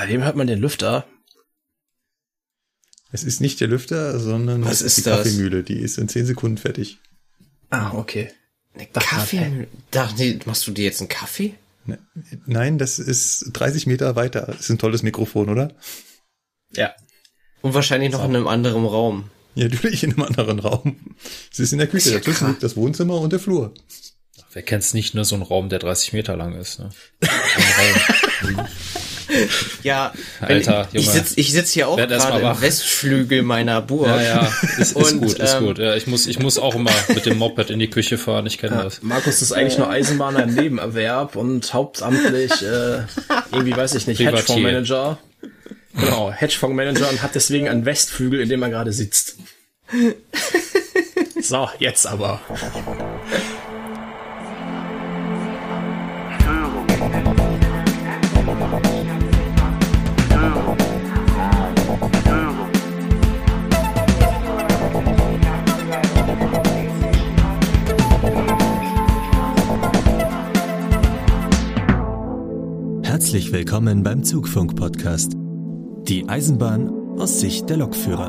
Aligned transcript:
Bei 0.00 0.08
wem 0.08 0.24
hört 0.24 0.34
man 0.34 0.46
den 0.46 0.58
Lüfter? 0.58 1.04
Es 3.12 3.22
ist 3.22 3.42
nicht 3.42 3.60
der 3.60 3.68
Lüfter, 3.68 4.18
sondern 4.18 4.64
Was 4.64 4.80
es 4.80 4.82
ist 4.82 4.96
die 4.96 5.02
das? 5.02 5.18
Kaffeemühle. 5.24 5.62
Die 5.62 5.76
ist 5.78 5.98
in 5.98 6.08
10 6.08 6.24
Sekunden 6.24 6.56
fertig. 6.56 6.96
Ah, 7.68 7.92
okay. 7.92 8.30
Eine 8.74 8.86
Kaffee? 8.86 9.68
Dachte, 9.90 10.14
nee, 10.16 10.38
machst 10.46 10.66
du 10.66 10.70
dir 10.70 10.84
jetzt 10.84 11.00
einen 11.00 11.10
Kaffee? 11.10 11.52
Ne- 11.84 11.98
Nein, 12.46 12.78
das 12.78 12.98
ist 12.98 13.50
30 13.52 13.86
Meter 13.88 14.16
weiter. 14.16 14.46
Das 14.46 14.60
ist 14.60 14.70
ein 14.70 14.78
tolles 14.78 15.02
Mikrofon, 15.02 15.50
oder? 15.50 15.74
Ja. 16.72 16.94
Und 17.60 17.74
wahrscheinlich 17.74 18.10
noch 18.10 18.24
in 18.24 18.34
einem 18.34 18.48
anderen 18.48 18.86
Raum. 18.86 19.30
Ja, 19.54 19.68
natürlich 19.68 20.02
in 20.02 20.12
einem 20.14 20.22
anderen 20.22 20.60
Raum. 20.60 21.14
Es 21.52 21.60
ist 21.60 21.72
in 21.72 21.78
der 21.78 21.88
Küche. 21.88 22.08
Ja 22.12 22.16
Dazwischen 22.20 22.48
liegt 22.48 22.62
das 22.62 22.74
Wohnzimmer 22.74 23.20
und 23.20 23.34
der 23.34 23.40
Flur. 23.40 23.74
Wer 24.54 24.62
kennt's 24.62 24.94
nicht, 24.94 25.14
nur 25.14 25.26
so 25.26 25.34
ein 25.34 25.42
Raum, 25.42 25.68
der 25.68 25.78
30 25.78 26.14
Meter 26.14 26.36
lang 26.38 26.54
ist, 26.54 26.78
ne? 26.78 26.88
Ja, 29.82 30.12
Alter, 30.40 30.88
ich, 30.92 31.00
ich 31.00 31.06
Junge. 31.06 31.18
sitz, 31.18 31.32
ich 31.36 31.52
sitz 31.52 31.70
hier 31.72 31.88
auch 31.88 31.96
gerade 31.96 32.40
im. 32.40 32.60
Westflügel 32.60 33.42
meiner 33.42 33.80
Burg. 33.80 34.08
Ja, 34.08 34.22
ja, 34.22 34.52
ist, 34.62 34.78
ist 34.78 34.96
Und, 34.96 35.20
gut, 35.20 35.38
ist 35.38 35.54
ähm, 35.54 35.66
gut. 35.66 35.78
Ja, 35.78 35.94
ich 35.94 36.06
muss, 36.06 36.26
ich 36.26 36.38
muss 36.38 36.58
auch 36.58 36.74
immer 36.74 36.90
mit 37.08 37.26
dem 37.26 37.38
Moped 37.38 37.70
in 37.70 37.78
die 37.78 37.88
Küche 37.88 38.18
fahren, 38.18 38.46
ich 38.46 38.58
kenne 38.58 38.82
das. 38.82 39.02
Markus 39.02 39.42
ist 39.42 39.52
eigentlich 39.52 39.78
nur 39.78 39.88
Eisenbahner 39.88 40.44
im 40.44 40.54
Nebenerwerb 40.54 41.36
und 41.36 41.72
hauptamtlich 41.72 42.50
äh, 42.62 43.02
irgendwie, 43.52 43.76
weiß 43.76 43.94
ich 43.94 44.06
nicht. 44.06 44.20
Hedgefondsmanager. 44.20 45.18
Genau, 45.94 46.30
Hedgefondsmanager 46.30 47.08
und 47.10 47.22
hat 47.22 47.34
deswegen 47.34 47.68
einen 47.68 47.84
Westflügel, 47.84 48.40
in 48.40 48.48
dem 48.48 48.62
er 48.62 48.70
gerade 48.70 48.92
sitzt. 48.92 49.36
So, 51.42 51.68
jetzt 51.78 52.06
aber. 52.06 52.40
Herzlich 73.30 73.52
willkommen 73.52 74.02
beim 74.02 74.24
Zugfunk-Podcast. 74.24 75.34
Die 75.36 76.28
Eisenbahn 76.28 76.90
aus 77.16 77.38
Sicht 77.38 77.70
der 77.70 77.76
Lokführer. 77.76 78.26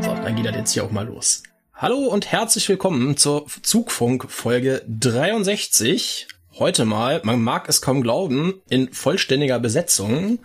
So, 0.00 0.14
dann 0.14 0.34
geht 0.34 0.46
das 0.46 0.56
jetzt 0.56 0.72
hier 0.72 0.84
auch 0.84 0.90
mal 0.90 1.06
los. 1.06 1.42
Hallo 1.74 1.98
und 1.98 2.32
herzlich 2.32 2.66
willkommen 2.70 3.18
zur 3.18 3.44
Zugfunk 3.60 4.30
Folge 4.30 4.82
63. 4.88 6.28
Heute 6.58 6.86
mal, 6.86 7.20
man 7.24 7.42
mag 7.42 7.68
es 7.68 7.82
kaum 7.82 8.00
glauben, 8.00 8.54
in 8.70 8.90
vollständiger 8.90 9.58
Besetzung. 9.58 10.38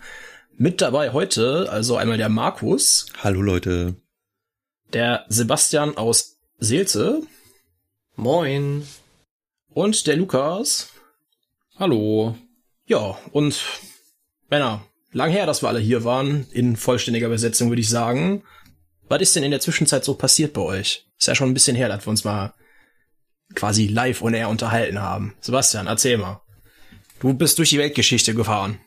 Mit 0.58 0.82
dabei 0.82 1.14
heute 1.14 1.68
also 1.70 1.96
einmal 1.96 2.18
der 2.18 2.28
Markus, 2.28 3.06
Hallo 3.22 3.40
Leute. 3.40 3.96
Der 4.92 5.24
Sebastian 5.28 5.96
aus 5.96 6.36
Seelze 6.58 7.22
Moin. 8.14 8.86
und 9.68 10.06
der 10.06 10.16
Lukas. 10.16 10.90
Hallo. 11.78 12.36
Ja, 12.86 13.18
und 13.32 13.62
Männer, 14.48 14.84
lang 15.12 15.30
her, 15.30 15.44
dass 15.44 15.62
wir 15.62 15.68
alle 15.68 15.80
hier 15.80 16.04
waren, 16.04 16.46
in 16.52 16.76
vollständiger 16.76 17.28
Besetzung, 17.28 17.68
würde 17.68 17.82
ich 17.82 17.90
sagen. 17.90 18.42
Was 19.08 19.20
ist 19.20 19.36
denn 19.36 19.44
in 19.44 19.50
der 19.50 19.60
Zwischenzeit 19.60 20.04
so 20.04 20.14
passiert 20.14 20.52
bei 20.52 20.62
euch? 20.62 21.06
Ist 21.18 21.28
ja 21.28 21.34
schon 21.34 21.50
ein 21.50 21.54
bisschen 21.54 21.76
her, 21.76 21.88
dass 21.88 22.06
wir 22.06 22.10
uns 22.10 22.24
mal 22.24 22.54
quasi 23.54 23.86
live 23.86 24.22
und 24.22 24.34
air 24.34 24.48
unterhalten 24.48 25.00
haben. 25.00 25.34
Sebastian, 25.40 25.86
erzähl 25.86 26.18
mal. 26.18 26.40
Du 27.20 27.32
bist 27.34 27.58
durch 27.58 27.70
die 27.70 27.78
Weltgeschichte 27.78 28.34
gefahren. 28.34 28.80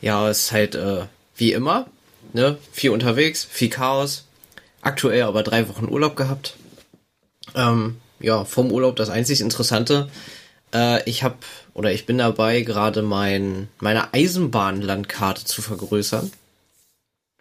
Ja, 0.00 0.28
es 0.28 0.44
ist 0.44 0.52
halt 0.52 0.74
äh, 0.74 1.06
wie 1.36 1.52
immer, 1.52 1.90
ne? 2.32 2.58
Viel 2.72 2.90
unterwegs, 2.90 3.44
viel 3.44 3.70
Chaos. 3.70 4.26
Aktuell 4.86 5.22
aber 5.22 5.42
drei 5.42 5.68
Wochen 5.68 5.88
Urlaub 5.88 6.16
gehabt. 6.16 6.56
Ähm, 7.54 7.96
ja, 8.20 8.44
vom 8.44 8.70
Urlaub 8.70 8.96
das 8.96 9.10
einzig 9.10 9.40
Interessante. 9.40 10.08
Äh, 10.72 11.02
ich 11.08 11.22
habe 11.22 11.36
oder 11.74 11.92
ich 11.92 12.06
bin 12.06 12.18
dabei, 12.18 12.62
gerade 12.62 13.02
mein 13.02 13.68
meine 13.80 14.14
Eisenbahnlandkarte 14.14 15.44
zu 15.44 15.60
vergrößern. 15.60 16.30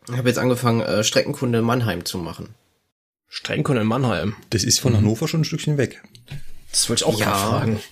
Ich 0.09 0.17
habe 0.17 0.27
jetzt 0.27 0.39
angefangen, 0.39 0.81
äh, 0.81 1.03
Streckenkunde 1.03 1.59
in 1.59 1.65
Mannheim 1.65 2.03
zu 2.05 2.17
machen. 2.17 2.55
Strengkund 3.27 3.79
in 3.79 3.87
Mannheim. 3.87 4.35
Das 4.49 4.63
ist 4.63 4.79
von 4.79 4.95
Hannover 4.95 5.27
schon 5.27 5.41
ein 5.41 5.45
Stückchen 5.45 5.77
weg. 5.77 6.01
Das 6.71 6.89
wollte 6.89 7.03
ich 7.03 7.07
auch 7.07 7.19
Ja. 7.19 7.25
gerade 7.25 7.49
fragen. 7.49 7.83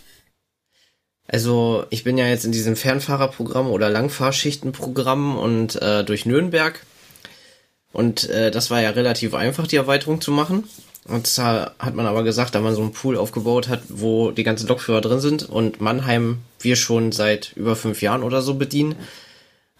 Also 1.27 1.85
ich 1.89 2.03
bin 2.03 2.17
ja 2.17 2.27
jetzt 2.27 2.45
in 2.45 2.51
diesem 2.51 2.75
Fernfahrerprogramm 2.75 3.67
oder 3.67 3.89
Langfahrschichtenprogramm 3.89 5.37
und 5.37 5.81
äh, 5.81 6.03
durch 6.03 6.25
Nürnberg. 6.25 6.79
Und 7.93 8.29
äh, 8.29 8.51
das 8.51 8.69
war 8.71 8.81
ja 8.81 8.89
relativ 8.89 9.33
einfach, 9.33 9.67
die 9.67 9.77
Erweiterung 9.77 10.19
zu 10.19 10.31
machen. 10.31 10.65
Und 11.05 11.37
da 11.37 11.75
hat 11.79 11.95
man 11.95 12.05
aber 12.05 12.23
gesagt, 12.23 12.55
da 12.55 12.59
man 12.59 12.75
so 12.75 12.81
einen 12.81 12.93
Pool 12.93 13.17
aufgebaut 13.17 13.67
hat, 13.67 13.83
wo 13.89 14.31
die 14.31 14.43
ganzen 14.43 14.67
Lokführer 14.67 15.01
drin 15.01 15.19
sind 15.19 15.43
und 15.43 15.79
Mannheim 15.79 16.39
wir 16.59 16.75
schon 16.75 17.11
seit 17.11 17.53
über 17.55 17.75
fünf 17.75 18.01
Jahren 18.01 18.23
oder 18.23 18.41
so 18.41 18.55
bedienen, 18.55 18.95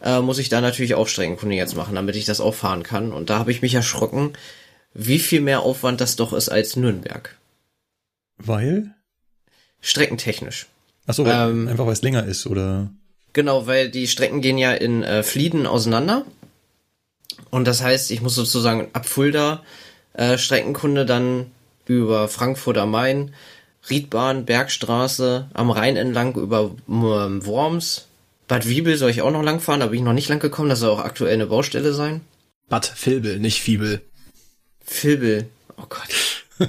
äh, 0.01 0.19
muss 0.19 0.37
ich 0.37 0.49
da 0.49 0.61
natürlich 0.61 0.95
auch 0.95 1.07
Streckenkunde 1.07 1.55
jetzt 1.55 1.75
machen, 1.75 1.95
damit 1.95 2.15
ich 2.15 2.25
das 2.25 2.41
auch 2.41 2.53
fahren 2.53 2.83
kann. 2.83 3.13
Und 3.13 3.29
da 3.29 3.39
habe 3.39 3.51
ich 3.51 3.61
mich 3.61 3.73
erschrocken, 3.73 4.33
wie 4.93 5.19
viel 5.19 5.41
mehr 5.41 5.61
Aufwand 5.61 6.01
das 6.01 6.15
doch 6.15 6.33
ist 6.33 6.49
als 6.49 6.75
Nürnberg. 6.75 7.35
Weil? 8.37 8.93
Streckentechnisch. 9.81 10.67
Achso, 11.07 11.25
Ähm, 11.25 11.67
einfach 11.67 11.85
weil 11.85 11.93
es 11.93 12.01
länger 12.01 12.25
ist, 12.25 12.45
oder? 12.45 12.91
Genau, 13.31 13.65
weil 13.65 13.89
die 13.89 14.07
Strecken 14.07 14.41
gehen 14.41 14.57
ja 14.57 14.73
in 14.73 15.03
äh, 15.03 15.23
Flieden 15.23 15.65
auseinander. 15.65 16.25
Und 17.53 17.65
das 17.65 17.83
heißt, 17.83 18.09
ich 18.09 18.21
muss 18.21 18.33
sozusagen 18.33 18.87
ab 18.93 19.05
Fulda 19.07 19.61
äh, 20.13 20.39
Streckenkunde 20.39 21.05
dann 21.05 21.51
über 21.85 22.27
Frankfurt 22.27 22.79
am 22.79 22.89
Main, 22.89 23.35
Riedbahn, 23.91 24.45
Bergstraße, 24.45 25.49
am 25.53 25.69
Rhein 25.69 25.95
entlang 25.95 26.33
über 26.33 26.71
ähm, 26.87 27.45
Worms. 27.45 28.07
Bad 28.47 28.67
Wiebel 28.67 28.97
soll 28.97 29.11
ich 29.11 29.21
auch 29.21 29.29
noch 29.29 29.43
lang 29.43 29.59
fahren, 29.59 29.81
da 29.81 29.85
bin 29.87 29.99
ich 29.99 30.03
noch 30.05 30.13
nicht 30.13 30.29
lang 30.29 30.39
gekommen, 30.39 30.69
das 30.69 30.79
soll 30.79 30.89
auch 30.89 31.03
aktuell 31.03 31.33
eine 31.35 31.45
Baustelle 31.45 31.93
sein. 31.93 32.21
Bad 32.69 32.91
Vilbel, 33.05 33.39
nicht 33.39 33.61
Fiebel. 33.61 34.01
Vilbel, 34.85 35.47
oh 35.77 35.85
Gott. 35.87 36.45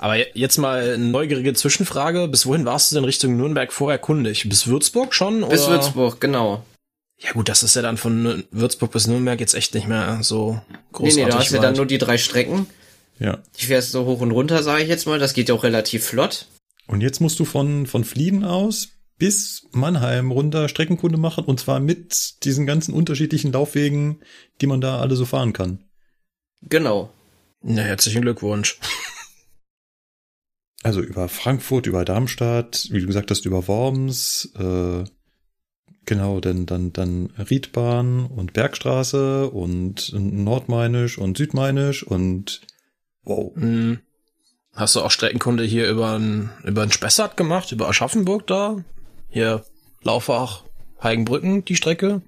Aber 0.00 0.16
je- 0.16 0.26
jetzt 0.34 0.58
mal 0.58 0.82
eine 0.82 0.98
neugierige 0.98 1.54
Zwischenfrage. 1.54 2.26
Bis 2.26 2.44
wohin 2.46 2.64
warst 2.64 2.90
du 2.90 2.96
denn 2.96 3.04
Richtung 3.04 3.36
Nürnberg 3.36 3.72
vorher 3.72 3.98
kundig? 3.98 4.48
Bis 4.48 4.66
Würzburg 4.66 5.14
schon? 5.14 5.46
Bis 5.48 5.62
oder? 5.66 5.74
Würzburg, 5.76 6.20
genau. 6.20 6.64
Ja 7.22 7.32
gut, 7.32 7.48
das 7.48 7.62
ist 7.62 7.76
ja 7.76 7.82
dann 7.82 7.98
von 7.98 8.44
Würzburg 8.50 8.92
bis 8.92 9.06
Nürnberg 9.06 9.38
jetzt 9.40 9.54
echt 9.54 9.74
nicht 9.74 9.86
mehr 9.86 10.20
so 10.22 10.60
Nee, 10.70 10.76
großartig 10.92 11.24
nee, 11.24 11.30
da 11.30 11.38
hast 11.38 11.50
du 11.50 11.54
ja 11.54 11.60
weit. 11.60 11.68
dann 11.68 11.76
nur 11.76 11.86
die 11.86 11.98
drei 11.98 12.16
Strecken. 12.18 12.66
Ja. 13.18 13.38
Die 13.58 13.66
fährst 13.66 13.92
so 13.92 14.06
hoch 14.06 14.20
und 14.20 14.30
runter, 14.30 14.62
sage 14.62 14.82
ich 14.82 14.88
jetzt 14.88 15.06
mal. 15.06 15.18
Das 15.18 15.34
geht 15.34 15.50
ja 15.50 15.54
auch 15.54 15.62
relativ 15.62 16.04
flott. 16.04 16.46
Und 16.86 17.02
jetzt 17.02 17.20
musst 17.20 17.38
du 17.38 17.44
von, 17.44 17.86
von 17.86 18.04
Flieden 18.04 18.44
aus 18.44 18.88
bis 19.18 19.66
Mannheim 19.72 20.30
runter 20.30 20.70
Streckenkunde 20.70 21.18
machen 21.18 21.44
und 21.44 21.60
zwar 21.60 21.78
mit 21.78 22.42
diesen 22.44 22.66
ganzen 22.66 22.94
unterschiedlichen 22.94 23.52
Laufwegen, 23.52 24.22
die 24.62 24.66
man 24.66 24.80
da 24.80 24.98
alle 24.98 25.14
so 25.14 25.26
fahren 25.26 25.52
kann. 25.52 25.84
Genau. 26.62 27.12
Na, 27.60 27.82
herzlichen 27.82 28.22
Glückwunsch. 28.22 28.78
Also 30.82 31.02
über 31.02 31.28
Frankfurt, 31.28 31.86
über 31.86 32.06
Darmstadt, 32.06 32.88
wie 32.90 33.00
du 33.00 33.06
gesagt 33.06 33.30
hast, 33.30 33.44
über 33.44 33.68
Worms, 33.68 34.50
äh, 34.58 35.04
genau, 36.06 36.40
dann, 36.40 36.66
dann, 36.66 36.92
dann 36.92 37.26
Riedbahn 37.38 38.26
und 38.26 38.52
Bergstraße 38.52 39.50
und 39.50 40.12
Nordmainisch 40.12 41.18
und 41.18 41.36
Südmainisch 41.36 42.02
und 42.02 42.62
wow. 43.22 43.54
Hm. 43.54 44.00
Hast 44.74 44.94
du 44.94 45.00
auch 45.00 45.10
Streckenkunde 45.10 45.64
hier 45.64 45.88
über 45.88 46.18
ein, 46.18 46.50
über 46.64 46.82
ein 46.82 46.92
Spessart 46.92 47.36
gemacht, 47.36 47.72
über 47.72 47.88
Aschaffenburg 47.88 48.46
da? 48.46 48.84
Hier 49.28 49.64
Laufach, 50.02 50.64
Heigenbrücken, 51.02 51.64
die 51.64 51.76
Strecke? 51.76 52.22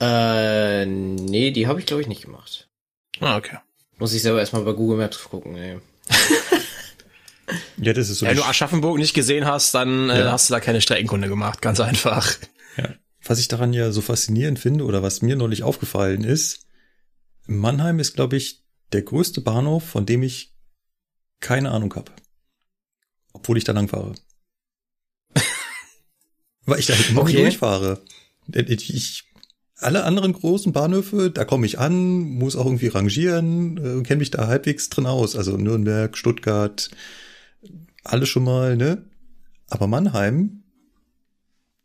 Äh, 0.00 0.86
nee, 0.86 1.50
die 1.50 1.66
habe 1.66 1.80
ich 1.80 1.86
glaube 1.86 2.02
ich 2.02 2.08
nicht 2.08 2.22
gemacht. 2.22 2.68
Ah, 3.20 3.36
okay. 3.36 3.58
Muss 3.98 4.12
ich 4.12 4.22
selber 4.22 4.40
erstmal 4.40 4.62
bei 4.62 4.72
Google 4.72 4.98
Maps 4.98 5.24
gucken, 5.24 5.56
ey. 5.56 5.80
Ja, 7.80 7.92
das 7.92 8.08
ist 8.10 8.18
so. 8.18 8.26
Wenn 8.26 8.36
du 8.36 8.44
Aschaffenburg 8.44 8.98
nicht 8.98 9.14
gesehen 9.14 9.46
hast, 9.46 9.74
dann 9.74 10.10
äh, 10.10 10.20
Ja. 10.20 10.32
hast 10.32 10.48
du 10.50 10.54
da 10.54 10.60
keine 10.60 10.80
Streckenkunde 10.80 11.28
gemacht, 11.28 11.62
ganz 11.62 11.78
einfach. 11.80 12.34
Ja. 12.76 12.90
Was 13.24 13.38
ich 13.38 13.48
daran 13.48 13.72
ja 13.72 13.90
so 13.92 14.00
faszinierend 14.02 14.58
finde 14.58 14.84
oder 14.84 15.02
was 15.02 15.22
mir 15.22 15.36
neulich 15.36 15.62
aufgefallen 15.62 16.24
ist, 16.24 16.66
Mannheim 17.46 17.98
ist, 17.98 18.14
glaube 18.14 18.36
ich, 18.36 18.62
der 18.92 19.02
größte 19.02 19.40
Bahnhof, 19.40 19.84
von 19.84 20.06
dem 20.06 20.22
ich 20.22 20.52
keine 21.40 21.70
Ahnung 21.70 21.94
habe. 21.94 22.12
Obwohl 23.32 23.58
ich 23.58 23.64
da 23.64 23.72
lang 23.72 23.88
fahre. 23.88 24.14
Weil 26.66 26.80
ich 26.80 26.86
da 26.86 26.94
halt 26.94 27.10
immer 27.10 27.22
Okay. 27.22 27.36
durchfahre. 27.42 28.02
Ich, 28.52 28.94
ich 28.94 29.24
alle 29.78 30.04
anderen 30.04 30.32
großen 30.32 30.72
Bahnhöfe, 30.72 31.30
da 31.30 31.44
komme 31.44 31.66
ich 31.66 31.78
an, 31.78 32.20
muss 32.20 32.56
auch 32.56 32.64
irgendwie 32.64 32.86
rangieren, 32.88 33.76
äh, 34.00 34.02
kenne 34.02 34.20
mich 34.20 34.30
da 34.30 34.46
halbwegs 34.46 34.88
drin 34.88 35.06
aus. 35.06 35.36
Also 35.36 35.56
Nürnberg, 35.58 36.16
Stuttgart, 36.16 36.90
alle 38.12 38.26
schon 38.26 38.44
mal, 38.44 38.76
ne? 38.76 39.04
Aber 39.68 39.86
Mannheim, 39.86 40.62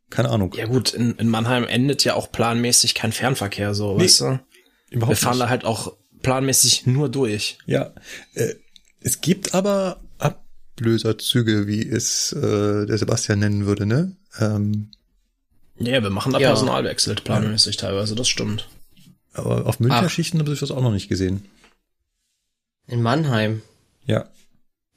keine 0.10 0.30
Ahnung. 0.30 0.54
Ja 0.56 0.66
gut, 0.68 0.94
in, 0.94 1.16
in 1.16 1.30
Mannheim 1.30 1.64
endet 1.64 2.04
ja 2.04 2.16
auch 2.16 2.32
planmäßig 2.32 2.94
kein 2.96 3.12
Fernverkehr, 3.12 3.74
so, 3.74 3.98
Nee, 3.98 4.04
weißt 4.04 4.22
du? 4.22 4.40
Überhaupt 4.90 5.18
Wir 5.18 5.24
fahren 5.24 5.34
nicht. 5.38 5.42
da 5.44 5.50
halt 5.50 5.66
auch 5.66 5.96
planmäßig 6.22 6.86
nur 6.86 7.10
durch. 7.10 7.58
Ja, 7.66 7.94
äh, 8.34 8.54
es 9.00 9.22
gibt 9.22 9.54
aber 9.56 10.02
Ablöserzüge, 10.20 11.66
wie 11.68 11.88
es 11.88 12.34
äh, 12.34 12.86
der 12.86 12.98
Sebastian 12.98 13.40
nennen 13.40 13.66
würde, 13.66 13.86
ne? 13.86 14.16
Ähm, 14.40 14.92
Ja, 15.78 16.04
wir 16.04 16.10
machen 16.10 16.34
da 16.34 16.40
Ja. 16.40 16.50
Personalwechsel 16.50 17.16
planmäßig 17.16 17.78
teilweise, 17.78 18.14
das 18.16 18.28
stimmt. 18.28 18.68
aber 19.34 19.66
auf 19.66 19.80
Münchner. 19.80 20.10
Schichten 20.10 20.40
habe 20.40 20.52
ich 20.54 20.60
das 20.60 20.72
auch 20.72 20.82
noch 20.84 20.92
nicht 20.92 21.08
gesehen. 21.10 21.46
In 22.88 23.02
Mannheim. 23.02 23.62
Ja, 24.06 24.28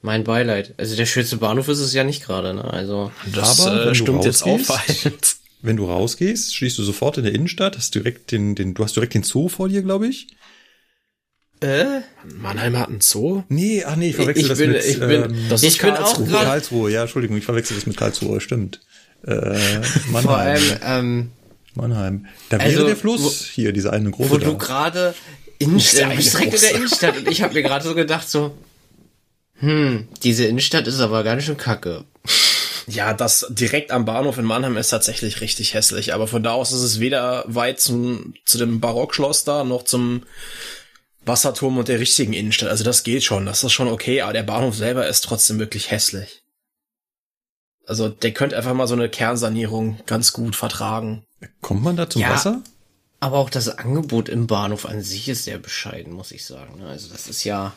Mein 0.04 0.22
Beileid. 0.22 0.74
Also 0.76 0.96
der 0.96 1.06
schönste 1.06 1.38
Bahnhof 1.38 1.66
ist 1.68 1.78
es 1.80 1.94
ja 1.94 2.04
nicht 2.04 2.22
gerade, 2.26 2.52
ne? 2.52 2.62
Also. 2.62 3.10
Das 3.32 3.58
Aber 3.60 3.72
wenn 3.74 3.82
äh, 3.82 3.84
du 3.88 3.94
stimmt 3.94 4.24
jetzt 4.26 4.42
rausgehst- 4.44 4.70
auffallend. 4.70 5.36
wenn 5.62 5.76
du 5.78 5.86
rausgehst, 5.86 6.54
schließt 6.54 6.76
du 6.76 6.82
sofort 6.82 7.16
in 7.16 7.24
der 7.24 7.34
Innenstadt, 7.34 7.78
hast 7.78 7.94
direkt 7.94 8.30
den, 8.30 8.54
den, 8.54 8.74
du 8.74 8.84
hast 8.84 8.94
direkt 8.96 9.14
den 9.14 9.22
Zoo 9.22 9.48
vor 9.48 9.70
dir, 9.70 9.80
glaube 9.82 10.06
ich. 10.08 10.26
Äh? 11.62 12.00
Mannheim 12.36 12.76
hat 12.78 12.88
einen 12.90 13.00
Zoo? 13.00 13.44
Nee, 13.48 13.82
ach 13.86 13.96
nee, 13.96 14.10
ich 14.10 14.16
verwechsel 14.16 14.42
Ich 14.42 14.48
das 14.48 14.58
bin- 14.58 14.72
mit 14.72 14.84
ich 14.84 14.98
bin- 15.00 15.10
ähm, 15.24 15.46
Das 15.48 15.62
Ich 15.62 15.68
ist 15.70 15.80
bin 15.80 15.92
auch 15.92 15.96
Karlsruhe. 15.96 16.26
Karlsruhe. 16.28 16.90
Ja, 16.92 17.02
Entschuldigung, 17.02 17.38
ich 17.38 17.44
verwechsel 17.46 17.74
das 17.74 17.86
mit 17.86 17.96
Karlsruhe, 17.96 18.42
stimmt. 18.42 18.80
Äh, 19.26 19.30
Mannheim. 20.10 20.22
Vor 20.22 20.36
allem, 20.36 20.62
ähm, 20.84 21.30
Mannheim. 21.74 22.26
Da 22.50 22.58
Also, 22.58 22.76
wäre 22.76 22.86
der 22.88 22.96
Fluss 22.96 23.46
hier, 23.46 23.72
dieser 23.72 23.94
eine 23.94 24.10
große 24.10 24.30
wo 24.30 24.36
da. 24.36 24.44
du 24.50 24.58
gerade 24.58 25.14
in, 25.58 25.78
ja 25.78 26.10
äh, 26.10 26.16
direkt 26.18 26.54
in 26.54 26.60
der. 26.60 26.74
Innenstadt 26.74 27.16
und 27.16 27.28
ich 27.28 27.40
habe 27.42 27.54
mir 27.54 27.62
gerade 27.62 27.82
so 27.84 27.94
gedacht 27.94 28.28
so, 28.28 28.54
hm, 29.58 30.08
diese 30.22 30.44
Innenstadt 30.46 30.86
ist 30.86 31.00
aber 31.00 31.22
ganz 31.24 31.44
schön 31.44 31.56
kacke. 31.56 32.04
Ja, 32.86 33.14
das 33.14 33.46
direkt 33.48 33.90
am 33.90 34.04
Bahnhof 34.04 34.36
in 34.36 34.44
Mannheim 34.44 34.76
ist 34.76 34.90
tatsächlich 34.90 35.40
richtig 35.40 35.72
hässlich, 35.74 36.12
aber 36.12 36.26
von 36.26 36.42
da 36.42 36.52
aus 36.52 36.72
ist 36.72 36.82
es 36.82 37.00
weder 37.00 37.44
weit 37.46 37.80
zum, 37.80 38.34
zu 38.44 38.58
dem 38.58 38.80
Barockschloss 38.80 39.44
da, 39.44 39.64
noch 39.64 39.84
zum 39.84 40.24
Wasserturm 41.24 41.78
und 41.78 41.88
der 41.88 42.00
richtigen 42.00 42.34
Innenstadt. 42.34 42.68
Also 42.68 42.84
das 42.84 43.02
geht 43.02 43.24
schon, 43.24 43.46
das 43.46 43.64
ist 43.64 43.72
schon 43.72 43.88
okay, 43.88 44.20
aber 44.20 44.34
der 44.34 44.42
Bahnhof 44.42 44.76
selber 44.76 45.06
ist 45.08 45.22
trotzdem 45.24 45.58
wirklich 45.58 45.90
hässlich. 45.90 46.42
Also 47.86 48.08
der 48.08 48.32
könnte 48.32 48.56
einfach 48.56 48.74
mal 48.74 48.86
so 48.86 48.94
eine 48.94 49.08
Kernsanierung 49.08 50.00
ganz 50.06 50.32
gut 50.32 50.56
vertragen. 50.56 51.24
Kommt 51.60 51.82
man 51.82 51.96
da 51.96 52.08
zum 52.08 52.22
Ja. 52.22 52.30
Wasser? 52.30 52.62
Aber 53.20 53.38
auch 53.38 53.48
das 53.50 53.68
Angebot 53.68 54.28
im 54.28 54.46
Bahnhof 54.46 54.84
an 54.84 55.00
sich 55.00 55.28
ist 55.28 55.44
sehr 55.44 55.58
bescheiden, 55.58 56.12
muss 56.12 56.32
ich 56.32 56.44
sagen. 56.44 56.82
Also 56.82 57.08
das 57.08 57.26
ist 57.26 57.44
ja, 57.44 57.72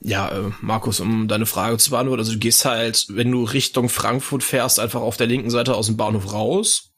Ja, 0.00 0.28
äh, 0.28 0.52
Markus, 0.60 1.00
um 1.00 1.26
deine 1.28 1.46
Frage 1.46 1.78
zu 1.78 1.90
beantworten, 1.90 2.20
also 2.20 2.32
du 2.32 2.38
gehst 2.38 2.64
halt, 2.64 3.06
wenn 3.10 3.30
du 3.30 3.44
Richtung 3.44 3.88
Frankfurt 3.88 4.42
fährst, 4.42 4.78
einfach 4.78 5.00
auf 5.00 5.16
der 5.16 5.26
linken 5.26 5.50
Seite 5.50 5.74
aus 5.74 5.86
dem 5.86 5.96
Bahnhof 5.96 6.32
raus. 6.32 6.92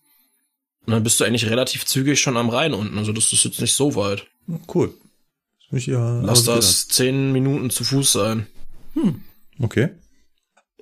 Und 0.86 0.92
dann 0.92 1.02
bist 1.02 1.20
du 1.20 1.24
eigentlich 1.24 1.48
relativ 1.48 1.86
zügig 1.86 2.20
schon 2.20 2.36
am 2.36 2.50
Rhein 2.50 2.74
unten. 2.74 2.98
Also 2.98 3.12
das 3.12 3.32
ist 3.32 3.44
jetzt 3.44 3.60
nicht 3.60 3.74
so 3.74 3.94
weit. 3.94 4.26
Cool. 4.72 4.92
Das 5.58 5.72
muss 5.72 5.80
ich 5.82 5.86
ja 5.86 6.20
Lass 6.20 6.44
das 6.44 6.88
zehn 6.88 7.32
Minuten 7.32 7.70
zu 7.70 7.84
Fuß 7.84 8.12
sein. 8.12 8.46
Okay. 9.58 9.90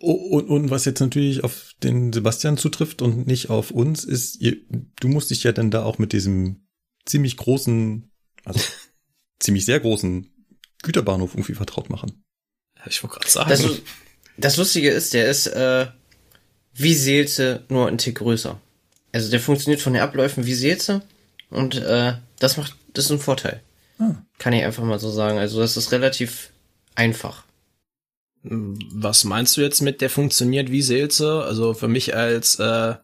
Oh, 0.00 0.12
und, 0.12 0.48
und 0.48 0.70
was 0.70 0.84
jetzt 0.84 1.00
natürlich 1.00 1.42
auf 1.42 1.74
den 1.82 2.12
Sebastian 2.12 2.56
zutrifft 2.56 3.02
und 3.02 3.26
nicht 3.26 3.50
auf 3.50 3.70
uns, 3.70 4.04
ist, 4.04 4.40
ihr, 4.40 4.56
du 5.00 5.08
musst 5.08 5.30
dich 5.30 5.42
ja 5.42 5.52
dann 5.52 5.70
da 5.70 5.82
auch 5.82 5.98
mit 5.98 6.12
diesem 6.12 6.68
ziemlich 7.04 7.36
großen, 7.36 8.10
also 8.44 8.60
ziemlich 9.40 9.64
sehr 9.64 9.80
großen 9.80 10.30
Güterbahnhof 10.82 11.34
irgendwie 11.34 11.54
vertraut 11.54 11.90
machen. 11.90 12.24
Ich 12.86 13.02
wollte 13.02 13.16
gerade 13.16 13.30
sagen. 13.30 13.50
das, 13.50 13.64
das 14.36 14.56
Lustige 14.56 14.90
ist, 14.90 15.14
der 15.14 15.28
ist, 15.28 15.46
äh, 15.48 15.86
wie 16.74 16.94
Seelze, 16.94 17.64
nur 17.68 17.88
ein 17.88 17.98
Tick 17.98 18.18
größer. 18.18 18.60
Also 19.12 19.30
der 19.30 19.40
funktioniert 19.40 19.80
von 19.80 19.92
den 19.92 20.02
Abläufen 20.02 20.46
wie 20.46 20.54
Seelze 20.54 21.02
und, 21.50 21.76
äh, 21.76 22.14
das 22.38 22.56
macht, 22.56 22.76
das 22.94 23.06
ist 23.06 23.10
ein 23.10 23.18
Vorteil. 23.18 23.62
Ah. 23.98 24.14
Kann 24.38 24.52
ich 24.52 24.64
einfach 24.64 24.84
mal 24.84 25.00
so 25.00 25.10
sagen. 25.10 25.38
Also 25.38 25.60
das 25.60 25.76
ist 25.76 25.92
relativ 25.92 26.50
einfach. 26.94 27.44
Was 28.42 29.24
meinst 29.24 29.56
du 29.56 29.60
jetzt 29.60 29.80
mit, 29.80 30.00
der 30.00 30.10
funktioniert 30.10 30.70
wie 30.70 30.82
Seelze? 30.82 31.42
Also 31.42 31.74
für 31.74 31.88
mich 31.88 32.14
als 32.14 32.58
äh, 32.60 32.94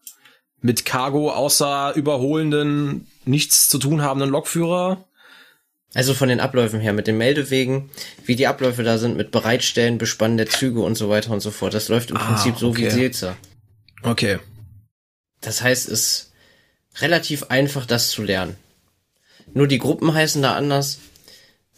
mit 0.60 0.84
Cargo 0.84 1.30
außer 1.30 1.92
überholenden, 1.94 3.06
nichts 3.24 3.68
zu 3.68 3.78
tun 3.78 4.02
habenden 4.02 4.30
Lokführer. 4.30 5.04
Also 5.94 6.12
von 6.12 6.28
den 6.28 6.40
Abläufen 6.40 6.80
her, 6.80 6.92
mit 6.92 7.06
den 7.06 7.16
Meldewegen, 7.18 7.88
wie 8.24 8.34
die 8.36 8.48
Abläufe 8.48 8.82
da 8.82 8.98
sind, 8.98 9.16
mit 9.16 9.30
Bereitstellen, 9.30 9.96
Bespannen 9.98 10.36
der 10.36 10.48
Züge 10.48 10.80
und 10.80 10.96
so 10.96 11.08
weiter 11.08 11.30
und 11.30 11.40
so 11.40 11.52
fort. 11.52 11.72
Das 11.72 11.88
läuft 11.88 12.10
im 12.10 12.16
Ah, 12.16 12.26
Prinzip 12.26 12.58
so 12.58 12.76
wie 12.76 12.86
okay. 12.86 12.94
Seelze. 12.94 13.36
Okay. 14.02 14.38
Das 15.40 15.62
heißt, 15.62 15.88
es 15.88 16.00
ist 16.00 16.32
relativ 17.00 17.44
einfach, 17.44 17.86
das 17.86 18.10
zu 18.10 18.22
lernen. 18.22 18.56
Nur 19.52 19.68
die 19.68 19.78
Gruppen 19.78 20.12
heißen 20.12 20.42
da 20.42 20.54
anders. 20.54 20.98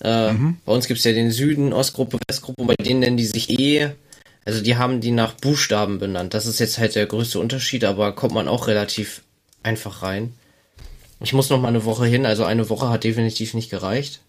Äh, 0.00 0.32
Bei 0.64 0.72
uns 0.72 0.86
gibt's 0.86 1.04
ja 1.04 1.12
den 1.12 1.30
Süden, 1.30 1.72
Ostgruppe, 1.72 2.18
Westgruppe, 2.26 2.62
und 2.62 2.68
bei 2.68 2.76
denen 2.76 3.00
nennen 3.00 3.16
die 3.16 3.26
sich 3.26 3.50
eh. 3.58 3.90
Also 4.44 4.62
die 4.62 4.76
haben 4.76 5.00
die 5.00 5.10
nach 5.10 5.32
Buchstaben 5.34 5.98
benannt. 5.98 6.32
Das 6.32 6.46
ist 6.46 6.60
jetzt 6.60 6.78
halt 6.78 6.94
der 6.94 7.06
größte 7.06 7.38
Unterschied, 7.40 7.84
aber 7.84 8.14
kommt 8.14 8.32
man 8.34 8.48
auch 8.48 8.66
relativ 8.68 9.22
einfach 9.62 10.02
rein. 10.02 10.34
Ich 11.20 11.32
muss 11.32 11.50
noch 11.50 11.60
mal 11.60 11.68
eine 11.68 11.84
Woche 11.84 12.06
hin, 12.06 12.26
also 12.26 12.44
eine 12.44 12.68
Woche 12.68 12.88
hat 12.88 13.04
definitiv 13.04 13.54
nicht 13.54 13.70
gereicht. 13.70 14.20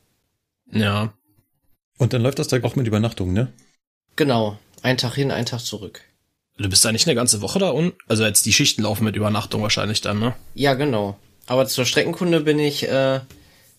Ja. 0.72 1.14
Und 1.98 2.14
dann 2.14 2.22
läuft 2.22 2.40
das 2.40 2.48
da 2.48 2.62
auch 2.64 2.76
mit 2.76 2.88
Übernachtung, 2.88 3.34
ne? 3.34 3.52
Genau, 4.16 4.58
ein 4.82 4.98
Tag 4.98 5.16
hin, 5.16 5.32
ein 5.32 5.46
Tag 5.46 5.60
zurück. 5.60 6.02
Du 6.58 6.70
bist 6.70 6.84
da 6.84 6.92
nicht 6.92 7.08
eine 7.08 7.16
ganze 7.16 7.42
Woche 7.42 7.60
da 7.60 7.70
unten? 7.70 7.98
Also 8.08 8.26
jetzt 8.26 8.46
die 8.46 8.54
Schichten 8.54 8.82
laufen 8.82 9.04
mit 9.04 9.16
Übernachtung 9.16 9.62
wahrscheinlich 9.62 10.02
dann, 10.02 10.20
ne? 10.20 10.36
Ja, 10.56 10.74
genau. 10.74 11.18
Aber 11.46 11.68
zur 11.68 11.86
Streckenkunde 11.86 12.42
bin 12.42 12.60
ich 12.60 12.88
äh, 12.88 13.22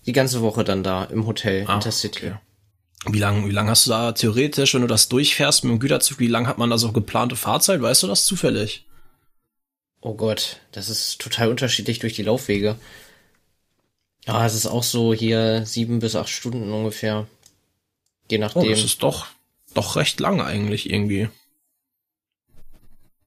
die 0.07 0.13
ganze 0.13 0.43
Woche 0.43 0.65
dann 0.65 0.83
da 0.83 1.05
im 1.05 1.27
Hotel 1.27 1.69
Intercity. 1.69 2.29
Ah, 2.29 2.41
okay. 3.05 3.13
Wie 3.13 3.19
lang, 3.19 3.49
wie 3.49 3.53
lang 3.53 3.69
hast 3.69 3.87
du 3.87 3.91
da 3.91 4.13
theoretisch, 4.13 4.75
wenn 4.75 4.83
du 4.83 4.87
das 4.87 5.09
durchfährst 5.09 5.65
mit 5.65 5.73
dem 5.73 5.79
Güterzug, 5.79 6.19
wie 6.19 6.29
lang 6.29 6.47
hat 6.47 6.59
man 6.59 6.71
da 6.71 6.79
so 6.79 6.93
geplante 6.93 7.37
Fahrzeit? 7.37 7.81
Weißt 7.81 8.03
du 8.03 8.07
das 8.07 8.25
zufällig? 8.25 8.87
Oh 10.01 10.15
Gott, 10.15 10.61
das 10.73 10.89
ist 10.89 11.21
total 11.21 11.49
unterschiedlich 11.51 11.99
durch 11.99 12.15
die 12.15 12.23
Laufwege. 12.23 12.77
Ja, 14.27 14.45
es 14.47 14.55
ist 14.55 14.67
auch 14.67 14.83
so 14.83 15.13
hier 15.15 15.65
sieben 15.67 15.99
bis 15.99 16.15
acht 16.15 16.29
Stunden 16.29 16.71
ungefähr. 16.73 17.27
Je 18.31 18.39
Oh, 18.39 18.41
nachdem. 18.41 18.71
das 18.71 18.85
ist 18.85 19.03
doch, 19.03 19.27
doch 19.75 19.97
recht 19.97 20.21
lang 20.21 20.41
eigentlich 20.41 20.91
irgendwie. 20.91 21.29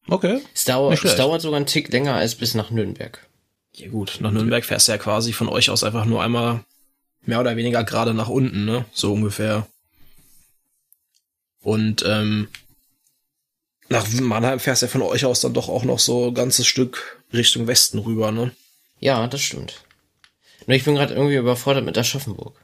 Okay. 0.07 0.41
es, 0.53 0.65
dauert, 0.65 0.91
nicht 0.91 1.05
es 1.05 1.15
dauert 1.15 1.41
sogar 1.41 1.57
einen 1.57 1.65
Tick 1.65 1.91
länger 1.91 2.15
als 2.15 2.35
bis 2.35 2.53
nach 2.53 2.69
Nürnberg. 2.71 3.25
Ja 3.73 3.87
gut, 3.89 4.17
nach 4.19 4.31
Nürnberg 4.31 4.63
fährst 4.65 4.87
du 4.87 4.91
ja 4.91 4.97
quasi 4.97 5.33
von 5.33 5.47
euch 5.47 5.69
aus 5.69 5.83
einfach 5.83 6.05
nur 6.05 6.21
einmal 6.21 6.63
mehr 7.23 7.39
oder 7.39 7.55
weniger 7.55 7.83
gerade 7.83 8.13
nach 8.13 8.27
unten, 8.29 8.65
ne? 8.65 8.85
So 8.91 9.13
ungefähr. 9.13 9.67
Und 11.61 12.03
ähm, 12.05 12.47
nach 13.91 14.07
Mannheim 14.09 14.59
fährst 14.59 14.81
du 14.81 14.85
ja 14.87 14.91
von 14.91 15.01
euch 15.03 15.25
aus 15.25 15.41
dann 15.41 15.53
doch 15.53 15.69
auch 15.69 15.83
noch 15.83 15.99
so 15.99 16.27
ein 16.27 16.33
ganzes 16.33 16.65
Stück 16.67 17.21
Richtung 17.33 17.67
Westen 17.67 17.99
rüber, 17.99 18.31
ne? 18.31 18.51
Ja, 18.99 19.27
das 19.27 19.41
stimmt. 19.41 19.83
Nur 20.67 20.75
ich 20.75 20.83
bin 20.83 20.95
gerade 20.95 21.13
irgendwie 21.13 21.35
überfordert 21.35 21.85
mit 21.85 21.97
Aschaffenburg. 21.97 22.59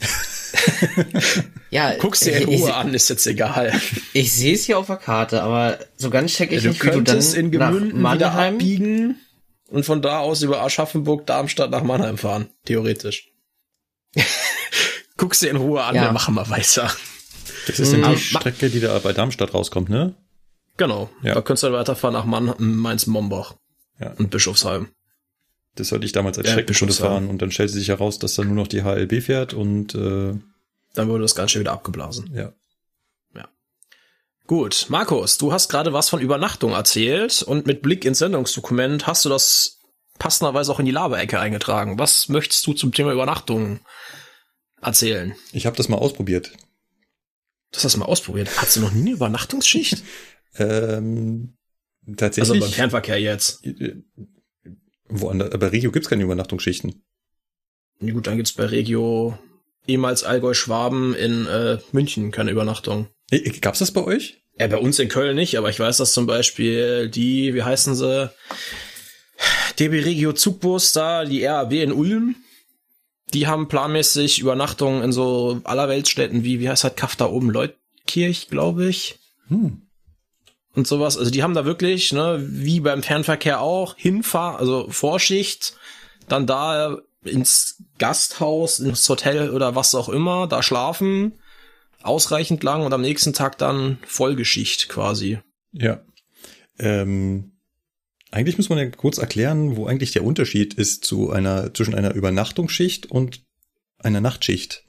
ja, 1.70 1.94
Guck's 1.98 2.20
dir 2.20 2.36
in 2.36 2.44
Ruhe 2.48 2.68
ich, 2.68 2.74
an, 2.74 2.94
ist 2.94 3.08
jetzt 3.10 3.26
egal. 3.26 3.72
ich 4.12 4.32
sehe 4.32 4.54
es 4.54 4.64
hier 4.64 4.78
auf 4.78 4.86
der 4.86 4.96
Karte, 4.96 5.42
aber 5.42 5.78
so 5.96 6.10
ganz 6.10 6.32
check 6.34 6.52
ich 6.52 6.62
du 6.62 6.68
nicht, 6.70 6.82
wie 6.82 6.86
du 6.86 6.92
dann 6.94 7.04
könntest 7.04 7.34
in 7.34 7.50
nach 7.50 7.70
Gemünden 7.70 7.98
wieder 7.98 8.00
Mannheim. 8.00 8.54
abbiegen 8.54 9.20
und 9.68 9.84
von 9.84 10.02
da 10.02 10.18
aus 10.20 10.42
über 10.42 10.62
Aschaffenburg, 10.62 11.26
Darmstadt 11.26 11.70
nach 11.70 11.82
Mannheim 11.82 12.18
fahren, 12.18 12.48
theoretisch. 12.64 13.28
Guck's 15.16 15.40
dir 15.40 15.50
in 15.50 15.56
Ruhe 15.56 15.82
an, 15.82 15.94
Ja. 15.94 16.04
dann 16.06 16.14
machen 16.14 16.34
wir 16.34 16.48
weiter. 16.50 16.92
Das 17.66 17.78
ist 17.78 17.92
dann 17.92 18.02
die 18.02 18.08
Mhm. 18.08 18.16
Strecke, 18.18 18.70
die 18.70 18.80
da 18.80 18.98
bei 18.98 19.12
Darmstadt 19.12 19.54
rauskommt, 19.54 19.88
ne? 19.88 20.14
Genau. 20.76 21.10
Ja. 21.22 21.34
Da 21.34 21.42
könntest 21.42 21.62
du 21.64 21.68
dann 21.68 21.76
weiterfahren 21.78 22.14
nach 22.14 22.24
Mann, 22.24 22.54
Mainz-Mombach 22.58 23.54
Ja. 24.00 24.12
und 24.18 24.30
Bischofsheim. 24.30 24.88
Das 25.74 25.88
sollte 25.88 26.04
ich 26.06 26.12
damals 26.12 26.38
als 26.38 26.48
Ja, 26.48 26.60
Bischofsheim. 26.60 27.06
fahren 27.06 27.28
und 27.28 27.40
dann 27.42 27.50
stellt 27.50 27.70
sich 27.70 27.88
heraus, 27.88 28.18
dass 28.18 28.34
da 28.34 28.44
nur 28.44 28.54
noch 28.54 28.68
die 28.68 28.82
HLB 28.82 29.22
fährt 29.22 29.54
und 29.54 29.94
äh, 29.94 30.34
Dann 30.94 31.08
wurde 31.08 31.22
das 31.22 31.34
Ganze 31.34 31.60
wieder 31.60 31.72
abgeblasen. 31.72 32.30
ja. 32.34 32.52
Gut, 34.48 34.86
Markus, 34.88 35.38
du 35.38 35.52
hast 35.52 35.68
gerade 35.68 35.92
was 35.92 36.08
von 36.10 36.20
Übernachtung 36.20 36.72
erzählt 36.72 37.42
und 37.42 37.64
mit 37.64 37.80
Blick 37.80 38.04
ins 38.04 38.18
Sendungsdokument 38.18 39.06
hast 39.06 39.24
du 39.24 39.28
das 39.28 39.78
passenderweise 40.18 40.72
auch 40.72 40.80
in 40.80 40.84
die 40.84 40.90
Laberecke 40.92 41.38
eingetragen. 41.38 41.98
Was 41.98 42.28
möchtest 42.28 42.66
du 42.66 42.72
zum 42.74 42.92
Thema 42.92 43.12
Übernachtung 43.12 43.78
erzählen? 44.82 45.34
Ich 45.52 45.64
habe 45.64 45.76
das 45.76 45.88
mal 45.88 45.96
ausprobiert. 45.96 46.48
Du 47.70 47.76
hast 47.76 47.84
das 47.84 47.96
mal 47.96 48.04
ausprobiert. 48.06 48.50
Hast 48.60 48.76
du 48.76 48.80
noch 48.80 48.90
nie 48.90 49.00
eine 49.02 49.10
Übernachtungsschicht? 49.12 50.02
Ähm, 50.58 51.54
Also 52.06 52.16
tatsächlich. 52.16 52.60
beim 52.60 52.70
Fernverkehr 52.70 53.20
jetzt. 53.20 53.64
äh, 53.66 53.96
Woanders, 55.08 55.50
bei 55.58 55.68
Regio 55.68 55.92
gibt's 55.92 56.08
keine 56.08 56.22
Übernachtungsschichten. 56.24 57.02
Ja, 58.00 58.12
gut, 58.12 58.26
dann 58.26 58.36
gibt's 58.36 58.52
bei 58.52 58.64
Regio 58.64 59.38
ehemals 59.86 60.24
Allgäu-Schwaben 60.24 61.14
in 61.14 61.46
äh, 61.46 61.78
München 61.92 62.30
keine 62.30 62.50
Übernachtung. 62.50 63.08
Äh, 63.30 63.40
Gab's 63.60 63.80
das 63.80 63.90
bei 63.90 64.02
euch? 64.04 64.42
Ja, 64.58 64.66
bei 64.66 64.78
uns 64.78 64.98
in 64.98 65.08
Köln 65.08 65.34
nicht, 65.36 65.56
aber 65.56 65.70
ich 65.70 65.80
weiß, 65.80 65.96
dass 65.96 66.12
zum 66.12 66.26
Beispiel 66.26 67.08
die, 67.08 67.54
wie 67.54 67.62
heißen 67.62 67.94
sie, 67.94 68.30
DB 69.78 70.00
Regio 70.00 70.32
Zugbus 70.32 70.92
da, 70.92 71.24
die 71.24 71.44
RAB 71.44 71.72
in 71.72 71.92
Ulm, 71.92 72.36
die 73.32 73.46
haben 73.46 73.68
planmäßig 73.68 74.40
Übernachtungen 74.40 75.02
in 75.02 75.12
so 75.12 75.60
allerweltsstädten 75.64 76.44
wie, 76.44 76.60
wie 76.60 76.68
heißt 76.68 76.84
das, 76.84 76.96
Kaff 76.96 77.16
da 77.16 77.26
oben, 77.26 77.50
Leutkirch, 77.50 78.48
glaube 78.48 78.88
ich. 78.88 79.18
Hm. 79.48 79.82
Und 80.74 80.86
sowas. 80.86 81.18
Also 81.18 81.30
die 81.30 81.42
haben 81.42 81.54
da 81.54 81.64
wirklich, 81.64 82.12
ne, 82.12 82.42
wie 82.48 82.80
beim 82.80 83.02
Fernverkehr 83.02 83.60
auch, 83.60 83.96
Hinfahr, 83.96 84.58
also 84.58 84.88
Vorschicht, 84.88 85.74
dann 86.28 86.46
da 86.46 86.98
ins 87.24 87.82
Gasthaus, 87.98 88.80
ins 88.80 89.08
Hotel 89.08 89.50
oder 89.50 89.74
was 89.74 89.94
auch 89.94 90.08
immer, 90.08 90.46
da 90.46 90.62
schlafen, 90.62 91.34
ausreichend 92.02 92.62
lang 92.62 92.84
und 92.84 92.92
am 92.92 93.02
nächsten 93.02 93.32
Tag 93.32 93.58
dann 93.58 93.98
Vollgeschicht 94.06 94.88
quasi. 94.88 95.38
Ja. 95.72 96.00
Ähm, 96.78 97.52
eigentlich 98.30 98.56
muss 98.56 98.70
man 98.70 98.78
ja 98.78 98.86
kurz 98.86 99.18
erklären, 99.18 99.76
wo 99.76 99.86
eigentlich 99.86 100.12
der 100.12 100.24
Unterschied 100.24 100.74
ist 100.74 101.04
zu 101.04 101.30
einer, 101.30 101.74
zwischen 101.74 101.94
einer 101.94 102.14
Übernachtungsschicht 102.14 103.06
und 103.06 103.42
einer 103.98 104.20
Nachtschicht. 104.20 104.84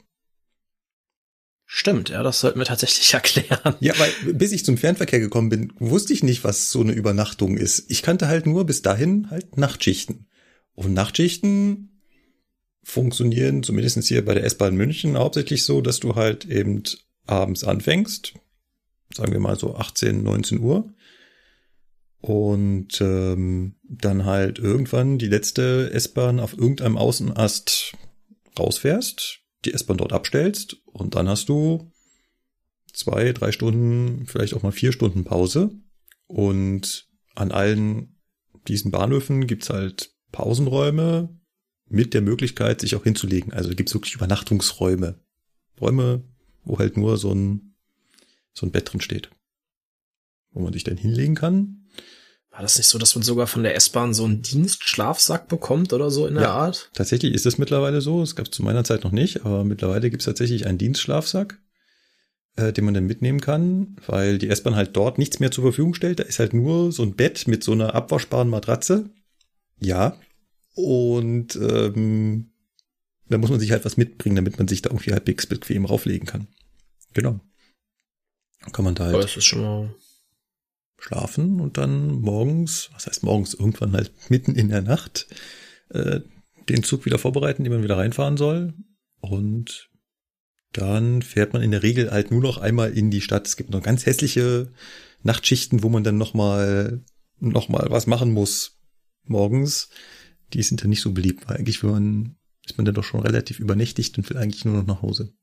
Stimmt, 1.76 2.08
ja, 2.10 2.22
das 2.22 2.38
sollten 2.38 2.60
wir 2.60 2.66
tatsächlich 2.66 3.12
erklären. 3.14 3.74
Ja, 3.80 3.94
weil 3.98 4.32
bis 4.32 4.52
ich 4.52 4.64
zum 4.64 4.78
Fernverkehr 4.78 5.18
gekommen 5.18 5.48
bin, 5.48 5.72
wusste 5.80 6.12
ich 6.12 6.22
nicht, 6.22 6.44
was 6.44 6.70
so 6.70 6.82
eine 6.82 6.92
Übernachtung 6.92 7.56
ist. 7.56 7.86
Ich 7.90 8.04
kannte 8.04 8.28
halt 8.28 8.46
nur 8.46 8.64
bis 8.64 8.82
dahin 8.82 9.28
halt 9.28 9.56
Nachtschichten. 9.56 10.28
Und 10.74 10.94
Nachtschichten 10.94 12.00
funktionieren 12.84 13.64
zumindest 13.64 14.04
hier 14.04 14.24
bei 14.24 14.34
der 14.34 14.44
S-Bahn 14.44 14.76
München 14.76 15.18
hauptsächlich 15.18 15.64
so, 15.64 15.80
dass 15.80 15.98
du 15.98 16.14
halt 16.14 16.44
eben 16.44 16.84
abends 17.26 17.64
anfängst, 17.64 18.34
sagen 19.12 19.32
wir 19.32 19.40
mal 19.40 19.58
so 19.58 19.74
18, 19.74 20.22
19 20.22 20.60
Uhr, 20.60 20.94
und 22.20 23.00
ähm, 23.00 23.74
dann 23.82 24.24
halt 24.24 24.60
irgendwann 24.60 25.18
die 25.18 25.26
letzte 25.26 25.90
S-Bahn 25.92 26.38
auf 26.38 26.56
irgendeinem 26.56 26.96
Außenast 26.96 27.94
rausfährst, 28.56 29.40
die 29.64 29.74
S-Bahn 29.74 29.96
dort 29.96 30.12
abstellst 30.12 30.76
und 30.94 31.16
dann 31.16 31.28
hast 31.28 31.48
du 31.48 31.90
zwei, 32.92 33.32
drei 33.32 33.50
Stunden, 33.50 34.26
vielleicht 34.26 34.54
auch 34.54 34.62
mal 34.62 34.72
vier 34.72 34.92
Stunden 34.92 35.24
Pause. 35.24 35.72
Und 36.26 37.08
an 37.34 37.50
allen 37.50 38.20
diesen 38.68 38.92
Bahnhöfen 38.92 39.48
gibt's 39.48 39.70
halt 39.70 40.14
Pausenräume 40.30 41.36
mit 41.88 42.14
der 42.14 42.22
Möglichkeit, 42.22 42.80
sich 42.80 42.94
auch 42.94 43.02
hinzulegen. 43.02 43.52
Also 43.52 43.70
gibt's 43.70 43.92
wirklich 43.92 44.14
Übernachtungsräume. 44.14 45.20
Räume, 45.80 46.22
wo 46.62 46.78
halt 46.78 46.96
nur 46.96 47.18
so 47.18 47.34
ein, 47.34 47.74
so 48.52 48.64
ein 48.64 48.70
Bett 48.70 48.92
drin 48.92 49.00
steht. 49.00 49.30
Wo 50.52 50.60
man 50.60 50.72
sich 50.72 50.84
dann 50.84 50.96
hinlegen 50.96 51.34
kann. 51.34 51.83
War 52.54 52.62
das 52.62 52.78
nicht 52.78 52.86
so, 52.86 52.98
dass 52.98 53.16
man 53.16 53.24
sogar 53.24 53.48
von 53.48 53.64
der 53.64 53.74
S-Bahn 53.74 54.14
so 54.14 54.24
einen 54.24 54.40
Dienstschlafsack 54.40 55.48
bekommt 55.48 55.92
oder 55.92 56.08
so 56.08 56.28
in 56.28 56.34
der 56.34 56.44
Ja. 56.44 56.54
Art? 56.54 56.88
Tatsächlich 56.94 57.34
ist 57.34 57.46
es 57.46 57.58
mittlerweile 57.58 58.00
so. 58.00 58.22
Es 58.22 58.36
gab 58.36 58.54
zu 58.54 58.62
meiner 58.62 58.84
Zeit 58.84 59.02
noch 59.02 59.10
nicht, 59.10 59.44
aber 59.44 59.64
mittlerweile 59.64 60.08
gibt 60.08 60.22
es 60.22 60.26
tatsächlich 60.26 60.64
einen 60.64 60.78
Dienstschlafsack, 60.78 61.58
äh, 62.54 62.72
den 62.72 62.84
man 62.84 62.94
dann 62.94 63.06
mitnehmen 63.06 63.40
kann, 63.40 63.96
weil 64.06 64.38
die 64.38 64.48
S-Bahn 64.48 64.76
halt 64.76 64.94
dort 64.96 65.18
nichts 65.18 65.40
mehr 65.40 65.50
zur 65.50 65.64
Verfügung 65.64 65.94
stellt. 65.94 66.20
Da 66.20 66.22
ist 66.22 66.38
halt 66.38 66.54
nur 66.54 66.92
so 66.92 67.02
ein 67.02 67.16
Bett 67.16 67.48
mit 67.48 67.64
so 67.64 67.72
einer 67.72 67.92
abwaschbaren 67.92 68.48
Matratze. 68.48 69.10
Ja. 69.80 70.16
Und 70.76 71.56
ähm, 71.56 72.52
da 73.28 73.38
muss 73.38 73.50
man 73.50 73.58
sich 73.58 73.72
halt 73.72 73.84
was 73.84 73.96
mitbringen, 73.96 74.36
damit 74.36 74.58
man 74.58 74.68
sich 74.68 74.80
da 74.80 74.90
irgendwie 74.90 75.12
halbwegs 75.12 75.46
bequem 75.46 75.86
rauflegen 75.86 76.28
kann. 76.28 76.46
Genau. 77.14 77.40
Kann 78.70 78.84
man 78.84 78.94
da 78.94 79.06
halt 79.06 79.14
Aber 79.14 79.22
das 79.24 79.36
ist 79.36 79.44
schon 79.44 79.62
mal. 79.62 79.94
Schlafen 81.04 81.60
und 81.60 81.76
dann 81.76 82.20
morgens, 82.20 82.88
was 82.92 83.06
heißt 83.06 83.24
morgens, 83.24 83.52
irgendwann 83.52 83.92
halt 83.92 84.12
mitten 84.30 84.54
in 84.54 84.70
der 84.70 84.82
Nacht, 84.82 85.26
äh, 85.90 86.20
den 86.68 86.82
Zug 86.82 87.04
wieder 87.04 87.18
vorbereiten, 87.18 87.62
den 87.62 87.72
man 87.72 87.82
wieder 87.82 87.98
reinfahren 87.98 88.38
soll. 88.38 88.72
Und 89.20 89.90
dann 90.72 91.20
fährt 91.20 91.52
man 91.52 91.62
in 91.62 91.72
der 91.72 91.82
Regel 91.82 92.10
halt 92.10 92.30
nur 92.30 92.40
noch 92.40 92.56
einmal 92.56 92.90
in 92.90 93.10
die 93.10 93.20
Stadt. 93.20 93.46
Es 93.46 93.56
gibt 93.56 93.70
noch 93.70 93.82
ganz 93.82 94.06
hässliche 94.06 94.72
Nachtschichten, 95.22 95.82
wo 95.82 95.90
man 95.90 96.04
dann 96.04 96.16
nochmal 96.16 97.02
noch 97.38 97.68
mal 97.68 97.86
was 97.90 98.06
machen 98.06 98.32
muss 98.32 98.78
morgens. 99.24 99.90
Die 100.54 100.62
sind 100.62 100.82
dann 100.82 100.90
nicht 100.90 101.02
so 101.02 101.12
beliebt, 101.12 101.46
weil 101.48 101.58
eigentlich 101.58 101.82
will 101.82 101.90
man, 101.90 102.36
ist 102.64 102.78
man 102.78 102.86
dann 102.86 102.94
doch 102.94 103.04
schon 103.04 103.20
relativ 103.20 103.60
übernächtigt 103.60 104.16
und 104.16 104.28
will 104.30 104.38
eigentlich 104.38 104.64
nur 104.64 104.76
noch 104.76 104.86
nach 104.86 105.02
Hause. 105.02 105.34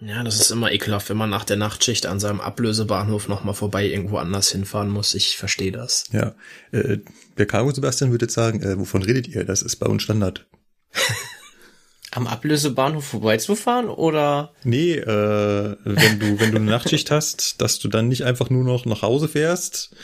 Ja, 0.00 0.22
das 0.22 0.40
ist 0.40 0.50
immer 0.50 0.70
ekelhaft, 0.70 1.10
wenn 1.10 1.16
man 1.16 1.30
nach 1.30 1.44
der 1.44 1.56
Nachtschicht 1.56 2.06
an 2.06 2.20
seinem 2.20 2.40
Ablösebahnhof 2.40 3.26
nochmal 3.26 3.54
vorbei 3.54 3.86
irgendwo 3.86 4.18
anders 4.18 4.50
hinfahren 4.50 4.90
muss. 4.90 5.14
Ich 5.14 5.36
verstehe 5.36 5.72
das. 5.72 6.04
Ja, 6.12 6.34
äh, 6.70 6.98
der 7.36 7.46
Cargo 7.46 7.72
Sebastian 7.72 8.12
würde 8.12 8.26
jetzt 8.26 8.34
sagen, 8.34 8.62
äh, 8.62 8.78
wovon 8.78 9.02
redet 9.02 9.26
ihr? 9.26 9.44
Das 9.44 9.62
ist 9.62 9.76
bei 9.76 9.86
uns 9.86 10.04
Standard. 10.04 10.46
Am 12.12 12.26
Ablösebahnhof 12.26 13.04
vorbeizufahren 13.04 13.88
oder? 13.88 14.52
Nee, 14.62 14.94
äh, 14.94 15.76
wenn 15.84 16.20
du, 16.20 16.40
wenn 16.40 16.52
du 16.52 16.56
eine 16.56 16.70
Nachtschicht 16.70 17.10
hast, 17.10 17.60
dass 17.60 17.78
du 17.80 17.88
dann 17.88 18.08
nicht 18.08 18.24
einfach 18.24 18.50
nur 18.50 18.64
noch 18.64 18.86
nach 18.86 19.02
Hause 19.02 19.28
fährst 19.28 19.94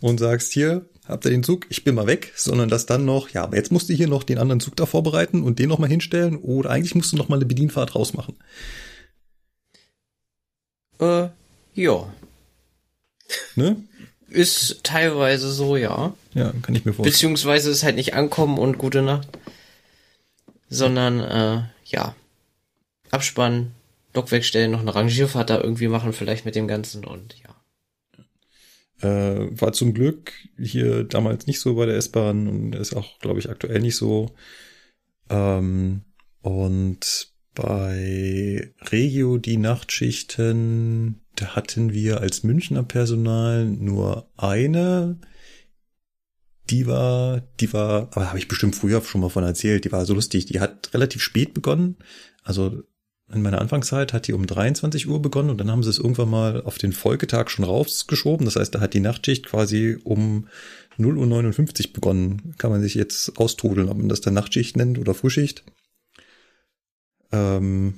und 0.00 0.18
sagst, 0.18 0.52
hier, 0.52 0.86
habt 1.06 1.24
ihr 1.24 1.30
den 1.30 1.44
Zug, 1.44 1.66
ich 1.70 1.84
bin 1.84 1.94
mal 1.94 2.06
weg, 2.06 2.32
sondern 2.36 2.68
dass 2.68 2.84
dann 2.84 3.04
noch, 3.04 3.30
ja, 3.30 3.44
aber 3.44 3.56
jetzt 3.56 3.72
musst 3.72 3.88
du 3.88 3.94
hier 3.94 4.08
noch 4.08 4.22
den 4.22 4.38
anderen 4.38 4.60
Zug 4.60 4.76
da 4.76 4.86
vorbereiten 4.86 5.42
und 5.42 5.58
den 5.58 5.68
noch 5.68 5.78
mal 5.78 5.88
hinstellen 5.88 6.36
oder 6.36 6.70
eigentlich 6.70 6.94
musst 6.94 7.12
du 7.12 7.16
noch 7.16 7.28
mal 7.28 7.36
eine 7.36 7.46
Bedienfahrt 7.46 7.94
rausmachen. 7.94 8.36
Äh, 11.00 11.28
ja. 11.74 12.12
Ne? 13.54 13.76
Ist 14.28 14.80
teilweise 14.82 15.52
so, 15.52 15.76
ja. 15.76 16.14
Ja, 16.34 16.52
kann 16.62 16.74
ich 16.74 16.84
mir 16.84 16.92
vorstellen. 16.92 17.12
Beziehungsweise 17.12 17.70
ist 17.70 17.84
halt 17.84 17.96
nicht 17.96 18.14
ankommen 18.14 18.58
und 18.58 18.78
gute 18.78 19.02
Nacht. 19.02 19.28
Sondern, 20.68 21.20
äh, 21.20 21.62
ja. 21.86 22.14
Abspannen, 23.10 23.72
Lok 24.14 24.30
wegstellen, 24.32 24.72
noch 24.72 24.80
eine 24.80 24.94
Rangierfahrt 24.94 25.50
da 25.50 25.60
irgendwie 25.60 25.88
machen, 25.88 26.12
vielleicht 26.12 26.44
mit 26.44 26.54
dem 26.54 26.66
Ganzen 26.68 27.04
und 27.04 27.36
ja. 27.42 27.54
Äh, 29.02 29.60
war 29.60 29.72
zum 29.72 29.92
Glück 29.92 30.32
hier 30.58 31.04
damals 31.04 31.46
nicht 31.46 31.60
so 31.60 31.74
bei 31.74 31.84
der 31.86 31.96
S-Bahn 31.96 32.48
und 32.48 32.74
ist 32.74 32.96
auch, 32.96 33.18
glaube 33.18 33.38
ich, 33.38 33.50
aktuell 33.50 33.80
nicht 33.80 33.96
so. 33.96 34.34
Ähm, 35.28 36.02
und 36.40 37.28
bei 37.56 38.70
Regio 38.92 39.38
die 39.38 39.56
Nachtschichten, 39.56 41.22
da 41.34 41.56
hatten 41.56 41.92
wir 41.92 42.20
als 42.20 42.44
Münchner 42.44 42.84
Personal 42.84 43.64
nur 43.64 44.28
eine. 44.36 45.18
Die 46.68 46.86
war, 46.86 47.42
die 47.58 47.72
war, 47.72 48.08
aber 48.12 48.28
habe 48.28 48.38
ich 48.38 48.48
bestimmt 48.48 48.76
früher 48.76 49.00
schon 49.02 49.22
mal 49.22 49.30
von 49.30 49.42
erzählt, 49.42 49.84
die 49.84 49.92
war 49.92 50.04
so 50.04 50.14
lustig. 50.14 50.46
Die 50.46 50.60
hat 50.60 50.92
relativ 50.92 51.22
spät 51.22 51.54
begonnen. 51.54 51.96
Also 52.42 52.82
in 53.32 53.42
meiner 53.42 53.60
Anfangszeit 53.60 54.12
hat 54.12 54.28
die 54.28 54.34
um 54.34 54.46
23 54.46 55.08
Uhr 55.08 55.20
begonnen 55.20 55.50
und 55.50 55.58
dann 55.58 55.70
haben 55.70 55.82
sie 55.82 55.90
es 55.90 55.98
irgendwann 55.98 56.30
mal 56.30 56.62
auf 56.62 56.78
den 56.78 56.92
Folgetag 56.92 57.48
schon 57.48 57.64
rausgeschoben. 57.64 58.44
Das 58.44 58.56
heißt, 58.56 58.74
da 58.74 58.80
hat 58.80 58.94
die 58.94 59.00
Nachtschicht 59.00 59.46
quasi 59.46 59.98
um 60.04 60.46
0 60.98 61.16
Uhr 61.16 61.26
59 61.26 61.94
begonnen. 61.94 62.54
Kann 62.58 62.70
man 62.70 62.82
sich 62.82 62.94
jetzt 62.94 63.38
austodeln, 63.38 63.88
ob 63.88 63.96
man 63.96 64.08
das 64.08 64.20
dann 64.20 64.34
Nachtschicht 64.34 64.76
nennt 64.76 64.98
oder 64.98 65.14
Frühschicht. 65.14 65.64
Ähm, 67.32 67.94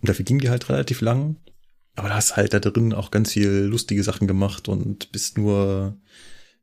und 0.00 0.08
dafür 0.08 0.24
ging 0.24 0.38
die 0.38 0.50
halt 0.50 0.68
relativ 0.68 1.00
lang. 1.00 1.36
Aber 1.96 2.08
da 2.08 2.14
hast 2.14 2.36
halt 2.36 2.54
da 2.54 2.60
drin 2.60 2.92
auch 2.94 3.10
ganz 3.10 3.32
viel 3.32 3.50
lustige 3.50 4.02
Sachen 4.02 4.26
gemacht 4.26 4.68
und 4.68 5.12
bist 5.12 5.36
nur, 5.36 5.96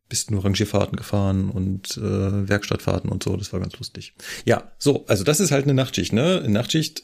bist 0.09 0.31
nur 0.31 0.43
Rangierfahrten 0.43 0.95
gefahren 0.95 1.49
und 1.49 1.97
äh, 1.97 2.47
Werkstattfahrten 2.49 3.09
und 3.11 3.23
so. 3.23 3.35
Das 3.37 3.53
war 3.53 3.59
ganz 3.59 3.77
lustig. 3.77 4.13
Ja, 4.45 4.71
so, 4.79 5.05
also 5.07 5.23
das 5.23 5.39
ist 5.39 5.51
halt 5.51 5.65
eine 5.65 5.73
Nachtschicht, 5.73 6.13
ne? 6.13 6.37
In 6.37 6.53
Nachtschicht 6.53 7.03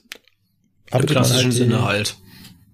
Im 0.92 1.00
man 1.00 1.06
klassischen 1.06 1.52
die- 1.52 1.58
Sinne 1.58 1.84
halt. 1.84 2.16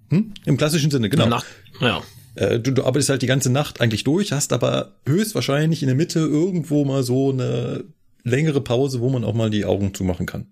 Hm? 0.10 0.34
Im 0.46 0.58
klassischen 0.58 0.92
Sinne, 0.92 1.10
genau. 1.10 1.28
Nacht, 1.28 1.46
ja. 1.82 2.02
Äh, 2.36 2.60
du, 2.60 2.72
du 2.72 2.84
arbeitest 2.86 3.10
halt 3.10 3.22
die 3.22 3.28
ganze 3.28 3.50
Nacht 3.52 3.82
eigentlich 3.82 4.04
durch, 4.04 4.32
hast 4.32 4.54
aber 4.54 5.00
höchstwahrscheinlich 5.06 5.82
in 5.84 5.88
der 5.88 5.96
Mitte 5.96 6.20
irgendwo 6.20 6.86
mal 6.86 7.04
so 7.04 7.32
eine 7.32 7.84
längere 8.24 8.62
Pause, 8.62 9.02
wo 9.02 9.10
man 9.10 9.24
auch 9.24 9.34
mal 9.34 9.50
die 9.50 9.66
Augen 9.66 9.94
zumachen 9.94 10.26
kann. 10.26 10.48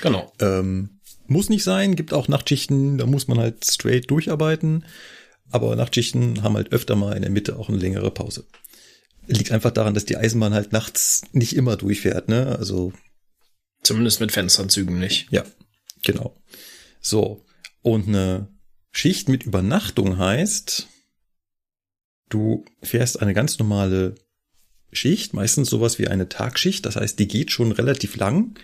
Genau. 0.00 0.32
Ähm, 0.40 1.00
muss 1.26 1.48
nicht 1.48 1.64
sein, 1.64 1.96
gibt 1.96 2.12
auch 2.12 2.28
Nachtschichten, 2.28 2.98
da 2.98 3.06
muss 3.06 3.28
man 3.28 3.38
halt 3.38 3.64
straight 3.64 4.10
durcharbeiten. 4.10 4.84
Aber 5.50 5.76
Nachtschichten 5.76 6.42
haben 6.42 6.56
halt 6.56 6.72
öfter 6.72 6.96
mal 6.96 7.16
in 7.16 7.22
der 7.22 7.30
Mitte 7.30 7.56
auch 7.56 7.68
eine 7.68 7.78
längere 7.78 8.10
Pause. 8.10 8.44
Liegt 9.26 9.52
einfach 9.52 9.70
daran, 9.70 9.94
dass 9.94 10.04
die 10.04 10.16
Eisenbahn 10.16 10.54
halt 10.54 10.72
nachts 10.72 11.22
nicht 11.32 11.56
immer 11.56 11.76
durchfährt, 11.76 12.28
ne? 12.28 12.56
Also 12.58 12.92
Zumindest 13.82 14.20
mit 14.20 14.32
Fensterzügen 14.32 14.98
nicht. 14.98 15.30
Ja, 15.30 15.44
genau. 16.02 16.42
So. 17.00 17.44
Und 17.82 18.08
eine 18.08 18.48
Schicht 18.92 19.28
mit 19.28 19.44
Übernachtung 19.44 20.18
heißt, 20.18 20.88
du 22.30 22.64
fährst 22.82 23.20
eine 23.20 23.34
ganz 23.34 23.58
normale 23.58 24.14
Schicht, 24.94 25.34
meistens 25.34 25.68
sowas 25.68 25.98
wie 25.98 26.08
eine 26.08 26.28
Tagschicht. 26.28 26.86
Das 26.86 26.96
heißt, 26.96 27.18
die 27.18 27.28
geht 27.28 27.50
schon 27.50 27.72
relativ 27.72 28.16
lang. 28.16 28.58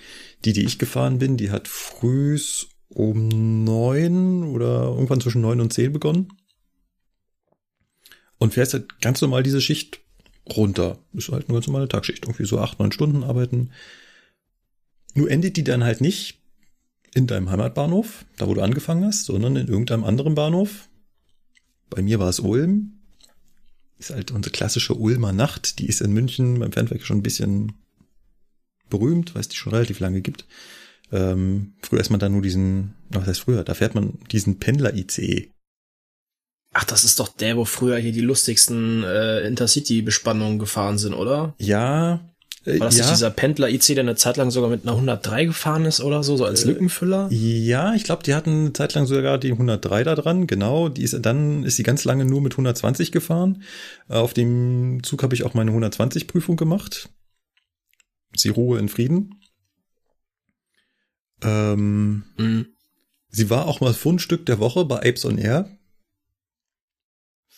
Die, 0.45 0.53
die 0.53 0.65
ich 0.65 0.79
gefahren 0.79 1.19
bin, 1.19 1.37
die 1.37 1.51
hat 1.51 1.69
frühs 1.69 2.69
um 2.89 3.65
neun 3.65 4.45
oder 4.45 4.85
irgendwann 4.85 5.21
zwischen 5.21 5.43
neun 5.43 5.61
und 5.61 5.73
zehn 5.73 5.93
begonnen. 5.93 6.33
Und 8.39 8.55
fährst 8.55 8.73
halt 8.73 9.01
ganz 9.01 9.21
normal 9.21 9.43
diese 9.43 9.61
Schicht 9.61 10.01
runter. 10.49 10.99
Ist 11.13 11.29
halt 11.29 11.49
eine 11.49 11.55
ganz 11.55 11.67
normale 11.67 11.89
Tagschicht. 11.89 12.25
Irgendwie 12.25 12.47
so 12.47 12.59
acht, 12.59 12.79
neun 12.79 12.93
Stunden 12.93 13.23
arbeiten. 13.23 13.71
Nur 15.15 15.31
endet 15.31 15.57
die 15.57 15.65
dann 15.65 15.85
halt 15.85 16.01
nicht 16.01 16.39
in 17.15 17.27
deinem 17.27 17.51
Heimatbahnhof, 17.51 18.25
da 18.37 18.47
wo 18.47 18.55
du 18.55 18.63
angefangen 18.63 19.05
hast, 19.05 19.25
sondern 19.25 19.57
in 19.57 19.69
irgendeinem 19.69 20.05
anderen 20.05 20.35
Bahnhof. 20.35 20.89
Bei 21.91 22.03
mir 22.03 22.19
war 22.19 22.29
es 22.29 22.41
Ulm. 22.41 23.00
Ist 24.01 24.11
halt 24.11 24.31
unsere 24.31 24.51
klassische 24.53 24.95
Ulmer 24.95 25.33
Nacht. 25.33 25.79
Die 25.79 25.87
ist 25.87 26.01
in 26.01 26.13
München 26.13 26.59
beim 26.59 26.73
Fernwerk 26.73 27.03
schon 27.03 27.19
ein 27.19 27.23
bisschen 27.23 27.75
berühmt, 28.89 29.35
weil 29.35 29.43
es 29.43 29.49
die 29.49 29.57
schon 29.57 29.75
relativ 29.75 30.01
lange 30.01 30.23
gibt. 30.23 30.47
Ähm, 31.13 31.75
früher 31.83 32.01
ist 32.01 32.09
man 32.09 32.19
da 32.19 32.31
nur 32.31 32.41
diesen, 32.41 32.95
was 33.11 33.27
heißt 33.27 33.41
früher, 33.41 33.63
da 33.63 33.75
fährt 33.75 33.95
man 33.95 34.19
diesen 34.33 34.59
Pendler-ICE. 34.59 35.51
Ach, 36.73 36.85
das 36.85 37.05
ist 37.05 37.21
doch 37.21 37.29
der, 37.29 37.59
wo 37.59 37.67
früher 37.67 37.99
hier 37.99 38.13
die 38.13 38.23
lustigsten 38.23 39.03
äh, 39.03 39.41
Intercity-Bespannungen 39.47 40.59
gefahren 40.59 40.97
sind, 40.97 41.13
oder? 41.13 41.55
Ja, 41.59 42.30
War 42.79 42.87
das 42.89 42.97
ja, 42.97 43.05
nicht 43.05 43.15
dieser 43.15 43.31
Pendler-IC, 43.31 43.87
der 43.95 44.01
eine 44.01 44.15
Zeit 44.15 44.37
lang 44.37 44.51
sogar 44.51 44.71
mit 44.71 44.83
einer 44.83 44.93
103 44.93 45.47
gefahren 45.47 45.85
ist 45.87 46.01
oder 46.01 46.23
so, 46.23 46.37
so 46.37 46.45
als 46.45 46.65
Lückenfüller? 46.65 47.29
ja, 47.31 47.95
ich 47.95 48.05
glaube, 48.05 48.23
die 48.23 48.35
hatten 48.35 48.51
eine 48.51 48.73
Zeit 48.73 48.95
lang 48.95 49.07
sogar 49.07 49.39
die 49.39 49.53
103 49.53 50.05
da 50.05 50.15
dran, 50.15 50.47
genau. 50.47 50.89
Die 50.89 51.03
ist, 51.03 51.19
dann 51.21 51.65
ist 51.65 51.77
sie 51.77 51.83
ganz 51.83 52.05
lange 52.05 52.25
nur 52.25 52.41
mit 52.41 52.53
120 52.53 53.11
gefahren. 53.13 53.63
Äh, 54.09 54.15
Auf 54.15 54.35
dem 54.35 55.03
Zug 55.03 55.23
habe 55.23 55.35
ich 55.35 55.45
auch 55.45 55.55
meine 55.55 55.73
120-Prüfung 55.73 56.57
gemacht. 56.57 57.09
Sie 58.37 58.51
Ruhe 58.51 58.79
in 58.79 58.89
Frieden. 58.89 59.41
Ähm, 61.43 62.25
Mhm. 62.37 62.67
Sie 63.33 63.49
war 63.49 63.67
auch 63.69 63.81
mal 63.81 63.95
Fundstück 63.95 64.45
der 64.47 64.59
Woche 64.59 64.85
bei 64.85 64.97
Apes 64.97 65.25
on 65.25 65.39
Air. 65.39 65.71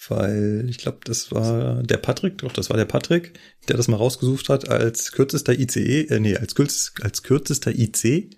Weil 0.08 0.66
ich 0.68 0.78
glaube, 0.78 0.98
das 1.04 1.30
war 1.30 1.82
der 1.82 1.98
Patrick, 1.98 2.38
doch, 2.38 2.52
das 2.52 2.70
war 2.70 2.76
der 2.76 2.86
Patrick, 2.86 3.38
der 3.68 3.76
das 3.76 3.88
mal 3.88 3.96
rausgesucht 3.96 4.48
hat 4.48 4.68
als 4.68 5.12
kürzester 5.12 5.52
ICE, 5.58 6.06
äh, 6.08 6.18
nee, 6.20 6.36
als, 6.36 6.54
kürz, 6.54 6.92
als 7.02 7.22
kürzester 7.22 7.70
IC. 7.70 8.30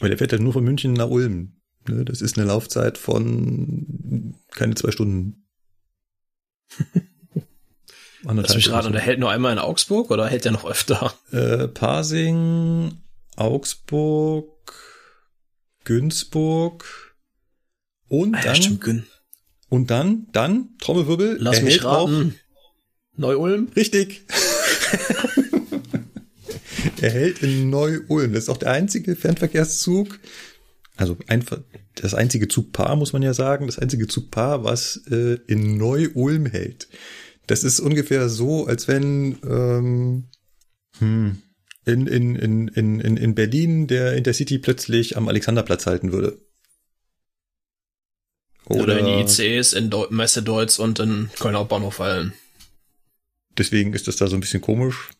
Weil 0.00 0.10
der 0.10 0.18
fährt 0.18 0.32
halt 0.32 0.42
nur 0.42 0.52
von 0.52 0.64
München 0.64 0.92
nach 0.92 1.08
Ulm. 1.08 1.60
Ne, 1.88 2.04
das 2.04 2.20
ist 2.20 2.36
eine 2.36 2.46
Laufzeit 2.46 2.98
von 2.98 4.36
keine 4.50 4.74
zwei 4.74 4.90
Stunden. 4.90 5.48
Lass 8.22 8.54
mich 8.54 8.70
raten, 8.70 8.88
und 8.88 8.92
der 8.92 9.00
hält 9.00 9.20
nur 9.20 9.30
einmal 9.30 9.52
in 9.52 9.58
Augsburg 9.58 10.10
oder 10.10 10.26
hält 10.26 10.44
der 10.44 10.52
noch 10.52 10.64
öfter? 10.64 11.14
äh, 11.30 11.68
Pasing, 11.68 13.00
Augsburg, 13.36 14.74
Günzburg 15.84 17.16
und 18.08 18.34
Ah, 18.34 18.38
ja, 18.38 18.44
dann 18.44 18.56
stimmt, 18.56 18.80
Gün. 18.80 19.06
Und 19.68 19.90
dann, 19.90 20.26
dann, 20.32 20.70
Trommelwirbel, 20.78 21.36
Lass 21.40 21.62
mich 21.62 21.84
raten. 21.84 22.34
Neu-Ulm? 23.16 23.68
Richtig. 23.76 24.22
er 27.00 27.10
hält 27.10 27.42
in 27.42 27.68
Neu-Ulm. 27.68 28.32
Das 28.32 28.44
ist 28.44 28.48
auch 28.48 28.56
der 28.56 28.70
einzige 28.70 29.16
Fernverkehrszug, 29.16 30.18
also 30.96 31.16
einfach 31.26 31.60
das 31.94 32.14
einzige 32.14 32.48
Zugpaar, 32.48 32.96
muss 32.96 33.12
man 33.12 33.22
ja 33.22 33.34
sagen, 33.34 33.66
das 33.66 33.78
einzige 33.78 34.06
Zugpaar, 34.06 34.64
was 34.64 35.02
äh, 35.10 35.38
in 35.46 35.76
Neu-Ulm 35.76 36.46
hält. 36.46 36.88
Das 37.46 37.64
ist 37.64 37.80
ungefähr 37.80 38.28
so, 38.28 38.66
als 38.66 38.88
wenn 38.88 39.38
ähm, 39.44 40.28
hm, 40.98 41.38
in, 41.84 42.06
in, 42.06 42.36
in, 42.36 42.68
in, 42.68 43.00
in 43.00 43.16
in 43.16 43.34
Berlin 43.34 43.86
der 43.86 44.14
Intercity 44.14 44.58
plötzlich 44.58 45.16
am 45.16 45.28
Alexanderplatz 45.28 45.86
halten 45.86 46.12
würde. 46.12 46.38
Oder, 48.68 48.96
wenn 48.96 49.06
die 49.06 49.20
ICs 49.22 49.72
in 49.72 49.90
Deu 49.90 50.06
Messe 50.10 50.42
Deutz 50.42 50.78
und 50.78 50.98
in 50.98 51.30
Köln 51.38 51.56
Hauptbahnhof 51.56 51.94
fallen. 51.94 52.32
Deswegen 53.56 53.92
ist 53.94 54.06
das 54.08 54.16
da 54.16 54.26
so 54.28 54.36
ein 54.36 54.40
bisschen 54.40 54.60
komisch, 54.60 55.10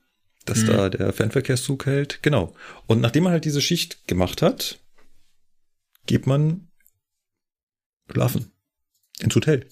dass 0.45 0.59
Mhm. 0.63 0.67
da 0.67 0.89
der 0.91 1.13
Fernverkehrszug 1.13 1.87
hält. 1.87 2.21
Genau. 2.23 2.55
Und 2.87 3.01
nachdem 3.01 3.25
man 3.25 3.33
halt 3.33 3.45
diese 3.45 3.61
Schicht 3.61 4.07
gemacht 4.07 4.43
hat, 4.43 4.79
geht 6.07 6.27
man 6.27 6.69
schlafen. 8.11 8.51
Ins 9.21 9.35
Hotel. 9.35 9.67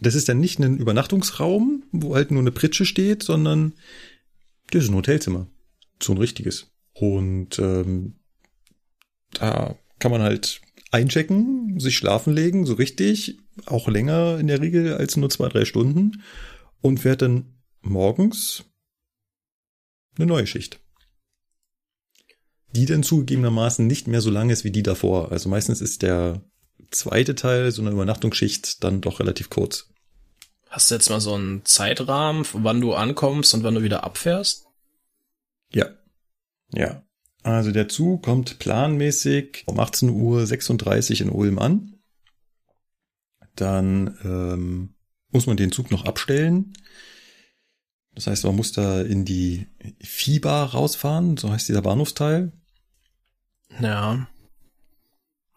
Das 0.00 0.14
ist 0.14 0.28
dann 0.28 0.40
nicht 0.40 0.58
ein 0.58 0.78
Übernachtungsraum, 0.78 1.84
wo 1.92 2.14
halt 2.14 2.30
nur 2.30 2.40
eine 2.40 2.52
Pritsche 2.52 2.86
steht, 2.86 3.22
sondern 3.22 3.74
das 4.70 4.84
ist 4.84 4.88
ein 4.90 4.94
Hotelzimmer. 4.96 5.46
So 6.02 6.12
ein 6.12 6.18
richtiges. 6.18 6.70
Und 6.94 7.58
ähm, 7.58 8.14
da 9.32 9.76
kann 9.98 10.10
man 10.10 10.22
halt 10.22 10.60
einchecken, 10.90 11.78
sich 11.78 11.96
schlafen 11.96 12.32
legen, 12.32 12.66
so 12.66 12.74
richtig, 12.74 13.38
auch 13.66 13.88
länger 13.88 14.38
in 14.38 14.46
der 14.46 14.60
Regel 14.60 14.94
als 14.94 15.16
nur 15.16 15.30
zwei, 15.30 15.48
drei 15.48 15.64
Stunden 15.64 16.22
und 16.80 16.98
fährt 16.98 17.22
dann 17.22 17.60
morgens 17.80 18.64
eine 20.16 20.26
neue 20.26 20.46
Schicht. 20.46 20.80
Die 22.72 22.86
dann 22.86 23.02
zugegebenermaßen 23.02 23.86
nicht 23.86 24.06
mehr 24.06 24.20
so 24.20 24.30
lang 24.30 24.50
ist 24.50 24.64
wie 24.64 24.70
die 24.70 24.82
davor. 24.82 25.32
Also 25.32 25.48
meistens 25.48 25.80
ist 25.80 26.02
der 26.02 26.40
zweite 26.90 27.34
Teil, 27.34 27.70
so 27.72 27.82
eine 27.82 27.90
Übernachtungsschicht, 27.90 28.82
dann 28.84 29.00
doch 29.00 29.20
relativ 29.20 29.50
kurz. 29.50 29.88
Hast 30.68 30.90
du 30.90 30.94
jetzt 30.94 31.10
mal 31.10 31.20
so 31.20 31.34
einen 31.34 31.64
Zeitrahmen, 31.64 32.46
wann 32.52 32.80
du 32.80 32.94
ankommst 32.94 33.54
und 33.54 33.64
wann 33.64 33.74
du 33.74 33.82
wieder 33.82 34.04
abfährst? 34.04 34.66
Ja. 35.72 35.88
Ja. 36.72 37.02
Also 37.42 37.72
der 37.72 37.88
Zug 37.88 38.22
kommt 38.22 38.58
planmäßig 38.58 39.64
um 39.66 39.80
18.36 39.80 41.14
Uhr 41.14 41.20
in 41.20 41.30
Ulm 41.30 41.58
an. 41.58 41.94
Dann 43.56 44.18
ähm, 44.24 44.94
muss 45.30 45.46
man 45.46 45.56
den 45.56 45.72
Zug 45.72 45.90
noch 45.90 46.04
abstellen. 46.04 46.72
Das 48.14 48.26
heißt, 48.26 48.44
man 48.44 48.56
muss 48.56 48.72
da 48.72 49.00
in 49.00 49.24
die 49.24 49.66
Viehbar 50.00 50.72
rausfahren, 50.72 51.36
so 51.36 51.50
heißt 51.50 51.68
dieser 51.68 51.82
Bahnhofsteil. 51.82 52.52
Ja. 53.80 54.26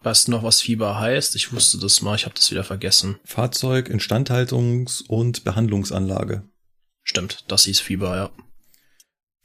Weißt 0.01 0.27
du 0.27 0.31
noch, 0.31 0.43
was 0.43 0.61
Fieber 0.61 0.99
heißt? 0.99 1.35
Ich 1.35 1.53
wusste 1.53 1.77
das 1.79 2.01
mal, 2.01 2.15
ich 2.15 2.25
habe 2.25 2.35
das 2.35 2.51
wieder 2.51 2.63
vergessen. 2.63 3.17
Fahrzeug, 3.23 3.89
Instandhaltungs- 3.89 5.05
und 5.07 5.43
Behandlungsanlage. 5.43 6.43
Stimmt, 7.03 7.45
das 7.47 7.65
hieß 7.65 7.79
Fieber, 7.79 8.15
ja. 8.15 8.31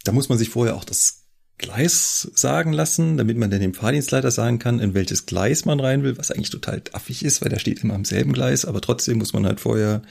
Da 0.05 0.13
muss 0.13 0.29
man 0.29 0.39
sich 0.39 0.49
vorher 0.49 0.77
auch 0.77 0.85
das 0.85 1.18
Gleis 1.59 2.31
sagen 2.35 2.73
lassen, 2.73 3.17
damit 3.17 3.37
man 3.37 3.51
dann 3.51 3.61
dem 3.61 3.75
Fahrdienstleiter 3.75 4.31
sagen 4.31 4.59
kann, 4.59 4.79
in 4.79 4.95
welches 4.95 5.27
Gleis 5.27 5.65
man 5.65 5.81
rein 5.81 6.03
will, 6.03 6.17
was 6.17 6.31
eigentlich 6.31 6.51
total 6.51 6.83
affig 6.93 7.25
ist, 7.25 7.43
weil 7.43 7.49
der 7.49 7.59
steht 7.59 7.83
immer 7.83 7.95
am 7.95 8.05
selben 8.05 8.33
Gleis, 8.33 8.65
aber 8.65 8.81
trotzdem 8.81 9.19
muss 9.19 9.33
man 9.33 9.45
halt 9.45 9.61
vorher 9.61 10.03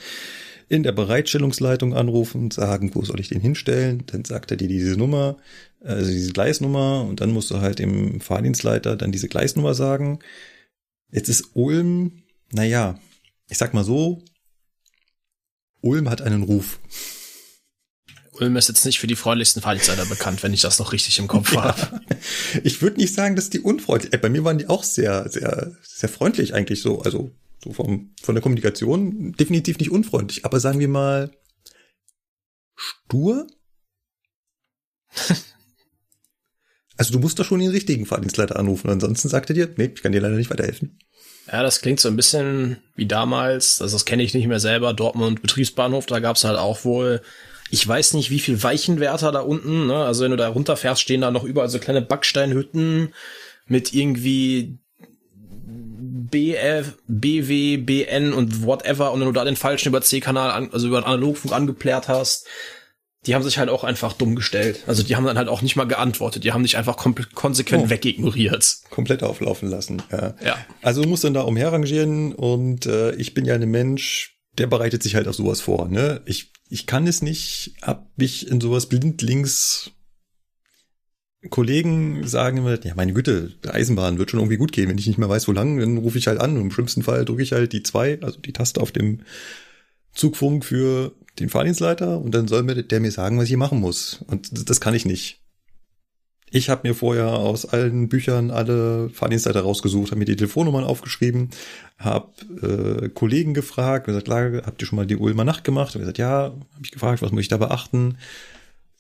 in 0.70 0.84
der 0.84 0.92
Bereitstellungsleitung 0.92 1.94
anrufen 1.96 2.44
und 2.44 2.54
sagen, 2.54 2.94
wo 2.94 3.04
soll 3.04 3.20
ich 3.22 3.30
den 3.30 3.40
hinstellen? 3.40 4.04
Dann 4.08 4.26
sagt 4.26 4.52
er 4.52 4.58
dir 4.58 4.68
diese 4.68 4.98
Nummer, 4.98 5.38
also 5.82 6.12
diese 6.12 6.34
Gleisnummer 6.34 7.06
und 7.08 7.22
dann 7.22 7.32
musst 7.32 7.52
du 7.52 7.62
halt 7.62 7.80
dem 7.80 8.20
Fahrdienstleiter 8.20 8.98
dann 8.98 9.14
diese 9.14 9.30
Gleisnummer 9.30 9.74
sagen. 9.74 10.20
Jetzt 11.10 11.30
ist 11.30 11.52
Ulm, 11.54 12.24
naja, 12.52 13.00
ich 13.50 13.58
sag 13.58 13.74
mal 13.74 13.86
so, 13.86 14.22
Ulm 15.82 16.10
hat 16.10 16.22
einen 16.22 16.44
Ruf. 16.44 16.80
Ulm 18.40 18.56
ist 18.56 18.68
jetzt 18.68 18.86
nicht 18.86 19.00
für 19.00 19.08
die 19.08 19.16
freundlichsten 19.16 19.62
Fahrdienstleiter 19.62 20.06
bekannt, 20.06 20.44
wenn 20.44 20.54
ich 20.54 20.62
das 20.62 20.80
noch 20.80 20.92
richtig 20.94 21.18
im 21.20 21.28
Kopf 21.28 21.56
habe. 21.56 22.02
Ich 22.64 22.82
würde 22.82 22.98
nicht 22.98 23.14
sagen, 23.14 23.36
dass 23.36 23.50
die 23.50 23.60
unfreundlich. 23.60 24.20
Bei 24.22 24.30
mir 24.30 24.44
waren 24.44 24.58
die 24.58 24.70
auch 24.70 24.84
sehr, 24.84 25.30
sehr, 25.30 25.72
sehr 25.84 26.10
freundlich 26.10 26.54
eigentlich 26.54 26.82
so. 26.82 27.02
Also 27.02 27.32
so 27.64 27.74
vom, 27.74 28.14
von 28.22 28.36
der 28.36 28.42
Kommunikation 28.42 29.34
definitiv 29.34 29.78
nicht 29.80 29.92
unfreundlich, 29.92 30.46
aber 30.46 30.60
sagen 30.60 30.80
wir 30.80 30.88
mal 30.88 31.32
stur. 32.76 33.48
Also 37.00 37.14
du 37.14 37.20
musst 37.20 37.38
doch 37.38 37.46
schon 37.46 37.60
den 37.60 37.70
richtigen 37.70 38.08
Fahrdienstleiter 38.08 38.58
anrufen, 38.58 38.90
ansonsten 38.90 39.30
sagt 39.30 39.52
er 39.52 39.54
dir, 39.54 39.72
nee, 39.78 39.92
ich 39.94 40.02
kann 40.02 40.14
dir 40.14 40.20
leider 40.20 40.36
nicht 40.36 40.50
weiterhelfen. 40.50 40.98
Ja, 41.46 41.62
das 41.62 41.82
klingt 41.82 42.00
so 42.00 42.10
ein 42.10 42.16
bisschen 42.16 42.78
wie 42.96 43.06
damals, 43.06 43.84
also 43.84 43.96
das 43.96 44.06
kenne 44.06 44.24
ich 44.24 44.34
nicht 44.34 44.48
mehr 44.48 44.60
selber, 44.60 44.96
Dortmund 44.96 45.44
Betriebsbahnhof, 45.44 46.08
da 46.08 46.20
gab's 46.20 46.44
halt 46.44 46.58
auch 46.58 46.86
wohl, 46.86 47.22
ich 47.70 47.88
weiß 47.88 48.14
nicht, 48.14 48.30
wie 48.32 48.40
viel 48.40 48.62
Weichenwärter 48.64 49.32
da 49.32 49.40
unten, 49.42 49.88
ne? 49.88 49.96
Also 50.06 50.24
wenn 50.24 50.32
du 50.32 50.38
da 50.38 50.48
runterfährst, 50.48 51.02
stehen 51.02 51.22
da 51.22 51.32
noch 51.32 51.44
überall 51.44 51.70
so 51.70 51.80
kleine 51.80 52.02
Backsteinhütten 52.02 53.14
mit 53.68 53.94
irgendwie 53.94 54.78
BF, 56.30 56.94
BW, 57.08 57.78
BN 57.78 58.34
und 58.34 58.64
whatever 58.66 59.12
und 59.12 59.20
wenn 59.20 59.28
du 59.28 59.34
da 59.34 59.46
den 59.46 59.56
falschen 59.56 59.90
über 59.90 60.02
C-Kanal, 60.02 60.52
an, 60.52 60.70
also 60.72 60.88
über 60.88 61.02
den 61.02 61.06
Analogfunk 61.06 61.54
angeplärt 61.54 62.08
hast, 62.08 62.48
die 63.26 63.36
haben 63.36 63.44
sich 63.44 63.58
halt 63.58 63.70
auch 63.70 63.84
einfach 63.84 64.14
dumm 64.14 64.36
gestellt. 64.36 64.84
Also 64.88 65.04
die 65.04 65.16
haben 65.16 65.26
dann 65.26 65.38
halt 65.38 65.50
auch 65.50 65.62
nicht 65.62 65.76
mal 65.76 65.86
geantwortet, 65.88 66.44
die 66.44 66.54
haben 66.54 66.64
dich 66.64 66.78
einfach 66.78 66.96
konsequent 66.98 67.86
Oh. 67.86 67.90
wegignoriert. 67.90 68.78
Komplett 68.90 69.24
auflaufen 69.24 69.70
lassen. 69.70 70.02
Ja. 70.12 70.36
Ja. 70.44 70.58
Also 70.82 71.02
du 71.04 71.10
musst 71.10 71.24
dann 71.24 71.34
da 71.34 71.42
umherrangieren 71.42 72.34
und 72.34 72.86
äh, 72.86 73.14
ich 73.16 73.34
bin 73.34 73.46
ja 73.46 73.56
ein 73.56 73.70
Mensch, 73.70 74.37
der 74.58 74.68
bereitet 74.68 75.04
sich 75.04 75.16
halt 75.16 75.28
auf 75.28 75.36
sowas 75.36 75.62
vor. 75.62 75.88
Ne? 75.88 76.22
Ich, 76.26 76.52
ich 76.70 76.88
kann 76.88 77.08
es 77.08 77.22
nicht, 77.22 77.76
hab 77.82 78.10
mich 78.18 78.50
in 78.50 78.62
sowas 78.62 78.88
blindlings 78.88 79.92
Kollegen 81.50 82.28
sagen 82.28 82.58
immer, 82.58 82.84
ja, 82.84 82.96
meine 82.96 83.14
Güte, 83.14 83.54
Eisenbahn 83.68 84.18
wird 84.18 84.32
schon 84.32 84.40
irgendwie 84.40 84.58
gut 84.58 84.72
gehen. 84.72 84.90
Wenn 84.90 84.98
ich 84.98 85.08
nicht 85.08 85.20
mehr 85.20 85.30
weiß, 85.30 85.48
wo 85.48 85.52
lang, 85.52 85.80
dann 85.80 85.98
rufe 85.98 86.18
ich 86.18 86.28
halt 86.28 86.40
an 86.40 86.56
und 86.56 86.64
im 86.64 86.72
schlimmsten 86.72 87.04
Fall 87.04 87.26
drücke 87.26 87.44
ich 87.44 87.52
halt 87.52 87.74
die 87.74 87.84
zwei, 87.84 88.20
also 88.22 88.40
die 88.40 88.54
Taste 88.54 88.82
auf 88.82 88.92
dem 88.92 89.22
Zugfunk 90.14 90.66
für 90.66 91.14
den 91.40 91.50
Fahrdienstleiter 91.50 92.20
und 92.20 92.34
dann 92.34 92.48
soll 92.48 92.64
mir 92.64 92.82
der 92.82 93.00
mir 93.00 93.12
sagen, 93.12 93.38
was 93.38 93.44
ich 93.44 93.50
hier 93.50 93.58
machen 93.58 93.80
muss. 93.80 94.24
Und 94.28 94.70
das 94.70 94.82
kann 94.82 94.96
ich 94.96 95.06
nicht. 95.06 95.40
Ich 96.50 96.70
habe 96.70 96.88
mir 96.88 96.96
vorher 96.96 97.28
aus 97.28 97.66
allen 97.66 98.08
Büchern 98.08 98.52
alle 98.52 99.10
Fahrdienstleiter 99.10 99.62
rausgesucht, 99.62 100.12
habe 100.12 100.20
mir 100.20 100.26
die 100.26 100.38
Telefonnummern 100.38 100.86
aufgeschrieben, 100.86 101.50
habe 101.98 102.32
äh, 102.62 103.10
Kollegen 103.10 103.54
gefragt, 103.54 104.06
gesagt, 104.06 104.30
habt 104.30 104.82
ihr 104.82 104.86
schon 104.88 104.96
mal 104.96 105.06
die 105.06 105.18
Ulmer 105.18 105.44
Nacht 105.44 105.64
gemacht? 105.66 105.94
Und 105.96 106.00
gesagt, 106.02 106.18
ja, 106.18 106.44
habe 106.54 106.66
ich 106.84 106.92
gefragt, 106.92 107.22
was 107.22 107.32
muss 107.32 107.42
ich 107.42 107.48
da 107.50 107.58
beachten? 107.58 108.18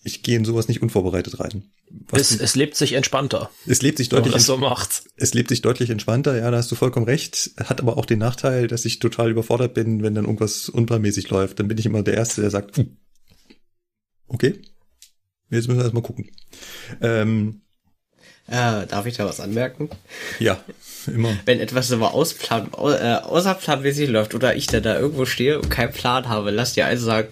Ich 0.03 0.23
gehe 0.23 0.37
in 0.37 0.45
sowas 0.45 0.67
nicht 0.67 0.81
unvorbereitet 0.81 1.39
rein. 1.39 1.63
Es, 2.11 2.37
es 2.37 2.55
lebt 2.55 2.75
sich 2.75 2.93
entspannter, 2.93 3.49
Es 3.65 3.81
lebt 3.81 3.97
sich 3.97 4.11
wenn 4.11 4.17
man 4.17 4.23
deutlich 4.23 4.35
das 4.35 4.45
so 4.45 4.57
macht. 4.57 5.03
es 5.15 5.33
lebt 5.33 5.49
sich 5.49 5.61
deutlich 5.61 5.89
entspannter, 5.89 6.37
ja, 6.37 6.51
da 6.51 6.57
hast 6.57 6.71
du 6.71 6.75
vollkommen 6.75 7.05
recht. 7.05 7.51
Hat 7.57 7.79
aber 7.81 7.97
auch 7.97 8.05
den 8.05 8.19
Nachteil, 8.19 8.67
dass 8.67 8.83
ich 8.85 8.99
total 8.99 9.31
überfordert 9.31 9.73
bin, 9.73 10.03
wenn 10.03 10.15
dann 10.15 10.25
irgendwas 10.25 10.67
unplanmäßig 10.69 11.29
läuft. 11.29 11.59
Dann 11.59 11.67
bin 11.69 11.77
ich 11.77 11.85
immer 11.85 12.03
der 12.03 12.15
Erste, 12.15 12.41
der 12.41 12.51
sagt, 12.51 12.75
"Hm, 12.77 12.97
okay, 14.27 14.61
jetzt 15.49 15.67
müssen 15.67 15.77
wir 15.77 15.83
erstmal 15.83 16.03
gucken. 16.03 16.29
Ähm, 17.01 17.61
Äh, 18.49 18.85
darf 18.87 19.05
ich 19.05 19.17
da 19.17 19.25
was 19.25 19.39
anmerken? 19.41 19.89
ja, 20.39 20.57
immer. 21.07 21.35
Wenn 21.45 21.59
etwas 21.59 21.91
immer 21.91 22.13
ausplan, 22.13 22.73
au- 22.73 22.91
äh, 22.91 23.15
außerplanmäßig 23.23 24.09
läuft 24.09 24.33
oder 24.35 24.55
ich 24.55 24.67
dann 24.67 24.83
da 24.83 24.97
irgendwo 24.97 25.25
stehe 25.25 25.59
und 25.59 25.69
keinen 25.69 25.91
Plan 25.91 26.29
habe, 26.29 26.51
lass 26.51 26.73
dir 26.73 26.85
also 26.85 27.05
sagen, 27.05 27.27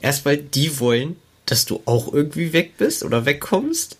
erstmal 0.00 0.38
die 0.38 0.78
wollen, 0.80 1.16
dass 1.44 1.66
du 1.66 1.82
auch 1.84 2.12
irgendwie 2.12 2.52
weg 2.54 2.78
bist 2.78 3.02
oder 3.02 3.26
wegkommst. 3.26 3.98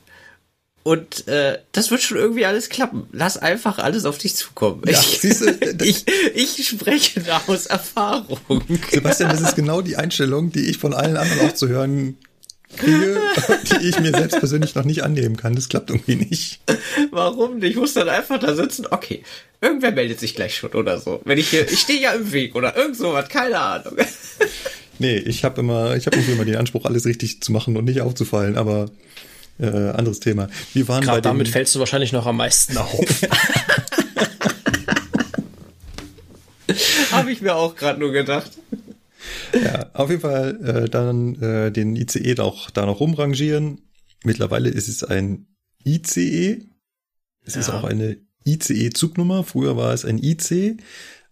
Und 0.83 1.29
äh, 1.29 1.59
das 1.72 1.90
wird 1.90 2.00
schon 2.00 2.16
irgendwie 2.16 2.46
alles 2.46 2.70
klappen. 2.70 3.07
Lass 3.12 3.37
einfach 3.37 3.79
alles 3.79 4.07
auf 4.07 4.16
dich 4.16 4.35
zukommen. 4.35 4.83
Ja, 4.87 4.92
ich, 4.98 5.20
siehst 5.20 5.42
du, 5.42 5.85
ich, 5.85 6.07
ich 6.35 6.68
spreche 6.68 7.20
da 7.20 7.42
aus 7.48 7.66
Erfahrung. 7.66 8.40
Sebastian, 8.90 9.29
das 9.31 9.42
ist 9.42 9.57
genau 9.57 9.83
die 9.83 9.96
Einstellung, 9.98 10.50
die 10.53 10.70
ich 10.70 10.79
von 10.79 10.94
allen 10.94 11.18
anderen 11.18 11.50
auch 11.50 11.55
zu 11.55 11.68
hören 11.68 12.16
kriege, 12.77 13.21
die 13.71 13.89
ich 13.89 14.01
mir 14.01 14.11
selbst 14.11 14.39
persönlich 14.39 14.75
noch 14.75 14.85
nicht 14.85 15.03
annehmen 15.03 15.37
kann. 15.37 15.55
Das 15.55 15.69
klappt 15.69 15.91
irgendwie 15.91 16.17
nicht. 16.17 16.61
Warum 17.11 17.59
nicht? 17.59 17.71
Ich 17.71 17.77
muss 17.77 17.95
dann 17.95 18.09
einfach 18.09 18.39
da 18.39 18.55
sitzen. 18.55 18.87
Okay, 18.91 19.23
irgendwer 19.61 19.93
meldet 19.93 20.21
sich 20.21 20.35
gleich 20.35 20.57
schon 20.57 20.71
oder 20.71 20.99
so. 20.99 21.21
Wenn 21.25 21.39
ich 21.39 21.49
hier, 21.51 21.71
ich 21.71 21.81
stehe 21.81 22.01
ja 22.01 22.13
im 22.13 22.33
Weg 22.33 22.55
oder 22.55 22.77
irgend 22.77 22.97
sowas, 22.97 23.29
keine 23.29 23.59
Ahnung. 23.59 23.97
Nee, 24.99 25.17
ich 25.17 25.45
habe 25.45 25.61
immer, 25.61 25.97
ich 25.97 26.07
habe 26.07 26.17
irgendwie 26.17 26.33
immer 26.33 26.45
den 26.45 26.57
Anspruch, 26.57 26.85
alles 26.85 27.07
richtig 27.07 27.41
zu 27.43 27.53
machen 27.53 27.75
und 27.77 27.87
nicht 27.87 28.03
aufzufallen, 28.03 28.59
aber 28.59 28.91
äh, 29.59 29.67
anderes 29.67 30.21
Thema. 30.21 30.49
Wir 30.75 30.89
waren 30.89 31.07
bei 31.07 31.15
dem, 31.17 31.23
damit 31.23 31.49
fällst 31.49 31.75
du 31.75 31.79
wahrscheinlich 31.79 32.13
noch 32.13 32.27
am 32.27 32.37
meisten 32.37 32.77
auf. 32.77 33.01
Habe 37.11 37.33
ich 37.33 37.41
mir 37.41 37.57
auch 37.57 37.77
gerade 37.77 37.99
nur 37.99 38.13
gedacht. 38.13 38.51
Ja, 39.55 39.91
auf 39.95 40.11
jeden 40.11 40.23
Fall 40.23 40.59
äh, 40.65 40.89
dann 40.89 41.35
äh, 41.43 41.71
den 41.73 41.97
ICE 41.97 42.35
noch, 42.37 42.71
da 42.71 42.87
noch 42.87 43.01
rumrangieren. 43.01 43.81
Mittlerweile 44.25 44.69
ist 44.69 44.89
es 44.89 45.05
ein 45.05 45.47
ICE. 45.85 46.63
Es 47.45 47.57
ist 47.57 47.69
Ja. 47.69 47.79
auch 47.79 47.85
eine 47.85 48.19
ICE-Zugnummer. 48.47 49.45
Früher 49.45 49.77
war 49.77 49.93
es 49.93 50.05
ein 50.05 50.19
IC. 50.23 50.79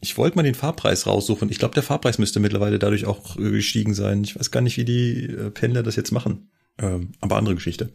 Ich 0.00 0.16
wollte 0.16 0.36
mal 0.36 0.42
den 0.42 0.54
Fahrpreis 0.54 1.06
raussuchen. 1.06 1.50
Ich 1.50 1.58
glaube, 1.58 1.74
der 1.74 1.82
Fahrpreis 1.82 2.18
müsste 2.18 2.40
mittlerweile 2.40 2.78
dadurch 2.78 3.04
auch 3.06 3.36
äh, 3.36 3.50
gestiegen 3.50 3.94
sein. 3.94 4.22
Ich 4.24 4.38
weiß 4.38 4.50
gar 4.50 4.60
nicht, 4.60 4.76
wie 4.76 4.84
die 4.84 5.24
äh, 5.24 5.50
Pendler 5.50 5.82
das 5.82 5.96
jetzt 5.96 6.12
machen. 6.12 6.50
Ähm, 6.78 7.12
aber 7.20 7.36
andere 7.36 7.54
Geschichte. 7.56 7.90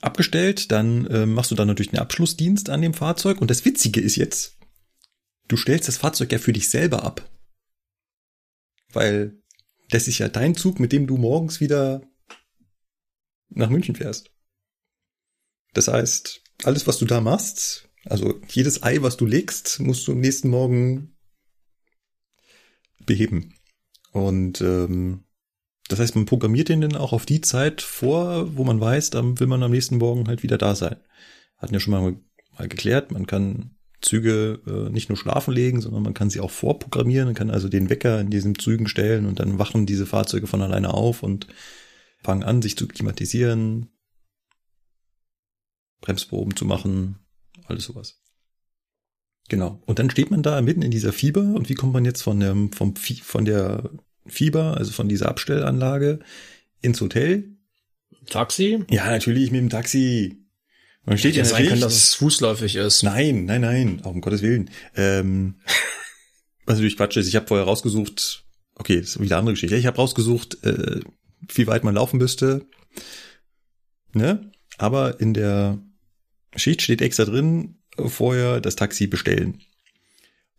Abgestellt, 0.00 0.72
dann 0.72 1.06
äh, 1.08 1.26
machst 1.26 1.50
du 1.50 1.54
dann 1.54 1.68
natürlich 1.68 1.92
einen 1.92 2.00
Abschlussdienst 2.00 2.70
an 2.70 2.80
dem 2.80 2.94
Fahrzeug. 2.94 3.40
Und 3.40 3.50
das 3.50 3.64
Witzige 3.66 4.00
ist 4.00 4.16
jetzt, 4.16 4.56
du 5.48 5.56
stellst 5.58 5.88
das 5.88 5.98
Fahrzeug 5.98 6.32
ja 6.32 6.38
für 6.38 6.54
dich 6.54 6.70
selber 6.70 7.02
ab. 7.04 7.28
Weil 8.92 9.40
das 9.90 10.08
ist 10.08 10.18
ja 10.18 10.28
dein 10.28 10.54
Zug, 10.54 10.80
mit 10.80 10.92
dem 10.92 11.06
du 11.06 11.16
morgens 11.16 11.60
wieder 11.60 12.02
nach 13.48 13.70
München 13.70 13.96
fährst. 13.96 14.30
Das 15.72 15.88
heißt, 15.88 16.42
alles, 16.64 16.86
was 16.86 16.98
du 16.98 17.04
da 17.04 17.20
machst, 17.20 17.88
also 18.04 18.40
jedes 18.48 18.82
Ei, 18.82 19.02
was 19.02 19.16
du 19.16 19.26
legst, 19.26 19.80
musst 19.80 20.06
du 20.06 20.12
am 20.12 20.20
nächsten 20.20 20.48
Morgen 20.48 21.16
beheben. 23.06 23.54
Und 24.12 24.60
ähm, 24.60 25.24
das 25.88 25.98
heißt, 25.98 26.14
man 26.14 26.26
programmiert 26.26 26.68
den 26.68 26.80
dann 26.80 26.96
auch 26.96 27.12
auf 27.12 27.26
die 27.26 27.40
Zeit 27.40 27.82
vor, 27.82 28.56
wo 28.56 28.64
man 28.64 28.80
weiß, 28.80 29.10
dann 29.10 29.38
will 29.40 29.46
man 29.46 29.62
am 29.62 29.72
nächsten 29.72 29.98
Morgen 29.98 30.28
halt 30.28 30.42
wieder 30.42 30.58
da 30.58 30.74
sein. 30.74 30.96
Hatten 31.56 31.74
ja 31.74 31.80
schon 31.80 31.92
mal, 31.92 32.16
mal 32.56 32.68
geklärt, 32.68 33.10
man 33.10 33.26
kann 33.26 33.76
Züge 34.00 34.60
äh, 34.66 34.90
nicht 34.90 35.08
nur 35.08 35.18
schlafen 35.18 35.52
legen, 35.52 35.80
sondern 35.80 36.02
man 36.02 36.14
kann 36.14 36.30
sie 36.30 36.40
auch 36.40 36.50
vorprogrammieren. 36.50 37.26
Man 37.26 37.34
kann 37.34 37.50
also 37.50 37.68
den 37.68 37.90
Wecker 37.90 38.20
in 38.20 38.30
diesen 38.30 38.58
Zügen 38.58 38.88
stellen 38.88 39.26
und 39.26 39.40
dann 39.40 39.58
wachen 39.58 39.86
diese 39.86 40.06
Fahrzeuge 40.06 40.46
von 40.46 40.62
alleine 40.62 40.94
auf 40.94 41.22
und 41.22 41.46
fangen 42.22 42.42
an, 42.42 42.62
sich 42.62 42.76
zu 42.76 42.88
klimatisieren, 42.88 43.88
Bremsproben 46.00 46.56
zu 46.56 46.64
machen, 46.64 47.18
alles 47.66 47.84
sowas. 47.84 48.20
Genau. 49.48 49.82
Und 49.84 49.98
dann 49.98 50.10
steht 50.10 50.30
man 50.30 50.42
da 50.42 50.60
mitten 50.62 50.82
in 50.82 50.90
dieser 50.90 51.12
Fieber 51.12 51.42
und 51.42 51.68
wie 51.68 51.74
kommt 51.74 51.92
man 51.92 52.04
jetzt 52.04 52.22
von 52.22 52.40
dem, 52.40 52.72
vom, 52.72 52.94
von 52.96 53.44
der 53.44 53.90
Fieber, 54.26 54.76
also 54.76 54.92
von 54.92 55.08
dieser 55.08 55.28
Abstellanlage 55.28 56.20
ins 56.80 57.00
Hotel? 57.00 57.56
Taxi? 58.26 58.84
Ja, 58.90 59.10
natürlich 59.10 59.50
mit 59.50 59.60
dem 59.60 59.70
Taxi. 59.70 60.39
Man 61.04 61.18
steht 61.18 61.36
ja 61.36 61.44
sein 61.44 61.66
können, 61.66 61.80
dass 61.80 61.94
es 61.94 62.14
fußläufig 62.14 62.76
ist. 62.76 63.02
Nein, 63.02 63.46
nein, 63.46 63.62
nein, 63.62 64.00
auch 64.04 64.12
um 64.12 64.20
Gottes 64.20 64.42
Willen. 64.42 64.70
Ähm, 64.96 65.56
was 66.66 66.76
natürlich 66.76 66.96
Quatsch 66.96 67.16
ist, 67.16 67.28
ich 67.28 67.36
habe 67.36 67.46
vorher 67.46 67.66
rausgesucht, 67.66 68.44
okay, 68.74 69.00
das 69.00 69.10
ist 69.10 69.20
wieder 69.20 69.36
eine 69.36 69.40
andere 69.40 69.54
Geschichte. 69.54 69.76
Ich 69.76 69.86
habe 69.86 69.96
rausgesucht, 69.96 70.62
äh, 70.64 71.00
wie 71.54 71.66
weit 71.66 71.84
man 71.84 71.94
laufen 71.94 72.18
müsste. 72.18 72.66
Ne? 74.12 74.50
Aber 74.76 75.20
in 75.20 75.34
der 75.34 75.78
Schicht 76.54 76.82
steht 76.82 77.02
extra 77.02 77.24
drin, 77.24 77.76
vorher 77.96 78.60
das 78.60 78.76
Taxi 78.76 79.06
bestellen. 79.06 79.62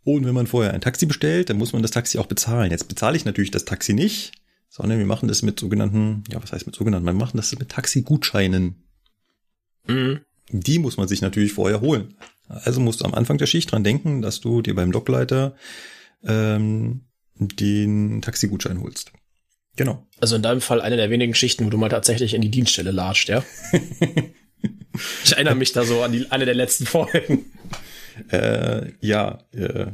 Und 0.04 0.26
wenn 0.26 0.34
man 0.34 0.48
vorher 0.48 0.74
ein 0.74 0.82
Taxi 0.82 1.06
bestellt, 1.06 1.50
dann 1.50 1.58
muss 1.58 1.74
man 1.74 1.84
das 1.84 1.92
Taxi 1.92 2.18
auch 2.18 2.26
bezahlen. 2.26 2.72
Jetzt 2.72 2.88
bezahle 2.88 3.16
ich 3.16 3.26
natürlich 3.26 3.52
das 3.52 3.66
Taxi 3.66 3.94
nicht, 3.94 4.32
sondern 4.70 4.98
wir 4.98 5.06
machen 5.06 5.28
das 5.28 5.44
mit 5.44 5.60
sogenannten, 5.60 6.24
ja, 6.32 6.42
was 6.42 6.52
heißt 6.52 6.66
mit 6.66 6.76
sogenannten? 6.76 7.06
Wir 7.06 7.14
machen 7.14 7.38
das 7.38 7.58
mit 7.58 7.70
Taxi-Gutscheinen 7.70 8.84
Mhm. 9.88 10.22
Die 10.60 10.80
muss 10.80 10.98
man 10.98 11.08
sich 11.08 11.22
natürlich 11.22 11.54
vorher 11.54 11.82
holen. 11.82 12.16
Also 12.48 12.82
musst 12.82 13.02
du 13.02 13.06
am 13.06 13.14
Anfang 13.14 13.38
der 13.38 13.46
Schicht 13.46 13.72
dran 13.72 13.84
denken, 13.84 14.22
dass 14.22 14.42
du 14.42 14.62
dir 14.62 14.76
beim 14.76 14.92
Lokleiter 14.92 15.56
ähm, 16.24 17.06
den 17.36 18.22
Taxigutschein 18.22 18.82
holst. 18.82 19.12
Genau. 19.76 20.06
Also 20.20 20.36
in 20.36 20.42
deinem 20.42 20.62
Fall 20.62 20.82
eine 20.82 20.98
der 20.98 21.10
wenigen 21.10 21.34
Schichten, 21.34 21.66
wo 21.66 21.70
du 21.70 21.78
mal 21.78 21.90
tatsächlich 21.90 22.34
in 22.34 22.42
die 22.42 22.52
Dienststelle 22.52 22.92
latscht, 22.92 23.30
ja? 23.30 23.44
ich 25.24 25.32
erinnere 25.32 25.56
mich 25.56 25.72
da 25.72 25.86
so 25.86 26.02
an 26.02 26.12
die, 26.12 26.30
eine 26.30 26.46
der 26.46 26.56
letzten 26.56 26.86
Folgen. 26.86 27.46
Äh, 28.30 28.92
ja, 29.00 29.40
äh, 29.54 29.88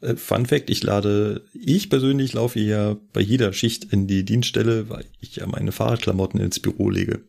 äh, 0.00 0.16
Fun 0.16 0.46
Fact, 0.46 0.70
ich 0.70 0.82
lade, 0.82 1.44
ich 1.52 1.90
persönlich 1.90 2.32
laufe 2.32 2.58
ja 2.58 2.96
bei 3.12 3.20
jeder 3.20 3.52
Schicht 3.52 3.84
in 3.84 4.06
die 4.06 4.24
Dienststelle, 4.24 4.88
weil 4.88 5.04
ich 5.20 5.36
ja 5.36 5.46
meine 5.46 5.70
Fahrradklamotten 5.70 6.40
ins 6.40 6.58
Büro 6.58 6.88
lege. 6.88 7.28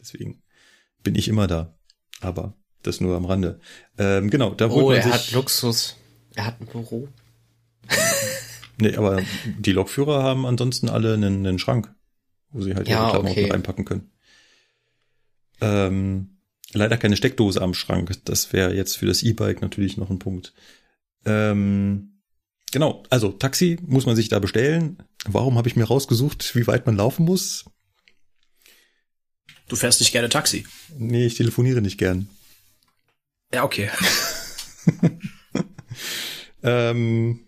Deswegen 0.00 0.42
bin 1.02 1.14
ich 1.14 1.28
immer 1.28 1.46
da. 1.46 1.77
Aber 2.20 2.54
das 2.82 3.00
nur 3.00 3.16
am 3.16 3.24
Rande. 3.24 3.60
Ähm, 3.98 4.30
genau, 4.30 4.54
da 4.54 4.68
holt 4.68 4.84
Oh, 4.84 4.90
er 4.92 5.04
hat 5.04 5.30
Luxus. 5.32 5.96
Er 6.34 6.46
hat 6.46 6.60
ein 6.60 6.66
Büro. 6.66 7.08
Nee, 8.80 8.94
aber 8.94 9.20
die 9.44 9.72
Lokführer 9.72 10.22
haben 10.22 10.46
ansonsten 10.46 10.88
alle 10.88 11.14
einen, 11.14 11.44
einen 11.44 11.58
Schrank, 11.58 11.92
wo 12.52 12.62
sie 12.62 12.76
halt 12.76 12.86
ihre 12.88 12.96
Ja, 12.96 13.10
Klamotten 13.10 13.32
okay. 13.32 13.50
reinpacken 13.50 13.84
können. 13.84 14.12
Ähm, 15.60 16.38
leider 16.72 16.96
keine 16.96 17.16
Steckdose 17.16 17.60
am 17.60 17.74
Schrank. 17.74 18.12
Das 18.24 18.52
wäre 18.52 18.72
jetzt 18.74 18.96
für 18.96 19.06
das 19.06 19.24
E-Bike 19.24 19.62
natürlich 19.62 19.96
noch 19.96 20.10
ein 20.10 20.20
Punkt. 20.20 20.54
Ähm, 21.24 22.20
genau, 22.70 23.02
also 23.10 23.32
Taxi 23.32 23.78
muss 23.84 24.06
man 24.06 24.14
sich 24.14 24.28
da 24.28 24.38
bestellen. 24.38 24.98
Warum 25.26 25.58
habe 25.58 25.66
ich 25.68 25.74
mir 25.74 25.84
rausgesucht, 25.84 26.54
wie 26.54 26.68
weit 26.68 26.86
man 26.86 26.96
laufen 26.96 27.24
muss? 27.24 27.64
Du 29.68 29.76
fährst 29.76 30.00
nicht 30.00 30.12
gerne 30.12 30.28
Taxi. 30.28 30.66
Nee, 30.96 31.26
ich 31.26 31.36
telefoniere 31.36 31.80
nicht 31.82 31.98
gern. 31.98 32.28
Ja, 33.52 33.64
okay. 33.64 33.90
Ähm, 36.62 37.40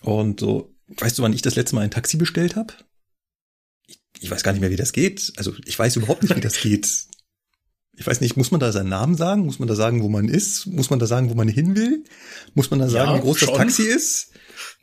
und 0.00 0.40
so, 0.40 0.74
weißt 0.88 1.18
du, 1.18 1.22
wann 1.22 1.32
ich 1.34 1.42
das 1.42 1.56
letzte 1.56 1.74
Mal 1.74 1.82
ein 1.82 1.90
Taxi 1.90 2.16
bestellt 2.16 2.56
habe? 2.56 2.72
Ich, 3.86 4.00
ich 4.20 4.30
weiß 4.30 4.42
gar 4.42 4.52
nicht 4.52 4.60
mehr, 4.62 4.70
wie 4.70 4.76
das 4.76 4.92
geht. 4.92 5.32
Also 5.36 5.52
ich 5.66 5.78
weiß 5.78 5.96
überhaupt 5.96 6.22
nicht, 6.22 6.34
wie 6.34 6.40
das 6.40 6.60
geht. 6.60 6.88
Ich 7.96 8.06
weiß 8.06 8.20
nicht, 8.20 8.36
muss 8.36 8.50
man 8.50 8.60
da 8.60 8.72
seinen 8.72 8.88
Namen 8.88 9.16
sagen? 9.16 9.44
Muss 9.44 9.58
man 9.58 9.68
da 9.68 9.74
sagen, 9.74 10.02
wo 10.02 10.08
man 10.08 10.28
ist? 10.28 10.66
Muss 10.66 10.88
man 10.88 10.98
da 11.00 11.06
sagen, 11.06 11.28
wo 11.30 11.34
man 11.34 11.48
hin 11.48 11.74
will? 11.76 12.04
Muss 12.54 12.70
man 12.70 12.78
da 12.80 12.88
sagen, 12.88 13.10
Ja, 13.10 13.16
wie 13.18 13.20
groß 13.22 13.40
das 13.40 13.48
schon. 13.48 13.58
Taxi 13.58 13.82
ist? 13.82 14.30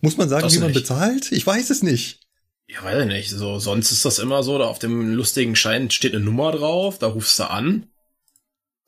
Muss 0.01 0.17
man 0.17 0.29
sagen, 0.29 0.43
Das 0.43 0.53
wie 0.53 0.59
man 0.59 0.67
nicht. 0.69 0.79
bezahlt? 0.79 1.31
Ich 1.31 1.47
weiß 1.47 1.69
es 1.71 1.81
nicht. 1.81 2.24
Ja, 2.67 2.83
weiß 2.83 3.03
ich 3.03 3.07
nicht. 3.07 3.29
So, 3.29 3.59
sonst 3.59 3.91
ist 3.91 4.05
das 4.05 4.19
immer 4.19 4.43
so, 4.43 4.57
da 4.57 4.65
auf 4.65 4.79
dem 4.79 5.13
lustigen 5.13 5.55
Schein 5.55 5.91
steht 5.91 6.15
eine 6.15 6.23
Nummer 6.23 6.51
drauf, 6.51 6.97
da 6.97 7.07
rufst 7.07 7.37
du 7.39 7.49
an 7.49 7.87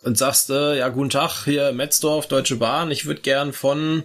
und 0.04 0.18
sagst, 0.18 0.50
äh, 0.50 0.78
ja, 0.78 0.90
guten 0.90 1.10
Tag, 1.10 1.46
hier 1.46 1.72
Metzdorf, 1.74 2.28
Deutsche 2.28 2.56
Bahn, 2.56 2.92
ich 2.92 3.06
würde 3.06 3.22
gern 3.22 3.54
von, 3.54 4.04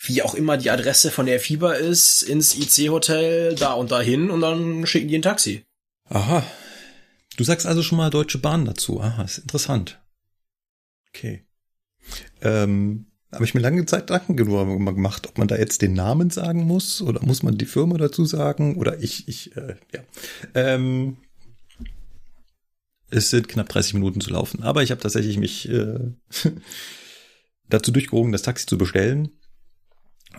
wie 0.00 0.22
auch 0.22 0.34
immer 0.34 0.56
die 0.56 0.70
Adresse 0.70 1.10
von 1.10 1.26
der 1.26 1.40
Fieber 1.40 1.76
ist, 1.76 2.22
ins 2.22 2.56
IC-Hotel 2.56 3.54
da 3.54 3.72
und 3.72 3.90
dahin 3.90 4.30
und 4.30 4.40
dann 4.40 4.86
schicken 4.86 5.08
die 5.08 5.18
ein 5.18 5.22
Taxi. 5.22 5.64
Aha. 6.08 6.44
Du 7.36 7.44
sagst 7.44 7.66
also 7.66 7.82
schon 7.82 7.98
mal 7.98 8.10
Deutsche 8.10 8.38
Bahn 8.38 8.64
dazu. 8.64 9.00
Aha, 9.00 9.22
ist 9.22 9.38
interessant. 9.38 10.00
Okay. 11.08 11.44
Ähm, 12.40 13.05
habe 13.32 13.44
ich 13.44 13.54
mir 13.54 13.60
lange 13.60 13.84
Zeit 13.86 14.06
Gedanken 14.06 14.36
gemacht, 14.36 15.26
ob 15.26 15.38
man 15.38 15.48
da 15.48 15.56
jetzt 15.56 15.82
den 15.82 15.94
Namen 15.94 16.30
sagen 16.30 16.64
muss 16.64 17.02
oder 17.02 17.24
muss 17.24 17.42
man 17.42 17.58
die 17.58 17.66
Firma 17.66 17.98
dazu 17.98 18.24
sagen 18.24 18.76
oder 18.76 19.02
ich, 19.02 19.28
ich, 19.28 19.56
äh, 19.56 19.76
ja. 19.92 20.00
Ähm, 20.54 21.16
es 23.10 23.30
sind 23.30 23.48
knapp 23.48 23.68
30 23.68 23.94
Minuten 23.94 24.20
zu 24.20 24.30
laufen, 24.30 24.62
aber 24.62 24.82
ich 24.82 24.90
habe 24.90 25.00
tatsächlich 25.00 25.38
mich 25.38 25.68
äh, 25.68 25.98
dazu 27.68 27.92
durchgerungen, 27.92 28.32
das 28.32 28.42
Taxi 28.42 28.66
zu 28.66 28.78
bestellen. 28.78 29.30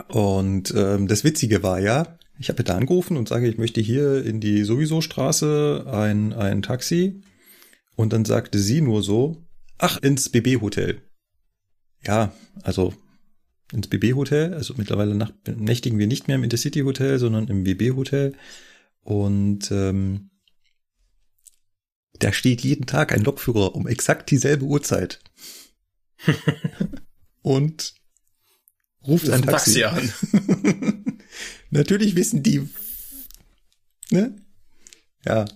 Und 0.08 0.72
ähm, 0.76 1.08
das 1.08 1.24
Witzige 1.24 1.62
war 1.62 1.80
ja, 1.80 2.18
ich 2.38 2.50
habe 2.50 2.62
da 2.62 2.76
angerufen 2.76 3.16
und 3.16 3.28
sage, 3.28 3.48
ich 3.48 3.58
möchte 3.58 3.80
hier 3.80 4.24
in 4.24 4.40
die 4.40 4.62
sowieso 4.64 5.00
Straße 5.00 5.86
ein, 5.90 6.32
ein 6.32 6.62
Taxi. 6.62 7.22
Und 7.96 8.12
dann 8.12 8.24
sagte 8.24 8.58
sie 8.58 8.80
nur 8.80 9.02
so, 9.02 9.42
ach, 9.78 9.98
ins 9.98 10.28
BB-Hotel. 10.28 11.02
Ja, 12.04 12.32
also 12.62 12.94
ins 13.72 13.88
BB-Hotel. 13.88 14.54
Also 14.54 14.74
mittlerweile 14.76 15.14
nach, 15.14 15.32
nächtigen 15.46 15.98
wir 15.98 16.06
nicht 16.06 16.28
mehr 16.28 16.36
im 16.36 16.44
Intercity-Hotel, 16.44 17.18
sondern 17.18 17.48
im 17.48 17.64
BB-Hotel. 17.64 18.34
Und 19.02 19.70
ähm, 19.70 20.30
da 22.18 22.32
steht 22.32 22.62
jeden 22.62 22.86
Tag 22.86 23.12
ein 23.12 23.22
Lokführer 23.22 23.74
um 23.74 23.86
exakt 23.86 24.30
dieselbe 24.30 24.64
Uhrzeit. 24.64 25.20
und 27.42 27.94
ruft 29.06 29.30
ein 29.30 29.42
Taxi. 29.42 29.80
Taxi 29.80 29.84
an. 29.84 31.14
Natürlich 31.70 32.16
wissen 32.16 32.42
die, 32.42 32.68
ne? 34.10 34.36
Ja, 35.24 35.46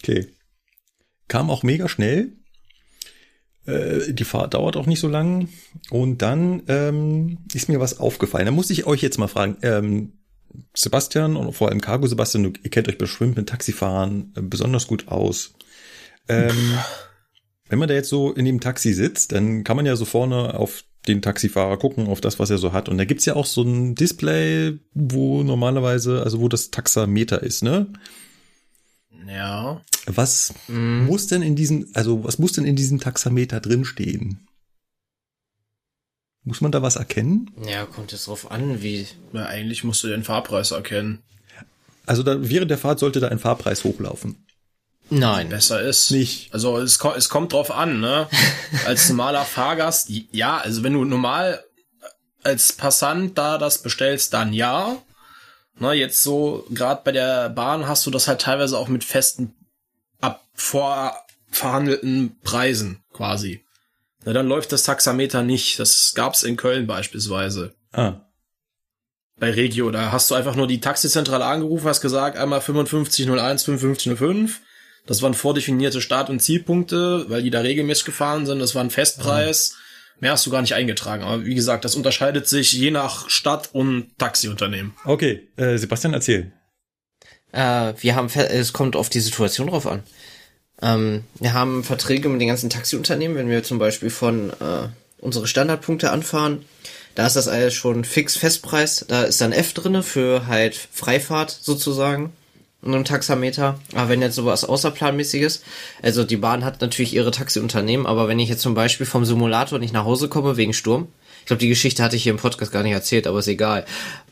okay. 0.00 0.28
Kam 1.28 1.50
auch 1.50 1.62
mega 1.62 1.88
schnell. 1.88 2.36
Äh, 3.66 4.12
die 4.12 4.24
Fahrt 4.24 4.54
dauert 4.54 4.76
auch 4.76 4.86
nicht 4.86 5.00
so 5.00 5.08
lang. 5.08 5.48
Und 5.90 6.22
dann 6.22 6.62
ähm, 6.68 7.38
ist 7.52 7.68
mir 7.68 7.80
was 7.80 7.98
aufgefallen. 7.98 8.46
Da 8.46 8.52
muss 8.52 8.70
ich 8.70 8.86
euch 8.86 9.02
jetzt 9.02 9.18
mal 9.18 9.28
fragen. 9.28 9.56
Ähm, 9.62 10.12
Sebastian 10.74 11.36
und 11.36 11.52
vor 11.52 11.68
allem 11.68 11.80
Cargo 11.80 12.06
Sebastian, 12.06 12.44
du, 12.44 12.52
ihr 12.62 12.70
kennt 12.70 12.88
euch 12.88 12.98
bestimmt 12.98 13.36
mit 13.36 13.48
Taxifahren 13.48 14.32
äh, 14.36 14.42
besonders 14.42 14.86
gut 14.86 15.08
aus. 15.08 15.54
Ähm, 16.28 16.78
wenn 17.68 17.78
man 17.78 17.88
da 17.88 17.94
jetzt 17.94 18.08
so 18.08 18.32
in 18.32 18.44
dem 18.44 18.60
Taxi 18.60 18.92
sitzt, 18.92 19.32
dann 19.32 19.64
kann 19.64 19.76
man 19.76 19.86
ja 19.86 19.96
so 19.96 20.04
vorne 20.04 20.54
auf 20.54 20.84
den 21.08 21.22
Taxifahrer 21.22 21.78
gucken, 21.78 22.08
auf 22.08 22.20
das, 22.20 22.38
was 22.38 22.50
er 22.50 22.58
so 22.58 22.72
hat. 22.72 22.88
Und 22.88 22.98
da 22.98 23.04
gibt's 23.04 23.26
ja 23.26 23.36
auch 23.36 23.46
so 23.46 23.62
ein 23.62 23.94
Display, 23.94 24.78
wo 24.92 25.42
normalerweise, 25.42 26.22
also 26.22 26.40
wo 26.40 26.48
das 26.48 26.70
Taxameter 26.70 27.42
ist, 27.42 27.62
ne? 27.62 27.86
Ja. 29.28 29.82
Was 30.06 30.54
Mhm. 30.68 31.06
muss 31.06 31.26
denn 31.26 31.42
in 31.42 31.56
diesem, 31.56 31.88
also 31.94 32.22
was 32.24 32.38
muss 32.38 32.52
denn 32.52 32.64
in 32.64 32.76
diesem 32.76 33.00
Taxameter 33.00 33.60
drinstehen? 33.60 34.46
Muss 36.44 36.60
man 36.60 36.70
da 36.70 36.80
was 36.82 36.96
erkennen? 36.96 37.50
Ja, 37.66 37.86
kommt 37.86 38.12
jetzt 38.12 38.28
drauf 38.28 38.50
an, 38.50 38.82
wie. 38.82 39.06
ja. 39.32 39.46
Eigentlich 39.46 39.82
musst 39.82 40.04
du 40.04 40.08
den 40.08 40.22
Fahrpreis 40.22 40.70
erkennen. 40.70 41.22
Also 42.06 42.22
da, 42.22 42.36
während 42.48 42.70
der 42.70 42.78
Fahrt 42.78 43.00
sollte 43.00 43.18
da 43.18 43.28
ein 43.28 43.40
Fahrpreis 43.40 43.82
hochlaufen. 43.82 44.46
Nein. 45.10 45.48
Besser 45.48 45.80
ist. 45.82 46.10
Nicht. 46.12 46.52
Also 46.54 46.78
es, 46.78 47.00
es 47.16 47.28
kommt 47.28 47.52
drauf 47.52 47.72
an, 47.72 48.00
ne? 48.00 48.28
Als 48.86 49.08
normaler 49.08 49.44
Fahrgast, 49.44 50.08
ja, 50.30 50.56
also 50.58 50.82
wenn 50.84 50.92
du 50.92 51.04
normal 51.04 51.64
als 52.44 52.72
Passant 52.72 53.36
da 53.38 53.58
das 53.58 53.82
bestellst, 53.82 54.32
dann 54.32 54.52
ja. 54.52 55.02
Ne, 55.78 55.92
jetzt 55.92 56.22
so, 56.22 56.66
gerade 56.70 57.02
bei 57.04 57.12
der 57.12 57.50
Bahn 57.50 57.86
hast 57.86 58.06
du 58.06 58.10
das 58.10 58.28
halt 58.28 58.40
teilweise 58.40 58.78
auch 58.78 58.88
mit 58.88 59.04
festen, 59.04 59.54
ab 60.20 60.42
vorverhandelten 60.54 62.38
Preisen 62.42 63.02
quasi. 63.12 63.64
Na, 64.24 64.32
dann 64.32 64.48
läuft 64.48 64.72
das 64.72 64.84
Taxameter 64.84 65.42
nicht. 65.42 65.78
Das 65.78 66.12
gab's 66.14 66.42
in 66.42 66.56
Köln 66.56 66.86
beispielsweise. 66.86 67.74
Ah, 67.92 68.14
Bei 69.38 69.50
Regio, 69.50 69.90
da 69.90 70.12
hast 70.12 70.30
du 70.30 70.34
einfach 70.34 70.56
nur 70.56 70.66
die 70.66 70.80
Taxizentrale 70.80 71.44
angerufen, 71.44 71.86
hast 71.86 72.00
gesagt, 72.00 72.38
einmal 72.38 72.60
5501, 72.62 73.64
5505. 73.64 74.60
Das 75.06 75.20
waren 75.22 75.34
vordefinierte 75.34 76.00
Start- 76.00 76.30
und 76.30 76.40
Zielpunkte, 76.40 77.26
weil 77.28 77.42
die 77.42 77.50
da 77.50 77.60
regelmäßig 77.60 78.06
gefahren 78.06 78.46
sind. 78.46 78.58
Das 78.58 78.74
war 78.74 78.82
ein 78.82 78.90
Festpreis. 78.90 79.76
Mehr 80.20 80.32
hast 80.32 80.46
du 80.46 80.50
gar 80.50 80.62
nicht 80.62 80.74
eingetragen. 80.74 81.22
Aber 81.22 81.44
wie 81.44 81.54
gesagt, 81.54 81.84
das 81.84 81.94
unterscheidet 81.94 82.48
sich 82.48 82.72
je 82.72 82.90
nach 82.90 83.28
Stadt 83.28 83.70
und 83.72 84.10
Taxiunternehmen. 84.18 84.94
okay. 85.04 85.48
Äh, 85.56 85.76
Sebastian, 85.76 86.14
erzähl. 86.14 86.52
Äh, 87.52 87.94
wir 88.00 88.14
haben, 88.14 88.28
es 88.34 88.72
kommt 88.72 88.96
auf 88.96 89.08
die 89.08 89.20
Situation 89.20 89.68
drauf 89.68 89.86
an. 89.86 90.02
Ähm, 90.82 91.24
wir 91.38 91.54
haben 91.54 91.84
Verträge 91.84 92.28
mit 92.28 92.40
den 92.40 92.48
ganzen 92.48 92.70
Taxiunternehmen, 92.70 93.36
wenn 93.36 93.48
wir 93.48 93.62
zum 93.62 93.78
Beispiel 93.78 94.10
von 94.10 94.50
äh, 94.50 94.88
unsere 95.18 95.46
Standardpunkte 95.46 96.10
anfahren. 96.10 96.64
Da 97.14 97.26
ist 97.26 97.36
das 97.36 97.48
alles 97.48 97.74
schon 97.74 98.04
fix 98.04 98.36
Festpreis. 98.36 99.06
Da 99.08 99.24
ist 99.24 99.40
dann 99.40 99.52
F 99.52 99.72
drinne 99.72 100.02
für 100.02 100.46
halt 100.46 100.74
Freifahrt 100.92 101.50
sozusagen 101.50 102.32
in 102.82 102.94
einem 102.94 103.04
Taxameter. 103.04 103.78
Aber 103.94 104.08
wenn 104.08 104.22
jetzt 104.22 104.36
sowas 104.36 104.64
außerplanmäßiges, 104.64 105.62
also 106.02 106.24
die 106.24 106.36
Bahn 106.36 106.64
hat 106.64 106.80
natürlich 106.80 107.14
ihre 107.14 107.30
Taxiunternehmen, 107.30 108.06
aber 108.06 108.28
wenn 108.28 108.38
ich 108.38 108.48
jetzt 108.48 108.62
zum 108.62 108.74
Beispiel 108.74 109.06
vom 109.06 109.24
Simulator 109.24 109.78
nicht 109.78 109.92
nach 109.94 110.04
Hause 110.04 110.28
komme 110.28 110.56
wegen 110.56 110.72
Sturm, 110.72 111.08
ich 111.40 111.46
glaube, 111.46 111.60
die 111.60 111.68
Geschichte 111.68 112.02
hatte 112.02 112.16
ich 112.16 112.22
hier 112.24 112.32
im 112.32 112.38
Podcast 112.38 112.72
gar 112.72 112.82
nicht 112.82 112.92
erzählt, 112.92 113.26
aber 113.26 113.38
ist 113.38 113.46
egal. 113.48 113.86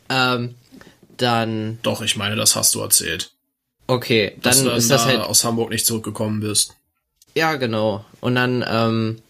Ähm, 0.09 0.55
dann, 1.17 1.79
Doch, 1.81 2.01
ich 2.01 2.17
meine, 2.17 2.35
das 2.35 2.55
hast 2.55 2.75
du 2.75 2.81
erzählt. 2.81 3.31
okay, 3.87 4.33
Dass 4.41 4.57
dann 4.57 4.65
du 4.65 4.69
dann 4.71 4.79
ist 4.79 4.91
das 4.91 5.03
da 5.03 5.09
halt 5.09 5.21
aus 5.21 5.43
Hamburg 5.43 5.69
nicht 5.69 5.85
zurückgekommen 5.85 6.41
bist. 6.41 6.75
Ja, 7.33 7.55
genau. 7.55 8.03
Und 8.21 8.35
dann, 8.35 8.65
ähm, 8.67 9.21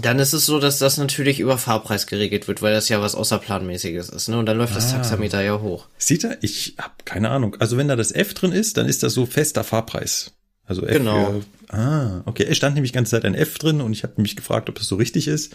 dann 0.00 0.18
ist 0.18 0.32
es 0.32 0.46
so, 0.46 0.58
dass 0.58 0.78
das 0.78 0.96
natürlich 0.96 1.38
über 1.38 1.58
Fahrpreis 1.58 2.06
geregelt 2.06 2.48
wird, 2.48 2.62
weil 2.62 2.72
das 2.72 2.88
ja 2.88 3.02
was 3.02 3.14
Außerplanmäßiges 3.14 4.08
ist, 4.08 4.28
ne? 4.28 4.38
Und 4.38 4.46
dann 4.46 4.56
läuft 4.56 4.74
das 4.74 4.92
Ah. 4.92 4.96
Taxameter 4.96 5.42
ja 5.42 5.60
hoch. 5.60 5.86
Sieht 5.98 6.24
er? 6.24 6.38
Ich 6.42 6.76
hab 6.78 7.04
keine 7.04 7.28
Ahnung. 7.30 7.56
Also 7.58 7.76
wenn 7.76 7.88
da 7.88 7.96
das 7.96 8.10
F 8.12 8.32
drin 8.32 8.52
ist, 8.52 8.78
dann 8.78 8.86
ist 8.86 9.02
das 9.02 9.12
so 9.12 9.26
fester 9.26 9.64
Fahrpreis. 9.64 10.32
Also 10.64 10.86
F 10.86 10.96
Genau. 10.96 11.42
Für, 11.70 11.76
ah, 11.76 12.22
okay. 12.24 12.46
Es 12.48 12.56
stand 12.56 12.74
nämlich 12.74 12.92
die 12.92 12.96
ganze 12.96 13.10
Zeit 13.10 13.26
ein 13.26 13.34
F 13.34 13.58
drin 13.58 13.82
und 13.82 13.92
ich 13.92 14.02
habe 14.02 14.20
mich 14.22 14.34
gefragt, 14.34 14.70
ob 14.70 14.76
das 14.76 14.86
so 14.86 14.96
richtig 14.96 15.28
ist. 15.28 15.52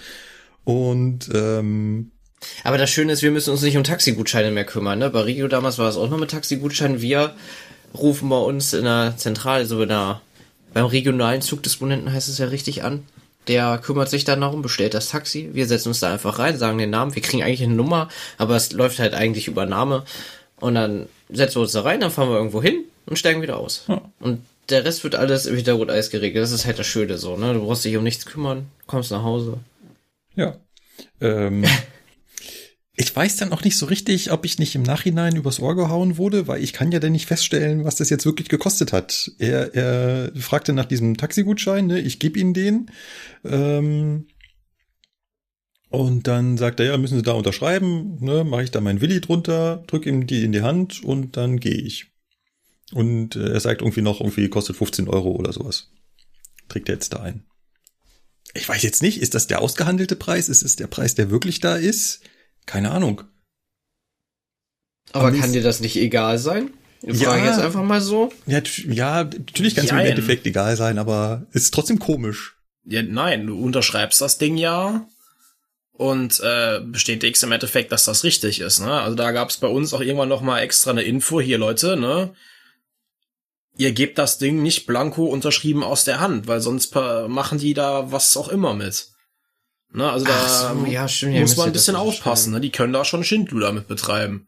Und 0.63 1.30
ähm, 1.34 2.12
Aber 2.63 2.78
das 2.78 2.91
Schöne 2.91 3.13
ist, 3.13 3.23
wir 3.23 3.32
müssen 3.32 3.50
uns 3.50 3.63
nicht 3.63 3.78
um 3.78 3.84
Taxigutscheine 3.84 4.52
mehr 4.52 4.65
kümmern, 4.65 5.00
ne? 5.00 5.10
Bei 5.10 5.21
Regio 5.21 5.47
damals 5.47 5.80
war 5.80 5.89
es 5.89 5.97
auch 5.97 6.10
noch 6.12 6.19
mit 6.19 6.30
Taxigutscheinen. 6.30 7.02
Wir 7.02 7.34
rufen 7.95 8.30
bei 8.30 8.38
uns 8.38 8.73
in 8.73 8.84
der 8.84 9.15
Zentrale, 9.17 9.62
also 9.62 9.82
in 9.82 9.89
der, 9.89 10.21
beim 10.73 10.86
regionalen 10.86 11.41
Zugdisponenten 11.41 12.12
heißt 12.13 12.30
es 12.30 12.38
ja 12.38 12.47
richtig 12.47 12.84
an. 12.84 13.04
Der 13.47 13.77
kümmert 13.77 14.10
sich 14.10 14.23
dann 14.23 14.41
darum, 14.41 14.62
bestellt 14.62 14.93
das 14.93 15.10
Taxi. 15.10 15.49
Wir 15.53 15.67
setzen 15.67 15.89
uns 15.89 15.99
da 15.99 16.12
einfach 16.12 16.39
rein, 16.39 16.57
sagen 16.57 16.77
den 16.77 16.89
Namen. 16.89 17.15
Wir 17.15 17.21
kriegen 17.21 17.43
eigentlich 17.43 17.63
eine 17.63 17.75
Nummer, 17.75 18.10
aber 18.38 18.55
es 18.55 18.71
läuft 18.73 18.99
halt 18.99 19.13
eigentlich 19.13 19.47
über 19.47 19.65
Name. 19.65 20.03
Und 20.60 20.75
dann 20.75 21.07
setzen 21.29 21.55
wir 21.55 21.62
uns 21.62 21.71
da 21.71 21.81
rein, 21.81 21.99
dann 21.99 22.12
fahren 22.12 22.29
wir 22.29 22.38
irgendwo 22.38 22.62
hin 22.62 22.83
und 23.05 23.17
steigen 23.17 23.41
wieder 23.41 23.57
aus. 23.57 23.86
Ja. 23.88 24.01
Und 24.19 24.41
der 24.69 24.83
Rest 24.83 25.03
wird 25.03 25.15
alles 25.15 25.45
im 25.45 25.55
Hintergrund 25.55 25.91
alles 25.91 26.10
geregelt. 26.10 26.43
Das 26.43 26.51
ist 26.51 26.65
halt 26.65 26.79
das 26.79 26.88
Schöne 26.88 27.17
so, 27.17 27.38
ne? 27.38 27.53
Du 27.53 27.65
brauchst 27.65 27.86
dich 27.86 27.95
um 27.95 28.03
nichts 28.03 28.25
kümmern, 28.25 28.67
kommst 28.86 29.12
nach 29.12 29.23
Hause. 29.23 29.60
ja. 30.36 30.55
Ähm, 31.21 31.63
ich 32.99 33.15
weiß 33.15 33.36
dann 33.38 33.53
auch 33.53 33.63
nicht 33.63 33.77
so 33.77 33.86
richtig, 33.86 34.31
ob 34.31 34.43
ich 34.43 34.57
nicht 34.57 34.73
im 34.73 34.81
Nachhinein 34.81 35.36
übers 35.36 35.60
Ohr 35.60 35.75
gehauen 35.75 36.17
wurde, 36.17 36.47
weil 36.47 36.63
ich 36.63 36.73
kann 36.73 36.91
ja 36.91 36.99
dann 36.99 37.12
nicht 37.12 37.27
feststellen, 37.27 37.86
was 37.86 37.95
das 37.95 38.10
jetzt 38.10 38.25
wirklich 38.25 38.49
gekostet 38.49 38.91
hat. 38.91 39.31
Er, 39.38 39.75
er 39.75 40.31
fragte 40.36 40.73
nach 40.73 40.86
diesem 40.86 41.15
Taxigutschein, 41.15 41.86
ne? 41.86 41.99
ich 41.99 42.17
gebe 42.17 42.39
ihm 42.39 42.55
den. 42.55 42.89
Ähm, 43.45 44.25
und 45.89 46.25
dann 46.25 46.57
sagt 46.57 46.79
er, 46.79 46.88
ja, 46.88 46.97
müssen 46.97 47.17
Sie 47.17 47.23
da 47.23 47.33
unterschreiben, 47.33 48.17
ne, 48.19 48.43
mache 48.43 48.63
ich 48.63 48.71
da 48.71 48.81
mein 48.81 48.99
Willi 48.99 49.21
drunter, 49.21 49.83
drück 49.86 50.07
ihm 50.07 50.25
die 50.25 50.43
in 50.43 50.51
die 50.51 50.63
Hand 50.63 51.03
und 51.03 51.38
dann 51.38 51.60
gehe 51.60 51.77
ich. 51.77 52.07
Und 52.93 53.36
äh, 53.36 53.53
er 53.53 53.60
sagt 53.60 53.81
irgendwie 53.81 54.01
noch, 54.01 54.21
irgendwie 54.21 54.49
kostet 54.49 54.75
15 54.75 55.07
Euro 55.07 55.31
oder 55.33 55.53
sowas. 55.53 55.91
Trägt 56.67 56.89
er 56.89 56.95
jetzt 56.95 57.13
da 57.13 57.21
ein. 57.21 57.45
Ich 58.55 58.67
weiß 58.67 58.81
jetzt 58.81 59.03
nicht, 59.03 59.21
ist 59.21 59.36
das 59.36 59.45
der 59.45 59.62
ausgehandelte 59.62 60.15
Preis? 60.15 60.49
Ist 60.49 60.63
es 60.63 60.75
der 60.75 60.88
Preis, 60.88 61.13
der 61.13 61.29
wirklich 61.29 61.60
da 61.60 61.75
ist? 61.75 62.21
Keine 62.67 62.91
Ahnung. 62.91 63.23
Aber 65.13 65.30
Am 65.30 65.39
kann 65.39 65.53
dir 65.53 65.63
das 65.63 65.80
nicht 65.80 65.95
egal 65.95 66.38
sein? 66.38 66.71
Ich 67.01 67.19
Ja. 67.19 67.30
frage 67.32 67.45
jetzt 67.45 67.60
einfach 67.60 67.84
mal 67.84 68.01
so. 68.01 68.32
Ja, 68.45 68.62
ja 68.88 69.23
natürlich 69.23 69.73
kann 69.75 69.86
es 69.86 69.91
im 69.91 69.97
Jein. 69.97 70.08
Endeffekt 70.08 70.45
egal 70.45 70.75
sein, 70.75 70.99
aber 70.99 71.47
es 71.51 71.63
ist 71.63 71.73
trotzdem 71.73 71.97
komisch. 71.97 72.58
Ja, 72.86 73.01
nein, 73.01 73.47
du 73.47 73.60
unterschreibst 73.60 74.21
das 74.21 74.38
Ding 74.38 74.58
ja 74.58 75.08
und 75.93 76.39
äh, 76.41 76.80
bestätigst 76.84 77.43
im 77.43 77.51
Endeffekt, 77.51 77.91
dass 77.91 78.06
das 78.06 78.23
richtig 78.23 78.60
ist. 78.60 78.80
Ne? 78.80 78.91
Also 78.91 79.15
da 79.15 79.32
gab 79.32 79.49
es 79.49 79.58
bei 79.58 79.67
uns 79.67 79.93
auch 79.93 80.01
irgendwann 80.01 80.30
noch 80.30 80.41
mal 80.41 80.60
extra 80.60 80.91
eine 80.91 81.03
Info 81.03 81.39
hier, 81.41 81.58
Leute. 81.58 81.97
Ne, 81.97 82.34
ihr 83.77 83.91
gebt 83.93 84.17
das 84.17 84.38
Ding 84.39 84.62
nicht 84.62 84.86
blanko 84.88 85.25
unterschrieben 85.25 85.84
aus 85.84 86.03
der 86.03 86.19
Hand, 86.19 86.47
weil 86.47 86.62
sonst 86.62 86.95
machen 86.95 87.60
die 87.60 87.73
da 87.73 88.12
was 88.12 88.36
auch 88.38 88.49
immer 88.49 88.73
mit. 88.73 89.10
Ne, 89.93 90.10
also 90.10 90.26
da 90.26 90.76
so, 90.76 90.86
ja, 90.86 91.08
stimmt, 91.08 91.39
muss 91.39 91.56
man 91.58 91.67
ein 91.67 91.73
bisschen 91.73 91.95
aufpassen. 91.95 92.54
Ne? 92.54 92.60
Die 92.62 92.71
können 92.71 92.93
da 92.93 93.06
schon 93.06 93.23
Schindluder 93.23 93.71
mit 93.71 93.88
betreiben. 93.88 94.47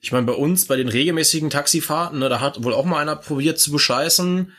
Ich 0.00 0.12
meine, 0.12 0.26
bei 0.26 0.32
uns, 0.32 0.66
bei 0.66 0.76
den 0.76 0.88
regelmäßigen 0.88 1.50
Taxifahrten, 1.50 2.18
ne, 2.18 2.28
da 2.28 2.40
hat 2.40 2.62
wohl 2.62 2.74
auch 2.74 2.84
mal 2.84 3.00
einer 3.00 3.16
probiert 3.16 3.58
zu 3.58 3.72
bescheißen. 3.72 4.52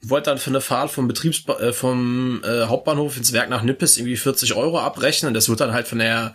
Wollte 0.00 0.30
dann 0.30 0.38
für 0.38 0.50
eine 0.50 0.60
Fahrt 0.60 0.90
vom 0.90 1.06
Betriebs 1.06 1.46
äh, 1.46 1.72
vom 1.72 2.42
äh, 2.42 2.64
Hauptbahnhof 2.64 3.16
ins 3.16 3.32
Werk 3.32 3.48
nach 3.48 3.62
Nippes 3.62 3.96
irgendwie 3.96 4.16
40 4.16 4.54
Euro 4.54 4.80
abrechnen. 4.80 5.34
Das 5.34 5.48
wird 5.48 5.60
dann 5.60 5.72
halt 5.72 5.86
von 5.86 5.98
der 5.98 6.34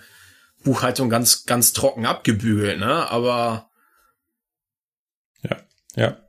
Buchhaltung 0.63 1.10
ganz, 1.10 1.45
ganz 1.45 1.73
trocken 1.73 2.06
abgebügelt, 2.06 2.80
ne? 2.80 3.10
Aber 3.10 3.69
ja, 5.43 5.58
ja. 5.95 6.26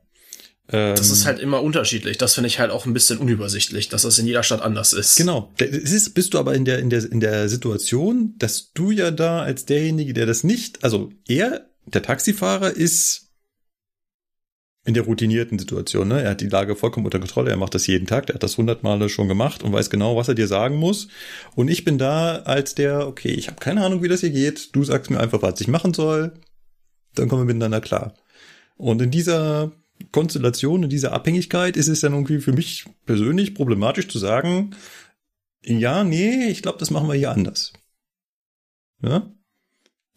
Das 0.71 1.09
ist 1.09 1.21
ähm, 1.21 1.25
halt 1.25 1.39
immer 1.39 1.63
unterschiedlich. 1.63 2.19
Das 2.19 2.35
finde 2.35 2.47
ich 2.47 2.59
halt 2.59 2.69
auch 2.69 2.85
ein 2.85 2.93
bisschen 2.93 3.17
unübersichtlich, 3.17 3.89
dass 3.89 4.03
das 4.03 4.19
in 4.19 4.27
jeder 4.27 4.43
Stadt 4.43 4.61
anders 4.61 4.93
ist. 4.93 5.15
Genau. 5.15 5.51
Es 5.57 5.91
ist, 5.91 6.13
bist 6.13 6.35
du 6.35 6.39
aber 6.39 6.53
in 6.53 6.63
der, 6.63 6.77
in 6.77 6.91
der, 6.91 7.11
in 7.11 7.19
der 7.19 7.49
Situation, 7.49 8.35
dass 8.37 8.71
du 8.73 8.91
ja 8.91 9.09
da 9.09 9.41
als 9.41 9.65
derjenige, 9.65 10.13
der 10.13 10.27
das 10.27 10.43
nicht, 10.43 10.83
also 10.83 11.11
er, 11.27 11.67
der 11.87 12.03
Taxifahrer 12.03 12.69
ist 12.69 13.31
in 14.85 14.93
der 14.93 15.03
routinierten 15.03 15.57
Situation, 15.57 16.07
ne? 16.07 16.21
Er 16.21 16.31
hat 16.31 16.41
die 16.41 16.47
Lage 16.47 16.75
vollkommen 16.75 17.05
unter 17.05 17.19
Kontrolle, 17.19 17.49
er 17.49 17.57
macht 17.57 17.75
das 17.75 17.87
jeden 17.87 18.07
Tag, 18.07 18.27
der 18.27 18.35
hat 18.35 18.43
das 18.43 18.57
hundertmal 18.57 19.09
schon 19.09 19.27
gemacht 19.27 19.63
und 19.63 19.73
weiß 19.73 19.89
genau, 19.89 20.15
was 20.15 20.27
er 20.27 20.35
dir 20.35 20.47
sagen 20.47 20.77
muss. 20.77 21.07
Und 21.55 21.67
ich 21.67 21.83
bin 21.83 21.97
da 21.97 22.37
als 22.37 22.75
der, 22.75 23.07
okay, 23.07 23.31
ich 23.31 23.47
habe 23.47 23.59
keine 23.59 23.83
Ahnung, 23.83 24.03
wie 24.03 24.07
das 24.07 24.21
hier 24.21 24.29
geht, 24.29 24.75
du 24.75 24.83
sagst 24.83 25.09
mir 25.09 25.19
einfach, 25.19 25.41
was 25.41 25.59
ich 25.61 25.67
machen 25.67 25.93
soll, 25.93 26.33
dann 27.15 27.27
kommen 27.27 27.41
wir 27.41 27.53
miteinander 27.53 27.81
klar. 27.81 28.13
Und 28.77 29.01
in 29.01 29.11
dieser 29.11 29.71
Konstellation, 30.11 30.83
in 30.83 30.89
dieser 30.89 31.13
Abhängigkeit 31.13 31.77
ist 31.77 31.87
es 31.87 32.01
dann 32.01 32.13
irgendwie 32.13 32.39
für 32.39 32.53
mich 32.53 32.85
persönlich 33.05 33.53
problematisch 33.53 34.07
zu 34.07 34.17
sagen, 34.17 34.75
ja, 35.63 36.03
nee, 36.03 36.47
ich 36.47 36.61
glaube, 36.61 36.79
das 36.79 36.89
machen 36.89 37.07
wir 37.07 37.15
hier 37.15 37.31
anders. 37.31 37.73
Ja? 39.01 39.31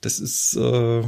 Das 0.01 0.19
ist, 0.19 0.57
äh, 0.57 1.03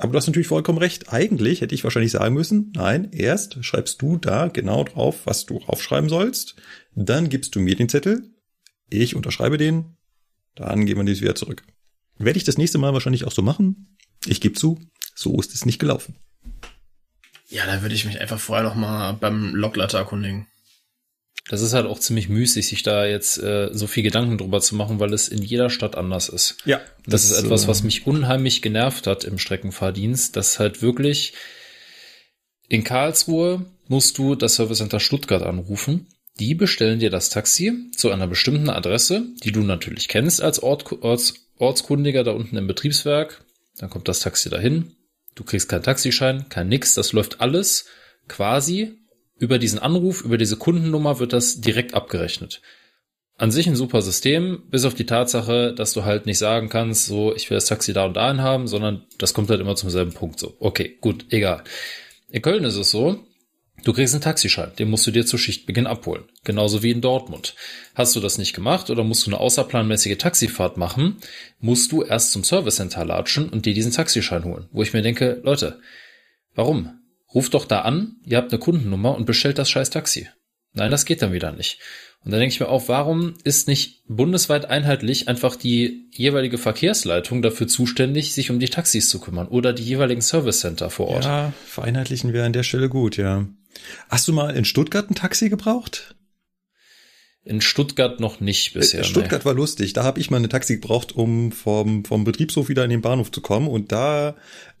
aber 0.00 0.12
du 0.12 0.16
hast 0.16 0.26
natürlich 0.26 0.48
vollkommen 0.48 0.78
recht. 0.78 1.12
Eigentlich 1.12 1.60
hätte 1.60 1.74
ich 1.74 1.84
wahrscheinlich 1.84 2.12
sagen 2.12 2.34
müssen, 2.34 2.72
nein, 2.74 3.10
erst 3.12 3.62
schreibst 3.64 4.00
du 4.00 4.16
da 4.16 4.48
genau 4.48 4.84
drauf, 4.84 5.20
was 5.26 5.46
du 5.46 5.58
aufschreiben 5.58 6.08
sollst. 6.08 6.56
Dann 6.94 7.28
gibst 7.28 7.54
du 7.54 7.60
mir 7.60 7.76
den 7.76 7.88
Zettel. 7.88 8.22
Ich 8.88 9.14
unterschreibe 9.14 9.58
den. 9.58 9.96
Dann 10.54 10.86
geben 10.86 11.00
wir 11.00 11.04
dies 11.04 11.20
wieder 11.20 11.34
zurück. 11.34 11.64
Werde 12.18 12.38
ich 12.38 12.44
das 12.44 12.58
nächste 12.58 12.78
Mal 12.78 12.92
wahrscheinlich 12.92 13.24
auch 13.24 13.32
so 13.32 13.42
machen. 13.42 13.96
Ich 14.26 14.40
gebe 14.40 14.54
zu, 14.54 14.78
so 15.14 15.38
ist 15.38 15.54
es 15.54 15.64
nicht 15.64 15.78
gelaufen. 15.78 16.16
Ja, 17.50 17.66
da 17.66 17.82
würde 17.82 17.94
ich 17.94 18.04
mich 18.04 18.20
einfach 18.20 18.38
vorher 18.38 18.64
noch 18.64 18.76
mal 18.76 19.12
beim 19.12 19.54
Logleiter 19.54 19.98
erkundigen. 19.98 20.46
Das 21.48 21.62
ist 21.62 21.72
halt 21.72 21.86
auch 21.86 21.98
ziemlich 21.98 22.28
müßig, 22.28 22.68
sich 22.68 22.84
da 22.84 23.06
jetzt 23.06 23.42
äh, 23.42 23.70
so 23.72 23.88
viel 23.88 24.04
Gedanken 24.04 24.38
drüber 24.38 24.60
zu 24.60 24.76
machen, 24.76 25.00
weil 25.00 25.12
es 25.12 25.26
in 25.26 25.42
jeder 25.42 25.68
Stadt 25.68 25.96
anders 25.96 26.28
ist. 26.28 26.58
Ja. 26.64 26.78
Das, 27.04 27.22
das 27.22 27.24
ist 27.24 27.44
etwas, 27.44 27.66
was 27.66 27.82
mich 27.82 28.06
unheimlich 28.06 28.62
genervt 28.62 29.08
hat 29.08 29.24
im 29.24 29.38
Streckenfahrdienst, 29.38 30.36
dass 30.36 30.60
halt 30.60 30.80
wirklich 30.80 31.34
in 32.68 32.84
Karlsruhe 32.84 33.66
musst 33.88 34.16
du 34.18 34.36
das 34.36 34.54
Service 34.54 34.78
Center 34.78 35.00
Stuttgart 35.00 35.42
anrufen. 35.42 36.06
Die 36.38 36.54
bestellen 36.54 37.00
dir 37.00 37.10
das 37.10 37.30
Taxi 37.30 37.90
zu 37.96 38.12
einer 38.12 38.28
bestimmten 38.28 38.70
Adresse, 38.70 39.24
die 39.42 39.50
du 39.50 39.62
natürlich 39.62 40.06
kennst 40.06 40.40
als 40.40 40.62
Ort, 40.62 41.02
Orts, 41.02 41.34
Ortskundiger 41.58 42.22
da 42.22 42.30
unten 42.30 42.56
im 42.56 42.68
Betriebswerk. 42.68 43.44
Dann 43.76 43.90
kommt 43.90 44.06
das 44.06 44.20
Taxi 44.20 44.50
dahin, 44.50 44.92
Du 45.34 45.44
kriegst 45.44 45.68
keinen 45.68 45.82
Taxischein, 45.82 46.48
kein 46.48 46.68
nix. 46.68 46.94
Das 46.94 47.12
läuft 47.12 47.40
alles 47.40 47.86
quasi 48.28 48.98
über 49.38 49.58
diesen 49.58 49.78
Anruf, 49.78 50.22
über 50.22 50.36
diese 50.38 50.56
Kundennummer 50.56 51.18
wird 51.18 51.32
das 51.32 51.60
direkt 51.60 51.94
abgerechnet. 51.94 52.60
An 53.38 53.50
sich 53.50 53.66
ein 53.66 53.74
super 53.74 54.02
System, 54.02 54.64
bis 54.70 54.84
auf 54.84 54.94
die 54.94 55.06
Tatsache, 55.06 55.72
dass 55.74 55.94
du 55.94 56.04
halt 56.04 56.26
nicht 56.26 56.36
sagen 56.36 56.68
kannst, 56.68 57.06
so, 57.06 57.34
ich 57.34 57.48
will 57.48 57.56
das 57.56 57.64
Taxi 57.64 57.94
da 57.94 58.04
und 58.04 58.14
dahin 58.14 58.42
haben, 58.42 58.68
sondern 58.68 59.06
das 59.16 59.32
kommt 59.32 59.48
halt 59.48 59.60
immer 59.60 59.76
zum 59.76 59.88
selben 59.88 60.12
Punkt 60.12 60.38
so. 60.38 60.54
Okay, 60.60 60.98
gut, 61.00 61.24
egal. 61.30 61.64
In 62.28 62.42
Köln 62.42 62.64
ist 62.64 62.76
es 62.76 62.90
so, 62.90 63.24
Du 63.84 63.92
kriegst 63.92 64.14
einen 64.14 64.22
Taxischein, 64.22 64.72
den 64.78 64.90
musst 64.90 65.06
du 65.06 65.10
dir 65.10 65.24
zu 65.24 65.38
Schichtbeginn 65.38 65.86
abholen. 65.86 66.24
Genauso 66.44 66.82
wie 66.82 66.90
in 66.90 67.00
Dortmund. 67.00 67.54
Hast 67.94 68.14
du 68.14 68.20
das 68.20 68.36
nicht 68.36 68.54
gemacht 68.54 68.90
oder 68.90 69.04
musst 69.04 69.26
du 69.26 69.30
eine 69.30 69.40
außerplanmäßige 69.40 70.18
Taxifahrt 70.18 70.76
machen, 70.76 71.16
musst 71.60 71.92
du 71.92 72.02
erst 72.02 72.32
zum 72.32 72.44
Servicecenter 72.44 73.04
latschen 73.04 73.48
und 73.48 73.66
dir 73.66 73.74
diesen 73.74 73.92
Taxischein 73.92 74.44
holen. 74.44 74.68
Wo 74.72 74.82
ich 74.82 74.92
mir 74.92 75.02
denke, 75.02 75.40
Leute, 75.44 75.80
warum? 76.54 76.98
Ruft 77.34 77.54
doch 77.54 77.64
da 77.64 77.82
an, 77.82 78.16
ihr 78.24 78.36
habt 78.36 78.52
eine 78.52 78.58
Kundennummer 78.58 79.14
und 79.14 79.24
bestellt 79.24 79.58
das 79.58 79.70
scheiß 79.70 79.90
Taxi. 79.90 80.28
Nein, 80.72 80.90
das 80.90 81.04
geht 81.04 81.22
dann 81.22 81.32
wieder 81.32 81.52
nicht. 81.52 81.78
Und 82.24 82.32
dann 82.32 82.40
denke 82.40 82.52
ich 82.52 82.60
mir 82.60 82.68
auch, 82.68 82.88
warum 82.88 83.34
ist 83.44 83.66
nicht 83.66 84.02
bundesweit 84.06 84.66
einheitlich 84.66 85.26
einfach 85.28 85.56
die 85.56 86.08
jeweilige 86.12 86.58
Verkehrsleitung 86.58 87.40
dafür 87.40 87.66
zuständig, 87.66 88.34
sich 88.34 88.50
um 88.50 88.60
die 88.60 88.68
Taxis 88.68 89.08
zu 89.08 89.20
kümmern 89.20 89.48
oder 89.48 89.72
die 89.72 89.84
jeweiligen 89.84 90.20
Service 90.20 90.60
Center 90.60 90.90
vor 90.90 91.08
Ort? 91.08 91.24
Ja, 91.24 91.52
vereinheitlichen 91.64 92.34
wäre 92.34 92.44
an 92.44 92.52
der 92.52 92.62
Stelle 92.62 92.90
gut, 92.90 93.16
ja. 93.16 93.48
Hast 94.08 94.28
du 94.28 94.32
mal 94.32 94.56
in 94.56 94.64
Stuttgart 94.64 95.10
ein 95.10 95.14
Taxi 95.14 95.48
gebraucht? 95.48 96.14
In 97.42 97.62
Stuttgart 97.62 98.20
noch 98.20 98.40
nicht 98.40 98.74
bisher. 98.74 99.02
Stuttgart 99.02 99.42
nee. 99.42 99.44
war 99.46 99.54
lustig. 99.54 99.94
Da 99.94 100.04
habe 100.04 100.20
ich 100.20 100.30
mal 100.30 100.36
eine 100.36 100.50
Taxi 100.50 100.74
gebraucht, 100.74 101.12
um 101.12 101.52
vom, 101.52 102.04
vom 102.04 102.24
Betriebshof 102.24 102.68
wieder 102.68 102.84
in 102.84 102.90
den 102.90 103.00
Bahnhof 103.00 103.32
zu 103.32 103.40
kommen. 103.40 103.66
Und 103.66 103.92
da 103.92 104.36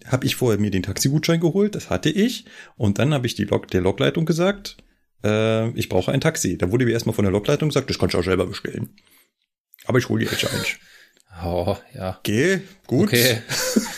habe 0.06 0.26
ich 0.26 0.36
vorher 0.36 0.60
mir 0.60 0.70
den 0.70 0.82
Taxigutschein 0.82 1.40
geholt. 1.40 1.74
Das 1.74 1.88
hatte 1.88 2.10
ich. 2.10 2.44
Und 2.76 2.98
dann 2.98 3.14
habe 3.14 3.26
ich 3.26 3.34
die 3.34 3.44
Lok, 3.44 3.68
der 3.68 3.80
Lokleitung 3.80 4.26
gesagt, 4.26 4.76
äh, 5.24 5.70
ich 5.70 5.88
brauche 5.88 6.12
ein 6.12 6.20
Taxi. 6.20 6.58
Da 6.58 6.70
wurde 6.70 6.84
mir 6.84 6.92
erstmal 6.92 7.14
von 7.14 7.24
der 7.24 7.32
Lokleitung 7.32 7.70
gesagt, 7.70 7.88
das 7.88 7.98
kannst 7.98 8.14
du 8.14 8.18
auch 8.18 8.24
selber 8.24 8.46
bestellen. 8.46 8.90
Aber 9.86 9.98
ich 9.98 10.10
hole 10.10 10.24
dir 10.24 10.30
jetzt 10.30 10.44
eins. 10.44 10.76
Oh, 11.42 11.76
ja. 11.94 12.18
Okay, 12.18 12.60
gut. 12.86 13.08
Okay. 13.08 13.40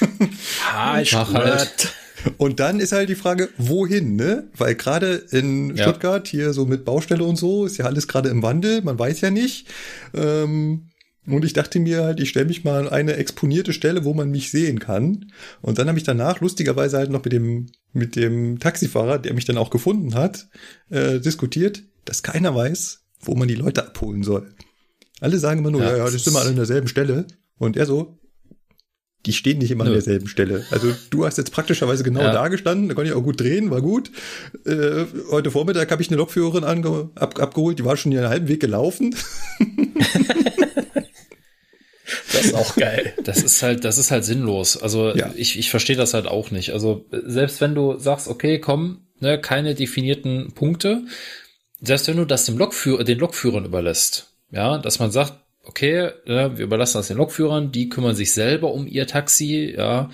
ah, 0.72 1.00
ich 1.00 1.12
Mach 1.12 1.32
halt. 1.32 1.92
Und 2.36 2.60
dann 2.60 2.80
ist 2.80 2.92
halt 2.92 3.08
die 3.08 3.14
Frage, 3.14 3.48
wohin, 3.58 4.16
ne? 4.16 4.48
Weil 4.56 4.74
gerade 4.74 5.22
in 5.30 5.76
ja. 5.76 5.84
Stuttgart 5.84 6.26
hier 6.28 6.52
so 6.52 6.66
mit 6.66 6.84
Baustelle 6.84 7.24
und 7.24 7.36
so 7.36 7.66
ist 7.66 7.78
ja 7.78 7.84
alles 7.86 8.08
gerade 8.08 8.28
im 8.28 8.42
Wandel, 8.42 8.82
man 8.82 8.98
weiß 8.98 9.20
ja 9.20 9.30
nicht. 9.30 9.68
Ähm, 10.14 10.88
und 11.26 11.44
ich 11.44 11.52
dachte 11.52 11.78
mir 11.78 12.02
halt, 12.02 12.20
ich 12.20 12.30
stelle 12.30 12.46
mich 12.46 12.64
mal 12.64 12.80
an 12.80 12.88
eine 12.88 13.14
exponierte 13.14 13.72
Stelle, 13.72 14.04
wo 14.04 14.12
man 14.12 14.30
mich 14.30 14.50
sehen 14.50 14.80
kann. 14.80 15.30
Und 15.60 15.78
dann 15.78 15.88
habe 15.88 15.98
ich 15.98 16.04
danach 16.04 16.40
lustigerweise 16.40 16.96
halt 16.98 17.10
noch 17.10 17.22
mit 17.22 17.32
dem 17.32 17.66
mit 17.92 18.16
dem 18.16 18.58
Taxifahrer, 18.58 19.18
der 19.18 19.34
mich 19.34 19.44
dann 19.44 19.58
auch 19.58 19.70
gefunden 19.70 20.14
hat, 20.14 20.48
äh, 20.90 21.20
diskutiert, 21.20 21.82
dass 22.04 22.22
keiner 22.22 22.54
weiß, 22.54 23.04
wo 23.20 23.34
man 23.34 23.48
die 23.48 23.54
Leute 23.54 23.86
abholen 23.86 24.22
soll. 24.22 24.54
Alle 25.20 25.38
sagen 25.38 25.60
immer 25.60 25.70
nur, 25.70 25.82
ja, 25.82 25.90
ja, 25.90 25.96
ja 25.98 26.04
das 26.04 26.24
sind 26.24 26.32
immer 26.32 26.40
alle 26.40 26.50
an 26.50 26.56
derselben 26.56 26.88
Stelle. 26.88 27.26
Und 27.58 27.76
er 27.76 27.86
so, 27.86 28.18
die 29.26 29.32
stehen 29.32 29.58
nicht 29.58 29.70
immer 29.70 29.84
Nö. 29.84 29.90
an 29.90 29.94
derselben 29.94 30.28
Stelle. 30.28 30.64
Also 30.70 30.92
du 31.10 31.24
hast 31.24 31.38
jetzt 31.38 31.52
praktischerweise 31.52 32.02
genau 32.02 32.20
ja. 32.20 32.32
da 32.32 32.48
gestanden, 32.48 32.88
da 32.88 32.94
konnte 32.94 33.10
ich 33.10 33.16
auch 33.16 33.22
gut 33.22 33.40
drehen, 33.40 33.70
war 33.70 33.80
gut. 33.80 34.10
Äh, 34.64 35.04
heute 35.30 35.50
Vormittag 35.50 35.90
habe 35.90 36.02
ich 36.02 36.08
eine 36.08 36.16
Lokführerin 36.16 36.64
ab 37.14 37.40
abgeholt, 37.40 37.78
die 37.78 37.84
war 37.84 37.96
schon 37.96 38.12
einen 38.12 38.28
halben 38.28 38.48
Weg 38.48 38.60
gelaufen. 38.60 39.14
Das 42.32 42.46
ist 42.46 42.54
auch 42.54 42.76
geil. 42.76 43.12
Das 43.24 43.42
ist 43.42 43.62
halt, 43.62 43.84
das 43.84 43.98
ist 43.98 44.10
halt 44.10 44.24
sinnlos. 44.24 44.76
Also 44.76 45.14
ja. 45.14 45.30
ich, 45.36 45.58
ich 45.58 45.70
verstehe 45.70 45.96
das 45.96 46.14
halt 46.14 46.26
auch 46.26 46.50
nicht. 46.50 46.70
Also 46.72 47.04
selbst 47.10 47.60
wenn 47.60 47.74
du 47.74 47.98
sagst, 47.98 48.28
okay, 48.28 48.58
komm, 48.58 49.06
ne, 49.20 49.40
keine 49.40 49.74
definierten 49.74 50.52
Punkte, 50.52 51.04
selbst 51.80 52.08
wenn 52.08 52.16
du 52.16 52.24
das 52.24 52.44
dem 52.44 52.58
Lokführer, 52.58 53.04
den 53.04 53.18
Lokführern 53.18 53.64
überlässt, 53.64 54.34
ja, 54.50 54.78
dass 54.78 54.98
man 54.98 55.10
sagt, 55.10 55.41
okay, 55.64 56.10
ne, 56.26 56.56
wir 56.56 56.64
überlassen 56.64 56.98
das 56.98 57.08
den 57.08 57.16
Lokführern, 57.16 57.72
die 57.72 57.88
kümmern 57.88 58.14
sich 58.14 58.32
selber 58.32 58.72
um 58.72 58.86
ihr 58.86 59.06
Taxi, 59.06 59.74
ja, 59.76 60.10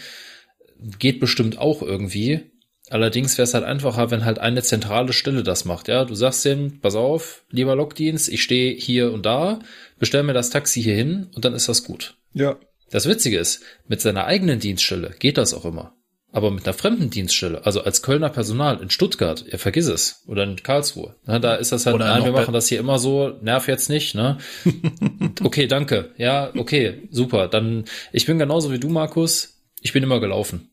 geht 0.98 1.20
bestimmt 1.20 1.58
auch 1.58 1.82
irgendwie. 1.82 2.50
Allerdings 2.90 3.36
wäre 3.36 3.44
es 3.44 3.54
halt 3.54 3.64
einfacher, 3.64 4.10
wenn 4.10 4.24
halt 4.24 4.38
eine 4.38 4.62
zentrale 4.62 5.12
Stelle 5.12 5.42
das 5.42 5.64
macht. 5.64 5.88
Ja, 5.88 6.04
du 6.04 6.14
sagst 6.14 6.44
dem, 6.44 6.80
pass 6.80 6.94
auf, 6.94 7.44
lieber 7.50 7.76
Lokdienst, 7.76 8.28
ich 8.28 8.42
stehe 8.42 8.74
hier 8.74 9.12
und 9.12 9.26
da, 9.26 9.58
bestell 9.98 10.22
mir 10.22 10.32
das 10.32 10.50
Taxi 10.50 10.82
hier 10.82 10.94
hin 10.94 11.28
und 11.34 11.44
dann 11.44 11.54
ist 11.54 11.68
das 11.68 11.84
gut. 11.84 12.16
Ja. 12.32 12.58
Das 12.90 13.06
Witzige 13.06 13.38
ist, 13.38 13.62
mit 13.86 14.00
seiner 14.00 14.24
eigenen 14.24 14.60
Dienststelle 14.60 15.14
geht 15.18 15.36
das 15.36 15.52
auch 15.52 15.66
immer. 15.66 15.97
Aber 16.30 16.50
mit 16.50 16.66
einer 16.66 16.74
fremden 16.74 17.08
Dienststelle, 17.08 17.64
also 17.64 17.82
als 17.82 18.02
Kölner 18.02 18.28
Personal 18.28 18.82
in 18.82 18.90
Stuttgart, 18.90 19.46
ja, 19.50 19.56
vergiss 19.56 19.86
es. 19.86 20.24
Oder 20.26 20.44
in 20.44 20.56
Karlsruhe. 20.56 21.16
Ne, 21.26 21.40
da 21.40 21.54
ist 21.54 21.72
das 21.72 21.86
halt, 21.86 21.94
Oder 21.94 22.08
nein, 22.08 22.24
wir 22.24 22.32
machen 22.32 22.52
das 22.52 22.68
hier 22.68 22.78
immer 22.78 22.98
so, 22.98 23.38
nerv 23.40 23.66
jetzt 23.66 23.88
nicht, 23.88 24.14
ne? 24.14 24.36
okay, 25.42 25.66
danke. 25.66 26.12
Ja, 26.18 26.50
okay, 26.54 27.08
super. 27.10 27.48
Dann, 27.48 27.86
ich 28.12 28.26
bin 28.26 28.38
genauso 28.38 28.70
wie 28.70 28.78
du, 28.78 28.88
Markus. 28.88 29.62
Ich 29.80 29.94
bin 29.94 30.02
immer 30.02 30.20
gelaufen. 30.20 30.70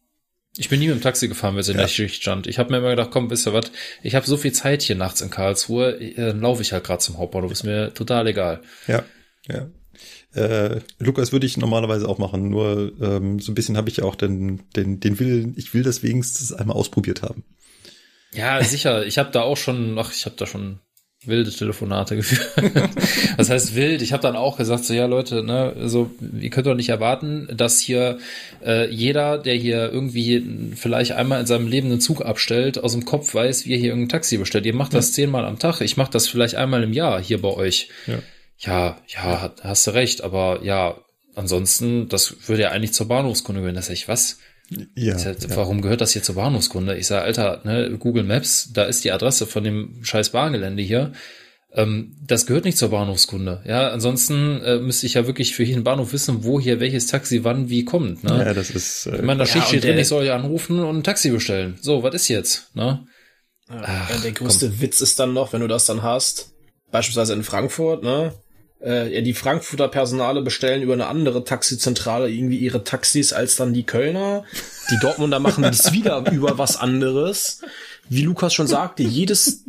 Ich 0.57 0.69
bin 0.69 0.79
nie 0.79 0.87
mit 0.87 0.95
dem 0.95 1.01
Taxi 1.01 1.27
gefahren, 1.27 1.55
wenn 1.55 1.61
es 1.61 1.69
in 1.69 1.75
ja. 1.75 1.81
der 1.81 1.87
Schicht 1.87 2.21
stand. 2.21 2.47
Ich 2.47 2.59
habe 2.59 2.71
mir 2.71 2.77
immer 2.77 2.89
gedacht, 2.89 3.11
komm, 3.11 3.29
wisst 3.29 3.47
ihr 3.47 3.53
was, 3.53 3.71
ich 4.03 4.15
habe 4.15 4.25
so 4.25 4.37
viel 4.37 4.53
Zeit 4.53 4.81
hier 4.81 4.95
nachts 4.95 5.21
in 5.21 5.29
Karlsruhe, 5.29 5.99
dann 6.15 6.39
laufe 6.39 6.61
ich 6.61 6.71
halt 6.71 6.83
gerade 6.83 6.99
zum 6.99 7.17
Hauptbahnhof, 7.17 7.51
ist 7.51 7.63
mir 7.63 7.93
total 7.93 8.27
egal. 8.27 8.61
Ja, 8.87 9.03
ja. 9.47 9.67
Äh, 10.35 10.81
Lukas 10.99 11.31
würde 11.31 11.45
ich 11.45 11.57
normalerweise 11.57 12.07
auch 12.07 12.17
machen, 12.17 12.49
nur 12.49 12.91
ähm, 13.01 13.39
so 13.39 13.51
ein 13.51 13.55
bisschen 13.55 13.77
habe 13.77 13.89
ich 13.89 14.01
auch 14.03 14.15
den, 14.15 14.63
den, 14.75 14.99
den 14.99 15.19
Willen, 15.19 15.53
ich 15.57 15.73
will 15.73 15.83
das 15.83 16.03
wenigstens 16.03 16.51
einmal 16.51 16.75
ausprobiert 16.75 17.21
haben. 17.21 17.43
Ja, 18.33 18.61
sicher. 18.63 19.05
Ich 19.05 19.17
habe 19.17 19.31
da 19.31 19.41
auch 19.41 19.55
schon, 19.55 19.97
ach, 19.97 20.11
ich 20.13 20.25
habe 20.25 20.35
da 20.35 20.45
schon 20.45 20.79
wilde 21.27 21.51
Telefonate 21.51 22.17
geführt. 22.17 22.51
das 23.37 23.49
heißt 23.49 23.75
wild. 23.75 24.01
Ich 24.01 24.13
habe 24.13 24.21
dann 24.21 24.35
auch 24.35 24.57
gesagt, 24.57 24.85
so 24.85 24.93
ja 24.93 25.05
Leute, 25.05 25.43
ne, 25.43 25.73
also 25.79 26.11
ihr 26.39 26.49
könnt 26.49 26.67
doch 26.67 26.75
nicht 26.75 26.89
erwarten, 26.89 27.47
dass 27.51 27.79
hier 27.79 28.19
äh, 28.63 28.89
jeder, 28.89 29.37
der 29.37 29.55
hier 29.55 29.91
irgendwie 29.91 30.73
vielleicht 30.75 31.13
einmal 31.13 31.39
in 31.39 31.45
seinem 31.45 31.67
Leben 31.67 31.89
einen 31.89 32.01
Zug 32.01 32.23
abstellt, 32.23 32.83
aus 32.83 32.91
dem 32.91 33.05
Kopf 33.05 33.33
weiß, 33.33 33.65
wie 33.65 33.73
er 33.73 33.79
hier 33.79 33.89
irgendein 33.89 34.09
Taxi 34.09 34.37
bestellt. 34.37 34.65
Ihr 34.65 34.75
macht 34.75 34.93
das 34.93 35.09
ja. 35.09 35.13
zehnmal 35.13 35.45
am 35.45 35.57
Tag. 35.57 35.81
Ich 35.81 35.97
mache 35.97 36.11
das 36.11 36.27
vielleicht 36.27 36.55
einmal 36.55 36.83
im 36.83 36.93
Jahr 36.93 37.21
hier 37.21 37.41
bei 37.41 37.49
euch. 37.49 37.89
Ja, 38.05 38.19
ja, 38.59 38.97
ja 39.07 39.53
hast 39.61 39.87
du 39.87 39.91
recht. 39.91 40.21
Aber 40.21 40.63
ja, 40.63 40.97
ansonsten, 41.35 42.09
das 42.09 42.47
würde 42.47 42.63
ja 42.63 42.69
eigentlich 42.71 42.93
zur 42.93 43.07
Bahnhofskunde 43.07 43.61
gehören. 43.61 43.75
Das 43.75 43.85
ist 43.85 43.91
echt 43.91 44.07
was? 44.07 44.37
Ja, 44.95 45.15
ja, 45.17 45.35
Warum 45.49 45.81
gehört 45.81 46.01
das 46.01 46.13
hier 46.13 46.23
zur 46.23 46.35
Bahnhofskunde? 46.35 46.97
Ich 46.97 47.07
sage, 47.07 47.23
Alter, 47.23 47.61
ne, 47.65 47.97
Google 47.99 48.23
Maps, 48.23 48.71
da 48.73 48.85
ist 48.85 49.03
die 49.03 49.11
Adresse 49.11 49.45
von 49.45 49.63
dem 49.63 50.03
scheiß 50.03 50.29
Bahngelände 50.29 50.81
hier. 50.81 51.13
Ähm, 51.71 52.15
das 52.25 52.45
gehört 52.45 52.65
nicht 52.65 52.77
zur 52.77 52.89
Bahnhofskunde. 52.89 53.61
Ja, 53.65 53.89
ansonsten 53.89 54.61
äh, 54.61 54.79
müsste 54.79 55.05
ich 55.05 55.15
ja 55.15 55.27
wirklich 55.27 55.53
für 55.53 55.63
jeden 55.63 55.83
Bahnhof 55.83 56.13
wissen, 56.13 56.43
wo 56.43 56.59
hier 56.59 56.79
welches 56.79 57.07
Taxi 57.07 57.43
wann 57.43 57.69
wie 57.69 57.83
kommt. 57.83 58.23
Ne? 58.23 58.37
Ja, 58.45 58.53
das 58.53 58.69
ist. 58.69 59.07
Äh, 59.07 59.17
ich 59.17 59.21
meine, 59.21 59.43
da 59.43 59.51
ja, 59.51 59.61
steht 59.61 59.83
drin, 59.83 59.97
ich 59.97 60.07
soll 60.07 60.25
ja 60.25 60.35
anrufen 60.35 60.79
und 60.79 60.97
ein 60.97 61.03
Taxi 61.03 61.29
bestellen. 61.29 61.77
So, 61.81 62.01
was 62.01 62.15
ist 62.15 62.29
jetzt? 62.29 62.75
Ne? 62.75 63.05
Ja, 63.69 63.81
Ach, 63.83 64.21
der 64.21 64.31
größte 64.31 64.69
komm. 64.69 64.81
Witz 64.81 65.01
ist 65.01 65.19
dann 65.19 65.33
noch, 65.33 65.51
wenn 65.51 65.61
du 65.61 65.67
das 65.67 65.85
dann 65.85 66.01
hast, 66.01 66.53
beispielsweise 66.91 67.33
in 67.33 67.43
Frankfurt, 67.43 68.03
ne? 68.03 68.33
Äh, 68.85 69.13
ja, 69.13 69.21
die 69.21 69.33
Frankfurter 69.33 69.87
Personale 69.87 70.41
bestellen 70.41 70.83
über 70.83 70.93
eine 70.93 71.07
andere 71.07 71.43
Taxizentrale 71.43 72.29
irgendwie 72.29 72.57
ihre 72.57 72.83
Taxis 72.83 73.33
als 73.33 73.55
dann 73.55 73.73
die 73.73 73.85
Kölner. 73.85 74.43
Die 74.91 74.99
Dortmunder 74.99 75.39
machen 75.39 75.63
das 75.63 75.91
wieder 75.91 76.31
über 76.31 76.57
was 76.57 76.77
anderes. 76.77 77.61
Wie 78.07 78.21
Lukas 78.21 78.53
schon 78.53 78.67
sagte, 78.67 79.03
jedes, 79.03 79.63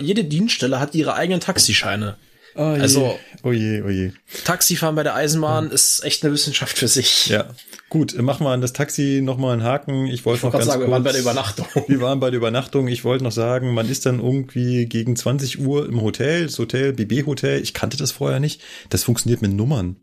jede 0.00 0.24
Dienststelle 0.24 0.80
hat 0.80 0.94
ihre 0.94 1.14
eigenen 1.14 1.40
Taxischeine. 1.40 2.16
Oh 2.56 2.74
je, 2.74 2.80
also, 2.80 3.18
oh 3.42 3.52
je, 3.52 3.82
oh 3.82 3.90
je. 3.90 4.12
Taxifahren 4.44 4.94
bei 4.94 5.02
der 5.02 5.14
Eisenbahn 5.14 5.66
ja. 5.66 5.72
ist 5.72 6.04
echt 6.04 6.24
eine 6.24 6.32
Wissenschaft 6.32 6.78
für 6.78 6.86
sich. 6.86 7.26
Ja. 7.26 7.48
Gut, 7.88 8.20
machen 8.20 8.44
wir 8.46 8.50
an 8.50 8.60
das 8.60 8.72
Taxi 8.72 9.20
nochmal 9.22 9.54
einen 9.54 9.64
Haken. 9.64 10.06
Ich 10.06 10.24
wollte 10.24 10.46
noch 10.46 10.52
ganz 10.52 10.66
sagen, 10.66 10.78
kurz, 10.78 10.88
wir 10.88 10.92
waren 10.92 11.02
bei 11.02 11.12
der 11.12 11.20
Übernachtung. 11.20 11.66
Wir 11.88 12.00
waren 12.00 12.20
bei 12.20 12.30
der 12.30 12.38
Übernachtung. 12.38 12.88
Ich 12.88 13.04
wollte 13.04 13.24
noch 13.24 13.32
sagen, 13.32 13.74
man 13.74 13.88
ist 13.88 14.06
dann 14.06 14.20
irgendwie 14.20 14.86
gegen 14.86 15.16
20 15.16 15.60
Uhr 15.60 15.88
im 15.88 16.00
Hotel, 16.00 16.46
das 16.46 16.58
Hotel, 16.58 16.92
BB 16.92 17.26
Hotel. 17.26 17.60
Ich 17.60 17.74
kannte 17.74 17.96
das 17.96 18.12
vorher 18.12 18.40
nicht. 18.40 18.62
Das 18.88 19.04
funktioniert 19.04 19.42
mit 19.42 19.52
Nummern. 19.52 19.96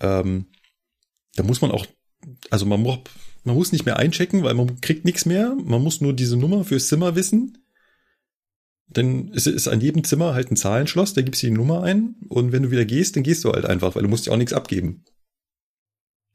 Ähm, 0.00 0.46
da 1.36 1.42
muss 1.42 1.60
man 1.62 1.70
auch, 1.70 1.86
also 2.50 2.66
man 2.66 2.80
muss, 2.80 2.98
man 3.44 3.56
muss 3.56 3.72
nicht 3.72 3.86
mehr 3.86 3.98
einchecken, 3.98 4.42
weil 4.42 4.54
man 4.54 4.80
kriegt 4.80 5.04
nichts 5.04 5.26
mehr. 5.26 5.54
Man 5.62 5.82
muss 5.82 6.00
nur 6.00 6.12
diese 6.12 6.36
Nummer 6.36 6.64
fürs 6.64 6.88
Zimmer 6.88 7.16
wissen. 7.16 7.61
Dann 8.88 9.28
ist, 9.28 9.46
ist 9.46 9.68
an 9.68 9.80
jedem 9.80 10.04
Zimmer 10.04 10.34
halt 10.34 10.50
ein 10.50 10.56
Zahlenschloss, 10.56 11.14
da 11.14 11.22
gibst 11.22 11.42
du 11.42 11.46
die 11.46 11.52
Nummer 11.52 11.82
ein 11.82 12.16
und 12.28 12.52
wenn 12.52 12.64
du 12.64 12.70
wieder 12.70 12.84
gehst, 12.84 13.16
dann 13.16 13.22
gehst 13.22 13.44
du 13.44 13.52
halt 13.52 13.64
einfach, 13.64 13.94
weil 13.94 14.02
du 14.02 14.08
musst 14.08 14.26
ja 14.26 14.32
auch 14.32 14.36
nichts 14.36 14.52
abgeben. 14.52 15.04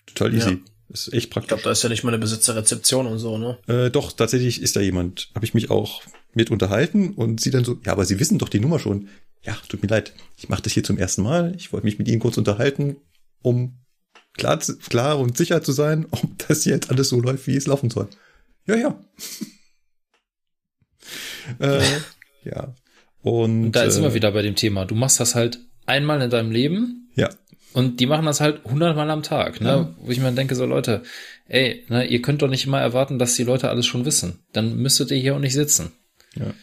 Total 0.08 0.34
easy. 0.34 0.50
Ja. 0.50 0.58
ist 0.90 1.14
echt 1.14 1.30
praktisch. 1.30 1.46
Ich 1.46 1.50
glaube, 1.50 1.64
da 1.64 1.72
ist 1.72 1.84
ja 1.84 1.90
nicht 1.90 2.04
mal 2.04 2.10
eine 2.10 2.20
Besitzerrezeption 2.20 3.06
und 3.06 3.20
so, 3.20 3.38
ne? 3.38 3.60
Äh, 3.68 3.92
doch, 3.92 4.12
tatsächlich 4.12 4.62
ist 4.62 4.76
da 4.76 4.80
jemand. 4.80 5.30
Habe 5.36 5.46
ich 5.46 5.54
mich 5.54 5.70
auch 5.70 6.02
mit 6.34 6.50
unterhalten 6.50 7.12
und 7.12 7.42
sie 7.42 7.52
dann 7.52 7.66
so, 7.66 7.80
ja, 7.86 7.92
aber 7.92 8.06
Sie 8.06 8.20
wissen 8.20 8.40
doch 8.40 8.50
die 8.50 8.60
Nummer 8.60 8.80
schon. 8.80 9.10
Ja, 9.44 9.58
tut 9.70 9.82
mir 9.84 9.90
leid, 9.90 10.14
ich 10.38 10.50
mache 10.50 10.62
das 10.62 10.74
hier 10.74 10.84
zum 10.84 10.98
ersten 10.98 11.22
Mal. 11.24 11.54
Ich 11.56 11.72
wollte 11.72 11.86
mich 11.86 12.00
mit 12.00 12.08
Ihnen 12.08 12.20
kurz 12.20 12.38
unterhalten, 12.38 12.98
um 13.42 13.78
klar, 14.34 14.58
klar 14.58 15.20
und 15.20 15.38
sicher 15.38 15.62
zu 15.62 15.72
sein, 15.72 16.08
ob 16.12 16.48
das 16.48 16.66
jetzt 16.66 16.90
alles 16.90 17.10
so 17.10 17.20
läuft, 17.20 17.48
wie 17.48 17.56
es 17.56 17.68
laufen 17.68 17.90
soll. 17.90 18.08
Ja, 18.66 18.76
ja. 18.76 19.00
äh, 21.60 21.82
ja. 22.52 22.74
Und, 23.22 23.66
und 23.66 23.72
da 23.76 23.84
ist 23.84 23.96
äh, 23.96 24.00
immer 24.00 24.14
wieder 24.14 24.32
bei 24.32 24.42
dem 24.42 24.56
Thema. 24.56 24.86
Du 24.86 24.96
machst 24.96 25.20
das 25.20 25.36
halt 25.36 25.60
einmal 25.86 26.22
in 26.22 26.30
deinem 26.30 26.52
Leben. 26.52 27.10
Ja. 27.16 27.30
Und 27.74 28.00
die 28.00 28.06
machen 28.06 28.26
das 28.26 28.42
halt 28.42 28.64
hundertmal 28.64 29.10
am 29.12 29.24
Tag, 29.24 29.62
ne? 29.62 29.68
Ja. 29.68 29.96
Wo 30.00 30.12
ich 30.12 30.20
mir 30.20 30.32
denke, 30.32 30.56
so 30.56 30.66
Leute, 30.66 31.04
ey, 31.48 31.86
ne, 31.90 32.06
ihr 32.06 32.22
könnt 32.22 32.42
doch 32.42 32.50
nicht 32.50 32.66
immer 32.66 32.80
erwarten, 32.80 33.20
dass 33.20 33.36
die 33.36 33.44
Leute 33.44 33.70
alles 33.70 33.86
schon 33.86 34.06
wissen. 34.06 34.40
Dann 34.54 34.78
müsstet 34.78 35.12
ihr 35.12 35.18
hier 35.18 35.36
auch 35.36 35.40
nicht 35.40 35.54
sitzen. 35.54 35.92
Ja. 36.36 36.54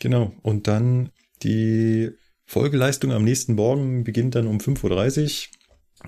Genau. 0.00 0.32
Und 0.42 0.68
dann 0.68 1.10
die 1.42 2.10
Folgeleistung 2.46 3.12
am 3.12 3.24
nächsten 3.24 3.54
Morgen 3.54 4.04
beginnt 4.04 4.34
dann 4.34 4.46
um 4.46 4.58
5.30 4.58 5.48
Uhr 5.48 5.57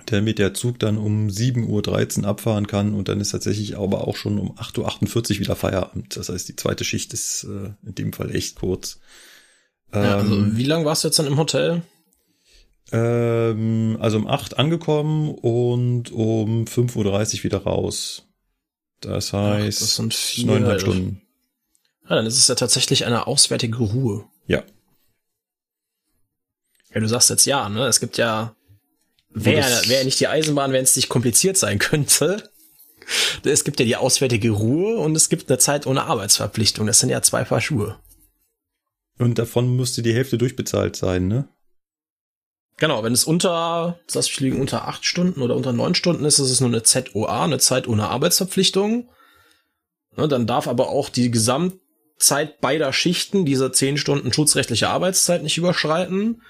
damit 0.05 0.39
der 0.39 0.53
Zug 0.53 0.79
dann 0.79 0.97
um 0.97 1.27
7.13 1.27 2.21
Uhr 2.21 2.27
abfahren 2.27 2.67
kann 2.67 2.93
und 2.93 3.07
dann 3.07 3.19
ist 3.19 3.31
tatsächlich 3.31 3.77
aber 3.77 4.07
auch 4.07 4.15
schon 4.15 4.39
um 4.39 4.57
8.48 4.57 5.33
Uhr 5.33 5.39
wieder 5.41 5.55
Feierabend. 5.55 6.15
Das 6.15 6.29
heißt, 6.29 6.47
die 6.47 6.55
zweite 6.55 6.83
Schicht 6.83 7.13
ist 7.13 7.43
äh, 7.43 7.73
in 7.85 7.95
dem 7.95 8.13
Fall 8.13 8.33
echt 8.33 8.55
kurz. 8.55 8.99
Ja, 9.93 10.17
also 10.17 10.33
ähm, 10.33 10.55
wie 10.55 10.63
lange 10.63 10.85
warst 10.85 11.03
du 11.03 11.09
jetzt 11.09 11.19
dann 11.19 11.27
im 11.27 11.37
Hotel? 11.37 11.81
Ähm, 12.93 13.97
also 13.99 14.17
um 14.17 14.27
8 14.27 14.57
angekommen 14.57 15.35
und 15.35 16.11
um 16.11 16.65
5.30 16.65 17.37
Uhr 17.39 17.43
wieder 17.43 17.63
raus. 17.63 18.23
Das 19.01 19.33
heißt, 19.33 19.79
Ach, 19.79 19.85
das 19.85 19.95
sind 19.95 20.13
vier, 20.13 20.45
neuneinhalb 20.45 20.81
Stunden. 20.81 21.21
Ja, 22.03 22.15
dann 22.15 22.25
ist 22.25 22.37
es 22.37 22.47
ja 22.47 22.55
tatsächlich 22.55 23.05
eine 23.05 23.27
auswärtige 23.27 23.77
Ruhe. 23.77 24.25
Ja. 24.47 24.63
Ja, 26.93 26.99
du 26.99 27.07
sagst 27.07 27.29
jetzt 27.29 27.45
ja, 27.45 27.67
ne? 27.69 27.87
Es 27.87 27.99
gibt 27.99 28.17
ja 28.17 28.55
Wäre 29.33 29.87
wär 29.87 30.03
nicht 30.03 30.19
die 30.19 30.27
Eisenbahn, 30.27 30.73
wenn 30.73 30.83
es 30.83 30.95
nicht 30.95 31.09
kompliziert 31.09 31.57
sein 31.57 31.79
könnte. 31.79 32.49
Es 33.43 33.65
gibt 33.65 33.79
ja 33.79 33.85
die 33.85 33.97
auswärtige 33.97 34.51
Ruhe 34.51 34.97
und 34.97 35.17
es 35.17 35.27
gibt 35.27 35.49
eine 35.49 35.57
Zeit 35.57 35.85
ohne 35.85 36.03
Arbeitsverpflichtung. 36.03 36.87
Das 36.87 36.99
sind 36.99 37.09
ja 37.09 37.21
zwei 37.21 37.43
Paar 37.43 37.59
Schuhe. 37.59 37.99
Und 39.17 39.37
davon 39.37 39.75
müsste 39.75 40.01
die 40.01 40.13
Hälfte 40.13 40.37
durchbezahlt 40.37 40.95
sein, 40.95 41.27
ne? 41.27 41.49
Genau, 42.77 43.03
wenn 43.03 43.13
es 43.13 43.25
unter, 43.25 43.99
das 44.11 44.27
fliegen 44.27 44.61
unter 44.61 44.87
acht 44.87 45.05
Stunden 45.05 45.41
oder 45.41 45.55
unter 45.55 45.73
neun 45.73 45.93
Stunden 45.93 46.25
ist, 46.25 46.39
ist 46.39 46.49
es 46.49 46.61
nur 46.61 46.69
eine 46.69 46.83
ZOA, 46.83 47.43
eine 47.43 47.59
Zeit 47.59 47.87
ohne 47.87 48.07
Arbeitsverpflichtung. 48.07 49.09
Ne, 50.17 50.27
dann 50.27 50.47
darf 50.47 50.67
aber 50.67 50.89
auch 50.89 51.09
die 51.09 51.29
Gesamtzeit 51.29 52.59
beider 52.59 52.91
Schichten 52.91 53.45
diese 53.45 53.71
zehn 53.71 53.97
Stunden 53.97 54.33
schutzrechtliche 54.33 54.89
Arbeitszeit 54.89 55.43
nicht 55.43 55.57
überschreiten. 55.57 56.41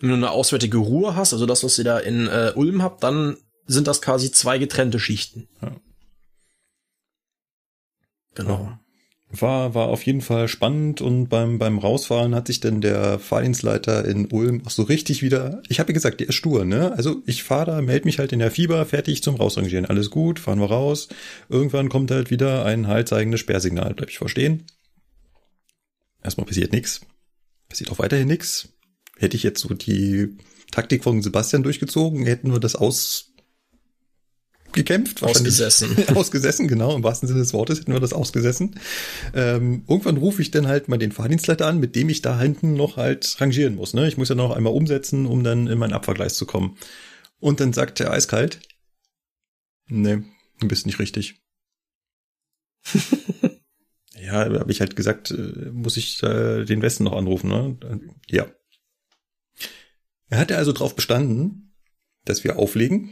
Wenn 0.00 0.08
du 0.08 0.14
eine 0.14 0.30
auswärtige 0.30 0.78
Ruhe 0.78 1.14
hast, 1.14 1.32
also 1.32 1.46
das, 1.46 1.62
was 1.62 1.78
ihr 1.78 1.84
da 1.84 1.98
in 1.98 2.26
äh, 2.26 2.52
Ulm 2.54 2.82
habt, 2.82 3.02
dann 3.02 3.36
sind 3.66 3.86
das 3.86 4.02
quasi 4.02 4.32
zwei 4.32 4.58
getrennte 4.58 4.98
Schichten. 4.98 5.48
Ja. 5.62 5.76
Genau. 8.34 8.78
War, 9.32 9.74
war 9.74 9.88
auf 9.88 10.04
jeden 10.06 10.22
Fall 10.22 10.48
spannend 10.48 11.00
und 11.00 11.28
beim, 11.28 11.58
beim 11.58 11.78
Rausfahren 11.78 12.34
hat 12.34 12.48
sich 12.48 12.58
dann 12.58 12.80
der 12.80 13.20
Fahrdienstleiter 13.20 14.04
in 14.04 14.26
Ulm 14.26 14.62
auch 14.66 14.70
so 14.70 14.82
richtig 14.82 15.22
wieder, 15.22 15.62
ich 15.68 15.78
habe 15.78 15.90
ja 15.90 15.94
gesagt, 15.94 16.18
der 16.18 16.30
ist 16.30 16.34
stur, 16.34 16.64
ne? 16.64 16.92
Also 16.96 17.22
ich 17.26 17.44
fahre 17.44 17.66
da, 17.66 17.80
melde 17.80 18.06
mich 18.06 18.18
halt 18.18 18.32
in 18.32 18.40
der 18.40 18.50
Fieber, 18.50 18.84
fertig 18.86 19.22
zum 19.22 19.36
Rausrangieren. 19.36 19.84
Alles 19.84 20.10
gut, 20.10 20.40
fahren 20.40 20.58
wir 20.58 20.70
raus. 20.70 21.08
Irgendwann 21.48 21.90
kommt 21.90 22.10
halt 22.10 22.30
wieder 22.32 22.64
ein 22.64 22.88
haltzeigendes 22.88 23.38
Sperrsignal, 23.38 23.94
bleib 23.94 24.10
ich 24.10 24.18
verstehen. 24.18 24.64
Erstmal 26.24 26.46
passiert 26.46 26.72
nichts. 26.72 27.02
Passiert 27.68 27.92
auch 27.92 28.00
weiterhin 28.00 28.26
nichts. 28.26 28.68
Hätte 29.20 29.36
ich 29.36 29.42
jetzt 29.42 29.60
so 29.60 29.74
die 29.74 30.38
Taktik 30.70 31.04
von 31.04 31.20
Sebastian 31.20 31.62
durchgezogen, 31.62 32.24
hätten 32.24 32.52
wir 32.52 32.58
das 32.58 32.74
ausgekämpft. 32.74 35.22
Ausgesessen. 35.22 35.94
ausgesessen, 36.16 36.68
genau, 36.68 36.96
im 36.96 37.02
wahrsten 37.02 37.28
Sinne 37.28 37.40
des 37.40 37.52
Wortes 37.52 37.80
hätten 37.80 37.92
wir 37.92 38.00
das 38.00 38.14
ausgesessen. 38.14 38.80
Ähm, 39.34 39.84
irgendwann 39.86 40.16
rufe 40.16 40.40
ich 40.40 40.50
dann 40.50 40.66
halt 40.66 40.88
mal 40.88 40.96
den 40.96 41.12
Fahrdienstleiter 41.12 41.66
an, 41.66 41.80
mit 41.80 41.96
dem 41.96 42.08
ich 42.08 42.22
da 42.22 42.40
hinten 42.40 42.72
noch 42.72 42.96
halt 42.96 43.38
rangieren 43.42 43.74
muss. 43.74 43.92
Ne? 43.92 44.08
Ich 44.08 44.16
muss 44.16 44.30
ja 44.30 44.34
noch 44.34 44.56
einmal 44.56 44.72
umsetzen, 44.72 45.26
um 45.26 45.44
dann 45.44 45.66
in 45.66 45.78
mein 45.78 45.92
Abfahrgleis 45.92 46.36
zu 46.36 46.46
kommen. 46.46 46.78
Und 47.40 47.60
dann 47.60 47.74
sagt 47.74 48.00
er 48.00 48.12
eiskalt, 48.12 48.60
nee, 49.88 50.22
du 50.60 50.68
bist 50.68 50.86
nicht 50.86 50.98
richtig. 50.98 51.42
ja, 54.18 54.32
habe 54.32 54.72
ich 54.72 54.80
halt 54.80 54.96
gesagt, 54.96 55.30
äh, 55.30 55.72
muss 55.72 55.98
ich 55.98 56.22
äh, 56.22 56.64
den 56.64 56.80
Westen 56.80 57.04
noch 57.04 57.12
anrufen, 57.12 57.50
ne? 57.50 57.76
Ja. 58.30 58.46
Er 60.30 60.38
hatte 60.38 60.56
also 60.56 60.72
darauf 60.72 60.94
bestanden, 60.94 61.74
dass 62.24 62.44
wir 62.44 62.58
auflegen, 62.58 63.10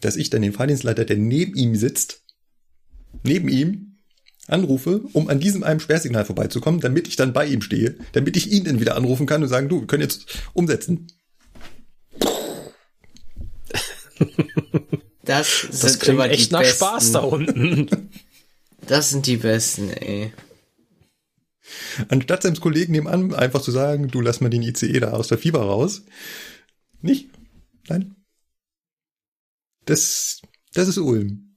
dass 0.00 0.16
ich 0.16 0.30
dann 0.30 0.42
den 0.42 0.52
Fahrdienstleiter, 0.52 1.04
der 1.04 1.16
neben 1.16 1.54
ihm 1.54 1.76
sitzt, 1.76 2.22
neben 3.22 3.48
ihm 3.48 3.98
anrufe, 4.48 5.02
um 5.12 5.28
an 5.28 5.40
diesem 5.40 5.62
einem 5.62 5.80
Sperrsignal 5.80 6.24
vorbeizukommen, 6.24 6.80
damit 6.80 7.08
ich 7.08 7.16
dann 7.16 7.32
bei 7.32 7.46
ihm 7.46 7.62
stehe, 7.62 7.96
damit 8.12 8.36
ich 8.36 8.50
ihn 8.50 8.64
dann 8.64 8.80
wieder 8.80 8.96
anrufen 8.96 9.26
kann 9.26 9.42
und 9.42 9.48
sagen, 9.48 9.68
du, 9.68 9.80
wir 9.80 9.86
können 9.86 10.02
jetzt 10.02 10.26
umsetzen. 10.52 11.06
Das, 15.22 15.66
das 15.70 15.98
klingt 16.00 16.20
echt 16.20 16.52
nach 16.52 16.60
besten. 16.60 16.84
Spaß 16.84 17.12
da 17.12 17.20
unten. 17.20 18.10
Das 18.86 19.08
sind 19.08 19.26
die 19.26 19.38
besten, 19.38 19.90
ey. 19.90 20.32
Anstatt 22.08 22.42
seinem 22.42 22.60
Kollegen 22.60 22.92
nebenan 22.92 23.34
einfach 23.34 23.60
zu 23.62 23.70
sagen, 23.70 24.08
du 24.08 24.20
lass 24.20 24.40
mal 24.40 24.50
den 24.50 24.62
ICE 24.62 25.00
da 25.00 25.12
aus 25.12 25.28
der 25.28 25.38
Fieber 25.38 25.62
raus. 25.62 26.02
Nicht? 27.00 27.28
Nein? 27.88 28.16
Das, 29.84 30.40
das 30.72 30.88
ist 30.88 30.98
Ulm. 30.98 31.56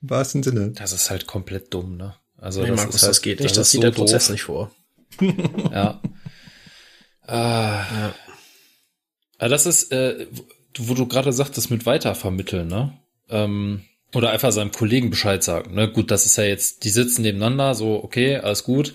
Im 0.00 0.10
wahrsten 0.10 0.42
Sinne. 0.42 0.72
Das 0.72 0.92
ist 0.92 1.10
halt 1.10 1.26
komplett 1.26 1.72
dumm, 1.74 1.96
ne? 1.96 2.14
Also 2.36 2.62
Nee, 2.62 2.68
das 2.68 2.76
Markus, 2.76 2.94
ist 2.96 3.02
halt, 3.02 3.10
das 3.10 3.22
geht 3.22 3.40
nicht. 3.40 3.56
Das, 3.56 3.66
ist 3.66 3.70
sieht 3.72 3.82
so 3.82 3.86
der 3.88 3.92
Prozess 3.92 4.26
doof. 4.26 4.32
nicht 4.32 4.42
vor. 4.42 4.70
Ja. 5.72 6.00
ah. 7.22 7.86
Ja. 7.90 8.14
Aber 9.38 9.48
das 9.48 9.66
ist, 9.66 9.92
äh, 9.92 10.26
wo 10.78 10.94
du 10.94 11.06
gerade 11.06 11.32
sagtest 11.32 11.70
mit 11.70 11.84
weitervermitteln, 11.86 12.66
ne? 12.68 12.98
Ähm, 13.28 13.84
oder 14.14 14.30
einfach 14.30 14.52
seinem 14.52 14.72
Kollegen 14.72 15.10
Bescheid 15.10 15.42
sagen, 15.42 15.74
ne? 15.74 15.90
Gut, 15.90 16.10
das 16.10 16.26
ist 16.26 16.36
ja 16.36 16.44
jetzt, 16.44 16.84
die 16.84 16.90
sitzen 16.90 17.22
nebeneinander, 17.22 17.74
so, 17.74 18.02
okay, 18.02 18.36
alles 18.36 18.64
gut. 18.64 18.94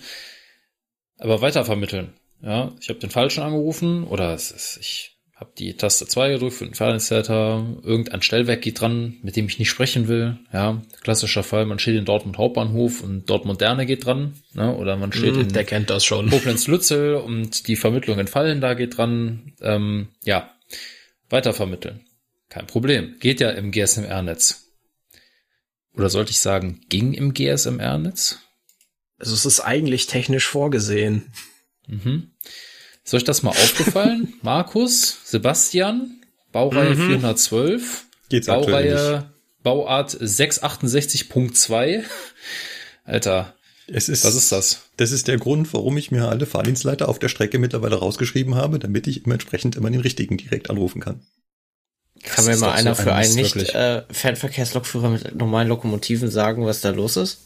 Aber 1.18 1.40
weitervermitteln, 1.40 2.12
ja? 2.42 2.72
Ich 2.80 2.88
habe 2.88 3.00
den 3.00 3.10
Falschen 3.10 3.42
angerufen 3.42 4.04
oder 4.04 4.34
es 4.34 4.50
ist, 4.50 4.78
ich 4.80 5.18
habe 5.34 5.52
die 5.56 5.76
Taste 5.76 6.06
2 6.06 6.30
gedrückt 6.32 6.54
für 6.54 6.64
den 6.64 6.74
Fernseher, 6.74 7.64
irgendein 7.84 8.22
Stellwerk 8.22 8.60
geht 8.60 8.80
dran, 8.80 9.18
mit 9.22 9.36
dem 9.36 9.46
ich 9.46 9.58
nicht 9.58 9.70
sprechen 9.70 10.08
will, 10.08 10.38
ja? 10.52 10.82
Klassischer 11.02 11.42
Fall, 11.42 11.64
man 11.66 11.78
steht 11.78 11.96
in 11.96 12.04
Dortmund 12.04 12.38
Hauptbahnhof 12.38 13.02
und 13.02 13.28
Dortmund 13.30 13.60
Moderne 13.60 13.86
geht 13.86 14.04
dran, 14.06 14.34
ne? 14.54 14.74
Oder 14.76 14.96
man 14.96 15.12
steht 15.12 15.34
Hm, 15.34 15.42
in 15.42 15.52
der 15.52 15.64
kennt 15.64 15.90
das 15.90 16.04
schon. 16.04 16.30
Koblenz-Lützel 16.30 17.14
und 17.16 17.66
die 17.68 17.76
Vermittlung 17.76 18.18
in 18.18 18.26
Fallen, 18.26 18.60
da 18.60 18.74
geht 18.74 18.98
dran. 18.98 19.52
Ähm, 19.60 20.08
ja, 20.24 20.50
weitervermitteln. 21.30 22.00
Kein 22.48 22.66
Problem. 22.66 23.16
Geht 23.20 23.40
ja 23.40 23.50
im 23.50 23.70
GSMR-Netz. 23.70 24.67
Oder 25.98 26.08
sollte 26.10 26.30
ich 26.30 26.38
sagen, 26.38 26.80
ging 26.88 27.12
im 27.12 27.34
GSMR-Netz? 27.34 28.38
Also 29.18 29.34
es 29.34 29.44
ist 29.44 29.60
eigentlich 29.60 30.06
technisch 30.06 30.46
vorgesehen. 30.46 31.32
Mhm. 31.86 32.30
Ist 33.04 33.14
euch 33.14 33.24
das 33.24 33.42
mal 33.42 33.50
aufgefallen? 33.50 34.34
Markus, 34.42 35.18
Sebastian, 35.24 36.22
Baureihe 36.52 36.94
Mhm. 36.94 37.06
412, 37.08 38.06
Geht's. 38.28 38.46
Baureihe, 38.46 39.32
Bauart 39.62 40.12
668.2. 40.14 42.04
Alter, 43.04 43.54
Es 43.86 44.08
ist, 44.08 44.24
was 44.24 44.34
ist 44.34 44.52
das? 44.52 44.82
Das 44.98 45.10
ist 45.12 45.28
der 45.28 45.38
Grund, 45.38 45.72
warum 45.72 45.96
ich 45.96 46.10
mir 46.10 46.28
alle 46.28 46.46
Fahrdienstleiter 46.46 47.08
auf 47.08 47.18
der 47.18 47.28
Strecke 47.28 47.58
mittlerweile 47.58 47.96
rausgeschrieben 47.96 48.54
habe, 48.54 48.78
damit 48.78 49.06
ich 49.06 49.24
immer 49.24 49.34
entsprechend 49.34 49.76
immer 49.76 49.90
den 49.90 50.00
richtigen 50.00 50.36
direkt 50.36 50.68
anrufen 50.70 51.00
kann. 51.00 51.26
Kann 52.22 52.44
mir 52.44 52.52
mal 52.52 52.56
so 52.56 52.66
einer 52.66 52.90
ein 52.90 52.96
für 52.96 53.14
einen 53.14 53.34
Mist, 53.34 53.56
nicht 53.56 53.56
wirklich. 53.56 53.74
äh, 53.74 54.02
Fernverkehrslokführer 54.10 55.10
mit 55.10 55.34
normalen 55.34 55.68
Lokomotiven 55.68 56.30
sagen, 56.30 56.64
was 56.66 56.80
da 56.80 56.90
los 56.90 57.16
ist? 57.16 57.40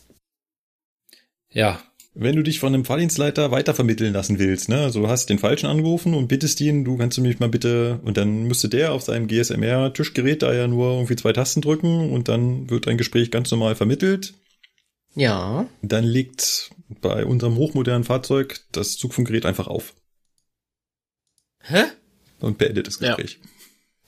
Ja, 1.50 1.82
Wenn 2.14 2.36
du 2.36 2.42
dich 2.42 2.60
von 2.60 2.74
einem 2.74 2.84
Fahrdienstleiter 2.84 3.50
weitervermitteln 3.50 4.12
lassen 4.12 4.38
willst, 4.38 4.68
ne, 4.68 4.80
also 4.80 5.00
du 5.00 5.08
hast 5.08 5.30
den 5.30 5.38
Falschen 5.38 5.66
angerufen 5.66 6.12
und 6.14 6.28
bittest 6.28 6.60
ihn, 6.60 6.84
du 6.84 6.98
kannst 6.98 7.16
du 7.16 7.22
mich 7.22 7.40
mal 7.40 7.48
bitte, 7.48 8.00
und 8.04 8.16
dann 8.18 8.44
müsste 8.44 8.68
der 8.68 8.92
auf 8.92 9.02
seinem 9.02 9.28
GSMR-Tischgerät 9.28 10.42
da 10.42 10.52
ja 10.52 10.68
nur 10.68 10.92
irgendwie 10.92 11.16
zwei 11.16 11.32
Tasten 11.32 11.62
drücken 11.62 12.10
und 12.10 12.28
dann 12.28 12.68
wird 12.68 12.86
ein 12.86 12.98
Gespräch 12.98 13.30
ganz 13.30 13.50
normal 13.50 13.74
vermittelt. 13.76 14.34
Ja. 15.14 15.66
Dann 15.82 16.04
legt 16.04 16.70
bei 17.00 17.24
unserem 17.24 17.56
hochmodernen 17.56 18.04
Fahrzeug 18.04 18.60
das 18.72 18.96
Zugfunkgerät 18.96 19.46
einfach 19.46 19.66
auf 19.66 19.94
Hä? 21.60 21.84
und 22.40 22.58
beendet 22.58 22.86
das 22.86 23.00
Ja. 23.00 23.16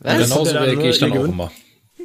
Was? 0.00 0.14
Genau. 0.14 0.42
genauso 0.44 0.58
reagiere 0.58 0.88
ich 0.90 0.98
dann 0.98 1.12
auch 1.12 1.24
immer. 1.24 1.52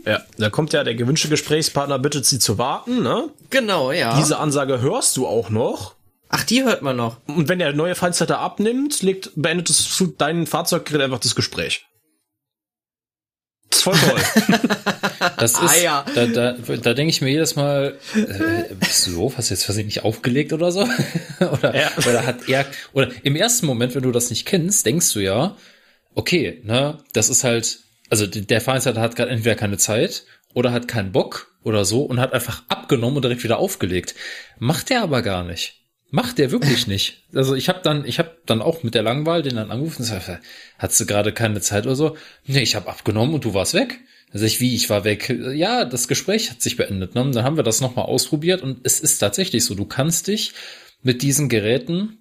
Ja, 0.05 0.21
da 0.37 0.49
kommt 0.49 0.71
ja 0.73 0.83
der 0.83 0.95
gewünschte 0.95 1.27
Gesprächspartner, 1.27 1.99
bittet 1.99 2.25
sie 2.25 2.39
zu 2.39 2.57
warten, 2.57 3.03
ne? 3.03 3.29
Genau, 3.49 3.91
ja. 3.91 4.17
Diese 4.17 4.37
Ansage 4.39 4.79
hörst 4.81 5.17
du 5.17 5.27
auch 5.27 5.49
noch. 5.49 5.95
Ach, 6.29 6.43
die 6.43 6.63
hört 6.63 6.81
man 6.83 6.95
noch. 6.95 7.17
Und 7.27 7.49
wenn 7.49 7.59
der 7.59 7.73
neue 7.73 7.95
Feindsleiter 7.95 8.39
abnimmt, 8.39 9.01
legt, 9.01 9.31
beendet 9.35 9.69
das, 9.69 9.77
Zu- 9.89 10.13
dein 10.17 10.45
Fahrzeuggerät 10.47 11.01
einfach 11.01 11.19
das 11.19 11.35
Gespräch. 11.35 11.85
Das 13.69 13.79
ist 13.79 13.83
voll 13.83 13.97
toll. 13.97 14.19
Das 15.37 15.51
ist, 15.51 15.59
Ah, 15.59 15.75
ja. 15.83 16.05
da, 16.15 16.25
da, 16.27 16.51
da 16.53 16.93
denke 16.93 17.09
ich 17.09 17.19
mir 17.21 17.29
jedes 17.29 17.55
Mal, 17.57 17.97
äh, 18.15 18.73
bist 18.75 19.05
du 19.07 19.11
doof, 19.15 19.33
hast 19.37 19.49
du 19.49 19.53
jetzt 19.53 19.67
was 19.67 19.75
nicht 19.75 20.03
aufgelegt 20.05 20.53
oder 20.53 20.71
so? 20.71 20.87
oder, 21.39 21.75
Ja. 21.75 21.91
oder 21.97 22.25
hat 22.25 22.47
er, 22.47 22.65
oder 22.93 23.09
im 23.23 23.35
ersten 23.35 23.65
Moment, 23.65 23.95
wenn 23.95 24.03
du 24.03 24.11
das 24.11 24.29
nicht 24.29 24.45
kennst, 24.45 24.85
denkst 24.85 25.11
du 25.13 25.19
ja, 25.19 25.57
okay, 26.15 26.61
ne, 26.63 26.97
das 27.13 27.29
ist 27.29 27.43
halt, 27.43 27.79
also 28.09 28.27
der 28.27 28.61
Veranstalter 28.61 29.01
hat 29.01 29.15
gerade 29.15 29.31
entweder 29.31 29.55
keine 29.55 29.77
Zeit 29.77 30.23
oder 30.53 30.71
hat 30.71 30.87
keinen 30.87 31.11
Bock 31.11 31.55
oder 31.63 31.85
so 31.85 32.03
und 32.03 32.19
hat 32.19 32.33
einfach 32.33 32.63
abgenommen 32.69 33.17
und 33.17 33.23
direkt 33.23 33.43
wieder 33.43 33.59
aufgelegt. 33.59 34.15
Macht 34.57 34.91
er 34.91 35.03
aber 35.03 35.21
gar 35.21 35.43
nicht. 35.43 35.75
Macht 36.11 36.39
der 36.39 36.51
wirklich 36.51 36.87
nicht. 36.87 37.23
Also 37.33 37.55
ich 37.55 37.69
habe 37.69 37.81
dann, 37.83 38.05
ich 38.05 38.19
habe 38.19 38.37
dann 38.45 38.61
auch 38.61 38.83
mit 38.83 38.95
der 38.95 39.03
Langwahl 39.03 39.43
den 39.43 39.55
dann 39.55 39.71
angerufen, 39.71 40.03
sag, 40.03 40.41
hast 40.77 40.99
du 40.99 41.05
gerade 41.05 41.33
keine 41.33 41.61
Zeit 41.61 41.85
oder 41.85 41.95
so? 41.95 42.17
Nee, 42.45 42.61
ich 42.61 42.75
habe 42.75 42.89
abgenommen 42.89 43.35
und 43.35 43.45
du 43.45 43.53
warst 43.53 43.73
weg. 43.73 43.99
Also 44.31 44.45
ich, 44.45 44.59
wie, 44.59 44.75
ich 44.75 44.89
war 44.89 45.03
weg. 45.03 45.29
Ja, 45.53 45.85
das 45.85 46.07
Gespräch 46.07 46.51
hat 46.51 46.61
sich 46.61 46.77
beendet. 46.77 47.15
Ne? 47.15 47.21
Und 47.21 47.35
Dann 47.35 47.43
haben 47.43 47.57
wir 47.57 47.63
das 47.63 47.81
nochmal 47.81 48.05
ausprobiert 48.05 48.61
und 48.61 48.79
es 48.83 48.99
ist 48.99 49.19
tatsächlich 49.19 49.65
so, 49.65 49.75
du 49.75 49.85
kannst 49.85 50.27
dich 50.27 50.53
mit 51.01 51.21
diesen 51.21 51.49
Geräten, 51.49 52.18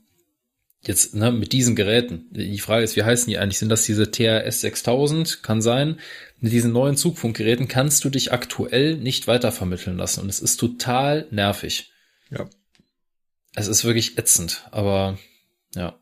jetzt, 0.83 1.15
ne, 1.15 1.33
mit 1.33 1.53
diesen 1.53 1.77
Geräten, 1.77 2.27
die 2.31 2.59
Frage 2.59 2.85
ist, 2.85 2.97
wie 2.97 3.03
heißen 3.03 3.29
die 3.29 3.39
eigentlich? 3.39 3.59
Sind 3.59 3.69
das 3.69 3.85
diese 3.85 4.11
TRS 4.11 4.61
6000? 4.61 5.43
Kann 5.43 5.61
sein. 5.61 5.99
Mit 6.41 6.53
diesen 6.53 6.73
neuen 6.73 6.97
Zugfunkgeräten 6.97 7.69
kannst 7.69 8.05
du 8.05 8.11
dich 8.11 8.33
aktuell 8.33 8.97
nicht 8.97 9.27
weitervermitteln 9.27 9.97
lassen 9.97 10.21
und 10.21 10.29
es 10.29 10.41
ist 10.41 10.57
total 10.57 11.27
nervig. 11.31 11.91
Ja. 12.31 12.49
Es 13.55 13.67
ist 13.67 13.85
wirklich 13.85 14.19
ätzend, 14.19 14.67
aber 14.71 15.19
ja. 15.75 15.99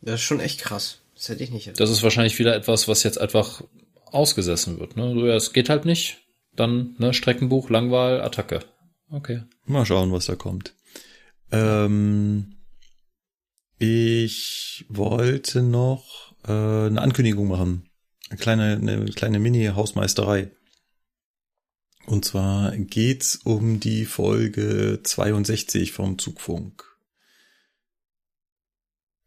Das 0.00 0.14
ist 0.14 0.22
schon 0.22 0.40
echt 0.40 0.60
krass. 0.60 1.00
Das 1.14 1.28
hätte 1.28 1.44
ich 1.44 1.50
nicht. 1.50 1.78
Das 1.78 1.90
ist 1.90 2.02
wahrscheinlich 2.02 2.38
wieder 2.38 2.54
etwas, 2.54 2.88
was 2.88 3.02
jetzt 3.02 3.20
einfach 3.20 3.62
ausgesessen 4.06 4.78
wird. 4.78 4.96
Ne? 4.96 5.12
So, 5.12 5.26
ja, 5.26 5.34
es 5.34 5.52
geht 5.52 5.68
halt 5.68 5.84
nicht. 5.84 6.18
Dann 6.54 6.94
ne, 6.98 7.12
Streckenbuch, 7.12 7.68
Langwahl, 7.68 8.20
Attacke. 8.20 8.60
Okay. 9.10 9.42
Mal 9.64 9.84
schauen, 9.84 10.12
was 10.12 10.26
da 10.26 10.34
kommt. 10.34 10.74
Ähm, 11.50 12.57
ich 13.78 14.84
wollte 14.88 15.62
noch 15.62 16.34
äh, 16.44 16.52
eine 16.52 17.00
Ankündigung 17.00 17.48
machen. 17.48 17.88
Eine 18.28 18.38
kleine, 18.38 18.72
eine 18.74 19.04
kleine 19.06 19.38
Mini-Hausmeisterei. 19.38 20.50
Und 22.06 22.24
zwar 22.24 22.76
geht's 22.76 23.36
um 23.36 23.80
die 23.80 24.04
Folge 24.04 25.00
62 25.02 25.92
vom 25.92 26.18
Zugfunk. 26.18 26.84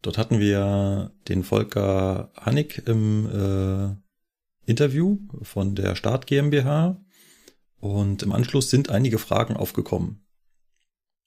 Dort 0.02 0.18
hatten 0.18 0.40
wir 0.40 1.12
den 1.28 1.44
Volker 1.44 2.32
Hannig 2.36 2.82
im 2.86 3.26
äh, 3.26 4.68
Interview 4.68 5.18
von 5.42 5.76
der 5.76 5.94
Start 5.94 6.26
GmbH 6.26 7.00
und 7.78 8.22
im 8.24 8.32
Anschluss 8.32 8.68
sind 8.68 8.90
einige 8.90 9.18
Fragen 9.18 9.56
aufgekommen. 9.56 10.24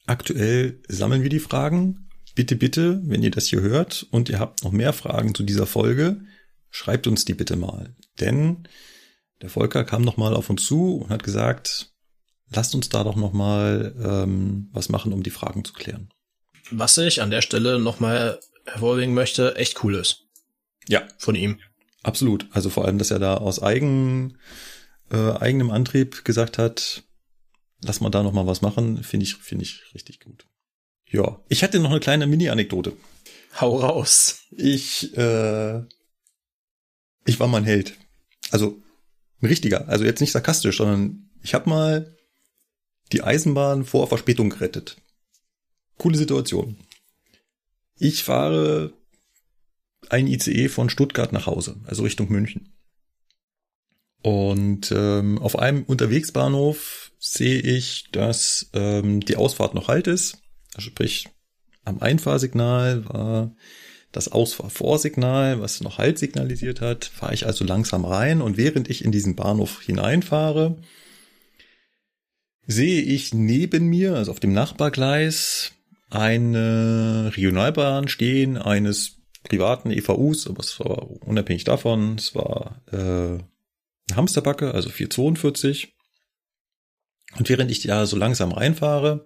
Aktuell 0.05 0.81
sammeln 0.87 1.23
wir 1.23 1.29
die 1.29 1.39
Fragen. 1.39 2.04
Bitte, 2.35 2.57
bitte, 2.57 3.01
wenn 3.05 3.23
ihr 3.23 3.31
das 3.31 3.47
hier 3.47 3.61
hört 3.61 4.05
und 4.11 4.29
ihr 4.29 4.39
habt 4.39 4.63
noch 4.63 4.71
mehr 4.71 4.91
Fragen 4.91 5.33
zu 5.33 5.43
dieser 5.43 5.65
Folge, 5.65 6.21
schreibt 6.69 7.07
uns 7.07 7.23
die 7.23 7.33
bitte 7.33 7.55
mal. 7.55 7.95
Denn 8.19 8.67
der 9.41 9.49
Volker 9.49 9.85
kam 9.85 10.01
noch 10.01 10.17
mal 10.17 10.33
auf 10.33 10.49
uns 10.49 10.65
zu 10.65 10.97
und 10.97 11.09
hat 11.09 11.23
gesagt, 11.23 11.93
lasst 12.51 12.75
uns 12.75 12.89
da 12.89 13.05
doch 13.05 13.15
noch 13.15 13.31
mal 13.31 13.95
ähm, 14.03 14.69
was 14.73 14.89
machen, 14.89 15.13
um 15.13 15.23
die 15.23 15.29
Fragen 15.29 15.63
zu 15.63 15.73
klären. 15.73 16.09
Was 16.71 16.97
ich 16.97 17.21
an 17.21 17.31
der 17.31 17.41
Stelle 17.41 17.79
nochmal 17.79 18.39
hervorheben 18.65 19.13
möchte, 19.13 19.55
echt 19.55 19.83
cool 19.83 19.95
ist. 19.95 20.23
Ja. 20.87 21.07
Von 21.17 21.35
ihm. 21.35 21.59
Absolut. 22.03 22.47
Also 22.51 22.69
vor 22.69 22.85
allem, 22.85 22.97
dass 22.97 23.11
er 23.11 23.19
da 23.19 23.37
aus 23.37 23.61
eigen, 23.61 24.37
äh, 25.09 25.31
eigenem 25.31 25.71
Antrieb 25.71 26.25
gesagt 26.25 26.57
hat, 26.57 27.03
lass 27.81 28.01
mal 28.01 28.09
da 28.09 28.23
noch 28.23 28.33
mal 28.33 28.47
was 28.47 28.61
machen, 28.61 29.03
finde 29.03 29.25
ich, 29.25 29.35
finde 29.35 29.63
ich 29.63 29.83
richtig 29.93 30.19
gut. 30.19 30.45
Ja, 31.15 31.39
ich 31.47 31.63
hatte 31.63 31.79
noch 31.79 31.91
eine 31.91 32.01
kleine 32.01 32.27
Mini-Anekdote. 32.27 32.91
Hau 33.61 33.77
raus. 33.77 34.41
Ich, 34.51 35.15
äh, 35.17 35.77
ich 37.25 37.39
war 37.39 37.47
mal 37.47 37.59
ein 37.59 37.63
Held. 37.63 37.97
Also 38.51 38.83
ein 39.41 39.45
richtiger. 39.45 39.87
Also 39.87 40.03
jetzt 40.03 40.19
nicht 40.19 40.33
sarkastisch, 40.33 40.75
sondern 40.75 41.29
ich 41.41 41.53
habe 41.53 41.69
mal 41.69 42.17
die 43.13 43.23
Eisenbahn 43.23 43.85
vor 43.85 44.07
Verspätung 44.07 44.49
gerettet. 44.49 44.97
Coole 45.97 46.17
Situation. 46.17 46.77
Ich 47.97 48.25
fahre 48.25 48.91
ein 50.09 50.27
ICE 50.27 50.67
von 50.67 50.89
Stuttgart 50.89 51.31
nach 51.31 51.45
Hause, 51.45 51.77
also 51.85 52.03
Richtung 52.03 52.29
München. 52.29 52.73
Und 54.21 54.91
ähm, 54.91 55.37
auf 55.37 55.57
einem 55.57 55.83
Unterwegsbahnhof 55.83 57.13
sehe 57.19 57.61
ich, 57.61 58.11
dass 58.11 58.69
ähm, 58.73 59.21
die 59.21 59.37
Ausfahrt 59.37 59.75
noch 59.75 59.87
halt 59.87 60.07
ist. 60.07 60.41
Also 60.75 60.89
sprich, 60.89 61.27
am 61.83 62.01
Einfahrsignal 62.01 63.05
war 63.07 63.55
das 64.11 64.31
Ausfahrvorsignal, 64.31 65.61
was 65.61 65.81
noch 65.81 65.97
Halt 65.97 66.17
signalisiert 66.17 66.81
hat, 66.81 67.05
fahre 67.05 67.33
ich 67.33 67.45
also 67.45 67.65
langsam 67.65 68.05
rein 68.05 68.41
und 68.41 68.57
während 68.57 68.89
ich 68.89 69.03
in 69.03 69.11
diesen 69.11 69.35
Bahnhof 69.35 69.81
hineinfahre, 69.81 70.77
sehe 72.65 73.01
ich 73.01 73.33
neben 73.33 73.87
mir, 73.87 74.15
also 74.15 74.31
auf 74.31 74.39
dem 74.39 74.53
Nachbargleis, 74.53 75.73
eine 76.09 77.31
Regionalbahn 77.35 78.07
stehen 78.07 78.57
eines 78.57 79.17
privaten 79.43 79.91
EVUs, 79.91 80.47
aber 80.47 80.61
es 80.61 80.79
war 80.79 81.09
unabhängig 81.21 81.65
davon, 81.65 82.15
es 82.15 82.35
war 82.35 82.81
äh, 82.91 83.43
Hamsterbacke, 84.13 84.73
also 84.73 84.89
442. 84.89 85.93
Und 87.37 87.49
während 87.49 87.69
ich 87.69 87.81
da 87.81 88.05
so 88.05 88.15
langsam 88.15 88.51
reinfahre, 88.51 89.25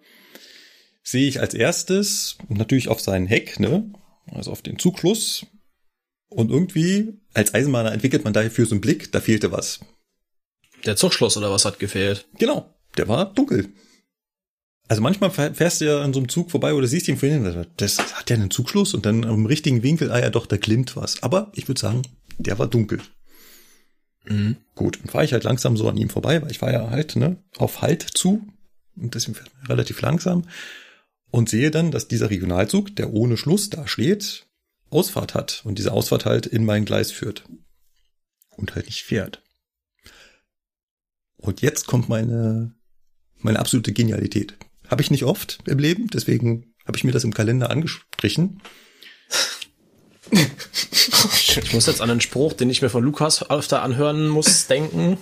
sehe 1.09 1.27
ich 1.27 1.39
als 1.39 1.53
erstes 1.53 2.37
natürlich 2.47 2.87
auf 2.87 3.01
seinen 3.01 3.27
Heck, 3.27 3.59
ne, 3.59 3.91
also 4.31 4.51
auf 4.51 4.61
den 4.61 4.79
Zugschluss. 4.79 5.45
Und 6.29 6.51
irgendwie, 6.51 7.19
als 7.33 7.55
Eisenbahner 7.55 7.91
entwickelt 7.91 8.23
man 8.23 8.33
dafür 8.33 8.65
so 8.67 8.75
einen 8.75 8.81
Blick, 8.81 9.11
da 9.11 9.19
fehlte 9.19 9.51
was. 9.51 9.79
Der 10.85 10.95
Zugschluss 10.95 11.35
oder 11.37 11.51
was 11.51 11.65
hat 11.65 11.79
gefehlt? 11.79 12.27
Genau, 12.37 12.73
der 12.97 13.07
war 13.07 13.33
dunkel. 13.33 13.69
Also 14.87 15.01
manchmal 15.01 15.31
fährst 15.31 15.81
du 15.81 15.85
ja 15.85 16.01
an 16.01 16.13
so 16.13 16.19
einem 16.19 16.29
Zug 16.29 16.49
vorbei 16.51 16.73
oder 16.73 16.87
siehst 16.87 17.07
ihn 17.07 17.17
vorhin, 17.17 17.65
das 17.77 17.97
hat 18.15 18.29
ja 18.29 18.35
einen 18.35 18.51
Zugschluss 18.51 18.93
und 18.93 19.05
dann 19.05 19.23
im 19.23 19.45
richtigen 19.45 19.83
Winkel, 19.83 20.11
ah 20.11 20.19
ja 20.19 20.29
doch, 20.29 20.45
da 20.45 20.57
glimmt 20.57 20.95
was. 20.95 21.21
Aber 21.21 21.51
ich 21.53 21.67
würde 21.67 21.81
sagen, 21.81 22.03
der 22.37 22.57
war 22.57 22.67
dunkel. 22.67 22.99
Mhm. 24.25 24.57
Gut, 24.75 24.99
dann 24.99 25.09
fahre 25.09 25.25
ich 25.25 25.33
halt 25.33 25.43
langsam 25.43 25.77
so 25.77 25.89
an 25.89 25.97
ihm 25.97 26.09
vorbei, 26.09 26.41
weil 26.41 26.51
ich 26.51 26.61
war 26.61 26.71
ja 26.71 26.89
halt 26.89 27.15
ne, 27.15 27.37
auf 27.57 27.81
Halt 27.81 28.01
zu 28.01 28.47
und 28.95 29.15
deswegen 29.15 29.35
fährt 29.35 29.51
man 29.57 29.67
relativ 29.67 30.01
langsam 30.01 30.45
und 31.31 31.49
sehe 31.49 31.71
dann, 31.71 31.91
dass 31.91 32.07
dieser 32.07 32.29
Regionalzug, 32.29 32.95
der 32.95 33.13
ohne 33.13 33.37
Schluss 33.37 33.69
da 33.69 33.87
steht, 33.87 34.47
Ausfahrt 34.89 35.35
hat 35.35 35.61
und 35.65 35.77
diese 35.77 35.91
Ausfahrt 35.91 36.25
halt 36.25 36.45
in 36.45 36.65
mein 36.65 36.85
Gleis 36.85 37.11
führt 37.11 37.43
und 38.49 38.75
halt 38.75 38.87
nicht 38.87 39.03
fährt. 39.03 39.43
Und 41.37 41.61
jetzt 41.61 41.87
kommt 41.87 42.09
meine 42.09 42.73
meine 43.41 43.59
absolute 43.59 43.93
Genialität. 43.93 44.57
Habe 44.87 45.01
ich 45.01 45.11
nicht 45.11 45.23
oft 45.23 45.59
im 45.65 45.79
Leben, 45.79 46.07
deswegen 46.07 46.73
habe 46.85 46.97
ich 46.97 47.03
mir 47.03 47.11
das 47.11 47.23
im 47.23 47.33
Kalender 47.33 47.69
angestrichen. 47.69 48.61
Ich 51.61 51.73
muss 51.73 51.87
jetzt 51.87 52.01
an 52.01 52.09
einen 52.09 52.21
Spruch, 52.21 52.53
den 52.53 52.69
ich 52.69 52.81
mir 52.81 52.89
von 52.89 53.03
Lukas 53.03 53.49
öfter 53.49 53.81
anhören 53.81 54.29
muss, 54.29 54.67
denken. 54.67 55.17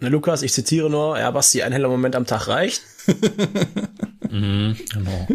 Ne, 0.00 0.08
Lukas, 0.08 0.42
ich 0.42 0.52
zitiere 0.52 0.88
nur, 0.88 1.18
ja, 1.18 1.30
Basti, 1.30 1.62
ein 1.62 1.72
heller 1.72 1.88
Moment 1.88 2.16
am 2.16 2.26
Tag 2.26 2.48
reicht. 2.48 2.82
Mhm, 4.30 4.76
genau. 4.92 5.28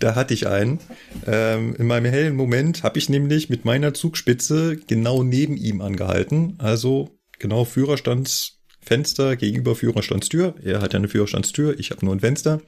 Da 0.00 0.16
hatte 0.16 0.34
ich 0.34 0.48
einen. 0.48 0.80
Ähm, 1.26 1.74
in 1.76 1.86
meinem 1.86 2.10
hellen 2.10 2.34
Moment 2.34 2.82
habe 2.82 2.98
ich 2.98 3.08
nämlich 3.08 3.48
mit 3.48 3.64
meiner 3.64 3.94
Zugspitze 3.94 4.76
genau 4.76 5.22
neben 5.22 5.56
ihm 5.56 5.80
angehalten. 5.80 6.56
Also 6.58 7.16
genau 7.38 7.64
Führerstandsfenster 7.64 9.36
gegenüber 9.36 9.76
Führerstandstür. 9.76 10.54
Er 10.62 10.80
hat 10.80 10.94
ja 10.94 10.98
eine 10.98 11.08
Führerstandstür, 11.08 11.78
ich 11.78 11.92
habe 11.92 12.04
nur 12.04 12.14
ein 12.14 12.20
Fenster. 12.20 12.60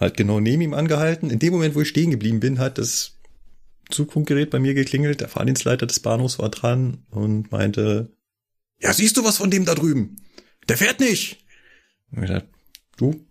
Halt 0.00 0.16
genau 0.16 0.40
neben 0.40 0.62
ihm 0.62 0.74
angehalten. 0.74 1.28
In 1.28 1.38
dem 1.38 1.52
Moment, 1.52 1.74
wo 1.74 1.82
ich 1.82 1.88
stehen 1.88 2.10
geblieben 2.10 2.40
bin, 2.40 2.58
hat 2.58 2.78
das 2.78 3.18
Zugfunkgerät 3.90 4.48
bei 4.48 4.58
mir 4.58 4.72
geklingelt. 4.72 5.20
Der 5.20 5.28
Fahrdienstleiter 5.28 5.86
des 5.86 6.00
Bahnhofs 6.00 6.38
war 6.38 6.48
dran 6.48 7.04
und 7.10 7.52
meinte, 7.52 8.10
ja, 8.82 8.92
siehst 8.92 9.16
du 9.16 9.24
was 9.24 9.38
von 9.38 9.50
dem 9.50 9.64
da 9.64 9.74
drüben? 9.74 10.16
Der 10.68 10.76
fährt 10.76 11.00
nicht. 11.00 11.44
Und 12.10 12.24
ich 12.24 12.42
du, 12.96 13.26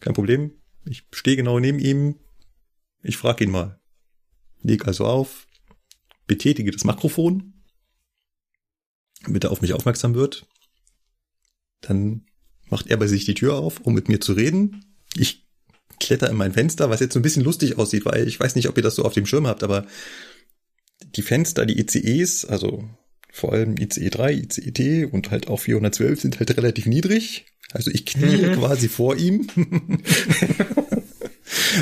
kein 0.00 0.14
Problem. 0.14 0.52
Ich 0.86 1.06
stehe 1.12 1.36
genau 1.36 1.60
neben 1.60 1.78
ihm. 1.78 2.18
Ich 3.02 3.16
frage 3.16 3.44
ihn 3.44 3.50
mal. 3.50 3.80
Leg 4.60 4.86
also 4.86 5.04
auf, 5.04 5.46
betätige 6.26 6.70
das 6.70 6.84
Mikrofon, 6.84 7.52
damit 9.22 9.44
er 9.44 9.50
auf 9.50 9.60
mich 9.60 9.74
aufmerksam 9.74 10.14
wird. 10.14 10.46
Dann 11.82 12.26
macht 12.70 12.86
er 12.86 12.96
bei 12.96 13.06
sich 13.06 13.26
die 13.26 13.34
Tür 13.34 13.56
auf, 13.56 13.80
um 13.80 13.92
mit 13.92 14.08
mir 14.08 14.20
zu 14.20 14.32
reden. 14.32 14.96
Ich 15.16 15.46
kletter 16.00 16.30
in 16.30 16.36
mein 16.36 16.54
Fenster, 16.54 16.88
was 16.88 17.00
jetzt 17.00 17.12
so 17.12 17.18
ein 17.18 17.22
bisschen 17.22 17.44
lustig 17.44 17.76
aussieht, 17.76 18.06
weil 18.06 18.26
ich 18.26 18.40
weiß 18.40 18.56
nicht, 18.56 18.68
ob 18.68 18.76
ihr 18.78 18.82
das 18.82 18.94
so 18.94 19.04
auf 19.04 19.12
dem 19.12 19.26
Schirm 19.26 19.46
habt, 19.46 19.62
aber 19.62 19.86
die 21.02 21.22
Fenster, 21.22 21.66
die 21.66 21.78
ICEs, 21.78 22.46
also 22.46 22.88
vor 23.34 23.52
allem 23.52 23.76
ICE 23.76 24.10
3, 24.10 24.32
ICE 24.32 24.70
T 24.70 25.04
und 25.06 25.32
halt 25.32 25.48
auch 25.48 25.58
412 25.58 26.20
sind 26.20 26.38
halt 26.38 26.56
relativ 26.56 26.86
niedrig. 26.86 27.46
Also 27.72 27.90
ich 27.90 28.06
knie 28.06 28.46
Mhm. 28.46 28.54
quasi 28.54 28.88
vor 28.88 29.16
ihm. 29.16 29.48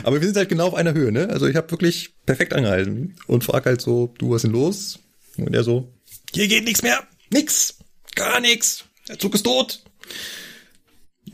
Aber 0.02 0.18
wir 0.18 0.26
sind 0.26 0.38
halt 0.38 0.48
genau 0.48 0.68
auf 0.68 0.74
einer 0.74 0.94
Höhe, 0.94 1.12
ne? 1.12 1.28
Also 1.28 1.46
ich 1.46 1.54
habe 1.54 1.70
wirklich 1.70 2.14
perfekt 2.24 2.54
angehalten 2.54 3.16
und 3.26 3.44
frag 3.44 3.66
halt 3.66 3.82
so, 3.82 4.14
du, 4.16 4.30
was 4.30 4.36
ist 4.36 4.42
denn 4.44 4.52
los? 4.52 4.98
Und 5.36 5.54
er 5.54 5.62
so, 5.62 5.92
hier 6.34 6.48
geht 6.48 6.64
nichts 6.64 6.82
mehr, 6.82 7.06
nix, 7.30 7.78
gar 8.14 8.40
nichts, 8.40 8.86
der 9.08 9.18
Zug 9.18 9.34
ist 9.34 9.42
tot. 9.42 9.84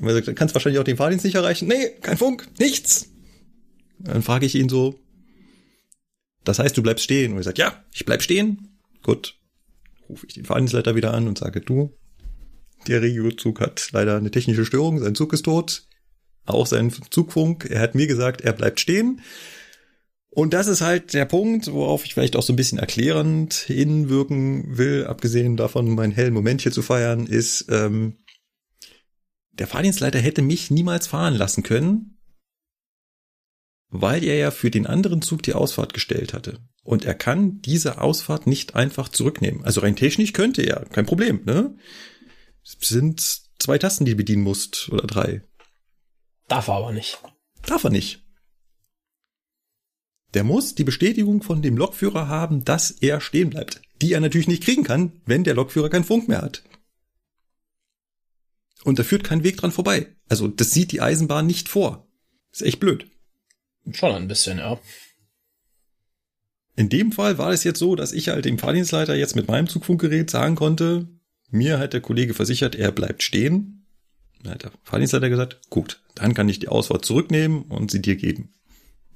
Und 0.00 0.08
er 0.08 0.14
sagt, 0.14 0.26
dann 0.26 0.34
kannst 0.34 0.54
wahrscheinlich 0.54 0.80
auch 0.80 0.84
den 0.84 0.96
Fahrdienst 0.96 1.24
nicht 1.24 1.36
erreichen. 1.36 1.68
Nee, 1.68 1.90
kein 2.02 2.18
Funk, 2.18 2.48
nichts. 2.58 3.06
Dann 4.00 4.22
frage 4.22 4.46
ich 4.46 4.56
ihn 4.56 4.68
so, 4.68 4.98
das 6.42 6.58
heißt, 6.58 6.76
du 6.76 6.82
bleibst 6.82 7.04
stehen. 7.04 7.32
Und 7.32 7.38
er 7.38 7.44
sagt, 7.44 7.58
ja, 7.58 7.84
ich 7.92 8.04
bleib 8.04 8.22
stehen. 8.22 8.78
Gut. 9.02 9.37
Rufe 10.08 10.26
ich 10.26 10.34
den 10.34 10.44
Fahrdienstleiter 10.44 10.94
wieder 10.94 11.14
an 11.14 11.28
und 11.28 11.38
sage, 11.38 11.60
du, 11.60 11.96
der 12.86 13.02
Regiozug 13.02 13.60
hat 13.60 13.88
leider 13.92 14.16
eine 14.16 14.30
technische 14.30 14.64
Störung, 14.64 15.00
sein 15.00 15.14
Zug 15.14 15.32
ist 15.32 15.44
tot. 15.44 15.84
Auch 16.46 16.66
sein 16.66 16.90
Zugfunk. 17.10 17.66
Er 17.70 17.80
hat 17.80 17.94
mir 17.94 18.06
gesagt, 18.06 18.40
er 18.40 18.54
bleibt 18.54 18.80
stehen. 18.80 19.20
Und 20.30 20.54
das 20.54 20.66
ist 20.66 20.80
halt 20.80 21.14
der 21.14 21.24
Punkt, 21.24 21.72
worauf 21.72 22.04
ich 22.04 22.14
vielleicht 22.14 22.36
auch 22.36 22.42
so 22.42 22.52
ein 22.52 22.56
bisschen 22.56 22.78
erklärend 22.78 23.54
hinwirken 23.54 24.78
will, 24.78 25.04
abgesehen 25.06 25.56
davon, 25.56 25.94
meinen 25.94 26.12
hellen 26.12 26.32
Moment 26.32 26.62
hier 26.62 26.72
zu 26.72 26.82
feiern, 26.82 27.26
ist, 27.26 27.66
ähm, 27.70 28.18
der 29.52 29.66
Fahrdienstleiter 29.66 30.18
hätte 30.18 30.42
mich 30.42 30.70
niemals 30.70 31.06
fahren 31.06 31.34
lassen 31.34 31.64
können, 31.64 32.17
weil 33.90 34.24
er 34.24 34.36
ja 34.36 34.50
für 34.50 34.70
den 34.70 34.86
anderen 34.86 35.22
Zug 35.22 35.42
die 35.42 35.54
Ausfahrt 35.54 35.94
gestellt 35.94 36.34
hatte. 36.34 36.60
Und 36.82 37.04
er 37.04 37.14
kann 37.14 37.60
diese 37.60 38.00
Ausfahrt 38.00 38.46
nicht 38.46 38.74
einfach 38.74 39.08
zurücknehmen. 39.08 39.64
Also 39.64 39.80
rein 39.80 39.96
technisch 39.96 40.32
könnte 40.32 40.62
er, 40.62 40.84
kein 40.86 41.06
Problem, 41.06 41.42
ne? 41.44 41.76
Es 42.64 42.76
sind 42.88 43.20
zwei 43.58 43.78
Tasten, 43.78 44.04
die 44.04 44.12
du 44.12 44.16
bedienen 44.18 44.42
musst, 44.42 44.88
oder 44.90 45.06
drei. 45.06 45.42
Darf 46.48 46.68
er 46.68 46.74
aber 46.74 46.92
nicht. 46.92 47.18
Darf 47.66 47.84
er 47.84 47.90
nicht. 47.90 48.24
Der 50.34 50.44
muss 50.44 50.74
die 50.74 50.84
Bestätigung 50.84 51.42
von 51.42 51.62
dem 51.62 51.76
Lokführer 51.76 52.28
haben, 52.28 52.64
dass 52.64 52.90
er 52.90 53.20
stehen 53.20 53.50
bleibt. 53.50 53.80
Die 54.02 54.12
er 54.12 54.20
natürlich 54.20 54.48
nicht 54.48 54.62
kriegen 54.62 54.84
kann, 54.84 55.20
wenn 55.24 55.44
der 55.44 55.54
Lokführer 55.54 55.88
keinen 55.88 56.04
Funk 56.04 56.28
mehr 56.28 56.42
hat. 56.42 56.62
Und 58.84 58.98
da 58.98 59.02
führt 59.02 59.24
kein 59.24 59.42
Weg 59.42 59.56
dran 59.56 59.72
vorbei. 59.72 60.14
Also 60.28 60.46
das 60.46 60.70
sieht 60.70 60.92
die 60.92 61.00
Eisenbahn 61.00 61.46
nicht 61.46 61.68
vor. 61.68 62.06
Ist 62.52 62.62
echt 62.62 62.80
blöd. 62.80 63.10
Schon 63.92 64.12
ein 64.12 64.28
bisschen, 64.28 64.58
ja. 64.58 64.78
In 66.76 66.88
dem 66.88 67.10
Fall 67.10 67.38
war 67.38 67.50
es 67.50 67.64
jetzt 67.64 67.80
so, 67.80 67.96
dass 67.96 68.12
ich 68.12 68.28
halt 68.28 68.44
dem 68.44 68.58
Fahrdienstleiter 68.58 69.16
jetzt 69.16 69.34
mit 69.34 69.48
meinem 69.48 69.68
Zugfunkgerät 69.68 70.30
sagen 70.30 70.54
konnte, 70.54 71.08
mir 71.50 71.78
hat 71.78 71.92
der 71.92 72.00
Kollege 72.00 72.34
versichert, 72.34 72.76
er 72.76 72.92
bleibt 72.92 73.22
stehen. 73.22 73.86
Dann 74.42 74.54
hat 74.54 74.62
der 74.62 74.72
Fahrdienstleiter 74.84 75.28
gesagt, 75.28 75.70
gut, 75.70 76.00
dann 76.14 76.34
kann 76.34 76.48
ich 76.48 76.60
die 76.60 76.68
Ausfahrt 76.68 77.04
zurücknehmen 77.04 77.62
und 77.62 77.90
sie 77.90 78.00
dir 78.00 78.16
geben. 78.16 78.54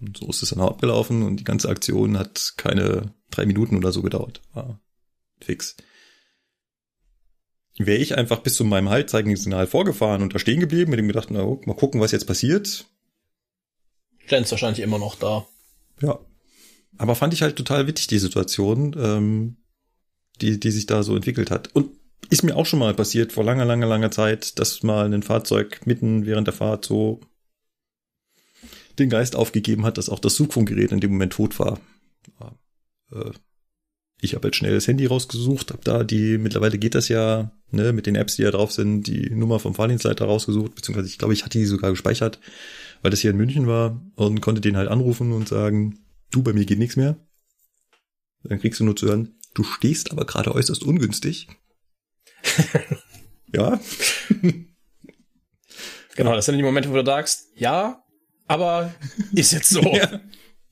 Und 0.01 0.19
so 0.19 0.29
ist 0.29 0.43
es 0.43 0.51
dann 0.51 0.61
auch 0.61 0.71
abgelaufen 0.71 1.23
und 1.23 1.39
die 1.39 1.45
ganze 1.45 1.69
Aktion 1.69 2.19
hat 2.19 2.55
keine 2.57 3.15
drei 3.31 3.47
Minuten 3.47 3.77
oder 3.77 3.93
so 3.93 4.03
gedauert. 4.03 4.41
War 4.53 4.81
fix. 5.41 5.77
Wäre 7.79 7.99
ich 7.99 8.17
einfach 8.19 8.41
bis 8.41 8.57
zu 8.57 8.65
meinem 8.65 8.91
Haltzeigungssignal 8.91 9.67
vorgefahren 9.67 10.23
und 10.23 10.35
da 10.35 10.39
stehen 10.39 10.61
geblieben, 10.61 10.91
mit 10.91 10.99
dem 10.99 11.07
gedacht, 11.07 11.29
na, 11.31 11.45
mal 11.45 11.77
gucken, 11.77 12.01
was 12.01 12.13
jetzt 12.13 12.27
passiert, 12.27 12.87
Sten's 14.27 14.51
wahrscheinlich 14.51 14.81
immer 14.81 14.99
noch 14.99 15.17
da. 15.17 15.47
Ja. 16.01 16.19
Aber 16.99 17.15
fand 17.15 17.35
ich 17.35 17.43
halt 17.43 17.57
total 17.57 17.87
witzig, 17.87 18.07
die 18.09 18.19
Situation, 18.19 18.95
ähm, 18.99 19.57
die, 20.41 20.61
die 20.61 20.71
sich 20.71 20.87
da 20.87 21.03
so 21.03 21.17
entwickelt 21.17 21.51
hat. 21.51 21.75
Und 21.75 21.91
ist 22.31 22.43
mir 22.43 22.57
auch 22.57 22.67
schon 22.67 22.79
mal 22.79 22.95
passiert, 22.95 23.33
vor 23.33 23.45
langer, 23.45 23.65
langer, 23.65 23.87
langer 23.87 24.11
Zeit, 24.11 24.59
dass 24.59 24.83
mal 24.83 25.13
ein 25.13 25.23
Fahrzeug 25.23 25.87
mitten 25.87 26.27
während 26.27 26.47
der 26.47 26.55
Fahrt 26.55 26.85
so 26.85 27.21
den 28.99 29.11
Geist 29.11 29.37
aufgegeben 29.37 29.85
hat, 29.85 29.99
dass 29.99 30.09
auch 30.09 30.19
das 30.19 30.35
Zugfunkgerät 30.35 30.93
in 30.93 31.01
dem 31.01 31.13
Moment 31.13 31.33
tot 31.33 31.59
war. 31.59 31.81
Äh, 33.13 33.31
ich 34.21 34.35
habe 34.35 34.49
jetzt 34.49 34.57
schnell 34.57 34.75
das 34.75 34.87
Handy 34.87 35.07
rausgesucht, 35.07 35.73
habe 35.73 35.83
da 35.83 36.05
die, 36.05 36.39
mittlerweile 36.39 36.79
geht 36.79 36.95
das 36.95 37.09
ja, 37.09 37.51
ne, 37.71 37.93
mit 37.93 38.07
den 38.07 38.15
Apps, 38.15 38.37
die 38.37 38.43
da 38.43 38.53
drauf 38.53 38.71
sind, 38.71 39.09
die 39.09 39.31
Nummer 39.31 39.59
vom 39.59 39.75
Fahrdienstleiter 39.75 40.27
rausgesucht, 40.27 40.77
beziehungsweise 40.77 41.09
ich 41.09 41.19
glaube, 41.19 41.35
ich 41.35 41.45
hatte 41.45 41.59
die 41.59 41.67
sogar 41.67 41.91
gespeichert, 41.91 42.39
weil 43.03 43.11
das 43.11 43.21
hier 43.21 43.33
in 43.33 43.37
München 43.37 43.67
war 43.67 44.01
und 44.17 44.41
konnte 44.41 44.61
den 44.61 44.77
halt 44.77 44.89
anrufen 44.89 45.33
und 45.33 45.49
sagen, 45.49 45.99
du, 46.31 46.43
bei 46.43 46.53
mir 46.53 46.65
geht 46.65 46.79
nichts 46.79 46.97
mehr. 46.97 47.19
Dann 48.45 48.59
kriegst 48.59 48.81
du 48.81 48.85
nur 48.85 48.97
zu 48.97 49.07
hören, 49.07 49.37
du 49.55 49.63
stehst 49.63 50.11
aber 50.11 50.25
gerade 50.25 50.55
äußerst 50.55 50.83
ungünstig. 50.83 51.49
ja, 53.53 53.79
Genau, 56.17 56.35
das 56.35 56.47
sind 56.47 56.57
die 56.57 56.63
Momente, 56.63 56.91
wo 56.91 56.95
du 56.95 57.05
sagst, 57.05 57.49
ja, 57.57 58.03
aber 58.47 58.95
ist 59.35 59.53
jetzt 59.53 59.71
so. 59.71 59.81
Ja. 59.95 60.21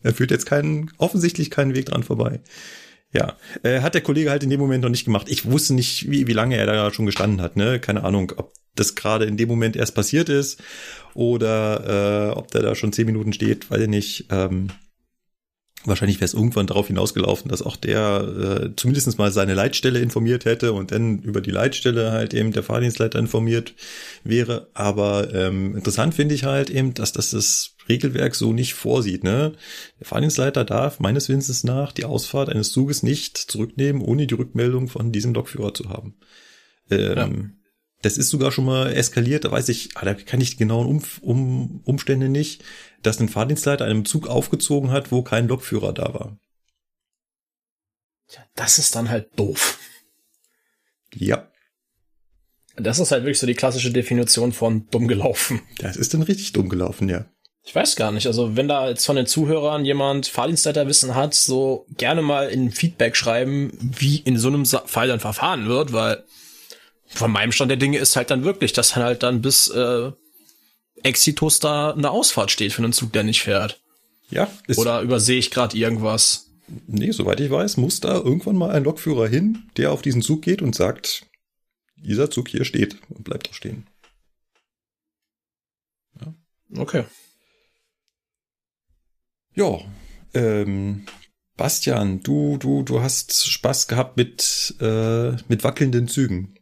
Er 0.02 0.14
führt 0.14 0.30
jetzt 0.30 0.46
keinen, 0.46 0.90
offensichtlich 0.96 1.50
keinen 1.50 1.74
Weg 1.74 1.86
dran 1.86 2.02
vorbei. 2.02 2.40
Ja, 3.12 3.36
äh, 3.64 3.80
hat 3.80 3.94
der 3.94 4.02
Kollege 4.02 4.30
halt 4.30 4.44
in 4.44 4.50
dem 4.50 4.60
Moment 4.60 4.84
noch 4.84 4.90
nicht 4.90 5.04
gemacht. 5.04 5.26
Ich 5.28 5.50
wusste 5.50 5.74
nicht, 5.74 6.10
wie, 6.10 6.28
wie 6.28 6.32
lange 6.32 6.56
er 6.56 6.66
da 6.66 6.92
schon 6.92 7.06
gestanden 7.06 7.40
hat. 7.40 7.56
Ne? 7.56 7.80
Keine 7.80 8.04
Ahnung, 8.04 8.32
ob 8.36 8.52
das 8.76 8.94
gerade 8.94 9.24
in 9.24 9.36
dem 9.36 9.48
Moment 9.48 9.74
erst 9.74 9.96
passiert 9.96 10.28
ist 10.28 10.62
oder 11.14 12.30
äh, 12.30 12.38
ob 12.38 12.52
der 12.52 12.62
da 12.62 12.74
schon 12.76 12.92
zehn 12.92 13.06
Minuten 13.06 13.32
steht, 13.32 13.68
weiß 13.70 13.80
ich 13.80 13.88
nicht. 13.88 14.26
Ähm, 14.30 14.68
Wahrscheinlich 15.84 16.18
wäre 16.18 16.26
es 16.26 16.34
irgendwann 16.34 16.66
darauf 16.66 16.88
hinausgelaufen, 16.88 17.50
dass 17.50 17.62
auch 17.62 17.76
der 17.76 18.68
äh, 18.68 18.76
zumindest 18.76 19.16
mal 19.16 19.32
seine 19.32 19.54
Leitstelle 19.54 20.00
informiert 20.00 20.44
hätte 20.44 20.74
und 20.74 20.92
dann 20.92 21.20
über 21.20 21.40
die 21.40 21.50
Leitstelle 21.50 22.12
halt 22.12 22.34
eben 22.34 22.52
der 22.52 22.62
Fahrdienstleiter 22.62 23.18
informiert 23.18 23.72
wäre. 24.22 24.68
Aber 24.74 25.32
ähm, 25.32 25.74
interessant 25.74 26.14
finde 26.14 26.34
ich 26.34 26.44
halt 26.44 26.68
eben, 26.68 26.92
dass 26.92 27.12
das 27.12 27.30
das 27.30 27.76
Regelwerk 27.90 28.34
so 28.34 28.52
nicht 28.52 28.74
vorsieht. 28.74 29.24
Ne? 29.24 29.52
Der 29.98 30.06
Fahrdienstleiter 30.06 30.64
darf 30.64 31.00
meines 31.00 31.28
Wissens 31.28 31.64
nach 31.64 31.92
die 31.92 32.04
Ausfahrt 32.04 32.48
eines 32.48 32.72
Zuges 32.72 33.02
nicht 33.02 33.36
zurücknehmen, 33.36 34.00
ohne 34.00 34.26
die 34.26 34.34
Rückmeldung 34.34 34.88
von 34.88 35.12
diesem 35.12 35.34
Lokführer 35.34 35.74
zu 35.74 35.90
haben. 35.90 36.16
Ähm, 36.90 37.16
ja. 37.16 37.28
Das 38.02 38.16
ist 38.16 38.30
sogar 38.30 38.50
schon 38.50 38.64
mal 38.64 38.94
eskaliert, 38.94 39.44
da 39.44 39.50
weiß 39.50 39.68
ich, 39.68 39.90
ah, 39.96 40.06
da 40.06 40.14
kann 40.14 40.40
ich 40.40 40.52
die 40.52 40.56
genauen 40.56 40.86
um, 40.86 41.02
um, 41.20 41.82
Umstände 41.84 42.30
nicht 42.30 42.64
dass 43.02 43.20
ein 43.20 43.28
Fahrdienstleiter 43.28 43.84
einem 43.84 44.04
Zug 44.04 44.28
aufgezogen 44.28 44.90
hat, 44.90 45.10
wo 45.10 45.22
kein 45.22 45.48
Lokführer 45.48 45.92
da 45.92 46.14
war. 46.14 46.38
Das 48.54 48.78
ist 48.78 48.94
dann 48.94 49.08
halt 49.08 49.38
doof. 49.38 49.78
Ja. 51.14 51.50
Das 52.76 52.98
ist 52.98 53.10
halt 53.10 53.24
wirklich 53.24 53.38
so 53.38 53.46
die 53.46 53.54
klassische 53.54 53.90
Definition 53.90 54.52
von 54.52 54.88
dumm 54.90 55.08
gelaufen. 55.08 55.60
Das 55.78 55.96
ist 55.96 56.14
dann 56.14 56.22
richtig 56.22 56.52
dumm 56.52 56.68
gelaufen, 56.68 57.08
ja. 57.08 57.26
Ich 57.64 57.74
weiß 57.74 57.96
gar 57.96 58.10
nicht. 58.10 58.26
Also 58.26 58.56
wenn 58.56 58.68
da 58.68 58.88
jetzt 58.88 59.04
von 59.04 59.16
den 59.16 59.26
Zuhörern 59.26 59.84
jemand 59.84 60.26
Fahrdienstleiterwissen 60.26 61.14
hat, 61.14 61.34
so 61.34 61.86
gerne 61.96 62.22
mal 62.22 62.48
in 62.48 62.72
Feedback 62.72 63.16
schreiben, 63.16 63.70
wie 63.80 64.16
in 64.16 64.38
so 64.38 64.48
einem 64.48 64.64
Fall 64.64 65.08
dann 65.08 65.20
verfahren 65.20 65.68
wird, 65.68 65.92
weil 65.92 66.24
von 67.06 67.30
meinem 67.30 67.52
Stand 67.52 67.70
der 67.70 67.76
Dinge 67.76 67.98
ist 67.98 68.16
halt 68.16 68.30
dann 68.30 68.44
wirklich, 68.44 68.72
dass 68.72 68.94
dann 68.94 69.04
halt 69.04 69.22
dann 69.22 69.42
bis 69.42 69.68
äh, 69.68 70.10
Exitus 71.02 71.60
da 71.60 71.92
eine 71.92 72.10
Ausfahrt 72.10 72.50
steht 72.50 72.72
für 72.72 72.82
einen 72.82 72.92
Zug, 72.92 73.12
der 73.12 73.24
nicht 73.24 73.42
fährt. 73.42 73.80
Ja. 74.30 74.50
Oder 74.76 75.00
übersehe 75.00 75.38
ich 75.38 75.50
gerade 75.50 75.76
irgendwas? 75.76 76.46
Nee, 76.86 77.10
soweit 77.10 77.40
ich 77.40 77.50
weiß, 77.50 77.78
muss 77.78 78.00
da 78.00 78.14
irgendwann 78.14 78.56
mal 78.56 78.70
ein 78.70 78.84
Lokführer 78.84 79.26
hin, 79.26 79.64
der 79.76 79.92
auf 79.92 80.02
diesen 80.02 80.22
Zug 80.22 80.42
geht 80.42 80.62
und 80.62 80.74
sagt, 80.74 81.26
dieser 81.96 82.30
Zug 82.30 82.48
hier 82.48 82.64
steht 82.64 82.96
und 83.08 83.24
bleibt 83.24 83.50
auch 83.50 83.54
stehen. 83.54 83.86
Ja. 86.20 86.34
Okay. 86.80 87.04
Ja, 89.54 89.80
ähm, 90.34 91.06
Bastian, 91.56 92.22
du, 92.22 92.56
du, 92.56 92.82
du 92.82 93.00
hast 93.00 93.46
Spaß 93.46 93.88
gehabt 93.88 94.16
mit, 94.16 94.74
äh, 94.80 95.32
mit 95.48 95.64
wackelnden 95.64 96.08
Zügen. 96.08 96.54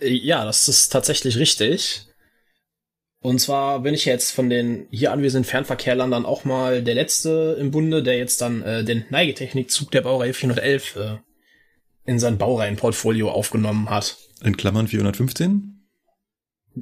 Ja, 0.00 0.44
das 0.44 0.68
ist 0.68 0.90
tatsächlich 0.90 1.36
richtig. 1.38 2.06
Und 3.20 3.40
zwar 3.40 3.80
bin 3.80 3.94
ich 3.94 4.04
jetzt 4.04 4.30
von 4.32 4.48
den 4.50 4.86
hier 4.90 5.10
anwesenden 5.10 5.48
Fernverkehrlandern 5.48 6.24
auch 6.24 6.44
mal 6.44 6.82
der 6.82 6.94
letzte 6.94 7.56
im 7.58 7.70
Bunde, 7.70 8.02
der 8.02 8.16
jetzt 8.18 8.40
dann 8.40 8.62
äh, 8.62 8.84
den 8.84 9.04
Neigetechnikzug 9.10 9.90
der 9.90 10.02
Baureihe 10.02 10.32
411 10.32 10.96
äh, 10.96 11.16
in 12.04 12.18
sein 12.18 12.38
Baureihenportfolio 12.38 13.30
aufgenommen 13.30 13.90
hat. 13.90 14.16
In 14.44 14.56
Klammern 14.56 14.86
415? 14.86 15.88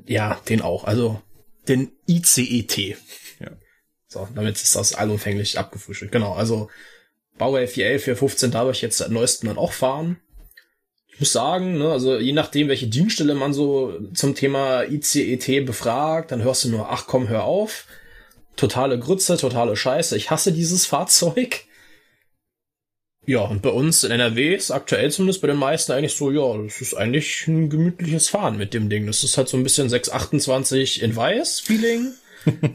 Ja, 0.07 0.41
den 0.49 0.61
auch. 0.61 0.85
Also 0.85 1.23
den 1.67 1.93
ICET. 2.07 2.99
So, 4.15 4.29
damit 4.35 4.57
ist 4.57 4.75
das 4.75 4.95
allumfänglich 4.95 5.59
abgefrühstückt. 5.59 6.13
Genau, 6.13 6.33
also 6.33 6.71
Baureihe 7.37 7.69
411, 7.69 8.05
415 8.05 8.51
darf 8.51 8.71
ich 8.71 8.83
jetzt 8.83 8.99
seit 8.99 9.11
neuestem 9.11 9.49
dann 9.49 9.59
auch 9.59 9.73
fahren 9.73 10.19
ich 11.15 11.21
muss 11.21 11.33
sagen, 11.33 11.79
ne, 11.79 11.93
also 11.93 12.19
je 12.19 12.33
nachdem, 12.33 12.67
welche 12.67 12.89
Dienststelle 12.89 13.37
man 13.37 13.53
so 13.53 14.01
zum 14.15 14.35
Thema 14.35 14.83
ICET 14.83 15.65
befragt, 15.65 16.33
dann 16.33 16.43
hörst 16.43 16.65
du 16.65 16.71
nur, 16.71 16.91
ach 16.91 17.07
komm, 17.07 17.29
hör 17.29 17.45
auf. 17.45 17.87
Totale 18.57 18.99
Grütze, 18.99 19.37
totale 19.37 19.77
Scheiße. 19.77 20.17
Ich 20.17 20.33
hasse 20.33 20.51
dieses 20.51 20.87
Fahrzeug. 20.87 21.67
Ja, 23.27 23.43
und 23.43 23.63
bei 23.63 23.71
uns 23.71 24.03
in 24.03 24.11
NRW 24.11 24.57
ist 24.57 24.73
aktuell 24.73 25.11
zumindest 25.13 25.41
bei 25.41 25.47
den 25.47 25.57
meisten 25.57 25.93
eigentlich 25.93 26.15
so, 26.15 26.33
ja, 26.33 26.63
das 26.63 26.81
ist 26.81 26.95
eigentlich 26.95 27.47
ein 27.47 27.71
gemütliches 27.71 28.29
Fahren 28.29 28.59
mit 28.59 28.75
dem 28.75 28.91
Ding. 28.91 29.07
Das 29.07 29.23
ist 29.23 29.39
halt 29.39 29.49
so 29.49 29.57
ein 29.57 29.63
bisschen 29.63 29.89
628 29.89 31.01
in 31.01 31.15
weiß 31.15 31.61
Feeling. 31.61 32.13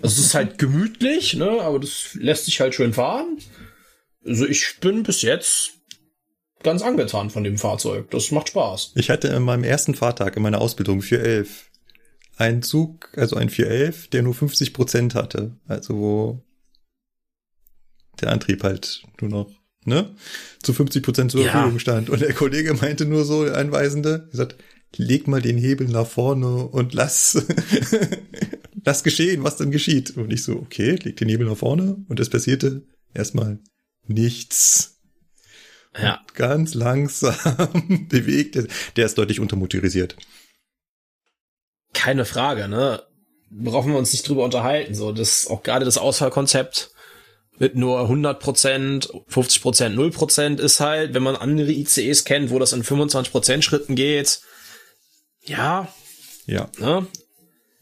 Das 0.01 0.17
ist 0.17 0.33
halt 0.33 0.57
gemütlich, 0.57 1.35
ne, 1.35 1.61
aber 1.61 1.79
das 1.79 2.15
lässt 2.15 2.45
sich 2.45 2.59
halt 2.59 2.75
schön 2.75 2.93
fahren. 2.93 3.37
Also 4.25 4.45
ich 4.45 4.77
bin 4.81 5.03
bis 5.03 5.21
jetzt 5.21 5.73
ganz 6.63 6.81
angetan 6.81 7.29
von 7.29 7.43
dem 7.43 7.57
Fahrzeug. 7.57 8.09
Das 8.11 8.31
macht 8.31 8.49
Spaß. 8.49 8.93
Ich 8.95 9.09
hatte 9.09 9.29
in 9.29 9.43
meinem 9.43 9.63
ersten 9.63 9.95
Fahrtag 9.95 10.35
in 10.35 10.43
meiner 10.43 10.61
Ausbildung 10.61 11.01
411 11.01 11.69
einen 12.37 12.61
Zug, 12.63 13.09
also 13.15 13.35
ein 13.35 13.49
411, 13.49 14.09
der 14.09 14.23
nur 14.23 14.33
50 14.33 14.73
Prozent 14.73 15.15
hatte. 15.15 15.57
Also 15.67 15.95
wo 15.95 16.43
der 18.21 18.31
Antrieb 18.31 18.63
halt 18.63 19.03
nur 19.21 19.29
noch 19.29 19.51
ne, 19.85 20.15
zu 20.61 20.73
50 20.73 21.03
Prozent 21.03 21.31
zur 21.31 21.43
Verfügung 21.43 21.73
ja. 21.73 21.79
stand. 21.79 22.09
Und 22.09 22.21
der 22.21 22.33
Kollege 22.33 22.73
meinte 22.73 23.05
nur 23.05 23.25
so, 23.25 23.45
der 23.45 23.55
Einweisende, 23.55 24.27
gesagt, 24.31 24.55
leg 24.95 25.27
mal 25.27 25.41
den 25.41 25.57
Hebel 25.57 25.87
nach 25.87 26.07
vorne 26.07 26.65
und 26.65 26.93
lass, 26.93 27.45
lass 28.85 29.03
geschehen, 29.03 29.43
was 29.43 29.57
dann 29.57 29.71
geschieht. 29.71 30.17
Und 30.17 30.31
ich 30.31 30.43
so, 30.43 30.53
okay, 30.53 30.95
leg 30.95 31.17
den 31.17 31.29
Hebel 31.29 31.47
nach 31.47 31.57
vorne. 31.57 31.97
Und 32.07 32.19
es 32.19 32.29
passierte 32.29 32.83
erstmal 33.13 33.59
nichts. 34.07 34.95
Ja. 35.99 36.21
ganz 36.35 36.75
langsam 36.75 38.07
bewegt. 38.09 38.57
Der 38.95 39.05
ist 39.05 39.17
deutlich 39.17 39.39
untermotorisiert. 39.39 40.15
Keine 41.93 42.25
Frage, 42.25 42.67
ne? 42.67 43.03
Brauchen 43.49 43.91
wir 43.91 43.97
uns 43.97 44.13
nicht 44.13 44.27
drüber 44.27 44.43
unterhalten. 44.43 44.93
So, 44.93 45.11
das 45.11 45.47
auch 45.47 45.63
gerade 45.63 45.85
das 45.85 45.97
Ausfallkonzept 45.97 46.91
mit 47.57 47.75
nur 47.75 47.99
100 48.01 48.39
Prozent, 48.39 49.09
50 49.27 49.61
Prozent, 49.61 49.95
0 49.95 50.11
Prozent 50.11 50.59
ist 50.59 50.79
halt, 50.79 51.13
wenn 51.13 51.23
man 51.23 51.35
andere 51.35 51.71
ICEs 51.71 52.23
kennt, 52.23 52.51
wo 52.51 52.59
das 52.59 52.73
in 52.73 52.83
25 52.83 53.31
Prozent 53.31 53.65
Schritten 53.65 53.95
geht. 53.95 54.41
Ja. 55.43 55.91
Ja. 56.45 56.69
Ne? 56.77 57.07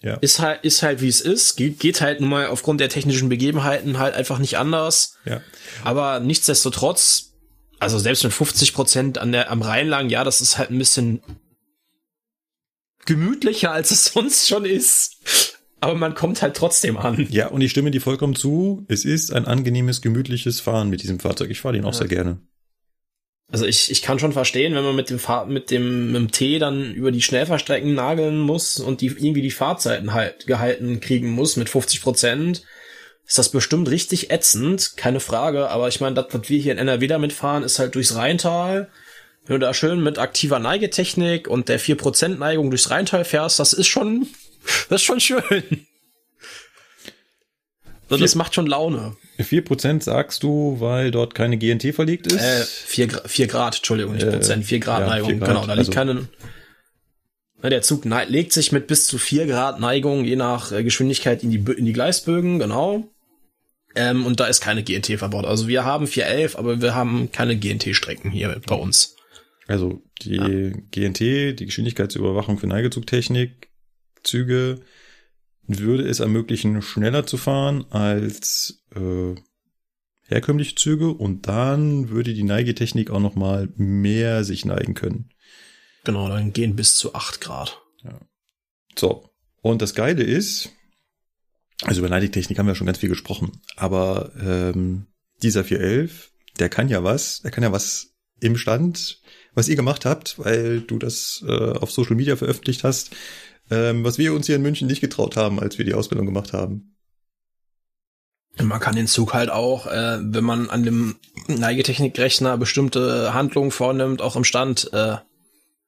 Ja. 0.02 0.16
Ist 0.16 0.40
halt, 0.40 0.64
ist 0.64 0.84
halt 0.84 1.02
wie 1.02 1.08
es 1.08 1.22
ist. 1.22 1.56
Geht, 1.56 1.80
geht 1.80 2.02
halt 2.02 2.22
nun 2.22 2.30
mal 2.30 2.48
aufgrund 2.48 2.80
der 2.80 2.90
technischen 2.90 3.30
Begebenheiten 3.30 3.98
halt 3.98 4.14
einfach 4.14 4.38
nicht 4.38 4.58
anders. 4.58 5.18
Ja. 5.26 5.42
Aber 5.84 6.20
nichtsdestotrotz 6.20 7.28
also 7.80 8.00
selbst 8.00 8.24
mit 8.24 8.34
50 8.34 8.74
Prozent 8.74 9.18
an 9.18 9.32
der, 9.32 9.52
am 9.52 9.62
Rhein 9.62 9.88
lang, 9.88 10.10
ja, 10.10 10.24
das 10.24 10.42
ist 10.42 10.58
halt 10.58 10.72
ein 10.72 10.80
bisschen 10.80 11.22
gemütlicher, 13.06 13.72
als 13.72 13.92
es 13.92 14.06
sonst 14.14 14.48
schon 14.48 14.66
ist. 14.66 15.18
Aber 15.80 15.94
man 15.94 16.16
kommt 16.16 16.42
halt 16.42 16.56
trotzdem 16.56 16.98
an. 16.98 17.28
Ja, 17.30 17.50
und 17.50 17.62
ich 17.62 17.70
stimme 17.70 17.92
dir 17.92 18.02
vollkommen 18.02 18.36
zu. 18.36 18.84
Es 18.88 19.06
ist 19.06 19.32
ein 19.32 19.46
angenehmes, 19.46 20.02
gemütliches 20.02 20.60
Fahren 20.60 20.90
mit 20.90 21.04
diesem 21.04 21.20
Fahrzeug. 21.20 21.52
Ich 21.52 21.62
fahre 21.62 21.76
den 21.76 21.86
auch 21.86 21.94
ja. 21.94 22.00
sehr 22.00 22.08
gerne. 22.08 22.40
Also 23.50 23.66
ich, 23.66 23.90
ich 23.92 24.02
kann 24.02 24.20
schon 24.20 24.34
verstehen, 24.34 24.76
wenn 24.76 24.84
man 24.84 24.96
mit 24.96 25.10
dem 25.10 25.20
Fahr 25.20 25.46
mit 25.46 25.72
dem, 25.72 26.08
mit 26.12 26.16
dem 26.16 26.32
T 26.32 26.60
dann 26.60 26.94
über 26.94 27.12
die 27.12 27.22
Schnellverstrecken 27.22 27.94
nageln 27.94 28.40
muss 28.40 28.80
und 28.80 29.00
die 29.00 29.08
irgendwie 29.08 29.42
die 29.42 29.52
Fahrzeiten 29.52 30.14
halt 30.14 30.48
gehalten 30.48 31.00
kriegen 31.00 31.30
muss 31.30 31.56
mit 31.56 31.70
50 31.70 32.02
Prozent 32.02 32.64
ist 33.28 33.38
das 33.38 33.50
bestimmt 33.50 33.90
richtig 33.90 34.32
ätzend, 34.32 34.96
keine 34.96 35.20
Frage. 35.20 35.70
Aber 35.70 35.90
ich 35.90 36.00
meine, 36.00 36.16
das, 36.16 36.28
was 36.32 36.50
wir 36.50 36.60
hier 36.60 36.72
in 36.72 36.78
NRW 36.78 37.08
damit 37.08 37.34
fahren, 37.34 37.64
ist 37.64 37.78
halt 37.78 37.94
durchs 37.96 38.16
Rheintal. 38.16 38.90
Wenn 39.46 39.60
du 39.60 39.66
da 39.66 39.74
schön 39.74 40.02
mit 40.02 40.18
aktiver 40.18 40.60
Neigetechnik 40.60 41.48
und 41.48 41.68
der 41.68 41.80
4% 41.80 42.38
Neigung 42.38 42.70
durchs 42.70 42.90
Rheintal 42.90 43.26
fährst, 43.26 43.60
das 43.60 43.74
ist 43.74 43.88
schon, 43.88 44.28
das 44.90 45.02
ist 45.02 45.06
schon 45.06 45.20
schön. 45.20 45.86
So, 48.10 48.16
das 48.16 48.36
macht 48.36 48.56
schon 48.56 48.68
Laune. 48.68 49.18
4% 49.44 50.02
sagst 50.02 50.44
du, 50.44 50.78
weil 50.80 51.12
dort 51.12 51.36
keine 51.36 51.58
GNT 51.58 51.94
verlegt 51.94 52.28
ist? 52.28 52.42
Äh, 52.42 52.64
4, 52.64 53.22
4 53.26 53.48
Grad, 53.48 53.78
Entschuldigung, 53.78 54.14
nicht 54.14 54.30
Prozent, 54.30 54.66
4 54.66 54.80
Grad 54.80 55.02
ja, 55.02 55.08
Neigung, 55.08 55.30
4 55.30 55.38
Grad, 55.40 55.48
genau, 55.50 55.66
da 55.68 55.74
liegt 55.74 55.90
also, 55.90 55.92
keine, 55.92 56.28
der 57.64 57.82
Zug 57.82 58.06
legt 58.06 58.54
sich 58.54 58.72
mit 58.72 58.88
bis 58.88 59.08
zu 59.08 59.18
4 59.18 59.48
Grad 59.48 59.80
Neigung, 59.80 60.26
je 60.26 60.36
nach 60.36 60.72
äh, 60.72 60.84
Geschwindigkeit 60.84 61.44
in 61.44 61.52
die, 61.52 61.72
in 61.72 61.86
die 61.86 61.94
Gleisbögen, 61.94 62.60
genau. 62.60 63.10
Ähm, 63.96 64.26
und 64.26 64.40
da 64.40 64.46
ist 64.46 64.62
keine 64.62 64.84
GNT 64.84 65.18
verbaut. 65.18 65.46
Also 65.46 65.68
wir 65.68 65.84
haben 65.84 66.08
411, 66.08 66.56
aber 66.56 66.82
wir 66.82 66.94
haben 66.94 67.32
keine 67.32 67.58
GNT-Strecken 67.58 68.30
hier 68.30 68.62
bei 68.68 68.76
uns. 68.76 69.16
Also 69.68 70.02
die 70.22 70.36
ja. 70.36 70.48
GNT, 70.92 71.20
die 71.60 71.66
Geschwindigkeitsüberwachung 71.66 72.58
für 72.58 72.68
Neigezugtechnik, 72.68 73.70
Züge, 74.24 74.82
würde 75.68 76.08
es 76.08 76.20
ermöglichen, 76.20 76.82
schneller 76.82 77.26
zu 77.26 77.38
fahren 77.38 77.86
als 77.92 78.84
äh, 78.96 79.36
herkömmliche 80.24 80.76
Züge 80.76 81.10
und 81.10 81.48
dann 81.48 82.10
würde 82.10 82.34
die 82.34 82.44
Neigetechnik 82.44 83.10
auch 83.10 83.20
noch 83.20 83.36
mal 83.36 83.70
mehr 83.76 84.44
sich 84.44 84.66
neigen 84.66 84.94
können. 84.94 85.30
Genau, 86.04 86.30
dann 86.30 86.54
gehen 86.54 86.76
bis 86.76 86.96
zu 86.96 87.16
8 87.16 87.42
Grad. 87.42 87.82
Ja. 88.04 88.20
So, 88.98 89.30
und 89.62 89.82
das 89.82 89.94
Geile 89.94 90.24
ist, 90.24 90.72
also 91.84 92.00
über 92.00 92.10
Neidigtechnik 92.10 92.58
haben 92.58 92.68
wir 92.68 92.76
schon 92.76 92.88
ganz 92.88 93.00
viel 93.00 93.10
gesprochen, 93.10 93.62
aber 93.76 94.32
ähm, 94.40 95.08
dieser 95.44 95.64
411, 95.64 96.32
der 96.60 96.70
kann 96.70 96.90
ja 96.90 97.04
was, 97.04 97.42
der 97.42 97.52
kann 97.52 97.64
ja 97.64 97.72
was 97.72 98.16
im 98.40 98.58
Stand, 98.58 99.22
was 99.54 99.68
ihr 99.68 99.76
gemacht 99.76 100.06
habt, 100.06 100.40
weil 100.40 100.82
du 100.82 101.00
das 101.00 101.44
äh, 101.48 101.72
auf 101.72 101.92
Social 101.92 102.16
Media 102.16 102.36
veröffentlicht 102.36 102.84
hast, 102.84 103.16
ähm, 103.70 104.04
was 104.04 104.18
wir 104.18 104.34
uns 104.34 104.48
hier 104.48 104.56
in 104.56 104.62
München 104.62 104.88
nicht 104.88 105.02
getraut 105.02 105.38
haben, 105.38 105.60
als 105.60 105.78
wir 105.78 105.86
die 105.86 105.94
Ausbildung 105.94 106.26
gemacht 106.26 106.54
haben. 106.54 106.96
Man 108.60 108.80
kann 108.80 108.96
den 108.96 109.08
Zug 109.08 109.34
halt 109.34 109.52
auch, 109.52 109.86
äh, 109.86 110.18
wenn 110.20 110.44
man 110.44 110.70
an 110.70 110.84
dem 110.84 111.18
Neigetechnikrechner 111.48 112.58
bestimmte 112.58 113.34
Handlungen 113.34 113.72
vornimmt, 113.72 114.22
auch 114.22 114.36
im 114.36 114.44
Stand 114.44 114.92
äh, 114.94 115.18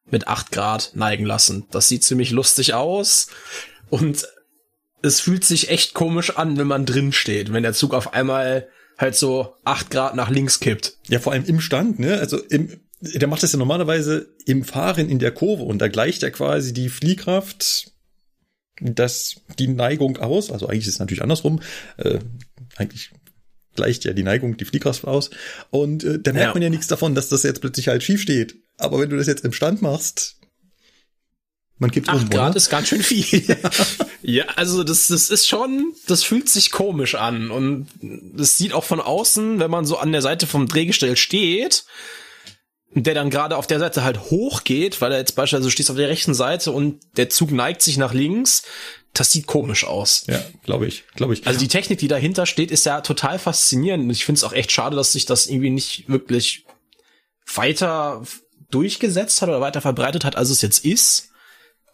mit 0.05 0.27
acht 0.27 0.51
Grad 0.51 0.91
neigen 0.93 1.25
lassen. 1.25 1.65
Das 1.71 1.87
sieht 1.87 2.03
ziemlich 2.03 2.31
lustig 2.31 2.73
aus 2.73 3.27
und 3.89 4.27
es 5.01 5.19
fühlt 5.19 5.45
sich 5.45 5.69
echt 5.69 5.93
komisch 5.93 6.37
an, 6.37 6.57
wenn 6.57 6.67
man 6.67 6.85
drin 6.85 7.11
steht, 7.11 7.53
wenn 7.53 7.63
der 7.63 7.73
Zug 7.73 7.93
auf 7.93 8.13
einmal 8.13 8.67
halt 8.97 9.15
so 9.15 9.55
acht 9.63 9.89
Grad 9.89 10.15
nach 10.15 10.29
links 10.29 10.59
kippt. 10.59 10.97
Ja, 11.07 11.19
vor 11.19 11.31
allem 11.33 11.45
im 11.45 11.61
Stand, 11.61 11.99
ne? 11.99 12.19
Also 12.19 12.37
im, 12.37 12.81
der 13.01 13.27
macht 13.27 13.43
das 13.43 13.51
ja 13.53 13.59
normalerweise 13.59 14.27
im 14.45 14.63
Fahren 14.63 15.09
in 15.09 15.19
der 15.19 15.31
Kurve 15.31 15.63
und 15.63 15.79
da 15.79 15.87
gleicht 15.87 16.23
er 16.23 16.31
quasi 16.31 16.73
die 16.73 16.89
Fliehkraft, 16.89 17.91
das, 18.81 19.35
die 19.57 19.67
Neigung 19.67 20.17
aus. 20.17 20.51
Also 20.51 20.67
eigentlich 20.67 20.87
ist 20.87 20.93
es 20.95 20.99
natürlich 20.99 21.21
andersrum. 21.23 21.61
Äh, 21.97 22.19
eigentlich 22.77 23.11
gleicht 23.75 24.03
ja 24.05 24.13
die 24.13 24.23
Neigung 24.23 24.57
die 24.57 24.65
Fliehkraft 24.65 25.05
aus. 25.05 25.29
Und 25.69 26.03
äh, 26.03 26.19
da 26.19 26.33
merkt 26.33 26.47
Ja. 26.47 26.53
man 26.53 26.63
ja 26.63 26.69
nichts 26.69 26.87
davon, 26.87 27.15
dass 27.15 27.29
das 27.29 27.43
jetzt 27.43 27.61
plötzlich 27.61 27.87
halt 27.87 28.03
schief 28.03 28.21
steht. 28.21 28.55
Aber 28.77 28.99
wenn 28.99 29.09
du 29.09 29.17
das 29.17 29.27
jetzt 29.27 29.45
im 29.45 29.53
Stand 29.53 29.81
machst, 29.81 30.37
man 31.77 31.91
um, 31.91 32.03
Acht 32.07 32.29
Grad 32.31 32.49
oder? 32.49 32.57
ist 32.57 32.69
ganz 32.69 32.89
schön 32.89 33.01
viel. 33.01 33.57
ja, 34.21 34.45
also 34.57 34.83
das, 34.83 35.07
das 35.07 35.29
ist 35.29 35.47
schon, 35.47 35.93
das 36.07 36.23
fühlt 36.23 36.49
sich 36.49 36.71
komisch 36.71 37.15
an 37.15 37.51
und 37.51 37.87
das 38.01 38.57
sieht 38.57 38.73
auch 38.73 38.83
von 38.83 38.99
außen, 38.99 39.59
wenn 39.59 39.71
man 39.71 39.85
so 39.85 39.97
an 39.97 40.11
der 40.11 40.21
Seite 40.21 40.45
vom 40.45 40.67
Drehgestell 40.67 41.15
steht, 41.15 41.85
der 42.93 43.13
dann 43.13 43.29
gerade 43.29 43.55
auf 43.55 43.67
der 43.67 43.79
Seite 43.79 44.03
halt 44.03 44.19
hochgeht, 44.31 44.99
weil 45.01 45.11
er 45.11 45.19
jetzt 45.19 45.35
beispielsweise 45.35 45.67
du 45.67 45.71
stehst 45.71 45.91
auf 45.91 45.97
der 45.97 46.09
rechten 46.09 46.33
Seite 46.33 46.71
und 46.71 46.99
der 47.17 47.29
Zug 47.29 47.51
neigt 47.51 47.81
sich 47.81 47.97
nach 47.97 48.13
links, 48.13 48.63
das 49.13 49.31
sieht 49.31 49.47
komisch 49.47 49.85
aus. 49.85 50.25
Ja, 50.27 50.39
glaube 50.63 50.87
ich, 50.87 51.03
glaube 51.15 51.33
ich. 51.33 51.45
Also 51.45 51.59
die 51.59 51.67
Technik, 51.67 51.99
die 51.99 52.07
dahinter 52.07 52.45
steht, 52.45 52.71
ist 52.71 52.85
ja 52.85 53.01
total 53.01 53.39
faszinierend. 53.39 54.05
Und 54.05 54.09
ich 54.11 54.25
finde 54.25 54.37
es 54.37 54.43
auch 54.43 54.53
echt 54.53 54.71
schade, 54.71 54.95
dass 54.95 55.13
sich 55.13 55.25
das 55.25 55.47
irgendwie 55.47 55.69
nicht 55.69 56.09
wirklich 56.09 56.65
weiter 57.55 58.23
durchgesetzt 58.69 59.41
hat 59.41 59.49
oder 59.49 59.61
weiter 59.61 59.81
verbreitet 59.81 60.25
hat, 60.25 60.35
als 60.35 60.49
es 60.49 60.61
jetzt 60.61 60.85
ist. 60.85 61.31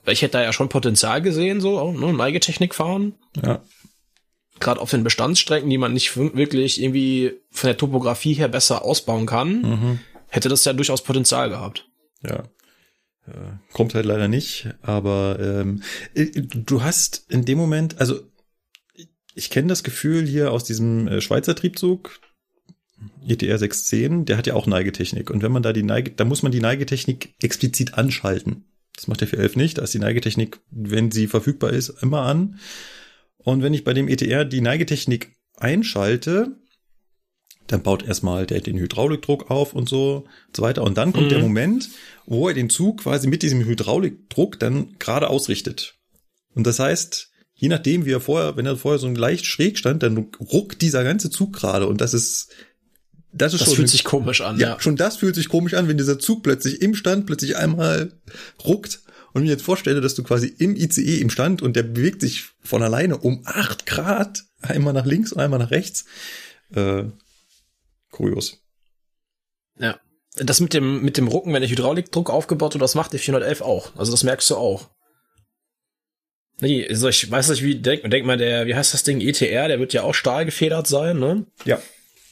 Weil 0.04 0.14
ich 0.14 0.22
hätte 0.22 0.34
da 0.34 0.44
ja 0.44 0.54
schon 0.54 0.70
Potenzial 0.70 1.22
gesehen, 1.22 1.62
so, 1.62 1.82
oh, 1.82 1.92
ne, 1.92 2.14
Neigetechnik 2.14 2.76
fahren. 2.76 3.16
ja, 3.44 3.64
Gerade 4.60 4.80
auf 4.80 4.92
den 4.92 5.04
Bestandsstrecken, 5.04 5.70
die 5.70 5.78
man 5.78 5.94
nicht 5.94 6.16
wirklich 6.16 6.82
irgendwie 6.82 7.34
von 7.52 7.68
der 7.68 7.78
Topografie 7.78 8.34
her 8.34 8.48
besser 8.48 8.86
ausbauen 8.86 9.26
kann, 9.26 9.62
mhm. 9.62 10.00
Hätte 10.36 10.50
das 10.50 10.66
ja 10.66 10.74
durchaus 10.74 11.04
Potenzial 11.04 11.50
gehabt. 11.50 11.88
Ja. 12.24 12.44
Äh, 13.28 13.58
Kommt 13.74 13.94
halt 13.96 14.06
leider 14.06 14.28
nicht, 14.28 14.70
aber 14.82 15.38
ähm, 15.40 15.82
äh, 16.14 16.26
du 16.42 16.84
hast 16.84 17.26
in 17.30 17.46
dem 17.46 17.58
Moment, 17.58 18.00
also 18.00 18.20
ich- 19.34 19.50
kenne 19.50 19.68
das 19.68 19.84
Gefühl 19.84 20.26
hier 20.26 20.52
aus 20.52 20.64
diesem 20.64 21.08
äh, 21.08 21.22
Schweizer 21.22 21.56
Triebzug, 21.56 22.20
ETR 23.28 23.58
610, 23.58 24.26
der 24.26 24.38
hat 24.38 24.48
ja 24.48 24.54
auch 24.54 24.68
Neigetechnik. 24.68 25.30
Und 25.30 25.42
wenn 25.42 25.52
man 25.52 25.64
da 25.64 25.74
die 25.74 25.84
Neige, 25.84 26.12
da 26.12 26.24
muss 26.26 26.44
man 26.44 26.52
die 26.52 26.62
Neigetechnik 26.62 27.36
explizit 27.42 27.96
anschalten. 27.96 28.66
Das 28.96 29.08
macht 29.08 29.22
der 29.22 29.28
411 29.28 29.56
nicht, 29.58 29.78
da 29.78 29.82
ist 29.84 29.94
die 29.94 30.00
Neigetechnik, 30.00 30.60
wenn 30.72 31.12
sie 31.12 31.28
verfügbar 31.28 31.72
ist, 31.72 31.90
immer 32.02 32.22
an. 32.22 32.60
Und 33.38 33.62
wenn 33.62 33.74
ich 33.74 33.84
bei 33.84 33.94
dem 33.94 34.08
ETR 34.08 34.46
die 34.46 34.62
Neigetechnik 34.62 35.36
einschalte, 35.58 36.56
dann 37.68 37.82
baut 37.82 38.06
erstmal 38.06 38.46
der 38.46 38.62
den 38.62 38.78
Hydraulikdruck 38.78 39.50
auf 39.50 39.74
und 39.74 39.90
so, 39.90 40.26
und 40.48 40.56
so 40.56 40.62
weiter. 40.62 40.84
Und 40.84 40.98
dann 40.98 41.14
kommt 41.14 41.26
Mhm. 41.26 41.30
der 41.30 41.40
Moment, 41.40 41.90
wo 42.26 42.48
er 42.48 42.54
den 42.54 42.70
Zug 42.70 43.02
quasi 43.02 43.28
mit 43.28 43.42
diesem 43.44 43.64
Hydraulikdruck 43.66 44.60
dann 44.60 44.96
gerade 45.00 45.30
ausrichtet. 45.30 45.96
Und 46.54 46.66
das 46.68 46.80
heißt, 46.80 47.32
je 47.56 47.70
nachdem, 47.70 48.06
wie 48.06 48.12
er 48.12 48.22
vorher, 48.22 48.56
wenn 48.58 48.66
er 48.66 48.78
vorher 48.78 49.00
so 49.00 49.08
leicht 49.10 49.46
schräg 49.46 49.78
stand, 49.78 50.04
dann 50.04 50.30
ruckt 50.40 50.82
dieser 50.82 51.04
ganze 51.04 51.30
Zug 51.30 51.54
gerade. 51.54 51.88
Und 51.88 52.02
das 52.02 52.14
ist, 52.14 52.50
das 53.32 53.54
ist 53.54 53.62
Das 53.62 53.68
schon 53.70 53.76
fühlt 53.78 53.90
sich 53.90 54.04
komisch 54.04 54.42
an, 54.42 54.60
ja, 54.60 54.70
ja. 54.70 54.80
schon 54.80 54.96
das 54.96 55.18
fühlt 55.18 55.36
sich 55.36 55.50
komisch 55.50 55.74
an, 55.74 55.88
wenn 55.88 55.98
dieser 55.98 56.20
Zug 56.20 56.44
plötzlich 56.44 56.82
im 56.82 56.96
Stand 56.96 57.26
plötzlich 57.26 57.58
einmal 57.58 58.14
ruckt. 58.64 59.02
Und 59.34 59.42
wenn 59.42 59.46
ich 59.46 59.52
jetzt 59.52 59.64
vorstelle, 59.66 60.00
dass 60.00 60.16
du 60.16 60.24
quasi 60.24 60.48
im 60.48 60.76
ICE 60.78 61.20
im 61.20 61.30
Stand 61.30 61.62
und 61.62 61.76
der 61.76 61.84
bewegt 61.84 62.22
sich 62.22 62.46
von 62.62 62.82
alleine 62.82 63.18
um 63.18 63.42
acht 63.44 63.86
Grad, 63.86 64.44
einmal 64.62 64.94
nach 64.94 65.06
links 65.06 65.34
und 65.34 65.42
einmal 65.42 65.60
nach 65.60 65.72
rechts. 65.72 66.06
Äh, 66.74 67.04
kurios. 68.16 68.62
Ja. 69.78 70.00
Das 70.38 70.60
mit 70.60 70.74
dem, 70.74 71.02
mit 71.02 71.18
dem 71.18 71.28
Rucken, 71.28 71.54
wenn 71.54 71.62
der 71.62 71.70
Hydraulikdruck 71.70 72.30
aufgebaut 72.30 72.74
wird, 72.74 72.82
das 72.82 72.96
macht 72.96 73.14
der 73.14 73.20
411 73.20 73.62
auch. 73.62 73.96
Also 73.96 74.12
das 74.12 74.24
merkst 74.24 74.50
du 74.50 74.56
auch. 74.58 74.90
Nee, 76.62 76.88
also 76.88 77.10
ich 77.10 77.30
weiß 77.30 77.50
nicht, 77.50 77.64
wie, 77.64 77.76
denk, 77.76 78.10
denk 78.10 78.26
mal, 78.26 78.38
der, 78.38 78.66
wie 78.66 78.76
heißt 78.76 78.94
das 78.94 79.04
Ding, 79.04 79.20
ETR, 79.22 79.68
der 79.68 79.80
wird 79.80 79.94
ja 79.94 80.04
auch 80.04 80.14
stahlgefedert 80.14 80.88
sein, 80.88 81.20
ne? 81.20 81.46
Ja. 81.66 81.82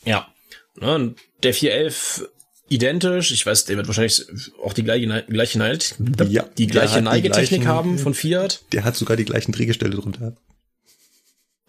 Ja. 0.05 0.27
Ne, 0.75 0.95
und 0.95 1.19
der 1.43 1.53
411 1.53 2.29
identisch, 2.69 3.31
ich 3.31 3.45
weiß, 3.45 3.65
der 3.65 3.75
wird 3.77 3.87
wahrscheinlich 3.87 4.25
auch 4.63 4.73
die 4.73 4.83
gleiche, 4.83 5.23
gleiche, 5.27 5.59
Neige, 5.59 5.83
Ja, 6.29 6.43
die 6.57 6.67
gleiche 6.67 6.95
die 6.99 7.01
Neigetechnik 7.03 7.61
gleichen- 7.61 7.67
haben 7.67 7.99
von 7.99 8.13
Fiat. 8.13 8.63
Der 8.71 8.83
hat 8.85 8.95
sogar 8.95 9.17
die 9.17 9.25
gleichen 9.25 9.51
Drehgestelle 9.51 9.95
drunter. 9.95 10.35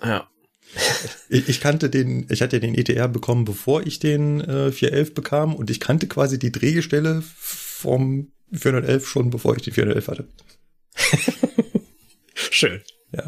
Ja. 0.03 0.29
Ich, 1.29 1.49
ich 1.49 1.61
kannte 1.61 1.91
den, 1.91 2.27
ich 2.31 2.43
hatte 2.43 2.61
den 2.61 2.75
ETR 2.75 3.09
bekommen, 3.09 3.45
bevor 3.45 3.87
ich 3.87 3.99
den 3.99 4.41
äh, 4.41 4.73
411 4.73 5.15
bekam 5.15 5.55
und 5.55 5.71
ich 5.71 5.81
kannte 5.81 6.07
quasi 6.07 6.39
die 6.39 6.53
Drehgestelle 6.53 7.23
vom 7.37 8.33
411 8.53 9.07
schon, 9.07 9.31
bevor 9.31 9.57
ich 9.57 9.63
die 9.63 9.71
411 9.71 10.09
hatte. 10.09 10.29
Schön. 12.35 12.83
Ja. 13.13 13.27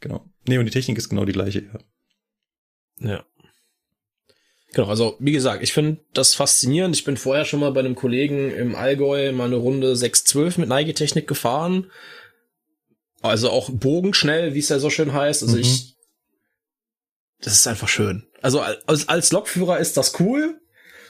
Genau. 0.00 0.24
Nee, 0.48 0.58
und 0.58 0.64
die 0.66 0.70
Technik 0.72 0.98
ist 0.98 1.08
genau 1.08 1.24
die 1.24 1.32
gleiche, 1.32 1.62
ja. 1.62 1.78
Ja. 3.08 3.24
Genau, 4.74 4.88
also 4.88 5.16
wie 5.20 5.32
gesagt, 5.32 5.62
ich 5.62 5.72
finde 5.72 6.00
das 6.14 6.34
faszinierend. 6.34 6.96
Ich 6.96 7.04
bin 7.04 7.16
vorher 7.16 7.44
schon 7.44 7.60
mal 7.60 7.72
bei 7.72 7.80
einem 7.80 7.94
Kollegen 7.94 8.50
im 8.50 8.74
Allgäu 8.74 9.30
mal 9.32 9.44
eine 9.44 9.56
Runde 9.56 9.94
612 9.96 10.58
mit 10.58 10.68
Neigetechnik 10.68 11.28
gefahren. 11.28 11.90
Also 13.20 13.50
auch 13.50 13.70
bogenschnell, 13.70 14.54
wie 14.54 14.58
es 14.60 14.70
ja 14.70 14.78
so 14.78 14.88
schön 14.90 15.12
heißt. 15.12 15.42
Also 15.42 15.56
Mhm. 15.56 15.62
ich, 15.62 15.94
das 17.42 17.54
ist 17.54 17.66
einfach 17.66 17.88
schön. 17.88 18.26
Also 18.40 18.60
als, 18.86 19.08
als 19.08 19.30
Lokführer 19.32 19.78
ist 19.78 19.96
das 19.96 20.18
cool. 20.20 20.58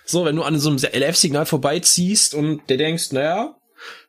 So, 0.05 0.25
wenn 0.25 0.35
du 0.37 0.43
an 0.43 0.59
so 0.59 0.69
einem 0.71 0.79
LF-Signal 0.79 1.47
vorbeiziehst 1.47 2.35
und 2.35 2.63
der 2.69 2.77
denkst, 2.77 3.13
naja, 3.13 3.57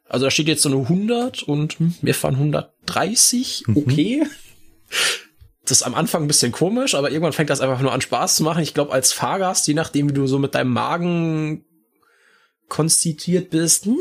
also 0.10 0.26
da 0.26 0.32
steht 0.32 0.48
jetzt 0.48 0.64
so 0.64 0.70
eine 0.70 0.78
100 0.80 1.44
und 1.44 1.80
hm, 1.80 1.96
wir 2.02 2.16
fahren 2.16 2.36
130, 2.36 3.64
Mhm. 3.68 3.78
okay. 3.78 4.24
Das 5.66 5.78
ist 5.78 5.84
am 5.84 5.96
Anfang 5.96 6.24
ein 6.24 6.28
bisschen 6.28 6.52
komisch, 6.52 6.94
aber 6.94 7.10
irgendwann 7.12 7.32
fängt 7.34 7.50
das 7.50 7.62
einfach 7.62 7.80
nur 7.80 7.94
an 7.94 8.02
Spaß 8.02 8.36
zu 8.36 8.44
machen. 8.44 8.62
Ich 8.64 8.74
glaube, 8.74 8.92
als 8.92 9.14
Fahrgast, 9.14 9.66
je 9.68 9.74
nachdem, 9.74 10.10
wie 10.10 10.14
du 10.14 10.28
so 10.28 10.38
mit 10.40 10.56
deinem 10.56 10.72
Magen 10.74 11.64
konstituiert 12.68 13.50
bist, 13.50 13.86
na, 13.86 13.94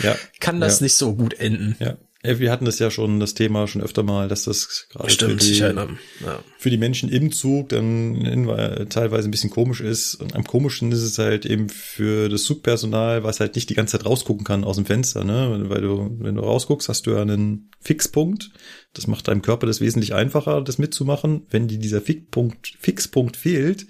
Ja. 0.02 0.16
kann 0.40 0.60
das 0.60 0.78
Ja. 0.80 0.84
nicht 0.84 0.94
so 0.94 1.14
gut 1.14 1.34
enden. 1.34 1.76
Ja. 1.80 1.96
Ja, 2.24 2.38
Wir 2.40 2.50
hatten 2.50 2.64
das 2.64 2.80
ja 2.80 2.90
schon, 2.90 3.20
das 3.20 3.34
Thema 3.34 3.68
schon 3.68 3.80
öfter 3.80 4.02
mal, 4.02 4.26
dass 4.26 4.42
das 4.42 4.86
gerade 4.90 5.04
für 5.08 5.14
Stimmt, 5.14 5.42
ich 5.44 5.58
die, 5.58 5.60
erinnere. 5.62 5.96
Ja. 6.24 6.42
für 6.58 6.68
die 6.68 6.76
Menschen 6.76 7.08
im 7.10 7.30
Zug 7.30 7.68
dann 7.68 8.16
in- 8.16 8.88
teilweise 8.88 9.28
ein 9.28 9.30
bisschen 9.30 9.50
komisch 9.50 9.80
ist. 9.80 10.16
Und 10.16 10.34
am 10.34 10.42
komischen 10.44 10.90
ist 10.90 11.02
es 11.02 11.16
halt 11.18 11.46
eben 11.46 11.68
für 11.68 12.28
das 12.28 12.42
Zugpersonal, 12.42 13.22
was 13.22 13.38
halt 13.38 13.54
nicht 13.54 13.70
die 13.70 13.74
ganze 13.74 13.96
Zeit 13.96 14.04
rausgucken 14.06 14.44
kann 14.44 14.64
aus 14.64 14.76
dem 14.76 14.86
Fenster, 14.86 15.22
ne? 15.22 15.66
Weil 15.68 15.80
du, 15.82 16.16
wenn 16.18 16.34
du 16.34 16.40
rausguckst, 16.42 16.88
hast 16.88 17.06
du 17.06 17.12
ja 17.12 17.22
einen 17.22 17.70
Fixpunkt. 17.80 18.50
Das 18.94 19.06
macht 19.06 19.28
deinem 19.28 19.42
Körper 19.42 19.68
das 19.68 19.80
wesentlich 19.80 20.12
einfacher, 20.14 20.60
das 20.60 20.78
mitzumachen. 20.78 21.46
Wenn 21.50 21.68
dir 21.68 21.78
dieser 21.78 22.00
Fixpunkt, 22.00 22.74
Fixpunkt 22.80 23.36
fehlt, 23.36 23.86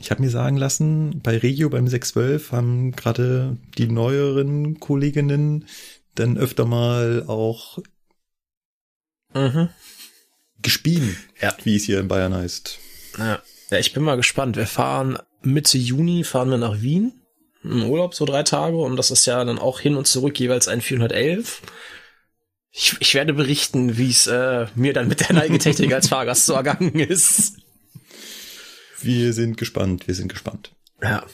ich 0.00 0.10
habe 0.10 0.22
mir 0.22 0.30
sagen 0.30 0.56
lassen, 0.56 1.20
bei 1.22 1.38
Regio 1.38 1.70
beim 1.70 1.86
612 1.88 2.52
haben 2.52 2.92
gerade 2.92 3.56
die 3.78 3.86
neueren 3.86 4.80
Kolleginnen 4.80 5.66
dann 6.14 6.36
öfter 6.36 6.64
mal 6.64 7.24
auch 7.26 7.78
Mhm. 9.34 9.68
gespien, 10.62 11.16
Ja. 11.40 11.54
wie 11.64 11.76
es 11.76 11.84
hier 11.84 11.98
in 12.00 12.08
Bayern 12.08 12.34
heißt. 12.34 12.78
Ja. 13.18 13.42
ja, 13.70 13.78
ich 13.78 13.92
bin 13.92 14.02
mal 14.04 14.16
gespannt. 14.16 14.56
Wir 14.56 14.66
fahren 14.66 15.18
Mitte 15.42 15.76
Juni, 15.78 16.22
fahren 16.24 16.50
wir 16.50 16.58
nach 16.58 16.80
Wien. 16.80 17.20
Im 17.64 17.84
Urlaub 17.84 18.14
so 18.14 18.26
drei 18.26 18.42
Tage 18.42 18.76
und 18.76 18.96
das 18.96 19.10
ist 19.10 19.26
ja 19.26 19.42
dann 19.44 19.58
auch 19.58 19.80
hin 19.80 19.96
und 19.96 20.06
zurück 20.06 20.38
jeweils 20.38 20.68
ein 20.68 20.80
411. 20.82 21.62
Ich, 22.70 22.96
ich 23.00 23.14
werde 23.14 23.32
berichten, 23.32 23.96
wie 23.96 24.10
es 24.10 24.26
äh, 24.26 24.66
mir 24.74 24.92
dann 24.92 25.08
mit 25.08 25.20
der 25.20 25.32
Neigetechnik 25.32 25.92
als 25.92 26.08
Fahrgast 26.10 26.46
so 26.46 26.52
ergangen 26.54 26.94
ist. 26.98 27.56
Wir 29.04 29.32
sind 29.32 29.56
gespannt, 29.58 30.08
wir 30.08 30.14
sind 30.14 30.28
gespannt. 30.28 30.72
Ja, 31.02 31.24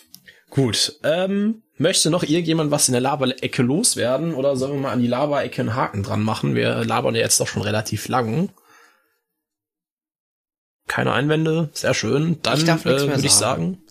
gut. 0.51 0.99
Ähm, 1.05 1.63
möchte 1.77 2.11
noch 2.11 2.25
irgendjemand 2.25 2.71
was 2.71 2.89
in 2.89 2.93
der 2.93 3.01
Laberecke 3.01 3.63
loswerden 3.63 4.35
oder 4.35 4.57
sollen 4.57 4.75
wir 4.75 4.81
mal 4.81 4.93
an 4.93 5.01
die 5.01 5.07
Laberecke 5.07 5.63
einen 5.63 5.75
Haken 5.75 6.03
dran 6.03 6.23
machen? 6.23 6.55
Wir 6.55 6.85
labern 6.85 7.15
ja 7.15 7.21
jetzt 7.21 7.39
doch 7.41 7.47
schon 7.47 7.63
relativ 7.63 8.09
lang. 8.09 8.51
Keine 10.89 11.13
Einwände, 11.13 11.71
sehr 11.73 11.95
schön. 11.95 12.39
Dann 12.43 12.59
Ich 12.59 12.65
darf 12.65 12.85
nichts 12.85 13.05
äh, 13.05 13.09
würde 13.09 13.27
ich 13.27 13.33
sagen. 13.33 13.79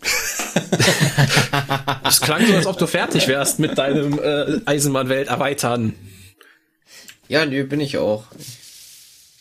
Es 2.03 2.21
klang 2.21 2.45
so, 2.45 2.55
als 2.55 2.65
ob 2.65 2.77
du 2.77 2.88
fertig 2.88 3.27
wärst 3.27 3.59
mit 3.59 3.77
deinem 3.77 4.19
äh, 4.19 4.61
Eisenbahnwelt 4.65 5.27
erweitern. 5.27 5.93
Ja, 7.27 7.45
nö, 7.45 7.63
bin 7.65 7.80
ich 7.80 7.97
auch. 7.97 8.25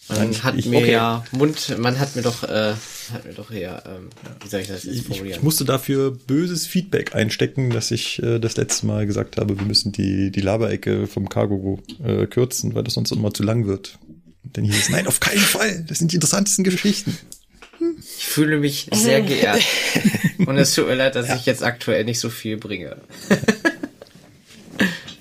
Man 0.09 0.31
Ich- 0.31 0.43
hat 0.43 0.55
ich- 0.57 0.67
mir 0.67 0.79
okay. 0.79 0.93
ja 0.93 1.25
Mund, 1.33 1.77
man 1.79 1.99
hat 1.99 2.17
mir 2.17 2.23
doch, 2.23 2.43
äh, 2.45 2.73
hat 3.13 3.25
mir 3.27 3.35
doch 3.35 3.51
hier, 3.51 3.83
ähm, 3.87 4.09
wie 4.43 4.49
soll 4.49 4.61
ich 4.61 4.69
das 4.69 4.85
jetzt 4.85 4.97
Ich, 5.11 5.23
ich 5.23 5.43
musste 5.43 5.65
dafür 5.65 6.13
böses 6.13 6.67
Feedback 6.67 7.15
einstecken, 7.15 7.71
dass 7.71 7.91
ich 7.91 8.23
äh, 8.23 8.39
das 8.39 8.57
letzte 8.57 8.87
Mal 8.87 9.07
gesagt 9.07 9.37
habe, 9.37 9.59
wir 9.59 9.67
müssen 9.67 9.93
die, 9.93 10.31
die 10.31 10.41
Laberecke 10.41 11.07
vom 11.07 11.29
Cargo 11.29 11.83
äh, 12.05 12.27
kürzen, 12.27 12.75
weil 12.75 12.85
das 12.85 12.95
sonst 12.95 13.11
immer 13.13 13.33
zu 13.35 13.43
lang 13.43 13.67
wird. 13.67 13.99
Dann 14.45 14.65
hieß 14.65 14.79
es, 14.79 14.89
nein, 14.89 15.07
auf 15.07 15.21
keinen 15.21 15.41
Fall, 15.41 15.85
das 15.87 15.99
sind 15.99 16.13
die 16.13 16.17
interessantesten 16.17 16.65
Geschichten. 16.65 17.17
Ich 18.19 18.25
fühle 18.27 18.59
mich 18.59 18.89
sehr 18.93 19.21
geehrt. 19.23 19.63
Und 20.47 20.57
es 20.57 20.75
tut 20.75 20.89
mir 20.89 20.95
leid, 20.95 21.15
dass 21.17 21.29
ich 21.35 21.47
jetzt 21.47 21.63
aktuell 21.63 22.05
nicht 22.05 22.19
so 22.19 22.29
viel 22.31 22.57
bringe. 22.57 22.97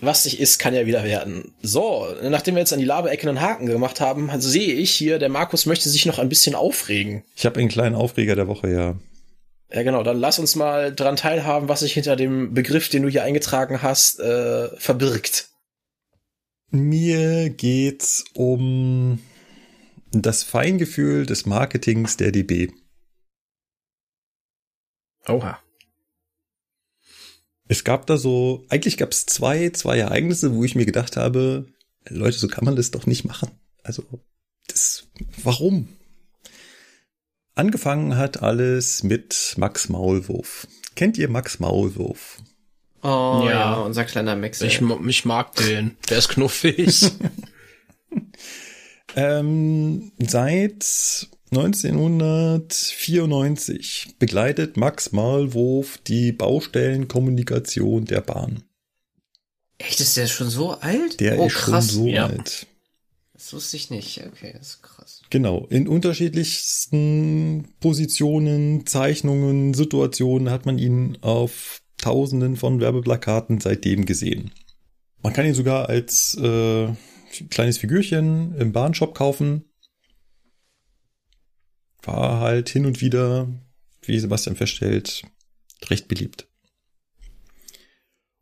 Was 0.01 0.25
nicht 0.25 0.39
ist, 0.39 0.59
kann 0.59 0.75
ja 0.75 0.85
wieder 0.85 1.03
werden. 1.03 1.53
So, 1.61 2.07
nachdem 2.21 2.55
wir 2.55 2.59
jetzt 2.59 2.73
an 2.73 2.79
die 2.79 2.85
Laberecke 2.85 3.27
einen 3.27 3.41
Haken 3.41 3.65
gemacht 3.65 3.99
haben, 3.99 4.29
also 4.29 4.47
sehe 4.47 4.73
ich 4.73 4.91
hier, 4.91 5.17
der 5.17 5.29
Markus 5.29 5.65
möchte 5.65 5.89
sich 5.89 6.05
noch 6.05 6.19
ein 6.19 6.29
bisschen 6.29 6.55
aufregen. 6.55 7.23
Ich 7.35 7.45
habe 7.45 7.59
einen 7.59 7.69
kleinen 7.69 7.95
Aufreger 7.95 8.35
der 8.35 8.47
Woche, 8.47 8.69
ja. 8.69 8.95
Ja, 9.71 9.83
genau, 9.83 10.03
dann 10.03 10.19
lass 10.19 10.39
uns 10.39 10.55
mal 10.55 10.93
dran 10.93 11.17
teilhaben, 11.17 11.67
was 11.67 11.81
sich 11.81 11.93
hinter 11.93 12.15
dem 12.15 12.53
Begriff, 12.53 12.89
den 12.89 13.03
du 13.03 13.09
hier 13.09 13.23
eingetragen 13.23 13.81
hast, 13.81 14.19
äh, 14.19 14.69
verbirgt. 14.77 15.49
Mir 16.69 17.49
geht's 17.49 18.23
um 18.33 19.19
das 20.11 20.43
Feingefühl 20.43 21.25
des 21.25 21.45
Marketings 21.45 22.17
der 22.17 22.31
DB. 22.31 22.69
Oha. 25.27 25.59
Es 27.67 27.83
gab 27.83 28.05
da 28.07 28.17
so, 28.17 28.65
eigentlich 28.69 28.97
gab 28.97 29.11
es 29.11 29.25
zwei, 29.25 29.69
zwei 29.71 29.97
Ereignisse, 29.97 30.55
wo 30.55 30.63
ich 30.63 30.75
mir 30.75 30.85
gedacht 30.85 31.17
habe, 31.17 31.67
Leute, 32.09 32.37
so 32.37 32.47
kann 32.47 32.65
man 32.65 32.75
das 32.75 32.91
doch 32.91 33.05
nicht 33.05 33.25
machen. 33.25 33.51
Also, 33.83 34.03
das, 34.67 35.07
warum? 35.43 35.89
Angefangen 37.55 38.15
hat 38.17 38.43
alles 38.43 39.03
mit 39.03 39.55
Max 39.57 39.89
Maulwurf. 39.89 40.67
Kennt 40.95 41.17
ihr 41.17 41.29
Max 41.29 41.59
Maulwurf? 41.59 42.37
Oh 43.03 43.43
Ja. 43.45 43.49
ja, 43.49 43.73
unser 43.75 44.05
kleiner 44.05 44.35
Maxel. 44.35 44.67
Ich, 44.67 44.81
ich 44.81 45.25
mag 45.25 45.55
den. 45.55 45.97
Der 46.09 46.19
ist 46.19 46.29
knuffig. 46.29 47.11
Ähm, 49.15 50.11
seit 50.19 51.27
1994 51.51 54.15
begleitet 54.19 54.77
Max 54.77 55.13
Maulwurf 55.13 55.97
die 55.99 56.31
Baustellenkommunikation 56.31 58.05
der 58.05 58.21
Bahn. 58.21 58.63
Echt, 59.77 59.99
ist 59.99 60.17
der 60.17 60.25
schon 60.27 60.49
so 60.49 60.71
alt? 60.71 61.19
Der 61.19 61.39
oh, 61.39 61.47
ist 61.47 61.55
krass. 61.55 61.91
schon 61.91 61.95
so 61.95 62.07
ja. 62.07 62.25
alt. 62.25 62.65
Das 63.33 63.53
wusste 63.53 63.77
ich 63.77 63.91
nicht. 63.91 64.23
Okay, 64.25 64.53
das 64.57 64.69
ist 64.69 64.83
krass. 64.83 65.21
Genau, 65.29 65.67
in 65.69 65.87
unterschiedlichsten 65.87 67.67
Positionen, 67.79 68.87
Zeichnungen, 68.87 69.73
Situationen 69.73 70.49
hat 70.49 70.65
man 70.65 70.79
ihn 70.79 71.17
auf 71.21 71.81
Tausenden 71.97 72.57
von 72.57 72.79
Werbeplakaten 72.79 73.59
seitdem 73.59 74.05
gesehen. 74.05 74.51
Man 75.21 75.33
kann 75.33 75.45
ihn 75.45 75.53
sogar 75.53 75.89
als 75.89 76.35
äh, 76.35 76.87
kleines 77.49 77.77
Figürchen 77.77 78.55
im 78.55 78.71
Bahnshop 78.71 79.15
kaufen. 79.15 79.65
War 82.07 82.39
halt 82.39 82.69
hin 82.69 82.85
und 82.85 83.01
wieder, 83.01 83.49
wie 84.01 84.17
Sebastian 84.17 84.55
feststellt, 84.55 85.23
recht 85.89 86.07
beliebt. 86.07 86.47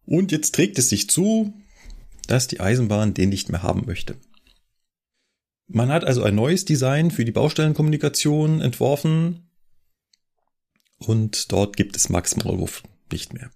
Und 0.05 0.31
jetzt 0.31 0.53
trägt 0.53 0.77
es 0.77 0.89
sich 0.89 1.09
zu, 1.09 1.51
dass 2.27 2.47
die 2.47 2.59
Eisenbahn 2.59 3.15
den 3.15 3.29
nicht 3.29 3.49
mehr 3.49 3.63
haben 3.63 3.85
möchte. 3.87 4.17
Man 5.67 5.89
hat 5.89 6.03
also 6.03 6.21
ein 6.21 6.35
neues 6.35 6.65
Design 6.65 7.09
für 7.09 7.25
die 7.25 7.31
Baustellenkommunikation 7.31 8.61
entworfen 8.61 9.49
und 10.99 11.51
dort 11.51 11.75
gibt 11.75 11.95
es 11.95 12.09
Max 12.09 12.35
Maulwurf 12.37 12.83
nicht 13.11 13.33
mehr. 13.33 13.49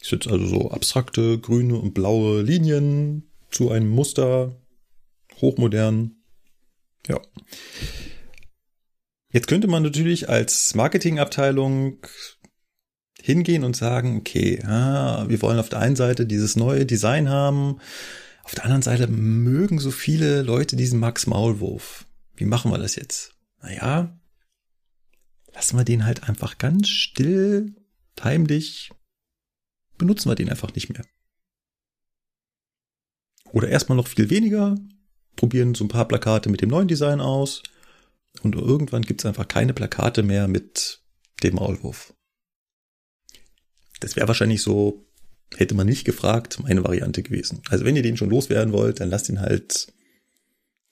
Es 0.00 0.10
sind 0.10 0.28
also 0.28 0.46
so 0.46 0.70
abstrakte 0.70 1.40
grüne 1.40 1.76
und 1.76 1.92
blaue 1.92 2.42
Linien 2.42 3.32
zu 3.50 3.72
einem 3.72 3.90
Muster, 3.90 4.54
hochmodern. 5.40 6.14
Ja. 7.08 7.20
Jetzt 9.30 9.46
könnte 9.46 9.68
man 9.68 9.82
natürlich 9.82 10.28
als 10.28 10.74
Marketingabteilung 10.74 11.98
hingehen 13.20 13.64
und 13.64 13.76
sagen, 13.76 14.18
okay, 14.18 14.62
ah, 14.64 15.26
wir 15.28 15.42
wollen 15.42 15.58
auf 15.58 15.68
der 15.68 15.80
einen 15.80 15.96
Seite 15.96 16.24
dieses 16.26 16.56
neue 16.56 16.86
Design 16.86 17.28
haben, 17.28 17.78
auf 18.44 18.54
der 18.54 18.64
anderen 18.64 18.82
Seite 18.82 19.06
mögen 19.08 19.78
so 19.78 19.90
viele 19.90 20.42
Leute 20.42 20.76
diesen 20.76 20.98
Max 20.98 21.26
Maulwurf. 21.26 22.06
Wie 22.34 22.46
machen 22.46 22.70
wir 22.70 22.78
das 22.78 22.96
jetzt? 22.96 23.34
Naja, 23.60 24.18
lassen 25.52 25.76
wir 25.76 25.84
den 25.84 26.06
halt 26.06 26.26
einfach 26.26 26.56
ganz 26.56 26.88
still, 26.88 27.74
heimlich, 28.22 28.90
benutzen 29.98 30.30
wir 30.30 30.36
den 30.36 30.48
einfach 30.48 30.74
nicht 30.74 30.88
mehr. 30.88 31.04
Oder 33.52 33.68
erstmal 33.68 33.96
noch 33.96 34.08
viel 34.08 34.30
weniger, 34.30 34.76
probieren 35.36 35.74
so 35.74 35.84
ein 35.84 35.88
paar 35.88 36.08
Plakate 36.08 36.48
mit 36.48 36.62
dem 36.62 36.70
neuen 36.70 36.88
Design 36.88 37.20
aus 37.20 37.62
und 38.44 38.54
irgendwann 38.54 39.02
gibt's 39.02 39.26
einfach 39.26 39.48
keine 39.48 39.74
Plakate 39.74 40.22
mehr 40.22 40.48
mit 40.48 41.02
dem 41.42 41.56
Maulwurf. 41.56 42.14
Das 44.00 44.16
wäre 44.16 44.28
wahrscheinlich 44.28 44.62
so 44.62 45.08
hätte 45.56 45.74
man 45.74 45.86
nicht 45.86 46.04
gefragt, 46.04 46.60
meine 46.60 46.84
Variante 46.84 47.22
gewesen. 47.22 47.62
Also 47.68 47.84
wenn 47.84 47.96
ihr 47.96 48.02
den 48.02 48.16
schon 48.16 48.30
loswerden 48.30 48.72
wollt, 48.72 49.00
dann 49.00 49.10
lasst 49.10 49.28
ihn 49.28 49.40
halt 49.40 49.92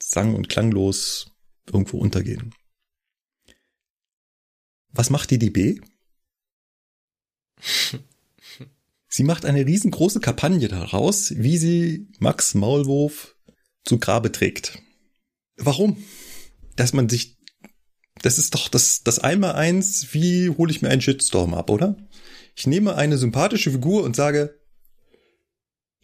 sang- 0.03 0.35
und 0.35 0.49
klanglos 0.49 1.33
irgendwo 1.67 1.99
untergehen. 1.99 2.55
Was 4.91 5.11
macht 5.11 5.31
die 5.31 5.39
DB? 5.39 5.81
Sie 9.09 9.25
macht 9.25 9.45
eine 9.47 9.65
riesengroße 9.65 10.21
Kampagne 10.21 10.69
daraus, 10.69 11.35
wie 11.37 11.57
sie 11.57 12.07
Max 12.19 12.53
Maulwurf 12.53 13.35
zu 13.83 13.99
Grabe 13.99 14.31
trägt. 14.31 14.83
Warum? 15.57 16.05
Dass 16.75 16.93
man 16.93 17.09
sich, 17.09 17.36
das 18.23 18.39
ist 18.39 18.55
doch 18.55 18.69
das, 18.69 19.03
das 19.03 19.19
Einmal-Eins, 19.19 20.09
wie 20.13 20.51
hole 20.51 20.71
ich 20.71 20.83
mir 20.83 20.89
einen 20.89 21.01
Shitstorm 21.01 21.55
ab, 21.55 21.71
oder? 21.71 21.97
Ich 22.55 22.67
nehme 22.67 22.97
eine 22.97 23.19
sympathische 23.19 23.71
Figur 23.71 24.03
und 24.03 24.17
sage, 24.17 24.59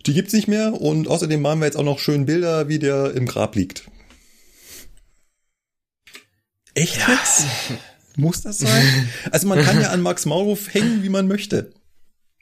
die 0.07 0.15
gibt's 0.15 0.33
nicht 0.33 0.49
mehr 0.49 0.81
und 0.81 1.09
außerdem 1.09 1.41
machen 1.41 1.61
wir 1.61 1.67
jetzt 1.67 1.77
auch 1.77 1.85
noch 1.85 1.99
schön 1.99 2.27
Bilder, 2.27 2.69
wie 2.69 2.79
der 2.79 3.15
im 3.15 3.27
Grab 3.27 3.55
liegt. 3.55 3.85
Echt 6.75 6.99
jetzt? 7.07 7.47
Muss 8.17 8.43
das 8.43 8.59
sein? 8.59 9.09
Also 9.31 9.47
man 9.47 9.63
kann 9.63 9.81
ja 9.81 9.91
an 9.91 10.03
Max 10.03 10.27
Maulwurf 10.27 10.73
hängen, 10.75 11.03
wie 11.03 11.09
man 11.09 11.29
möchte. 11.29 11.73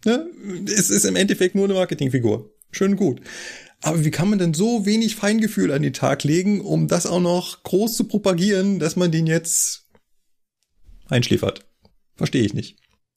Ne? 0.05 0.27
Es 0.66 0.91
ist 0.91 1.05
im 1.05 1.16
Endeffekt 1.16 1.55
nur 1.55 1.64
eine 1.64 1.75
Marketingfigur. 1.75 2.51
Schön 2.73 2.97
gut. 2.97 3.21
Aber 3.83 4.05
wie 4.05 4.11
kann 4.11 4.28
man 4.28 4.39
denn 4.39 4.55
so 4.55 4.85
wenig 4.85 5.16
Feingefühl 5.16 5.72
an 5.72 5.83
den 5.83 5.95
Tag 5.95 6.22
legen, 6.24 6.61
um 6.61 6.87
das 6.87 7.07
auch 7.07 7.20
noch 7.20 7.62
groß 7.62 7.97
zu 7.97 8.05
propagieren, 8.05 8.78
dass 8.78 8.97
man 8.97 9.11
den 9.11 9.26
jetzt 9.26 9.87
einschläfert? 11.09 11.64
Verstehe 12.16 12.45
ich 12.45 12.53
nicht. 12.53 12.76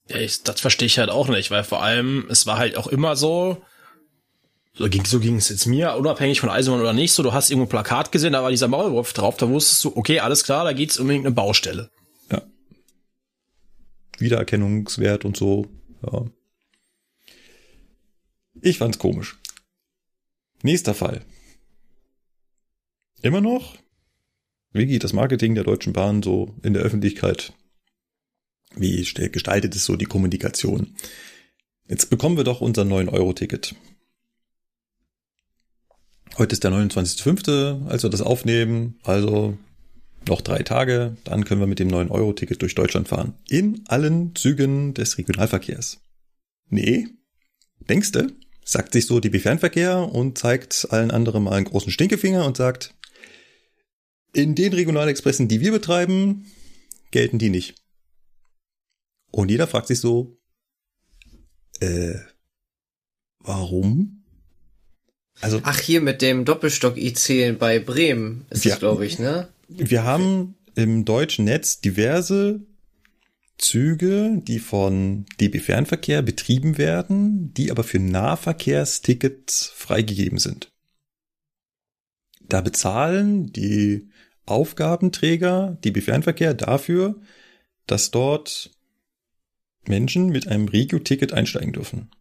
Ja, 0.10 0.18
ich, 0.18 0.44
das 0.44 0.62
verstehe 0.62 0.86
ich 0.86 1.00
halt 1.00 1.10
auch 1.10 1.28
nicht, 1.28 1.52
weil 1.52 1.64
vor 1.64 1.82
allem, 1.82 2.26
es 2.30 2.46
war 2.46 2.58
halt 2.58 2.78
auch 2.78 2.88
immer 2.88 3.16
so, 3.16 3.62
so 4.74 4.90
ging 4.90 5.06
so 5.06 5.20
ging 5.20 5.36
es 5.36 5.50
jetzt 5.50 5.66
mir, 5.66 5.96
unabhängig 5.96 6.40
von 6.40 6.50
Eisenbahn 6.50 6.82
oder 6.82 6.94
nicht, 6.94 7.12
so, 7.12 7.24
du 7.24 7.34
hast 7.34 7.50
irgendwo 7.50 7.68
ein 7.68 7.70
Plakat 7.70 8.12
gesehen, 8.12 8.34
da 8.34 8.42
war 8.44 8.50
dieser 8.50 8.68
Maulwurf 8.68 9.14
drauf, 9.14 9.38
da 9.38 9.50
wusstest 9.50 9.84
du, 9.84 9.96
okay, 9.96 10.20
alles 10.20 10.44
klar, 10.44 10.64
da 10.64 10.74
geht's 10.74 10.98
um 10.98 11.10
irgendeine 11.10 11.36
Baustelle. 11.36 11.90
Ja. 12.32 12.42
Wiedererkennungswert 14.18 15.26
und 15.26 15.38
so. 15.38 15.68
Ja. 16.06 16.26
Ich 18.62 18.78
fand's 18.78 19.00
komisch. 19.00 19.38
Nächster 20.64 20.94
Fall. 20.94 21.26
Immer 23.22 23.42
noch? 23.42 23.78
Wie 24.72 24.86
geht 24.86 25.04
das 25.04 25.12
Marketing 25.12 25.56
der 25.56 25.66
Deutschen 25.66 25.92
Bahn 25.92 26.24
so 26.24 26.56
in 26.64 26.74
der 26.74 26.84
Öffentlichkeit? 26.84 27.54
Wie 28.74 29.04
gestaltet 29.04 29.76
es 29.76 29.84
so 29.84 29.98
die 29.98 30.06
Kommunikation? 30.06 30.96
Jetzt 31.88 32.10
bekommen 32.10 32.38
wir 32.38 32.46
doch 32.46 32.62
unser 32.62 32.84
9-Euro-Ticket. 32.84 33.76
Heute 36.38 36.54
ist 36.54 36.64
der 36.64 36.72
29.05., 36.72 37.88
als 37.88 38.04
wir 38.04 38.10
das 38.10 38.22
aufnehmen. 38.22 38.98
Also 39.04 39.58
noch 40.30 40.40
drei 40.40 40.64
Tage, 40.64 41.18
dann 41.26 41.44
können 41.44 41.60
wir 41.60 41.68
mit 41.68 41.80
dem 41.80 41.90
9-Euro-Ticket 41.90 42.62
durch 42.62 42.74
Deutschland 42.74 43.10
fahren. 43.10 43.34
In 43.50 43.84
allen 43.88 44.34
Zügen 44.34 44.94
des 44.94 45.18
Regionalverkehrs. 45.18 46.00
Nee, 46.70 47.10
denkste, 47.90 48.28
sagt 48.66 48.94
sich 48.94 49.06
so 49.06 49.20
DB 49.20 49.40
Fernverkehr 49.40 49.98
und 49.98 50.38
zeigt 50.38 50.88
allen 50.92 51.12
anderen 51.12 51.44
mal 51.44 51.54
einen 51.54 51.66
großen 51.66 51.92
Stinkefinger 51.92 52.46
und 52.46 52.58
sagt, 52.58 52.94
in 54.34 54.56
den 54.56 54.74
Regionalexpressen, 54.74 55.48
die 55.48 55.62
wir 55.62 55.72
betreiben, 55.72 56.46
gelten 57.12 57.38
die 57.40 57.50
nicht. 57.50 57.76
Und 59.32 59.50
jeder 59.50 59.68
fragt 59.68 59.88
sich 59.88 60.00
so, 60.00 60.38
äh, 61.80 62.16
warum? 63.40 64.24
Also 65.42 65.60
Ach, 65.64 65.80
hier 65.80 66.02
mit 66.02 66.22
dem 66.22 66.46
Doppelstock-IC 66.46 67.58
bei 67.58 67.80
Bremen 67.80 68.46
ist 68.50 68.66
das, 68.66 68.80
glaube 68.80 69.06
ich, 69.06 69.20
ne? 69.20 69.50
wir 69.68 70.04
haben 70.04 70.56
im 70.76 71.06
deutschen 71.06 71.46
Netz 71.46 71.82
diverse 71.82 72.62
Züge, 73.64 74.42
die 74.44 74.60
von 74.60 75.26
DB 75.40 75.60
Fernverkehr 75.60 76.22
betrieben 76.22 76.78
werden, 76.78 77.54
die 77.54 77.72
aber 77.72 77.84
für 77.84 78.00
Nahverkehrstickets 78.00 79.72
freigegeben 79.74 80.38
sind. 80.38 80.72
Da 82.42 82.62
bezahlen 82.62 83.52
die 83.54 84.10
Aufgabenträger 84.46 85.78
DB 85.84 86.02
Fernverkehr 86.02 86.54
dafür, 86.54 87.22
dass 87.88 88.12
dort 88.12 88.72
Menschen 89.88 90.30
mit 90.30 90.48
einem 90.48 90.68
Regio-Ticket 90.68 91.34
einsteigen 91.34 91.74
dürfen. 91.74 92.12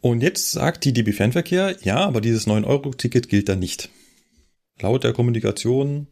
Und 0.00 0.22
jetzt 0.22 0.50
sagt 0.50 0.84
die 0.84 0.92
DB 0.92 1.12
Fernverkehr, 1.12 1.76
ja, 1.82 1.98
aber 1.98 2.20
dieses 2.20 2.46
9-Euro-Ticket 2.46 3.28
gilt 3.28 3.48
da 3.48 3.54
nicht. 3.54 3.90
Laut 4.80 5.04
der 5.04 5.12
Kommunikation 5.12 6.08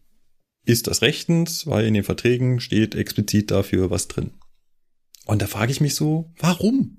ist 0.65 0.87
das 0.87 1.03
rechtens, 1.03 1.67
weil 1.67 1.87
in 1.87 1.95
den 1.95 2.05
Verträgen 2.05 2.61
steht 2.61 2.95
explizit 2.95 3.51
dafür 3.51 3.91
was 3.91 4.09
drin. 4.09 4.33
Und 5.27 5.43
da 5.43 5.47
frage 5.47 5.73
ich 5.73 5.81
mich 5.81 5.95
so, 5.95 6.33
warum? 6.39 6.99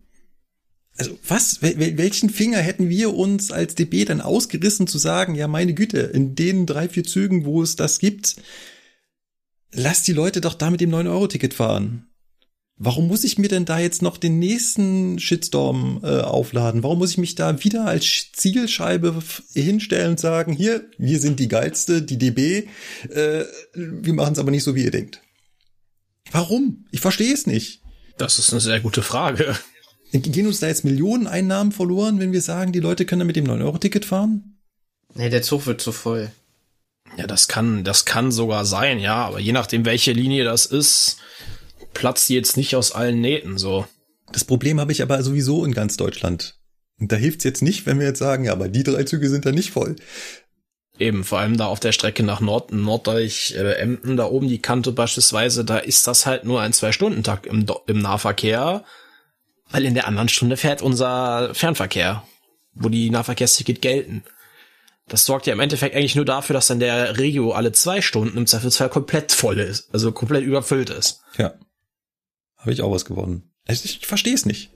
Also 0.97 1.17
was, 1.27 1.61
wel, 1.61 1.77
wel- 1.79 1.97
welchen 1.97 2.29
Finger 2.29 2.59
hätten 2.59 2.89
wir 2.89 3.13
uns 3.13 3.51
als 3.51 3.75
DB 3.75 4.05
dann 4.05 4.21
ausgerissen 4.21 4.87
zu 4.87 4.97
sagen, 4.97 5.35
ja 5.35 5.47
meine 5.47 5.73
Güte, 5.73 5.99
in 5.99 6.35
den 6.35 6.65
drei, 6.65 6.89
vier 6.89 7.03
Zügen, 7.03 7.45
wo 7.45 7.63
es 7.63 7.75
das 7.75 7.99
gibt, 7.99 8.35
lass 9.71 10.03
die 10.03 10.13
Leute 10.13 10.41
doch 10.41 10.53
da 10.53 10.69
mit 10.69 10.81
dem 10.81 10.91
9-Euro-Ticket 10.91 11.53
fahren. 11.53 12.10
Warum 12.83 13.07
muss 13.07 13.23
ich 13.23 13.37
mir 13.37 13.47
denn 13.47 13.65
da 13.65 13.77
jetzt 13.77 14.01
noch 14.01 14.17
den 14.17 14.39
nächsten 14.39 15.19
Shitstorm 15.19 15.99
äh, 16.03 16.21
aufladen? 16.21 16.81
Warum 16.81 16.97
muss 16.97 17.11
ich 17.11 17.19
mich 17.19 17.35
da 17.35 17.63
wieder 17.63 17.85
als 17.85 18.05
Sch- 18.05 18.33
Zielscheibe 18.33 19.21
hinstellen 19.53 20.11
und 20.11 20.19
sagen, 20.19 20.51
hier, 20.51 20.89
wir 20.97 21.19
sind 21.19 21.39
die 21.39 21.47
geilste, 21.47 22.01
die 22.01 22.17
DB, 22.17 22.67
äh, 23.09 23.43
wir 23.75 24.13
machen 24.13 24.33
es 24.33 24.39
aber 24.39 24.49
nicht 24.49 24.63
so, 24.63 24.73
wie 24.73 24.83
ihr 24.83 24.89
denkt. 24.89 25.21
Warum? 26.31 26.85
Ich 26.91 27.01
verstehe 27.01 27.31
es 27.33 27.45
nicht. 27.45 27.81
Das 28.17 28.39
ist 28.39 28.51
eine 28.51 28.61
sehr 28.61 28.79
gute 28.79 29.03
Frage. 29.03 29.55
Gehen 30.11 30.47
uns 30.47 30.59
da 30.59 30.67
jetzt 30.67 30.83
Millionen 30.83 31.27
Einnahmen 31.27 31.71
verloren, 31.71 32.19
wenn 32.19 32.31
wir 32.31 32.41
sagen, 32.41 32.71
die 32.71 32.79
Leute 32.79 33.05
können 33.05 33.19
da 33.19 33.25
mit 33.25 33.35
dem 33.35 33.45
9-Euro-Ticket 33.45 34.05
fahren? 34.05 34.57
Nee, 35.13 35.29
der 35.29 35.43
Zug 35.43 35.67
wird 35.67 35.81
zu 35.81 35.91
voll. 35.91 36.31
Ja, 37.17 37.27
das 37.27 37.47
kann, 37.47 37.83
das 37.83 38.05
kann 38.05 38.31
sogar 38.31 38.65
sein, 38.65 38.97
ja, 38.99 39.15
aber 39.15 39.39
je 39.39 39.51
nachdem, 39.51 39.85
welche 39.85 40.13
Linie 40.13 40.43
das 40.45 40.65
ist, 40.65 41.17
platzt 41.93 42.29
die 42.29 42.35
jetzt 42.35 42.57
nicht 42.57 42.75
aus 42.75 42.91
allen 42.91 43.21
Nähten, 43.21 43.57
so. 43.57 43.85
Das 44.31 44.45
Problem 44.45 44.79
habe 44.79 44.91
ich 44.91 45.01
aber 45.01 45.21
sowieso 45.23 45.65
in 45.65 45.73
ganz 45.73 45.97
Deutschland. 45.97 46.55
Und 46.99 47.11
da 47.11 47.15
hilft's 47.15 47.43
jetzt 47.43 47.61
nicht, 47.61 47.85
wenn 47.85 47.99
wir 47.99 48.07
jetzt 48.07 48.19
sagen, 48.19 48.45
ja, 48.45 48.53
aber 48.53 48.69
die 48.69 48.83
drei 48.83 49.03
Züge 49.03 49.29
sind 49.29 49.45
da 49.45 49.51
nicht 49.51 49.71
voll. 49.71 49.95
Eben, 50.99 51.23
vor 51.23 51.39
allem 51.39 51.57
da 51.57 51.65
auf 51.65 51.79
der 51.79 51.93
Strecke 51.93 52.21
nach 52.21 52.41
Nord 52.41 52.71
Norddeich, 52.71 53.55
äh, 53.57 53.73
Emden, 53.73 54.17
da 54.17 54.25
oben 54.25 54.47
die 54.47 54.61
Kante 54.61 54.91
beispielsweise, 54.91 55.65
da 55.65 55.77
ist 55.77 56.05
das 56.05 56.27
halt 56.27 56.43
nur 56.43 56.61
ein 56.61 56.73
Zwei-Stunden-Tag 56.73 57.47
im, 57.47 57.65
im 57.87 57.99
Nahverkehr, 57.99 58.83
weil 59.71 59.85
in 59.85 59.95
der 59.95 60.07
anderen 60.07 60.29
Stunde 60.29 60.57
fährt 60.57 60.83
unser 60.83 61.55
Fernverkehr, 61.55 62.23
wo 62.75 62.87
die 62.87 63.09
Nahverkehrsticket 63.09 63.81
gelten. 63.81 64.23
Das 65.07 65.25
sorgt 65.25 65.47
ja 65.47 65.53
im 65.53 65.59
Endeffekt 65.59 65.95
eigentlich 65.95 66.15
nur 66.15 66.25
dafür, 66.25 66.53
dass 66.53 66.67
dann 66.67 66.79
der 66.79 67.17
Regio 67.17 67.51
alle 67.51 67.71
zwei 67.71 68.01
Stunden 68.01 68.37
im 68.37 68.45
Zweifelsfall 68.45 68.89
komplett 68.89 69.31
voll 69.31 69.59
ist, 69.59 69.89
also 69.93 70.11
komplett 70.11 70.43
überfüllt 70.43 70.91
ist. 70.91 71.21
Ja. 71.37 71.53
Habe 72.61 72.73
ich 72.73 72.81
auch 72.81 72.91
was 72.91 73.05
gewonnen. 73.05 73.51
Also 73.65 73.85
ich 73.85 74.05
verstehe 74.05 74.35
es 74.35 74.45
nicht. 74.45 74.71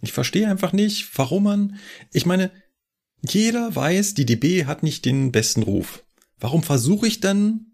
Ich 0.00 0.12
verstehe 0.12 0.48
einfach 0.48 0.72
nicht, 0.72 1.18
warum 1.18 1.44
man. 1.44 1.78
Ich 2.12 2.26
meine, 2.26 2.52
jeder 3.28 3.74
weiß, 3.74 4.14
die 4.14 4.24
DB 4.26 4.66
hat 4.66 4.82
nicht 4.82 5.04
den 5.04 5.32
besten 5.32 5.62
Ruf. 5.62 6.04
Warum 6.38 6.62
versuche 6.62 7.06
ich 7.06 7.20
dann 7.20 7.72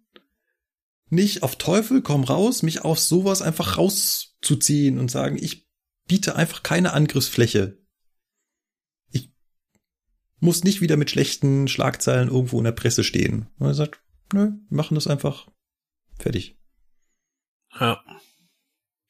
nicht 1.11 1.43
auf 1.43 1.57
Teufel 1.57 2.03
komm 2.03 2.25
raus, 2.25 2.63
mich 2.63 2.83
auf 2.83 2.99
sowas 2.99 3.43
einfach 3.43 3.77
rauszuziehen 3.77 4.99
und 4.99 5.11
sagen, 5.11 5.39
ich 5.41 5.69
biete 6.07 6.37
einfach 6.37 6.63
keine 6.63 6.95
Angriffsfläche. 6.95 7.79
Ich 9.11 9.31
muss 10.41 10.65
nicht 10.65 10.81
wieder 10.81 10.97
mit 10.97 11.11
schlechten 11.11 11.69
Schlagzeilen 11.69 12.29
irgendwo 12.29 12.59
in 12.59 12.65
der 12.65 12.73
Presse 12.73 13.05
stehen. 13.05 13.47
Und 13.59 13.69
er 13.69 13.75
sagt, 13.75 14.03
nö, 14.33 14.53
machen 14.71 14.95
das 14.95 15.07
einfach. 15.07 15.49
Fertig. 16.19 16.59
Ja. 17.79 18.03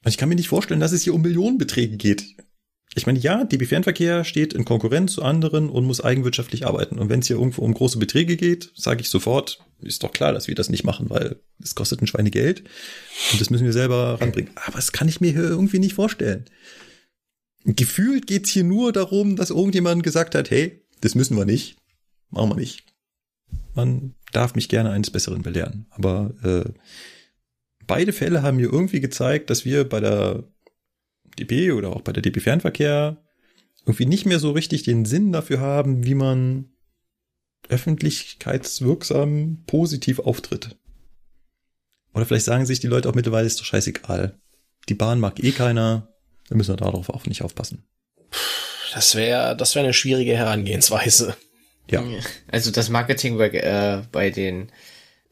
Also 0.08 0.14
ich 0.14 0.18
kann 0.20 0.30
mir 0.30 0.36
nicht 0.36 0.48
vorstellen, 0.48 0.80
dass 0.80 0.92
es 0.92 1.02
hier 1.02 1.12
um 1.12 1.20
Millionenbeträge 1.20 1.98
geht. 1.98 2.34
Ich 2.94 3.04
meine, 3.04 3.18
ja, 3.18 3.44
DB 3.44 3.66
Fernverkehr 3.66 4.24
steht 4.24 4.54
in 4.54 4.64
Konkurrenz 4.64 5.12
zu 5.12 5.22
anderen 5.22 5.68
und 5.68 5.84
muss 5.84 6.00
eigenwirtschaftlich 6.00 6.66
arbeiten. 6.66 6.98
Und 6.98 7.10
wenn 7.10 7.20
es 7.20 7.26
hier 7.26 7.36
irgendwo 7.36 7.60
um 7.60 7.74
große 7.74 7.98
Beträge 7.98 8.38
geht, 8.38 8.72
sage 8.74 9.02
ich 9.02 9.10
sofort, 9.10 9.62
ist 9.82 10.02
doch 10.02 10.10
klar, 10.10 10.32
dass 10.32 10.48
wir 10.48 10.54
das 10.54 10.70
nicht 10.70 10.82
machen, 10.82 11.10
weil 11.10 11.36
es 11.62 11.74
kostet 11.74 12.00
ein 12.00 12.06
Schweinegeld 12.06 12.60
und 13.32 13.38
das 13.38 13.50
müssen 13.50 13.66
wir 13.66 13.74
selber 13.74 14.18
ranbringen. 14.18 14.50
Aber 14.54 14.76
das 14.76 14.92
kann 14.92 15.08
ich 15.08 15.20
mir 15.20 15.30
hier 15.30 15.42
irgendwie 15.42 15.78
nicht 15.78 15.92
vorstellen. 15.92 16.46
Gefühlt 17.66 18.26
geht's 18.26 18.48
hier 18.48 18.64
nur 18.64 18.94
darum, 18.94 19.36
dass 19.36 19.50
irgendjemand 19.50 20.04
gesagt 20.04 20.34
hat, 20.34 20.50
hey, 20.50 20.86
das 21.02 21.16
müssen 21.16 21.36
wir 21.36 21.44
nicht, 21.44 21.76
machen 22.30 22.48
wir 22.48 22.56
nicht. 22.56 22.82
Man 23.74 24.14
darf 24.32 24.54
mich 24.54 24.70
gerne 24.70 24.88
eines 24.88 25.10
Besseren 25.10 25.42
belehren. 25.42 25.84
Aber 25.90 26.32
äh, 26.42 26.72
beide 27.88 28.12
Fälle 28.12 28.42
haben 28.42 28.58
mir 28.58 28.72
irgendwie 28.72 29.00
gezeigt, 29.00 29.50
dass 29.50 29.64
wir 29.64 29.88
bei 29.88 29.98
der 29.98 30.44
DB 31.38 31.72
oder 31.72 31.90
auch 31.90 32.02
bei 32.02 32.12
der 32.12 32.22
DB 32.22 32.38
Fernverkehr 32.38 33.16
irgendwie 33.84 34.06
nicht 34.06 34.26
mehr 34.26 34.38
so 34.38 34.52
richtig 34.52 34.84
den 34.84 35.04
Sinn 35.04 35.32
dafür 35.32 35.58
haben, 35.58 36.04
wie 36.04 36.14
man 36.14 36.70
öffentlichkeitswirksam 37.68 39.64
positiv 39.66 40.20
auftritt. 40.20 40.76
Oder 42.14 42.26
vielleicht 42.26 42.44
sagen 42.44 42.66
sich 42.66 42.80
die 42.80 42.86
Leute 42.86 43.08
auch 43.08 43.14
mittlerweile, 43.14 43.46
ist 43.46 43.60
doch 43.60 43.64
scheißegal. 43.64 44.38
Die 44.88 44.94
Bahn 44.94 45.20
mag 45.20 45.42
eh 45.42 45.52
keiner, 45.52 46.08
wir 46.48 46.56
müssen 46.56 46.76
darauf 46.76 47.10
auch 47.10 47.26
nicht 47.26 47.42
aufpassen. 47.42 47.84
Das 48.94 49.14
wäre, 49.14 49.56
das 49.56 49.74
wäre 49.74 49.84
eine 49.84 49.94
schwierige 49.94 50.36
Herangehensweise. 50.36 51.36
Ja, 51.90 52.04
Also 52.48 52.70
das 52.70 52.90
Marketing 52.90 53.38
bei, 53.38 53.48
äh, 53.48 54.02
bei 54.12 54.30
den 54.30 54.70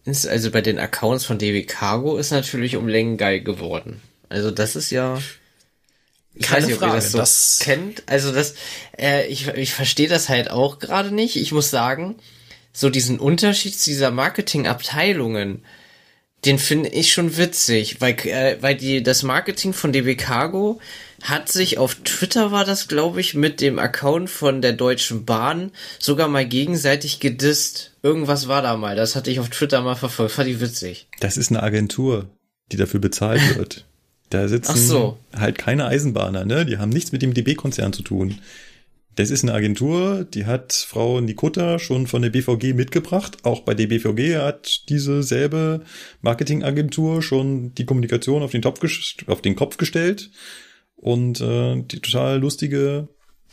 ist- 0.07 0.27
also 0.27 0.51
bei 0.51 0.61
den 0.63 0.79
Accounts 0.79 1.25
von 1.25 1.39
DB 1.39 1.65
Cargo 1.65 2.17
ist 2.17 2.31
natürlich 2.31 2.77
um 2.77 2.89
Längen 2.89 3.17
geil 3.17 3.41
geworden. 3.41 4.01
Also 4.29 4.51
das 4.51 4.75
ist 4.77 4.91
ja 4.91 5.19
ich 6.35 6.43
Keine 6.47 6.63
weiß 6.63 6.67
nicht, 6.67 6.77
ob 6.77 6.83
ihr 6.83 6.89
Frage, 6.89 7.01
das 7.01 7.13
so 7.13 7.19
das- 7.19 7.59
kennt. 7.63 8.03
Also 8.07 8.33
das 8.33 8.55
äh, 8.99 9.27
ich 9.27 9.49
ich 9.49 9.73
verstehe 9.73 10.09
das 10.09 10.29
halt 10.29 10.51
auch 10.51 10.79
gerade 10.79 11.15
nicht. 11.15 11.37
Ich 11.37 11.53
muss 11.53 11.71
sagen, 11.71 12.17
so 12.73 12.91
diesen 12.91 13.19
Unterschied 13.19 13.75
dieser 13.87 14.11
Marketingabteilungen, 14.11 15.65
den 16.45 16.59
finde 16.59 16.91
ich 16.91 17.13
schon 17.13 17.37
witzig, 17.39 18.01
weil 18.01 18.15
äh, 18.27 18.59
weil 18.61 18.77
die 18.77 19.03
das 19.03 19.23
Marketing 19.23 19.73
von 19.73 19.93
DB 19.93 20.15
Cargo 20.17 20.79
hat 21.29 21.49
sich 21.49 21.79
auf 21.79 21.95
Twitter 21.97 22.53
war 22.53 22.65
das 22.65 22.89
glaube 22.89 23.21
ich 23.21 23.35
mit 23.35 23.61
dem 23.61 23.79
Account 23.79 24.31
von 24.31 24.63
der 24.63 24.73
Deutschen 24.73 25.25
Bahn 25.25 25.73
sogar 25.99 26.29
mal 26.29 26.47
gegenseitig 26.47 27.21
gedisst. 27.21 27.93
Irgendwas 28.03 28.49
war 28.49 28.63
da 28.63 28.77
mal, 28.77 28.97
das 28.97 29.17
hatte 29.17 29.31
ich 29.31 29.41
auf 29.41 29.49
Twitter 29.49 29.83
mal 29.83 29.95
verfolgt, 29.95 30.33
fand 30.33 30.49
ich 30.49 30.61
witzig. 30.61 31.09
das 31.21 31.37
ist 31.37 31.51
eine 31.51 31.63
Agentur, 31.63 32.31
die 32.73 32.77
dafür 32.77 33.01
bezahlt 33.01 33.41
wird. 33.57 33.85
Da 34.31 34.49
sitzen 34.49 34.77
so. 34.77 35.19
halt 35.37 35.57
keine 35.57 35.87
Eisenbahner, 35.87 36.45
ne? 36.45 36.67
Die 36.67 36.79
haben 36.79 36.91
nichts 36.91 37.13
mit 37.13 37.23
dem 37.23 37.33
DB-Konzern 37.33 37.93
zu 37.93 38.03
tun. 38.03 38.41
Das 39.15 39.31
ist 39.31 39.45
eine 39.45 39.55
Agentur, 39.55 40.25
die 40.25 40.45
hat 40.45 40.73
Frau 40.75 41.21
Nikutta 41.21 41.79
schon 41.79 42.07
von 42.07 42.21
der 42.21 42.31
BVG 42.31 42.75
mitgebracht. 42.75 43.39
Auch 43.45 43.61
bei 43.61 43.73
der 43.73 43.87
BVG 43.87 44.37
hat 44.37 44.89
diese 44.91 45.23
selbe 45.23 45.83
Marketingagentur 46.21 47.23
schon 47.23 47.75
die 47.75 47.87
Kommunikation 47.87 48.43
auf 48.43 48.51
den, 48.51 48.61
Topf 48.61 48.81
auf 49.27 49.41
den 49.41 49.57
Kopf 49.57 49.79
gestellt 49.79 50.31
und 51.07 51.41
äh, 51.41 51.81
die 51.83 52.01
total 52.01 52.41
lustige 52.41 53.07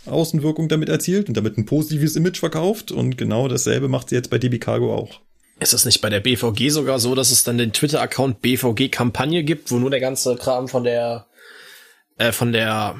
Außenwirkung 0.07 0.69
damit 0.69 0.89
erzielt 0.89 1.27
und 1.27 1.37
damit 1.37 1.55
ein 1.55 1.67
positives 1.67 2.15
Image 2.15 2.39
verkauft. 2.39 2.91
Und 2.91 3.15
genau 3.15 3.47
dasselbe 3.47 3.87
macht 3.87 4.09
sie 4.09 4.15
jetzt 4.15 4.31
bei 4.31 4.39
DB 4.39 4.57
Cargo 4.57 4.91
auch. 4.95 5.21
Ist 5.59 5.71
es 5.73 5.85
nicht 5.85 6.01
bei 6.01 6.09
der 6.09 6.19
BVG 6.19 6.69
sogar 6.69 6.99
so, 6.99 7.13
dass 7.13 7.29
es 7.29 7.43
dann 7.43 7.59
den 7.59 7.71
Twitter-Account 7.71 8.41
BVG 8.41 8.89
Kampagne 8.89 9.43
gibt, 9.43 9.69
wo 9.69 9.77
nur 9.77 9.91
der 9.91 9.99
ganze 9.99 10.35
Kram 10.35 10.67
von 10.67 10.83
der 10.83 11.27
äh, 12.17 12.31
von 12.31 12.53
der 12.53 12.95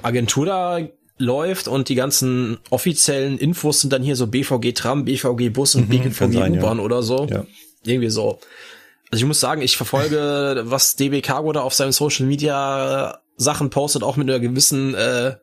Agentur 0.00 0.46
da 0.46 0.80
läuft 1.18 1.68
und 1.68 1.90
die 1.90 1.96
ganzen 1.96 2.56
offiziellen 2.70 3.36
Infos 3.36 3.82
sind 3.82 3.92
dann 3.92 4.02
hier 4.02 4.16
so 4.16 4.28
BVG 4.28 4.72
Tram, 4.72 5.04
BVG 5.04 5.50
Bus 5.50 5.74
und 5.74 5.90
Mhm, 5.90 6.04
BVG 6.04 6.32
sein, 6.32 6.54
ja. 6.54 6.60
U-Bahn 6.60 6.80
oder 6.80 7.02
so. 7.02 7.26
Ja. 7.30 7.44
Irgendwie 7.84 8.08
so. 8.08 8.40
Also 9.10 9.24
ich 9.24 9.26
muss 9.26 9.40
sagen, 9.40 9.62
ich 9.62 9.76
verfolge, 9.76 10.62
was 10.66 10.94
DB 10.96 11.20
Cargo 11.20 11.52
da 11.52 11.62
auf 11.62 11.74
seinen 11.74 11.92
Social 11.92 12.26
Media 12.26 13.10
äh, 13.10 13.14
Sachen 13.36 13.70
postet, 13.70 14.02
auch 14.02 14.16
mit 14.16 14.28
einer 14.28 14.38
gewissen, 14.40 14.94
äh, 14.94 15.36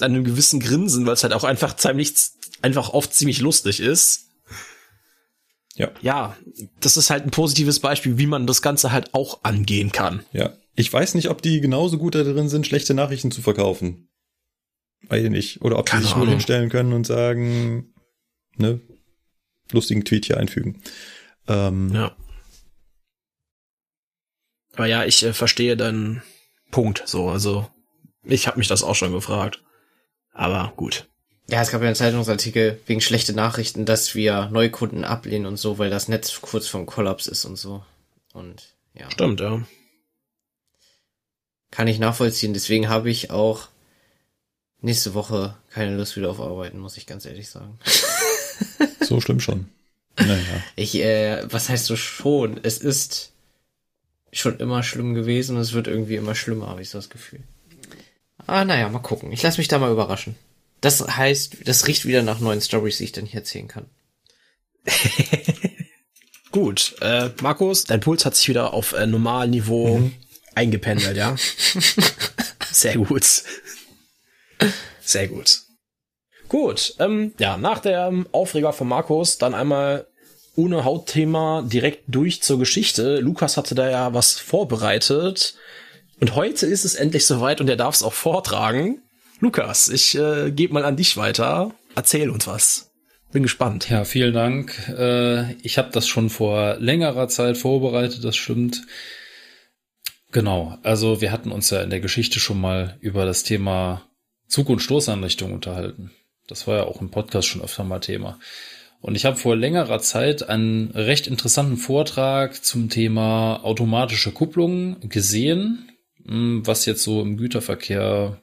einem 0.00 0.24
gewissen 0.24 0.60
Grinsen, 0.60 1.04
weil 1.06 1.12
es 1.14 1.22
halt 1.22 1.34
auch 1.34 1.44
einfach 1.44 1.76
ziemlich, 1.76 2.14
einfach 2.62 2.90
oft 2.90 3.12
ziemlich 3.12 3.40
lustig 3.40 3.80
ist. 3.80 4.28
Ja. 5.74 5.90
Ja, 6.00 6.36
das 6.80 6.96
ist 6.96 7.10
halt 7.10 7.24
ein 7.24 7.30
positives 7.30 7.80
Beispiel, 7.80 8.18
wie 8.18 8.26
man 8.26 8.46
das 8.46 8.62
Ganze 8.62 8.92
halt 8.92 9.14
auch 9.14 9.40
angehen 9.44 9.92
kann. 9.92 10.24
Ja. 10.32 10.54
Ich 10.74 10.90
weiß 10.92 11.14
nicht, 11.14 11.28
ob 11.28 11.42
die 11.42 11.60
genauso 11.60 11.98
gut 11.98 12.14
darin 12.14 12.48
sind, 12.48 12.66
schlechte 12.66 12.94
Nachrichten 12.94 13.30
zu 13.30 13.42
verkaufen. 13.42 14.08
Weiß 15.08 15.24
ich 15.24 15.30
nicht. 15.30 15.62
Oder 15.62 15.78
ob 15.78 15.86
die 15.86 15.90
Keine 15.90 16.02
sich 16.04 16.12
nur 16.12 16.22
Ahnung. 16.22 16.34
hinstellen 16.34 16.70
können 16.70 16.92
und 16.92 17.06
sagen, 17.06 17.92
ne, 18.56 18.80
lustigen 19.72 20.04
Tweet 20.04 20.26
hier 20.26 20.38
einfügen. 20.38 20.80
Ähm, 21.48 21.90
Ja. 21.92 22.16
Aber 24.80 24.86
ja, 24.86 25.04
ich 25.04 25.22
äh, 25.22 25.34
verstehe 25.34 25.76
deinen 25.76 26.22
Punkt 26.70 27.02
so. 27.04 27.28
Also, 27.28 27.68
ich 28.22 28.46
habe 28.46 28.56
mich 28.56 28.66
das 28.66 28.82
auch 28.82 28.94
schon 28.94 29.12
gefragt. 29.12 29.62
Aber 30.32 30.72
gut. 30.74 31.06
Ja, 31.50 31.60
es 31.60 31.70
gab 31.70 31.82
ja 31.82 31.88
einen 31.88 31.94
Zeitungsartikel 31.94 32.80
wegen 32.86 33.02
schlechte 33.02 33.34
Nachrichten, 33.34 33.84
dass 33.84 34.14
wir 34.14 34.48
Neukunden 34.50 35.04
ablehnen 35.04 35.44
und 35.44 35.58
so, 35.58 35.76
weil 35.76 35.90
das 35.90 36.08
Netz 36.08 36.40
kurz 36.40 36.66
vorm 36.66 36.86
Kollaps 36.86 37.26
ist 37.26 37.44
und 37.44 37.56
so. 37.56 37.84
Und 38.32 38.74
ja, 38.94 39.10
Stimmt, 39.10 39.40
ja. 39.40 39.60
kann 41.70 41.86
ich 41.86 41.98
nachvollziehen. 41.98 42.54
Deswegen 42.54 42.88
habe 42.88 43.10
ich 43.10 43.30
auch 43.30 43.68
nächste 44.80 45.12
Woche 45.12 45.58
keine 45.68 45.94
Lust 45.94 46.16
wieder 46.16 46.30
auf 46.30 46.40
Arbeiten, 46.40 46.78
muss 46.78 46.96
ich 46.96 47.04
ganz 47.06 47.26
ehrlich 47.26 47.50
sagen. 47.50 47.78
So 49.02 49.20
schlimm 49.20 49.40
schon. 49.40 49.68
Naja. 50.18 50.62
Ich, 50.76 50.96
äh, 50.96 51.42
was 51.50 51.68
heißt 51.68 51.86
so 51.86 51.96
schon? 51.96 52.60
Es 52.62 52.78
ist 52.78 53.30
schon 54.32 54.58
immer 54.58 54.82
schlimm 54.82 55.14
gewesen 55.14 55.56
und 55.56 55.62
es 55.62 55.72
wird 55.72 55.86
irgendwie 55.86 56.16
immer 56.16 56.34
schlimmer, 56.34 56.68
habe 56.68 56.82
ich 56.82 56.90
so 56.90 56.98
das 56.98 57.10
Gefühl. 57.10 57.40
Ah, 58.46 58.64
naja, 58.64 58.88
mal 58.88 59.00
gucken. 59.00 59.32
Ich 59.32 59.42
lasse 59.42 59.58
mich 59.58 59.68
da 59.68 59.78
mal 59.78 59.92
überraschen. 59.92 60.36
Das 60.80 61.06
heißt, 61.06 61.58
das 61.64 61.86
riecht 61.86 62.06
wieder 62.06 62.22
nach 62.22 62.40
neuen 62.40 62.60
Stories, 62.60 62.98
die 62.98 63.04
ich 63.04 63.12
dann 63.12 63.26
hier 63.26 63.40
erzählen 63.40 63.68
kann. 63.68 63.86
Gut, 66.52 66.96
äh, 67.00 67.30
Markus, 67.42 67.84
dein 67.84 68.00
Puls 68.00 68.24
hat 68.24 68.34
sich 68.34 68.48
wieder 68.48 68.72
auf 68.72 68.92
äh, 68.92 69.06
Normalniveau 69.06 70.10
eingependelt, 70.54 71.16
ja? 71.16 71.36
Sehr 72.72 72.96
gut. 72.96 73.24
Sehr 75.00 75.28
gut. 75.28 75.60
Gut, 76.48 76.96
ähm, 76.98 77.32
ja, 77.38 77.56
nach 77.56 77.78
dem 77.78 78.26
Aufreger 78.32 78.72
von 78.72 78.88
Markus 78.88 79.38
dann 79.38 79.54
einmal 79.54 80.08
ohne 80.60 80.84
Hautthema 80.84 81.62
direkt 81.62 82.04
durch 82.08 82.42
zur 82.42 82.58
Geschichte. 82.58 83.20
Lukas 83.20 83.56
hatte 83.56 83.74
da 83.74 83.88
ja 83.88 84.12
was 84.12 84.38
vorbereitet 84.38 85.54
und 86.20 86.34
heute 86.34 86.66
ist 86.66 86.84
es 86.84 86.94
endlich 86.94 87.24
soweit 87.26 87.62
und 87.62 87.68
er 87.68 87.76
darf 87.76 87.94
es 87.94 88.02
auch 88.02 88.12
vortragen. 88.12 89.00
Lukas, 89.40 89.88
ich 89.88 90.18
äh, 90.18 90.50
gebe 90.50 90.74
mal 90.74 90.84
an 90.84 90.96
dich 90.96 91.16
weiter. 91.16 91.72
Erzähl 91.94 92.28
uns 92.28 92.46
was. 92.46 92.92
Bin 93.32 93.42
gespannt. 93.42 93.88
Ja, 93.88 94.04
vielen 94.04 94.34
Dank. 94.34 94.76
Äh, 94.88 95.54
ich 95.62 95.78
habe 95.78 95.90
das 95.92 96.06
schon 96.06 96.28
vor 96.28 96.76
längerer 96.78 97.28
Zeit 97.28 97.56
vorbereitet, 97.56 98.22
das 98.22 98.36
stimmt. 98.36 98.82
Genau, 100.30 100.78
also 100.82 101.22
wir 101.22 101.32
hatten 101.32 101.52
uns 101.52 101.70
ja 101.70 101.80
in 101.80 101.90
der 101.90 102.00
Geschichte 102.00 102.38
schon 102.38 102.60
mal 102.60 102.98
über 103.00 103.24
das 103.24 103.42
Thema 103.42 104.02
Zug- 104.46 104.68
und 104.68 104.80
Stoßanrichtung 104.80 105.52
unterhalten. 105.52 106.10
Das 106.48 106.66
war 106.66 106.76
ja 106.76 106.82
auch 106.84 107.00
im 107.00 107.10
Podcast 107.10 107.48
schon 107.48 107.62
öfter 107.62 107.84
mal 107.84 108.00
Thema. 108.00 108.38
Und 109.00 109.14
ich 109.14 109.24
habe 109.24 109.36
vor 109.36 109.56
längerer 109.56 109.98
Zeit 110.00 110.48
einen 110.48 110.90
recht 110.90 111.26
interessanten 111.26 111.76
Vortrag 111.76 112.62
zum 112.64 112.90
Thema 112.90 113.64
automatische 113.64 114.30
Kupplung 114.30 114.96
gesehen, 115.08 115.90
mh, 116.24 116.66
was 116.66 116.84
jetzt 116.84 117.02
so 117.02 117.22
im 117.22 117.36
Güterverkehr 117.36 118.42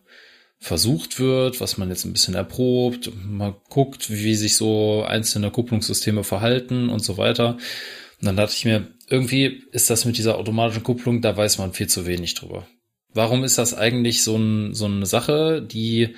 versucht 0.59 1.19
wird, 1.19 1.61
was 1.61 1.77
man 1.77 1.89
jetzt 1.89 2.05
ein 2.05 2.13
bisschen 2.13 2.33
erprobt, 2.33 3.11
mal 3.23 3.55
guckt, 3.69 4.09
wie 4.09 4.35
sich 4.35 4.55
so 4.55 5.03
einzelne 5.07 5.51
Kupplungssysteme 5.51 6.23
verhalten 6.23 6.89
und 6.89 6.99
so 6.99 7.17
weiter. 7.17 7.57
Und 8.19 8.25
dann 8.25 8.35
dachte 8.35 8.55
ich 8.57 8.65
mir, 8.65 8.87
irgendwie 9.07 9.63
ist 9.71 9.91
das 9.91 10.05
mit 10.05 10.17
dieser 10.17 10.37
automatischen 10.37 10.83
Kupplung, 10.83 11.21
da 11.21 11.37
weiß 11.37 11.59
man 11.59 11.73
viel 11.73 11.87
zu 11.87 12.07
wenig 12.07 12.33
drüber. 12.33 12.67
Warum 13.13 13.43
ist 13.43 13.59
das 13.59 13.75
eigentlich 13.75 14.23
so, 14.23 14.35
ein, 14.35 14.73
so 14.73 14.85
eine 14.85 15.05
Sache, 15.05 15.61
die 15.61 16.15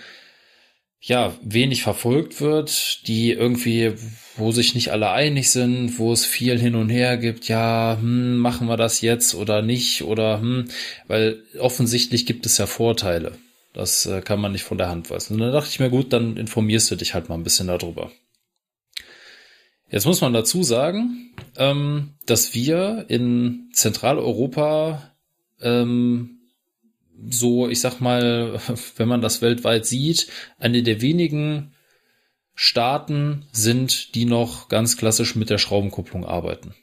ja 1.01 1.33
wenig 1.43 1.83
verfolgt 1.83 2.41
wird, 2.41 3.07
die 3.07 3.31
irgendwie, 3.31 3.93
wo 4.39 4.51
sich 4.51 4.75
nicht 4.75 4.91
alle 4.91 5.11
einig 5.11 5.51
sind, 5.51 5.99
wo 5.99 6.11
es 6.11 6.25
viel 6.25 6.59
hin 6.59 6.75
und 6.75 6.89
her 6.89 7.17
gibt, 7.17 7.47
ja, 7.47 7.97
hm, 7.99 8.37
machen 8.37 8.67
wir 8.67 8.77
das 8.77 9.01
jetzt 9.01 9.35
oder 9.35 9.61
nicht 9.61 10.03
oder 10.03 10.39
hm, 10.41 10.69
weil 11.07 11.43
offensichtlich 11.59 12.25
gibt 12.25 12.45
es 12.45 12.57
ja 12.57 12.65
Vorteile. 12.65 13.33
Das 13.73 14.05
äh, 14.05 14.21
kann 14.21 14.41
man 14.41 14.51
nicht 14.51 14.63
von 14.63 14.77
der 14.77 14.89
Hand 14.89 15.09
weisen. 15.09 15.33
Und 15.33 15.39
dann 15.41 15.51
dachte 15.51 15.69
ich 15.69 15.79
mir, 15.79 15.89
gut, 15.89 16.11
dann 16.11 16.37
informierst 16.37 16.89
du 16.89 16.95
dich 16.95 17.13
halt 17.13 17.29
mal 17.29 17.35
ein 17.35 17.43
bisschen 17.43 17.67
darüber. 17.67 18.11
Jetzt 19.91 20.05
muss 20.05 20.21
man 20.21 20.33
dazu 20.33 20.63
sagen, 20.63 21.33
ähm, 21.55 22.13
dass 22.25 22.53
wir 22.53 23.05
in 23.07 23.69
Zentraleuropa 23.73 25.13
ähm, 25.61 26.39
so, 27.29 27.67
ich 27.67 27.79
sag 27.79 27.99
mal, 27.99 28.59
wenn 28.97 29.07
man 29.07 29.21
das 29.21 29.41
weltweit 29.41 29.85
sieht, 29.85 30.27
eine 30.57 30.83
der 30.83 31.01
wenigen 31.01 31.73
Staaten 32.61 33.45
sind, 33.53 34.15
die 34.15 34.25
noch 34.25 34.67
ganz 34.67 34.97
klassisch 34.97 35.33
mit 35.37 35.49
der 35.49 35.59
Schraubenkupplung 35.59 36.25
arbeiten. 36.25 36.75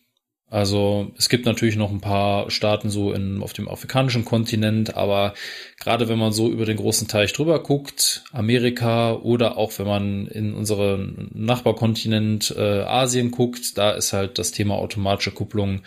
Also 0.49 1.13
es 1.19 1.29
gibt 1.29 1.45
natürlich 1.45 1.77
noch 1.77 1.91
ein 1.91 2.01
paar 2.01 2.51
Staaten 2.51 2.89
so 2.89 3.13
in, 3.13 3.43
auf 3.43 3.53
dem 3.53 3.69
afrikanischen 3.69 4.25
Kontinent, 4.25 4.97
aber 4.97 5.35
gerade 5.79 6.09
wenn 6.09 6.19
man 6.19 6.33
so 6.33 6.49
über 6.49 6.65
den 6.65 6.79
großen 6.79 7.09
Teich 7.09 7.35
drüber 7.35 7.63
guckt, 7.63 8.25
Amerika 8.33 9.13
oder 9.13 9.59
auch 9.59 9.79
wenn 9.79 9.87
man 9.87 10.27
in 10.29 10.55
unseren 10.55 11.29
Nachbarkontinent 11.35 12.55
äh, 12.57 12.81
Asien 12.81 13.31
guckt, 13.31 13.77
da 13.77 13.91
ist 13.91 14.15
halt 14.15 14.39
das 14.39 14.53
Thema 14.53 14.77
automatische 14.77 15.33
Kupplung 15.33 15.83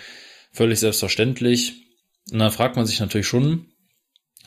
völlig 0.52 0.80
selbstverständlich. 0.80 1.88
Und 2.32 2.38
dann 2.38 2.52
fragt 2.52 2.76
man 2.76 2.86
sich 2.86 3.00
natürlich 3.00 3.28
schon, 3.28 3.66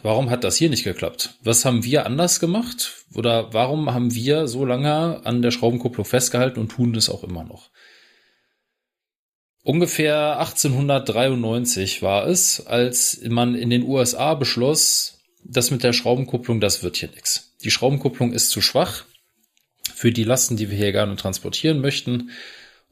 warum 0.02 0.31
hat 0.31 0.44
das 0.44 0.56
hier 0.56 0.70
nicht 0.70 0.85
geklappt? 0.85 1.35
Was 1.43 1.64
haben 1.64 1.85
wir 1.85 2.06
anders 2.06 2.40
gemacht? 2.40 3.05
Oder 3.14 3.52
warum 3.52 3.93
haben 3.93 4.14
wir 4.14 4.48
so 4.48 4.64
lange 4.64 5.24
an 5.24 5.43
der 5.43 5.51
Schraubenkupplung 5.51 6.05
festgehalten 6.05 6.60
und 6.60 6.70
tun 6.70 6.93
das 6.93 7.10
auch 7.10 7.24
immer 7.24 7.44
noch? 7.44 7.70
Ungefähr 9.64 10.40
1893 10.40 12.02
war 12.02 12.27
es, 12.27 12.66
als 12.66 13.20
man 13.28 13.55
in 13.55 13.70
den 13.70 13.85
USA 13.85 14.35
beschloss, 14.35 15.20
das 15.44 15.70
mit 15.70 15.82
der 15.82 15.93
Schraubenkupplung, 15.93 16.60
das 16.60 16.82
wird 16.82 16.97
hier 16.97 17.10
nix. 17.10 17.55
Die 17.62 17.70
Schraubenkupplung 17.70 18.32
ist 18.32 18.51
zu 18.51 18.60
schwach 18.60 19.05
für 19.94 20.10
die 20.10 20.24
Lasten, 20.24 20.56
die 20.56 20.70
wir 20.70 20.77
hier 20.77 20.93
gerne 20.93 21.14
transportieren 21.14 21.81
möchten 21.81 22.31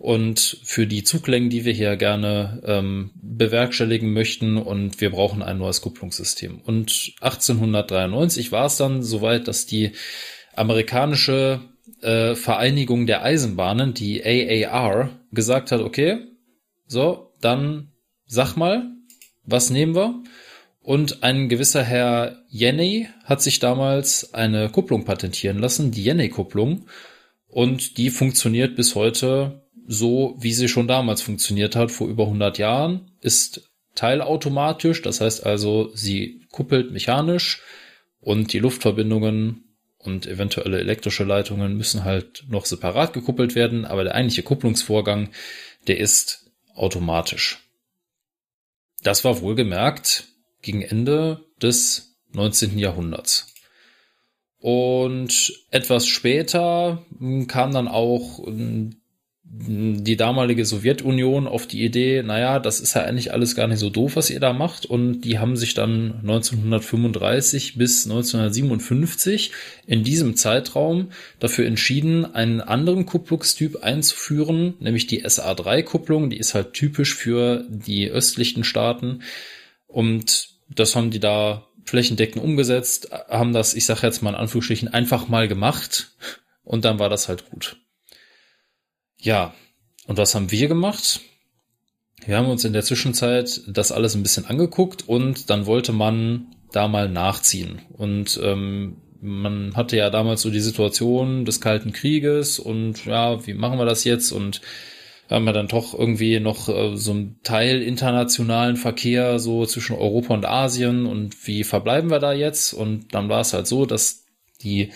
und 0.01 0.61
für 0.65 0.87
die 0.87 1.05
Zuglängen, 1.05 1.51
die 1.51 1.67
wir 1.67 1.75
hier 1.75 1.95
gerne 1.97 2.63
ähm, 2.65 3.11
bewerkstelligen 3.17 4.15
möchten 4.15 4.57
und 4.57 4.99
wir 5.03 5.11
brauchen 5.11 5.43
ein 5.43 5.59
neues 5.59 5.83
Kupplungssystem. 5.83 6.59
Und 6.65 7.13
1893 7.21 8.51
war 8.51 8.65
es 8.65 8.79
dann 8.79 9.03
soweit, 9.03 9.47
dass 9.47 9.67
die 9.67 9.93
amerikanische 10.57 11.61
äh, 12.01 12.35
Vereinigung 12.35 13.07
der 13.07 13.23
Eisenbahnen, 13.25 13.93
die 13.93 14.25
AAR, 14.25 15.11
gesagt 15.33 15.71
hat, 15.71 15.83
okay, 15.83 16.21
so, 16.87 17.35
dann 17.43 17.93
sag 18.25 18.57
mal, 18.57 18.91
was 19.45 19.69
nehmen 19.69 19.95
wir? 19.95 20.23
Und 20.81 21.23
ein 21.23 21.51
gewisser 21.51 21.83
Herr 21.83 22.39
Jenny 22.49 23.07
hat 23.25 23.43
sich 23.43 23.59
damals 23.59 24.33
eine 24.33 24.71
Kupplung 24.71 25.05
patentieren 25.05 25.59
lassen, 25.59 25.91
die 25.91 26.05
Jenny-Kupplung. 26.05 26.87
Und 27.49 27.99
die 27.99 28.09
funktioniert 28.09 28.77
bis 28.77 28.95
heute 28.95 29.61
so, 29.93 30.37
wie 30.39 30.53
sie 30.53 30.69
schon 30.69 30.87
damals 30.87 31.21
funktioniert 31.21 31.75
hat, 31.75 31.91
vor 31.91 32.07
über 32.07 32.23
100 32.23 32.59
Jahren. 32.59 33.11
Ist 33.21 33.73
teilautomatisch, 33.97 35.03
das 35.03 35.21
heißt 35.21 35.45
also, 35.45 35.91
sie 35.95 36.47
kuppelt 36.53 36.93
mechanisch 36.93 37.61
und 38.21 38.53
die 38.53 38.61
Luftverbindungen 38.61 39.65
und 39.99 40.29
eventuelle 40.29 40.79
elektrische 40.79 41.25
Leitungen 41.25 41.77
müssen 41.77 42.05
halt 42.05 42.45
noch 42.49 42.67
separat 42.67 43.13
gekuppelt 43.15 43.57
werden, 43.57 43.85
aber 43.85 44.05
der 44.05 44.15
eigentliche 44.15 44.45
Kupplungsvorgang, 44.45 45.31
der 45.89 45.99
ist 45.99 46.53
automatisch. 46.77 47.59
Das 49.03 49.25
war 49.25 49.41
wohlgemerkt 49.41 50.29
gegen 50.63 50.83
Ende 50.83 51.45
des 51.61 52.17
19. 52.33 52.79
Jahrhunderts. 52.79 53.49
Und 54.61 55.53
etwas 55.71 56.07
später 56.07 57.05
kam 57.49 57.73
dann 57.73 57.89
auch 57.89 58.39
die 59.53 60.17
damalige 60.17 60.65
Sowjetunion 60.65 61.49
auf 61.49 61.67
die 61.67 61.85
Idee, 61.85 62.23
naja, 62.23 62.61
das 62.61 62.79
ist 62.79 62.95
ja 62.95 63.03
eigentlich 63.03 63.33
alles 63.33 63.57
gar 63.57 63.67
nicht 63.67 63.81
so 63.81 63.91
doof, 63.91 64.15
was 64.15 64.31
ihr 64.31 64.39
da 64.39 64.53
macht. 64.53 64.87
Und 64.87 65.23
die 65.23 65.41
haben 65.41 65.57
sich 65.57 65.75
dann 65.75 66.21
1935 66.21 67.77
bis 67.77 68.05
1957 68.05 69.51
in 69.87 70.05
diesem 70.05 70.37
Zeitraum 70.37 71.11
dafür 71.41 71.67
entschieden, 71.67 72.33
einen 72.33 72.61
anderen 72.61 73.07
Kupplungstyp 73.07 73.83
einzuführen, 73.83 74.75
nämlich 74.79 75.09
die 75.09 75.27
SA3-Kupplung. 75.27 76.31
Die 76.31 76.39
ist 76.39 76.55
halt 76.55 76.73
typisch 76.73 77.17
für 77.17 77.65
die 77.69 78.09
östlichen 78.09 78.63
Staaten. 78.63 79.23
Und 79.89 80.51
das 80.69 80.95
haben 80.95 81.11
die 81.11 81.21
da 81.21 81.67
flächendeckend 81.85 82.43
umgesetzt, 82.43 83.11
haben 83.29 83.53
das, 83.53 83.75
ich 83.75 83.85
sage 83.85 84.07
jetzt 84.07 84.23
mal 84.23 84.31
in 84.31 84.37
Anführungsstrichen, 84.37 84.87
einfach 84.87 85.27
mal 85.27 85.49
gemacht. 85.49 86.13
Und 86.63 86.85
dann 86.85 87.01
war 87.01 87.09
das 87.09 87.29
halt 87.29 87.51
gut. 87.51 87.77
Ja, 89.21 89.55
und 90.07 90.17
was 90.19 90.35
haben 90.35 90.51
wir 90.51 90.69
gemacht? 90.69 91.21
Wir 92.27 92.37
haben 92.37 92.49
uns 92.49 92.65
in 92.65 92.73
der 92.73 92.83
Zwischenzeit 92.83 93.63
das 93.67 93.93
alles 93.93 94.15
ein 94.15 94.23
bisschen 94.23 94.45
angeguckt 94.47 95.09
und 95.09 95.49
dann 95.51 95.67
wollte 95.67 95.93
man 95.93 96.55
da 96.73 96.89
mal 96.89 97.09
nachziehen. 97.09 97.83
Und 97.97 98.39
ähm, 98.43 98.97
Man 99.23 99.77
hatte 99.77 99.97
ja 99.97 100.09
damals 100.11 100.41
so 100.43 100.51
die 100.51 100.61
Situation 100.61 101.45
des 101.45 101.61
Kalten 101.61 101.93
Krieges 101.93 102.59
und 102.59 103.05
ja, 103.05 103.47
wie 103.47 103.55
machen 103.55 103.79
wir 103.79 103.85
das 103.85 104.05
jetzt? 104.05 104.33
Und 104.33 104.63
haben 105.29 105.45
wir 105.45 105.53
dann 105.53 105.69
doch 105.69 105.95
irgendwie 105.95 106.41
noch 106.41 106.69
äh, 106.69 106.97
so 106.97 107.13
einen 107.13 107.41
Teil 107.43 107.83
internationalen 107.83 108.77
Verkehr 108.77 109.39
so 109.39 109.67
zwischen 109.67 109.95
Europa 109.97 110.35
und 110.35 110.47
Asien 110.47 111.07
und 111.07 111.47
wie 111.47 111.65
verbleiben 111.65 112.11
wir 112.11 112.19
da 112.19 112.33
jetzt? 112.33 112.73
Und 112.73 113.15
dann 113.15 113.29
war 113.29 113.41
es 113.43 113.53
halt 113.53 113.67
so, 113.67 113.85
dass 113.87 114.25
die 114.63 114.93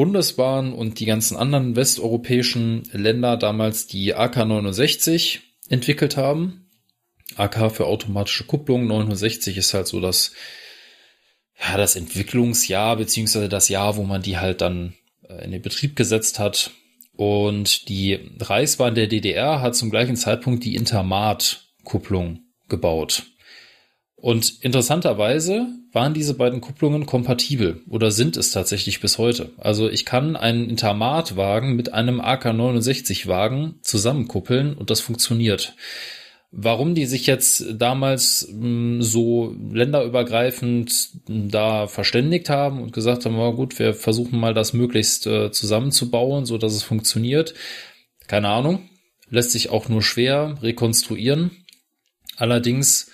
Bundesbahn 0.00 0.72
und 0.72 0.98
die 0.98 1.04
ganzen 1.04 1.36
anderen 1.36 1.76
westeuropäischen 1.76 2.84
Länder 2.90 3.36
damals 3.36 3.86
die 3.86 4.14
AK 4.14 4.46
69 4.46 5.42
entwickelt 5.68 6.16
haben. 6.16 6.70
AK 7.36 7.70
für 7.70 7.84
automatische 7.84 8.44
Kupplung, 8.44 8.86
69 8.86 9.58
ist 9.58 9.74
halt 9.74 9.88
so 9.88 10.00
das, 10.00 10.32
ja, 11.60 11.76
das 11.76 11.96
Entwicklungsjahr, 11.96 12.96
beziehungsweise 12.96 13.50
das 13.50 13.68
Jahr, 13.68 13.98
wo 13.98 14.04
man 14.04 14.22
die 14.22 14.38
halt 14.38 14.62
dann 14.62 14.94
äh, 15.28 15.44
in 15.44 15.50
den 15.50 15.60
Betrieb 15.60 15.96
gesetzt 15.96 16.38
hat. 16.38 16.70
Und 17.14 17.90
die 17.90 18.20
Reichsbahn 18.40 18.94
der 18.94 19.06
DDR 19.06 19.60
hat 19.60 19.76
zum 19.76 19.90
gleichen 19.90 20.16
Zeitpunkt 20.16 20.64
die 20.64 20.76
Intermat-Kupplung 20.76 22.40
gebaut. 22.70 23.24
Und 24.16 24.64
interessanterweise 24.64 25.66
waren 25.92 26.14
diese 26.14 26.34
beiden 26.34 26.60
Kupplungen 26.60 27.06
kompatibel 27.06 27.82
oder 27.88 28.10
sind 28.10 28.36
es 28.36 28.52
tatsächlich 28.52 29.00
bis 29.00 29.18
heute. 29.18 29.50
Also 29.58 29.88
ich 29.88 30.04
kann 30.04 30.36
einen 30.36 30.68
Intermat-Wagen 30.68 31.74
mit 31.74 31.92
einem 31.92 32.20
AK-69-Wagen 32.20 33.76
zusammenkuppeln 33.82 34.74
und 34.74 34.90
das 34.90 35.00
funktioniert. 35.00 35.74
Warum 36.52 36.96
die 36.96 37.06
sich 37.06 37.26
jetzt 37.26 37.64
damals 37.74 38.48
mh, 38.50 38.62
hm, 38.62 39.02
so 39.02 39.54
länderübergreifend 39.72 41.10
da 41.28 41.86
verständigt 41.86 42.50
haben 42.50 42.82
und 42.82 42.92
gesagt 42.92 43.24
haben, 43.24 43.38
oh 43.38 43.52
gut, 43.52 43.78
wir 43.78 43.94
versuchen 43.94 44.40
mal 44.40 44.52
das 44.52 44.72
möglichst 44.72 45.28
äh, 45.28 45.52
zusammenzubauen, 45.52 46.46
so 46.46 46.58
dass 46.58 46.74
es 46.74 46.82
funktioniert. 46.82 47.54
Keine 48.26 48.48
Ahnung. 48.48 48.88
Lässt 49.28 49.52
sich 49.52 49.70
auch 49.70 49.88
nur 49.88 50.02
schwer 50.02 50.56
rekonstruieren. 50.60 51.52
Allerdings 52.36 53.12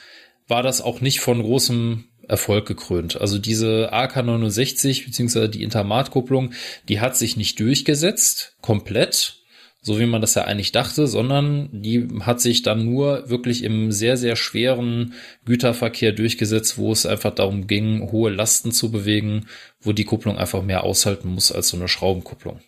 war 0.48 0.62
das 0.62 0.80
auch 0.80 1.02
nicht 1.02 1.20
von 1.20 1.42
großem 1.42 2.04
Erfolg 2.28 2.66
gekrönt. 2.66 3.20
Also 3.20 3.38
diese 3.38 3.92
AK69 3.92 5.04
beziehungsweise 5.04 5.48
die 5.48 5.62
Intermat-Kupplung, 5.62 6.52
die 6.88 7.00
hat 7.00 7.16
sich 7.16 7.36
nicht 7.36 7.58
durchgesetzt, 7.60 8.56
komplett, 8.60 9.42
so 9.80 10.00
wie 10.00 10.06
man 10.06 10.20
das 10.20 10.34
ja 10.34 10.44
eigentlich 10.44 10.72
dachte, 10.72 11.06
sondern 11.06 11.68
die 11.72 12.08
hat 12.20 12.40
sich 12.40 12.62
dann 12.62 12.84
nur 12.84 13.30
wirklich 13.30 13.62
im 13.62 13.92
sehr, 13.92 14.16
sehr 14.16 14.34
schweren 14.34 15.14
Güterverkehr 15.44 16.10
durchgesetzt, 16.10 16.76
wo 16.76 16.90
es 16.90 17.06
einfach 17.06 17.32
darum 17.32 17.68
ging, 17.68 18.10
hohe 18.10 18.30
Lasten 18.30 18.72
zu 18.72 18.90
bewegen, 18.90 19.46
wo 19.80 19.92
die 19.92 20.04
Kupplung 20.04 20.38
einfach 20.38 20.62
mehr 20.62 20.82
aushalten 20.82 21.28
muss 21.28 21.52
als 21.52 21.68
so 21.68 21.76
eine 21.76 21.86
Schraubenkupplung. 21.86 22.60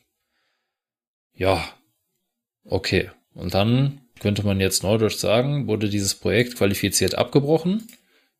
Ja, 1.35 1.69
okay. 2.65 3.11
Und 3.35 3.55
dann 3.55 4.01
könnte 4.21 4.45
man 4.45 4.61
jetzt 4.61 4.83
neudeutsch 4.83 5.17
sagen, 5.17 5.67
wurde 5.67 5.89
dieses 5.89 6.15
Projekt 6.15 6.57
qualifiziert 6.57 7.17
abgebrochen, 7.17 7.89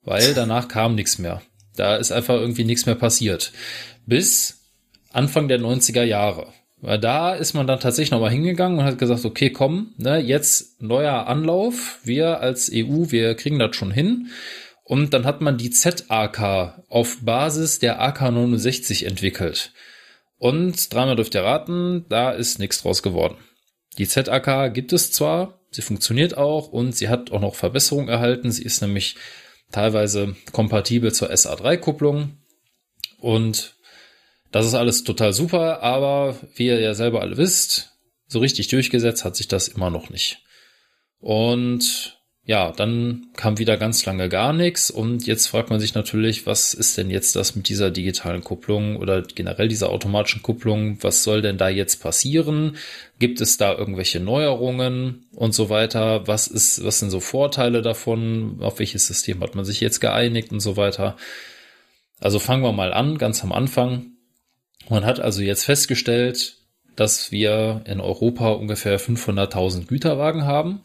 weil 0.02 0.34
danach 0.34 0.68
kam 0.68 0.94
nichts 0.94 1.18
mehr. 1.18 1.42
Da 1.76 1.96
ist 1.96 2.12
einfach 2.12 2.34
irgendwie 2.34 2.64
nichts 2.64 2.86
mehr 2.86 2.94
passiert. 2.94 3.52
Bis 4.06 4.64
Anfang 5.12 5.48
der 5.48 5.60
90er 5.60 6.02
Jahre. 6.02 6.52
Weil 6.80 6.98
da 6.98 7.34
ist 7.34 7.54
man 7.54 7.66
dann 7.66 7.80
tatsächlich 7.80 8.12
nochmal 8.12 8.30
hingegangen 8.30 8.78
und 8.78 8.84
hat 8.84 8.98
gesagt, 8.98 9.24
okay, 9.24 9.50
komm, 9.50 9.94
ne, 9.96 10.18
jetzt 10.18 10.80
neuer 10.80 11.26
Anlauf. 11.26 11.98
Wir 12.04 12.40
als 12.40 12.70
EU, 12.72 13.10
wir 13.10 13.34
kriegen 13.34 13.58
das 13.58 13.74
schon 13.74 13.90
hin. 13.90 14.28
Und 14.84 15.12
dann 15.12 15.26
hat 15.26 15.40
man 15.40 15.58
die 15.58 15.70
ZAK 15.70 16.84
auf 16.88 17.18
Basis 17.22 17.78
der 17.78 18.00
AK 18.00 18.30
69 18.32 19.06
entwickelt. 19.06 19.72
Und 20.38 20.94
dreimal 20.94 21.16
dürft 21.16 21.34
ihr 21.34 21.42
raten, 21.42 22.06
da 22.08 22.30
ist 22.30 22.58
nichts 22.58 22.82
draus 22.82 23.02
geworden. 23.02 23.36
Die 23.98 24.06
ZAK 24.06 24.72
gibt 24.72 24.92
es 24.92 25.10
zwar, 25.10 25.60
sie 25.72 25.82
funktioniert 25.82 26.36
auch 26.36 26.68
und 26.68 26.96
sie 26.96 27.08
hat 27.08 27.32
auch 27.32 27.40
noch 27.40 27.56
Verbesserungen 27.56 28.08
erhalten. 28.08 28.52
Sie 28.52 28.62
ist 28.62 28.80
nämlich 28.80 29.16
teilweise 29.73 30.36
kompatibel 30.53 31.12
zur 31.12 31.31
SA3-Kupplung 31.31 32.36
und 33.20 33.74
das 34.51 34.66
ist 34.66 34.74
alles 34.74 35.05
total 35.05 35.32
super, 35.32 35.82
aber 35.82 36.36
wie 36.55 36.66
ihr 36.66 36.81
ja 36.81 36.95
selber 36.95 37.20
alle 37.20 37.36
wisst, 37.36 37.93
so 38.27 38.39
richtig 38.39 38.69
durchgesetzt 38.69 39.24
hat 39.24 39.36
sich 39.36 39.49
das 39.49 39.69
immer 39.69 39.90
noch 39.90 40.11
nicht. 40.11 40.43
Und 41.20 42.18
ja, 42.48 42.72
dann 42.72 43.26
kam 43.36 43.58
wieder 43.58 43.76
ganz 43.76 44.06
lange 44.06 44.30
gar 44.30 44.54
nichts 44.54 44.90
und 44.90 45.26
jetzt 45.26 45.48
fragt 45.48 45.68
man 45.68 45.80
sich 45.80 45.94
natürlich, 45.94 46.46
was 46.46 46.72
ist 46.72 46.96
denn 46.96 47.10
jetzt 47.10 47.36
das 47.36 47.54
mit 47.54 47.68
dieser 47.68 47.90
digitalen 47.90 48.42
Kupplung 48.42 48.96
oder 48.96 49.20
generell 49.20 49.68
dieser 49.68 49.90
automatischen 49.90 50.40
Kupplung? 50.40 50.96
Was 51.02 51.24
soll 51.24 51.42
denn 51.42 51.58
da 51.58 51.68
jetzt 51.68 51.96
passieren? 52.02 52.78
Gibt 53.18 53.42
es 53.42 53.58
da 53.58 53.74
irgendwelche 53.74 54.18
Neuerungen 54.18 55.26
und 55.34 55.52
so 55.54 55.68
weiter? 55.68 56.26
Was 56.26 56.48
ist, 56.48 56.82
was 56.82 57.00
sind 57.00 57.10
so 57.10 57.20
Vorteile 57.20 57.82
davon? 57.82 58.60
Auf 58.62 58.78
welches 58.78 59.06
System 59.06 59.42
hat 59.42 59.54
man 59.54 59.66
sich 59.66 59.82
jetzt 59.82 60.00
geeinigt 60.00 60.50
und 60.50 60.60
so 60.60 60.78
weiter? 60.78 61.16
Also 62.18 62.38
fangen 62.38 62.62
wir 62.62 62.72
mal 62.72 62.94
an, 62.94 63.18
ganz 63.18 63.44
am 63.44 63.52
Anfang. 63.52 64.12
Man 64.88 65.04
hat 65.04 65.20
also 65.20 65.42
jetzt 65.42 65.64
festgestellt, 65.64 66.56
dass 66.96 67.30
wir 67.30 67.82
in 67.84 68.00
Europa 68.00 68.52
ungefähr 68.52 68.98
500.000 68.98 69.86
Güterwagen 69.86 70.46
haben 70.46 70.80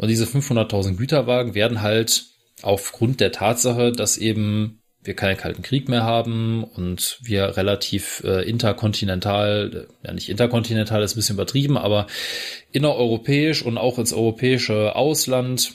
und 0.00 0.08
diese 0.08 0.24
500.000 0.24 0.96
Güterwagen 0.96 1.54
werden 1.54 1.82
halt 1.82 2.24
aufgrund 2.62 3.20
der 3.20 3.32
Tatsache, 3.32 3.92
dass 3.92 4.16
eben 4.16 4.80
wir 5.02 5.14
keinen 5.14 5.36
Kalten 5.36 5.60
Krieg 5.60 5.90
mehr 5.90 6.04
haben 6.04 6.64
und 6.64 7.18
wir 7.22 7.58
relativ 7.58 8.22
äh, 8.24 8.48
interkontinental, 8.48 9.88
äh, 10.02 10.06
ja 10.06 10.14
nicht 10.14 10.30
interkontinental 10.30 11.02
ist 11.02 11.12
ein 11.12 11.16
bisschen 11.16 11.36
übertrieben, 11.36 11.76
aber 11.76 12.06
innereuropäisch 12.72 13.62
und 13.62 13.76
auch 13.76 13.98
ins 13.98 14.14
europäische 14.14 14.96
Ausland 14.96 15.74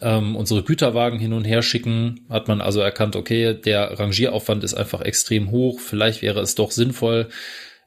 ähm, 0.00 0.34
unsere 0.34 0.62
Güterwagen 0.62 1.18
hin 1.18 1.34
und 1.34 1.44
her 1.44 1.60
schicken, 1.60 2.26
hat 2.30 2.48
man 2.48 2.62
also 2.62 2.80
erkannt, 2.80 3.14
okay, 3.14 3.52
der 3.52 3.98
Rangieraufwand 3.98 4.64
ist 4.64 4.74
einfach 4.74 5.02
extrem 5.02 5.50
hoch. 5.50 5.80
Vielleicht 5.80 6.22
wäre 6.22 6.40
es 6.40 6.54
doch 6.54 6.70
sinnvoll, 6.70 7.28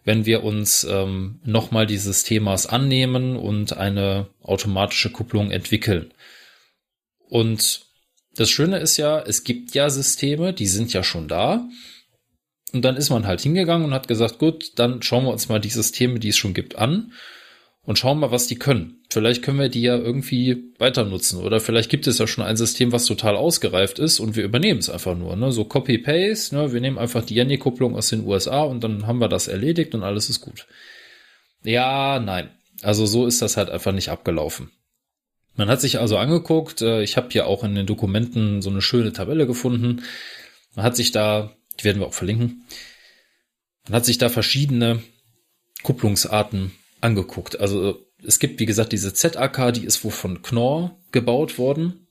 wenn 0.03 0.25
wir 0.25 0.43
uns 0.43 0.83
ähm, 0.83 1.39
nochmal 1.43 1.85
dieses 1.85 2.23
Themas 2.23 2.65
annehmen 2.65 3.35
und 3.35 3.77
eine 3.77 4.27
automatische 4.41 5.11
Kupplung 5.11 5.51
entwickeln. 5.51 6.13
Und 7.27 7.85
das 8.35 8.49
Schöne 8.49 8.77
ist 8.77 8.97
ja, 8.97 9.19
es 9.19 9.43
gibt 9.43 9.73
ja 9.73 9.89
Systeme, 9.89 10.53
die 10.53 10.67
sind 10.67 10.93
ja 10.93 11.03
schon 11.03 11.27
da. 11.27 11.67
Und 12.73 12.83
dann 12.83 12.95
ist 12.95 13.09
man 13.09 13.27
halt 13.27 13.41
hingegangen 13.41 13.85
und 13.85 13.93
hat 13.93 14.07
gesagt, 14.07 14.39
gut, 14.39 14.79
dann 14.79 15.01
schauen 15.01 15.25
wir 15.25 15.31
uns 15.31 15.49
mal 15.49 15.59
die 15.59 15.69
Systeme, 15.69 16.19
die 16.19 16.29
es 16.29 16.37
schon 16.37 16.53
gibt, 16.53 16.77
an 16.77 17.11
und 17.83 17.97
schauen 17.97 18.19
mal, 18.19 18.31
was 18.31 18.47
die 18.47 18.57
können. 18.57 19.03
Vielleicht 19.09 19.41
können 19.41 19.59
wir 19.59 19.69
die 19.69 19.81
ja 19.81 19.97
irgendwie 19.97 20.71
weiter 20.77 21.03
nutzen 21.03 21.41
oder 21.41 21.59
vielleicht 21.59 21.89
gibt 21.89 22.07
es 22.07 22.19
ja 22.19 22.27
schon 22.27 22.43
ein 22.43 22.57
System, 22.57 22.91
was 22.91 23.05
total 23.05 23.35
ausgereift 23.35 23.99
ist 23.99 24.19
und 24.19 24.35
wir 24.35 24.43
übernehmen 24.43 24.79
es 24.79 24.89
einfach 24.89 25.17
nur, 25.17 25.35
ne? 25.35 25.51
So 25.51 25.65
Copy-Paste, 25.65 26.55
ne? 26.55 26.73
Wir 26.73 26.81
nehmen 26.81 26.99
einfach 26.99 27.25
die 27.25 27.35
Jenny-Kupplung 27.35 27.95
aus 27.95 28.09
den 28.09 28.25
USA 28.25 28.61
und 28.61 28.83
dann 28.83 29.07
haben 29.07 29.19
wir 29.19 29.29
das 29.29 29.47
erledigt 29.47 29.95
und 29.95 30.03
alles 30.03 30.29
ist 30.29 30.41
gut. 30.41 30.67
Ja, 31.63 32.19
nein. 32.19 32.51
Also 32.81 33.05
so 33.05 33.25
ist 33.25 33.41
das 33.41 33.57
halt 33.57 33.69
einfach 33.69 33.91
nicht 33.91 34.09
abgelaufen. 34.09 34.71
Man 35.55 35.69
hat 35.69 35.81
sich 35.81 35.99
also 35.99 36.17
angeguckt, 36.17 36.81
äh, 36.81 37.03
ich 37.03 37.17
habe 37.17 37.29
hier 37.31 37.47
auch 37.47 37.63
in 37.63 37.75
den 37.75 37.85
Dokumenten 37.85 38.61
so 38.61 38.69
eine 38.69 38.81
schöne 38.81 39.11
Tabelle 39.11 39.45
gefunden. 39.45 40.03
Man 40.75 40.85
hat 40.85 40.95
sich 40.95 41.11
da, 41.11 41.55
die 41.79 41.83
werden 41.83 41.99
wir 41.99 42.07
auch 42.07 42.13
verlinken, 42.13 42.63
man 43.85 43.95
hat 43.95 44.05
sich 44.05 44.17
da 44.17 44.29
verschiedene 44.29 45.01
Kupplungsarten 45.83 46.71
angeguckt. 47.01 47.59
Also 47.59 48.05
es 48.23 48.39
gibt, 48.39 48.59
wie 48.59 48.65
gesagt, 48.65 48.93
diese 48.93 49.13
ZAK, 49.13 49.73
die 49.73 49.85
ist 49.85 50.03
wohl 50.03 50.11
von 50.11 50.41
Knorr 50.41 50.97
gebaut 51.11 51.57
worden 51.57 52.07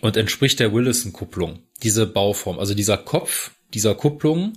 und 0.00 0.16
entspricht 0.16 0.60
der 0.60 0.72
Willison-Kupplung. 0.72 1.60
Diese 1.82 2.06
Bauform, 2.06 2.58
also 2.58 2.74
dieser 2.74 2.98
Kopf 2.98 3.52
dieser 3.72 3.94
Kupplung 3.94 4.52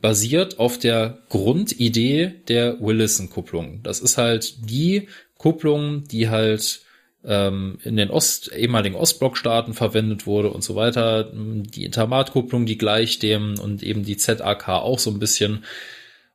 basiert 0.00 0.58
auf 0.58 0.78
der 0.78 1.22
Grundidee 1.28 2.34
der 2.48 2.80
Willison-Kupplung. 2.80 3.82
Das 3.82 4.00
ist 4.00 4.18
halt 4.18 4.70
die 4.70 5.08
Kupplung, 5.38 6.04
die 6.04 6.28
halt 6.28 6.82
ähm, 7.24 7.78
in 7.82 7.96
den 7.96 8.10
Ost, 8.10 8.52
ehemaligen 8.52 8.96
Ostblockstaaten 8.96 9.74
verwendet 9.74 10.26
wurde 10.26 10.50
und 10.50 10.62
so 10.62 10.76
weiter. 10.76 11.30
Die 11.34 11.84
Intermat-Kupplung, 11.84 12.66
die 12.66 12.78
gleich 12.78 13.18
dem 13.18 13.58
und 13.58 13.82
eben 13.82 14.04
die 14.04 14.16
ZAK 14.16 14.68
auch 14.68 14.98
so 14.98 15.10
ein 15.10 15.18
bisschen. 15.18 15.64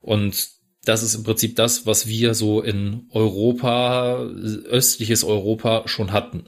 Und 0.02 0.50
das 0.84 1.04
ist 1.04 1.16
im 1.16 1.24
Prinzip 1.24 1.56
das, 1.56 1.86
was 1.86 2.08
wir 2.08 2.34
so 2.34 2.62
in 2.62 3.08
Europa, 3.12 4.18
östliches 4.18 5.24
Europa 5.24 5.88
schon 5.88 6.12
hatten. 6.12 6.48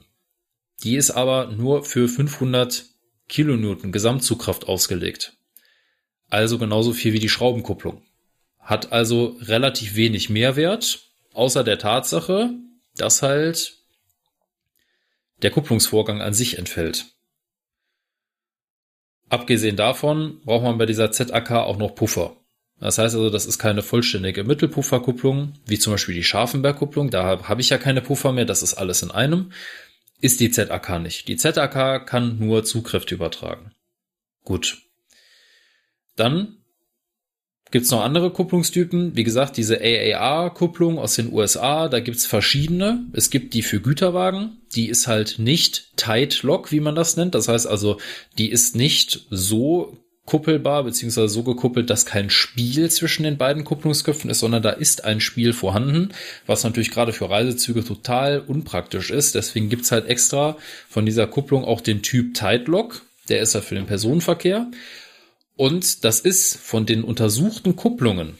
Die 0.83 0.95
ist 0.95 1.11
aber 1.11 1.47
nur 1.47 1.83
für 1.83 2.07
500 2.07 2.85
Kilonewton 3.29 3.91
Gesamtzugkraft 3.91 4.67
ausgelegt. 4.67 5.37
Also 6.29 6.57
genauso 6.57 6.93
viel 6.93 7.13
wie 7.13 7.19
die 7.19 7.29
Schraubenkupplung. 7.29 8.01
Hat 8.59 8.91
also 8.91 9.37
relativ 9.41 9.95
wenig 9.95 10.29
Mehrwert, 10.29 11.11
außer 11.33 11.63
der 11.63 11.77
Tatsache, 11.77 12.51
dass 12.95 13.21
halt 13.21 13.77
der 15.41 15.51
Kupplungsvorgang 15.51 16.21
an 16.21 16.33
sich 16.33 16.57
entfällt. 16.57 17.05
Abgesehen 19.29 19.75
davon 19.75 20.41
braucht 20.43 20.63
man 20.63 20.77
bei 20.77 20.85
dieser 20.85 21.11
ZAK 21.11 21.51
auch 21.51 21.77
noch 21.77 21.95
Puffer. 21.95 22.37
Das 22.83 22.97
heißt 22.97 23.15
also, 23.15 23.29
das 23.29 23.45
ist 23.45 23.59
keine 23.59 23.81
vollständige 23.81 24.43
Mittelpufferkupplung, 24.43 25.53
wie 25.65 25.79
zum 25.79 25.93
Beispiel 25.93 26.15
die 26.15 26.23
Scharfenbergkupplung. 26.23 27.11
Da 27.11 27.47
habe 27.47 27.61
ich 27.61 27.69
ja 27.69 27.77
keine 27.77 28.01
Puffer 28.01 28.33
mehr, 28.33 28.43
das 28.43 28.61
ist 28.61 28.73
alles 28.73 29.01
in 29.03 29.09
einem. 29.09 29.53
Ist 30.19 30.41
die 30.41 30.51
ZAK 30.51 30.99
nicht. 30.99 31.29
Die 31.29 31.37
ZAK 31.37 32.05
kann 32.05 32.39
nur 32.39 32.65
Zugkräfte 32.65 33.15
übertragen. 33.15 33.71
Gut. 34.43 34.79
Dann 36.17 36.57
gibt's 37.71 37.89
noch 37.89 38.03
andere 38.03 38.31
Kupplungstypen. 38.31 39.15
Wie 39.15 39.23
gesagt, 39.23 39.55
diese 39.55 39.79
AAR-Kupplung 39.79 40.99
aus 40.99 41.15
den 41.15 41.31
USA, 41.31 41.87
da 41.87 42.01
gibt's 42.01 42.25
verschiedene. 42.25 43.05
Es 43.13 43.29
gibt 43.29 43.53
die 43.53 43.61
für 43.61 43.79
Güterwagen, 43.79 44.61
die 44.75 44.89
ist 44.89 45.07
halt 45.07 45.39
nicht 45.39 45.95
Tight 45.95 46.43
Lock, 46.43 46.73
wie 46.73 46.81
man 46.81 46.95
das 46.95 47.15
nennt. 47.15 47.33
Das 47.33 47.47
heißt 47.47 47.65
also, 47.65 47.97
die 48.37 48.51
ist 48.51 48.75
nicht 48.75 49.25
so 49.29 50.02
kuppelbar, 50.25 50.83
beziehungsweise 50.83 51.27
so 51.27 51.43
gekuppelt, 51.43 51.89
dass 51.89 52.05
kein 52.05 52.29
Spiel 52.29 52.89
zwischen 52.89 53.23
den 53.23 53.37
beiden 53.37 53.63
Kupplungsköpfen 53.63 54.29
ist, 54.29 54.39
sondern 54.39 54.63
da 54.63 54.69
ist 54.69 55.03
ein 55.03 55.19
Spiel 55.19 55.53
vorhanden, 55.53 56.13
was 56.45 56.63
natürlich 56.63 56.91
gerade 56.91 57.11
für 57.11 57.29
Reisezüge 57.29 57.83
total 57.83 58.39
unpraktisch 58.39 59.11
ist. 59.11 59.35
Deswegen 59.35 59.69
gibt's 59.69 59.91
halt 59.91 60.07
extra 60.07 60.57
von 60.87 61.05
dieser 61.05 61.27
Kupplung 61.27 61.65
auch 61.65 61.81
den 61.81 62.01
Typ 62.01 62.39
Lock. 62.67 63.01
Der 63.29 63.41
ist 63.41 63.53
ja 63.53 63.61
für 63.61 63.75
den 63.75 63.85
Personenverkehr. 63.85 64.69
Und 65.55 66.03
das 66.03 66.19
ist 66.19 66.57
von 66.57 66.85
den 66.85 67.03
untersuchten 67.03 67.75
Kupplungen 67.75 68.37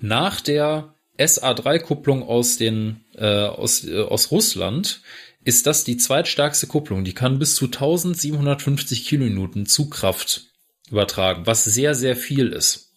nach 0.00 0.40
der 0.40 0.94
SA3-Kupplung 1.18 2.22
aus 2.22 2.56
den 2.56 3.04
äh, 3.16 3.26
aus, 3.26 3.84
äh, 3.84 4.00
aus 4.00 4.30
Russland 4.30 5.00
ist 5.44 5.66
das 5.66 5.84
die 5.84 5.96
zweitstärkste 5.96 6.66
Kupplung. 6.66 7.04
Die 7.04 7.14
kann 7.14 7.38
bis 7.38 7.56
zu 7.56 7.66
1750 7.66 9.06
Kilonewton 9.06 9.66
Zugkraft 9.66 10.48
übertragen, 10.90 11.46
was 11.46 11.64
sehr, 11.64 11.94
sehr 11.94 12.16
viel 12.16 12.48
ist. 12.52 12.92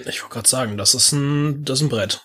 Ich 0.00 0.22
wollte 0.22 0.34
gerade 0.34 0.48
sagen, 0.48 0.76
das 0.76 0.94
ist 0.94 1.12
ein, 1.12 1.64
das 1.64 1.80
ist 1.80 1.86
ein 1.86 1.88
Brett. 1.88 2.20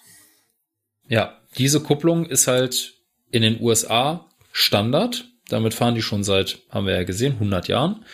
Ja, 1.07 1.39
diese 1.57 1.81
Kupplung 1.81 2.25
ist 2.25 2.47
halt 2.47 2.95
in 3.31 3.41
den 3.41 3.61
USA 3.61 4.29
Standard. 4.51 5.25
Damit 5.49 5.73
fahren 5.73 5.95
die 5.95 6.01
schon 6.01 6.23
seit, 6.23 6.59
haben 6.69 6.85
wir 6.85 6.95
ja 6.95 7.03
gesehen, 7.03 7.33
100 7.33 7.67
Jahren. 7.67 8.05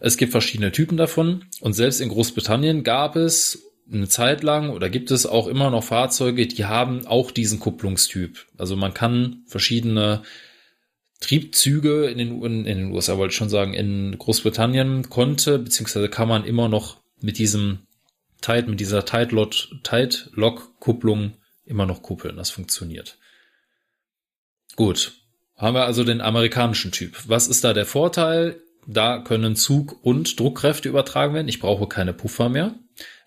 Es 0.00 0.16
gibt 0.16 0.32
verschiedene 0.32 0.72
Typen 0.72 0.96
davon 0.96 1.44
und 1.60 1.74
selbst 1.74 2.00
in 2.00 2.08
Großbritannien 2.08 2.82
gab 2.82 3.16
es 3.16 3.62
eine 3.90 4.08
Zeit 4.08 4.42
lang 4.42 4.70
oder 4.70 4.88
gibt 4.88 5.10
es 5.10 5.26
auch 5.26 5.46
immer 5.46 5.70
noch 5.70 5.84
Fahrzeuge, 5.84 6.46
die 6.46 6.64
haben 6.64 7.06
auch 7.06 7.30
diesen 7.30 7.60
Kupplungstyp. 7.60 8.46
Also 8.56 8.76
man 8.76 8.94
kann 8.94 9.42
verschiedene 9.46 10.22
Triebzüge 11.22 12.06
in 12.06 12.18
den, 12.18 12.42
in, 12.42 12.66
in 12.66 12.78
den 12.78 12.92
USA, 12.92 13.16
wollte 13.16 13.32
ich 13.32 13.38
schon 13.38 13.48
sagen, 13.48 13.72
in 13.72 14.18
Großbritannien 14.18 15.08
konnte, 15.08 15.58
beziehungsweise 15.58 16.08
kann 16.08 16.28
man 16.28 16.44
immer 16.44 16.68
noch 16.68 16.98
mit 17.20 17.38
diesem 17.38 17.86
Tight, 18.40 18.68
mit 18.68 18.78
dieser 18.80 19.04
Tight-Lock-Kupplung 19.04 21.32
immer 21.64 21.86
noch 21.86 22.02
kuppeln. 22.02 22.36
Das 22.36 22.50
funktioniert. 22.50 23.16
Gut. 24.76 25.12
Haben 25.56 25.76
wir 25.76 25.84
also 25.84 26.02
den 26.02 26.20
amerikanischen 26.20 26.90
Typ. 26.90 27.22
Was 27.28 27.46
ist 27.46 27.62
da 27.62 27.72
der 27.72 27.86
Vorteil? 27.86 28.60
Da 28.86 29.20
können 29.20 29.54
Zug- 29.54 30.04
und 30.04 30.40
Druckkräfte 30.40 30.88
übertragen 30.88 31.34
werden. 31.34 31.46
Ich 31.46 31.60
brauche 31.60 31.86
keine 31.86 32.12
Puffer 32.12 32.48
mehr. 32.48 32.74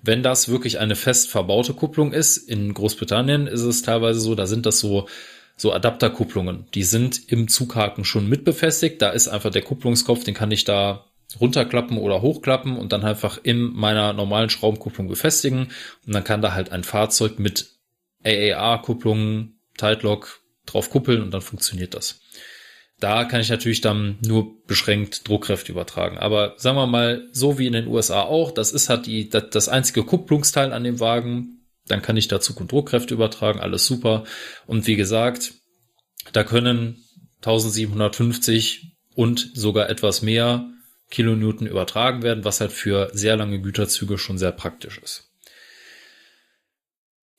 Wenn 0.01 0.21
das 0.21 0.49
wirklich 0.49 0.79
eine 0.79 0.97
fest 0.97 1.29
verbaute 1.29 1.73
Kupplung 1.73 2.11
ist, 2.11 2.35
in 2.37 2.73
Großbritannien 2.73 3.47
ist 3.47 3.61
es 3.61 3.83
teilweise 3.83 4.19
so, 4.19 4.35
da 4.35 4.47
sind 4.47 4.65
das 4.65 4.79
so, 4.79 5.07
so 5.55 5.73
Adapterkupplungen. 5.73 6.65
Die 6.73 6.83
sind 6.83 7.31
im 7.31 7.47
Zughaken 7.47 8.03
schon 8.03 8.27
mit 8.27 8.43
befestigt. 8.43 9.01
Da 9.01 9.09
ist 9.09 9.27
einfach 9.27 9.51
der 9.51 9.61
Kupplungskopf, 9.61 10.23
den 10.23 10.33
kann 10.33 10.51
ich 10.51 10.63
da 10.65 11.05
runterklappen 11.39 11.97
oder 11.97 12.21
hochklappen 12.21 12.77
und 12.77 12.91
dann 12.93 13.03
einfach 13.03 13.39
in 13.41 13.73
meiner 13.73 14.13
normalen 14.13 14.49
Schraubenkupplung 14.49 15.07
befestigen. 15.07 15.71
Und 16.05 16.13
dann 16.13 16.23
kann 16.23 16.41
da 16.41 16.53
halt 16.53 16.71
ein 16.71 16.83
Fahrzeug 16.83 17.39
mit 17.39 17.71
AAR-Kupplungen, 18.23 19.59
Lock 20.01 20.41
drauf 20.65 20.89
kuppeln 20.89 21.21
und 21.21 21.31
dann 21.31 21.41
funktioniert 21.41 21.93
das. 21.93 22.21
Da 22.99 23.25
kann 23.25 23.41
ich 23.41 23.49
natürlich 23.49 23.81
dann 23.81 24.17
nur 24.25 24.65
beschränkt 24.67 25.27
Druckkräfte 25.27 25.71
übertragen. 25.71 26.17
Aber 26.17 26.53
sagen 26.57 26.77
wir 26.77 26.87
mal, 26.87 27.27
so 27.33 27.59
wie 27.59 27.67
in 27.67 27.73
den 27.73 27.87
USA 27.87 28.21
auch, 28.21 28.51
das 28.51 28.71
ist 28.71 28.89
halt 28.89 29.05
die, 29.05 29.29
das, 29.29 29.49
das 29.51 29.69
einzige 29.69 30.03
Kupplungsteil 30.03 30.71
an 30.71 30.85
dem 30.85 30.99
Wagen. 30.99 31.54
Dann 31.87 32.01
kann 32.01 32.17
ich 32.17 32.27
dazu 32.27 32.53
Druckkräfte 32.53 33.13
übertragen, 33.13 33.59
alles 33.59 33.85
super. 33.85 34.23
Und 34.65 34.87
wie 34.87 34.95
gesagt, 34.95 35.53
da 36.33 36.43
können 36.43 37.03
1750 37.37 38.95
und 39.15 39.51
sogar 39.53 39.89
etwas 39.89 40.21
mehr 40.21 40.69
Kilonewton 41.11 41.67
übertragen 41.67 42.23
werden, 42.23 42.43
was 42.43 42.59
halt 42.59 42.71
für 42.71 43.09
sehr 43.13 43.37
lange 43.37 43.61
Güterzüge 43.61 44.17
schon 44.17 44.37
sehr 44.37 44.51
praktisch 44.51 44.97
ist. 44.97 45.31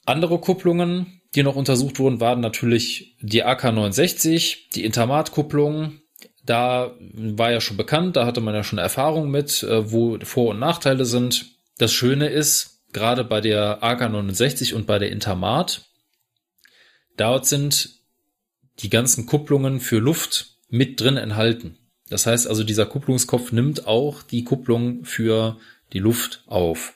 Andere 0.04 0.38
Kupplungen, 0.38 1.20
die 1.34 1.42
noch 1.42 1.56
untersucht 1.56 1.98
wurden, 1.98 2.20
waren 2.20 2.40
natürlich 2.40 3.16
die 3.20 3.44
AK69, 3.44 4.70
die 4.74 4.84
Intermat-Kupplung. 4.84 6.00
Da 6.44 6.94
war 7.00 7.50
ja 7.50 7.60
schon 7.60 7.76
bekannt, 7.76 8.14
da 8.14 8.24
hatte 8.24 8.40
man 8.40 8.54
ja 8.54 8.62
schon 8.62 8.78
Erfahrung 8.78 9.30
mit, 9.30 9.64
äh, 9.64 9.90
wo 9.90 10.16
Vor- 10.22 10.50
und 10.50 10.60
Nachteile 10.60 11.04
sind. 11.04 11.46
Das 11.76 11.92
Schöne 11.92 12.28
ist, 12.28 12.75
gerade 12.96 13.24
bei 13.24 13.42
der 13.42 13.82
AK69 13.82 14.72
und 14.72 14.86
bei 14.86 14.98
der 14.98 15.12
Intermat, 15.12 15.84
dort 17.18 17.44
sind 17.44 17.90
die 18.78 18.88
ganzen 18.88 19.26
Kupplungen 19.26 19.80
für 19.80 19.98
Luft 19.98 20.56
mit 20.70 20.98
drin 20.98 21.18
enthalten. 21.18 21.76
Das 22.08 22.24
heißt 22.24 22.46
also, 22.46 22.64
dieser 22.64 22.86
Kupplungskopf 22.86 23.52
nimmt 23.52 23.86
auch 23.86 24.22
die 24.22 24.44
Kupplung 24.44 25.04
für 25.04 25.58
die 25.92 25.98
Luft 25.98 26.42
auf. 26.46 26.94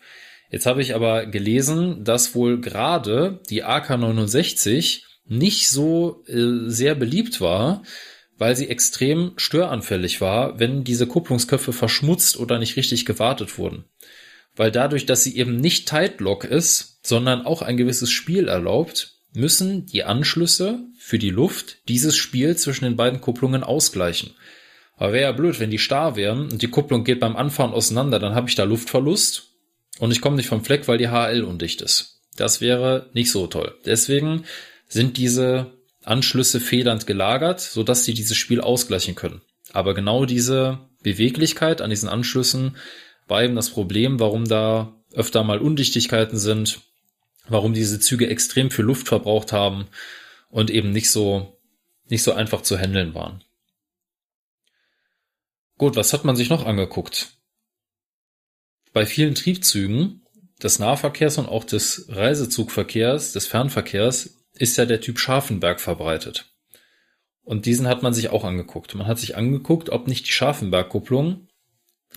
Jetzt 0.51 0.64
habe 0.64 0.81
ich 0.81 0.94
aber 0.94 1.27
gelesen, 1.27 2.02
dass 2.02 2.35
wohl 2.35 2.62
gerade 2.62 3.40
die 3.51 3.62
AK-69 3.62 5.02
nicht 5.27 5.68
so 5.68 6.24
äh, 6.28 6.70
sehr 6.70 6.94
beliebt 6.94 7.43
war, 7.43 7.82
weil 8.39 8.56
sie 8.56 8.68
extrem 8.68 9.32
störanfällig 9.36 10.22
war, 10.22 10.59
wenn 10.59 10.82
diese 10.82 11.06
Kupplungsköpfe 11.06 11.74
verschmutzt 11.74 12.39
oder 12.39 12.59
nicht 12.59 12.77
richtig 12.77 13.05
gewartet 13.05 13.59
wurden. 13.59 13.85
Weil 14.61 14.70
dadurch, 14.70 15.07
dass 15.07 15.24
sie 15.24 15.39
eben 15.39 15.57
nicht 15.57 15.89
Tight 15.89 16.20
Lock 16.20 16.45
ist, 16.45 16.99
sondern 17.03 17.47
auch 17.47 17.62
ein 17.62 17.78
gewisses 17.78 18.11
Spiel 18.11 18.47
erlaubt, 18.47 19.15
müssen 19.32 19.87
die 19.87 20.05
Anschlüsse 20.05 20.81
für 20.99 21.19
die 21.19 21.31
Luft 21.31 21.78
dieses 21.89 22.15
Spiel 22.15 22.55
zwischen 22.57 22.85
den 22.85 22.95
beiden 22.95 23.23
Kupplungen 23.23 23.65
ausgleichen. 23.65 24.32
Aber 24.99 25.15
wäre 25.15 25.23
ja 25.23 25.32
blöd, 25.32 25.61
wenn 25.61 25.70
die 25.70 25.78
starr 25.78 26.15
wären 26.15 26.51
und 26.51 26.61
die 26.61 26.69
Kupplung 26.69 27.05
geht 27.05 27.20
beim 27.20 27.37
Anfahren 27.37 27.73
auseinander, 27.73 28.19
dann 28.19 28.35
habe 28.35 28.51
ich 28.51 28.55
da 28.55 28.65
Luftverlust 28.65 29.45
und 29.99 30.11
ich 30.11 30.20
komme 30.20 30.37
nicht 30.37 30.49
vom 30.49 30.62
Fleck, 30.62 30.87
weil 30.89 30.99
die 30.99 31.09
HL 31.09 31.43
undicht 31.43 31.81
ist. 31.81 32.20
Das 32.37 32.61
wäre 32.61 33.09
nicht 33.15 33.31
so 33.31 33.47
toll. 33.47 33.78
Deswegen 33.87 34.45
sind 34.89 35.16
diese 35.16 35.73
Anschlüsse 36.05 36.61
federnd 36.61 37.07
gelagert, 37.07 37.62
sodass 37.62 38.05
sie 38.05 38.12
dieses 38.12 38.37
Spiel 38.37 38.61
ausgleichen 38.61 39.15
können. 39.15 39.41
Aber 39.73 39.95
genau 39.95 40.27
diese 40.27 40.81
Beweglichkeit 41.03 41.81
an 41.81 41.89
diesen 41.89 42.11
Anschlüssen 42.11 42.77
eben 43.31 43.57
das 43.57 43.70
Problem, 43.70 44.20
warum 44.20 44.47
da 44.47 44.94
öfter 45.12 45.44
mal 45.44 45.59
Undichtigkeiten 45.59 46.39
sind, 46.39 46.81
warum 47.48 47.74
diese 47.74 48.01
Züge 48.01 48.28
extrem 48.28 48.70
viel 48.70 48.85
Luft 48.85 49.09
verbraucht 49.09 49.52
haben 49.52 49.86
und 50.48 50.70
eben 50.70 50.90
nicht 50.90 51.11
so, 51.11 51.59
nicht 52.09 52.23
so 52.23 52.32
einfach 52.32 52.62
zu 52.62 52.78
handeln 52.78 53.15
waren. 53.15 53.43
Gut, 55.78 55.97
was 55.97 56.12
hat 56.12 56.24
man 56.24 56.36
sich 56.36 56.51
noch 56.51 56.66
angeguckt? 56.66 57.32
Bei 58.93 59.07
vielen 59.07 59.35
Triebzügen 59.35 60.27
des 60.62 60.78
Nahverkehrs 60.78 61.39
und 61.39 61.48
auch 61.48 61.65
des 61.65 62.07
Reisezugverkehrs, 62.09 63.32
des 63.32 63.47
Fernverkehrs, 63.47 64.36
ist 64.55 64.77
ja 64.77 64.85
der 64.85 65.01
Typ 65.01 65.19
Scharfenberg 65.19 65.81
verbreitet. 65.81 66.52
Und 67.43 67.66
diesen 67.66 67.89
hat 67.89 68.02
man 68.02 68.12
sich 68.12 68.28
auch 68.28 68.44
angeguckt. 68.44 68.94
Man 68.94 69.07
hat 69.07 69.19
sich 69.19 69.36
angeguckt, 69.36 69.90
ob 69.90 70.07
nicht 70.07 70.27
die 70.27 70.32
Scharfenberg-Kupplung, 70.32 71.48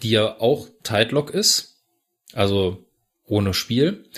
die 0.01 0.11
ja 0.11 0.39
auch 0.39 0.67
Tidelock 0.83 1.31
ist, 1.31 1.83
also 2.33 2.85
ohne 3.25 3.53
Spiel, 3.53 4.09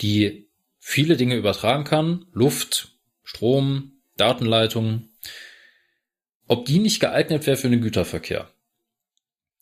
die 0.00 0.48
viele 0.78 1.16
Dinge 1.16 1.36
übertragen 1.36 1.84
kann, 1.84 2.26
Luft, 2.32 2.92
Strom, 3.22 3.92
Datenleitung, 4.16 5.08
ob 6.46 6.66
die 6.66 6.78
nicht 6.78 7.00
geeignet 7.00 7.46
wäre 7.46 7.56
für 7.56 7.70
den 7.70 7.80
Güterverkehr. 7.80 8.50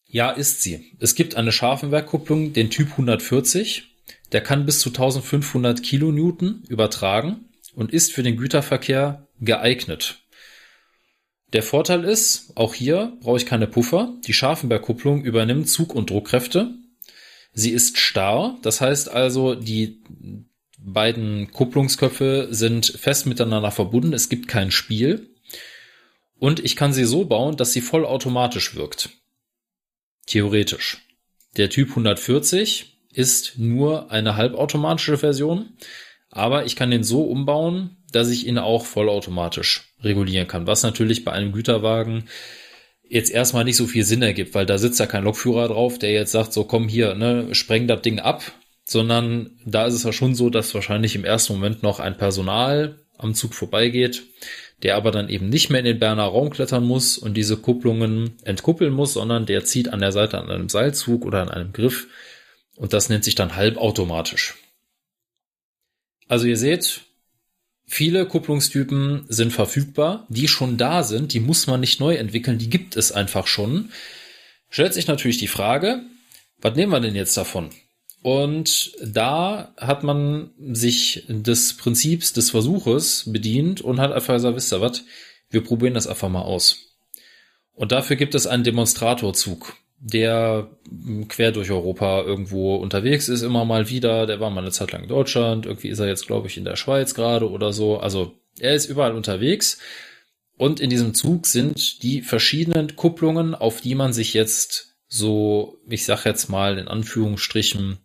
Ja, 0.06 0.30
ist 0.30 0.62
sie. 0.62 0.97
Es 0.98 1.14
gibt 1.14 1.36
eine 1.36 1.52
Scharfenbergkupplung, 1.52 2.52
den 2.52 2.70
Typ 2.70 2.90
140. 2.90 3.84
Der 4.32 4.40
kann 4.40 4.66
bis 4.66 4.80
zu 4.80 4.88
1500 4.88 5.82
Kilonewton 5.82 6.64
übertragen 6.68 7.48
und 7.74 7.92
ist 7.92 8.12
für 8.12 8.24
den 8.24 8.36
Güterverkehr 8.36 9.28
geeignet. 9.40 10.18
Der 11.52 11.62
Vorteil 11.62 12.05
ist, 12.05 12.52
auch 12.55 12.74
hier 12.74 13.16
brauche 13.20 13.39
ich 13.39 13.47
keine 13.47 13.66
Puffer. 13.66 14.14
Die 14.27 14.32
Scharfenbergkupplung 14.32 15.24
übernimmt 15.24 15.68
Zug- 15.68 15.94
und 15.94 16.10
Druckkräfte. 16.10 16.74
Sie 17.52 17.70
ist 17.70 17.98
starr, 17.98 18.59
das 18.62 18.81
heißt 18.81 19.09
also, 19.09 19.56
die 19.56 20.01
beiden 20.78 21.51
Kupplungsköpfe 21.51 22.48
sind 22.51 22.86
fest 22.86 23.27
miteinander 23.27 23.70
verbunden. 23.70 24.12
Es 24.12 24.28
gibt 24.28 24.48
kein 24.48 24.70
Spiel. 24.70 25.35
Und 26.39 26.60
ich 26.60 26.77
kann 26.77 26.93
sie 26.93 27.05
so 27.05 27.24
bauen, 27.24 27.56
dass 27.56 27.72
sie 27.72 27.81
vollautomatisch 27.81 28.74
wirkt. 28.77 29.10
Theoretisch. 30.27 31.06
Der 31.56 31.68
Typ 31.68 31.90
140 31.90 32.97
ist 33.12 33.59
nur 33.59 34.10
eine 34.10 34.36
halbautomatische 34.36 35.18
Version, 35.18 35.77
aber 36.31 36.64
ich 36.64 36.77
kann 36.77 36.90
den 36.90 37.02
so 37.02 37.24
umbauen, 37.24 37.97
dass 38.12 38.30
ich 38.30 38.46
ihn 38.46 38.58
auch 38.58 38.84
vollautomatisch 38.84 39.94
regulieren 40.02 40.48
kann, 40.48 40.66
was 40.66 40.82
natürlich 40.82 41.24
bei 41.24 41.32
einem 41.32 41.52
Güterwagen 41.52 42.24
jetzt 43.08 43.30
erstmal 43.30 43.64
nicht 43.64 43.76
so 43.76 43.86
viel 43.86 44.04
Sinn 44.04 44.22
ergibt, 44.22 44.54
weil 44.54 44.66
da 44.66 44.78
sitzt 44.78 45.00
ja 45.00 45.06
kein 45.06 45.24
Lokführer 45.24 45.68
drauf, 45.68 45.98
der 45.98 46.12
jetzt 46.12 46.32
sagt, 46.32 46.52
so 46.52 46.64
komm 46.64 46.88
hier, 46.88 47.14
ne, 47.14 47.54
spreng 47.54 47.88
das 47.88 48.02
Ding 48.02 48.20
ab, 48.20 48.42
sondern 48.84 49.58
da 49.66 49.86
ist 49.86 49.94
es 49.94 50.04
ja 50.04 50.12
schon 50.12 50.34
so, 50.34 50.48
dass 50.48 50.74
wahrscheinlich 50.74 51.16
im 51.16 51.24
ersten 51.24 51.54
Moment 51.54 51.82
noch 51.82 52.00
ein 52.00 52.16
Personal 52.16 53.00
am 53.18 53.34
Zug 53.34 53.54
vorbeigeht, 53.54 54.22
der 54.82 54.96
aber 54.96 55.10
dann 55.10 55.28
eben 55.28 55.48
nicht 55.48 55.70
mehr 55.70 55.80
in 55.80 55.86
den 55.86 55.98
Berner 55.98 56.24
Raum 56.24 56.50
klettern 56.50 56.84
muss 56.84 57.18
und 57.18 57.34
diese 57.34 57.56
Kupplungen 57.56 58.36
entkuppeln 58.44 58.92
muss, 58.92 59.12
sondern 59.12 59.44
der 59.44 59.64
zieht 59.64 59.92
an 59.92 60.00
der 60.00 60.12
Seite 60.12 60.38
an 60.38 60.50
einem 60.50 60.68
Seilzug 60.68 61.26
oder 61.26 61.42
an 61.42 61.50
einem 61.50 61.72
Griff 61.72 62.06
und 62.76 62.92
das 62.92 63.08
nennt 63.08 63.24
sich 63.24 63.34
dann 63.34 63.56
halbautomatisch. 63.56 64.54
Also 66.28 66.46
ihr 66.46 66.56
seht, 66.56 67.02
viele 67.90 68.24
Kupplungstypen 68.24 69.24
sind 69.28 69.52
verfügbar, 69.52 70.24
die 70.28 70.46
schon 70.46 70.76
da 70.76 71.02
sind, 71.02 71.32
die 71.32 71.40
muss 71.40 71.66
man 71.66 71.80
nicht 71.80 71.98
neu 71.98 72.14
entwickeln, 72.14 72.56
die 72.56 72.70
gibt 72.70 72.96
es 72.96 73.10
einfach 73.10 73.48
schon. 73.48 73.90
Stellt 74.68 74.94
sich 74.94 75.08
natürlich 75.08 75.38
die 75.38 75.48
Frage, 75.48 76.02
was 76.60 76.76
nehmen 76.76 76.92
wir 76.92 77.00
denn 77.00 77.16
jetzt 77.16 77.36
davon? 77.36 77.70
Und 78.22 78.92
da 79.02 79.74
hat 79.76 80.04
man 80.04 80.50
sich 80.72 81.24
des 81.26 81.76
Prinzips 81.76 82.32
des 82.32 82.50
Versuches 82.50 83.24
bedient 83.26 83.80
und 83.80 83.98
hat 83.98 84.12
einfach 84.12 84.34
gesagt, 84.34 84.54
wisst 84.54 84.72
ihr 84.72 84.80
was, 84.80 85.02
wir 85.50 85.64
probieren 85.64 85.94
das 85.94 86.06
einfach 86.06 86.28
mal 86.28 86.42
aus. 86.42 86.94
Und 87.74 87.90
dafür 87.90 88.14
gibt 88.14 88.36
es 88.36 88.46
einen 88.46 88.62
Demonstratorzug, 88.62 89.74
der 90.01 90.70
quer 91.28 91.52
durch 91.52 91.70
Europa 91.70 92.22
irgendwo 92.22 92.77
unterwegs 92.77 93.28
ist, 93.28 93.43
immer 93.43 93.66
mal 93.66 93.90
wieder. 93.90 94.27
Der 94.27 94.40
war 94.40 94.51
mal 94.51 94.62
eine 94.62 94.70
Zeit 94.70 94.93
lang 94.93 95.02
in 95.02 95.09
Deutschland, 95.09 95.66
irgendwie 95.66 95.89
ist 95.89 95.98
er 95.98 96.09
jetzt, 96.09 96.27
glaube 96.27 96.48
ich, 96.48 96.56
in 96.56 96.64
der 96.64 96.77
Schweiz 96.77 97.14
gerade 97.14 97.51
oder 97.51 97.72
so. 97.72 97.98
Also 97.98 98.35
er 98.59 98.74
ist 98.74 98.86
überall 98.86 99.14
unterwegs. 99.14 99.78
Und 100.56 100.81
in 100.81 100.90
diesem 100.90 101.14
Zug 101.14 101.47
sind 101.47 102.02
die 102.02 102.22
verschiedenen 102.22 102.97
Kupplungen, 102.97 103.55
auf 103.55 103.81
die 103.81 103.94
man 103.94 104.12
sich 104.12 104.35
jetzt 104.35 104.97
so, 105.06 105.78
ich 105.89 106.05
sag 106.05 106.24
jetzt 106.24 106.48
mal 106.48 106.78
in 106.78 106.89
Anführungsstrichen, 106.89 107.98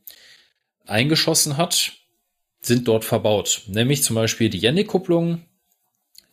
eingeschossen 0.86 1.58
hat, 1.58 1.94
sind 2.62 2.88
dort 2.88 3.06
verbaut. 3.06 3.64
Nämlich 3.68 4.04
zum 4.04 4.16
Beispiel 4.16 4.50
die 4.50 4.60
Yannick-Kupplung, 4.60 5.46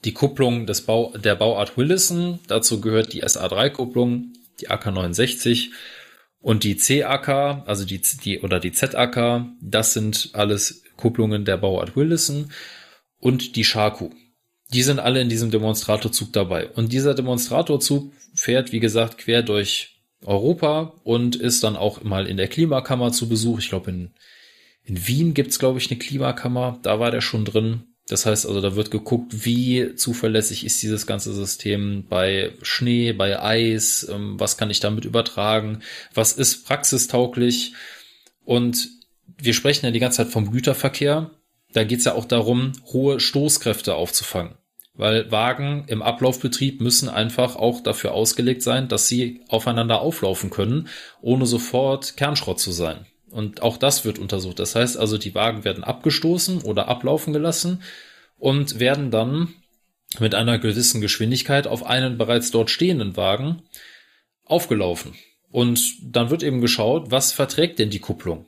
die 0.05 0.12
Kupplung 0.12 0.66
des 0.66 0.82
Bau, 0.82 1.12
der 1.16 1.34
Bauart 1.34 1.76
Willison, 1.76 2.40
dazu 2.48 2.80
gehört 2.80 3.12
die 3.12 3.24
SA3-Kupplung, 3.24 4.32
die 4.60 4.70
AK69 4.70 5.70
und 6.40 6.64
die 6.64 6.76
CAK, 6.76 7.28
also 7.66 7.84
die, 7.84 8.00
die 8.24 8.40
oder 8.40 8.60
die 8.60 8.72
ZAK, 8.72 9.46
das 9.60 9.94
sind 9.94 10.30
alles 10.32 10.82
Kupplungen 10.96 11.44
der 11.44 11.56
Bauart 11.56 11.96
Willison 11.96 12.52
und 13.18 13.56
die 13.56 13.64
Shaku. 13.64 14.10
Die 14.72 14.82
sind 14.82 14.98
alle 14.98 15.20
in 15.20 15.28
diesem 15.28 15.50
Demonstratorzug 15.50 16.32
dabei. 16.32 16.68
Und 16.68 16.92
dieser 16.92 17.14
Demonstratorzug 17.14 18.12
fährt, 18.34 18.72
wie 18.72 18.80
gesagt, 18.80 19.18
quer 19.18 19.42
durch 19.42 20.00
Europa 20.24 21.00
und 21.04 21.36
ist 21.36 21.62
dann 21.62 21.76
auch 21.76 22.02
mal 22.02 22.26
in 22.26 22.36
der 22.36 22.48
Klimakammer 22.48 23.12
zu 23.12 23.28
Besuch. 23.28 23.58
Ich 23.58 23.68
glaube, 23.68 23.90
in 23.90 24.10
in 24.84 25.06
Wien 25.06 25.34
gibt's 25.34 25.58
glaube 25.58 25.78
ich, 25.78 25.90
eine 25.90 25.98
Klimakammer. 25.98 26.78
Da 26.82 26.98
war 26.98 27.10
der 27.10 27.20
schon 27.20 27.44
drin. 27.44 27.91
Das 28.08 28.26
heißt 28.26 28.46
also, 28.46 28.60
da 28.60 28.74
wird 28.74 28.90
geguckt, 28.90 29.44
wie 29.44 29.94
zuverlässig 29.94 30.66
ist 30.66 30.82
dieses 30.82 31.06
ganze 31.06 31.32
System 31.32 32.04
bei 32.08 32.52
Schnee, 32.62 33.12
bei 33.12 33.40
Eis, 33.40 34.06
ähm, 34.10 34.38
was 34.40 34.56
kann 34.56 34.70
ich 34.70 34.80
damit 34.80 35.04
übertragen, 35.04 35.82
was 36.12 36.32
ist 36.32 36.66
praxistauglich. 36.66 37.74
Und 38.44 38.88
wir 39.38 39.54
sprechen 39.54 39.86
ja 39.86 39.92
die 39.92 40.00
ganze 40.00 40.18
Zeit 40.18 40.32
vom 40.32 40.50
Güterverkehr. 40.50 41.30
Da 41.72 41.84
geht's 41.84 42.04
ja 42.04 42.14
auch 42.14 42.24
darum, 42.24 42.72
hohe 42.92 43.20
Stoßkräfte 43.20 43.94
aufzufangen. 43.94 44.56
Weil 44.94 45.30
Wagen 45.30 45.84
im 45.86 46.02
Ablaufbetrieb 46.02 46.80
müssen 46.80 47.08
einfach 47.08 47.56
auch 47.56 47.82
dafür 47.82 48.12
ausgelegt 48.12 48.62
sein, 48.62 48.88
dass 48.88 49.08
sie 49.08 49.40
aufeinander 49.48 50.02
auflaufen 50.02 50.50
können, 50.50 50.88
ohne 51.22 51.46
sofort 51.46 52.16
Kernschrott 52.16 52.60
zu 52.60 52.72
sein. 52.72 53.06
Und 53.32 53.62
auch 53.62 53.76
das 53.76 54.04
wird 54.04 54.18
untersucht. 54.18 54.59
Das 54.59 54.74
heißt 54.74 54.96
also, 54.96 55.18
die 55.18 55.34
Wagen 55.34 55.64
werden 55.64 55.84
abgestoßen 55.84 56.62
oder 56.62 56.88
ablaufen 56.88 57.32
gelassen 57.32 57.82
und 58.38 58.78
werden 58.78 59.10
dann 59.10 59.54
mit 60.18 60.34
einer 60.34 60.59
gewissen 60.59 61.00
Geschwindigkeit 61.00 61.66
auf 61.66 61.86
einen 61.86 62.18
bereits 62.18 62.50
dort 62.50 62.70
stehenden 62.70 63.16
Wagen 63.16 63.62
aufgelaufen. 64.44 65.14
Und 65.50 65.94
dann 66.02 66.30
wird 66.30 66.42
eben 66.42 66.60
geschaut, 66.60 67.10
was 67.10 67.32
verträgt 67.32 67.78
denn 67.78 67.90
die 67.90 68.00
Kupplung? 68.00 68.46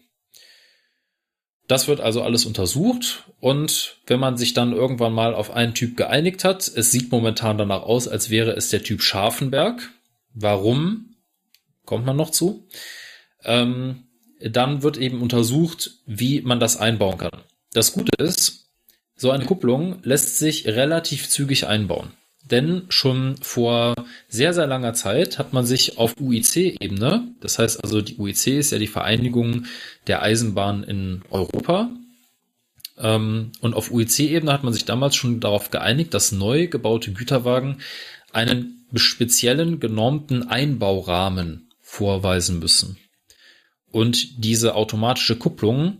Das 1.67 1.89
wird 1.89 2.01
also 2.01 2.23
alles 2.23 2.45
untersucht 2.45 3.25
und 3.41 3.97
wenn 4.07 4.21
man 4.21 4.37
sich 4.37 4.53
dann 4.53 4.73
irgendwann 4.73 5.15
mal 5.15 5.35
auf 5.35 5.51
einen 5.51 5.73
Typ 5.73 5.97
geeinigt 5.97 6.45
hat, 6.45 6.69
es 6.69 6.91
sieht 6.91 7.11
momentan 7.11 7.57
danach 7.57 7.83
aus, 7.83 8.07
als 8.07 8.29
wäre 8.29 8.51
es 8.51 8.69
der 8.69 8.83
Typ 8.83 9.03
Scharfenberg. 9.03 9.91
Warum? 10.35 11.15
Kommt 11.87 12.05
man 12.05 12.17
noch 12.17 12.31
zu. 12.31 12.69
Ähm, 13.45 14.05
dann 14.51 14.83
wird 14.83 14.97
eben 14.97 15.23
untersucht, 15.23 15.93
wie 16.07 16.43
man 16.43 16.61
das 16.61 16.77
einbauen 16.77 17.19
kann. 17.19 17.43
Das 17.73 17.93
Gute 17.93 18.13
ist, 18.23 18.69
so 19.17 19.31
eine 19.31 19.45
Kupplung 19.45 19.99
lässt 20.03 20.39
sich 20.39 20.67
relativ 20.67 21.29
zügig 21.29 21.67
einbauen. 21.67 22.11
Denn 22.51 22.83
schon 22.91 23.37
vor 23.41 23.95
sehr, 24.29 24.53
sehr 24.53 24.67
langer 24.67 24.93
Zeit 24.93 25.39
hat 25.39 25.55
man 25.55 25.65
sich 25.65 25.97
auf 25.97 26.17
UIC-Ebene, 26.21 27.29
das 27.41 27.59
heißt 27.59 27.83
also 27.83 28.03
die 28.03 28.17
UIC 28.19 28.49
ist 28.49 28.71
ja 28.71 28.79
die 28.79 28.87
Vereinigung 28.87 29.65
der 30.07 30.23
Eisenbahn 30.23 30.85
in 30.85 31.23
Europa, 31.31 31.89
ähm, 32.99 33.53
und 33.61 33.75
auf 33.75 33.91
UIC-Ebene 33.91 34.53
hat 34.53 34.63
man 34.63 34.75
sich 34.75 34.85
damals 34.85 35.17
schon 35.17 35.41
darauf 35.41 35.71
geeinigt, 35.71 36.13
dass 36.13 36.33
neu 36.33 36.67
gebaute 36.67 37.13
Güterwagen 37.13 37.79
einen 38.33 38.87
speziellen 38.95 39.81
genormten 39.81 40.47
Einbaurahmen 40.49 41.71
vorweisen 41.81 42.59
müssen. 42.59 42.99
Und 43.95 44.45
diese 44.45 44.75
automatische 44.75 45.37
Kupplung, 45.37 45.99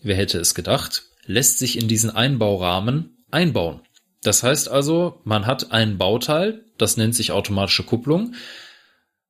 wer 0.00 0.14
hätte 0.14 0.38
es 0.38 0.54
gedacht, 0.54 1.02
lässt 1.26 1.58
sich 1.58 1.76
in 1.76 1.88
diesen 1.88 2.10
Einbaurahmen 2.10 3.24
einbauen. 3.32 3.80
Das 4.22 4.44
heißt 4.44 4.68
also, 4.68 5.20
man 5.24 5.44
hat 5.44 5.72
ein 5.72 5.98
Bauteil, 5.98 6.64
das 6.78 6.96
nennt 6.96 7.16
sich 7.16 7.32
automatische 7.32 7.82
Kupplung. 7.82 8.36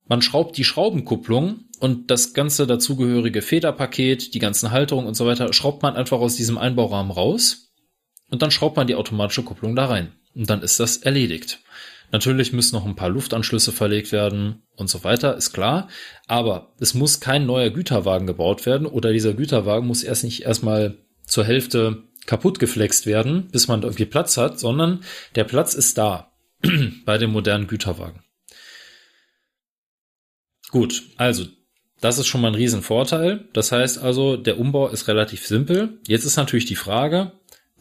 Man 0.07 0.21
schraubt 0.21 0.57
die 0.57 0.63
Schraubenkupplung 0.63 1.61
und 1.79 2.11
das 2.11 2.35
ganze 2.35 2.67
dazugehörige 2.67 3.41
Federpaket, 3.41 4.35
die 4.35 4.39
ganzen 4.39 4.69
Halterungen 4.69 5.07
und 5.07 5.15
so 5.15 5.25
weiter, 5.25 5.51
schraubt 5.51 5.81
man 5.81 5.95
einfach 5.95 6.19
aus 6.19 6.35
diesem 6.35 6.59
Einbaurahmen 6.59 7.11
raus 7.11 7.73
und 8.29 8.43
dann 8.43 8.51
schraubt 8.51 8.77
man 8.77 8.85
die 8.85 8.93
automatische 8.93 9.41
Kupplung 9.41 9.75
da 9.75 9.87
rein. 9.87 10.11
Und 10.35 10.51
dann 10.51 10.61
ist 10.61 10.79
das 10.79 10.97
erledigt. 10.97 11.61
Natürlich 12.13 12.53
müssen 12.53 12.75
noch 12.75 12.85
ein 12.85 12.95
paar 12.95 13.09
Luftanschlüsse 13.09 13.71
verlegt 13.71 14.11
werden 14.11 14.61
und 14.75 14.87
so 14.87 15.03
weiter, 15.03 15.35
ist 15.35 15.51
klar. 15.51 15.89
Aber 16.27 16.71
es 16.79 16.93
muss 16.93 17.19
kein 17.19 17.47
neuer 17.47 17.71
Güterwagen 17.71 18.27
gebaut 18.27 18.67
werden 18.67 18.85
oder 18.85 19.11
dieser 19.11 19.33
Güterwagen 19.33 19.87
muss 19.87 20.03
erst 20.03 20.23
nicht 20.23 20.43
erstmal 20.43 20.99
zur 21.25 21.43
Hälfte 21.43 22.03
kaputt 22.27 22.59
geflext 22.59 23.07
werden, 23.07 23.47
bis 23.47 23.67
man 23.67 23.81
irgendwie 23.81 24.05
Platz 24.05 24.37
hat, 24.37 24.59
sondern 24.59 25.03
der 25.33 25.43
Platz 25.43 25.73
ist 25.73 25.97
da 25.97 26.31
bei 27.05 27.17
dem 27.17 27.31
modernen 27.31 27.65
Güterwagen. 27.65 28.21
Gut, 30.69 31.01
also 31.17 31.47
das 31.99 32.19
ist 32.19 32.27
schon 32.27 32.41
mal 32.41 32.49
ein 32.49 32.55
Riesenvorteil. 32.55 33.49
Das 33.53 33.71
heißt 33.71 33.97
also, 33.97 34.37
der 34.37 34.59
Umbau 34.59 34.87
ist 34.87 35.07
relativ 35.07 35.47
simpel. 35.47 35.99
Jetzt 36.05 36.25
ist 36.25 36.37
natürlich 36.37 36.65
die 36.65 36.75
Frage, 36.75 37.31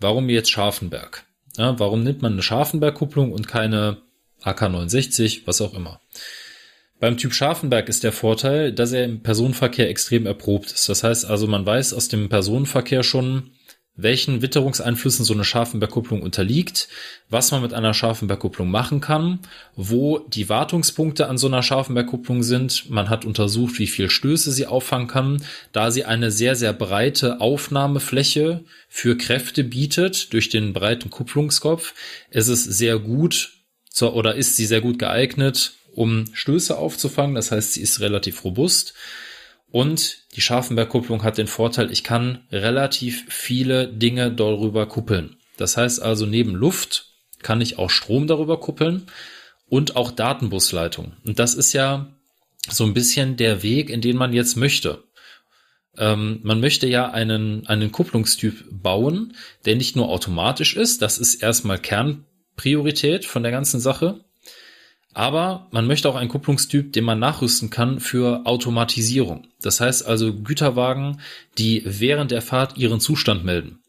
warum 0.01 0.31
jetzt 0.31 0.51
Scharfenberg? 0.51 1.27
Ja, 1.59 1.79
warum 1.79 2.03
nimmt 2.03 2.23
man 2.23 2.33
eine 2.33 2.43
Scharfenberg-Kupplung 2.43 3.31
und 3.31 3.47
keine 3.47 3.99
AK69, 4.45 5.43
was 5.47 5.61
auch 5.61 5.75
immer. 5.75 6.01
Beim 7.01 7.17
Typ 7.17 7.35
Scharfenberg 7.35 7.89
ist 7.89 8.05
der 8.05 8.13
Vorteil, 8.13 8.73
dass 8.73 8.93
er 8.93 9.05
im 9.05 9.23
Personenverkehr 9.25 9.89
extrem 9.89 10.25
erprobt 10.25 10.71
ist. 10.71 10.89
Das 10.89 11.03
heißt 11.03 11.25
also, 11.25 11.49
man 11.49 11.67
weiß 11.67 11.95
aus 11.95 12.07
dem 12.07 12.29
Personenverkehr 12.29 13.03
schon, 13.03 13.51
welchen 13.95 14.41
Witterungseinflüssen 14.41 15.25
so 15.25 15.35
eine 15.35 15.45
Scharfenbergkupplung 15.45 16.23
unterliegt, 16.23 16.89
was 17.29 17.51
man 17.51 17.61
mit 17.61 17.75
einer 17.75 17.93
Scharfenbergkupplung 17.93 18.71
machen 18.71 19.01
kann, 19.01 19.41
wo 19.77 20.21
die 20.21 20.49
Wartungspunkte 20.49 21.29
an 21.29 21.37
so 21.37 21.47
einer 21.47 21.63
Scharfenbergkupplung 21.63 22.43
sind. 22.43 22.89
Man 22.89 23.11
hat 23.11 23.25
untersucht, 23.25 23.79
wie 23.79 23.87
viel 23.87 24.09
Stöße 24.09 24.51
sie 24.51 24.67
auffangen 24.67 25.09
kann, 25.09 25.45
da 25.73 25.91
sie 25.91 26.05
eine 26.05 26.31
sehr, 26.31 26.57
sehr 26.57 26.73
breite 26.73 27.41
Aufnahmefläche 27.41 28.65
für 28.89 29.19
Kräfte 29.19 29.63
bietet 29.65 30.33
durch 30.33 30.49
den 30.49 30.73
breiten 30.73 31.11
Kupplungskopf. 31.11 31.95
Es 32.31 32.49
ist 32.49 32.65
sehr 32.65 32.99
gut 32.99 33.62
so, 33.93 34.13
oder 34.15 34.35
ist 34.35 34.57
sie 34.57 34.67
sehr 34.67 34.81
gut 34.81 34.99
geeignet, 34.99 35.75
um 35.93 36.25
Stöße 36.33 36.77
aufzufangen. 36.79 37.35
Das 37.35 37.53
heißt, 37.53 37.75
sie 37.75 37.83
ist 37.83 38.01
relativ 38.01 38.43
robust. 38.45 38.95
Und 39.71 40.19
die 40.35 40.41
Scharfenberg-Kupplung 40.41 41.23
hat 41.23 41.39
den 41.39 41.47
Vorteil, 41.47 41.91
ich 41.93 42.03
kann 42.03 42.41
relativ 42.51 43.25
viele 43.29 43.89
Dinge 43.89 44.33
darüber 44.33 44.87
kuppeln. 44.87 45.37
Das 45.59 45.77
heißt 45.77 46.01
also, 46.01 46.27
neben 46.27 46.55
Luft 46.55 47.07
kann 47.43 47.61
ich 47.61 47.79
auch 47.79 47.91
Strom 47.91 48.27
darüber 48.27 48.59
kuppeln 48.61 49.07
und 49.69 49.97
auch 49.97 50.11
Datenbusleitung. 50.11 51.13
Und 51.25 51.39
das 51.39 51.55
ist 51.55 51.73
ja 51.73 52.15
so 52.69 52.85
ein 52.85 52.95
bisschen 52.95 53.37
der 53.37 53.63
Weg, 53.63 53.91
in 53.91 54.01
den 54.01 54.17
man 54.17 54.33
jetzt 54.33 54.57
möchte. 54.57 55.05
Ähm, 55.99 56.41
man 56.43 56.61
möchte 56.61 56.87
ja 56.87 57.11
einen, 57.11 57.67
einen 57.67 57.93
Kupplungstyp 57.93 58.65
bauen, 58.71 59.35
der 59.67 59.77
nicht 59.77 59.97
nur 59.97 60.09
automatisch 60.09 60.77
ist, 60.77 61.03
das 61.03 61.19
ist 61.19 61.43
erstmal 61.43 61.79
Kernpriorität 62.57 63.25
von 63.25 63.43
der 63.43 63.53
ganzen 63.53 63.81
Sache, 63.81 64.21
aber 65.15 65.69
man 65.73 65.87
möchte 65.87 66.09
auch 66.09 66.15
einen 66.15 66.31
Kupplungstyp, 66.31 66.93
den 66.93 67.05
man 67.05 67.19
nachrüsten 67.19 67.71
kann 67.71 68.01
für 68.01 68.47
Automatisierung. 68.47 69.49
Das 69.61 69.81
heißt 69.81 70.07
also 70.07 70.33
Güterwagen, 70.33 71.21
die 71.59 71.83
während 71.85 72.31
der 72.31 72.43
Fahrt 72.43 72.79
ihren 72.79 73.01
Zustand 73.01 73.45
melden. 73.45 73.81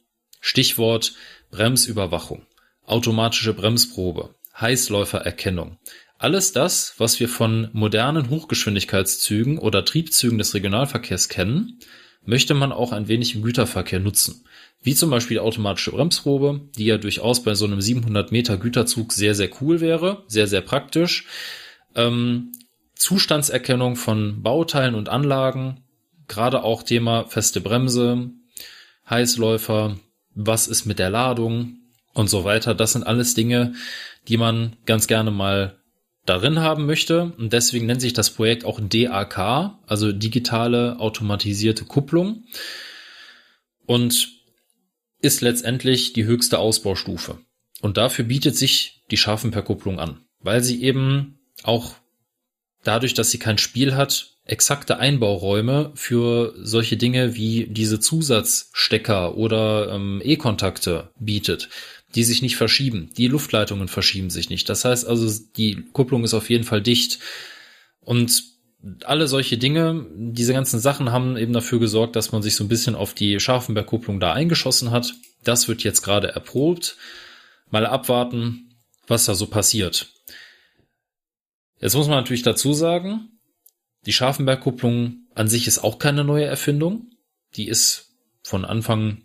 Stichwort 0.41 1.13
Bremsüberwachung, 1.51 2.45
automatische 2.85 3.53
Bremsprobe, 3.53 4.35
Heißläufererkennung. 4.59 5.77
Alles 6.17 6.51
das, 6.51 6.95
was 6.97 7.19
wir 7.19 7.29
von 7.29 7.69
modernen 7.73 8.29
Hochgeschwindigkeitszügen 8.29 9.59
oder 9.59 9.85
Triebzügen 9.85 10.37
des 10.37 10.53
Regionalverkehrs 10.53 11.29
kennen, 11.29 11.79
möchte 12.25 12.53
man 12.53 12.71
auch 12.71 12.91
ein 12.91 13.07
wenig 13.07 13.35
im 13.35 13.43
Güterverkehr 13.43 13.99
nutzen. 13.99 14.45
Wie 14.83 14.95
zum 14.95 15.09
Beispiel 15.09 15.39
automatische 15.39 15.91
Bremsprobe, 15.91 16.61
die 16.77 16.85
ja 16.85 16.97
durchaus 16.97 17.41
bei 17.41 17.55
so 17.55 17.65
einem 17.65 17.81
700 17.81 18.31
Meter 18.31 18.57
Güterzug 18.57 19.13
sehr, 19.13 19.33
sehr 19.33 19.49
cool 19.61 19.79
wäre, 19.79 20.23
sehr, 20.27 20.47
sehr 20.47 20.61
praktisch. 20.61 21.25
Ähm, 21.95 22.51
Zustandserkennung 22.95 23.95
von 23.95 24.43
Bauteilen 24.43 24.95
und 24.95 25.09
Anlagen, 25.09 25.81
gerade 26.27 26.63
auch 26.63 26.83
Thema 26.83 27.25
feste 27.25 27.61
Bremse, 27.61 28.31
Heißläufer, 29.09 29.97
was 30.35 30.67
ist 30.67 30.85
mit 30.85 30.99
der 30.99 31.09
Ladung 31.09 31.77
und 32.13 32.29
so 32.29 32.43
weiter. 32.43 32.75
Das 32.75 32.93
sind 32.93 33.03
alles 33.03 33.33
Dinge, 33.33 33.73
die 34.27 34.37
man 34.37 34.75
ganz 34.85 35.07
gerne 35.07 35.31
mal 35.31 35.77
darin 36.25 36.59
haben 36.59 36.85
möchte. 36.85 37.33
Und 37.37 37.53
deswegen 37.53 37.85
nennt 37.85 38.01
sich 38.01 38.13
das 38.13 38.31
Projekt 38.31 38.65
auch 38.65 38.79
DAK, 38.81 39.77
also 39.87 40.11
digitale 40.11 40.99
automatisierte 40.99 41.85
Kupplung. 41.85 42.43
Und 43.85 44.42
ist 45.23 45.41
letztendlich 45.41 46.13
die 46.13 46.25
höchste 46.25 46.59
Ausbaustufe. 46.59 47.37
Und 47.81 47.97
dafür 47.97 48.25
bietet 48.25 48.55
sich 48.55 49.01
die 49.11 49.17
Scharfenperkupplung 49.17 49.99
an, 49.99 50.21
weil 50.39 50.63
sie 50.63 50.83
eben 50.83 51.39
auch 51.63 51.95
dadurch, 52.83 53.13
dass 53.13 53.31
sie 53.31 53.39
kein 53.39 53.57
Spiel 53.57 53.95
hat, 53.95 54.35
exakte 54.45 54.97
Einbauräume 54.97 55.91
für 55.95 56.53
solche 56.57 56.97
Dinge 56.97 57.35
wie 57.35 57.67
diese 57.67 57.99
Zusatzstecker 57.99 59.37
oder 59.37 59.93
ähm, 59.93 60.21
E-Kontakte 60.23 61.11
bietet 61.17 61.69
die 62.15 62.23
sich 62.23 62.41
nicht 62.41 62.55
verschieben. 62.55 63.09
Die 63.17 63.27
Luftleitungen 63.27 63.87
verschieben 63.87 64.29
sich 64.29 64.49
nicht. 64.49 64.69
Das 64.69 64.85
heißt 64.85 65.07
also, 65.07 65.43
die 65.57 65.83
Kupplung 65.93 66.23
ist 66.23 66.33
auf 66.33 66.49
jeden 66.49 66.63
Fall 66.63 66.81
dicht. 66.81 67.19
Und 68.01 68.43
alle 69.05 69.27
solche 69.27 69.57
Dinge, 69.57 70.05
diese 70.13 70.53
ganzen 70.53 70.79
Sachen 70.79 71.11
haben 71.11 71.37
eben 71.37 71.53
dafür 71.53 71.79
gesorgt, 71.79 72.15
dass 72.15 72.31
man 72.31 72.41
sich 72.41 72.55
so 72.55 72.63
ein 72.63 72.69
bisschen 72.69 72.95
auf 72.95 73.13
die 73.13 73.39
Scharfenberg-Kupplung 73.39 74.19
da 74.19 74.33
eingeschossen 74.33 74.91
hat. 74.91 75.13
Das 75.43 75.67
wird 75.67 75.83
jetzt 75.83 76.01
gerade 76.01 76.29
erprobt. 76.29 76.97
Mal 77.69 77.85
abwarten, 77.85 78.75
was 79.07 79.25
da 79.25 79.35
so 79.35 79.47
passiert. 79.47 80.09
Jetzt 81.79 81.95
muss 81.95 82.07
man 82.07 82.17
natürlich 82.17 82.43
dazu 82.43 82.73
sagen, 82.73 83.29
die 84.05 84.13
Scharfenberg-Kupplung 84.13 85.27
an 85.33 85.47
sich 85.47 85.67
ist 85.67 85.79
auch 85.79 85.97
keine 85.97 86.23
neue 86.23 86.45
Erfindung. 86.45 87.11
Die 87.55 87.67
ist 87.67 88.13
von 88.43 88.65
Anfang 88.65 89.23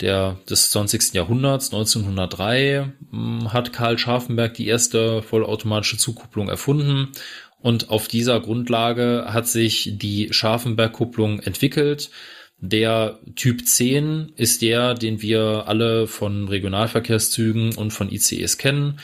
der, 0.00 0.38
des 0.48 0.70
20. 0.70 1.12
Jahrhunderts, 1.14 1.72
1903, 1.72 2.92
hm, 3.10 3.52
hat 3.52 3.72
Karl 3.72 3.98
Scharfenberg 3.98 4.54
die 4.54 4.68
erste 4.68 5.22
vollautomatische 5.22 5.98
Zugkupplung 5.98 6.48
erfunden 6.48 7.12
und 7.62 7.90
auf 7.90 8.08
dieser 8.08 8.40
Grundlage 8.40 9.26
hat 9.28 9.46
sich 9.46 9.92
die 9.96 10.32
Scharfenberg-Kupplung 10.32 11.40
entwickelt. 11.40 12.10
Der 12.58 13.18
Typ 13.36 13.66
10 13.66 14.32
ist 14.36 14.62
der, 14.62 14.94
den 14.94 15.22
wir 15.22 15.64
alle 15.66 16.06
von 16.06 16.48
Regionalverkehrszügen 16.48 17.74
und 17.74 17.90
von 17.92 18.10
ICEs 18.10 18.58
kennen. 18.58 19.00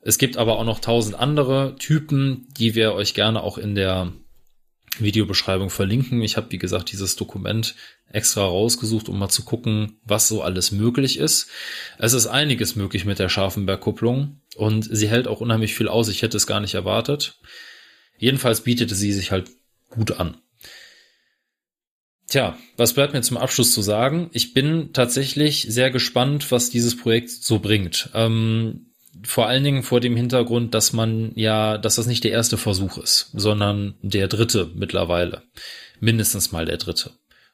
Es 0.00 0.18
gibt 0.18 0.36
aber 0.36 0.58
auch 0.58 0.64
noch 0.64 0.80
tausend 0.80 1.18
andere 1.18 1.76
Typen, 1.78 2.46
die 2.56 2.74
wir 2.74 2.94
euch 2.94 3.14
gerne 3.14 3.42
auch 3.42 3.58
in 3.58 3.74
der 3.74 4.12
Videobeschreibung 4.98 5.70
verlinken. 5.70 6.22
Ich 6.22 6.36
habe, 6.36 6.50
wie 6.50 6.58
gesagt, 6.58 6.92
dieses 6.92 7.16
Dokument 7.16 7.74
extra 8.10 8.44
rausgesucht, 8.44 9.08
um 9.08 9.18
mal 9.18 9.28
zu 9.28 9.44
gucken, 9.44 9.98
was 10.04 10.28
so 10.28 10.42
alles 10.42 10.72
möglich 10.72 11.18
ist. 11.18 11.48
Es 11.98 12.12
ist 12.12 12.26
einiges 12.26 12.76
möglich 12.76 13.04
mit 13.04 13.18
der 13.18 13.28
Scharfenberg-Kupplung 13.28 14.40
und 14.56 14.88
sie 14.90 15.08
hält 15.08 15.28
auch 15.28 15.40
unheimlich 15.40 15.74
viel 15.74 15.88
aus. 15.88 16.08
Ich 16.08 16.22
hätte 16.22 16.36
es 16.36 16.46
gar 16.46 16.60
nicht 16.60 16.74
erwartet. 16.74 17.38
Jedenfalls 18.18 18.62
bietete 18.62 18.94
sie 18.94 19.12
sich 19.12 19.30
halt 19.30 19.50
gut 19.90 20.12
an. 20.12 20.36
Tja, 22.28 22.58
was 22.76 22.92
bleibt 22.92 23.12
mir 23.12 23.22
zum 23.22 23.36
Abschluss 23.36 23.72
zu 23.72 23.82
sagen? 23.82 24.30
Ich 24.32 24.52
bin 24.52 24.92
tatsächlich 24.92 25.66
sehr 25.68 25.90
gespannt, 25.90 26.50
was 26.50 26.70
dieses 26.70 26.96
Projekt 26.96 27.30
so 27.30 27.60
bringt. 27.60 28.10
Ähm, 28.14 28.86
vor 29.22 29.46
allen 29.46 29.64
Dingen 29.64 29.82
vor 29.82 30.00
dem 30.00 30.16
Hintergrund, 30.16 30.74
dass 30.74 30.92
man 30.92 31.32
ja, 31.36 31.78
dass 31.78 31.96
das 31.96 32.06
nicht 32.06 32.24
der 32.24 32.32
erste 32.32 32.56
Versuch 32.56 32.98
ist, 32.98 33.30
sondern 33.32 33.94
der 34.02 34.28
dritte 34.28 34.70
mittlerweile. 34.74 35.42
Mindestens 36.00 36.52
mal 36.52 36.66
der 36.66 36.76
dritte. 36.76 37.12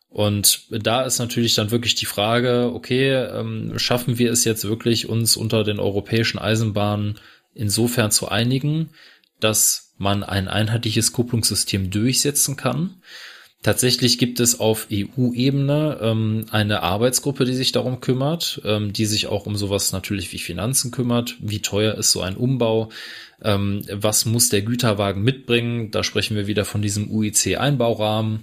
Und 0.08 0.66
da 0.70 1.02
ist 1.02 1.18
natürlich 1.18 1.54
dann 1.54 1.70
wirklich 1.70 1.94
die 1.94 2.06
Frage, 2.06 2.70
okay, 2.74 3.12
ähm, 3.12 3.78
schaffen 3.78 4.18
wir 4.18 4.30
es 4.30 4.44
jetzt 4.44 4.64
wirklich, 4.64 5.08
uns 5.08 5.36
unter 5.36 5.64
den 5.64 5.78
europäischen 5.78 6.38
Eisenbahnen 6.38 7.18
insofern 7.54 8.10
zu 8.10 8.28
einigen, 8.28 8.90
dass 9.40 9.91
man 10.02 10.22
ein 10.22 10.48
einheitliches 10.48 11.12
Kupplungssystem 11.12 11.90
durchsetzen 11.90 12.56
kann? 12.56 12.96
Tatsächlich 13.62 14.18
gibt 14.18 14.40
es 14.40 14.58
auf 14.58 14.88
EU-Ebene 14.92 15.98
ähm, 16.02 16.46
eine 16.50 16.82
Arbeitsgruppe, 16.82 17.44
die 17.44 17.54
sich 17.54 17.70
darum 17.70 18.00
kümmert, 18.00 18.60
ähm, 18.64 18.92
die 18.92 19.06
sich 19.06 19.28
auch 19.28 19.46
um 19.46 19.54
sowas 19.54 19.92
natürlich 19.92 20.32
wie 20.32 20.38
Finanzen 20.38 20.90
kümmert. 20.90 21.36
Wie 21.40 21.62
teuer 21.62 21.94
ist 21.94 22.10
so 22.10 22.22
ein 22.22 22.36
Umbau? 22.36 22.90
Ähm, 23.40 23.84
was 23.92 24.26
muss 24.26 24.48
der 24.48 24.62
Güterwagen 24.62 25.22
mitbringen? 25.22 25.92
Da 25.92 26.02
sprechen 26.02 26.36
wir 26.36 26.48
wieder 26.48 26.64
von 26.64 26.82
diesem 26.82 27.08
UIC-Einbaurahmen. 27.08 28.40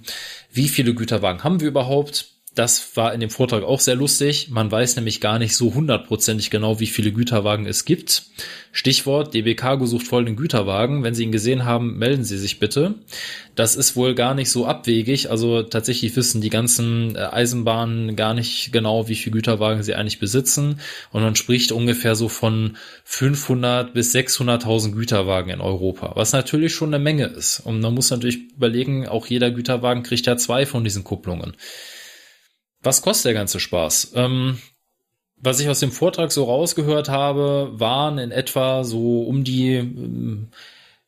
Wie 0.50 0.68
viele 0.68 0.94
Güterwagen 0.94 1.44
haben 1.44 1.60
wir 1.60 1.68
überhaupt? 1.68 2.30
Das 2.60 2.94
war 2.94 3.14
in 3.14 3.20
dem 3.20 3.30
Vortrag 3.30 3.62
auch 3.62 3.80
sehr 3.80 3.94
lustig. 3.94 4.50
Man 4.50 4.70
weiß 4.70 4.96
nämlich 4.96 5.22
gar 5.22 5.38
nicht 5.38 5.56
so 5.56 5.72
hundertprozentig 5.72 6.50
genau, 6.50 6.78
wie 6.78 6.88
viele 6.88 7.10
Güterwagen 7.10 7.64
es 7.64 7.86
gibt. 7.86 8.24
Stichwort 8.70 9.32
DB 9.32 9.54
Cargo 9.54 9.86
sucht 9.86 10.06
voll 10.06 10.26
den 10.26 10.36
Güterwagen. 10.36 11.02
Wenn 11.02 11.14
Sie 11.14 11.22
ihn 11.22 11.32
gesehen 11.32 11.64
haben, 11.64 11.96
melden 11.96 12.22
Sie 12.22 12.36
sich 12.36 12.58
bitte. 12.58 12.96
Das 13.54 13.76
ist 13.76 13.96
wohl 13.96 14.14
gar 14.14 14.34
nicht 14.34 14.50
so 14.50 14.66
abwegig. 14.66 15.30
Also 15.30 15.62
tatsächlich 15.62 16.14
wissen 16.16 16.42
die 16.42 16.50
ganzen 16.50 17.16
äh, 17.16 17.20
Eisenbahnen 17.32 18.14
gar 18.14 18.34
nicht 18.34 18.74
genau, 18.74 19.08
wie 19.08 19.14
viele 19.14 19.36
Güterwagen 19.36 19.82
sie 19.82 19.94
eigentlich 19.94 20.18
besitzen. 20.18 20.80
Und 21.12 21.22
man 21.22 21.36
spricht 21.36 21.72
ungefähr 21.72 22.14
so 22.14 22.28
von 22.28 22.76
500 23.04 23.94
bis 23.94 24.14
600.000 24.14 24.92
Güterwagen 24.92 25.50
in 25.50 25.62
Europa, 25.62 26.12
was 26.14 26.34
natürlich 26.34 26.74
schon 26.74 26.92
eine 26.92 27.02
Menge 27.02 27.24
ist. 27.24 27.60
Und 27.60 27.80
man 27.80 27.94
muss 27.94 28.10
natürlich 28.10 28.52
überlegen, 28.54 29.08
auch 29.08 29.28
jeder 29.28 29.50
Güterwagen 29.50 30.02
kriegt 30.02 30.26
ja 30.26 30.36
zwei 30.36 30.66
von 30.66 30.84
diesen 30.84 31.04
Kupplungen. 31.04 31.54
Was 32.82 33.02
kostet 33.02 33.26
der 33.26 33.34
ganze 33.34 33.60
Spaß? 33.60 34.12
Ähm, 34.14 34.58
was 35.36 35.60
ich 35.60 35.68
aus 35.68 35.80
dem 35.80 35.92
Vortrag 35.92 36.32
so 36.32 36.44
rausgehört 36.44 37.08
habe, 37.08 37.70
waren 37.72 38.18
in 38.18 38.30
etwa 38.30 38.84
so 38.84 39.22
um 39.22 39.44
die 39.44 40.48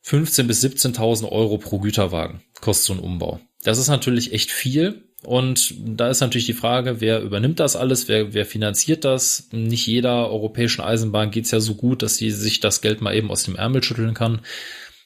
15 0.01 0.43
ähm, 0.43 0.47
bis 0.47 0.63
17.000 0.63 1.29
Euro 1.31 1.57
pro 1.57 1.79
Güterwagen 1.79 2.41
kostet 2.63 2.87
so 2.87 2.93
ein 2.93 2.99
Umbau. 2.99 3.39
Das 3.63 3.77
ist 3.77 3.89
natürlich 3.89 4.33
echt 4.33 4.51
viel. 4.51 5.03
Und 5.23 5.75
da 5.85 6.09
ist 6.09 6.19
natürlich 6.19 6.47
die 6.47 6.53
Frage, 6.53 6.99
wer 6.99 7.21
übernimmt 7.21 7.61
das 7.61 7.77
alles, 7.77 8.09
wer, 8.09 8.33
wer 8.33 8.45
finanziert 8.45 9.05
das? 9.05 9.47
Nicht 9.51 9.87
jeder 9.87 10.29
europäischen 10.29 10.81
Eisenbahn 10.81 11.31
geht's 11.31 11.51
ja 11.51 11.61
so 11.61 11.75
gut, 11.75 12.01
dass 12.01 12.17
sie 12.17 12.31
sich 12.31 12.59
das 12.59 12.81
Geld 12.81 12.99
mal 12.99 13.15
eben 13.15 13.31
aus 13.31 13.43
dem 13.43 13.55
Ärmel 13.55 13.83
schütteln 13.83 14.13
kann. 14.13 14.41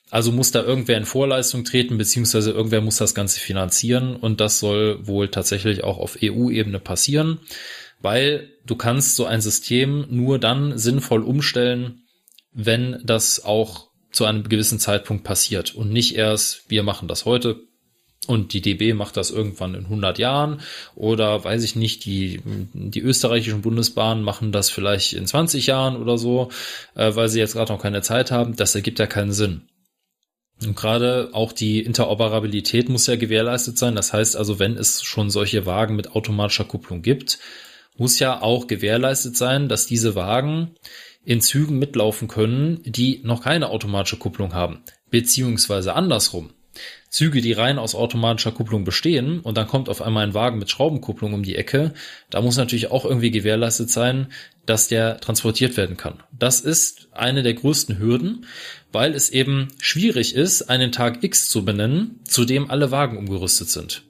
Also 0.10 0.32
muss 0.32 0.52
da 0.52 0.64
irgendwer 0.64 0.98
in 0.98 1.06
Vorleistung 1.06 1.66
treten, 1.66 1.98
beziehungsweise 1.98 2.52
irgendwer 2.52 2.82
muss 2.82 2.98
das 2.98 3.14
Ganze 3.14 3.40
finanzieren 3.40 4.16
und 4.16 4.40
das 4.40 4.60
soll 4.60 5.06
wohl 5.06 5.30
tatsächlich 5.30 5.84
auch 5.84 5.98
auf 5.98 6.18
EU-Ebene 6.24 6.80
passieren, 6.80 7.40
weil 8.02 8.50
du 8.66 8.76
kannst 8.76 9.16
so 9.16 9.26
ein 9.26 9.42
System 9.42 10.06
nur 10.10 10.40
dann 10.40 10.78
sinnvoll 10.78 11.24
umstellen, 11.24 12.04
wenn 12.54 13.02
das 13.04 13.44
auch 13.44 13.90
zu 14.12 14.26
einem 14.26 14.48
gewissen 14.48 14.80
Zeitpunkt 14.80 15.26
passiert 15.26 15.76
und 15.76 15.92
nicht 15.92 16.16
erst, 16.16 16.70
wir 16.70 16.84
machen 16.84 17.10
das 17.10 17.26
heute 17.26 17.60
und 18.28 18.54
die 18.54 18.62
DB 18.62 18.94
macht 18.94 19.18
das 19.18 19.30
irgendwann 19.30 19.76
in 19.76 19.84
100 19.86 20.20
Jahren 20.20 20.62
oder 20.96 21.44
weiß 21.44 21.64
ich 21.64 21.76
nicht, 21.76 22.06
die, 22.06 22.42
die 22.74 23.02
österreichischen 23.02 23.62
Bundesbahnen 23.62 24.24
machen 24.24 24.54
das 24.54 24.70
vielleicht 24.70 25.14
in 25.14 25.28
20 25.28 25.68
Jahren 25.68 25.98
oder 25.98 26.18
so, 26.18 26.50
äh, 26.96 27.14
weil 27.16 27.30
sie 27.30 27.40
jetzt 27.40 27.54
gerade 27.54 27.74
noch 27.74 27.82
keine 27.82 28.02
Zeit 28.02 28.32
haben. 28.32 28.56
Das 28.56 28.76
ergibt 28.76 29.00
ja 29.00 29.08
keinen 29.08 29.34
Sinn. 29.34 29.68
Und 30.64 30.76
gerade 30.76 31.30
auch 31.34 31.52
die 31.52 31.82
Interoperabilität 31.82 32.90
muss 32.90 33.08
ja 33.08 33.16
gewährleistet 33.16 33.78
sein. 33.78 33.96
Das 33.96 34.12
heißt 34.14 34.36
also, 34.36 34.60
wenn 34.60 34.76
es 34.76 35.04
schon 35.04 35.30
solche 35.30 35.66
Wagen 35.66 35.96
mit 35.96 36.12
automatischer 36.16 36.66
Kupplung 36.66 37.02
gibt, 37.02 37.40
muss 37.98 38.20
ja 38.20 38.42
auch 38.42 38.68
gewährleistet 38.68 39.38
sein, 39.38 39.70
dass 39.70 39.86
diese 39.86 40.16
Wagen 40.16 40.76
in 41.24 41.42
Zügen 41.42 41.78
mitlaufen 41.78 42.28
können, 42.28 42.82
die 42.84 43.22
noch 43.24 43.44
keine 43.44 43.70
automatische 43.70 44.18
Kupplung 44.18 44.54
haben. 44.54 44.84
Beziehungsweise 45.10 45.94
andersrum. 45.94 46.52
Züge, 47.10 47.42
die 47.42 47.54
rein 47.54 47.80
aus 47.80 47.96
automatischer 47.96 48.52
Kupplung 48.52 48.84
bestehen 48.84 49.40
und 49.40 49.58
dann 49.58 49.68
kommt 49.68 49.90
auf 49.90 50.02
einmal 50.02 50.26
ein 50.26 50.34
Wagen 50.34 50.60
mit 50.60 50.70
Schraubenkupplung 50.70 51.34
um 51.34 51.44
die 51.44 51.56
Ecke, 51.56 51.94
da 52.30 52.42
muss 52.42 52.58
natürlich 52.58 52.92
auch 52.92 53.06
irgendwie 53.06 53.32
gewährleistet 53.32 53.90
sein, 53.90 54.28
dass 54.66 54.88
der 54.88 55.20
transportiert 55.20 55.78
werden 55.78 55.98
kann. 55.98 56.22
Das 56.38 56.60
ist 56.60 57.08
eine 57.14 57.44
der 57.44 57.54
größten 57.54 57.98
Hürden, 57.98 58.46
weil 58.92 59.14
es 59.14 59.30
eben 59.30 59.70
schwierig 59.80 60.36
ist, 60.36 60.64
einen 60.64 60.92
Tag 60.92 61.24
X 61.24 61.50
zu 61.50 61.64
benennen, 61.64 62.20
zu 62.26 62.46
dem 62.46 62.70
alle 62.70 62.92
Wagen 62.92 63.18
umgerüstet 63.18 63.70
sind. 63.70 64.04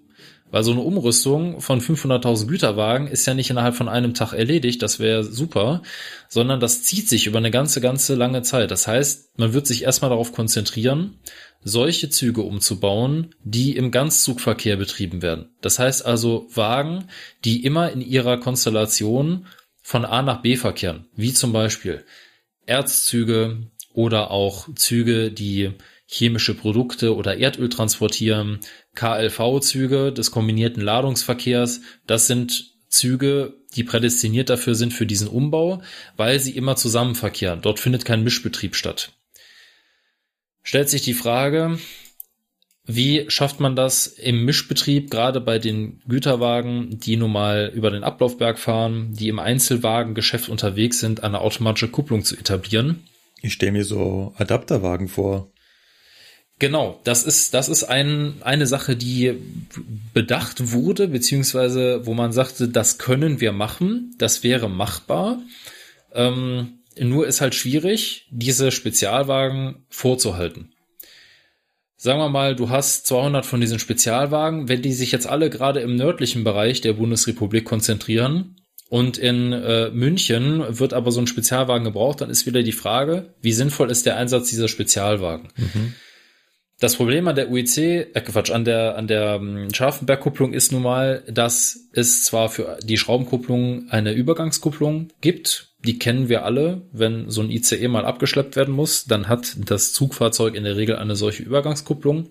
Weil 0.50 0.64
so 0.64 0.72
eine 0.72 0.82
Umrüstung 0.82 1.60
von 1.60 1.82
500.000 1.82 2.48
Güterwagen 2.48 3.08
ist 3.08 3.26
ja 3.26 3.34
nicht 3.34 3.50
innerhalb 3.50 3.76
von 3.76 3.90
einem 3.90 4.14
Tag 4.14 4.34
erledigt, 4.34 4.82
das 4.82 5.00
wäre 5.00 5.24
super, 5.24 5.82
sondern 6.30 6.60
das 6.60 6.84
zieht 6.84 7.10
sich 7.10 7.28
über 7.28 7.38
eine 7.38 7.52
ganze, 7.52 7.82
ganze 7.82 8.16
lange 8.16 8.44
Zeit. 8.44 8.72
Das 8.72 8.88
heißt, 8.88 9.38
man 9.38 9.54
wird 9.54 9.68
sich 9.68 9.84
erstmal 9.84 10.10
darauf 10.10 10.32
konzentrieren, 10.32 11.20
solche 11.64 12.10
Züge 12.10 12.42
umzubauen, 12.42 13.36
die 13.44 13.76
im 13.76 13.92
Ganzzugverkehr 13.92 14.78
betrieben 14.78 15.22
werden. 15.22 15.50
Das 15.62 15.80
heißt 15.80 16.06
also 16.06 16.48
Wagen, 16.54 17.10
die 17.44 17.66
immer 17.66 17.92
in 17.92 18.02
ihrer 18.02 18.40
Konstellation 18.40 19.48
von 19.82 20.06
A 20.06 20.22
nach 20.22 20.42
B 20.42 20.56
verkehren, 20.56 21.08
wie 21.16 21.34
zum 21.34 21.52
Beispiel 21.52 22.06
Erzzüge 22.66 23.70
oder 23.94 24.32
auch 24.32 24.68
Züge, 24.76 25.32
die 25.32 25.74
chemische 26.06 26.54
Produkte 26.54 27.16
oder 27.16 27.38
Erdöl 27.38 27.70
transportieren, 27.70 28.60
KLV-Züge 28.98 30.12
des 30.12 30.32
kombinierten 30.32 30.82
Ladungsverkehrs, 30.82 31.82
das 32.08 32.28
sind 32.28 32.74
Züge, 32.90 33.54
die 33.76 33.84
prädestiniert 33.84 34.50
dafür 34.50 34.74
sind 34.74 34.92
für 34.94 35.06
diesen 35.06 35.28
Umbau, 35.28 35.82
weil 36.16 36.40
sie 36.40 36.56
immer 36.58 36.76
zusammen 36.76 37.14
verkehren. 37.16 37.62
Dort 37.62 37.80
findet 37.80 38.06
kein 38.06 38.24
Mischbetrieb 38.24 38.76
statt. 38.76 39.12
Stellt 40.64 40.90
sich 40.90 41.04
die 41.04 41.14
Frage, 41.14 41.78
wie 42.86 43.26
schafft 43.30 43.60
man 43.60 43.76
das 43.76 44.08
im 44.08 44.46
Mischbetrieb, 44.46 45.12
gerade 45.12 45.42
bei 45.42 45.60
den 45.60 46.02
Güterwagen, 46.08 46.98
die 47.00 47.18
nun 47.18 47.32
mal 47.32 47.72
über 47.76 47.92
den 47.92 48.04
Ablaufberg 48.04 48.58
fahren, 48.58 49.14
die 49.14 49.28
im 49.28 49.40
Einzelwagengeschäft 49.40 50.50
unterwegs 50.50 51.00
sind, 51.00 51.24
eine 51.24 51.42
automatische 51.42 51.90
Kupplung 51.90 52.24
zu 52.24 52.36
etablieren? 52.36 53.04
Ich 53.42 53.54
stelle 53.54 53.74
mir 53.74 53.86
so 53.86 54.34
Adapterwagen 54.38 55.08
vor. 55.08 55.52
Genau, 56.60 57.00
das 57.04 57.24
ist, 57.24 57.54
das 57.54 57.70
ist 57.70 57.84
ein, 57.84 58.42
eine 58.42 58.66
Sache, 58.66 58.96
die 58.96 59.36
bedacht 60.14 60.72
wurde, 60.72 61.08
beziehungsweise 61.08 62.06
wo 62.08 62.16
man 62.16 62.32
sagte, 62.32 62.68
das 62.68 62.98
können 62.98 63.40
wir 63.40 63.52
machen, 63.52 64.16
das 64.18 64.44
wäre 64.44 64.68
machbar. 64.68 65.40
Ähm, 66.14 66.80
nur 67.00 67.28
ist 67.28 67.42
halt 67.42 67.54
schwierig, 67.54 68.26
diese 68.32 68.72
Spezialwagen 68.72 69.86
vorzuhalten. 69.90 70.72
Sagen 71.96 72.20
wir 72.20 72.30
mal, 72.30 72.56
du 72.56 72.70
hast 72.70 73.06
200 73.06 73.46
von 73.46 73.62
diesen 73.62 73.78
Spezialwagen, 73.78 74.68
wenn 74.68 74.82
die 74.82 74.94
sich 74.94 75.12
jetzt 75.12 75.28
alle 75.28 75.52
gerade 75.52 75.82
im 75.82 75.96
nördlichen 75.96 76.44
Bereich 76.44 76.82
der 76.82 76.94
Bundesrepublik 76.94 77.66
konzentrieren 77.66 78.56
und 78.90 79.20
in 79.20 79.52
äh, 79.54 79.92
München 79.92 80.64
wird 80.80 80.94
aber 80.94 81.12
so 81.12 81.20
ein 81.20 81.28
Spezialwagen 81.28 81.84
gebraucht, 81.84 82.22
dann 82.22 82.30
ist 82.32 82.48
wieder 82.48 82.64
die 82.64 82.72
Frage, 82.72 83.34
wie 83.42 83.52
sinnvoll 83.52 83.92
ist 83.92 84.08
der 84.08 84.18
Einsatz 84.18 84.50
dieser 84.50 84.68
Spezialwagen? 84.68 85.50
Mhm. 85.56 85.94
Das 86.80 86.96
Problem 86.96 87.28
an 87.28 87.36
der 87.36 87.50
UIC, 87.50 87.78
äh 87.78 88.22
Quatsch, 88.22 88.52
an 88.52 88.64
der, 88.64 88.98
an 88.98 89.08
der 89.08 89.36
ähm, 89.36 89.74
Scharfenbergkupplung 89.74 90.54
ist 90.54 90.72
nun 90.72 90.84
mal, 90.84 91.24
dass 91.28 91.90
es 91.94 92.24
zwar 92.24 92.50
für 92.50 92.78
die 92.84 92.98
Schraubenkupplung 92.98 93.90
eine 93.90 94.14
Übergangskupplung 94.14 95.10
gibt, 95.20 95.74
die 95.80 95.98
kennen 95.98 96.30
wir 96.30 96.46
alle. 96.46 96.84
Wenn 96.92 97.32
so 97.32 97.42
ein 97.42 97.50
ICE 97.50 97.88
mal 97.88 98.06
abgeschleppt 98.06 98.56
werden 98.56 98.76
muss, 98.76 99.06
dann 99.06 99.28
hat 99.28 99.56
das 99.58 99.92
Zugfahrzeug 99.94 100.54
in 100.54 100.66
der 100.66 100.78
Regel 100.78 100.98
eine 100.98 101.16
solche 101.16 101.42
Übergangskupplung. 101.42 102.30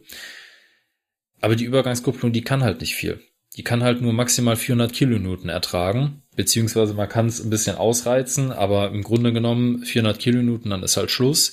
Aber 1.41 1.57
die 1.57 1.65
Übergangskupplung, 1.65 2.33
die 2.33 2.43
kann 2.43 2.63
halt 2.63 2.81
nicht 2.81 2.95
viel. 2.95 3.21
Die 3.57 3.65
kann 3.65 3.83
halt 3.83 4.01
nur 4.01 4.13
maximal 4.13 4.55
400 4.55 4.93
Kilonewton 4.93 5.49
ertragen, 5.49 6.23
beziehungsweise 6.37 6.95
man 6.95 7.09
kann 7.09 7.27
es 7.27 7.43
ein 7.43 7.51
bisschen 7.51 7.77
ausreizen, 7.77 8.53
aber 8.53 8.91
im 8.91 9.03
Grunde 9.03 9.33
genommen 9.33 9.83
400 9.83 10.19
Kilonewton, 10.19 10.71
dann 10.71 10.83
ist 10.83 10.97
halt 10.97 11.11
Schluss 11.11 11.53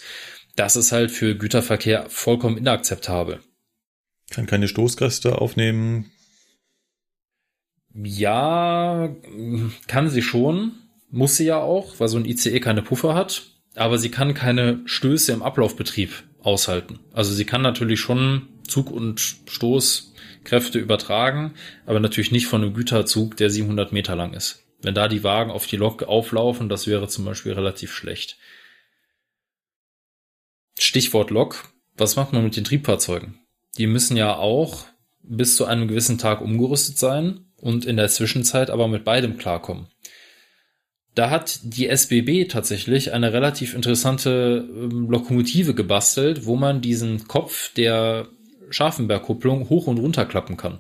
das 0.56 0.76
ist 0.76 0.92
halt 0.92 1.12
für 1.12 1.36
Güterverkehr 1.36 2.10
vollkommen 2.10 2.58
inakzeptabel. 2.58 3.40
Kann 4.30 4.46
keine 4.46 4.68
Stoßkräfte 4.68 5.40
aufnehmen. 5.40 6.12
Ja, 7.94 9.16
kann 9.88 10.10
sie 10.10 10.22
schon. 10.22 10.74
Muss 11.10 11.38
sie 11.38 11.46
ja 11.46 11.60
auch, 11.60 12.00
weil 12.00 12.08
so 12.08 12.18
ein 12.18 12.26
ICE 12.26 12.60
keine 12.60 12.82
Puffer 12.82 13.14
hat. 13.14 13.44
Aber 13.76 13.98
sie 13.98 14.10
kann 14.10 14.34
keine 14.34 14.82
Stöße 14.86 15.32
im 15.32 15.44
Ablaufbetrieb 15.44 16.24
aushalten. 16.42 17.00
Also 17.12 17.34
sie 17.34 17.46
kann 17.46 17.62
natürlich 17.62 18.00
schon 18.00 18.48
Zug- 18.68 18.92
und 18.92 19.20
Stoßkräfte 19.48 20.80
übertragen, 20.80 21.54
aber 21.86 22.00
natürlich 22.00 22.32
nicht 22.32 22.48
von 22.48 22.62
einem 22.62 22.74
Güterzug, 22.74 23.38
der 23.38 23.50
700 23.50 23.92
Meter 23.92 24.16
lang 24.16 24.34
ist. 24.34 24.64
Wenn 24.82 24.96
da 24.96 25.08
die 25.08 25.24
Wagen 25.24 25.52
auf 25.52 25.66
die 25.66 25.78
Lok 25.78 26.04
auflaufen, 26.04 26.70
das 26.70 26.88
wäre 26.88 27.08
zum 27.08 27.26
Beispiel 27.26 27.54
relativ 27.54 27.94
schlecht. 27.94 28.38
Stichwort 30.78 31.30
Lok. 31.30 31.74
Was 31.98 32.16
macht 32.16 32.34
man 32.34 32.44
mit 32.44 32.56
den 32.56 32.64
Triebfahrzeugen? 32.64 33.40
Die 33.78 33.88
müssen 33.88 34.18
ja 34.18 34.36
auch 34.36 34.86
bis 35.22 35.56
zu 35.56 35.66
einem 35.66 35.88
gewissen 35.88 36.18
Tag 36.18 36.42
umgerüstet 36.42 36.98
sein 36.98 37.46
und 37.58 37.86
in 37.86 37.98
der 37.98 38.10
Zwischenzeit 38.10 38.70
aber 38.70 38.88
mit 38.88 39.04
beidem 39.04 39.38
klarkommen. 39.38 39.88
Da 41.16 41.30
hat 41.30 41.60
die 41.64 41.88
SBB 41.88 42.48
tatsächlich 42.50 43.14
eine 43.14 43.34
relativ 43.34 43.76
interessante 43.76 44.68
ähm, 44.68 45.10
Lokomotive 45.10 45.76
gebastelt, 45.76 46.46
wo 46.46 46.56
man 46.56 46.82
diesen 46.82 47.28
Kopf 47.28 47.72
der 47.74 48.28
Scharfenbergkupplung 48.70 49.70
hoch 49.70 49.88
und 49.88 50.00
runter 50.00 50.26
klappen 50.26 50.58
kann. 50.58 50.80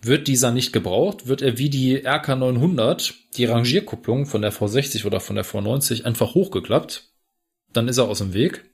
Wird 0.00 0.28
dieser 0.28 0.52
nicht 0.52 0.72
gebraucht, 0.72 1.26
wird 1.26 1.42
er 1.42 1.58
wie 1.58 1.70
die 1.70 1.96
RK 1.96 2.36
900, 2.36 3.14
die 3.36 3.46
Rangierkupplung 3.46 4.26
von 4.26 4.42
der 4.42 4.52
V60 4.52 5.06
oder 5.06 5.18
von 5.18 5.34
der 5.34 5.44
V90 5.44 6.04
einfach 6.04 6.34
hochgeklappt. 6.34 7.08
Dann 7.72 7.88
ist 7.88 7.98
er 7.98 8.08
aus 8.08 8.18
dem 8.18 8.32
Weg. 8.32 8.64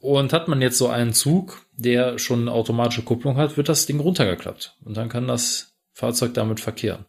Und 0.00 0.32
hat 0.32 0.48
man 0.48 0.62
jetzt 0.62 0.78
so 0.78 0.88
einen 0.88 1.12
Zug, 1.12 1.66
der 1.72 2.18
schon 2.18 2.42
eine 2.42 2.52
automatische 2.52 3.02
Kupplung 3.02 3.36
hat, 3.36 3.56
wird 3.56 3.68
das 3.68 3.86
Ding 3.86 3.98
runtergeklappt. 3.98 4.76
Und 4.84 4.96
dann 4.96 5.08
kann 5.08 5.26
das 5.26 5.76
Fahrzeug 5.92 6.34
damit 6.34 6.60
verkehren. 6.60 7.04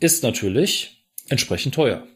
Ist 0.00 0.22
natürlich 0.22 1.06
entsprechend 1.28 1.74
teuer. 1.74 2.06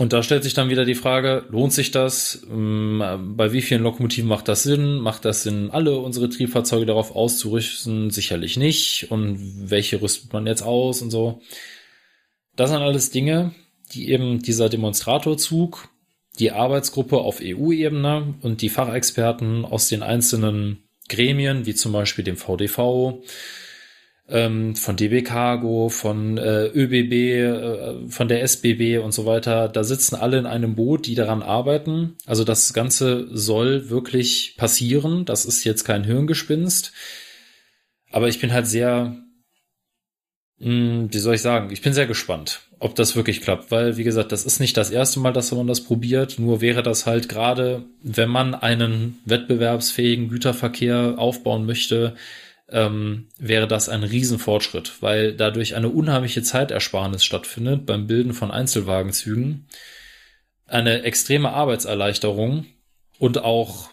Und 0.00 0.14
da 0.14 0.22
stellt 0.22 0.44
sich 0.44 0.54
dann 0.54 0.70
wieder 0.70 0.86
die 0.86 0.94
Frage, 0.94 1.44
lohnt 1.50 1.74
sich 1.74 1.90
das? 1.90 2.46
Ähm, 2.50 3.34
bei 3.36 3.52
wie 3.52 3.60
vielen 3.60 3.82
Lokomotiven 3.82 4.30
macht 4.30 4.48
das 4.48 4.62
Sinn? 4.62 4.98
Macht 4.98 5.26
das 5.26 5.42
Sinn, 5.42 5.70
alle 5.70 5.98
unsere 5.98 6.30
Triebfahrzeuge 6.30 6.86
darauf 6.86 7.14
auszurüsten? 7.14 8.08
Sicherlich 8.08 8.56
nicht. 8.56 9.10
Und 9.10 9.70
welche 9.70 10.00
rüstet 10.00 10.32
man 10.32 10.46
jetzt 10.46 10.62
aus 10.62 11.02
und 11.02 11.10
so? 11.10 11.42
Das 12.56 12.70
sind 12.70 12.80
alles 12.80 13.10
Dinge, 13.10 13.54
die 13.92 14.08
eben 14.08 14.40
dieser 14.40 14.70
Demonstratorzug 14.70 15.89
die 16.40 16.50
Arbeitsgruppe 16.50 17.18
auf 17.18 17.40
EU-Ebene 17.42 18.34
und 18.40 18.62
die 18.62 18.70
Fachexperten 18.70 19.64
aus 19.64 19.88
den 19.88 20.02
einzelnen 20.02 20.82
Gremien, 21.08 21.66
wie 21.66 21.74
zum 21.74 21.92
Beispiel 21.92 22.24
dem 22.24 22.36
VDV, 22.36 23.22
ähm, 24.30 24.76
von 24.76 24.96
DB 24.96 25.22
Cargo, 25.22 25.88
von 25.88 26.38
äh, 26.38 26.66
ÖBB, 26.66 27.12
äh, 27.12 28.08
von 28.08 28.28
der 28.28 28.42
SBB 28.42 28.98
und 28.98 29.12
so 29.12 29.26
weiter, 29.26 29.68
da 29.68 29.84
sitzen 29.84 30.14
alle 30.14 30.38
in 30.38 30.46
einem 30.46 30.76
Boot, 30.76 31.06
die 31.06 31.16
daran 31.16 31.42
arbeiten. 31.42 32.16
Also 32.26 32.44
das 32.44 32.72
Ganze 32.72 33.28
soll 33.36 33.90
wirklich 33.90 34.54
passieren. 34.56 35.24
Das 35.24 35.44
ist 35.44 35.64
jetzt 35.64 35.84
kein 35.84 36.04
Hirngespinst. 36.04 36.92
Aber 38.12 38.28
ich 38.28 38.40
bin 38.40 38.52
halt 38.52 38.66
sehr, 38.66 39.16
mh, 40.60 40.68
hm, 40.68 41.12
wie 41.12 41.18
soll 41.18 41.34
ich 41.34 41.42
sagen, 41.42 41.70
ich 41.70 41.82
bin 41.82 41.92
sehr 41.92 42.06
gespannt 42.06 42.60
ob 42.80 42.94
das 42.94 43.14
wirklich 43.14 43.42
klappt, 43.42 43.70
weil, 43.70 43.98
wie 43.98 44.04
gesagt, 44.04 44.32
das 44.32 44.46
ist 44.46 44.58
nicht 44.58 44.74
das 44.76 44.90
erste 44.90 45.20
Mal, 45.20 45.34
dass 45.34 45.52
man 45.52 45.66
das 45.66 45.82
probiert, 45.82 46.38
nur 46.38 46.62
wäre 46.62 46.82
das 46.82 47.04
halt 47.04 47.28
gerade, 47.28 47.84
wenn 48.02 48.30
man 48.30 48.54
einen 48.54 49.18
wettbewerbsfähigen 49.26 50.30
Güterverkehr 50.30 51.14
aufbauen 51.18 51.66
möchte, 51.66 52.14
ähm, 52.70 53.28
wäre 53.38 53.68
das 53.68 53.90
ein 53.90 54.02
Riesenfortschritt, 54.02 54.94
weil 55.02 55.34
dadurch 55.34 55.74
eine 55.74 55.90
unheimliche 55.90 56.42
Zeitersparnis 56.42 57.22
stattfindet 57.22 57.84
beim 57.84 58.06
Bilden 58.06 58.32
von 58.32 58.50
Einzelwagenzügen, 58.50 59.66
eine 60.66 61.02
extreme 61.02 61.52
Arbeitserleichterung 61.52 62.64
und 63.18 63.44
auch 63.44 63.89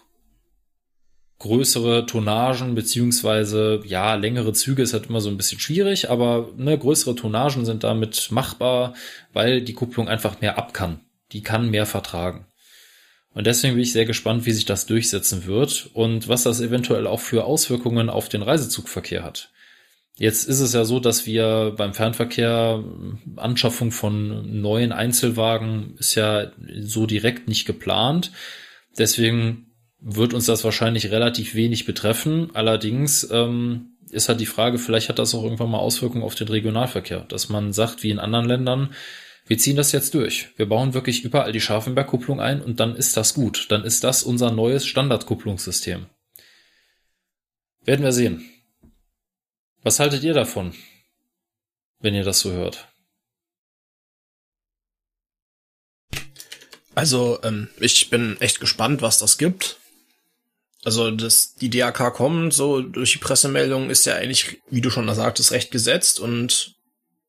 größere 1.38 2.06
Tonnagen 2.06 2.74
beziehungsweise 2.74 3.80
ja 3.84 4.14
längere 4.14 4.52
Züge 4.52 4.82
ist 4.82 4.92
halt 4.92 5.06
immer 5.06 5.20
so 5.20 5.28
ein 5.28 5.36
bisschen 5.36 5.60
schwierig, 5.60 6.10
aber 6.10 6.50
ne, 6.56 6.76
größere 6.76 7.14
Tonnagen 7.14 7.64
sind 7.64 7.84
damit 7.84 8.28
machbar, 8.30 8.94
weil 9.32 9.62
die 9.62 9.74
Kupplung 9.74 10.08
einfach 10.08 10.40
mehr 10.40 10.58
ab 10.58 10.74
kann. 10.74 11.00
Die 11.32 11.42
kann 11.42 11.70
mehr 11.70 11.86
vertragen. 11.86 12.46
Und 13.34 13.46
deswegen 13.46 13.74
bin 13.74 13.82
ich 13.82 13.92
sehr 13.92 14.06
gespannt, 14.06 14.46
wie 14.46 14.52
sich 14.52 14.64
das 14.64 14.86
durchsetzen 14.86 15.46
wird 15.46 15.90
und 15.92 16.28
was 16.28 16.42
das 16.42 16.60
eventuell 16.60 17.06
auch 17.06 17.20
für 17.20 17.44
Auswirkungen 17.44 18.10
auf 18.10 18.28
den 18.28 18.42
Reisezugverkehr 18.42 19.22
hat. 19.22 19.50
Jetzt 20.16 20.48
ist 20.48 20.58
es 20.58 20.72
ja 20.72 20.84
so, 20.84 20.98
dass 20.98 21.26
wir 21.26 21.74
beim 21.76 21.94
Fernverkehr 21.94 22.82
Anschaffung 23.36 23.92
von 23.92 24.60
neuen 24.60 24.90
Einzelwagen 24.90 25.94
ist 25.98 26.16
ja 26.16 26.50
so 26.80 27.06
direkt 27.06 27.46
nicht 27.46 27.66
geplant. 27.66 28.32
Deswegen 28.98 29.67
wird 30.00 30.34
uns 30.34 30.46
das 30.46 30.64
wahrscheinlich 30.64 31.10
relativ 31.10 31.54
wenig 31.54 31.84
betreffen. 31.84 32.50
Allerdings 32.54 33.28
ähm, 33.30 33.96
ist 34.10 34.28
halt 34.28 34.40
die 34.40 34.46
Frage, 34.46 34.78
vielleicht 34.78 35.08
hat 35.08 35.18
das 35.18 35.34
auch 35.34 35.42
irgendwann 35.42 35.70
mal 35.70 35.78
Auswirkungen 35.78 36.24
auf 36.24 36.34
den 36.34 36.48
Regionalverkehr, 36.48 37.20
dass 37.20 37.48
man 37.48 37.72
sagt, 37.72 38.02
wie 38.02 38.10
in 38.10 38.18
anderen 38.18 38.46
Ländern, 38.46 38.94
wir 39.46 39.58
ziehen 39.58 39.76
das 39.76 39.92
jetzt 39.92 40.14
durch. 40.14 40.50
Wir 40.56 40.68
bauen 40.68 40.94
wirklich 40.94 41.24
überall 41.24 41.52
die 41.52 41.60
Scharfenberg-Kupplung 41.60 42.40
ein 42.40 42.62
und 42.62 42.80
dann 42.80 42.94
ist 42.94 43.16
das 43.16 43.34
gut. 43.34 43.66
Dann 43.70 43.84
ist 43.84 44.04
das 44.04 44.22
unser 44.22 44.50
neues 44.50 44.86
Standardkupplungssystem. 44.86 46.06
Werden 47.84 48.04
wir 48.04 48.12
sehen. 48.12 48.44
Was 49.82 50.00
haltet 50.00 50.22
ihr 50.22 50.34
davon, 50.34 50.74
wenn 52.00 52.14
ihr 52.14 52.24
das 52.24 52.40
so 52.40 52.52
hört? 52.52 52.88
Also, 56.94 57.38
ähm, 57.44 57.68
ich 57.78 58.10
bin 58.10 58.36
echt 58.40 58.60
gespannt, 58.60 59.02
was 59.02 59.18
das 59.18 59.38
gibt. 59.38 59.78
Also, 60.84 61.10
dass 61.10 61.54
die 61.54 61.70
DAK 61.70 62.14
kommt, 62.14 62.54
so 62.54 62.80
durch 62.82 63.12
die 63.12 63.18
Pressemeldung, 63.18 63.90
ist 63.90 64.06
ja 64.06 64.14
eigentlich, 64.14 64.60
wie 64.70 64.80
du 64.80 64.90
schon 64.90 65.12
sagtest, 65.12 65.50
recht 65.52 65.70
gesetzt 65.70 66.20
und 66.20 66.76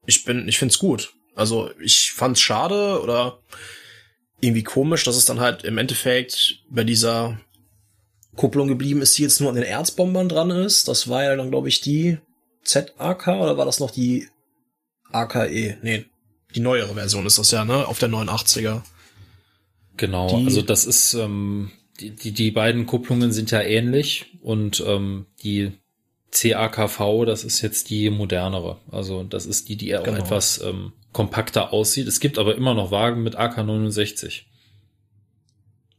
ich 0.05 0.23
bin, 0.23 0.47
ich 0.47 0.59
find's 0.59 0.77
gut. 0.79 1.13
Also, 1.35 1.71
ich 1.81 2.11
fand's 2.11 2.41
schade 2.41 3.01
oder 3.01 3.39
irgendwie 4.41 4.63
komisch, 4.63 5.03
dass 5.03 5.15
es 5.15 5.25
dann 5.25 5.39
halt 5.39 5.63
im 5.63 5.77
Endeffekt 5.77 6.59
bei 6.69 6.83
dieser 6.83 7.39
Kupplung 8.35 8.67
geblieben 8.67 9.01
ist, 9.01 9.17
die 9.17 9.23
jetzt 9.23 9.41
nur 9.41 9.49
an 9.49 9.55
den 9.55 9.65
Erzbombern 9.65 10.29
dran 10.29 10.49
ist. 10.51 10.87
Das 10.87 11.09
war 11.09 11.23
ja 11.23 11.35
dann, 11.35 11.49
glaube 11.49 11.67
ich, 11.69 11.81
die 11.81 12.19
ZAK 12.63 13.27
oder 13.27 13.57
war 13.57 13.65
das 13.65 13.79
noch 13.79 13.91
die 13.91 14.27
AKE? 15.11 15.77
Nee, 15.81 16.05
die 16.55 16.59
neuere 16.61 16.93
Version 16.93 17.25
ist 17.25 17.37
das 17.39 17.51
ja, 17.51 17.65
ne? 17.65 17.87
Auf 17.87 17.99
der 17.99 18.09
89er. 18.09 18.81
Genau, 19.97 20.29
Die- 20.37 20.45
also 20.45 20.61
das 20.61 20.85
ist, 20.85 21.13
ähm, 21.15 21.71
die, 21.99 22.11
die, 22.11 22.31
die 22.31 22.51
beiden 22.51 22.85
Kupplungen 22.85 23.31
sind 23.31 23.51
ja 23.51 23.61
ähnlich 23.61 24.25
und 24.41 24.83
ähm, 24.85 25.25
die 25.43 25.71
CAKV, 26.31 27.25
das 27.25 27.43
ist 27.43 27.61
jetzt 27.61 27.89
die 27.89 28.09
modernere. 28.09 28.77
Also 28.91 29.23
das 29.23 29.45
ist 29.45 29.69
die, 29.69 29.75
die 29.75 29.95
auch 29.97 30.03
Genau. 30.03 30.19
etwas 30.19 30.61
ähm, 30.61 30.93
kompakter 31.11 31.73
aussieht. 31.73 32.07
Es 32.07 32.19
gibt 32.19 32.37
aber 32.37 32.55
immer 32.55 32.73
noch 32.73 32.91
Wagen 32.91 33.23
mit 33.23 33.37
AK69. 33.37 34.43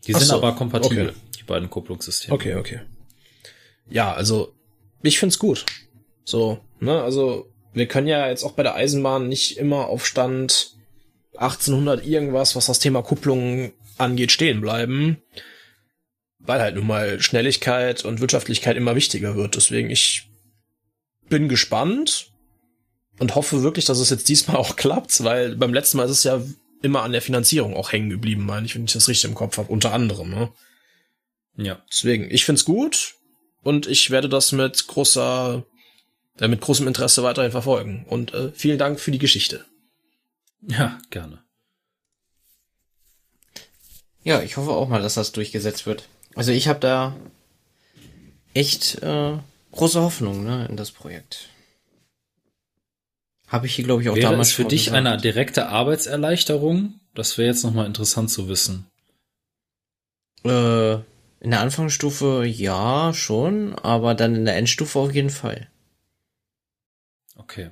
Die 0.06 0.14
Ach 0.14 0.18
sind 0.18 0.28
so, 0.28 0.36
aber 0.36 0.52
kompatibel, 0.52 1.10
okay. 1.10 1.18
die 1.39 1.43
beiden 1.43 1.68
Kupplungssysteme. 1.68 2.35
Okay, 2.35 2.55
okay. 2.55 2.81
Ja, 3.90 4.12
also 4.12 4.55
ich 5.02 5.18
find's 5.18 5.39
gut. 5.39 5.66
So, 6.24 6.60
ne, 6.78 7.02
also 7.02 7.51
wir 7.72 7.86
können 7.86 8.06
ja 8.06 8.28
jetzt 8.28 8.44
auch 8.44 8.52
bei 8.52 8.62
der 8.62 8.74
Eisenbahn 8.77 9.28
nicht 9.28 9.59
immer 9.59 9.86
auf 9.86 10.06
Stand 10.06 10.77
1800 11.36 12.06
irgendwas, 12.06 12.56
was 12.56 12.66
das 12.66 12.78
Thema 12.78 13.02
Kupplung 13.02 13.72
angeht, 13.98 14.32
stehen 14.32 14.60
bleiben, 14.60 15.18
weil 16.40 16.60
halt 16.60 16.74
nun 16.74 16.86
mal 16.86 17.20
Schnelligkeit 17.20 18.04
und 18.04 18.20
Wirtschaftlichkeit 18.20 18.76
immer 18.76 18.96
wichtiger 18.96 19.36
wird. 19.36 19.56
Deswegen 19.56 19.90
ich 19.90 20.28
bin 21.28 21.48
gespannt 21.48 22.32
und 23.18 23.34
hoffe 23.34 23.62
wirklich, 23.62 23.84
dass 23.84 23.98
es 23.98 24.10
jetzt 24.10 24.28
diesmal 24.28 24.56
auch 24.58 24.76
klappt, 24.76 25.22
weil 25.22 25.56
beim 25.56 25.74
letzten 25.74 25.98
Mal 25.98 26.04
ist 26.04 26.10
es 26.10 26.24
ja 26.24 26.42
immer 26.82 27.02
an 27.02 27.12
der 27.12 27.22
Finanzierung 27.22 27.76
auch 27.76 27.92
hängen 27.92 28.10
geblieben, 28.10 28.44
meine 28.46 28.66
ich, 28.66 28.74
wenn 28.74 28.84
ich 28.84 28.92
das 28.92 29.08
richtig 29.08 29.28
im 29.28 29.34
Kopf 29.34 29.58
habe, 29.58 29.70
unter 29.70 29.92
anderem, 29.92 30.30
ne? 30.30 30.52
Ja. 31.56 31.82
Deswegen, 31.90 32.30
ich 32.30 32.44
find's 32.44 32.64
gut 32.64 33.16
und 33.62 33.86
ich 33.86 34.10
werde 34.10 34.28
das 34.28 34.52
mit 34.52 34.86
großer, 34.86 35.64
äh, 36.38 36.48
mit 36.48 36.60
großem 36.60 36.86
Interesse 36.86 37.22
weiterhin 37.22 37.50
verfolgen. 37.50 38.06
Und 38.08 38.32
äh, 38.32 38.52
vielen 38.52 38.78
Dank 38.78 38.98
für 38.98 39.10
die 39.10 39.18
Geschichte. 39.18 39.66
Ja, 40.62 40.98
gerne. 41.10 41.42
Ja, 44.22 44.42
ich 44.42 44.56
hoffe 44.56 44.70
auch 44.70 44.88
mal, 44.88 45.02
dass 45.02 45.14
das 45.14 45.32
durchgesetzt 45.32 45.86
wird. 45.86 46.08
Also 46.35 46.52
ich 46.52 46.69
habe 46.69 46.81
da 46.81 47.16
echt 48.55 49.02
äh, 49.02 49.36
große 49.73 50.01
Hoffnung 50.01 50.44
ne, 50.44 50.66
in 50.69 50.77
das 50.77 50.90
Projekt. 50.90 51.48
Habe 53.48 53.66
ich 53.66 53.74
hier, 53.74 53.85
glaube 53.85 54.02
ich, 54.02 54.09
auch 54.09 54.15
Wäre 54.15 54.31
damals 54.31 54.48
es 54.48 54.55
für 54.55 54.65
dich 54.65 54.86
gesagt. 54.86 55.07
eine 55.07 55.16
direkte 55.16 55.69
Arbeitserleichterung? 55.69 57.01
Das 57.15 57.36
wäre 57.36 57.48
jetzt 57.48 57.65
nochmal 57.65 57.86
interessant 57.86 58.31
zu 58.31 58.48
wissen. 58.48 58.86
Äh, 60.44 60.94
in 61.40 61.51
der 61.51 61.61
Anfangsstufe 61.61 62.44
ja, 62.47 63.12
schon, 63.12 63.74
aber 63.74 64.15
dann 64.15 64.36
in 64.36 64.44
der 64.44 64.57
Endstufe 64.57 64.98
auf 64.98 65.12
jeden 65.12 65.31
Fall. 65.31 65.69
Okay. 67.35 67.70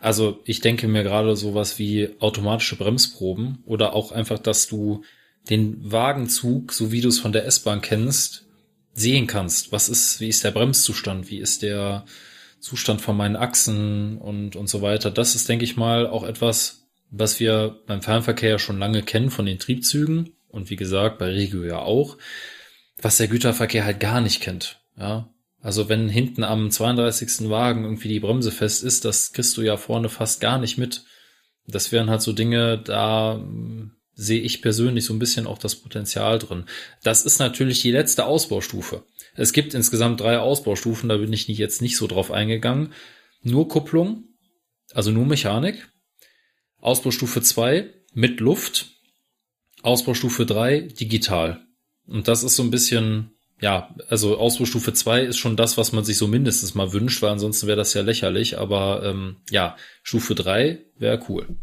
Also 0.00 0.40
ich 0.44 0.60
denke 0.60 0.88
mir 0.88 1.04
gerade 1.04 1.36
sowas 1.36 1.78
wie 1.78 2.16
automatische 2.18 2.76
Bremsproben 2.76 3.62
oder 3.66 3.94
auch 3.94 4.12
einfach, 4.12 4.38
dass 4.38 4.66
du 4.66 5.04
den 5.48 5.90
Wagenzug, 5.90 6.72
so 6.72 6.92
wie 6.92 7.00
du 7.00 7.08
es 7.08 7.18
von 7.18 7.32
der 7.32 7.46
S-Bahn 7.46 7.80
kennst, 7.80 8.46
sehen 8.92 9.26
kannst. 9.26 9.72
Was 9.72 9.88
ist, 9.88 10.20
wie 10.20 10.28
ist 10.28 10.44
der 10.44 10.50
Bremszustand? 10.50 11.30
Wie 11.30 11.38
ist 11.38 11.62
der 11.62 12.04
Zustand 12.60 13.00
von 13.00 13.16
meinen 13.16 13.36
Achsen 13.36 14.18
und, 14.18 14.56
und 14.56 14.68
so 14.68 14.82
weiter? 14.82 15.10
Das 15.10 15.34
ist, 15.34 15.48
denke 15.48 15.64
ich 15.64 15.76
mal, 15.76 16.06
auch 16.06 16.24
etwas, 16.24 16.88
was 17.10 17.40
wir 17.40 17.80
beim 17.86 18.02
Fernverkehr 18.02 18.58
schon 18.58 18.78
lange 18.78 19.02
kennen 19.02 19.30
von 19.30 19.46
den 19.46 19.58
Triebzügen 19.58 20.34
und 20.48 20.70
wie 20.70 20.76
gesagt, 20.76 21.18
bei 21.18 21.26
Regio 21.26 21.64
ja 21.64 21.78
auch, 21.78 22.18
was 23.00 23.16
der 23.16 23.28
Güterverkehr 23.28 23.84
halt 23.84 24.00
gar 24.00 24.20
nicht 24.20 24.40
kennt. 24.40 24.80
Ja, 24.96 25.32
also 25.62 25.88
wenn 25.88 26.08
hinten 26.08 26.44
am 26.44 26.70
32. 26.70 27.48
Wagen 27.48 27.84
irgendwie 27.84 28.08
die 28.08 28.20
Bremse 28.20 28.50
fest 28.50 28.82
ist, 28.82 29.04
das 29.04 29.32
kriegst 29.32 29.56
du 29.56 29.62
ja 29.62 29.76
vorne 29.76 30.08
fast 30.08 30.40
gar 30.40 30.58
nicht 30.58 30.78
mit. 30.78 31.04
Das 31.66 31.92
wären 31.92 32.10
halt 32.10 32.22
so 32.22 32.32
Dinge, 32.32 32.78
da 32.78 33.44
sehe 34.20 34.40
ich 34.40 34.60
persönlich 34.60 35.06
so 35.06 35.14
ein 35.14 35.18
bisschen 35.18 35.46
auch 35.46 35.58
das 35.58 35.76
Potenzial 35.76 36.38
drin. 36.38 36.64
Das 37.02 37.24
ist 37.24 37.38
natürlich 37.38 37.80
die 37.80 37.90
letzte 37.90 38.26
Ausbaustufe. 38.26 39.04
Es 39.34 39.52
gibt 39.52 39.72
insgesamt 39.72 40.20
drei 40.20 40.38
Ausbaustufen, 40.38 41.08
da 41.08 41.16
bin 41.16 41.32
ich 41.32 41.48
jetzt 41.48 41.80
nicht 41.80 41.96
so 41.96 42.06
drauf 42.06 42.30
eingegangen. 42.30 42.92
Nur 43.42 43.68
Kupplung, 43.68 44.24
also 44.92 45.10
nur 45.10 45.24
Mechanik. 45.24 45.88
Ausbaustufe 46.80 47.40
2 47.40 47.90
mit 48.12 48.40
Luft. 48.40 48.90
Ausbaustufe 49.82 50.44
3 50.44 50.80
digital. 50.80 51.62
Und 52.06 52.28
das 52.28 52.42
ist 52.42 52.56
so 52.56 52.62
ein 52.62 52.70
bisschen, 52.70 53.30
ja, 53.60 53.94
also 54.08 54.36
Ausbaustufe 54.36 54.92
2 54.92 55.22
ist 55.22 55.38
schon 55.38 55.56
das, 55.56 55.78
was 55.78 55.92
man 55.92 56.04
sich 56.04 56.18
so 56.18 56.26
mindestens 56.26 56.74
mal 56.74 56.92
wünscht, 56.92 57.22
weil 57.22 57.30
ansonsten 57.30 57.66
wäre 57.66 57.78
das 57.78 57.94
ja 57.94 58.02
lächerlich. 58.02 58.58
Aber 58.58 59.02
ähm, 59.04 59.36
ja, 59.48 59.76
Stufe 60.02 60.34
3 60.34 60.84
wäre 60.98 61.24
cool. 61.30 61.56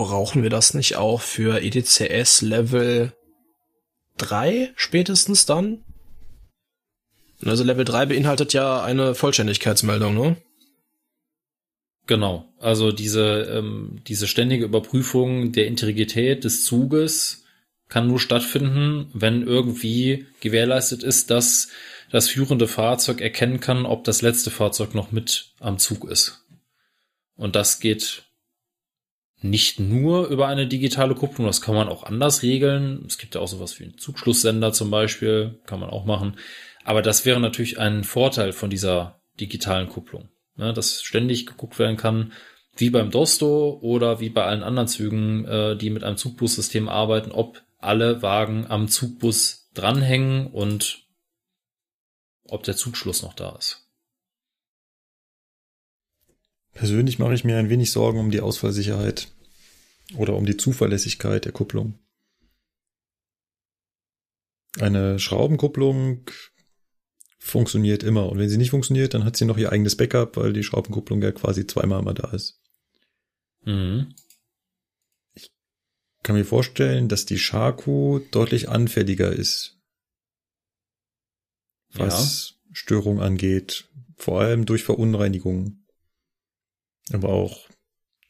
Brauchen 0.00 0.42
wir 0.42 0.48
das 0.48 0.72
nicht 0.72 0.96
auch 0.96 1.20
für 1.20 1.60
E 1.60 1.68
ETCS 1.68 2.40
Level 2.40 3.12
3 4.16 4.72
spätestens 4.74 5.44
dann? 5.44 5.84
Also 7.44 7.64
Level 7.64 7.84
3 7.84 8.06
beinhaltet 8.06 8.54
ja 8.54 8.82
eine 8.82 9.14
Vollständigkeitsmeldung, 9.14 10.14
ne? 10.14 10.36
Genau. 12.06 12.50
Also 12.58 12.92
diese, 12.92 13.42
ähm, 13.42 14.00
diese 14.06 14.26
ständige 14.26 14.64
Überprüfung 14.64 15.52
der 15.52 15.66
Integrität 15.66 16.44
des 16.44 16.64
Zuges 16.64 17.44
kann 17.90 18.08
nur 18.08 18.20
stattfinden, 18.20 19.10
wenn 19.12 19.46
irgendwie 19.46 20.24
gewährleistet 20.40 21.02
ist, 21.02 21.30
dass 21.30 21.68
das 22.10 22.30
führende 22.30 22.68
Fahrzeug 22.68 23.20
erkennen 23.20 23.60
kann, 23.60 23.84
ob 23.84 24.04
das 24.04 24.22
letzte 24.22 24.50
Fahrzeug 24.50 24.94
noch 24.94 25.12
mit 25.12 25.52
am 25.58 25.76
Zug 25.76 26.10
ist. 26.10 26.42
Und 27.36 27.54
das 27.54 27.80
geht 27.80 28.29
nicht 29.42 29.80
nur 29.80 30.28
über 30.28 30.48
eine 30.48 30.66
digitale 30.66 31.14
Kupplung, 31.14 31.46
das 31.46 31.60
kann 31.60 31.74
man 31.74 31.88
auch 31.88 32.04
anders 32.04 32.42
regeln. 32.42 33.04
Es 33.06 33.18
gibt 33.18 33.34
ja 33.34 33.40
auch 33.40 33.48
sowas 33.48 33.78
wie 33.78 33.84
einen 33.84 33.98
Zugschlusssender 33.98 34.72
zum 34.72 34.90
Beispiel, 34.90 35.60
kann 35.66 35.80
man 35.80 35.90
auch 35.90 36.04
machen. 36.04 36.36
Aber 36.84 37.02
das 37.02 37.24
wäre 37.24 37.40
natürlich 37.40 37.78
ein 37.78 38.04
Vorteil 38.04 38.52
von 38.52 38.70
dieser 38.70 39.20
digitalen 39.38 39.88
Kupplung, 39.88 40.28
ne, 40.56 40.72
dass 40.72 41.02
ständig 41.02 41.46
geguckt 41.46 41.78
werden 41.78 41.96
kann, 41.96 42.32
wie 42.76 42.90
beim 42.90 43.10
Dosto 43.10 43.78
oder 43.82 44.20
wie 44.20 44.30
bei 44.30 44.44
allen 44.44 44.62
anderen 44.62 44.88
Zügen, 44.88 45.44
äh, 45.44 45.76
die 45.76 45.90
mit 45.90 46.04
einem 46.04 46.16
Zugbussystem 46.16 46.88
arbeiten, 46.88 47.32
ob 47.32 47.62
alle 47.78 48.22
Wagen 48.22 48.66
am 48.68 48.88
Zugbus 48.88 49.70
dranhängen 49.74 50.46
und 50.46 51.04
ob 52.48 52.62
der 52.64 52.76
Zugschluss 52.76 53.22
noch 53.22 53.34
da 53.34 53.56
ist. 53.56 53.79
Persönlich 56.72 57.18
mache 57.18 57.34
ich 57.34 57.44
mir 57.44 57.58
ein 57.58 57.68
wenig 57.68 57.90
Sorgen 57.90 58.18
um 58.18 58.30
die 58.30 58.40
Ausfallsicherheit 58.40 59.28
oder 60.16 60.34
um 60.36 60.46
die 60.46 60.56
Zuverlässigkeit 60.56 61.44
der 61.44 61.52
Kupplung. 61.52 61.98
Eine 64.78 65.18
Schraubenkupplung 65.18 66.30
funktioniert 67.38 68.02
immer 68.02 68.30
und 68.30 68.38
wenn 68.38 68.48
sie 68.48 68.58
nicht 68.58 68.70
funktioniert, 68.70 69.14
dann 69.14 69.24
hat 69.24 69.36
sie 69.36 69.44
noch 69.44 69.58
ihr 69.58 69.72
eigenes 69.72 69.96
Backup, 69.96 70.36
weil 70.36 70.52
die 70.52 70.62
Schraubenkupplung 70.62 71.22
ja 71.22 71.32
quasi 71.32 71.66
zweimal 71.66 72.00
immer 72.00 72.14
da 72.14 72.30
ist. 72.30 72.60
Mhm. 73.64 74.14
kann 76.22 76.36
mir 76.36 76.44
vorstellen, 76.44 77.08
dass 77.08 77.26
die 77.26 77.38
Shaku 77.38 78.20
deutlich 78.30 78.68
anfälliger 78.68 79.32
ist, 79.32 79.78
was 81.92 82.54
Störung 82.72 83.20
angeht, 83.20 83.88
vor 84.16 84.40
allem 84.40 84.66
durch 84.66 84.84
Verunreinigungen. 84.84 85.79
Aber 87.12 87.30
auch 87.30 87.68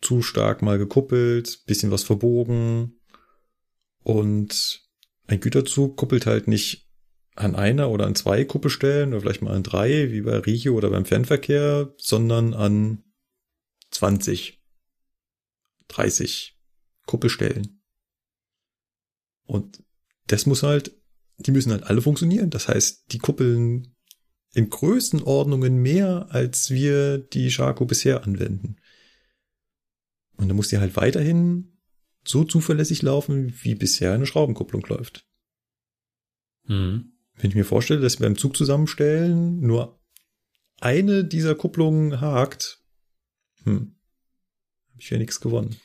zu 0.00 0.22
stark 0.22 0.62
mal 0.62 0.78
gekuppelt, 0.78 1.64
bisschen 1.66 1.90
was 1.90 2.02
verbogen 2.02 3.00
und 4.02 4.80
ein 5.26 5.40
Güterzug 5.40 5.96
kuppelt 5.96 6.26
halt 6.26 6.48
nicht 6.48 6.88
an 7.36 7.54
einer 7.54 7.90
oder 7.90 8.06
an 8.06 8.14
zwei 8.14 8.44
Kuppelstellen 8.44 9.10
oder 9.12 9.20
vielleicht 9.20 9.42
mal 9.42 9.54
an 9.54 9.62
drei, 9.62 10.10
wie 10.10 10.22
bei 10.22 10.38
Regio 10.38 10.74
oder 10.74 10.90
beim 10.90 11.04
Fernverkehr, 11.04 11.94
sondern 11.98 12.54
an 12.54 13.04
20, 13.90 14.60
30 15.88 16.58
Kuppelstellen. 17.06 17.82
Und 19.46 19.82
das 20.26 20.46
muss 20.46 20.62
halt, 20.62 20.96
die 21.38 21.50
müssen 21.50 21.72
halt 21.72 21.84
alle 21.84 22.02
funktionieren. 22.02 22.50
Das 22.50 22.68
heißt, 22.68 23.12
die 23.12 23.18
kuppeln 23.18 23.96
in 24.52 24.68
Größenordnungen 24.68 25.76
mehr, 25.76 26.26
als 26.30 26.70
wir 26.70 27.18
die 27.18 27.50
Charco 27.50 27.84
bisher 27.84 28.24
anwenden. 28.24 28.76
Und 30.36 30.48
dann 30.48 30.56
muss 30.56 30.68
die 30.68 30.78
halt 30.78 30.96
weiterhin 30.96 31.78
so 32.24 32.44
zuverlässig 32.44 33.02
laufen, 33.02 33.54
wie 33.62 33.74
bisher 33.74 34.12
eine 34.12 34.26
Schraubenkupplung 34.26 34.84
läuft. 34.88 35.26
Mhm. 36.64 37.12
Wenn 37.34 37.50
ich 37.50 37.56
mir 37.56 37.64
vorstelle, 37.64 38.00
dass 38.00 38.20
wir 38.20 38.26
beim 38.26 38.36
Zug 38.36 38.56
zusammenstellen 38.56 39.60
nur 39.60 40.00
eine 40.80 41.24
dieser 41.24 41.54
Kupplungen 41.54 42.20
hakt, 42.20 42.82
hm, 43.64 43.96
habe 44.90 45.00
ich 45.00 45.10
ja 45.10 45.18
nichts 45.18 45.40
gewonnen. 45.40 45.76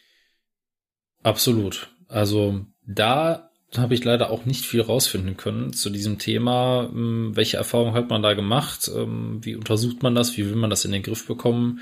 Absolut. 1.24 1.94
Also 2.08 2.66
da 2.86 3.52
habe 3.80 3.94
ich 3.94 4.04
leider 4.04 4.30
auch 4.30 4.46
nicht 4.46 4.66
viel 4.66 4.82
rausfinden 4.82 5.38
können 5.38 5.74
zu 5.74 5.90
diesem 5.90 6.20
Thema. 6.20 6.90
Hm, 6.92 7.36
welche 7.36 7.58
Erfahrung 7.58 7.94
hat 7.94 8.10
man 8.10 8.22
da 8.22 8.34
gemacht? 8.34 8.90
Ähm, 8.94 9.40
wie 9.44 9.56
untersucht 9.56 10.04
man 10.04 10.16
das? 10.16 10.38
Wie 10.38 10.46
will 10.46 10.56
man 10.56 10.70
das 10.70 10.86
in 10.86 10.92
den 10.92 11.04
Griff 11.04 11.28
bekommen? 11.28 11.82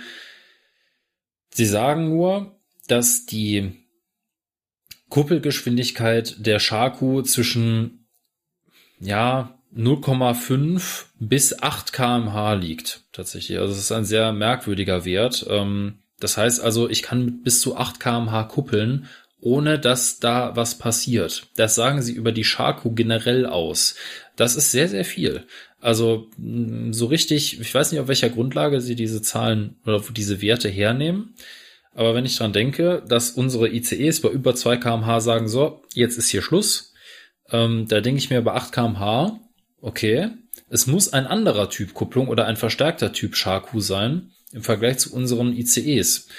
Sie 1.54 1.66
sagen 1.66 2.10
nur, 2.10 2.56
dass 2.88 3.26
die 3.26 3.72
Kuppelgeschwindigkeit 5.10 6.36
der 6.46 6.60
Shaku 6.60 7.22
zwischen, 7.22 8.08
ja, 9.00 9.60
0,5 9.76 11.06
bis 11.20 11.62
8 11.62 11.94
kmh 11.94 12.54
liegt, 12.54 13.02
tatsächlich. 13.12 13.60
Also 13.60 13.74
es 13.74 13.80
ist 13.80 13.92
ein 13.92 14.06
sehr 14.06 14.34
merkwürdiger 14.34 15.06
Wert. 15.06 15.46
Ähm, 15.50 16.00
das 16.20 16.38
heißt 16.38 16.62
also, 16.62 16.90
ich 16.90 17.02
kann 17.02 17.26
mit 17.26 17.44
bis 17.44 17.62
zu 17.62 17.76
8 17.76 18.00
kmh 18.00 18.44
kuppeln, 18.44 19.08
ohne 19.44 19.78
dass 19.78 20.20
da 20.20 20.56
was 20.56 20.78
passiert. 20.78 21.48
Das 21.58 21.76
sagen 21.76 22.02
sie 22.02 22.14
über 22.14 22.32
die 22.32 22.46
Shaku 22.46 22.92
generell 22.92 23.46
aus. 23.46 23.96
Das 24.36 24.56
ist 24.56 24.72
sehr, 24.72 24.88
sehr 24.88 25.06
viel. 25.06 25.46
Also 25.80 26.30
so 26.92 27.08
richtig, 27.08 27.60
ich 27.60 27.76
weiß 27.76 27.92
nicht, 27.92 28.00
auf 28.00 28.08
welcher 28.08 28.30
Grundlage 28.30 28.80
sie 28.80 28.96
diese 28.96 29.22
Zahlen 29.22 29.76
oder 29.86 30.02
diese 30.16 30.42
Werte 30.42 30.70
hernehmen. 30.70 31.36
Aber 31.94 32.16
wenn 32.16 32.26
ich 32.26 32.38
dran 32.38 32.54
denke, 32.54 33.04
dass 33.08 33.32
unsere 33.32 33.70
ICEs 33.70 34.22
bei 34.22 34.30
über 34.30 34.56
2 34.56 34.78
kmh 34.78 35.20
sagen, 35.20 35.50
so, 35.50 35.84
jetzt 35.94 36.18
ist 36.18 36.30
hier 36.30 36.42
Schluss, 36.42 36.94
ähm, 37.52 37.86
da 37.88 38.00
denke 38.00 38.20
ich 38.20 38.30
mir 38.30 38.42
bei 38.42 38.54
8 38.54 38.72
kmh, 38.72 39.40
okay, 39.82 40.30
es 40.70 40.88
muss 40.88 41.12
ein 41.12 41.28
anderer 41.28 41.70
Typ 41.70 41.94
Kupplung 41.94 42.30
oder 42.30 42.46
ein 42.46 42.56
verstärkter 42.56 43.12
Typ 43.12 43.36
Shaku 43.36 43.82
sein 43.82 44.32
im 44.54 44.64
Vergleich 44.64 45.00
zu 45.00 45.14
unseren 45.14 45.52
ICEs. 45.52 46.30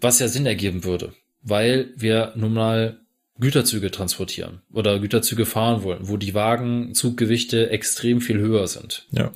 Was 0.00 0.18
ja 0.18 0.26
Sinn 0.26 0.46
ergeben 0.46 0.82
würde, 0.82 1.14
weil 1.42 1.92
wir 1.96 2.32
nun 2.36 2.54
mal 2.54 3.00
Güterzüge 3.38 3.90
transportieren 3.90 4.62
oder 4.72 4.98
Güterzüge 4.98 5.46
fahren 5.46 5.82
wollen, 5.82 6.08
wo 6.08 6.16
die 6.16 6.34
Wagenzuggewichte 6.34 7.70
extrem 7.70 8.20
viel 8.20 8.38
höher 8.38 8.68
sind. 8.68 9.06
Ja. 9.10 9.32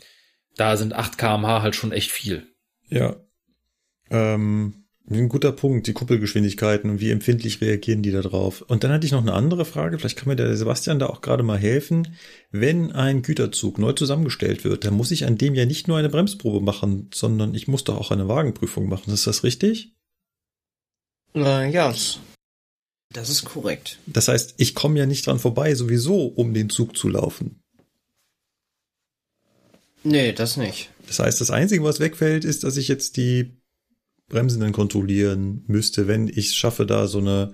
Da 0.56 0.76
sind 0.76 0.94
8 0.94 1.18
kmh 1.18 1.62
halt 1.62 1.74
schon 1.74 1.92
echt 1.92 2.10
viel. 2.10 2.46
Ja, 2.88 3.16
ähm, 4.10 4.84
ein 5.08 5.28
guter 5.28 5.52
Punkt, 5.52 5.86
die 5.86 5.92
Kuppelgeschwindigkeiten 5.92 6.90
und 6.90 7.00
wie 7.00 7.12
empfindlich 7.12 7.60
reagieren 7.60 8.02
die 8.02 8.10
da 8.10 8.22
drauf. 8.22 8.62
Und 8.62 8.82
dann 8.82 8.90
hatte 8.90 9.06
ich 9.06 9.12
noch 9.12 9.22
eine 9.22 9.34
andere 9.34 9.64
Frage, 9.64 9.98
vielleicht 9.98 10.18
kann 10.18 10.28
mir 10.28 10.36
der 10.36 10.56
Sebastian 10.56 10.98
da 10.98 11.06
auch 11.06 11.20
gerade 11.20 11.44
mal 11.44 11.58
helfen. 11.58 12.16
Wenn 12.50 12.90
ein 12.90 13.22
Güterzug 13.22 13.78
neu 13.78 13.92
zusammengestellt 13.92 14.64
wird, 14.64 14.84
dann 14.84 14.94
muss 14.94 15.12
ich 15.12 15.24
an 15.24 15.38
dem 15.38 15.54
ja 15.54 15.64
nicht 15.64 15.86
nur 15.86 15.96
eine 15.96 16.08
Bremsprobe 16.08 16.60
machen, 16.60 17.08
sondern 17.14 17.54
ich 17.54 17.68
muss 17.68 17.84
doch 17.84 17.96
auch 17.96 18.10
eine 18.10 18.26
Wagenprüfung 18.26 18.88
machen. 18.88 19.12
Ist 19.12 19.28
das 19.28 19.44
richtig? 19.44 19.95
Äh, 21.34 21.70
ja, 21.70 21.94
das 23.12 23.30
ist 23.30 23.44
korrekt. 23.44 23.98
Das 24.06 24.28
heißt, 24.28 24.54
ich 24.58 24.74
komme 24.74 24.98
ja 24.98 25.06
nicht 25.06 25.26
dran 25.26 25.38
vorbei, 25.38 25.74
sowieso, 25.74 26.26
um 26.26 26.52
den 26.54 26.70
Zug 26.70 26.96
zu 26.96 27.08
laufen. 27.08 27.62
Nee, 30.02 30.32
das 30.32 30.56
nicht. 30.56 30.90
Das 31.06 31.18
heißt, 31.18 31.40
das 31.40 31.50
Einzige, 31.50 31.82
was 31.82 32.00
wegfällt, 32.00 32.44
ist, 32.44 32.64
dass 32.64 32.76
ich 32.76 32.88
jetzt 32.88 33.16
die 33.16 33.56
Bremsen 34.28 34.60
dann 34.60 34.72
kontrollieren 34.72 35.64
müsste, 35.66 36.08
wenn 36.08 36.28
ich 36.28 36.52
schaffe, 36.54 36.84
da 36.84 37.06
so 37.06 37.18
eine 37.18 37.52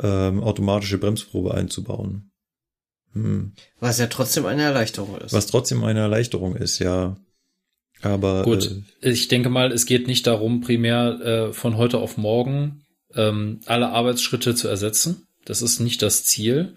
ähm, 0.00 0.42
automatische 0.42 0.98
Bremsprobe 0.98 1.54
einzubauen. 1.54 2.30
Hm. 3.12 3.52
Was 3.80 3.98
ja 3.98 4.06
trotzdem 4.06 4.46
eine 4.46 4.62
Erleichterung 4.62 5.18
ist. 5.18 5.32
Was 5.32 5.46
trotzdem 5.46 5.82
eine 5.84 6.00
Erleichterung 6.00 6.56
ist, 6.56 6.78
ja. 6.78 7.16
Aber 8.00 8.44
gut, 8.44 8.82
äh, 9.02 9.10
ich 9.10 9.28
denke 9.28 9.48
mal, 9.48 9.72
es 9.72 9.86
geht 9.86 10.06
nicht 10.06 10.26
darum, 10.26 10.60
primär 10.60 11.20
äh, 11.20 11.52
von 11.52 11.76
heute 11.76 11.98
auf 11.98 12.16
morgen 12.16 12.84
ähm, 13.14 13.60
alle 13.66 13.88
Arbeitsschritte 13.88 14.54
zu 14.54 14.68
ersetzen. 14.68 15.26
Das 15.44 15.62
ist 15.62 15.80
nicht 15.80 16.02
das 16.02 16.24
Ziel, 16.24 16.74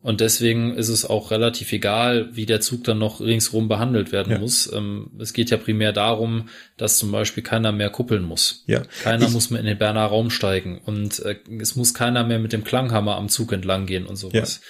und 0.00 0.20
deswegen 0.20 0.74
ist 0.74 0.88
es 0.88 1.04
auch 1.04 1.32
relativ 1.32 1.72
egal, 1.72 2.28
wie 2.36 2.46
der 2.46 2.60
Zug 2.60 2.84
dann 2.84 2.98
noch 2.98 3.20
ringsrum 3.20 3.66
behandelt 3.66 4.12
werden 4.12 4.32
ja. 4.32 4.38
muss. 4.38 4.72
Ähm, 4.72 5.10
es 5.18 5.32
geht 5.32 5.50
ja 5.50 5.56
primär 5.56 5.92
darum, 5.92 6.48
dass 6.76 6.98
zum 6.98 7.10
Beispiel 7.10 7.42
keiner 7.42 7.72
mehr 7.72 7.90
kuppeln 7.90 8.22
muss. 8.22 8.62
Ja. 8.68 8.82
Keiner 9.02 9.26
ich, 9.26 9.32
muss 9.32 9.50
mehr 9.50 9.58
in 9.58 9.66
den 9.66 9.78
Berner 9.78 10.04
Raum 10.04 10.30
steigen 10.30 10.78
und 10.78 11.18
äh, 11.24 11.36
es 11.60 11.74
muss 11.74 11.94
keiner 11.94 12.22
mehr 12.22 12.38
mit 12.38 12.52
dem 12.52 12.62
Klanghammer 12.62 13.16
am 13.16 13.28
Zug 13.28 13.52
entlang 13.52 13.86
gehen 13.86 14.06
und 14.06 14.14
sowas. 14.14 14.60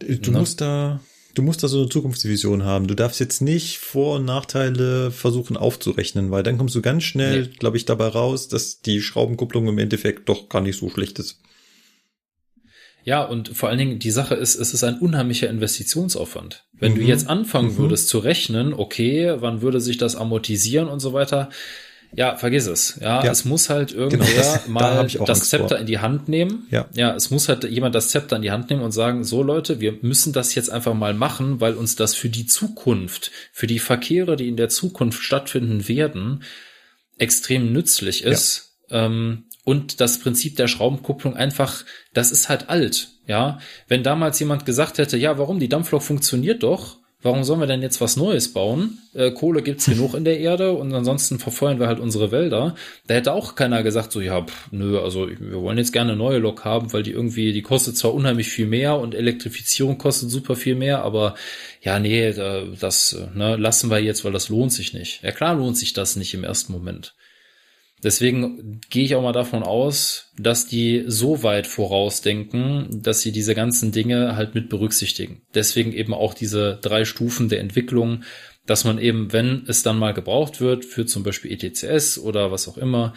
Ja. 0.00 0.16
Du 0.16 0.30
ne? 0.30 0.38
musst 0.38 0.62
da, 0.62 1.00
du 1.36 1.42
musst 1.42 1.62
da 1.62 1.68
so 1.68 1.78
eine 1.78 1.88
Zukunftsvision 1.88 2.64
haben. 2.64 2.88
Du 2.88 2.94
darfst 2.94 3.20
jetzt 3.20 3.40
nicht 3.40 3.78
Vor- 3.78 4.16
und 4.16 4.24
Nachteile 4.24 5.10
versuchen 5.10 5.56
aufzurechnen, 5.56 6.30
weil 6.30 6.42
dann 6.42 6.58
kommst 6.58 6.74
du 6.74 6.82
ganz 6.82 7.04
schnell, 7.04 7.42
nee. 7.42 7.48
glaube 7.58 7.76
ich, 7.76 7.84
dabei 7.84 8.08
raus, 8.08 8.48
dass 8.48 8.80
die 8.80 9.00
Schraubenkupplung 9.00 9.68
im 9.68 9.78
Endeffekt 9.78 10.28
doch 10.28 10.48
gar 10.48 10.62
nicht 10.62 10.78
so 10.78 10.88
schlecht 10.88 11.18
ist. 11.18 11.40
Ja, 13.04 13.22
und 13.22 13.50
vor 13.50 13.68
allen 13.68 13.78
Dingen 13.78 13.98
die 14.00 14.10
Sache 14.10 14.34
ist, 14.34 14.56
es 14.56 14.74
ist 14.74 14.82
ein 14.82 14.98
unheimlicher 14.98 15.48
Investitionsaufwand. 15.48 16.64
Wenn 16.72 16.92
mhm. 16.92 16.96
du 16.96 17.02
jetzt 17.02 17.28
anfangen 17.28 17.74
mhm. 17.74 17.78
würdest 17.78 18.08
zu 18.08 18.18
rechnen, 18.18 18.74
okay, 18.74 19.36
wann 19.38 19.62
würde 19.62 19.80
sich 19.80 19.96
das 19.96 20.16
amortisieren 20.16 20.88
und 20.88 20.98
so 20.98 21.12
weiter, 21.12 21.50
ja, 22.16 22.34
vergiss 22.36 22.66
es. 22.66 22.98
Ja, 23.00 23.22
ja. 23.22 23.30
es 23.30 23.44
muss 23.44 23.68
halt 23.68 23.90
genau, 23.90 24.04
irgendwer 24.04 24.26
genau, 24.26 24.38
das, 24.38 24.68
mal 24.68 25.06
da 25.06 25.24
das 25.24 25.48
Zepter 25.50 25.68
vor. 25.68 25.78
in 25.78 25.86
die 25.86 25.98
Hand 25.98 26.28
nehmen. 26.28 26.66
Ja. 26.70 26.88
ja, 26.94 27.14
es 27.14 27.30
muss 27.30 27.48
halt 27.48 27.64
jemand 27.64 27.94
das 27.94 28.08
Zepter 28.08 28.36
in 28.36 28.42
die 28.42 28.50
Hand 28.50 28.70
nehmen 28.70 28.82
und 28.82 28.92
sagen, 28.92 29.22
so 29.22 29.42
Leute, 29.42 29.80
wir 29.80 29.98
müssen 30.00 30.32
das 30.32 30.54
jetzt 30.54 30.70
einfach 30.70 30.94
mal 30.94 31.12
machen, 31.12 31.60
weil 31.60 31.74
uns 31.74 31.94
das 31.94 32.14
für 32.14 32.30
die 32.30 32.46
Zukunft, 32.46 33.30
für 33.52 33.66
die 33.66 33.78
Verkehre, 33.78 34.36
die 34.36 34.48
in 34.48 34.56
der 34.56 34.70
Zukunft 34.70 35.22
stattfinden 35.22 35.88
werden, 35.88 36.42
extrem 37.18 37.70
nützlich 37.72 38.24
ist. 38.24 38.78
Ja. 38.88 39.04
Ähm, 39.04 39.44
und 39.64 40.00
das 40.00 40.18
Prinzip 40.18 40.56
der 40.56 40.68
Schraubenkupplung 40.68 41.36
einfach, 41.36 41.84
das 42.14 42.32
ist 42.32 42.48
halt 42.48 42.70
alt, 42.70 43.08
ja. 43.26 43.58
Wenn 43.88 44.02
damals 44.02 44.38
jemand 44.38 44.64
gesagt 44.64 44.96
hätte, 44.96 45.18
ja, 45.18 45.36
warum, 45.36 45.58
die 45.58 45.68
Dampflok 45.68 46.02
funktioniert 46.02 46.62
doch, 46.62 46.98
warum 47.22 47.44
sollen 47.44 47.60
wir 47.60 47.66
denn 47.66 47.82
jetzt 47.82 48.00
was 48.00 48.16
Neues 48.16 48.52
bauen? 48.52 48.98
Äh, 49.14 49.30
Kohle 49.30 49.62
gibt's 49.62 49.86
genug 49.86 50.14
in 50.14 50.24
der 50.24 50.38
Erde 50.38 50.72
und 50.72 50.92
ansonsten 50.94 51.38
verfeuern 51.38 51.80
wir 51.80 51.86
halt 51.86 52.00
unsere 52.00 52.30
Wälder. 52.30 52.74
Da 53.06 53.14
hätte 53.14 53.32
auch 53.32 53.54
keiner 53.54 53.82
gesagt, 53.82 54.12
so, 54.12 54.20
ja, 54.20 54.42
pff, 54.42 54.70
nö, 54.70 55.00
also 55.00 55.28
wir 55.28 55.60
wollen 55.60 55.78
jetzt 55.78 55.92
gerne 55.92 56.12
eine 56.12 56.18
neue 56.18 56.38
Lok 56.38 56.64
haben, 56.64 56.92
weil 56.92 57.02
die 57.02 57.12
irgendwie, 57.12 57.52
die 57.52 57.62
kostet 57.62 57.96
zwar 57.96 58.14
unheimlich 58.14 58.48
viel 58.48 58.66
mehr 58.66 58.98
und 58.98 59.14
Elektrifizierung 59.14 59.98
kostet 59.98 60.30
super 60.30 60.56
viel 60.56 60.74
mehr, 60.74 61.02
aber 61.02 61.34
ja, 61.82 61.98
nee, 61.98 62.32
das 62.32 63.16
ne, 63.34 63.56
lassen 63.56 63.90
wir 63.90 63.98
jetzt, 63.98 64.24
weil 64.24 64.32
das 64.32 64.48
lohnt 64.48 64.72
sich 64.72 64.92
nicht. 64.92 65.22
Ja 65.22 65.32
klar 65.32 65.54
lohnt 65.54 65.76
sich 65.76 65.92
das 65.92 66.16
nicht 66.16 66.34
im 66.34 66.44
ersten 66.44 66.72
Moment. 66.72 67.14
Deswegen 68.02 68.80
gehe 68.90 69.04
ich 69.04 69.14
auch 69.14 69.22
mal 69.22 69.32
davon 69.32 69.62
aus, 69.62 70.30
dass 70.38 70.66
die 70.66 71.04
so 71.06 71.42
weit 71.42 71.66
vorausdenken, 71.66 73.02
dass 73.02 73.20
sie 73.20 73.32
diese 73.32 73.54
ganzen 73.54 73.90
Dinge 73.90 74.36
halt 74.36 74.54
mit 74.54 74.68
berücksichtigen. 74.68 75.42
Deswegen 75.54 75.92
eben 75.92 76.12
auch 76.12 76.34
diese 76.34 76.78
drei 76.82 77.04
Stufen 77.04 77.48
der 77.48 77.60
Entwicklung, 77.60 78.22
dass 78.66 78.84
man 78.84 78.98
eben, 78.98 79.32
wenn 79.32 79.64
es 79.66 79.82
dann 79.82 79.98
mal 79.98 80.12
gebraucht 80.12 80.60
wird, 80.60 80.84
für 80.84 81.06
zum 81.06 81.22
Beispiel 81.22 81.52
ETCS 81.52 82.18
oder 82.18 82.52
was 82.52 82.68
auch 82.68 82.76
immer, 82.76 83.14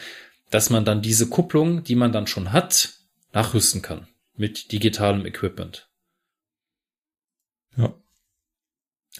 dass 0.49 0.69
man 0.69 0.85
dann 0.85 1.01
diese 1.01 1.27
Kupplung, 1.27 1.84
die 1.84 1.95
man 1.95 2.11
dann 2.11 2.27
schon 2.27 2.53
hat, 2.53 2.93
nachrüsten 3.34 3.81
kann 3.81 4.07
mit 4.35 4.72
digitalem 4.72 5.26
Equipment. 5.26 5.89
Ja. 7.76 7.93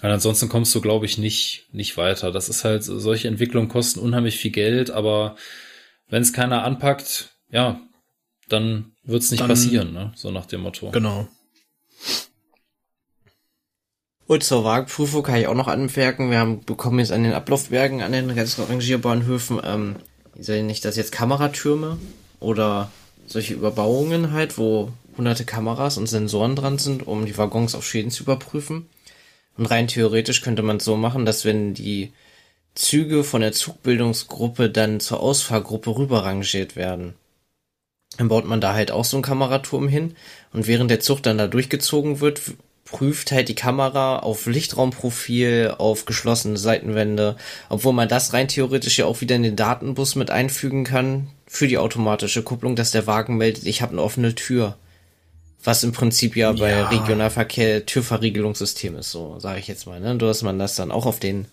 Weil 0.00 0.12
ansonsten 0.12 0.48
kommst 0.48 0.74
du, 0.74 0.80
glaube 0.80 1.06
ich, 1.06 1.18
nicht, 1.18 1.66
nicht 1.72 1.96
weiter. 1.96 2.32
Das 2.32 2.48
ist 2.48 2.64
halt, 2.64 2.82
solche 2.82 3.28
Entwicklungen 3.28 3.68
kosten 3.68 4.00
unheimlich 4.00 4.36
viel 4.36 4.50
Geld, 4.50 4.90
aber 4.90 5.36
wenn 6.08 6.22
es 6.22 6.32
keiner 6.32 6.64
anpackt, 6.64 7.30
ja, 7.50 7.80
dann 8.48 8.92
wird 9.04 9.22
es 9.22 9.30
nicht 9.30 9.40
dann, 9.40 9.48
passieren, 9.48 9.92
ne? 9.92 10.12
So 10.16 10.30
nach 10.30 10.46
dem 10.46 10.62
Motto. 10.62 10.90
Genau. 10.90 11.28
Und 14.26 14.44
zur 14.44 14.64
Wagenprüfung 14.64 15.24
kann 15.24 15.40
ich 15.40 15.48
auch 15.48 15.54
noch 15.54 15.66
anmerken, 15.66 16.30
wir 16.30 16.38
haben 16.38 16.64
bekommen 16.64 17.00
jetzt 17.00 17.10
an 17.12 17.24
den 17.24 17.32
Ablaufbergen, 17.32 18.00
an 18.00 18.12
den 18.12 18.34
ganzen 18.34 18.64
Rangierbahnhöfen, 18.64 19.60
ähm, 19.64 19.96
ich 20.36 20.46
sage 20.46 20.62
nicht, 20.62 20.84
dass 20.84 20.96
jetzt 20.96 21.12
Kameratürme 21.12 21.98
oder 22.38 22.90
solche 23.26 23.54
Überbauungen 23.54 24.32
halt, 24.32 24.56
wo 24.56 24.92
hunderte 25.16 25.44
Kameras 25.44 25.98
und 25.98 26.06
Sensoren 26.06 26.56
dran 26.56 26.78
sind, 26.78 27.06
um 27.06 27.26
die 27.26 27.36
Waggons 27.36 27.74
auf 27.74 27.84
Schäden 27.84 28.10
zu 28.10 28.22
überprüfen. 28.22 28.88
Und 29.60 29.66
rein 29.66 29.88
theoretisch 29.88 30.40
könnte 30.40 30.62
man 30.62 30.78
es 30.78 30.86
so 30.86 30.96
machen, 30.96 31.26
dass 31.26 31.44
wenn 31.44 31.74
die 31.74 32.14
Züge 32.74 33.22
von 33.24 33.42
der 33.42 33.52
Zugbildungsgruppe 33.52 34.70
dann 34.70 35.00
zur 35.00 35.20
Ausfahrgruppe 35.20 35.98
rüberrangiert 35.98 36.76
werden, 36.76 37.12
dann 38.16 38.28
baut 38.28 38.46
man 38.46 38.62
da 38.62 38.72
halt 38.72 38.90
auch 38.90 39.04
so 39.04 39.18
einen 39.18 39.22
Kameraturm 39.22 39.86
hin 39.86 40.16
und 40.54 40.66
während 40.66 40.90
der 40.90 41.00
Zug 41.00 41.22
dann 41.22 41.36
da 41.36 41.46
durchgezogen 41.46 42.20
wird, 42.20 42.40
prüft 42.86 43.32
halt 43.32 43.50
die 43.50 43.54
Kamera 43.54 44.20
auf 44.20 44.46
Lichtraumprofil, 44.46 45.74
auf 45.76 46.06
geschlossene 46.06 46.56
Seitenwände, 46.56 47.36
obwohl 47.68 47.92
man 47.92 48.08
das 48.08 48.32
rein 48.32 48.48
theoretisch 48.48 48.96
ja 48.96 49.04
auch 49.04 49.20
wieder 49.20 49.36
in 49.36 49.42
den 49.42 49.56
Datenbus 49.56 50.14
mit 50.14 50.30
einfügen 50.30 50.84
kann 50.84 51.28
für 51.46 51.68
die 51.68 51.76
automatische 51.76 52.42
Kupplung, 52.42 52.76
dass 52.76 52.92
der 52.92 53.06
Wagen 53.06 53.36
meldet, 53.36 53.66
ich 53.66 53.82
habe 53.82 53.92
eine 53.92 54.00
offene 54.00 54.34
Tür. 54.34 54.78
Was 55.62 55.84
im 55.84 55.92
Prinzip 55.92 56.36
ja, 56.36 56.52
bei 56.52 56.70
Ja. 56.70 56.88
Regionalverkehr 56.88 57.84
Türverriegelungssystem 57.84 58.96
ist, 58.96 59.10
so 59.10 59.38
sage 59.38 59.60
ich 59.60 59.68
jetzt 59.68 59.86
mal, 59.86 60.00
ne? 60.00 60.16
Dass 60.16 60.42
man 60.42 60.58
das 60.58 60.74
dann 60.74 60.90
auch 60.90 61.06
auf 61.06 61.20
den 61.20 61.46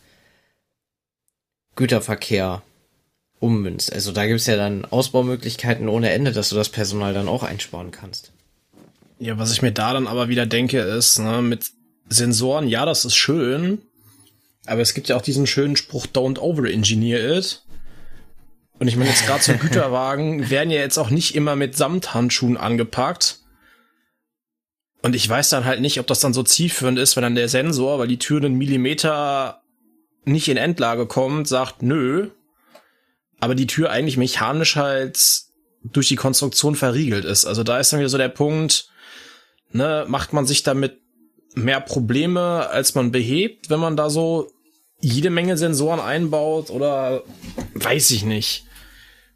Güterverkehr 1.76 2.62
ummünzt. 3.40 3.92
Also 3.94 4.12
da 4.12 4.26
gibt's 4.26 4.48
ja 4.48 4.56
dann 4.56 4.86
Ausbaumöglichkeiten 4.86 5.90
ohne 5.90 6.12
Ende, 6.12 6.32
dass 6.32 6.50
du 6.50 6.56
das 6.56 6.70
Personal 6.70 7.14
dann 7.14 7.28
auch 7.28 7.44
einsparen 7.44 7.92
kannst. 7.92 8.32
Ja, 9.20 9.38
was 9.38 9.52
ich 9.52 9.62
mir 9.62 9.72
da 9.72 9.94
dann 9.94 10.08
aber 10.08 10.30
wieder 10.30 10.46
denke, 10.46 10.80
ist, 10.80 11.20
ne, 11.20 11.42
mit 11.42 11.72
Sensoren, 12.10 12.68
ja, 12.68 12.86
das 12.86 13.06
ist 13.06 13.16
schön, 13.16 13.82
aber 14.66 14.82
es 14.82 14.94
gibt 14.94 15.10
ja 15.10 15.16
auch 15.16 15.22
diesen 15.22 15.48
schönen 15.48 15.76
Spruch, 15.76 16.08
don't 16.08 16.40
over-engineer 16.40 17.38
it. 17.38 17.64
Und 18.80 18.88
ich 18.88 18.96
meine, 18.96 19.10
jetzt 19.10 19.26
gerade 19.26 19.44
so 19.44 19.54
Güterwagen 19.58 20.50
werden 20.50 20.70
ja 20.70 20.80
jetzt 20.80 20.98
auch 20.98 21.10
nicht 21.10 21.36
immer 21.36 21.56
mit 21.56 21.76
Samthandschuhen 21.76 22.58
angepackt. 22.58 23.40
Und 25.08 25.16
ich 25.16 25.30
weiß 25.30 25.48
dann 25.48 25.64
halt 25.64 25.80
nicht, 25.80 26.02
ob 26.02 26.08
das 26.08 26.20
dann 26.20 26.34
so 26.34 26.44
zielführend 26.44 27.00
ist, 27.00 27.16
wenn 27.16 27.22
dann 27.24 27.36
der 27.36 27.48
Sensor, 27.48 27.98
weil 27.98 28.10
die 28.10 28.20
Tür 28.20 28.44
einen 28.44 28.58
Millimeter 28.58 29.62
nicht 30.26 30.50
in 30.50 30.58
Endlage 30.58 31.06
kommt, 31.06 31.48
sagt, 31.48 31.82
nö, 31.82 32.28
aber 33.40 33.56
die 33.56 33.68
Tür 33.68 33.90
eigentlich 33.90 34.18
mechanisch 34.18 34.76
halt 34.76 35.18
durch 35.82 36.10
die 36.10 36.18
Konstruktion 36.18 36.76
verriegelt 36.76 37.24
ist. 37.24 37.46
Also 37.46 37.64
da 37.64 37.80
ist 37.80 37.94
dann 37.94 38.02
wieder 38.02 38.10
so 38.10 38.18
der 38.18 38.28
Punkt, 38.28 38.90
ne, 39.72 40.04
macht 40.10 40.34
man 40.34 40.46
sich 40.46 40.64
damit 40.64 40.98
mehr 41.56 41.80
Probleme, 41.80 42.68
als 42.70 42.94
man 42.94 43.14
behebt, 43.14 43.70
wenn 43.70 43.80
man 43.80 43.96
da 43.96 44.10
so 44.10 44.52
jede 45.00 45.30
Menge 45.30 45.56
Sensoren 45.56 46.02
einbaut 46.02 46.70
oder 46.70 47.24
weiß 47.76 48.12
ich 48.12 48.26
nicht. 48.26 48.66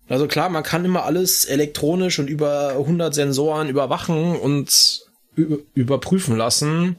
Also 0.10 0.28
klar, 0.28 0.50
man 0.50 0.64
kann 0.64 0.84
immer 0.84 1.06
alles 1.06 1.46
elektronisch 1.46 2.20
und 2.20 2.30
über 2.30 2.72
100 2.72 3.16
Sensoren 3.16 3.70
überwachen 3.70 4.36
und 4.36 5.10
überprüfen 5.74 6.38
lassen. 6.38 6.98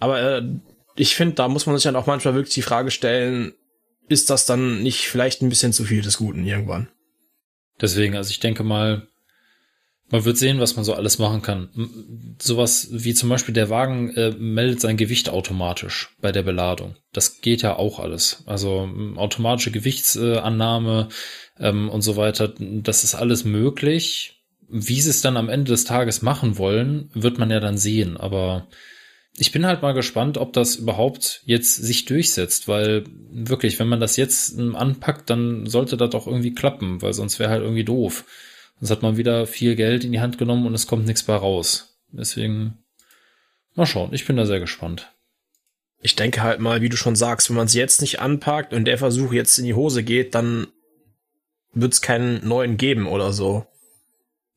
Aber 0.00 0.20
äh, 0.20 0.42
ich 0.96 1.14
finde, 1.14 1.34
da 1.34 1.48
muss 1.48 1.66
man 1.66 1.76
sich 1.76 1.84
dann 1.84 1.96
auch 1.96 2.06
manchmal 2.06 2.34
wirklich 2.34 2.54
die 2.54 2.62
Frage 2.62 2.90
stellen, 2.90 3.54
ist 4.08 4.30
das 4.30 4.46
dann 4.46 4.82
nicht 4.82 5.08
vielleicht 5.08 5.42
ein 5.42 5.48
bisschen 5.48 5.72
zu 5.72 5.84
viel 5.84 6.02
des 6.02 6.18
Guten 6.18 6.44
irgendwann? 6.44 6.88
Deswegen, 7.80 8.16
also 8.16 8.30
ich 8.30 8.40
denke 8.40 8.62
mal, 8.62 9.08
man 10.12 10.26
wird 10.26 10.36
sehen, 10.36 10.60
was 10.60 10.76
man 10.76 10.84
so 10.84 10.92
alles 10.92 11.18
machen 11.18 11.40
kann. 11.40 11.70
Sowas 12.40 12.88
wie 12.90 13.14
zum 13.14 13.30
Beispiel 13.30 13.54
der 13.54 13.70
Wagen 13.70 14.14
äh, 14.14 14.30
meldet 14.32 14.80
sein 14.82 14.98
Gewicht 14.98 15.30
automatisch 15.30 16.10
bei 16.20 16.32
der 16.32 16.42
Beladung. 16.42 16.96
Das 17.14 17.40
geht 17.40 17.62
ja 17.62 17.76
auch 17.76 17.98
alles. 17.98 18.42
Also 18.44 18.90
automatische 19.16 19.70
Gewichtsannahme 19.70 21.08
ähm, 21.58 21.88
und 21.88 22.02
so 22.02 22.16
weiter, 22.16 22.52
das 22.58 23.04
ist 23.04 23.14
alles 23.14 23.44
möglich. 23.44 24.41
Wie 24.74 25.02
sie 25.02 25.10
es 25.10 25.20
dann 25.20 25.36
am 25.36 25.50
Ende 25.50 25.70
des 25.70 25.84
Tages 25.84 26.22
machen 26.22 26.56
wollen, 26.56 27.10
wird 27.12 27.38
man 27.38 27.50
ja 27.50 27.60
dann 27.60 27.76
sehen. 27.76 28.16
Aber 28.16 28.68
ich 29.36 29.52
bin 29.52 29.66
halt 29.66 29.82
mal 29.82 29.92
gespannt, 29.92 30.38
ob 30.38 30.54
das 30.54 30.76
überhaupt 30.76 31.42
jetzt 31.44 31.74
sich 31.76 32.06
durchsetzt, 32.06 32.68
weil 32.68 33.04
wirklich, 33.30 33.78
wenn 33.78 33.88
man 33.88 34.00
das 34.00 34.16
jetzt 34.16 34.58
anpackt, 34.58 35.28
dann 35.28 35.66
sollte 35.66 35.98
das 35.98 36.08
doch 36.08 36.26
irgendwie 36.26 36.54
klappen, 36.54 37.02
weil 37.02 37.12
sonst 37.12 37.38
wäre 37.38 37.50
halt 37.50 37.62
irgendwie 37.62 37.84
doof. 37.84 38.24
Sonst 38.80 38.90
hat 38.90 39.02
man 39.02 39.18
wieder 39.18 39.46
viel 39.46 39.76
Geld 39.76 40.04
in 40.04 40.12
die 40.12 40.20
Hand 40.20 40.38
genommen 40.38 40.66
und 40.66 40.74
es 40.74 40.86
kommt 40.86 41.04
nichts 41.04 41.22
bei 41.22 41.36
raus. 41.36 41.98
Deswegen 42.10 42.78
mal 43.74 43.84
schauen, 43.86 44.14
ich 44.14 44.26
bin 44.26 44.36
da 44.36 44.46
sehr 44.46 44.60
gespannt. 44.60 45.12
Ich 46.00 46.16
denke 46.16 46.42
halt 46.42 46.60
mal, 46.60 46.80
wie 46.80 46.88
du 46.88 46.96
schon 46.96 47.14
sagst, 47.14 47.50
wenn 47.50 47.56
man 47.56 47.66
es 47.66 47.74
jetzt 47.74 48.00
nicht 48.00 48.20
anpackt 48.20 48.72
und 48.72 48.86
der 48.86 48.96
Versuch 48.96 49.34
jetzt 49.34 49.58
in 49.58 49.66
die 49.66 49.74
Hose 49.74 50.02
geht, 50.02 50.34
dann 50.34 50.66
wird 51.74 51.92
es 51.92 52.00
keinen 52.00 52.46
neuen 52.48 52.78
geben 52.78 53.06
oder 53.06 53.34
so. 53.34 53.66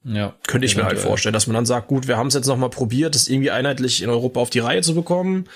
Ja, 0.07 0.35
Könnte 0.45 0.67
ich 0.67 0.77
mir 0.77 0.85
halt 0.85 0.99
vorstellen, 0.99 1.33
dass 1.33 1.47
man 1.47 1.55
dann 1.55 1.65
sagt, 1.65 1.87
gut, 1.87 2.07
wir 2.07 2.15
haben 2.15 2.27
es 2.27 2.35
jetzt 2.35 2.45
noch 2.45 2.57
mal 2.57 2.69
probiert, 2.69 3.15
das 3.15 3.27
irgendwie 3.27 3.49
einheitlich 3.49 4.03
in 4.03 4.09
Europa 4.09 4.39
auf 4.39 4.51
die 4.51 4.59
Reihe 4.59 4.83
zu 4.83 4.93
bekommen. 4.93 5.49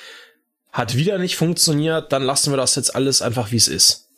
Hat 0.72 0.96
wieder 0.96 1.20
nicht 1.20 1.36
funktioniert, 1.36 2.12
dann 2.12 2.24
lassen 2.24 2.52
wir 2.52 2.58
das 2.58 2.76
jetzt 2.76 2.96
alles 2.96 3.22
einfach, 3.22 3.52
wie 3.52 3.58
es 3.58 3.68
ist. 3.68 4.10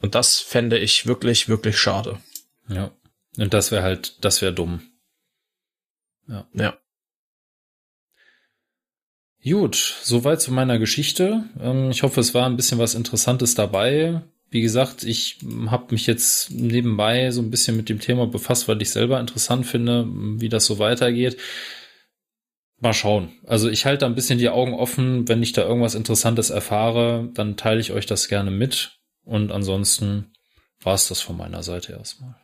Und 0.00 0.14
das 0.14 0.38
fände 0.38 0.78
ich 0.78 1.06
wirklich, 1.06 1.48
wirklich 1.48 1.76
schade. 1.76 2.20
Ja. 2.68 2.92
Und 3.36 3.52
das 3.52 3.72
wäre 3.72 3.82
halt, 3.82 4.24
das 4.24 4.40
wäre 4.42 4.52
dumm. 4.52 4.82
Ja. 6.52 6.78
Gut, 9.42 9.98
soweit 10.02 10.40
zu 10.40 10.52
meiner 10.52 10.78
Geschichte. 10.78 11.44
Ähm, 11.60 11.90
Ich 11.90 12.02
hoffe, 12.02 12.20
es 12.20 12.32
war 12.32 12.46
ein 12.46 12.56
bisschen 12.56 12.78
was 12.78 12.94
Interessantes 12.94 13.54
dabei. 13.54 14.22
Wie 14.50 14.60
gesagt, 14.60 15.02
ich 15.02 15.38
habe 15.66 15.86
mich 15.90 16.06
jetzt 16.06 16.50
nebenbei 16.50 17.30
so 17.30 17.42
ein 17.42 17.50
bisschen 17.50 17.76
mit 17.76 17.88
dem 17.88 17.98
Thema 17.98 18.26
befasst, 18.26 18.68
weil 18.68 18.80
ich 18.80 18.90
selber 18.90 19.18
interessant 19.18 19.66
finde, 19.66 20.06
wie 20.08 20.48
das 20.48 20.66
so 20.66 20.78
weitergeht. 20.78 21.36
Mal 22.80 22.92
schauen. 22.92 23.32
Also 23.46 23.68
ich 23.68 23.84
halte 23.84 24.00
da 24.00 24.06
ein 24.06 24.14
bisschen 24.14 24.38
die 24.38 24.50
Augen 24.50 24.74
offen. 24.74 25.26
Wenn 25.26 25.42
ich 25.42 25.52
da 25.52 25.62
irgendwas 25.62 25.94
Interessantes 25.94 26.50
erfahre, 26.50 27.30
dann 27.34 27.56
teile 27.56 27.80
ich 27.80 27.92
euch 27.92 28.06
das 28.06 28.28
gerne 28.28 28.50
mit. 28.50 28.98
Und 29.24 29.50
ansonsten 29.50 30.32
war 30.80 30.94
es 30.94 31.08
das 31.08 31.20
von 31.20 31.36
meiner 31.36 31.62
Seite 31.62 31.92
erstmal. 31.92 32.36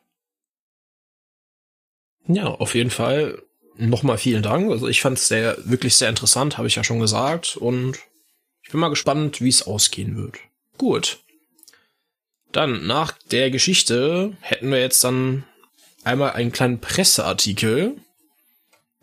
Ja, 2.27 2.47
auf 2.47 2.75
jeden 2.75 2.91
Fall 2.91 3.43
nochmal 3.77 4.19
vielen 4.19 4.43
Dank. 4.43 4.71
Also 4.71 4.89
ich 4.89 5.01
fand 5.01 5.19
es 5.19 5.29
sehr, 5.29 5.57
wirklich 5.65 5.97
sehr 5.97 6.09
interessant, 6.09 6.59
habe 6.59 6.69
ich 6.69 6.77
ja 6.77 6.85
schon 6.85 7.01
gesagt. 7.01 7.57
Und 7.57 7.99
ich 8.63 8.71
bin 8.71 8.81
mal 8.81 8.89
gespannt, 8.89 9.41
wie 9.41 9.49
es 9.49 9.67
ausgehen 9.67 10.17
wird. 10.17 10.39
Gut. 10.79 11.21
Dann 12.53 12.87
nach 12.87 13.13
der 13.31 13.51
Geschichte 13.51 14.37
hätten 14.41 14.71
wir 14.71 14.81
jetzt 14.81 15.03
dann 15.05 15.45
einmal 16.05 16.33
einen 16.33 16.53
kleinen 16.53 16.81
Presseartikel, 16.81 17.97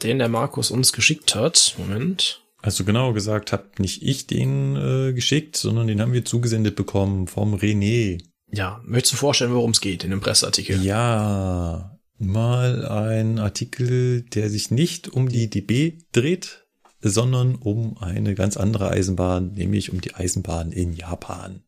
den 0.04 0.20
der 0.20 0.30
Markus 0.30 0.72
uns 0.72 0.94
geschickt 0.94 1.36
hat. 1.36 1.76
Moment. 1.78 2.44
Also 2.62 2.84
genau 2.84 3.14
gesagt, 3.14 3.54
hab 3.54 3.80
nicht 3.80 4.04
ich 4.04 4.28
den 4.28 4.76
äh, 4.76 5.14
geschickt, 5.14 5.56
sondern 5.56 5.88
den 5.88 6.02
haben 6.02 6.14
wir 6.14 6.26
zugesendet 6.26 6.76
bekommen 6.76 7.28
vom 7.28 7.56
René. 7.56 8.22
Ja, 8.52 8.82
möchtest 8.86 9.14
du 9.14 9.18
vorstellen, 9.18 9.54
worum 9.54 9.72
es 9.72 9.82
geht 9.82 10.04
in 10.04 10.12
dem 10.12 10.22
Presseartikel? 10.22 10.84
Ja, 10.84 11.98
mal 12.18 12.86
ein 12.86 13.40
Artikel, 13.40 14.24
der 14.24 14.50
sich 14.50 14.72
nicht 14.72 15.08
um 15.08 15.30
die 15.30 15.50
DB 15.50 16.00
dreht, 16.12 16.66
sondern 17.02 17.56
um 17.56 17.98
eine 17.98 18.36
ganz 18.36 18.58
andere 18.58 18.90
Eisenbahn, 18.90 19.54
nämlich 19.54 19.92
um 19.92 20.02
die 20.02 20.16
Eisenbahn 20.16 20.72
in 20.72 20.94
Japan. 20.94 21.64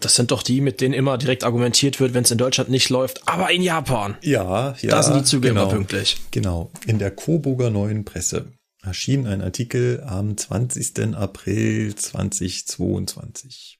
Das 0.00 0.16
sind 0.16 0.30
doch 0.30 0.42
die, 0.42 0.60
mit 0.60 0.80
denen 0.80 0.92
immer 0.92 1.18
direkt 1.18 1.44
argumentiert 1.44 2.00
wird, 2.00 2.14
wenn 2.14 2.24
es 2.24 2.30
in 2.30 2.38
Deutschland 2.38 2.68
nicht 2.70 2.90
läuft, 2.90 3.26
aber 3.28 3.50
in 3.50 3.62
Japan. 3.62 4.16
Ja, 4.22 4.74
ja. 4.80 4.90
da 4.90 5.02
sind 5.02 5.16
die 5.16 5.24
Züge 5.24 5.48
genau. 5.48 5.62
immer 5.62 5.72
pünktlich. 5.72 6.16
Genau. 6.30 6.70
In 6.86 6.98
der 6.98 7.10
Coburger 7.10 7.70
Neuen 7.70 8.04
Presse 8.04 8.52
erschien 8.82 9.26
ein 9.26 9.40
Artikel 9.40 10.02
am 10.04 10.36
20. 10.36 11.14
April 11.14 11.94
2022. 11.94 13.78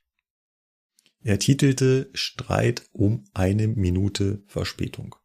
Er 1.22 1.38
titelte 1.38 2.10
Streit 2.12 2.84
um 2.92 3.24
eine 3.32 3.66
Minute 3.66 4.42
Verspätung. 4.46 5.16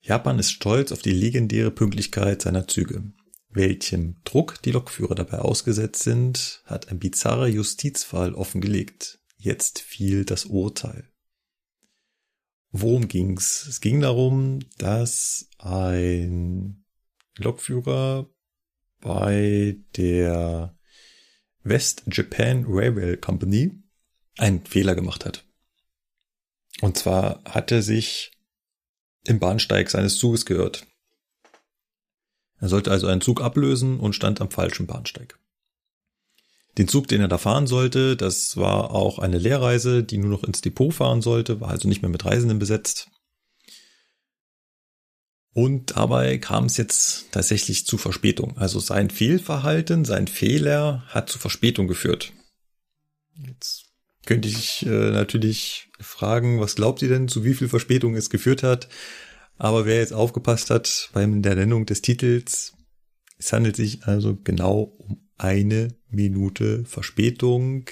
Japan 0.00 0.38
ist 0.38 0.52
stolz 0.52 0.92
auf 0.92 1.02
die 1.02 1.10
legendäre 1.10 1.70
Pünktlichkeit 1.70 2.42
seiner 2.42 2.68
Züge. 2.68 3.02
Welchem 3.58 4.22
Druck 4.22 4.62
die 4.62 4.70
Lokführer 4.70 5.16
dabei 5.16 5.40
ausgesetzt 5.40 6.04
sind, 6.04 6.62
hat 6.64 6.90
ein 6.92 7.00
bizarrer 7.00 7.48
Justizfall 7.48 8.32
offengelegt. 8.34 9.18
Jetzt 9.36 9.80
fiel 9.80 10.24
das 10.24 10.44
Urteil. 10.44 11.10
Worum 12.70 13.08
ging's? 13.08 13.66
Es 13.66 13.80
ging 13.80 14.00
darum, 14.00 14.60
dass 14.78 15.50
ein 15.58 16.84
Lokführer 17.36 18.30
bei 19.00 19.80
der 19.96 20.78
West 21.64 22.04
Japan 22.12 22.64
Railway 22.68 23.16
Company 23.16 23.72
einen 24.36 24.64
Fehler 24.66 24.94
gemacht 24.94 25.24
hat. 25.24 25.44
Und 26.80 26.96
zwar 26.96 27.42
hat 27.44 27.72
er 27.72 27.82
sich 27.82 28.30
im 29.24 29.40
Bahnsteig 29.40 29.90
seines 29.90 30.16
Zuges 30.16 30.46
geirrt. 30.46 30.86
Er 32.60 32.68
sollte 32.68 32.90
also 32.90 33.06
einen 33.06 33.20
Zug 33.20 33.40
ablösen 33.40 34.00
und 34.00 34.14
stand 34.14 34.40
am 34.40 34.50
falschen 34.50 34.86
Bahnsteig. 34.86 35.38
Den 36.76 36.88
Zug, 36.88 37.08
den 37.08 37.20
er 37.20 37.28
da 37.28 37.38
fahren 37.38 37.66
sollte, 37.66 38.16
das 38.16 38.56
war 38.56 38.92
auch 38.92 39.18
eine 39.18 39.38
Leerreise, 39.38 40.04
die 40.04 40.18
nur 40.18 40.30
noch 40.30 40.44
ins 40.44 40.60
Depot 40.60 40.94
fahren 40.94 41.22
sollte, 41.22 41.60
war 41.60 41.70
also 41.70 41.88
nicht 41.88 42.02
mehr 42.02 42.10
mit 42.10 42.24
Reisenden 42.24 42.58
besetzt. 42.58 43.08
Und 45.54 45.96
dabei 45.96 46.38
kam 46.38 46.66
es 46.66 46.76
jetzt 46.76 47.32
tatsächlich 47.32 47.84
zu 47.84 47.98
Verspätung. 47.98 48.56
Also 48.58 48.78
sein 48.78 49.10
Fehlverhalten, 49.10 50.04
sein 50.04 50.28
Fehler 50.28 51.02
hat 51.08 51.28
zu 51.28 51.40
Verspätung 51.40 51.88
geführt. 51.88 52.32
Jetzt 53.34 53.86
könnte 54.24 54.46
ich 54.46 54.86
äh, 54.86 55.10
natürlich 55.10 55.90
fragen, 55.98 56.60
was 56.60 56.76
glaubt 56.76 57.02
ihr 57.02 57.08
denn, 57.08 57.26
zu 57.26 57.44
wie 57.44 57.54
viel 57.54 57.68
Verspätung 57.68 58.14
es 58.14 58.30
geführt 58.30 58.62
hat? 58.62 58.88
Aber 59.58 59.84
wer 59.86 59.98
jetzt 59.98 60.12
aufgepasst 60.12 60.70
hat 60.70 61.10
beim 61.12 61.42
der 61.42 61.56
Nennung 61.56 61.84
des 61.84 62.00
Titels, 62.00 62.74
es 63.38 63.52
handelt 63.52 63.76
sich 63.76 64.04
also 64.04 64.36
genau 64.36 64.80
um 64.98 65.28
eine 65.36 65.88
Minute 66.08 66.84
Verspätung, 66.84 67.86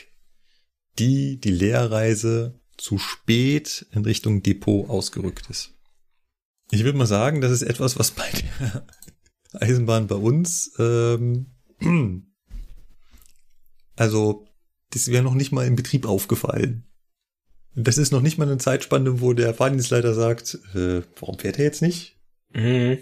die 0.99 1.39
die 1.39 1.51
Lehrreise 1.51 2.61
zu 2.77 2.99
spät 2.99 3.87
in 3.91 4.05
Richtung 4.05 4.43
Depot 4.43 4.89
ausgerückt 4.89 5.51
ist. 5.51 5.75
Ich 6.71 6.85
würde 6.85 6.99
mal 6.99 7.07
sagen, 7.07 7.41
das 7.41 7.53
ist 7.53 7.63
etwas, 7.63 7.99
was 7.99 8.11
bei 8.13 8.29
der 8.31 8.87
Eisenbahn 9.61 10.07
bei 10.07 10.17
uns, 10.17 10.73
ähm, 10.79 11.53
also 13.97 14.47
das 14.91 15.09
wäre 15.09 15.23
noch 15.23 15.35
nicht 15.35 15.53
mal 15.53 15.67
im 15.67 15.77
Betrieb 15.77 16.07
aufgefallen. 16.07 16.85
Das 17.79 17.99
ist 17.99 18.11
noch 18.11 18.23
nicht 18.23 18.39
mal 18.39 18.49
eine 18.49 18.57
Zeitspanne, 18.57 19.21
wo 19.21 19.35
der 19.35 19.53
Fahrdienstleiter 19.53 20.15
sagt, 20.15 20.59
äh, 20.75 21.03
warum 21.21 21.39
fährt 21.39 21.59
er 21.59 21.67
jetzt 21.67 21.83
nicht? 21.83 22.17
Mhm. 22.55 22.99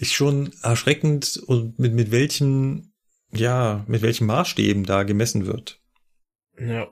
Ist 0.00 0.12
schon 0.12 0.52
erschreckend 0.62 1.40
und 1.46 1.78
mit, 1.78 1.92
mit 1.92 2.10
welchen, 2.10 2.92
ja, 3.32 3.84
mit 3.86 4.02
welchen 4.02 4.26
Maßstäben 4.26 4.84
da 4.84 5.04
gemessen 5.04 5.46
wird. 5.46 5.80
Ja. 6.58 6.88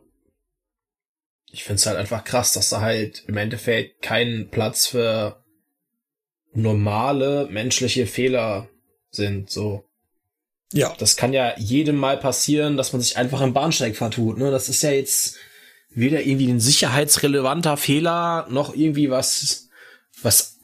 Ich 1.51 1.65
find's 1.65 1.87
halt 1.87 1.97
einfach 1.97 2.23
krass, 2.23 2.53
dass 2.53 2.69
da 2.69 2.81
halt 2.81 3.25
im 3.27 3.37
Endeffekt 3.37 4.03
kein 4.03 4.49
Platz 4.51 4.87
für 4.87 5.43
normale 6.53 7.49
menschliche 7.51 8.07
Fehler 8.07 8.69
sind, 9.11 9.51
so. 9.51 9.85
Ja. 10.73 10.95
Das 10.99 11.17
kann 11.17 11.33
ja 11.33 11.59
jedem 11.59 11.97
mal 11.97 12.17
passieren, 12.17 12.77
dass 12.77 12.93
man 12.93 13.03
sich 13.03 13.17
einfach 13.17 13.41
im 13.41 13.55
Bahnsteig 13.55 13.97
vertut, 13.97 14.39
ne? 14.39 14.53
Das 14.53 14.69
ist 14.69 14.83
ja 14.83 14.91
jetzt 14.91 15.37
weder 15.97 16.25
irgendwie 16.25 16.51
ein 16.51 16.61
sicherheitsrelevanter 16.61 17.77
Fehler, 17.77 18.47
noch 18.51 18.75
irgendwie 18.75 19.11
was, 19.11 19.71
was 20.23 20.59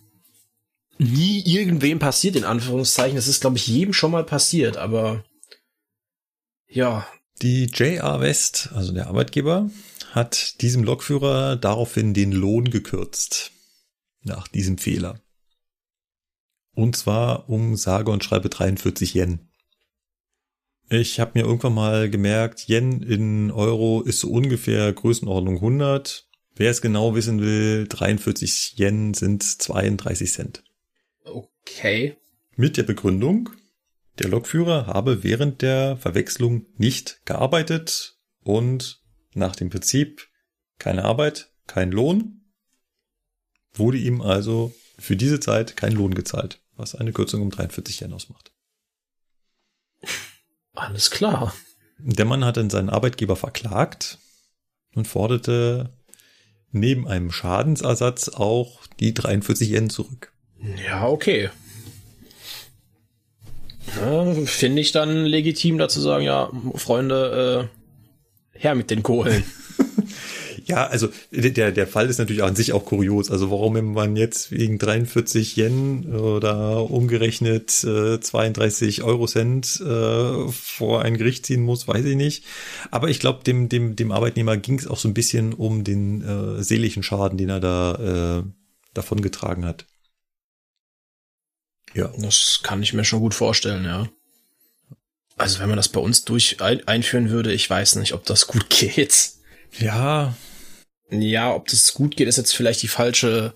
nie 0.98 1.42
irgendwem 1.44 1.98
passiert, 1.98 2.36
in 2.36 2.44
Anführungszeichen. 2.44 3.16
Das 3.16 3.26
ist, 3.26 3.40
glaube 3.40 3.56
ich, 3.56 3.66
jedem 3.66 3.94
schon 3.94 4.12
mal 4.12 4.24
passiert, 4.24 4.76
aber 4.76 5.24
ja. 6.68 7.06
Die 7.40 7.64
JR 7.64 8.20
West, 8.20 8.70
also 8.74 8.92
der 8.92 9.08
Arbeitgeber, 9.08 9.70
hat 10.12 10.60
diesem 10.60 10.84
Lokführer 10.84 11.56
daraufhin 11.56 12.12
den 12.12 12.32
Lohn 12.32 12.70
gekürzt. 12.70 13.52
Nach 14.22 14.46
diesem 14.46 14.78
Fehler. 14.78 15.18
Und 16.74 16.94
zwar 16.94 17.48
um 17.48 17.74
sage 17.76 18.10
und 18.10 18.22
schreibe 18.22 18.48
43 18.50 19.14
Yen. 19.14 19.48
Ich 20.92 21.20
habe 21.20 21.30
mir 21.32 21.46
irgendwann 21.46 21.72
mal 21.72 22.10
gemerkt, 22.10 22.68
Yen 22.68 23.02
in 23.02 23.50
Euro 23.50 24.02
ist 24.02 24.20
so 24.20 24.28
ungefähr 24.28 24.92
Größenordnung 24.92 25.54
100. 25.54 26.28
Wer 26.54 26.70
es 26.70 26.82
genau 26.82 27.14
wissen 27.14 27.40
will, 27.40 27.86
43 27.88 28.78
Yen 28.78 29.14
sind 29.14 29.42
32 29.42 30.30
Cent. 30.30 30.64
Okay. 31.24 32.18
Mit 32.56 32.76
der 32.76 32.82
Begründung, 32.82 33.48
der 34.18 34.28
Lokführer 34.28 34.86
habe 34.86 35.24
während 35.24 35.62
der 35.62 35.96
Verwechslung 35.96 36.66
nicht 36.76 37.24
gearbeitet 37.24 38.18
und 38.42 39.00
nach 39.32 39.56
dem 39.56 39.70
Prinzip 39.70 40.28
keine 40.78 41.06
Arbeit, 41.06 41.54
kein 41.66 41.90
Lohn, 41.90 42.42
wurde 43.72 43.96
ihm 43.96 44.20
also 44.20 44.74
für 44.98 45.16
diese 45.16 45.40
Zeit 45.40 45.74
kein 45.74 45.92
Lohn 45.92 46.12
gezahlt, 46.12 46.60
was 46.76 46.94
eine 46.94 47.14
Kürzung 47.14 47.40
um 47.40 47.48
43 47.48 48.02
Yen 48.02 48.12
ausmacht. 48.12 48.51
Alles 50.74 51.10
klar. 51.10 51.54
Der 51.98 52.24
Mann 52.24 52.44
hat 52.44 52.56
dann 52.56 52.70
seinen 52.70 52.90
Arbeitgeber 52.90 53.36
verklagt 53.36 54.18
und 54.94 55.06
forderte 55.06 55.90
neben 56.70 57.06
einem 57.06 57.30
Schadensersatz 57.30 58.28
auch 58.30 58.86
die 58.98 59.14
43 59.14 59.70
Yen 59.70 59.90
zurück. 59.90 60.32
Ja, 60.88 61.06
okay. 61.06 61.50
Finde 64.46 64.80
ich 64.80 64.92
dann 64.92 65.26
legitim 65.26 65.76
dazu 65.78 66.00
sagen, 66.00 66.24
ja, 66.24 66.50
Freunde, 66.74 67.68
äh, 68.54 68.58
her 68.58 68.74
mit 68.74 68.90
den 68.90 69.02
Kohlen. 69.02 69.44
Ja, 70.64 70.86
also 70.86 71.08
der, 71.30 71.72
der 71.72 71.86
Fall 71.86 72.08
ist 72.08 72.18
natürlich 72.18 72.42
an 72.42 72.56
sich 72.56 72.72
auch 72.72 72.84
kurios. 72.84 73.30
Also 73.30 73.50
warum 73.50 73.92
man 73.94 74.16
jetzt 74.16 74.50
wegen 74.50 74.78
43 74.78 75.56
Yen 75.56 76.14
oder 76.14 76.90
umgerechnet 76.90 77.84
äh, 77.84 78.20
32 78.20 79.02
Euro 79.02 79.26
Cent 79.26 79.80
äh, 79.80 80.48
vor 80.48 81.02
ein 81.02 81.16
Gericht 81.16 81.46
ziehen 81.46 81.62
muss, 81.62 81.88
weiß 81.88 82.04
ich 82.04 82.16
nicht. 82.16 82.44
Aber 82.90 83.08
ich 83.08 83.20
glaube, 83.20 83.44
dem, 83.44 83.68
dem, 83.68 83.96
dem 83.96 84.12
Arbeitnehmer 84.12 84.56
ging 84.56 84.78
es 84.78 84.86
auch 84.86 84.98
so 84.98 85.08
ein 85.08 85.14
bisschen 85.14 85.52
um 85.52 85.84
den 85.84 86.22
äh, 86.22 86.62
seelischen 86.62 87.02
Schaden, 87.02 87.38
den 87.38 87.48
er 87.48 87.60
da 87.60 88.40
äh, 88.40 88.42
davongetragen 88.94 89.64
hat. 89.64 89.86
Ja. 91.94 92.12
Das 92.18 92.60
kann 92.62 92.82
ich 92.82 92.92
mir 92.92 93.04
schon 93.04 93.20
gut 93.20 93.34
vorstellen, 93.34 93.84
ja. 93.84 94.08
Also 95.36 95.60
wenn 95.60 95.68
man 95.68 95.76
das 95.76 95.88
bei 95.88 96.00
uns 96.00 96.24
durch 96.24 96.60
ein 96.60 96.86
einführen 96.86 97.30
würde, 97.30 97.52
ich 97.52 97.68
weiß 97.68 97.96
nicht, 97.96 98.12
ob 98.12 98.24
das 98.24 98.46
gut 98.46 98.70
geht. 98.70 99.32
Ja, 99.78 100.34
Ja, 101.12 101.54
ob 101.54 101.68
das 101.68 101.92
gut 101.92 102.16
geht, 102.16 102.26
ist 102.26 102.38
jetzt 102.38 102.56
vielleicht 102.56 102.82
die 102.82 102.88
falsche, 102.88 103.52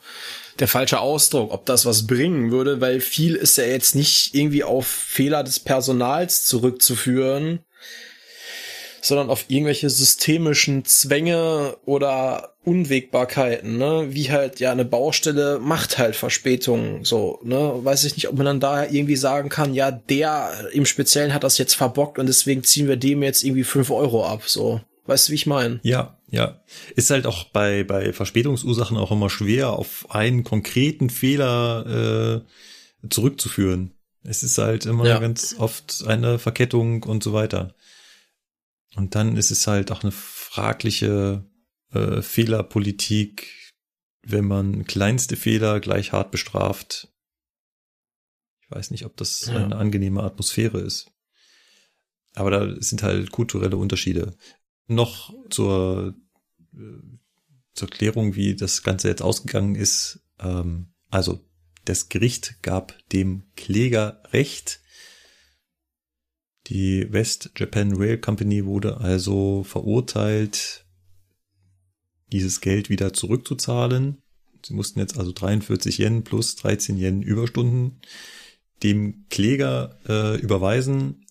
der 0.59 0.69
falsche 0.69 1.01
Ausdruck, 1.01 1.53
ob 1.53 1.65
das 1.65 1.87
was 1.87 2.07
bringen 2.07 2.51
würde, 2.51 2.81
weil 2.81 3.01
viel 3.01 3.35
ist 3.35 3.57
ja 3.57 3.65
jetzt 3.65 3.95
nicht 3.95 4.35
irgendwie 4.35 4.63
auf 4.63 4.87
Fehler 4.87 5.43
des 5.43 5.59
Personals 5.59 6.45
zurückzuführen, 6.45 7.61
sondern 9.01 9.31
auf 9.31 9.47
irgendwelche 9.49 9.89
systemischen 9.89 10.85
Zwänge 10.85 11.77
oder 11.87 12.55
Unwägbarkeiten, 12.65 13.79
ne? 13.79 14.09
Wie 14.11 14.31
halt, 14.31 14.61
ja, 14.61 14.73
eine 14.73 14.85
Baustelle 14.85 15.59
macht 15.61 15.97
halt 15.97 16.17
Verspätungen, 16.17 17.05
so, 17.05 17.39
ne? 17.43 17.73
Weiß 17.83 18.05
ich 18.05 18.17
nicht, 18.17 18.29
ob 18.29 18.37
man 18.37 18.47
dann 18.47 18.61
da 18.61 18.85
irgendwie 18.85 19.17
sagen 19.17 19.49
kann, 19.49 19.73
ja, 19.73 19.93
der 19.93 20.69
im 20.73 20.85
Speziellen 20.85 21.33
hat 21.33 21.45
das 21.45 21.57
jetzt 21.57 21.75
verbockt 21.75 22.19
und 22.19 22.27
deswegen 22.27 22.65
ziehen 22.65 22.89
wir 22.89 22.97
dem 22.97 23.23
jetzt 23.23 23.45
irgendwie 23.45 23.65
fünf 23.65 23.91
Euro 23.91 24.27
ab, 24.27 24.43
so. 24.47 24.81
Weißt 25.07 25.29
du, 25.29 25.33
wie 25.33 25.37
ich 25.37 25.47
meine? 25.47 25.79
Ja, 25.85 26.16
ja. 26.29 26.61
Ist 26.95 27.11
halt 27.11 27.27
auch 27.27 27.45
bei, 27.45 27.85
bei 27.85 28.13
Verspätungsursachen 28.13 28.97
auch 28.97 29.13
immer 29.13 29.31
schwer, 29.31 29.71
auf 29.71 30.11
einen 30.11 30.43
konkreten 30.45 31.09
Fehler 31.11 32.43
äh, 33.05 33.09
zurückzuführen. 33.09 33.93
Es 34.23 34.43
ist 34.43 34.59
halt 34.59 34.87
immer 34.87 35.07
Ja. 35.07 35.19
ganz 35.21 35.55
oft 35.59 36.05
eine 36.07 36.39
Verkettung 36.39 37.05
und 37.05 37.23
so 37.23 37.33
weiter. 37.33 37.75
Und 38.97 39.15
dann 39.15 39.37
ist 39.37 39.51
es 39.51 39.67
halt 39.67 39.93
auch 39.93 40.03
eine 40.03 40.11
fragliche 40.13 41.45
äh, 41.93 42.23
Fehlerpolitik, 42.23 43.53
wenn 44.23 44.47
man 44.47 44.85
kleinste 44.87 45.37
Fehler 45.37 45.79
gleich 45.81 46.13
hart 46.13 46.31
bestraft. 46.33 47.09
Ich 48.63 48.71
weiß 48.71 48.91
nicht, 48.91 49.05
ob 49.05 49.17
das 49.17 49.47
Ja. 49.47 49.65
eine 49.65 49.77
angenehme 49.77 50.23
Atmosphäre 50.25 50.81
ist. 50.81 51.13
Aber 52.35 52.51
da 52.51 52.75
sind 52.81 53.03
halt 53.05 53.31
kulturelle 53.31 53.77
Unterschiede 53.77 54.37
noch 54.87 55.35
zur, 55.51 56.15
äh, 56.75 56.79
zur 57.75 57.89
Klärung, 57.89 58.35
wie 58.35 58.57
das 58.57 58.83
Ganze 58.83 59.09
jetzt 59.09 59.23
ausgegangen 59.23 59.75
ist. 59.75 60.21
Ähm, 60.39 60.93
also 61.11 61.41
das 61.85 62.09
Gericht 62.09 62.63
gab 62.63 62.97
dem 63.11 63.45
Kläger 63.57 64.23
Recht. 64.33 64.81
Die 66.67 67.13
West 67.13 67.53
Japan 67.57 67.95
Rail 67.95 68.19
Company 68.19 68.65
wurde 68.65 68.99
also 68.99 69.63
verurteilt, 69.63 70.85
dieses 72.33 72.61
Geld 72.61 72.91
wieder 72.91 73.13
zurückzuzahlen. 73.13 74.21
Sie 74.65 74.75
mussten 74.75 74.99
jetzt 74.99 75.17
also 75.17 75.31
43 75.31 76.01
Yen 76.01 76.25
plus 76.25 76.57
13 76.57 76.97
Yen 76.97 77.23
Überstunden 77.23 78.01
dem 78.83 79.27
Kläger 79.31 79.99
äh, 80.09 80.41
überweisen 80.41 81.26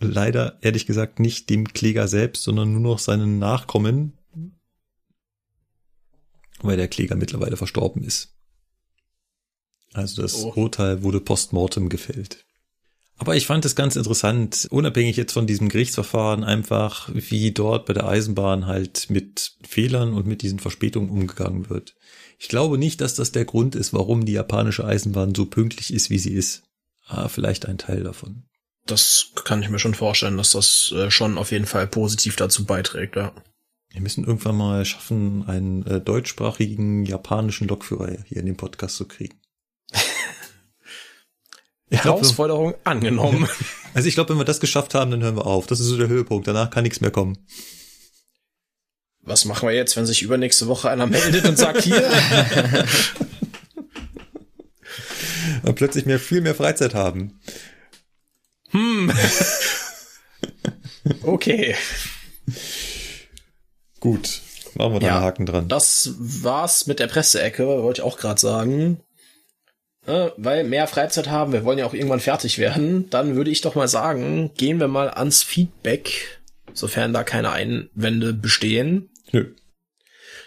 leider 0.00 0.58
ehrlich 0.62 0.86
gesagt 0.86 1.20
nicht 1.20 1.50
dem 1.50 1.72
Kläger 1.72 2.08
selbst, 2.08 2.42
sondern 2.42 2.72
nur 2.72 2.80
noch 2.80 2.98
seinen 2.98 3.38
Nachkommen, 3.38 4.14
weil 6.62 6.76
der 6.76 6.88
Kläger 6.88 7.16
mittlerweile 7.16 7.56
verstorben 7.56 8.02
ist. 8.02 8.34
Also 9.92 10.22
das 10.22 10.34
Oh. 10.34 10.52
Urteil 10.54 11.02
wurde 11.02 11.20
postmortem 11.20 11.88
gefällt. 11.88 12.44
Aber 13.16 13.36
ich 13.36 13.46
fand 13.46 13.66
es 13.66 13.76
ganz 13.76 13.96
interessant, 13.96 14.66
unabhängig 14.70 15.16
jetzt 15.16 15.32
von 15.32 15.46
diesem 15.46 15.68
Gerichtsverfahren, 15.68 16.42
einfach 16.42 17.10
wie 17.12 17.52
dort 17.52 17.84
bei 17.84 17.92
der 17.92 18.08
Eisenbahn 18.08 18.66
halt 18.66 19.10
mit 19.10 19.56
Fehlern 19.62 20.14
und 20.14 20.26
mit 20.26 20.40
diesen 20.40 20.58
Verspätungen 20.58 21.10
umgegangen 21.10 21.68
wird. 21.68 21.96
Ich 22.38 22.48
glaube 22.48 22.78
nicht, 22.78 23.02
dass 23.02 23.14
das 23.14 23.32
der 23.32 23.44
Grund 23.44 23.74
ist, 23.74 23.92
warum 23.92 24.24
die 24.24 24.32
japanische 24.32 24.86
Eisenbahn 24.86 25.34
so 25.34 25.44
pünktlich 25.44 25.92
ist, 25.92 26.08
wie 26.08 26.18
sie 26.18 26.32
ist. 26.32 26.62
Ah, 27.06 27.28
vielleicht 27.28 27.66
ein 27.66 27.76
Teil 27.76 28.04
davon. 28.04 28.44
Das 28.90 29.28
kann 29.44 29.62
ich 29.62 29.68
mir 29.68 29.78
schon 29.78 29.94
vorstellen, 29.94 30.36
dass 30.36 30.50
das 30.50 30.92
äh, 30.96 31.10
schon 31.10 31.38
auf 31.38 31.52
jeden 31.52 31.66
Fall 31.66 31.86
positiv 31.86 32.36
dazu 32.36 32.64
beiträgt, 32.64 33.16
ja. 33.16 33.32
Wir 33.92 34.00
müssen 34.00 34.24
irgendwann 34.24 34.56
mal 34.56 34.84
schaffen, 34.84 35.44
einen 35.48 35.84
äh, 35.86 36.00
deutschsprachigen 36.00 37.04
japanischen 37.04 37.66
Lokführer 37.66 38.16
hier 38.24 38.38
in 38.38 38.46
den 38.46 38.56
Podcast 38.56 38.96
zu 38.96 39.06
kriegen. 39.06 39.40
Herausforderung 41.90 42.74
angenommen. 42.84 43.48
Also 43.92 44.06
ich 44.06 44.14
glaube, 44.14 44.30
wenn 44.30 44.38
wir 44.38 44.44
das 44.44 44.60
geschafft 44.60 44.94
haben, 44.94 45.10
dann 45.10 45.20
hören 45.20 45.34
wir 45.34 45.46
auf. 45.46 45.66
Das 45.66 45.80
ist 45.80 45.86
so 45.86 45.98
der 45.98 46.06
Höhepunkt. 46.06 46.46
Danach 46.46 46.70
kann 46.70 46.84
nichts 46.84 47.00
mehr 47.00 47.10
kommen. 47.10 47.38
Was 49.20 49.44
machen 49.44 49.68
wir 49.68 49.74
jetzt, 49.74 49.96
wenn 49.96 50.06
sich 50.06 50.22
übernächste 50.22 50.68
Woche 50.68 50.88
einer 50.90 51.08
meldet 51.08 51.44
und 51.48 51.58
sagt, 51.58 51.82
hier, 51.82 52.08
Und 55.62 55.74
plötzlich 55.74 56.06
mehr, 56.06 56.18
viel 56.18 56.40
mehr 56.40 56.54
Freizeit 56.54 56.94
haben. 56.94 57.40
okay. 61.22 61.74
Gut. 64.00 64.40
Machen 64.74 64.94
wir 64.94 65.00
da 65.00 65.06
Ja. 65.06 65.16
einen 65.16 65.24
Haken 65.24 65.46
dran. 65.46 65.68
Das 65.68 66.14
war's 66.18 66.86
mit 66.86 67.00
der 67.00 67.08
Presseecke, 67.08 67.66
wollte 67.66 68.00
ich 68.00 68.06
auch 68.06 68.18
gerade 68.18 68.40
sagen. 68.40 69.00
Äh, 70.06 70.30
weil 70.36 70.64
mehr 70.64 70.86
Freizeit 70.86 71.28
haben, 71.28 71.52
wir 71.52 71.64
wollen 71.64 71.78
ja 71.78 71.86
auch 71.86 71.94
irgendwann 71.94 72.20
fertig 72.20 72.58
werden, 72.58 73.10
dann 73.10 73.36
würde 73.36 73.50
ich 73.50 73.60
doch 73.60 73.74
mal 73.74 73.88
sagen, 73.88 74.52
gehen 74.56 74.80
wir 74.80 74.88
mal 74.88 75.10
ans 75.10 75.42
Feedback, 75.42 76.40
sofern 76.72 77.12
da 77.12 77.22
keine 77.22 77.50
Einwände 77.50 78.32
bestehen. 78.32 79.10
Nö. 79.32 79.54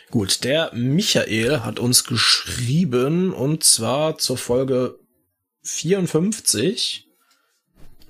Gut, 0.10 0.44
der 0.44 0.72
Michael 0.74 1.62
hat 1.62 1.80
uns 1.80 2.04
geschrieben 2.04 3.34
und 3.34 3.64
zwar 3.64 4.18
zur 4.18 4.38
Folge 4.38 5.00
54. 5.64 7.08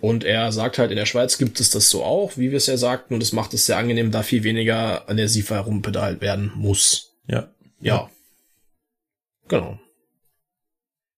Und 0.00 0.22
er 0.22 0.52
sagt 0.52 0.78
halt, 0.78 0.90
in 0.90 0.96
der 0.96 1.06
Schweiz 1.06 1.38
gibt 1.38 1.58
es 1.60 1.70
das 1.70 1.90
so 1.90 2.04
auch, 2.04 2.36
wie 2.36 2.50
wir 2.50 2.58
es 2.58 2.66
ja 2.66 2.76
sagten, 2.76 3.14
und 3.14 3.22
es 3.22 3.32
macht 3.32 3.52
es 3.54 3.66
sehr 3.66 3.78
angenehm, 3.78 4.10
da 4.10 4.22
viel 4.22 4.44
weniger 4.44 5.08
an 5.08 5.16
der 5.16 5.28
SIFA 5.28 5.56
herumpedalt 5.56 6.20
werden 6.20 6.52
muss. 6.54 7.16
Ja. 7.26 7.50
Ja. 7.80 8.10
Genau. 9.48 9.78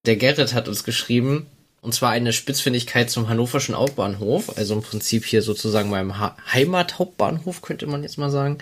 Der 0.06 0.16
Gerrit 0.16 0.54
hat 0.54 0.68
uns 0.68 0.84
geschrieben, 0.84 1.46
und 1.82 1.92
zwar 1.92 2.10
eine 2.10 2.32
Spitzfindigkeit 2.32 3.10
zum 3.10 3.28
hannoverschen 3.28 3.76
Hauptbahnhof, 3.76 4.56
also 4.56 4.74
im 4.74 4.82
Prinzip 4.82 5.24
hier 5.24 5.42
sozusagen 5.42 5.90
meinem 5.90 6.18
ha 6.18 6.36
Heimathauptbahnhof, 6.52 7.60
könnte 7.60 7.86
man 7.86 8.02
jetzt 8.02 8.18
mal 8.18 8.30
sagen. 8.30 8.58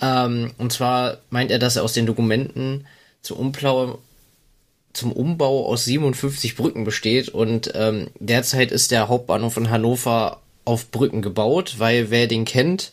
Ähm, 0.00 0.52
und 0.58 0.72
zwar 0.72 1.18
meint 1.30 1.50
er, 1.50 1.58
dass 1.58 1.76
er 1.76 1.84
aus 1.84 1.92
den 1.92 2.06
Dokumenten 2.06 2.86
zum 3.22 3.38
Umbau, 3.38 3.98
zum 4.92 5.12
Umbau 5.12 5.66
aus 5.66 5.84
57 5.84 6.56
Brücken 6.56 6.84
besteht 6.84 7.28
und 7.28 7.72
ähm, 7.74 8.08
derzeit 8.18 8.72
ist 8.72 8.90
der 8.90 9.08
Hauptbahnhof 9.08 9.56
in 9.56 9.70
Hannover 9.70 10.40
auf 10.64 10.90
Brücken 10.90 11.22
gebaut, 11.22 11.76
weil 11.78 12.10
wer 12.10 12.26
den 12.26 12.44
kennt, 12.44 12.92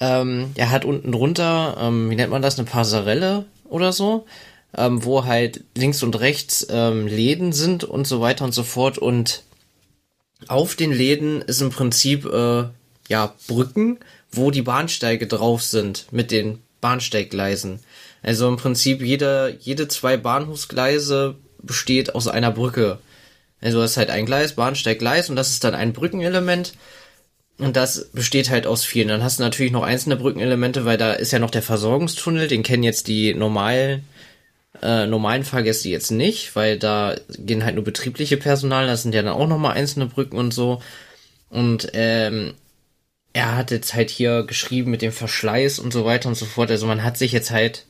ähm, 0.00 0.52
er 0.56 0.70
hat 0.70 0.84
unten 0.84 1.12
drunter, 1.12 1.76
ähm, 1.80 2.10
wie 2.10 2.16
nennt 2.16 2.30
man 2.30 2.42
das, 2.42 2.58
eine 2.58 2.68
Passarelle 2.68 3.44
oder 3.68 3.92
so, 3.92 4.26
ähm, 4.76 5.04
wo 5.04 5.24
halt 5.24 5.64
links 5.76 6.02
und 6.02 6.18
rechts 6.18 6.66
ähm, 6.70 7.06
Läden 7.06 7.52
sind 7.52 7.84
und 7.84 8.06
so 8.06 8.20
weiter 8.20 8.44
und 8.44 8.52
so 8.52 8.62
fort. 8.62 8.98
Und 8.98 9.42
auf 10.48 10.74
den 10.74 10.92
Läden 10.92 11.42
ist 11.42 11.60
im 11.60 11.70
Prinzip 11.70 12.24
äh, 12.26 12.64
ja 13.08 13.34
Brücken, 13.48 13.98
wo 14.32 14.50
die 14.50 14.62
Bahnsteige 14.62 15.26
drauf 15.26 15.62
sind 15.62 16.06
mit 16.12 16.30
den 16.30 16.58
Bahnsteiggleisen. 16.80 17.80
Also 18.22 18.48
im 18.48 18.56
Prinzip 18.56 19.02
jede, 19.02 19.56
jede 19.60 19.88
zwei 19.88 20.16
Bahnhofsgleise 20.16 21.36
besteht 21.62 22.14
aus 22.14 22.28
einer 22.28 22.50
Brücke. 22.50 22.98
Also 23.60 23.82
es 23.82 23.92
ist 23.92 23.96
halt 23.96 24.10
ein 24.10 24.26
Gleis, 24.26 24.54
Bahnsteig, 24.54 24.98
Gleis 24.98 25.28
und 25.28 25.36
das 25.36 25.50
ist 25.50 25.64
dann 25.64 25.74
ein 25.74 25.92
Brückenelement. 25.92 26.74
Und 27.58 27.76
das 27.76 28.06
besteht 28.12 28.48
halt 28.48 28.66
aus 28.66 28.84
vielen. 28.84 29.08
Dann 29.08 29.22
hast 29.22 29.38
du 29.38 29.42
natürlich 29.42 29.72
noch 29.72 29.82
einzelne 29.82 30.16
Brückenelemente, 30.16 30.86
weil 30.86 30.96
da 30.96 31.12
ist 31.12 31.32
ja 31.32 31.38
noch 31.38 31.50
der 31.50 31.62
Versorgungstunnel, 31.62 32.48
den 32.48 32.62
kennen 32.62 32.82
jetzt 32.82 33.06
die 33.06 33.34
normalen, 33.34 34.04
äh, 34.82 35.06
normalen 35.06 35.44
Fahrgäste 35.44 35.88
jetzt 35.88 36.10
nicht, 36.10 36.54
weil 36.56 36.78
da 36.78 37.16
gehen 37.38 37.64
halt 37.64 37.74
nur 37.74 37.84
betriebliche 37.84 38.36
Personal, 38.36 38.86
das 38.86 39.02
sind 39.02 39.14
ja 39.14 39.22
dann 39.22 39.32
auch 39.32 39.46
nochmal 39.48 39.76
einzelne 39.76 40.06
Brücken 40.06 40.36
und 40.36 40.52
so. 40.54 40.80
Und 41.50 41.88
ähm, 41.94 42.54
er 43.32 43.56
hat 43.56 43.70
jetzt 43.70 43.94
halt 43.94 44.10
hier 44.10 44.44
geschrieben 44.44 44.90
mit 44.90 45.02
dem 45.02 45.12
Verschleiß 45.12 45.78
und 45.78 45.92
so 45.92 46.04
weiter 46.04 46.28
und 46.28 46.36
so 46.36 46.46
fort. 46.46 46.70
Also 46.70 46.86
man 46.86 47.02
hat 47.02 47.18
sich 47.18 47.32
jetzt 47.32 47.50
halt 47.50 47.86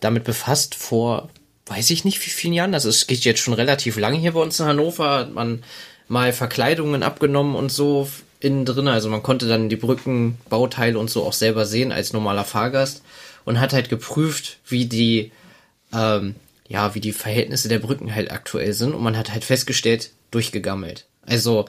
damit 0.00 0.24
befasst 0.24 0.74
vor, 0.74 1.30
weiß 1.66 1.90
ich 1.90 2.04
nicht 2.04 2.24
wie 2.24 2.30
vielen 2.30 2.52
Jahren. 2.52 2.74
Also 2.74 2.88
es 2.88 3.06
geht 3.06 3.24
jetzt 3.24 3.40
schon 3.40 3.54
relativ 3.54 3.96
lange 3.96 4.18
hier 4.18 4.32
bei 4.32 4.40
uns 4.40 4.60
in 4.60 4.66
Hannover. 4.66 5.18
Hat 5.18 5.32
man 5.32 5.62
mal 6.08 6.32
Verkleidungen 6.32 7.02
abgenommen 7.02 7.56
und 7.56 7.72
so 7.72 8.08
innen 8.40 8.64
drin. 8.64 8.88
Also 8.88 9.08
man 9.08 9.22
konnte 9.22 9.48
dann 9.48 9.68
die 9.68 9.76
Brückenbauteile 9.76 10.98
und 10.98 11.10
so 11.10 11.24
auch 11.24 11.32
selber 11.32 11.66
sehen 11.66 11.92
als 11.92 12.12
normaler 12.12 12.44
Fahrgast 12.44 13.02
und 13.44 13.60
hat 13.60 13.72
halt 13.72 13.88
geprüft, 13.88 14.58
wie 14.66 14.86
die 14.86 15.32
ähm, 15.92 16.34
ja, 16.68 16.94
wie 16.94 17.00
die 17.00 17.12
Verhältnisse 17.12 17.68
der 17.68 17.78
Brücken 17.78 18.14
halt 18.14 18.30
aktuell 18.30 18.72
sind 18.72 18.92
und 18.92 19.02
man 19.02 19.16
hat 19.16 19.32
halt 19.32 19.44
festgestellt, 19.44 20.10
durchgegammelt. 20.30 21.06
Also, 21.22 21.66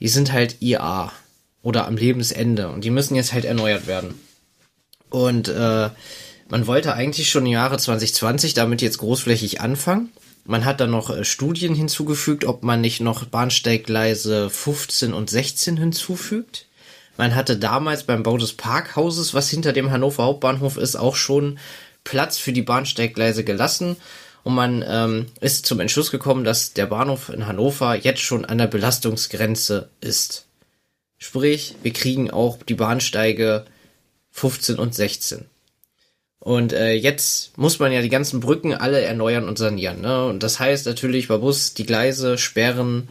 die 0.00 0.08
sind 0.08 0.32
halt 0.32 0.60
IA 0.60 1.12
oder 1.62 1.86
am 1.86 1.96
Lebensende 1.96 2.68
und 2.68 2.84
die 2.84 2.90
müssen 2.90 3.16
jetzt 3.16 3.32
halt 3.32 3.44
erneuert 3.44 3.86
werden. 3.86 4.14
Und 5.10 5.48
äh, 5.48 5.90
man 6.48 6.66
wollte 6.66 6.94
eigentlich 6.94 7.30
schon 7.30 7.46
im 7.46 7.52
Jahre 7.52 7.78
2020 7.78 8.54
damit 8.54 8.82
jetzt 8.82 8.98
großflächig 8.98 9.60
anfangen. 9.60 10.12
Man 10.44 10.64
hat 10.64 10.80
dann 10.80 10.90
noch 10.90 11.10
äh, 11.10 11.24
Studien 11.24 11.74
hinzugefügt, 11.74 12.44
ob 12.44 12.62
man 12.62 12.80
nicht 12.80 13.00
noch 13.00 13.24
Bahnsteiggleise 13.24 14.48
15 14.48 15.12
und 15.12 15.28
16 15.28 15.76
hinzufügt. 15.76 16.66
Man 17.16 17.34
hatte 17.34 17.56
damals 17.56 18.04
beim 18.04 18.22
Bau 18.22 18.36
des 18.36 18.52
Parkhauses, 18.52 19.34
was 19.34 19.50
hinter 19.50 19.72
dem 19.72 19.90
Hannover 19.90 20.24
Hauptbahnhof 20.24 20.76
ist, 20.76 20.96
auch 20.96 21.16
schon 21.16 21.58
Platz 22.06 22.38
für 22.38 22.52
die 22.52 22.62
Bahnsteiggleise 22.62 23.44
gelassen. 23.44 23.96
Und 24.44 24.54
man 24.54 24.84
ähm, 24.86 25.26
ist 25.40 25.66
zum 25.66 25.80
Entschluss 25.80 26.12
gekommen, 26.12 26.44
dass 26.44 26.72
der 26.72 26.86
Bahnhof 26.86 27.28
in 27.28 27.46
Hannover 27.48 27.96
jetzt 27.96 28.20
schon 28.20 28.44
an 28.44 28.58
der 28.58 28.68
Belastungsgrenze 28.68 29.90
ist. 30.00 30.46
Sprich, 31.18 31.74
wir 31.82 31.92
kriegen 31.92 32.30
auch 32.30 32.62
die 32.62 32.74
Bahnsteige 32.74 33.64
15 34.30 34.78
und 34.78 34.94
16. 34.94 35.46
Und 36.38 36.72
äh, 36.72 36.92
jetzt 36.92 37.58
muss 37.58 37.80
man 37.80 37.90
ja 37.90 38.02
die 38.02 38.08
ganzen 38.08 38.38
Brücken 38.38 38.72
alle 38.72 39.00
erneuern 39.00 39.48
und 39.48 39.58
sanieren. 39.58 40.00
Ne? 40.00 40.26
Und 40.26 40.44
das 40.44 40.60
heißt 40.60 40.86
natürlich, 40.86 41.28
man 41.28 41.40
muss 41.40 41.74
die 41.74 41.86
Gleise 41.86 42.38
sperren, 42.38 43.08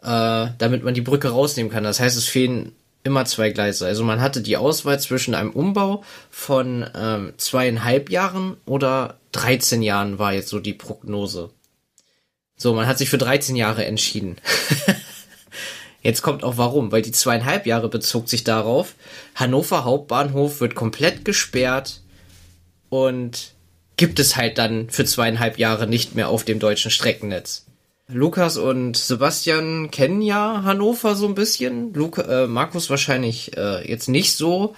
äh, 0.00 0.46
damit 0.58 0.84
man 0.84 0.94
die 0.94 1.00
Brücke 1.00 1.30
rausnehmen 1.30 1.72
kann. 1.72 1.82
Das 1.82 1.98
heißt, 1.98 2.16
es 2.16 2.26
fehlen 2.26 2.70
immer 3.06 3.24
zwei 3.24 3.50
Gleise. 3.50 3.86
Also 3.86 4.04
man 4.04 4.20
hatte 4.20 4.42
die 4.42 4.56
Auswahl 4.56 5.00
zwischen 5.00 5.34
einem 5.34 5.50
Umbau 5.50 6.04
von 6.30 6.84
ähm, 6.94 7.32
zweieinhalb 7.38 8.10
Jahren 8.10 8.56
oder 8.66 9.18
13 9.32 9.80
Jahren 9.80 10.18
war 10.18 10.34
jetzt 10.34 10.48
so 10.48 10.58
die 10.58 10.74
Prognose. 10.74 11.50
So, 12.56 12.74
man 12.74 12.86
hat 12.86 12.98
sich 12.98 13.08
für 13.10 13.18
13 13.18 13.54
Jahre 13.54 13.84
entschieden. 13.84 14.36
Jetzt 16.02 16.22
kommt 16.22 16.44
auch 16.44 16.56
warum, 16.56 16.92
weil 16.92 17.02
die 17.02 17.10
zweieinhalb 17.10 17.66
Jahre 17.66 17.88
bezog 17.88 18.28
sich 18.28 18.44
darauf, 18.44 18.94
Hannover 19.34 19.84
Hauptbahnhof 19.84 20.60
wird 20.60 20.76
komplett 20.76 21.24
gesperrt 21.24 22.00
und 22.88 23.54
gibt 23.96 24.20
es 24.20 24.36
halt 24.36 24.56
dann 24.56 24.88
für 24.88 25.04
zweieinhalb 25.04 25.58
Jahre 25.58 25.88
nicht 25.88 26.14
mehr 26.14 26.28
auf 26.28 26.44
dem 26.44 26.60
deutschen 26.60 26.92
Streckennetz. 26.92 27.66
Lukas 28.08 28.56
und 28.56 28.96
Sebastian 28.96 29.90
kennen 29.90 30.22
ja 30.22 30.62
Hannover 30.62 31.16
so 31.16 31.26
ein 31.26 31.34
bisschen. 31.34 31.92
Luca, 31.92 32.22
äh, 32.22 32.46
Markus 32.46 32.88
wahrscheinlich 32.88 33.56
äh, 33.56 33.88
jetzt 33.88 34.08
nicht 34.08 34.36
so. 34.36 34.76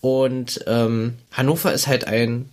Und 0.00 0.64
ähm, 0.66 1.18
Hannover 1.32 1.72
ist 1.72 1.86
halt 1.86 2.06
ein 2.06 2.50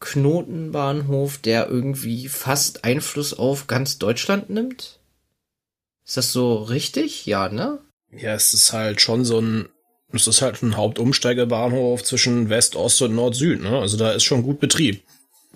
Knotenbahnhof, 0.00 1.38
der 1.38 1.68
irgendwie 1.68 2.28
fast 2.28 2.84
Einfluss 2.84 3.32
auf 3.32 3.66
ganz 3.66 3.98
Deutschland 3.98 4.50
nimmt. 4.50 4.98
Ist 6.06 6.16
das 6.16 6.32
so 6.32 6.56
richtig? 6.56 7.26
Ja, 7.26 7.48
ne? 7.48 7.78
Ja, 8.12 8.34
es 8.34 8.52
ist 8.52 8.72
halt 8.72 9.00
schon 9.00 9.24
so 9.24 9.40
ein, 9.40 9.68
es 10.12 10.26
ist 10.26 10.42
halt 10.42 10.62
ein 10.62 10.76
Hauptumsteigebahnhof 10.76 12.02
zwischen 12.02 12.48
West, 12.48 12.76
Ost 12.76 13.02
und 13.02 13.14
Nord, 13.14 13.34
Süd, 13.34 13.60
ne? 13.60 13.78
Also 13.78 13.96
da 13.96 14.12
ist 14.12 14.24
schon 14.24 14.42
gut 14.42 14.60
Betrieb. 14.60 15.02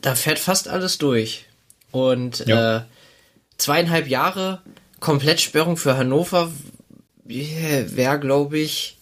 Da 0.00 0.14
fährt 0.14 0.38
fast 0.38 0.68
alles 0.68 0.98
durch. 0.98 1.46
Und 1.90 2.44
ja. 2.46 2.78
äh, 2.78 2.82
zweieinhalb 3.62 4.08
Jahre 4.08 4.62
Komplettsperrung 5.00 5.76
für 5.76 5.96
Hannover 5.96 6.52
wäre, 7.24 8.20
glaube 8.20 8.58
ich, 8.58 8.98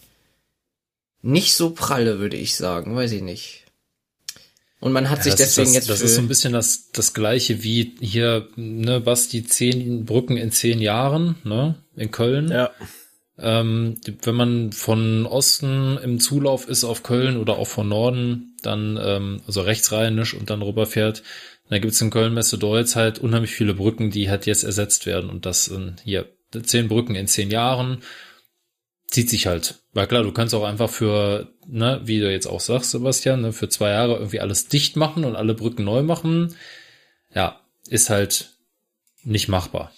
nicht 1.23 1.55
so 1.55 1.71
pralle, 1.71 2.19
würde 2.19 2.37
ich 2.37 2.57
sagen. 2.57 2.95
Weiß 2.97 3.13
ich 3.13 3.23
nicht. 3.23 3.65
Und 4.81 4.93
man 4.93 5.11
hat 5.11 5.19
ja, 5.19 5.25
sich 5.25 5.35
deswegen 5.35 5.67
das, 5.67 5.75
jetzt. 5.75 5.91
Das 5.91 6.01
ist 6.01 6.15
so 6.15 6.23
ein 6.23 6.29
bisschen 6.29 6.55
das, 6.55 6.91
das 6.93 7.13
gleiche 7.13 7.63
wie 7.63 7.97
hier, 8.01 8.49
ne, 8.57 9.01
Basti, 9.01 9.45
zehn 9.45 10.07
Brücken 10.07 10.39
in 10.39 10.53
zehn 10.53 10.81
Jahren, 10.81 11.37
ne, 11.45 11.77
in 11.97 12.11
Köln. 12.11 12.49
Ja. 12.49 12.71
Ähm, 13.39 14.01
wenn 14.23 14.35
man 14.35 14.73
von 14.73 15.27
Osten 15.27 15.99
im 16.03 16.19
Zulauf 16.19 16.69
ist 16.69 16.85
auf 16.85 17.03
Köln 17.03 17.37
oder 17.37 17.59
auch 17.59 17.69
von 17.69 17.89
Norden, 17.89 18.57
dann, 18.63 18.99
ähm, 19.03 19.41
also 19.47 19.63
rechtsrheinisch 19.63 20.35
und 20.35 20.51
dann 20.51 20.63
rüberfährt, 20.63 21.23
da 21.71 21.79
gibt's 21.79 22.01
in 22.01 22.11
Köln 22.11 22.35
Messe 22.35 22.59
Deutz 22.59 22.97
halt 22.97 23.21
unheimlich 23.21 23.53
viele 23.53 23.75
Brücken, 23.75 24.11
die 24.11 24.29
halt 24.29 24.45
jetzt 24.45 24.65
ersetzt 24.65 25.07
werden 25.07 25.31
und 25.31 25.47
das 25.47 25.69
in, 25.69 25.97
hier 26.05 26.29
zehn 26.65 26.89
Brücken 26.89 27.15
in 27.15 27.29
zehn 27.29 27.51
Jahren 27.51 28.03
zieht 29.07 29.31
sich 29.31 29.47
halt. 29.47 29.77
Weil 29.93 30.09
klar, 30.09 30.25
du 30.25 30.33
kannst 30.33 30.55
auch 30.55 30.65
einfach 30.65 30.91
für, 30.91 31.53
ne, 31.67 32.01
wie 32.05 32.19
du 32.21 32.31
jetzt 32.31 32.47
auch 32.47 32.61
sagst, 32.61 32.91
Sebastian, 32.91 33.41
ne, 33.41 33.53
für 33.53 33.69
zwei 33.69 33.91
Jahre 33.91 34.15
irgendwie 34.15 34.41
alles 34.41 34.67
dicht 34.67 34.97
machen 34.97 35.25
und 35.25 35.37
alle 35.37 35.55
Brücken 35.55 35.85
neu 35.85 36.03
machen. 36.03 36.57
Ja, 37.33 37.61
ist 37.89 38.11
halt 38.11 38.53
nicht 39.23 39.49
machbar. 39.49 39.93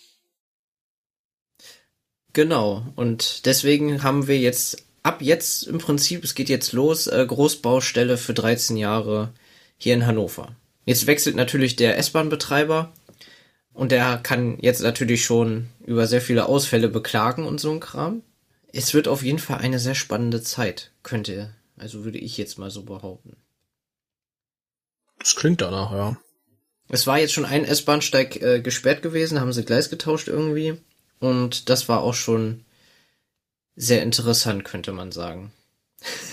Genau. 2.35 2.87
Und 2.97 3.47
deswegen 3.47 4.03
haben 4.03 4.27
wir 4.27 4.39
jetzt 4.39 4.85
ab 5.03 5.23
jetzt 5.23 5.65
im 5.65 5.79
Prinzip, 5.79 6.23
es 6.23 6.35
geht 6.35 6.49
jetzt 6.49 6.73
los, 6.73 7.07
äh, 7.07 7.25
Großbaustelle 7.27 8.19
für 8.19 8.35
13 8.35 8.77
Jahre 8.77 9.33
hier 9.77 9.95
in 9.95 10.07
Hannover. 10.07 10.57
Jetzt 10.85 11.07
wechselt 11.07 11.37
natürlich 11.37 11.77
der 11.77 11.97
S-Bahn-Betreiber 11.99 12.93
und 13.73 13.93
der 13.93 14.19
kann 14.19 14.59
jetzt 14.61 14.83
natürlich 14.83 15.25
schon 15.25 15.69
über 15.87 16.07
sehr 16.07 16.21
viele 16.21 16.47
Ausfälle 16.47 16.89
beklagen 16.89 17.47
und 17.47 17.61
so 17.61 17.71
ein 17.71 17.81
Kram 17.81 18.23
es 18.73 18.95
wird 18.95 19.07
auf 19.07 19.23
jeden 19.23 19.39
Fall 19.39 19.59
eine 19.59 19.79
sehr 19.79 19.95
spannende 19.95 20.43
Zeit, 20.43 20.91
könnte, 21.03 21.55
also 21.77 22.05
würde 22.05 22.19
ich 22.19 22.39
jetzt 22.39 22.59
mal 22.59 22.71
so 22.71 22.83
behaupten. 22.83 23.37
Das 25.19 25.37
klingt 25.37 25.61
danach, 25.61 25.93
ja. 25.93 26.17
Es 26.89 27.07
war 27.07 27.19
jetzt 27.19 27.33
schon 27.33 27.45
ein 27.45 27.65
S-Bahnsteig 27.65 28.43
äh, 28.43 28.61
gesperrt 28.61 29.03
gewesen, 29.03 29.41
haben 29.41 29.53
sie 29.53 29.65
Gleis 29.65 29.89
getauscht 29.89 30.29
irgendwie. 30.29 30.79
Und 31.21 31.69
das 31.69 31.89
war 31.89 32.03
auch 32.03 32.15
schon 32.15 32.65
sehr 33.77 34.03
interessant, 34.03 34.65
könnte 34.65 34.93
man 34.93 35.13
sagen. 35.13 35.53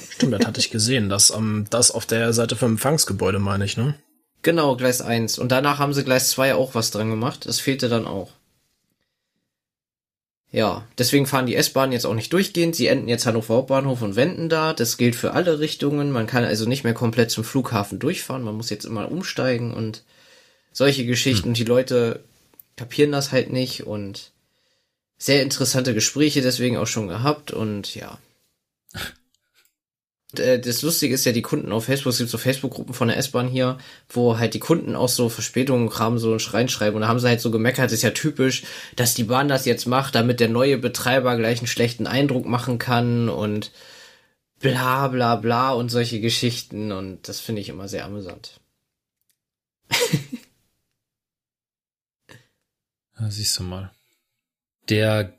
Stimmt, 0.09 0.33
das 0.33 0.45
hatte 0.45 0.59
ich 0.59 0.71
gesehen. 0.71 1.07
Das, 1.09 1.29
um, 1.29 1.65
das 1.69 1.91
auf 1.91 2.05
der 2.05 2.33
Seite 2.33 2.55
vom 2.55 2.71
Empfangsgebäude, 2.71 3.39
meine 3.39 3.63
ich, 3.63 3.77
ne? 3.77 3.95
Genau, 4.41 4.75
Gleis 4.75 5.01
1. 5.01 5.39
Und 5.39 5.51
danach 5.51 5.79
haben 5.79 5.93
sie 5.93 6.03
Gleis 6.03 6.29
2 6.29 6.55
auch 6.55 6.75
was 6.75 6.91
dran 6.91 7.09
gemacht. 7.09 7.45
Das 7.45 7.59
fehlte 7.59 7.89
dann 7.89 8.07
auch. 8.07 8.31
Ja, 10.51 10.87
deswegen 10.97 11.27
fahren 11.27 11.45
die 11.45 11.55
S-Bahnen 11.55 11.91
jetzt 11.91 12.05
auch 12.05 12.15
nicht 12.15 12.33
durchgehend. 12.33 12.75
Sie 12.75 12.87
enden 12.87 13.07
jetzt 13.07 13.25
Hannover 13.25 13.55
Hauptbahnhof 13.55 14.01
und 14.01 14.15
wenden 14.15 14.49
da. 14.49 14.73
Das 14.73 14.97
gilt 14.97 15.15
für 15.15 15.33
alle 15.33 15.59
Richtungen. 15.59 16.11
Man 16.11 16.25
kann 16.25 16.43
also 16.43 16.67
nicht 16.67 16.83
mehr 16.83 16.95
komplett 16.95 17.29
zum 17.29 17.43
Flughafen 17.43 17.99
durchfahren. 17.99 18.43
Man 18.43 18.55
muss 18.55 18.71
jetzt 18.71 18.85
immer 18.85 19.11
umsteigen 19.11 19.73
und 19.73 20.03
solche 20.71 21.05
Geschichten. 21.05 21.43
Hm. 21.43 21.49
Und 21.49 21.57
die 21.57 21.65
Leute 21.65 22.23
kapieren 22.77 23.11
das 23.11 23.31
halt 23.31 23.51
nicht 23.51 23.85
und 23.85 24.31
sehr 25.19 25.43
interessante 25.43 25.93
Gespräche 25.93 26.41
deswegen 26.41 26.77
auch 26.77 26.87
schon 26.87 27.09
gehabt 27.09 27.51
und 27.51 27.93
ja. 27.93 28.17
Äh, 30.37 30.59
das 30.59 30.81
Lustige 30.81 31.13
ist 31.13 31.25
ja, 31.25 31.31
die 31.31 31.41
Kunden 31.41 31.71
auf 31.71 31.85
Facebook, 31.85 32.11
es 32.11 32.19
gibt 32.19 32.29
so 32.29 32.37
Facebook-Gruppen 32.37 32.93
von 32.93 33.07
der 33.07 33.17
S-Bahn 33.17 33.47
hier, 33.47 33.77
wo 34.09 34.37
halt 34.37 34.53
die 34.53 34.59
Kunden 34.59 34.95
auch 34.95 35.09
so 35.09 35.29
Verspätungen 35.29 35.89
haben, 35.97 36.19
so 36.19 36.35
reinschreiben 36.35 36.95
und 36.95 37.01
da 37.01 37.07
haben 37.07 37.19
sie 37.19 37.27
halt 37.27 37.41
so 37.41 37.51
gemeckert, 37.51 37.91
ist 37.91 38.03
ja 38.03 38.11
typisch, 38.11 38.63
dass 38.95 39.13
die 39.15 39.23
Bahn 39.23 39.47
das 39.47 39.65
jetzt 39.65 39.85
macht, 39.87 40.15
damit 40.15 40.39
der 40.39 40.49
neue 40.49 40.77
Betreiber 40.77 41.35
gleich 41.37 41.59
einen 41.59 41.67
schlechten 41.67 42.07
Eindruck 42.07 42.45
machen 42.45 42.77
kann 42.79 43.29
und 43.29 43.71
bla 44.59 45.07
bla 45.07 45.35
bla 45.35 45.71
und 45.71 45.89
solche 45.89 46.19
Geschichten 46.21 46.91
und 46.91 47.27
das 47.27 47.39
finde 47.39 47.61
ich 47.61 47.69
immer 47.69 47.87
sehr 47.87 48.05
amüsant. 48.05 48.59
siehst 53.29 53.59
du 53.59 53.63
mal. 53.63 53.91
Der 54.87 55.38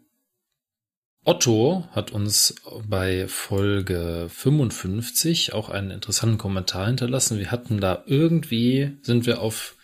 Otto 1.25 1.85
hat 1.91 2.13
uns 2.13 2.55
bei 2.89 3.29
Folge 3.29 4.27
55 4.31 5.53
auch 5.53 5.69
einen 5.69 5.91
interessanten 5.91 6.39
Kommentar 6.39 6.87
hinterlassen. 6.87 7.39
Wir 7.39 7.51
hatten 7.51 7.81
da 7.81 8.05
irgendwie, 8.07 8.97
sind 9.03 9.27
wir 9.27 9.43
auf 9.43 9.77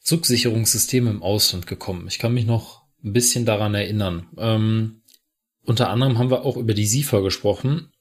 Zugsicherungssysteme 0.00 1.10
im 1.10 1.22
Ausland 1.22 1.68
gekommen. 1.68 2.08
Ich 2.08 2.18
kann 2.18 2.34
mich 2.34 2.44
noch 2.44 2.82
ein 3.04 3.12
bisschen 3.12 3.46
daran 3.46 3.74
erinnern. 3.74 4.26
Ähm, 4.36 5.02
unter 5.64 5.90
anderem 5.90 6.18
haben 6.18 6.30
wir 6.30 6.44
auch 6.44 6.56
über 6.56 6.74
die 6.74 6.86
SIFA 6.86 7.20
gesprochen. 7.20 7.92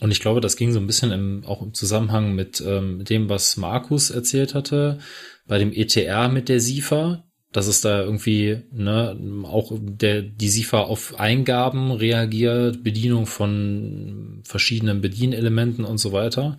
Und 0.00 0.10
ich 0.10 0.20
glaube, 0.20 0.40
das 0.40 0.56
ging 0.56 0.72
so 0.72 0.80
ein 0.80 0.86
bisschen 0.86 1.12
im, 1.12 1.44
auch 1.44 1.60
im 1.60 1.74
Zusammenhang 1.74 2.34
mit 2.34 2.62
ähm, 2.66 3.04
dem, 3.04 3.28
was 3.28 3.58
Markus 3.58 4.08
erzählt 4.08 4.54
hatte, 4.54 4.98
bei 5.46 5.58
dem 5.58 5.72
ETR 5.72 6.28
mit 6.28 6.48
der 6.48 6.60
SIFA 6.60 7.29
dass 7.52 7.66
es 7.66 7.80
da 7.80 8.02
irgendwie 8.02 8.62
ne, 8.70 9.18
auch 9.44 9.72
der 9.80 10.22
die 10.22 10.48
SIFA 10.48 10.82
auf 10.82 11.18
Eingaben 11.18 11.90
reagiert, 11.90 12.84
Bedienung 12.84 13.26
von 13.26 14.40
verschiedenen 14.44 15.00
Bedienelementen 15.00 15.84
und 15.84 15.98
so 15.98 16.12
weiter. 16.12 16.58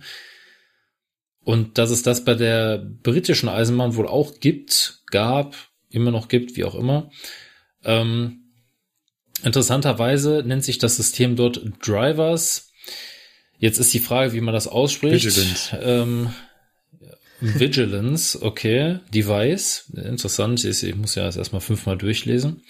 Und 1.44 1.78
dass 1.78 1.90
es 1.90 2.02
das 2.02 2.24
bei 2.24 2.34
der 2.34 2.78
britischen 2.78 3.48
Eisenbahn 3.48 3.96
wohl 3.96 4.06
auch 4.06 4.38
gibt, 4.38 5.02
gab, 5.06 5.56
immer 5.90 6.10
noch 6.10 6.28
gibt, 6.28 6.56
wie 6.56 6.64
auch 6.64 6.74
immer. 6.74 7.10
Ähm, 7.84 8.52
interessanterweise 9.42 10.42
nennt 10.46 10.62
sich 10.62 10.78
das 10.78 10.96
System 10.96 11.36
dort 11.36 11.60
Drivers. 11.84 12.70
Jetzt 13.58 13.78
ist 13.78 13.94
die 13.94 13.98
Frage, 13.98 14.34
wie 14.34 14.40
man 14.40 14.54
das 14.54 14.68
ausspricht. 14.68 15.24
Vigilance. 15.24 15.78
Ähm, 15.82 16.30
Vigilance, 17.42 18.40
okay. 18.40 19.00
Device, 19.12 19.92
interessant. 19.94 20.64
Ich 20.64 20.94
muss 20.94 21.14
ja 21.14 21.24
erstmal 21.24 21.60
fünfmal 21.60 21.98
durchlesen. 21.98 22.62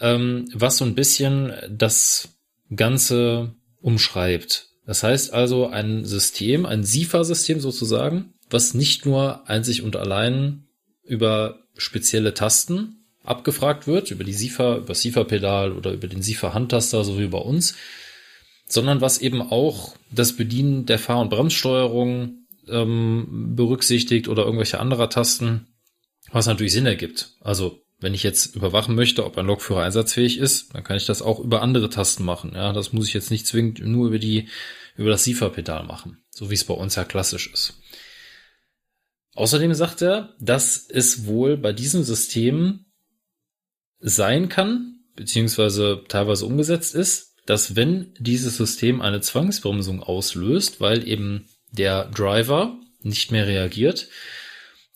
Ähm, 0.00 0.48
was 0.52 0.78
so 0.78 0.84
ein 0.84 0.94
bisschen 0.94 1.52
das 1.70 2.36
Ganze 2.74 3.54
umschreibt. 3.80 4.68
Das 4.84 5.02
heißt 5.02 5.32
also 5.32 5.68
ein 5.68 6.04
System, 6.04 6.66
ein 6.66 6.84
SIFA-System 6.84 7.60
sozusagen, 7.60 8.34
was 8.50 8.74
nicht 8.74 9.06
nur 9.06 9.48
einzig 9.48 9.82
und 9.82 9.96
allein 9.96 10.66
über 11.02 11.60
spezielle 11.76 12.34
Tasten 12.34 13.04
abgefragt 13.24 13.86
wird, 13.86 14.10
über 14.10 14.24
die 14.24 14.32
SIFA, 14.32 14.78
über 14.78 14.94
SIFA-Pedal 14.94 15.72
oder 15.72 15.92
über 15.92 16.08
den 16.08 16.22
SIFA-Handtaster, 16.22 17.04
so 17.04 17.18
wie 17.18 17.26
bei 17.26 17.38
uns, 17.38 17.74
sondern 18.68 19.00
was 19.00 19.18
eben 19.18 19.42
auch 19.42 19.96
das 20.10 20.34
Bedienen 20.36 20.86
der 20.86 20.98
Fahr- 20.98 21.20
und 21.20 21.30
Bremssteuerung 21.30 22.45
ähm, 22.68 23.54
berücksichtigt 23.56 24.28
oder 24.28 24.44
irgendwelche 24.44 24.80
anderer 24.80 25.10
Tasten, 25.10 25.68
was 26.30 26.46
natürlich 26.46 26.72
Sinn 26.72 26.86
ergibt. 26.86 27.36
Also 27.40 27.82
wenn 27.98 28.14
ich 28.14 28.22
jetzt 28.22 28.54
überwachen 28.54 28.94
möchte, 28.94 29.24
ob 29.24 29.38
ein 29.38 29.46
Lokführer 29.46 29.82
einsatzfähig 29.82 30.38
ist, 30.38 30.74
dann 30.74 30.84
kann 30.84 30.96
ich 30.96 31.06
das 31.06 31.22
auch 31.22 31.40
über 31.40 31.62
andere 31.62 31.88
Tasten 31.88 32.24
machen. 32.24 32.52
Ja, 32.54 32.72
das 32.72 32.92
muss 32.92 33.08
ich 33.08 33.14
jetzt 33.14 33.30
nicht 33.30 33.46
zwingend 33.46 33.80
nur 33.80 34.08
über 34.08 34.18
die 34.18 34.48
über 34.96 35.10
das 35.10 35.24
SIFA-Pedal 35.24 35.84
machen, 35.84 36.24
so 36.30 36.50
wie 36.50 36.54
es 36.54 36.64
bei 36.64 36.74
uns 36.74 36.94
ja 36.94 37.04
klassisch 37.04 37.52
ist. 37.52 37.80
Außerdem 39.34 39.74
sagt 39.74 40.00
er, 40.00 40.34
dass 40.40 40.86
es 40.88 41.26
wohl 41.26 41.58
bei 41.58 41.72
diesem 41.74 42.02
System 42.02 42.86
sein 43.98 44.48
kann, 44.48 45.00
beziehungsweise 45.14 46.04
teilweise 46.08 46.46
umgesetzt 46.46 46.94
ist, 46.94 47.34
dass 47.44 47.76
wenn 47.76 48.14
dieses 48.18 48.56
System 48.56 49.00
eine 49.00 49.20
Zwangsbremsung 49.20 50.02
auslöst, 50.02 50.80
weil 50.80 51.06
eben 51.06 51.48
der 51.78 52.06
Driver 52.06 52.76
nicht 53.02 53.30
mehr 53.30 53.46
reagiert, 53.46 54.08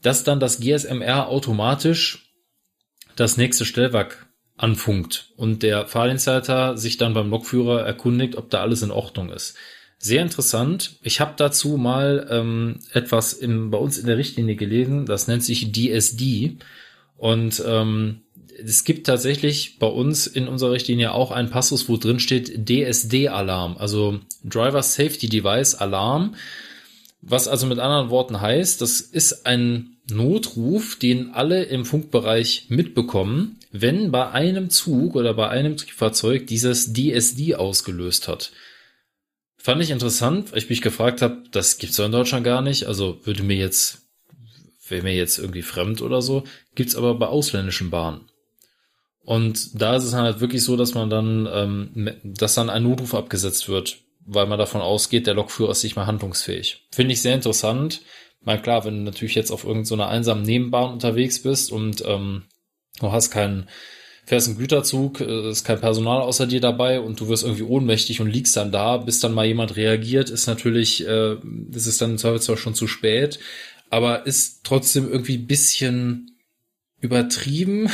dass 0.02 0.24
dann 0.24 0.40
das 0.40 0.60
GSMR 0.60 1.28
automatisch 1.28 2.32
das 3.16 3.36
nächste 3.36 3.64
Stellwerk 3.64 4.26
anfunkt 4.56 5.32
und 5.36 5.62
der 5.62 5.86
Fahrdienstleiter 5.86 6.76
sich 6.76 6.98
dann 6.98 7.14
beim 7.14 7.30
Lokführer 7.30 7.84
erkundigt, 7.84 8.36
ob 8.36 8.50
da 8.50 8.60
alles 8.60 8.82
in 8.82 8.90
Ordnung 8.90 9.30
ist. 9.30 9.56
Sehr 9.98 10.22
interessant. 10.22 10.96
Ich 11.02 11.20
habe 11.20 11.34
dazu 11.36 11.76
mal 11.76 12.26
ähm, 12.30 12.78
etwas 12.92 13.34
im, 13.34 13.70
bei 13.70 13.78
uns 13.78 13.98
in 13.98 14.06
der 14.06 14.16
Richtlinie 14.16 14.56
gelesen, 14.56 15.04
das 15.04 15.28
nennt 15.28 15.44
sich 15.44 15.72
DSD. 15.72 16.56
Und 17.16 17.62
ähm, 17.66 18.22
es 18.58 18.84
gibt 18.84 19.06
tatsächlich 19.06 19.78
bei 19.78 19.86
uns 19.86 20.26
in 20.26 20.48
unserer 20.48 20.72
Richtlinie 20.72 21.12
auch 21.12 21.30
einen 21.30 21.50
Passus, 21.50 21.88
wo 21.88 21.96
drin 21.98 22.18
steht 22.18 22.68
DSD-Alarm, 22.68 23.76
also 23.76 24.20
Driver 24.42 24.82
Safety 24.82 25.28
Device 25.28 25.74
Alarm. 25.74 26.34
Was 27.22 27.48
also 27.48 27.66
mit 27.66 27.78
anderen 27.78 28.10
Worten 28.10 28.40
heißt, 28.40 28.80
das 28.80 29.00
ist 29.00 29.46
ein 29.46 29.98
Notruf, 30.10 30.96
den 30.98 31.30
alle 31.30 31.64
im 31.64 31.84
Funkbereich 31.84 32.66
mitbekommen, 32.68 33.58
wenn 33.72 34.10
bei 34.10 34.30
einem 34.30 34.70
Zug 34.70 35.14
oder 35.14 35.34
bei 35.34 35.48
einem 35.48 35.76
Triebfahrzeug 35.76 36.46
dieses 36.46 36.92
DSD 36.92 37.54
ausgelöst 37.56 38.26
hat. 38.26 38.52
Fand 39.56 39.82
ich 39.82 39.90
interessant, 39.90 40.52
weil 40.52 40.58
ich 40.58 40.70
mich 40.70 40.80
gefragt 40.80 41.20
habe, 41.20 41.42
das 41.50 41.76
gibt's 41.76 41.96
doch 41.96 42.06
in 42.06 42.12
Deutschland 42.12 42.44
gar 42.44 42.62
nicht. 42.62 42.86
Also 42.86 43.20
würde 43.24 43.42
mir 43.42 43.56
jetzt, 43.56 44.08
wäre 44.88 45.02
mir 45.02 45.14
jetzt 45.14 45.38
irgendwie 45.38 45.62
fremd 45.62 46.00
oder 46.00 46.22
so. 46.22 46.44
Gibt's 46.74 46.96
aber 46.96 47.14
bei 47.14 47.26
ausländischen 47.26 47.90
Bahnen. 47.90 48.22
Und 49.22 49.80
da 49.80 49.96
ist 49.96 50.04
es 50.04 50.14
halt 50.14 50.40
wirklich 50.40 50.64
so, 50.64 50.76
dass 50.76 50.94
man 50.94 51.10
dann, 51.10 51.46
ähm, 51.52 52.10
dass 52.24 52.54
dann 52.54 52.70
ein 52.70 52.82
Notruf 52.82 53.14
abgesetzt 53.14 53.68
wird, 53.68 53.98
weil 54.26 54.46
man 54.46 54.58
davon 54.58 54.80
ausgeht, 54.80 55.26
der 55.26 55.34
Lokführer 55.34 55.70
ist 55.70 55.82
nicht 55.82 55.96
mehr 55.96 56.06
handlungsfähig. 56.06 56.86
Finde 56.92 57.12
ich 57.12 57.22
sehr 57.22 57.34
interessant. 57.34 58.02
Mal 58.42 58.60
klar, 58.60 58.84
wenn 58.84 58.98
du 58.98 59.02
natürlich 59.02 59.34
jetzt 59.34 59.50
auf 59.50 59.64
irgendeiner 59.64 60.04
so 60.04 60.10
einsamen 60.10 60.44
Nebenbahn 60.44 60.92
unterwegs 60.92 61.42
bist 61.42 61.72
und 61.72 62.02
ähm, 62.06 62.44
du 63.00 63.12
hast 63.12 63.30
keinen 63.30 63.68
fährst 64.30 64.46
einen 64.46 64.58
Güterzug, 64.58 65.20
äh, 65.20 65.50
ist 65.50 65.64
kein 65.64 65.80
Personal 65.80 66.20
außer 66.20 66.46
dir 66.46 66.60
dabei 66.60 67.00
und 67.00 67.18
du 67.18 67.28
wirst 67.28 67.42
irgendwie 67.42 67.64
ohnmächtig 67.64 68.20
und 68.20 68.30
liegst 68.30 68.56
dann 68.56 68.70
da, 68.70 68.96
bis 68.98 69.18
dann 69.18 69.34
mal 69.34 69.44
jemand 69.44 69.74
reagiert, 69.74 70.30
ist 70.30 70.46
natürlich, 70.46 71.04
äh, 71.06 71.34
ist 71.72 71.86
es 71.86 71.98
dann 71.98 72.16
zwar 72.16 72.38
schon 72.38 72.74
zu 72.74 72.86
spät, 72.86 73.40
aber 73.90 74.26
ist 74.26 74.60
trotzdem 74.62 75.10
irgendwie 75.10 75.36
bisschen 75.36 76.38
übertrieben, 77.00 77.90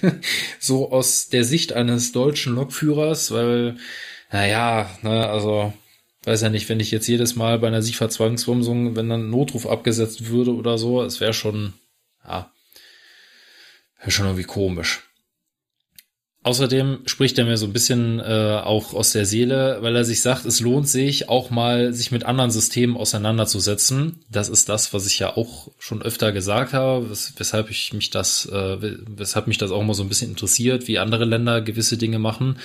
so 0.58 0.90
aus 0.90 1.28
der 1.28 1.44
Sicht 1.44 1.74
eines 1.74 2.10
deutschen 2.10 2.56
Lokführers, 2.56 3.30
weil, 3.30 3.76
naja, 4.30 4.90
ne, 5.02 5.28
also, 5.28 5.72
weiß 6.24 6.42
ja 6.42 6.50
nicht, 6.50 6.68
wenn 6.68 6.80
ich 6.80 6.90
jetzt 6.90 7.06
jedes 7.06 7.36
Mal 7.36 7.58
bei 7.58 7.68
einer 7.68 7.82
SIFA-Zwangsbremsung, 7.82 8.96
wenn 8.96 9.08
dann 9.08 9.30
Notruf 9.30 9.66
abgesetzt 9.66 10.28
würde 10.28 10.54
oder 10.54 10.78
so, 10.78 11.02
es 11.02 11.20
wäre 11.20 11.32
schon, 11.32 11.74
ja, 12.24 12.52
wäre 13.98 14.10
schon 14.10 14.26
irgendwie 14.26 14.44
komisch. 14.44 15.08
Außerdem 16.44 17.00
spricht 17.04 17.36
er 17.36 17.44
mir 17.44 17.58
so 17.58 17.66
ein 17.66 17.72
bisschen 17.72 18.20
äh, 18.20 18.60
auch 18.64 18.94
aus 18.94 19.12
der 19.12 19.26
Seele, 19.26 19.78
weil 19.82 19.94
er 19.96 20.04
sich 20.04 20.22
sagt, 20.22 20.46
es 20.46 20.60
lohnt 20.60 20.88
sich 20.88 21.28
auch 21.28 21.50
mal, 21.50 21.92
sich 21.92 22.12
mit 22.12 22.24
anderen 22.24 22.50
Systemen 22.50 22.96
auseinanderzusetzen. 22.96 24.24
Das 24.30 24.48
ist 24.48 24.68
das, 24.68 24.94
was 24.94 25.06
ich 25.06 25.18
ja 25.18 25.36
auch 25.36 25.68
schon 25.78 26.00
öfter 26.00 26.32
gesagt 26.32 26.72
habe, 26.72 27.10
wes 27.10 27.34
weshalb 27.36 27.70
ich 27.70 27.92
mich 27.92 28.10
das, 28.10 28.46
äh, 28.46 28.76
weshalb 28.80 29.48
mich 29.48 29.58
das 29.58 29.72
auch 29.72 29.82
mal 29.82 29.94
so 29.94 30.04
ein 30.04 30.08
bisschen 30.08 30.30
interessiert, 30.30 30.86
wie 30.86 30.98
andere 30.98 31.24
Länder 31.24 31.60
gewisse 31.60 31.98
Dinge 31.98 32.20
machen. 32.20 32.58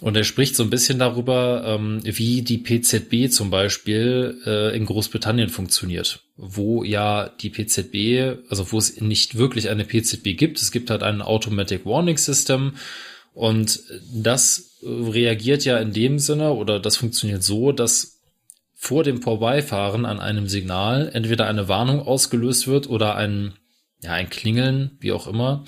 Und 0.00 0.16
er 0.16 0.22
spricht 0.22 0.54
so 0.54 0.62
ein 0.62 0.70
bisschen 0.70 1.00
darüber, 1.00 1.64
ähm, 1.66 2.00
wie 2.04 2.42
die 2.42 2.58
PZB 2.58 3.32
zum 3.32 3.50
Beispiel 3.50 4.40
äh, 4.46 4.76
in 4.76 4.86
Großbritannien 4.86 5.48
funktioniert, 5.48 6.20
wo 6.36 6.84
ja 6.84 7.28
die 7.28 7.50
PZB, 7.50 8.48
also 8.48 8.70
wo 8.70 8.78
es 8.78 9.00
nicht 9.00 9.36
wirklich 9.36 9.68
eine 9.70 9.84
PZB 9.84 10.36
gibt. 10.36 10.62
Es 10.62 10.70
gibt 10.70 10.90
halt 10.90 11.02
ein 11.02 11.20
Automatic 11.20 11.84
Warning 11.84 12.16
System 12.16 12.74
und 13.34 13.80
das 14.12 14.78
reagiert 14.82 15.64
ja 15.64 15.78
in 15.78 15.92
dem 15.92 16.20
Sinne 16.20 16.52
oder 16.52 16.78
das 16.78 16.96
funktioniert 16.96 17.42
so, 17.42 17.72
dass 17.72 18.20
vor 18.74 19.02
dem 19.02 19.20
Vorbeifahren 19.20 20.06
an 20.06 20.20
einem 20.20 20.46
Signal 20.46 21.10
entweder 21.12 21.48
eine 21.48 21.66
Warnung 21.66 22.00
ausgelöst 22.00 22.68
wird 22.68 22.88
oder 22.88 23.16
ein, 23.16 23.54
ja, 24.00 24.12
ein 24.12 24.30
Klingeln, 24.30 24.96
wie 25.00 25.10
auch 25.10 25.26
immer, 25.26 25.64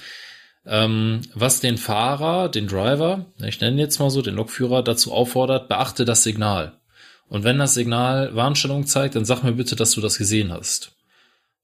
ähm, 0.67 1.23
was 1.35 1.61
den 1.61 1.79
Fahrer, 1.79 2.49
den 2.49 2.69
Driver, 2.69 3.27
ich 3.43 3.61
nenne 3.61 3.81
jetzt 3.81 3.99
mal 3.99 4.11
so, 4.11 4.23
den 4.23 4.35
Lokführer 4.35 4.83
dazu 4.83 5.13
auffordert, 5.13 5.69
beachte 5.69 6.05
das 6.05 6.23
Signal. 6.23 6.81
Und 7.29 7.45
wenn 7.45 7.59
das 7.59 7.75
Signal 7.75 8.35
Warnstellung 8.35 8.87
zeigt, 8.87 9.15
dann 9.15 9.25
sag 9.25 9.43
mir 9.43 9.53
bitte, 9.53 9.77
dass 9.77 9.93
du 9.93 10.01
das 10.01 10.19
gesehen 10.19 10.53
hast. 10.53 10.93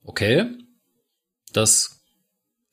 Okay, 0.04 0.46
das 1.52 1.96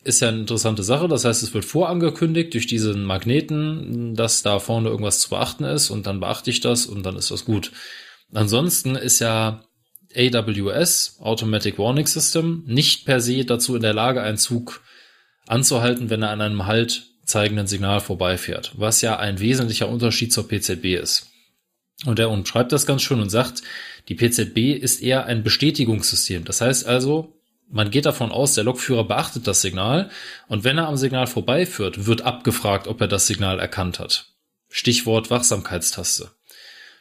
ist 0.03 0.21
ja 0.21 0.27
eine 0.27 0.41
interessante 0.41 0.83
Sache. 0.83 1.07
Das 1.07 1.25
heißt, 1.25 1.43
es 1.43 1.53
wird 1.53 1.65
vorangekündigt 1.65 2.53
durch 2.53 2.67
diesen 2.67 3.03
Magneten, 3.03 4.15
dass 4.15 4.43
da 4.43 4.59
vorne 4.59 4.89
irgendwas 4.89 5.19
zu 5.19 5.29
beachten 5.29 5.63
ist 5.63 5.89
und 5.89 6.05
dann 6.05 6.19
beachte 6.19 6.49
ich 6.49 6.59
das 6.59 6.85
und 6.85 7.03
dann 7.03 7.15
ist 7.15 7.31
das 7.31 7.45
gut. 7.45 7.71
Ansonsten 8.33 8.95
ist 8.95 9.19
ja 9.19 9.63
AWS, 10.15 11.17
Automatic 11.19 11.79
Warning 11.79 12.07
System, 12.07 12.63
nicht 12.67 13.05
per 13.05 13.21
se 13.21 13.45
dazu 13.45 13.75
in 13.75 13.81
der 13.81 13.93
Lage, 13.93 14.21
einen 14.21 14.37
Zug 14.37 14.81
anzuhalten, 15.47 16.09
wenn 16.09 16.21
er 16.21 16.29
an 16.29 16.41
einem 16.41 16.65
Halt 16.65 17.07
zeigenden 17.25 17.67
Signal 17.67 17.99
vorbeifährt, 17.99 18.73
was 18.75 19.01
ja 19.01 19.17
ein 19.17 19.39
wesentlicher 19.39 19.89
Unterschied 19.89 20.33
zur 20.33 20.47
PZB 20.47 20.95
ist. 21.01 21.29
Und 22.05 22.19
er 22.19 22.29
umschreibt 22.29 22.71
das 22.71 22.85
ganz 22.85 23.01
schön 23.01 23.21
und 23.21 23.29
sagt, 23.29 23.61
die 24.09 24.15
PZB 24.15 24.81
ist 24.81 25.01
eher 25.01 25.25
ein 25.25 25.43
Bestätigungssystem. 25.43 26.43
Das 26.43 26.59
heißt 26.59 26.85
also, 26.85 27.33
man 27.69 27.91
geht 27.91 28.05
davon 28.05 28.31
aus, 28.31 28.55
der 28.55 28.65
Lokführer 28.65 29.05
beachtet 29.05 29.47
das 29.47 29.61
Signal 29.61 30.09
und 30.47 30.63
wenn 30.63 30.77
er 30.77 30.87
am 30.87 30.97
Signal 30.97 31.27
vorbeiführt, 31.27 32.05
wird 32.05 32.21
abgefragt, 32.21 32.87
ob 32.87 32.99
er 33.01 33.07
das 33.07 33.25
Signal 33.25 33.59
erkannt 33.59 33.99
hat. 33.99 34.27
Stichwort 34.69 35.29
Wachsamkeitstaste. 35.29 36.31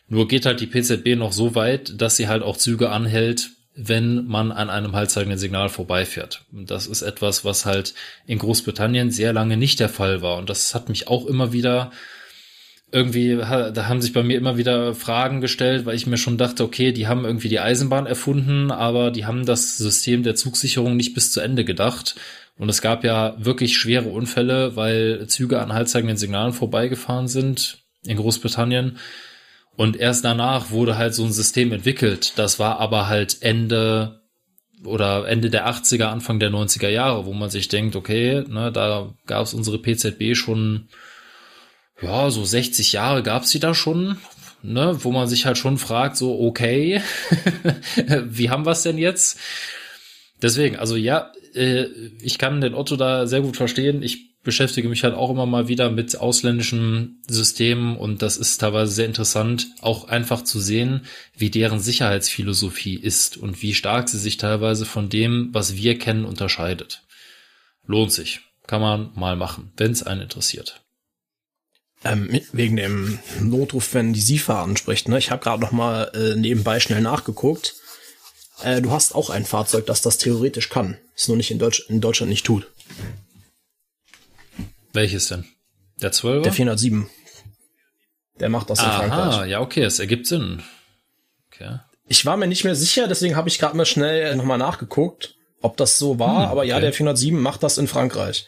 Nur 0.09 0.29
geht 0.29 0.47
halt 0.47 0.61
die 0.61 0.67
PZB 0.67 1.17
noch 1.17 1.33
so 1.33 1.55
weit, 1.55 2.01
dass 2.01 2.17
sie 2.17 2.29
halt 2.29 2.43
auch 2.43 2.57
Züge 2.57 2.91
anhält, 2.91 3.51
wenn 3.75 4.27
man 4.27 4.53
an 4.53 4.69
einem 4.71 4.95
haltzeigenden 4.95 5.39
Signal 5.39 5.69
vorbeifährt. 5.69 6.45
Und 6.53 6.71
das 6.71 6.87
ist 6.87 7.03
etwas, 7.03 7.45
was 7.45 7.65
halt 7.65 7.95
in 8.27 8.39
Großbritannien 8.39 9.11
sehr 9.11 9.33
lange 9.33 9.57
nicht 9.57 9.81
der 9.81 9.89
Fall 9.89 10.21
war. 10.21 10.37
Und 10.39 10.51
das 10.51 10.75
hat 10.75 10.89
mich 10.89 11.09
auch 11.09 11.27
immer 11.27 11.53
wieder 11.53 11.91
irgendwie, 12.93 13.37
da 13.37 13.89
haben 13.89 14.03
sich 14.03 14.13
bei 14.13 14.23
mir 14.23 14.37
immer 14.37 14.59
wieder 14.59 14.95
Fragen 14.95 15.41
gestellt, 15.41 15.87
weil 15.87 15.97
ich 15.97 16.07
mir 16.07 16.19
schon 16.19 16.37
dachte, 16.37 16.63
okay, 16.63 16.93
die 16.93 17.09
haben 17.09 17.25
irgendwie 17.25 17.49
die 17.49 17.61
Eisenbahn 17.61 18.05
erfunden, 18.05 18.71
aber 18.71 19.11
die 19.11 19.25
haben 19.25 19.47
das 19.47 19.79
System 19.79 20.23
der 20.23 20.35
Zugsicherung 20.35 20.97
nicht 20.97 21.15
bis 21.15 21.33
zu 21.33 21.41
Ende 21.41 21.65
gedacht. 21.65 22.17
Und 22.59 22.69
es 22.69 22.83
gab 22.83 23.03
ja 23.03 23.35
wirklich 23.39 23.79
schwere 23.79 24.11
Unfälle, 24.11 24.77
weil 24.77 25.27
Züge 25.27 25.61
an 25.61 25.73
haltzeigenden 25.73 26.19
Signalen 26.19 26.53
vorbeigefahren 26.53 27.29
sind 27.29 27.79
in 28.05 28.19
Großbritannien 28.19 28.99
und 29.77 29.97
erst 29.97 30.25
danach 30.25 30.71
wurde 30.71 30.99
halt 30.99 31.15
so 31.15 31.25
ein 31.25 31.33
System 31.33 31.73
entwickelt. 31.73 32.35
Das 32.37 32.59
war 32.59 32.79
aber 32.79 33.09
halt 33.09 33.39
Ende 33.41 34.21
oder 34.85 35.29
Ende 35.29 35.49
der 35.49 35.69
80er, 35.69 36.05
Anfang 36.05 36.41
der 36.41 36.51
90er 36.51 36.89
Jahre, 36.89 37.25
wo 37.25 37.33
man 37.33 37.51
sich 37.51 37.69
denkt, 37.69 37.97
okay, 37.97 38.45
ne, 38.49 38.73
da 38.73 39.15
gab 39.27 39.45
es 39.45 39.55
unsere 39.55 39.79
PZB 39.79 40.35
schon, 40.35 40.89
ja, 42.01 42.31
so 42.31 42.45
60 42.45 42.93
Jahre 42.93 43.23
gab 43.23 43.45
es 43.45 43.51
die 43.51 43.61
da 43.61 43.75
schon, 43.75 44.19
ne, 44.63 44.99
wo 45.03 45.13
man 45.13 45.29
sich 45.29 45.47
halt 45.47 45.57
schon 45.57 45.79
fragt, 45.79 46.17
so, 46.17 46.41
okay, 46.41 47.01
wie 48.25 48.51
haben 48.51 48.67
wir 48.67 48.73
es 48.73 48.83
denn 48.83 48.99
jetzt? 48.99 49.39
Deswegen, 50.43 50.77
also 50.77 50.97
ja, 50.97 51.31
äh, 51.55 51.85
ich 52.21 52.39
kann 52.39 52.61
den 52.61 52.75
Otto 52.75 52.97
da 52.97 53.27
sehr 53.27 53.43
gut 53.43 53.57
verstehen. 53.57 54.03
Ich 54.03 54.32
beschäftige 54.43 54.89
mich 54.89 55.05
halt 55.05 55.15
auch 55.15 55.31
immer 55.31 55.47
mal 55.47 55.69
wieder 55.69 55.91
mit 55.91 56.17
ausländischen 56.19 57.23
Systemen 57.29 57.97
und 57.97 58.23
das 58.23 58.37
ist 58.37 58.59
teilweise 58.59 58.93
sehr 58.93 59.07
interessant, 59.07 59.69
auch 59.81 60.09
einfach 60.09 60.43
zu 60.43 60.61
sehen, 60.61 61.07
wie 61.37 61.51
deren 61.51 61.81
Sicherheitsphilosophie 61.81 62.97
ist 62.97 63.37
und 63.37 63.63
wie 63.63 63.75
stark 63.75 64.09
sie 64.09 64.19
sich 64.19 64.37
teilweise 64.37 64.85
von 64.85 65.09
dem, 65.09 65.51
was 65.53 65.77
wir 65.77 65.99
kennen, 65.99 66.25
unterscheidet. 66.25 67.03
Lohnt 67.87 68.13
sich. 68.13 68.41
Kann 68.67 68.81
man 68.81 69.11
mal 69.15 69.37
machen, 69.37 69.73
wenn 69.77 69.93
es 69.93 70.03
einen 70.03 70.23
interessiert. 70.23 70.83
Ähm, 72.05 72.41
wegen 72.53 72.77
dem 72.77 73.19
Notruf, 73.41 73.95
wenn 73.95 74.13
die 74.13 74.21
SIFA 74.21 74.63
anspricht, 74.63 75.09
ne? 75.09 75.19
Ich 75.19 75.31
habe 75.31 75.43
gerade 75.43 75.63
noch 75.63 75.73
mal 75.73 76.11
äh, 76.15 76.37
nebenbei 76.37 76.81
schnell 76.81 77.01
nachgeguckt. 77.01 77.75
Äh, 78.63 78.83
du 78.83 78.91
hast 78.91 79.15
auch 79.15 79.31
ein 79.31 79.45
Fahrzeug, 79.45 79.87
das 79.87 80.03
das 80.03 80.19
theoretisch 80.19 80.69
kann. 80.69 80.97
Ist 81.15 81.29
nur 81.29 81.37
nicht 81.37 81.51
in, 81.51 81.59
Deutsch 81.59 81.85
in 81.89 82.01
Deutschland 82.01 82.31
nicht 82.31 82.47
tut. 82.47 82.67
Welches 84.93 85.29
denn? 85.29 85.45
Der 86.01 86.13
12 86.13 86.43
Der 86.43 86.53
407. 86.53 87.09
Der 88.41 88.49
macht 88.49 88.71
das 88.71 88.81
in 88.81 88.87
Aha, 88.87 88.99
Frankreich. 88.99 89.51
ja, 89.51 89.61
okay, 89.61 89.83
es 89.83 89.99
ergibt 89.99 90.27
Sinn. 90.27 90.63
Okay. 91.53 91.79
Ich 92.09 92.27
war 92.27 92.37
mir 92.37 92.47
nicht 92.47 92.65
mehr 92.65 92.75
sicher, 92.75 93.07
deswegen 93.09 93.37
habe 93.37 93.49
ich 93.49 93.59
gerade 93.59 93.77
mal 93.77 93.87
schnell 93.87 94.35
nochmal 94.37 94.59
nachgeguckt, 94.59 95.37
ob 95.61 95.77
das 95.77 95.99
so 95.99 96.19
war. 96.19 96.45
Hm, 96.45 96.51
aber 96.51 96.65
ja, 96.65 96.81
der 96.81 96.93
407 96.93 97.41
macht 97.41 97.63
das 97.63 97.79
in 97.79 97.87
Frankreich. 97.89 98.47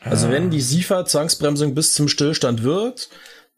Also 0.00 0.30
wenn 0.30 0.50
die 0.50 0.60
SIFA-Zwangsbremsung 0.60 1.74
bis 1.74 1.92
zum 1.94 2.08
Stillstand 2.08 2.62
wirkt, 2.64 3.08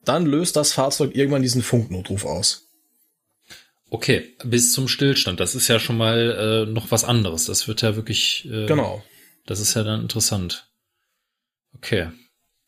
dann 0.04 0.26
löst 0.26 0.56
das 0.56 0.72
Fahrzeug 0.72 1.14
irgendwann 1.16 1.40
diesen 1.42 1.62
Funknotruf 1.62 2.24
aus. 2.26 2.68
Okay, 3.88 4.34
bis 4.44 4.72
zum 4.72 4.88
Stillstand. 4.88 5.40
Das 5.40 5.54
ist 5.54 5.68
ja 5.68 5.78
schon 5.78 5.96
mal 5.96 6.66
äh, 6.68 6.70
noch 6.70 6.90
was 6.90 7.04
anderes. 7.04 7.46
Das 7.46 7.66
wird 7.68 7.80
ja 7.82 7.96
wirklich. 7.96 8.46
Äh, 8.50 8.66
Genau. 8.66 9.02
Das 9.46 9.60
ist 9.60 9.74
ja 9.74 9.84
dann 9.84 10.00
interessant. 10.02 10.68
Okay. 11.76 12.08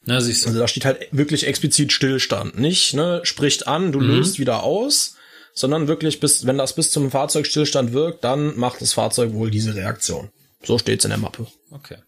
Na, 0.07 0.21
siehst 0.21 0.45
du. 0.45 0.49
Also 0.49 0.61
da 0.61 0.69
steht 0.69 0.85
halt 0.85 1.09
wirklich 1.11 1.47
explizit 1.47 1.93
Stillstand. 1.93 2.59
Nicht, 2.59 2.95
ne, 2.95 3.21
spricht 3.25 3.67
an, 3.67 3.93
du 3.93 4.01
Mhm. 4.01 4.07
löst 4.07 4.39
wieder 4.39 4.63
aus, 4.63 5.17
sondern 5.53 5.89
wirklich 5.89 6.21
bis, 6.21 6.47
wenn 6.47 6.59
das 6.59 6.75
bis 6.75 6.91
zum 6.91 7.11
Fahrzeugstillstand 7.11 7.93
wirkt, 7.93 8.23
dann 8.25 8.57
macht 8.57 8.81
das 8.81 8.93
Fahrzeug 8.93 9.33
wohl 9.33 9.51
diese 9.51 9.75
Reaktion. 9.75 10.31
So 10.63 10.79
steht's 10.79 11.05
in 11.05 11.11
der 11.11 11.19
Mappe. 11.19 11.47
Okay. 11.71 11.99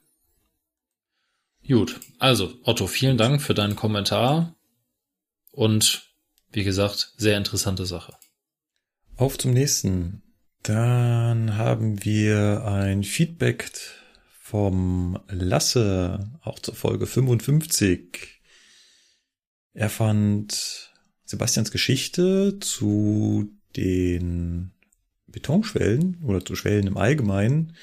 Gut. 1.66 2.00
Also, 2.18 2.54
Otto, 2.64 2.86
vielen 2.86 3.18
Dank 3.18 3.42
für 3.42 3.54
deinen 3.54 3.76
Kommentar. 3.76 4.54
Und 5.52 6.02
wie 6.52 6.64
gesagt, 6.64 7.12
sehr 7.16 7.36
interessante 7.36 7.84
Sache. 7.84 8.14
Auf 9.16 9.36
zum 9.38 9.52
nächsten. 9.52 10.22
Dann 10.62 11.56
haben 11.56 12.04
wir 12.04 12.64
ein 12.64 13.02
Feedback 13.02 13.70
vom 14.48 15.18
Lasse, 15.28 16.30
auch 16.42 16.58
zur 16.58 16.74
Folge 16.74 17.06
55. 17.06 18.40
Er 19.74 19.90
fand 19.90 20.90
Sebastians 21.26 21.70
Geschichte 21.70 22.58
zu 22.58 23.50
den 23.76 24.70
Betonschwellen 25.26 26.22
oder 26.24 26.42
zu 26.42 26.56
Schwellen 26.56 26.86
im 26.86 26.96
Allgemeinen 26.96 27.74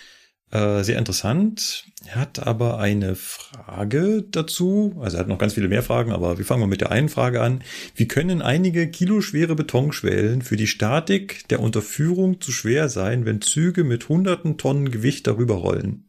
äh, 0.49 0.83
sehr 0.83 0.97
interessant. 0.97 1.85
Er 2.05 2.15
hat 2.15 2.39
aber 2.39 2.79
eine 2.79 3.15
Frage 3.15 4.23
dazu. 4.23 4.95
Also 4.99 5.17
er 5.17 5.21
hat 5.21 5.27
noch 5.27 5.37
ganz 5.37 5.53
viele 5.53 5.67
mehr 5.67 5.83
Fragen, 5.83 6.11
aber 6.11 6.37
wir 6.39 6.45
fangen 6.45 6.61
mal 6.61 6.67
mit 6.67 6.81
der 6.81 6.91
einen 6.91 7.09
Frage 7.09 7.41
an. 7.41 7.61
Wie 7.95 8.07
können 8.07 8.41
einige 8.41 8.87
kiloschwere 8.87 9.55
Betonschwellen 9.55 10.41
für 10.41 10.55
die 10.55 10.67
Statik 10.67 11.47
der 11.49 11.59
Unterführung 11.59 12.41
zu 12.41 12.51
schwer 12.51 12.89
sein, 12.89 13.25
wenn 13.25 13.41
Züge 13.41 13.83
mit 13.83 14.07
hunderten 14.09 14.57
Tonnen 14.57 14.89
Gewicht 14.91 15.27
darüber 15.27 15.55
rollen? 15.55 16.04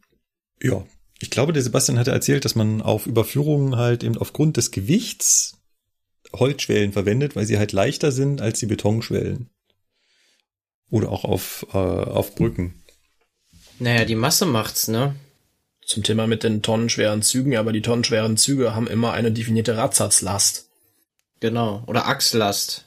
Ja, 0.61 0.85
ich 1.19 1.29
glaube, 1.29 1.53
der 1.53 1.63
Sebastian 1.63 1.99
hatte 1.99 2.11
erzählt, 2.11 2.45
dass 2.45 2.55
man 2.55 2.81
auf 2.81 3.07
Überführungen 3.07 3.75
halt 3.75 4.03
eben 4.03 4.17
aufgrund 4.17 4.57
des 4.57 4.71
Gewichts 4.71 5.57
Holzschwellen 6.33 6.93
verwendet, 6.93 7.35
weil 7.35 7.45
sie 7.45 7.57
halt 7.57 7.71
leichter 7.71 8.11
sind 8.11 8.41
als 8.41 8.59
die 8.59 8.65
Betonschwellen. 8.65 9.49
Oder 10.89 11.09
auch 11.09 11.23
auf, 11.23 11.65
äh, 11.73 11.77
auf 11.77 12.35
Brücken. 12.35 12.83
Naja, 13.79 14.05
die 14.05 14.15
Masse 14.15 14.45
macht's, 14.45 14.87
ne? 14.87 15.15
Zum 15.85 16.03
Thema 16.03 16.27
mit 16.27 16.43
den 16.43 16.61
tonnenschweren 16.61 17.21
Zügen, 17.21 17.55
aber 17.55 17.71
die 17.71 17.81
tonnenschweren 17.81 18.37
Züge 18.37 18.75
haben 18.75 18.87
immer 18.87 19.13
eine 19.13 19.31
definierte 19.31 19.77
Radsatzlast. 19.77 20.69
Genau. 21.39 21.83
Oder 21.87 22.07
Achslast. 22.07 22.85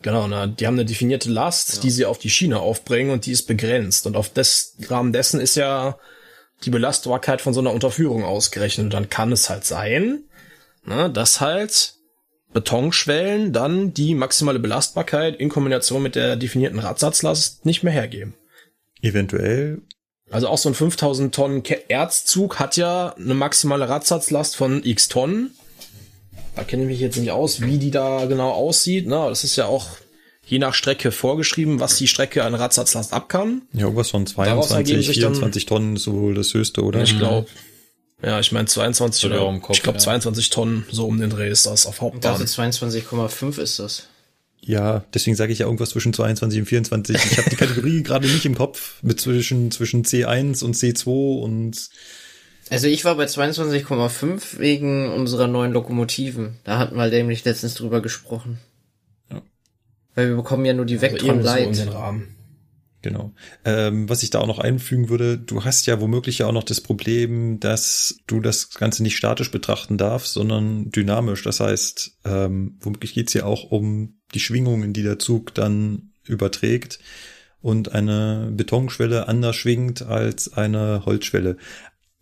Genau, 0.00 0.28
ne? 0.28 0.48
die 0.48 0.66
haben 0.66 0.74
eine 0.74 0.84
definierte 0.84 1.30
Last, 1.30 1.82
die 1.82 1.90
sie 1.90 2.04
auf 2.04 2.18
die 2.18 2.30
Schiene 2.30 2.60
aufbringen 2.60 3.10
und 3.10 3.26
die 3.26 3.32
ist 3.32 3.46
begrenzt. 3.46 4.06
Und 4.06 4.16
auf 4.16 4.32
des 4.32 4.76
Rahmen 4.88 5.12
dessen 5.12 5.40
ist 5.40 5.56
ja 5.56 5.98
die 6.62 6.70
Belastbarkeit 6.70 7.40
von 7.40 7.52
so 7.52 7.60
einer 7.60 7.72
Unterführung 7.72 8.24
ausgerechnet. 8.24 8.84
Und 8.84 8.94
dann 8.94 9.10
kann 9.10 9.32
es 9.32 9.50
halt 9.50 9.64
sein, 9.64 10.24
ne, 10.84 11.10
dass 11.10 11.40
halt 11.40 11.94
Betonschwellen 12.52 13.52
dann 13.52 13.92
die 13.92 14.14
maximale 14.14 14.60
Belastbarkeit 14.60 15.36
in 15.36 15.48
Kombination 15.48 16.02
mit 16.02 16.14
der 16.14 16.36
definierten 16.36 16.78
Radsatzlast 16.78 17.66
nicht 17.66 17.82
mehr 17.82 17.92
hergeben. 17.92 18.34
Eventuell 19.02 19.82
Also 20.30 20.48
auch 20.48 20.58
so 20.58 20.70
ein 20.70 20.74
5000 20.74 21.34
Tonnen 21.34 21.62
Erzzug 21.88 22.58
hat 22.58 22.76
ja 22.76 23.14
eine 23.14 23.34
maximale 23.34 23.88
Radsatzlast 23.88 24.56
von 24.56 24.82
x 24.84 25.08
Tonnen. 25.08 25.50
Da 26.54 26.62
kenne 26.62 26.84
ich 26.84 26.88
mich 26.88 27.00
jetzt 27.00 27.16
nicht 27.18 27.32
aus, 27.32 27.60
wie 27.60 27.78
die 27.78 27.90
da 27.90 28.26
genau 28.26 28.50
aussieht. 28.52 29.06
Ne? 29.06 29.26
Das 29.28 29.42
ist 29.42 29.56
ja 29.56 29.66
auch 29.66 29.88
je 30.46 30.58
nach 30.58 30.74
Strecke 30.74 31.10
vorgeschrieben, 31.12 31.80
was 31.80 31.96
die 31.96 32.08
Strecke 32.08 32.44
an 32.44 32.54
Radsatzlast 32.54 33.12
ab 33.12 33.28
kann. 33.28 33.62
Ja, 33.72 33.82
irgendwas 33.82 34.10
von 34.10 34.24
Daraus 34.24 34.70
ergeben 34.70 35.02
22, 35.02 35.06
sich 35.06 35.20
dann- 35.20 35.32
24 35.34 35.66
Tonnen 35.66 35.96
ist 35.96 36.06
wohl 36.10 36.34
das 36.34 36.52
höchste, 36.54 36.82
oder? 36.82 37.02
Ich 37.02 37.16
glaube, 37.18 37.46
ja, 38.22 38.40
ich 38.40 38.52
meine 38.52 38.66
22 38.66 39.26
Oder 39.26 39.34
oder 39.36 39.44
auch 39.44 39.52
im 39.52 39.60
Kopf, 39.62 39.76
ich 39.76 39.82
glaube 39.82 39.98
ja. 39.98 40.04
22 40.04 40.50
Tonnen 40.50 40.86
so 40.90 41.06
um 41.06 41.20
den 41.20 41.30
Dreh 41.30 41.48
ist 41.50 41.66
das 41.66 41.86
auf 41.86 42.00
Hauptbahn. 42.00 42.20
dachte 42.38 42.44
22,5 42.44 43.58
ist 43.60 43.78
das. 43.78 44.08
Ja, 44.66 45.04
deswegen 45.12 45.36
sage 45.36 45.52
ich 45.52 45.58
ja 45.58 45.66
irgendwas 45.66 45.90
zwischen 45.90 46.14
22 46.14 46.60
und 46.60 46.66
24. 46.66 47.16
Ich 47.16 47.36
habe 47.38 47.50
die 47.50 47.56
Kategorie 47.56 48.02
gerade 48.04 48.26
nicht 48.26 48.46
im 48.46 48.54
Kopf 48.54 49.02
mit 49.02 49.20
zwischen, 49.20 49.70
zwischen 49.70 50.04
C1 50.04 50.64
und 50.64 50.74
C2 50.74 51.40
und 51.42 51.90
Also 52.70 52.86
ich 52.86 53.04
war 53.04 53.14
bei 53.16 53.24
22,5 53.26 54.58
wegen 54.58 55.12
unserer 55.12 55.48
neuen 55.48 55.72
Lokomotiven. 55.72 56.56
Da 56.64 56.78
hatten 56.78 56.96
wir 56.96 57.08
nämlich 57.08 57.44
letztens 57.44 57.74
drüber 57.74 58.00
gesprochen. 58.00 58.58
Weil 60.14 60.28
wir 60.28 60.36
bekommen 60.36 60.64
ja 60.64 60.74
nur 60.74 60.84
die 60.86 60.94
Also 60.94 61.06
Vectron 61.06 61.28
so 61.28 61.38
in 61.38 61.44
Light. 61.44 61.78
den 61.78 61.88
Rahmen. 61.88 62.28
Genau. 63.02 63.34
Ähm, 63.66 64.08
was 64.08 64.22
ich 64.22 64.30
da 64.30 64.40
auch 64.40 64.46
noch 64.46 64.58
einfügen 64.58 65.10
würde, 65.10 65.36
du 65.36 65.62
hast 65.62 65.84
ja 65.86 66.00
womöglich 66.00 66.38
ja 66.38 66.46
auch 66.46 66.52
noch 66.52 66.64
das 66.64 66.80
Problem, 66.80 67.60
dass 67.60 68.16
du 68.26 68.40
das 68.40 68.70
Ganze 68.70 69.02
nicht 69.02 69.16
statisch 69.16 69.50
betrachten 69.50 69.98
darfst, 69.98 70.32
sondern 70.32 70.90
dynamisch. 70.90 71.42
Das 71.42 71.60
heißt, 71.60 72.16
ähm, 72.24 72.78
womöglich 72.80 73.12
geht's 73.12 73.34
ja 73.34 73.44
auch 73.44 73.70
um 73.70 74.14
die 74.32 74.40
Schwingungen, 74.40 74.94
die 74.94 75.02
der 75.02 75.18
Zug 75.18 75.54
dann 75.54 76.12
überträgt 76.24 76.98
und 77.60 77.92
eine 77.92 78.50
Betonschwelle 78.52 79.28
anders 79.28 79.56
schwingt 79.56 80.00
als 80.00 80.54
eine 80.54 81.04
Holzschwelle. 81.04 81.58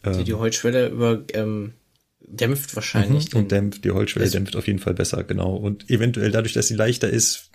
Die, 0.04 0.24
die 0.24 0.34
Holzschwelle 0.34 0.88
über 0.88 1.22
ähm, 1.32 1.74
dämpft 2.20 2.74
wahrscheinlich. 2.74 3.32
Mhm. 3.32 3.40
Und 3.40 3.52
dämpft, 3.52 3.84
die 3.84 3.92
Holzschwelle 3.92 4.28
dämpft 4.28 4.56
auf 4.56 4.66
jeden 4.66 4.80
Fall 4.80 4.94
besser, 4.94 5.22
genau. 5.22 5.54
Und 5.54 5.88
eventuell 5.90 6.32
dadurch, 6.32 6.54
dass 6.54 6.66
sie 6.66 6.74
leichter 6.74 7.08
ist, 7.08 7.51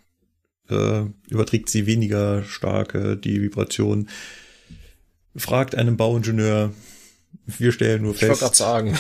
äh, 0.70 1.06
überträgt 1.30 1.70
sie 1.70 1.86
weniger 1.86 2.44
starke 2.44 3.18
die 3.18 3.42
Vibration. 3.42 4.10
Fragt 5.36 5.76
einem 5.76 5.98
Bauingenieur, 5.98 6.74
wir 7.46 7.72
stellen 7.72 8.04
nur 8.04 8.16
Ich 8.16 8.22
wollte 8.22 8.38
fest, 8.38 8.56
sagen, 8.56 8.98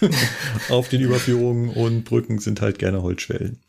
auf 0.68 0.88
den 0.88 1.00
Überführungen 1.00 1.68
und 1.70 2.04
Brücken 2.04 2.38
sind 2.38 2.60
halt 2.60 2.78
gerne 2.78 3.02
Holzschwellen. 3.02 3.60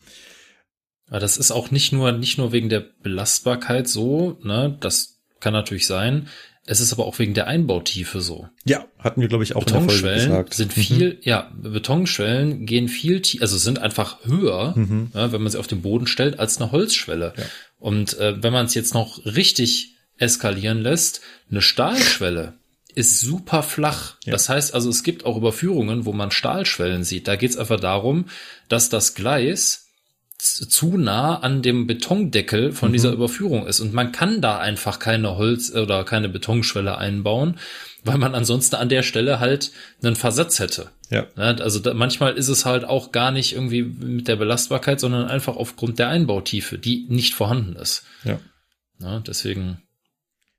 Aber 1.08 1.20
das 1.20 1.38
ist 1.38 1.52
auch 1.52 1.72
nicht 1.72 1.92
nur, 1.92 2.12
nicht 2.12 2.38
nur 2.38 2.52
wegen 2.52 2.70
der 2.70 2.80
Belastbarkeit 2.80 3.88
so, 3.88 4.40
ne, 4.44 4.76
das 4.80 5.20
kann 5.40 5.54
natürlich 5.54 5.86
sein. 5.86 6.28
Es 6.68 6.80
ist 6.80 6.92
aber 6.92 7.06
auch 7.06 7.20
wegen 7.20 7.36
der 7.36 7.46
Einbautiefe 7.48 8.22
so. 8.22 8.50
Ja, 8.66 8.86
hatten 8.98 9.22
wir, 9.22 9.28
glaube 9.28 9.44
ich, 9.44 9.56
auch 9.56 9.62
in 9.62 9.68
der 9.68 9.76
Folge 9.76 9.86
Betonschwellen 9.94 10.30
gesagt. 10.30 10.54
sind 10.56 10.76
Mhm. 10.76 10.82
viel, 10.82 11.20
ja, 11.22 11.52
Betonschwellen 11.56 12.66
gehen 12.66 12.88
viel, 12.88 13.22
tie- 13.22 13.42
also 13.42 13.58
sind 13.58 13.80
einfach 13.80 14.26
höher, 14.26 14.74
Mhm. 14.76 15.12
ja, 15.14 15.32
wenn 15.32 15.44
man 15.44 15.52
sie 15.52 15.60
auf 15.60 15.68
den 15.68 15.82
Boden 15.84 16.08
stellt, 16.08 16.40
als 16.40 16.60
eine 16.60 16.72
Holzschwelle. 16.72 17.34
Ja. 17.38 17.44
Und 17.78 18.18
äh, 18.20 18.42
wenn 18.42 18.52
man 18.54 18.66
es 18.66 18.74
jetzt 18.74 18.94
noch 18.96 19.24
richtig 19.26 19.94
eskalieren 20.18 20.82
lässt, 20.82 21.22
eine 21.52 21.62
Stahlschwelle 21.62 22.54
ist 22.96 23.20
super 23.20 23.62
flach. 23.62 24.16
Ja. 24.24 24.32
Das 24.32 24.48
heißt 24.50 24.74
also, 24.74 24.90
es 24.90 25.04
gibt 25.04 25.26
auch 25.26 25.38
Überführungen, 25.38 26.06
wo 26.06 26.14
man 26.14 26.32
Stahlschwellen 26.32 27.04
sieht. 27.04 27.28
Da 27.28 27.36
geht 27.36 27.52
es 27.52 27.58
einfach 27.58 27.80
darum, 27.80 28.26
dass 28.70 28.90
das 28.90 29.14
Gleis 29.16 29.85
zu 30.46 30.98
nah 30.98 31.40
an 31.40 31.62
dem 31.62 31.88
Betondeckel 31.88 32.72
von 32.72 32.94
dieser 32.94 33.12
Überführung 33.12 33.68
ist. 33.68 33.80
Und 33.80 33.94
man 33.94 34.12
kann 34.12 34.42
da 34.42 34.58
einfach 34.60 35.00
keine 35.00 35.38
Holz- 35.38 35.74
oder 35.74 36.04
keine 36.04 36.30
Betonschwelle 36.30 36.98
einbauen, 36.98 37.58
weil 38.04 38.18
man 38.18 38.36
ansonsten 38.36 38.76
an 38.76 38.90
der 38.90 39.04
Stelle 39.04 39.40
halt 39.40 39.72
einen 40.04 40.16
Versatz 40.16 40.60
hätte. 40.60 40.92
Ja, 41.10 41.28
Also 41.36 41.80
da, 41.80 41.94
manchmal 41.94 42.34
ist 42.34 42.48
es 42.48 42.66
halt 42.66 42.86
auch 42.86 43.12
gar 43.12 43.32
nicht 43.32 43.54
irgendwie 43.54 43.84
mit 43.84 44.28
der 44.28 44.36
Belastbarkeit, 44.36 45.00
sondern 45.00 45.28
einfach 45.28 45.56
aufgrund 45.56 46.00
der 46.00 46.10
Einbautiefe, 46.10 46.78
die 46.78 47.06
nicht 47.10 47.34
vorhanden 47.34 47.76
ist. 47.76 48.04
ja. 48.24 48.40
Ne, 48.98 49.22
deswegen, 49.28 49.82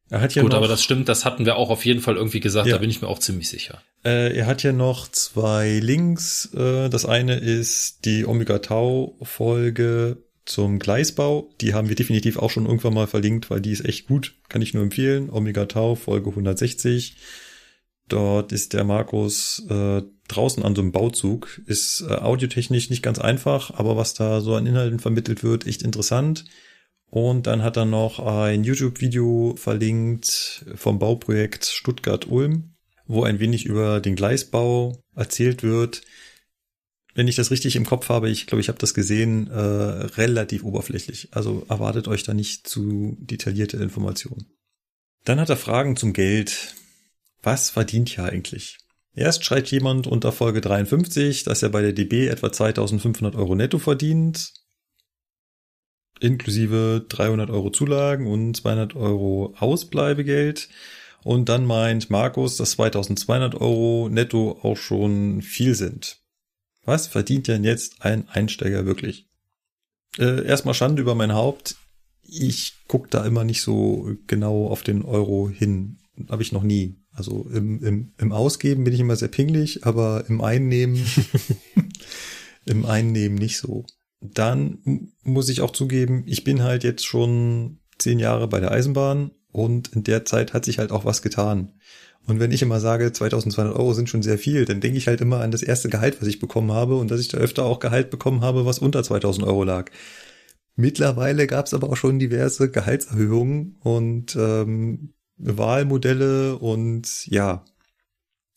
Er 0.08 0.20
hat 0.20 0.34
ja 0.34 0.42
gut, 0.42 0.52
noch, 0.52 0.58
aber 0.58 0.68
das 0.68 0.82
stimmt, 0.82 1.08
das 1.08 1.24
hatten 1.24 1.46
wir 1.46 1.56
auch 1.56 1.70
auf 1.70 1.84
jeden 1.84 2.00
Fall 2.00 2.16
irgendwie 2.16 2.40
gesagt, 2.40 2.68
Ja. 2.68 2.74
da 2.76 2.80
bin 2.80 2.90
ich 2.90 3.02
mir 3.02 3.08
auch 3.08 3.18
ziemlich 3.18 3.48
sicher. 3.48 3.82
Äh, 4.04 4.36
er 4.36 4.46
hat 4.46 4.62
ja 4.62 4.72
noch 4.72 5.08
zwei 5.08 5.80
Links. 5.82 6.50
Äh, 6.54 6.88
das 6.88 7.04
eine 7.06 7.36
ist 7.36 8.04
die 8.04 8.24
Omega 8.24 8.58
Tau 8.60 9.16
Folge 9.22 10.18
zum 10.44 10.78
Gleisbau. 10.78 11.50
Die 11.60 11.74
haben 11.74 11.88
wir 11.88 11.96
definitiv 11.96 12.38
auch 12.38 12.50
schon 12.50 12.66
irgendwann 12.66 12.94
mal 12.94 13.08
verlinkt, 13.08 13.50
weil 13.50 13.60
die 13.60 13.72
ist 13.72 13.84
echt 13.84 14.06
gut. 14.06 14.34
Kann 14.48 14.62
ich 14.62 14.74
nur 14.74 14.84
empfehlen. 14.84 15.28
Omega 15.28 15.66
Tau 15.66 15.96
Folge 15.96 16.30
160. 16.30 17.16
Dort 18.08 18.52
ist 18.52 18.72
der 18.72 18.84
Markus 18.84 19.66
äh, 19.68 20.02
draußen 20.28 20.62
an 20.62 20.76
so 20.76 20.82
einem 20.82 20.92
Bauzug. 20.92 21.60
Ist 21.66 22.04
äh, 22.08 22.14
audiotechnisch 22.14 22.90
nicht 22.90 23.02
ganz 23.02 23.18
einfach, 23.18 23.72
aber 23.74 23.96
was 23.96 24.14
da 24.14 24.40
so 24.40 24.54
an 24.54 24.66
Inhalten 24.66 25.00
vermittelt 25.00 25.42
wird, 25.42 25.66
echt 25.66 25.82
interessant. 25.82 26.44
Und 27.10 27.46
dann 27.46 27.62
hat 27.62 27.76
er 27.76 27.84
noch 27.84 28.18
ein 28.18 28.64
YouTube-Video 28.64 29.54
verlinkt 29.56 30.64
vom 30.74 30.98
Bauprojekt 30.98 31.64
Stuttgart-Ulm, 31.64 32.74
wo 33.06 33.22
ein 33.22 33.38
wenig 33.38 33.64
über 33.64 34.00
den 34.00 34.16
Gleisbau 34.16 35.00
erzählt 35.14 35.62
wird. 35.62 36.02
Wenn 37.14 37.28
ich 37.28 37.36
das 37.36 37.50
richtig 37.50 37.76
im 37.76 37.86
Kopf 37.86 38.10
habe, 38.10 38.28
ich 38.28 38.46
glaube, 38.46 38.60
ich 38.60 38.68
habe 38.68 38.78
das 38.78 38.92
gesehen, 38.92 39.48
äh, 39.50 39.58
relativ 39.58 40.64
oberflächlich. 40.64 41.28
Also 41.30 41.64
erwartet 41.68 42.08
euch 42.08 42.24
da 42.24 42.34
nicht 42.34 42.68
zu 42.68 43.16
detaillierte 43.20 43.78
Informationen. 43.78 44.46
Dann 45.24 45.40
hat 45.40 45.48
er 45.48 45.56
Fragen 45.56 45.96
zum 45.96 46.12
Geld. 46.12 46.74
Was 47.42 47.70
verdient 47.70 48.16
ihr 48.18 48.24
eigentlich? 48.24 48.78
Erst 49.14 49.46
schreit 49.46 49.70
jemand 49.70 50.06
unter 50.06 50.30
Folge 50.30 50.60
53, 50.60 51.44
dass 51.44 51.62
er 51.62 51.70
bei 51.70 51.80
der 51.80 51.94
DB 51.94 52.28
etwa 52.28 52.52
2500 52.52 53.34
Euro 53.34 53.54
netto 53.54 53.78
verdient, 53.78 54.52
inklusive 56.20 57.04
300 57.08 57.50
Euro 57.50 57.70
Zulagen 57.70 58.26
und 58.26 58.56
200 58.56 58.96
Euro 58.96 59.54
Ausbleibegeld. 59.58 60.68
Und 61.22 61.48
dann 61.48 61.66
meint 61.66 62.08
Markus, 62.08 62.56
dass 62.56 62.72
2200 62.72 63.54
Euro 63.56 64.08
netto 64.08 64.58
auch 64.62 64.76
schon 64.76 65.42
viel 65.42 65.74
sind. 65.74 66.20
Was 66.84 67.08
verdient 67.08 67.48
denn 67.48 67.64
jetzt 67.64 68.04
ein 68.04 68.28
Einsteiger 68.28 68.86
wirklich? 68.86 69.28
Äh, 70.18 70.46
erstmal 70.46 70.74
Schande 70.74 71.02
über 71.02 71.14
mein 71.14 71.34
Haupt. 71.34 71.76
Ich 72.22 72.74
guck 72.86 73.10
da 73.10 73.24
immer 73.24 73.44
nicht 73.44 73.60
so 73.60 74.16
genau 74.26 74.68
auf 74.68 74.82
den 74.82 75.02
Euro 75.02 75.50
hin. 75.50 75.98
Habe 76.28 76.42
ich 76.42 76.52
noch 76.52 76.62
nie. 76.62 76.96
Also 77.12 77.48
im, 77.52 77.82
im, 77.82 78.12
im 78.18 78.32
Ausgeben 78.32 78.84
bin 78.84 78.92
ich 78.92 79.00
immer 79.00 79.16
sehr 79.16 79.28
pingelig, 79.28 79.84
aber 79.84 80.24
im 80.28 80.40
Einnehmen, 80.40 81.04
im 82.66 82.84
Einnehmen 82.84 83.36
nicht 83.36 83.58
so. 83.58 83.84
Dann 84.20 85.12
muss 85.22 85.48
ich 85.48 85.60
auch 85.60 85.70
zugeben, 85.70 86.24
ich 86.26 86.44
bin 86.44 86.62
halt 86.62 86.84
jetzt 86.84 87.04
schon 87.04 87.80
zehn 87.98 88.18
Jahre 88.18 88.48
bei 88.48 88.60
der 88.60 88.72
Eisenbahn 88.72 89.30
und 89.52 89.88
in 89.88 90.04
der 90.04 90.24
Zeit 90.24 90.52
hat 90.52 90.64
sich 90.64 90.78
halt 90.78 90.90
auch 90.90 91.04
was 91.04 91.22
getan. 91.22 91.72
Und 92.26 92.40
wenn 92.40 92.50
ich 92.50 92.62
immer 92.62 92.80
sage, 92.80 93.12
2200 93.12 93.74
Euro 93.76 93.94
sind 93.94 94.08
schon 94.08 94.22
sehr 94.22 94.38
viel, 94.38 94.64
dann 94.64 94.80
denke 94.80 94.98
ich 94.98 95.06
halt 95.06 95.20
immer 95.20 95.40
an 95.40 95.52
das 95.52 95.62
erste 95.62 95.88
Gehalt, 95.88 96.20
was 96.20 96.28
ich 96.28 96.40
bekommen 96.40 96.72
habe 96.72 96.96
und 96.96 97.10
dass 97.10 97.20
ich 97.20 97.28
da 97.28 97.38
öfter 97.38 97.64
auch 97.64 97.78
Gehalt 97.78 98.10
bekommen 98.10 98.40
habe, 98.40 98.66
was 98.66 98.80
unter 98.80 99.04
2000 99.04 99.46
Euro 99.46 99.62
lag. 99.62 99.90
Mittlerweile 100.74 101.46
gab 101.46 101.66
es 101.66 101.74
aber 101.74 101.88
auch 101.88 101.96
schon 101.96 102.18
diverse 102.18 102.70
Gehaltserhöhungen 102.70 103.76
und 103.80 104.36
ähm, 104.36 105.14
Wahlmodelle 105.38 106.58
und 106.58 107.26
ja, 107.26 107.64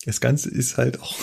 das 0.05 0.19
Ganze 0.19 0.49
ist 0.49 0.77
halt 0.77 1.01
auch 1.01 1.15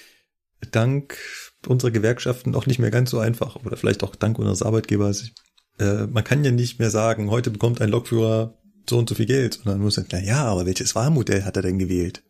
dank 0.70 1.18
unserer 1.66 1.90
Gewerkschaften 1.90 2.54
auch 2.54 2.66
nicht 2.66 2.78
mehr 2.78 2.90
ganz 2.90 3.10
so 3.10 3.18
einfach 3.18 3.56
oder 3.56 3.76
vielleicht 3.76 4.02
auch 4.02 4.16
dank 4.16 4.38
unseres 4.38 4.62
Arbeitgebers. 4.62 5.30
Äh, 5.78 6.06
man 6.06 6.24
kann 6.24 6.44
ja 6.44 6.50
nicht 6.50 6.78
mehr 6.78 6.90
sagen, 6.90 7.30
heute 7.30 7.50
bekommt 7.50 7.80
ein 7.80 7.90
Lokführer 7.90 8.58
so 8.88 8.98
und 8.98 9.08
so 9.08 9.14
viel 9.14 9.26
Geld. 9.26 9.60
Dann 9.64 9.80
muss 9.80 9.96
man, 9.96 10.06
na 10.12 10.20
ja, 10.20 10.44
aber 10.44 10.66
welches 10.66 10.94
Wahlmodell 10.94 11.44
hat 11.44 11.56
er 11.56 11.62
denn 11.62 11.78
gewählt? 11.78 12.22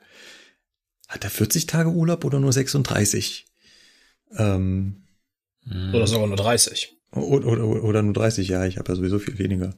Hat 1.09 1.25
er 1.25 1.31
40 1.31 1.67
Tage 1.67 1.91
Urlaub 1.91 2.25
oder 2.25 2.41
nur 2.41 2.53
36? 2.53 3.47
Ähm, 4.37 5.05
Oder 5.93 6.07
sogar 6.07 6.27
nur 6.27 6.37
30. 6.37 6.97
oder, 7.13 7.47
oder, 7.47 7.85
oder 7.85 8.03
nur 8.03 8.15
30, 8.15 8.49
ja, 8.49 8.65
ich 8.65 8.79
habe 8.79 8.91
ja 8.91 8.97
sowieso 8.97 9.19
viel 9.19 9.39
weniger. 9.39 9.77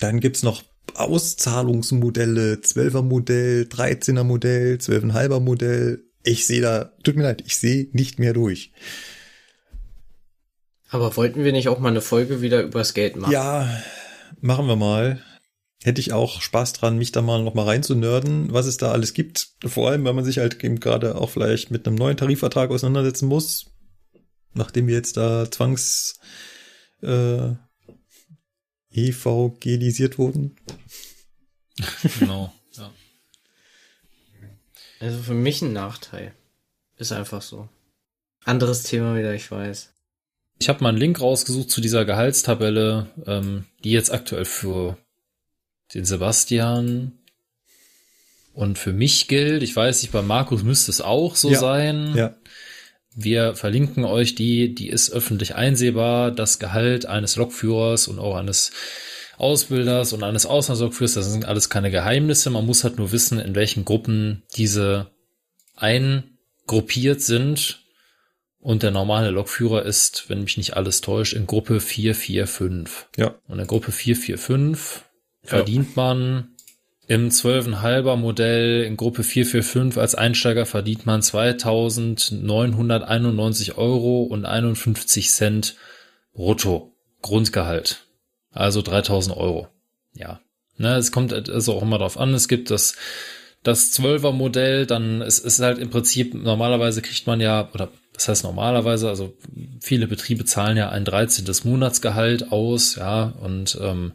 Dann 0.00 0.20
gibt's 0.20 0.42
noch 0.42 0.64
Auszahlungsmodelle, 0.94 2.56
12er 2.56 3.02
Modell, 3.02 3.68
13er 3.70 4.24
Modell, 4.24 4.76
12,5er 4.76 5.40
Modell. 5.40 6.03
Ich 6.24 6.46
sehe 6.46 6.62
da, 6.62 6.92
tut 7.02 7.16
mir 7.16 7.22
leid, 7.22 7.42
ich 7.46 7.56
sehe 7.58 7.88
nicht 7.92 8.18
mehr 8.18 8.32
durch. 8.32 8.72
Aber 10.88 11.16
wollten 11.16 11.44
wir 11.44 11.52
nicht 11.52 11.68
auch 11.68 11.78
mal 11.78 11.88
eine 11.88 12.00
Folge 12.00 12.40
wieder 12.40 12.62
übers 12.62 12.94
Geld 12.94 13.16
machen? 13.16 13.32
Ja, 13.32 13.68
machen 14.40 14.66
wir 14.66 14.76
mal. 14.76 15.22
Hätte 15.82 16.00
ich 16.00 16.14
auch 16.14 16.40
Spaß 16.40 16.72
dran, 16.72 16.96
mich 16.96 17.12
da 17.12 17.20
mal 17.20 17.42
noch 17.42 17.52
mal 17.52 17.66
reinzunörden, 17.66 18.52
was 18.52 18.64
es 18.66 18.78
da 18.78 18.90
alles 18.90 19.12
gibt. 19.12 19.48
Vor 19.66 19.90
allem, 19.90 20.04
weil 20.04 20.14
man 20.14 20.24
sich 20.24 20.38
halt 20.38 20.64
eben 20.64 20.80
gerade 20.80 21.16
auch 21.16 21.28
vielleicht 21.28 21.70
mit 21.70 21.86
einem 21.86 21.96
neuen 21.96 22.16
Tarifvertrag 22.16 22.70
auseinandersetzen 22.70 23.28
muss. 23.28 23.66
Nachdem 24.54 24.86
wir 24.86 24.94
jetzt 24.94 25.18
da 25.18 25.50
zwangs 25.50 26.18
äh, 27.02 27.50
EVGlisiert 28.90 30.16
wurden. 30.16 30.56
Genau. 32.18 32.52
Also 35.00 35.18
für 35.18 35.34
mich 35.34 35.62
ein 35.62 35.72
Nachteil. 35.72 36.32
Ist 36.96 37.12
einfach 37.12 37.42
so. 37.42 37.68
Anderes 38.44 38.82
Thema 38.84 39.16
wieder, 39.16 39.34
ich 39.34 39.50
weiß. 39.50 39.90
Ich 40.58 40.68
habe 40.68 40.82
mal 40.82 40.90
einen 40.90 40.98
Link 40.98 41.20
rausgesucht 41.20 41.70
zu 41.70 41.80
dieser 41.80 42.04
Gehaltstabelle, 42.04 43.08
ähm, 43.26 43.64
die 43.82 43.90
jetzt 43.90 44.12
aktuell 44.12 44.44
für 44.44 44.96
den 45.94 46.04
Sebastian 46.04 47.12
und 48.52 48.78
für 48.78 48.92
mich 48.92 49.26
gilt. 49.28 49.62
Ich 49.62 49.74
weiß 49.74 50.02
nicht, 50.02 50.12
bei 50.12 50.22
Markus 50.22 50.62
müsste 50.62 50.90
es 50.90 51.00
auch 51.00 51.34
so 51.36 51.50
Ja, 51.50 51.58
sein. 51.58 52.14
Ja, 52.14 52.34
Wir 53.16 53.54
verlinken 53.56 54.04
euch 54.04 54.34
die, 54.34 54.74
die 54.74 54.88
ist 54.88 55.10
öffentlich 55.10 55.54
einsehbar. 55.56 56.30
Das 56.30 56.58
Gehalt 56.58 57.06
eines 57.06 57.36
Lokführers 57.36 58.06
und 58.08 58.18
auch 58.18 58.36
eines 58.36 58.70
Ausbilders 59.38 60.12
und 60.12 60.22
eines 60.22 60.46
Auslandslokführers, 60.46 61.14
das 61.14 61.30
sind 61.30 61.44
alles 61.44 61.70
keine 61.70 61.90
Geheimnisse. 61.90 62.50
Man 62.50 62.66
muss 62.66 62.84
halt 62.84 62.98
nur 62.98 63.12
wissen, 63.12 63.38
in 63.38 63.54
welchen 63.54 63.84
Gruppen 63.84 64.42
diese 64.56 65.10
eingruppiert 65.76 67.20
sind. 67.20 67.80
Und 68.60 68.82
der 68.82 68.92
normale 68.92 69.30
Lokführer 69.30 69.82
ist, 69.82 70.30
wenn 70.30 70.42
mich 70.42 70.56
nicht 70.56 70.74
alles 70.74 71.02
täuscht, 71.02 71.34
in 71.34 71.46
Gruppe 71.46 71.80
445. 71.80 73.08
ja, 73.18 73.34
Und 73.46 73.58
in 73.58 73.66
Gruppe 73.66 73.92
445 73.92 75.02
verdient 75.42 75.96
man 75.96 76.54
im 77.06 77.28
12,5er 77.28 78.16
Modell 78.16 78.84
in 78.84 78.96
Gruppe 78.96 79.22
445 79.22 80.00
als 80.00 80.14
Einsteiger 80.14 80.64
verdient 80.64 81.04
man 81.04 81.20
2.991 81.20 83.76
Euro 83.76 84.22
und 84.22 84.46
51 84.46 85.30
Cent 85.30 85.76
brutto 86.32 86.94
Grundgehalt. 87.20 88.03
Also 88.54 88.80
3.000 88.80 89.36
Euro. 89.36 89.68
Ja. 90.14 90.40
Ne, 90.76 90.96
es 90.96 91.12
kommt 91.12 91.32
also 91.32 91.74
auch 91.74 91.82
immer 91.82 91.98
darauf 91.98 92.18
an. 92.18 92.34
Es 92.34 92.48
gibt 92.48 92.70
das, 92.70 92.96
das 93.62 93.92
12er 93.92 94.32
Modell, 94.32 94.86
dann 94.86 95.22
es 95.22 95.38
ist 95.38 95.60
halt 95.60 95.78
im 95.78 95.90
Prinzip, 95.90 96.34
normalerweise 96.34 97.02
kriegt 97.02 97.26
man 97.26 97.40
ja, 97.40 97.68
oder 97.72 97.90
das 98.12 98.28
heißt 98.28 98.44
normalerweise, 98.44 99.08
also 99.08 99.34
viele 99.80 100.06
Betriebe 100.06 100.44
zahlen 100.44 100.76
ja 100.76 100.88
ein 100.88 101.04
13. 101.04 101.44
Monatsgehalt 101.64 102.52
aus, 102.52 102.96
ja, 102.96 103.34
und 103.40 103.76
ähm, 103.80 104.12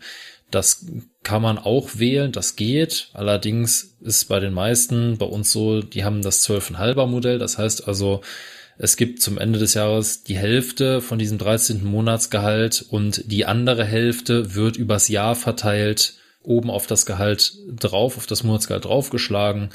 das 0.52 0.86
kann 1.24 1.42
man 1.42 1.58
auch 1.58 1.90
wählen, 2.00 2.32
das 2.32 2.56
geht. 2.56 3.10
Allerdings 3.14 3.98
ist 4.02 4.30
bei 4.30 4.40
den 4.40 4.54
meisten 4.54 5.18
bei 5.18 5.26
uns 5.26 5.52
so, 5.52 5.82
die 5.82 6.04
haben 6.04 6.22
das 6.22 6.48
12,5er 6.48 7.06
Modell. 7.06 7.38
Das 7.40 7.58
heißt 7.58 7.88
also, 7.88 8.22
es 8.82 8.96
gibt 8.96 9.22
zum 9.22 9.38
Ende 9.38 9.60
des 9.60 9.74
Jahres 9.74 10.24
die 10.24 10.38
Hälfte 10.38 11.02
von 11.02 11.20
diesem 11.20 11.38
13. 11.38 11.84
Monatsgehalt 11.84 12.86
und 12.90 13.30
die 13.30 13.46
andere 13.46 13.84
Hälfte 13.84 14.56
wird 14.56 14.78
übers 14.78 15.10
Jahr 15.10 15.36
verteilt 15.36 16.16
oben 16.44 16.72
auf 16.72 16.88
das 16.88 17.06
Gehalt 17.06 17.58
drauf, 17.68 18.16
auf 18.16 18.26
das 18.26 18.46
Monatsgehalt 18.46 18.86
draufgeschlagen, 18.86 19.72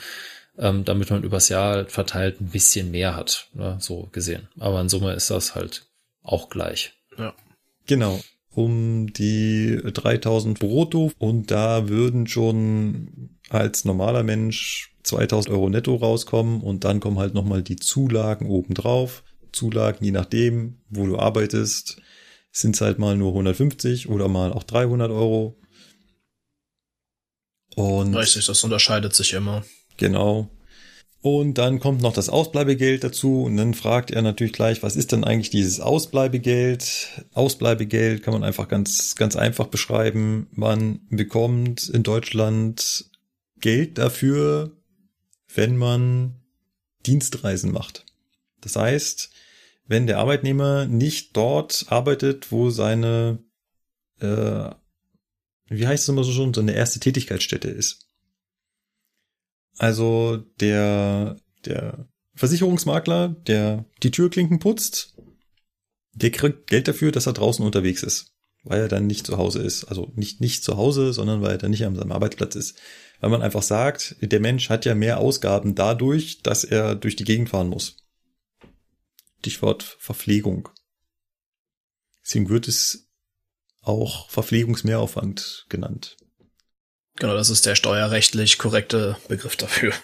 ähm, 0.59 0.87
damit 0.87 1.11
man 1.11 1.23
übers 1.23 1.51
Jahr 1.51 1.85
verteilt 1.85 2.41
ein 2.41 2.49
bisschen 2.49 2.91
mehr 2.91 3.15
hat, 3.15 3.49
ne, 3.53 3.77
so 3.79 4.09
gesehen. 4.11 4.49
Aber 4.59 4.81
in 4.81 4.89
Summe 4.89 5.13
ist 5.13 5.31
das 5.31 5.55
halt 5.55 5.85
auch 6.23 6.49
gleich. 6.49 6.95
genau. 7.87 8.19
Um 8.55 9.13
die 9.13 9.83
3000 9.85 10.59
brutto 10.59 11.13
und 11.19 11.51
da 11.51 11.91
würden 11.91 12.27
schon 12.27 13.34
als 13.51 13.85
normaler 13.85 14.23
Mensch 14.23 14.95
2000 15.05 15.55
Euro 15.55 15.69
netto 15.69 15.97
rauskommen 15.97 16.63
und 16.63 16.85
dann 16.85 17.01
kommen 17.01 17.19
halt 17.19 17.35
nochmal 17.35 17.63
die 17.63 17.77
Zulagen 17.77 18.49
obendrauf. 18.49 19.23
Zulagen, 19.53 20.05
je 20.05 20.11
nachdem, 20.11 20.81
wo 20.89 21.07
du 21.07 21.19
arbeitest, 21.19 22.01
sind 22.51 22.75
es 22.75 22.81
halt 22.81 22.99
mal 22.99 23.17
nur 23.17 23.31
150 23.31 24.09
oder 24.09 24.29
mal 24.29 24.53
auch 24.53 24.63
300 24.63 25.11
Euro. 25.11 25.57
Und 27.77 28.15
Richtig, 28.15 28.47
das 28.47 28.63
unterscheidet 28.65 29.15
sich 29.15 29.33
immer. 29.33 29.65
Genau. 29.97 30.49
Und 31.21 31.55
dann 31.55 31.81
kommt 31.81 32.03
noch 32.03 32.13
das 32.13 32.29
Ausbleibegeld 32.29 33.03
dazu 33.03 33.45
und 33.45 33.57
dann 33.57 33.73
fragt 33.73 34.11
er 34.11 34.21
natürlich 34.21 34.53
gleich, 34.53 34.83
was 34.83 34.95
ist 34.95 35.11
denn 35.11 35.25
eigentlich 35.25 35.49
dieses 35.49 35.81
Ausbleibegeld? 35.81 37.25
Ausbleibegeld 37.33 38.23
kann 38.23 38.35
man 38.35 38.45
einfach 38.45 38.69
ganz, 38.69 39.15
ganz 39.17 39.35
einfach 39.35 39.69
beschreiben. 39.69 40.49
Man 40.53 41.01
bekommt 41.09 41.89
in 41.89 42.03
Deutschland 42.03 43.07
Geld 43.65 43.97
dafür, 43.97 44.77
wenn 45.55 45.79
man 45.79 46.35
Dienstreisen 47.07 47.73
macht. 47.73 48.05
Das 48.61 48.77
heißt, 48.77 49.31
wenn 49.87 50.07
der 50.07 50.19
Arbeitnehmer 50.19 50.85
nicht 50.85 51.35
dort 51.35 51.87
arbeitet, 51.89 52.53
wo 52.53 52.69
seine, 52.69 53.39
äh, 54.21 54.69
wie 55.69 55.87
heißt 55.87 56.03
es 56.03 56.09
immer 56.11 56.25
so 56.25 56.33
schon, 56.33 56.53
seine 56.53 56.75
erste 56.75 57.01
Tätigkeitsstätte 57.01 57.71
ist. 57.71 58.07
Also 59.79 60.45
der, 60.61 61.39
der 61.65 62.07
Versicherungsmakler, 62.35 63.29
der 63.47 63.87
die 64.03 64.11
Türklinken 64.11 64.59
putzt, 64.59 65.17
der 66.13 66.33
kriegt 66.33 66.67
Geld 66.67 66.87
dafür, 66.87 67.13
dass 67.13 67.27
er 67.27 67.33
draußen 67.33 67.65
unterwegs 67.65 68.03
ist, 68.03 68.35
weil 68.63 68.83
er 68.83 68.89
dann 68.89 69.07
nicht 69.07 69.27
zu 69.27 69.39
Hause 69.39 69.63
ist. 69.63 69.85
Also 69.85 70.13
nicht, 70.17 70.43
nicht 70.43 70.63
zu 70.65 70.77
Hause, 70.77 71.15
sondern 71.15 71.41
weil 71.41 71.53
er 71.53 71.59
dann 71.59 71.71
nicht 71.71 71.87
an 71.87 71.97
seinem 71.97 72.13
Arbeitsplatz 72.13 72.57
ist. 72.57 72.79
Weil 73.25 73.31
man 73.31 73.41
einfach 73.41 73.63
sagt, 73.63 74.17
der 74.21 74.39
Mensch 74.39 74.69
hat 74.69 74.85
ja 74.85 74.95
mehr 74.95 75.17
Ausgaben 75.17 75.75
dadurch, 75.75 76.43
dass 76.43 76.63
er 76.63 76.95
durch 76.95 77.17
die 77.17 77.25
Gegend 77.25 77.49
fahren 77.49 77.71
muss. 77.71 77.97
Stichwort 79.39 79.97
Verpflegung. 79.99 80.69
Deswegen 82.23 82.51
wird 82.51 82.69
es 82.69 83.09
auch 83.81 84.29
Verpflegungsmehraufwand 84.29 85.65
genannt. 85.71 86.19
Genau, 87.17 87.35
das 87.35 87.49
ist 87.49 87.65
der 87.65 87.77
steuerrechtlich 87.77 88.59
korrekte 88.59 89.17
Begriff 89.27 89.57
dafür. 89.57 89.95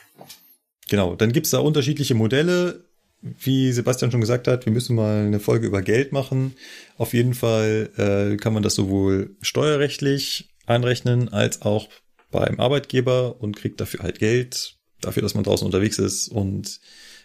genau, 0.88 1.14
dann 1.14 1.32
gibt's 1.32 1.50
da 1.50 1.58
unterschiedliche 1.58 2.14
Modelle. 2.14 2.88
Wie 3.20 3.70
Sebastian 3.70 4.10
schon 4.10 4.22
gesagt 4.22 4.48
hat, 4.48 4.64
wir 4.64 4.72
müssen 4.72 4.96
mal 4.96 5.26
eine 5.26 5.40
Folge 5.40 5.66
über 5.66 5.82
Geld 5.82 6.12
machen. 6.12 6.56
Auf 6.96 7.12
jeden 7.12 7.34
Fall 7.34 7.90
äh, 7.98 8.38
kann 8.38 8.54
man 8.54 8.62
das 8.62 8.76
sowohl 8.76 9.36
steuerrechtlich 9.42 10.54
einrechnen 10.64 11.30
als 11.30 11.60
auch 11.60 11.90
beim 12.30 12.60
Arbeitgeber 12.60 13.40
und 13.40 13.56
kriegt 13.56 13.80
dafür 13.80 14.02
halt 14.02 14.18
Geld, 14.18 14.78
dafür, 15.00 15.22
dass 15.22 15.34
man 15.34 15.44
draußen 15.44 15.66
unterwegs 15.66 15.98
ist 15.98 16.28
und 16.28 16.80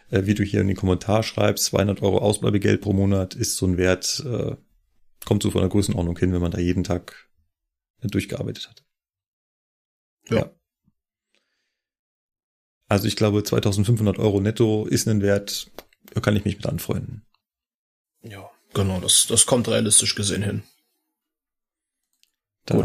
äh, 0.09 0.25
wie 0.25 0.33
du 0.33 0.43
hier 0.43 0.61
in 0.61 0.67
den 0.67 0.77
Kommentar 0.77 1.23
schreibst, 1.23 1.65
200 1.65 2.01
Euro 2.01 2.19
Ausbleibegeld 2.19 2.81
pro 2.81 2.93
Monat 2.93 3.35
ist 3.35 3.57
so 3.57 3.65
ein 3.65 3.77
Wert, 3.77 4.23
äh, 4.25 4.55
kommt 5.25 5.43
so 5.43 5.51
von 5.51 5.61
der 5.61 5.69
Größenordnung 5.69 6.17
hin, 6.17 6.33
wenn 6.33 6.41
man 6.41 6.51
da 6.51 6.59
jeden 6.59 6.83
Tag 6.83 7.29
äh, 8.01 8.07
durchgearbeitet 8.07 8.69
hat. 8.69 8.83
Ja. 10.29 10.51
Also 12.87 13.07
ich 13.07 13.15
glaube, 13.15 13.43
2500 13.43 14.19
Euro 14.19 14.39
netto 14.41 14.85
ist 14.85 15.07
ein 15.07 15.21
Wert, 15.21 15.71
da 16.13 16.21
kann 16.21 16.35
ich 16.35 16.45
mich 16.45 16.57
mit 16.57 16.67
anfreunden. 16.67 17.25
Ja, 18.21 18.49
genau, 18.73 18.99
das, 18.99 19.25
das 19.27 19.45
kommt 19.45 19.67
realistisch 19.67 20.15
gesehen 20.15 20.43
hin. 20.43 20.63
Dann 22.65 22.77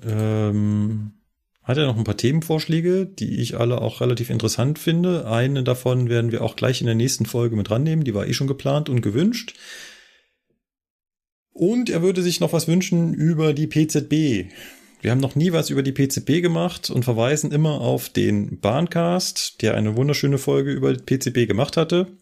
Gut. 0.00 0.04
ähm, 0.04 1.12
hat 1.64 1.78
er 1.78 1.86
noch 1.86 1.96
ein 1.96 2.04
paar 2.04 2.16
Themenvorschläge, 2.16 3.06
die 3.06 3.40
ich 3.40 3.58
alle 3.58 3.80
auch 3.80 4.02
relativ 4.02 4.28
interessant 4.28 4.78
finde. 4.78 5.26
Eine 5.26 5.64
davon 5.64 6.10
werden 6.10 6.30
wir 6.30 6.42
auch 6.42 6.56
gleich 6.56 6.80
in 6.82 6.86
der 6.86 6.94
nächsten 6.94 7.24
Folge 7.24 7.56
mit 7.56 7.70
rannehmen. 7.70 8.04
Die 8.04 8.14
war 8.14 8.26
eh 8.26 8.34
schon 8.34 8.46
geplant 8.46 8.90
und 8.90 9.00
gewünscht. 9.00 9.54
Und 11.52 11.88
er 11.88 12.02
würde 12.02 12.22
sich 12.22 12.40
noch 12.40 12.52
was 12.52 12.68
wünschen 12.68 13.14
über 13.14 13.54
die 13.54 13.66
PZB. 13.66 14.52
Wir 15.00 15.10
haben 15.10 15.20
noch 15.20 15.36
nie 15.36 15.52
was 15.52 15.70
über 15.70 15.82
die 15.82 15.92
PZB 15.92 16.42
gemacht 16.42 16.90
und 16.90 17.04
verweisen 17.04 17.50
immer 17.50 17.80
auf 17.80 18.10
den 18.10 18.60
Bahncast, 18.60 19.62
der 19.62 19.74
eine 19.74 19.96
wunderschöne 19.96 20.38
Folge 20.38 20.72
über 20.72 20.92
die 20.92 21.02
PZB 21.02 21.46
gemacht 21.46 21.76
hatte. 21.76 22.18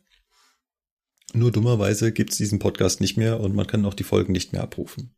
Nur 1.33 1.51
dummerweise 1.51 2.13
gibt's 2.13 2.37
diesen 2.37 2.59
Podcast 2.59 3.01
nicht 3.01 3.17
mehr 3.17 3.41
und 3.41 3.55
man 3.55 3.67
kann 3.67 3.85
auch 3.87 3.95
die 3.95 4.05
Folgen 4.05 4.33
nicht 4.33 4.53
mehr 4.53 4.63
abrufen. 4.63 5.15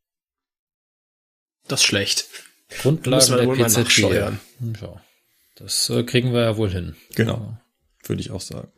Das 1.67 1.81
ist 1.81 1.87
schlecht. 1.87 2.29
Grundlagen 2.69 3.17
Müssen 3.17 3.31
wir 3.33 3.39
der 3.39 3.47
mal 3.47 3.85
PZB. 3.85 3.99
Ja, 4.81 5.03
das 5.57 5.91
äh, 5.91 6.03
kriegen 6.03 6.33
wir 6.33 6.43
ja 6.43 6.57
wohl 6.57 6.71
hin. 6.71 6.97
Genau, 7.15 7.57
würde 8.05 8.21
ich 8.21 8.31
auch 8.31 8.41
sagen. 8.41 8.73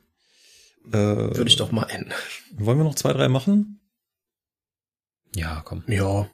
Äh, 0.88 0.92
Würde 0.92 1.48
ich 1.48 1.56
doch 1.56 1.72
meinen. 1.72 2.12
Wollen 2.52 2.78
wir 2.78 2.84
noch 2.84 2.94
zwei, 2.94 3.12
drei 3.12 3.28
machen? 3.28 3.80
Ja, 5.34 5.62
komm. 5.64 5.82
Ja. 5.88 6.30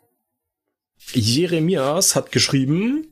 Jeremias 1.13 2.15
hat 2.15 2.33
geschrieben, 2.33 3.09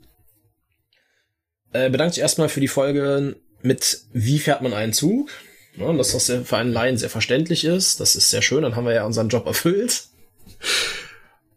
äh, 1.72 1.90
bedankt 1.90 2.14
sich 2.14 2.22
erstmal 2.22 2.48
für 2.48 2.60
die 2.60 2.68
Folge 2.68 3.36
mit 3.62 4.02
Wie 4.12 4.38
fährt 4.38 4.62
man 4.62 4.74
einen 4.74 4.92
Zug? 4.92 5.30
Ja, 5.76 5.86
und 5.86 5.98
dass 5.98 6.12
das 6.12 6.26
für 6.26 6.56
einen 6.56 6.72
Laien 6.72 6.98
sehr 6.98 7.10
verständlich 7.10 7.64
ist. 7.64 8.00
Das 8.00 8.16
ist 8.16 8.30
sehr 8.30 8.42
schön, 8.42 8.62
dann 8.62 8.76
haben 8.76 8.86
wir 8.86 8.94
ja 8.94 9.04
unseren 9.04 9.28
Job 9.28 9.46
erfüllt. 9.46 10.08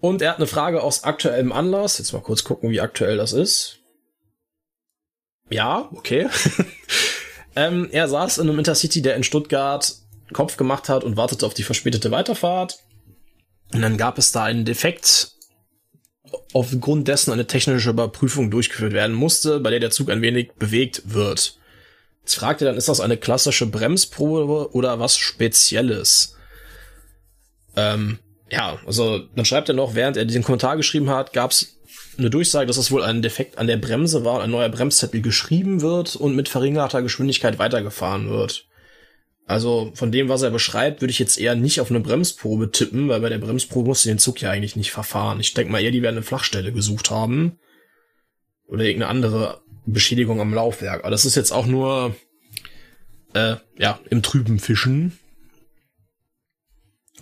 Und 0.03 0.21
er 0.21 0.31
hat 0.31 0.37
eine 0.37 0.47
Frage 0.47 0.83
aus 0.83 1.05
aktuellem 1.05 1.53
Anlass. 1.53 1.97
Jetzt 1.97 2.11
mal 2.11 2.21
kurz 2.21 2.43
gucken, 2.43 2.71
wie 2.71 2.81
aktuell 2.81 3.15
das 3.15 3.31
ist. 3.31 3.79
Ja, 5.49 5.87
okay. 5.93 6.27
ähm, 7.55 7.87
er 7.89 8.09
saß 8.09 8.39
in 8.39 8.49
einem 8.49 8.59
Intercity, 8.59 9.01
der 9.01 9.15
in 9.15 9.23
Stuttgart 9.23 9.95
Kopf 10.33 10.57
gemacht 10.57 10.89
hat 10.89 11.05
und 11.05 11.15
wartete 11.15 11.45
auf 11.45 11.53
die 11.53 11.63
verspätete 11.63 12.11
Weiterfahrt. 12.11 12.79
Und 13.73 13.81
dann 13.81 13.95
gab 13.95 14.17
es 14.17 14.33
da 14.33 14.43
einen 14.43 14.65
Defekt, 14.65 15.31
aufgrund 16.51 17.07
dessen 17.07 17.31
eine 17.31 17.47
technische 17.47 17.91
Überprüfung 17.91 18.51
durchgeführt 18.51 18.91
werden 18.91 19.15
musste, 19.15 19.61
bei 19.61 19.69
der 19.69 19.79
der 19.79 19.91
Zug 19.91 20.09
ein 20.09 20.21
wenig 20.21 20.51
bewegt 20.59 21.13
wird. 21.13 21.57
Jetzt 22.23 22.35
fragt 22.35 22.61
er 22.61 22.65
dann, 22.65 22.75
ist 22.75 22.89
das 22.89 22.99
eine 22.99 23.15
klassische 23.15 23.67
Bremsprobe 23.67 24.75
oder 24.75 24.99
was 24.99 25.17
Spezielles? 25.17 26.35
Ähm, 27.77 28.19
ja, 28.53 28.77
also 28.85 29.19
dann 29.35 29.45
schreibt 29.45 29.69
er 29.69 29.75
noch, 29.75 29.95
während 29.95 30.15
er 30.15 30.25
diesen 30.25 30.43
Kommentar 30.43 30.77
geschrieben 30.77 31.09
hat, 31.09 31.33
gab 31.33 31.51
es 31.51 31.79
eine 32.17 32.29
Durchsage, 32.29 32.67
dass 32.67 32.77
es 32.77 32.91
wohl 32.91 33.01
ein 33.01 33.23
Defekt 33.23 33.57
an 33.57 33.65
der 33.65 33.77
Bremse 33.77 34.23
war 34.23 34.35
und 34.35 34.41
ein 34.41 34.51
neuer 34.51 34.69
Bremszettel 34.69 35.21
geschrieben 35.21 35.81
wird 35.81 36.15
und 36.15 36.35
mit 36.35 36.49
verringerter 36.49 37.01
Geschwindigkeit 37.01 37.57
weitergefahren 37.57 38.29
wird. 38.29 38.67
Also 39.45 39.91
von 39.95 40.11
dem, 40.11 40.29
was 40.29 40.43
er 40.43 40.51
beschreibt, 40.51 41.01
würde 41.01 41.11
ich 41.11 41.19
jetzt 41.19 41.39
eher 41.39 41.55
nicht 41.55 41.81
auf 41.81 41.89
eine 41.89 41.99
Bremsprobe 41.99 42.71
tippen, 42.71 43.09
weil 43.09 43.19
bei 43.19 43.29
der 43.29 43.39
Bremsprobe 43.39 43.89
musst 43.89 44.05
du 44.05 44.09
den 44.09 44.19
Zug 44.19 44.39
ja 44.39 44.51
eigentlich 44.51 44.75
nicht 44.75 44.91
verfahren. 44.91 45.39
Ich 45.39 45.53
denke 45.53 45.71
mal 45.71 45.81
eher, 45.81 45.91
die 45.91 46.03
werden 46.03 46.17
eine 46.17 46.25
Flachstelle 46.25 46.71
gesucht 46.71 47.09
haben. 47.09 47.59
Oder 48.67 48.83
irgendeine 48.83 49.09
andere 49.09 49.61
Beschädigung 49.85 50.39
am 50.39 50.53
Laufwerk. 50.53 51.01
Aber 51.01 51.11
das 51.11 51.25
ist 51.25 51.35
jetzt 51.35 51.51
auch 51.51 51.65
nur, 51.65 52.15
äh, 53.33 53.55
ja, 53.77 53.99
im 54.09 54.21
Trüben 54.21 54.59
fischen. 54.59 55.17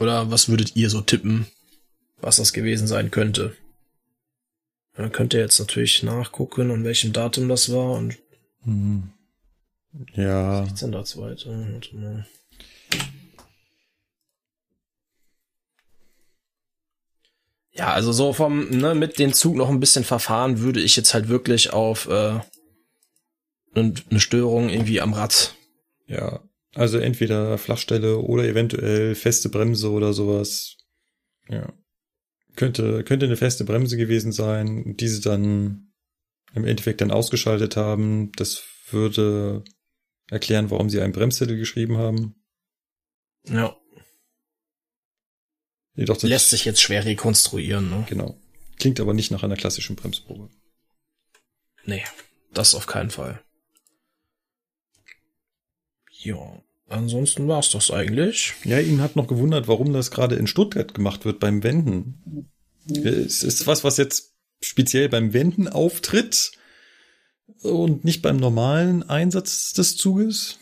Oder 0.01 0.31
was 0.31 0.49
würdet 0.49 0.75
ihr 0.75 0.89
so 0.89 1.01
tippen, 1.01 1.45
was 2.19 2.37
das 2.37 2.53
gewesen 2.53 2.87
sein 2.87 3.11
könnte? 3.11 3.55
Dann 4.95 5.11
könnt 5.11 5.35
ihr 5.35 5.41
jetzt 5.41 5.59
natürlich 5.59 6.01
nachgucken, 6.01 6.71
an 6.71 6.83
welchem 6.83 7.13
Datum 7.13 7.47
das 7.47 7.71
war 7.71 7.91
und 7.93 8.17
Hm. 8.63 9.11
Ja, 10.13 10.63
16.2. 10.63 11.73
Warte 11.73 11.95
mal. 11.95 12.27
Ja, 17.73 17.93
also 17.93 18.11
so 18.11 18.33
vom, 18.33 18.69
ne, 18.69 18.95
mit 18.95 19.19
dem 19.19 19.33
Zug 19.33 19.55
noch 19.55 19.69
ein 19.69 19.79
bisschen 19.79 20.03
verfahren, 20.03 20.59
würde 20.59 20.81
ich 20.81 20.95
jetzt 20.95 21.13
halt 21.13 21.29
wirklich 21.29 21.73
auf 21.73 22.07
äh, 22.07 22.39
eine 23.75 24.19
Störung 24.19 24.69
irgendwie 24.69 24.99
am 24.99 25.13
Rad. 25.13 25.55
ja. 26.07 26.41
Also 26.73 26.97
entweder 26.97 27.57
Flachstelle 27.57 28.17
oder 28.19 28.45
eventuell 28.45 29.15
feste 29.15 29.49
Bremse 29.49 29.91
oder 29.91 30.13
sowas. 30.13 30.77
Ja. 31.49 31.73
Könnte, 32.55 33.03
könnte 33.03 33.25
eine 33.25 33.37
feste 33.37 33.65
Bremse 33.65 33.97
gewesen 33.97 34.31
sein, 34.31 34.95
die 34.97 35.07
sie 35.07 35.21
dann 35.21 35.93
im 36.53 36.65
Endeffekt 36.65 37.01
dann 37.01 37.11
ausgeschaltet 37.11 37.75
haben. 37.77 38.31
Das 38.33 38.63
würde 38.89 39.63
erklären, 40.29 40.69
warum 40.69 40.89
sie 40.89 41.01
einen 41.01 41.13
Bremszettel 41.13 41.57
geschrieben 41.57 41.97
haben. 41.97 42.35
Ja, 43.47 43.75
Jedoch 45.95 46.17
das, 46.17 46.29
lässt 46.29 46.49
sich 46.49 46.65
jetzt 46.65 46.81
schwer 46.81 47.05
rekonstruieren, 47.05 47.89
ne? 47.89 48.05
Genau. 48.09 48.39
Klingt 48.79 48.99
aber 48.99 49.13
nicht 49.13 49.31
nach 49.31 49.43
einer 49.43 49.57
klassischen 49.57 49.95
Bremsprobe. 49.95 50.49
Nee, 51.85 52.03
das 52.53 52.75
auf 52.75 52.87
keinen 52.87 53.09
Fall. 53.09 53.43
Ja, 56.23 56.61
ansonsten 56.87 57.47
war's 57.47 57.71
das 57.71 57.91
eigentlich. 57.91 58.53
Ja, 58.63 58.79
ihn 58.79 59.01
hat 59.01 59.15
noch 59.15 59.27
gewundert, 59.27 59.67
warum 59.67 59.91
das 59.93 60.11
gerade 60.11 60.35
in 60.35 60.47
Stuttgart 60.47 60.93
gemacht 60.93 61.25
wird 61.25 61.39
beim 61.39 61.63
Wenden. 61.63 62.49
Es 62.87 63.43
ist 63.43 63.67
was, 63.67 63.83
was 63.83 63.97
jetzt 63.97 64.33
speziell 64.61 65.09
beim 65.09 65.33
Wenden 65.33 65.67
auftritt 65.67 66.51
und 67.61 68.05
nicht 68.05 68.21
beim 68.21 68.37
normalen 68.37 69.03
Einsatz 69.03 69.73
des 69.73 69.97
Zuges. 69.97 70.57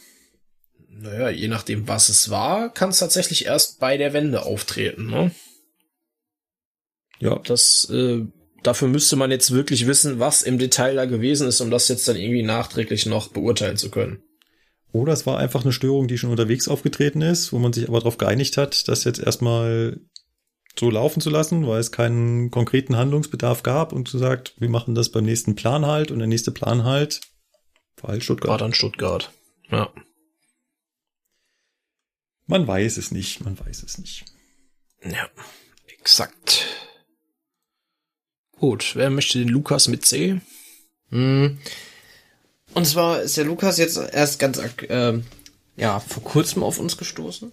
Naja, 0.90 1.30
je 1.30 1.48
nachdem, 1.48 1.88
was 1.88 2.10
es 2.10 2.30
war, 2.30 2.74
kann 2.74 2.90
es 2.90 3.00
tatsächlich 3.00 3.46
erst 3.46 3.80
bei 3.80 3.98
der 3.98 4.14
Wende 4.14 4.44
auftreten, 4.44 5.08
ne? 5.08 5.32
Ja, 7.20 7.40
Das, 7.40 7.90
äh, 7.90 8.26
dafür 8.64 8.88
müsste 8.88 9.16
man 9.16 9.32
jetzt 9.32 9.52
wirklich 9.52 9.88
wissen, 9.88 10.20
was 10.20 10.42
im 10.42 10.58
Detail 10.58 10.96
da 10.96 11.06
gewesen 11.06 11.48
ist, 11.48 11.62
um 11.62 11.70
das 11.70 11.88
jetzt 11.90 12.08
dann 12.08 12.16
irgendwie 12.16 12.44
nachträglich 12.44 13.06
noch 13.06 13.30
beurteilen 13.30 13.78
zu 13.78 13.92
können. 13.92 14.24
Oder 14.92 15.14
es 15.14 15.26
war 15.26 15.38
einfach 15.38 15.64
eine 15.64 15.74
Störung, 15.74 16.08
die 16.08 16.18
schon 16.18 16.32
unterwegs 16.32 16.68
aufgetreten 16.68 17.22
ist, 17.22 17.54
wo 17.54 17.60
man 17.60 17.74
sich 17.74 17.88
aber 17.88 18.00
darauf 18.00 18.18
geeinigt 18.18 18.58
hat, 18.58 18.88
das 18.88 19.04
jetzt 19.04 19.20
erstmal 19.20 20.00
so 20.78 20.90
laufen 20.90 21.22
zu 21.22 21.30
lassen, 21.30 21.68
weil 21.68 21.80
es 21.80 21.92
keinen 21.92 22.52
konkreten 22.52 22.96
Handlungsbedarf 22.96 23.64
gab 23.64 23.92
und 23.94 24.12
gesagt, 24.12 24.54
wir 24.58 24.70
machen 24.70 24.96
das 24.96 25.10
beim 25.10 25.26
nächsten 25.26 25.56
Plan 25.56 25.86
halt 25.86 26.12
und 26.12 26.20
der 26.20 26.28
nächste 26.28 26.52
Plan 26.52 26.84
halt 26.84 27.22
war 28.02 28.12
halt 28.12 28.20
War 28.20 28.24
Stuttgart. 28.24 28.62
dann 28.62 28.74
Stuttgart. 28.74 29.32
Ja. 29.70 29.92
Man 32.48 32.66
weiß 32.66 32.98
es 32.98 33.12
nicht, 33.12 33.44
man 33.44 33.60
weiß 33.60 33.84
es 33.84 33.98
nicht. 33.98 34.26
Ja, 35.04 35.30
exakt. 35.88 36.66
Gut, 38.58 38.96
wer 38.96 39.10
möchte 39.10 39.40
den 39.40 39.50
Lukas 39.50 39.88
mit 39.88 40.06
C? 40.06 40.42
Hm. 41.10 41.60
Und 42.74 42.86
zwar 42.86 43.22
ist 43.22 43.38
der 43.38 43.46
Lukas 43.46 43.78
jetzt 43.78 43.98
erst 43.98 44.40
ganz 44.40 44.60
ähm, 44.90 45.26
ja 45.76 46.00
vor 46.00 46.24
kurzem 46.24 46.64
auf 46.64 46.80
uns 46.80 46.98
gestoßen. 46.98 47.52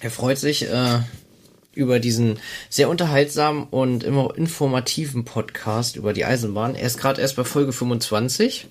Er 0.00 0.10
freut 0.10 0.38
sich 0.38 0.68
äh, 0.68 1.00
über 1.74 2.00
diesen 2.00 2.38
sehr 2.68 2.88
unterhaltsamen 2.88 3.64
und 3.64 4.04
immer 4.04 4.36
informativen 4.36 5.24
Podcast 5.24 5.96
über 5.96 6.12
die 6.12 6.24
Eisenbahn. 6.24 6.74
Er 6.74 6.86
ist 6.86 6.98
gerade 6.98 7.20
erst 7.20 7.36
bei 7.36 7.44
Folge 7.44 7.72
25 7.72 8.68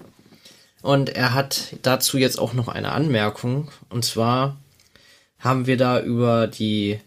und 0.82 1.10
er 1.10 1.34
hat 1.34 1.76
dazu 1.82 2.18
jetzt 2.18 2.40
auch 2.40 2.54
noch 2.54 2.68
eine 2.68 2.92
Anmerkung. 2.92 3.70
Und 3.90 4.06
zwar 4.06 4.58
haben 5.40 5.68
wir 5.68 5.78
da 5.78 6.02
über 6.02 6.48
die 6.48 7.00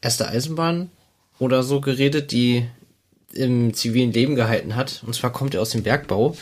erste 0.00 0.28
Eisenbahn 0.28 0.90
oder 1.38 1.62
so 1.62 1.80
geredet, 1.80 2.32
die 2.32 2.66
im 3.32 3.74
zivilen 3.74 4.12
Leben 4.12 4.34
gehalten 4.34 4.76
hat. 4.76 5.02
Und 5.06 5.14
zwar 5.14 5.32
kommt 5.32 5.54
er 5.54 5.62
aus 5.62 5.70
dem 5.70 5.82
Bergbau. 5.82 6.36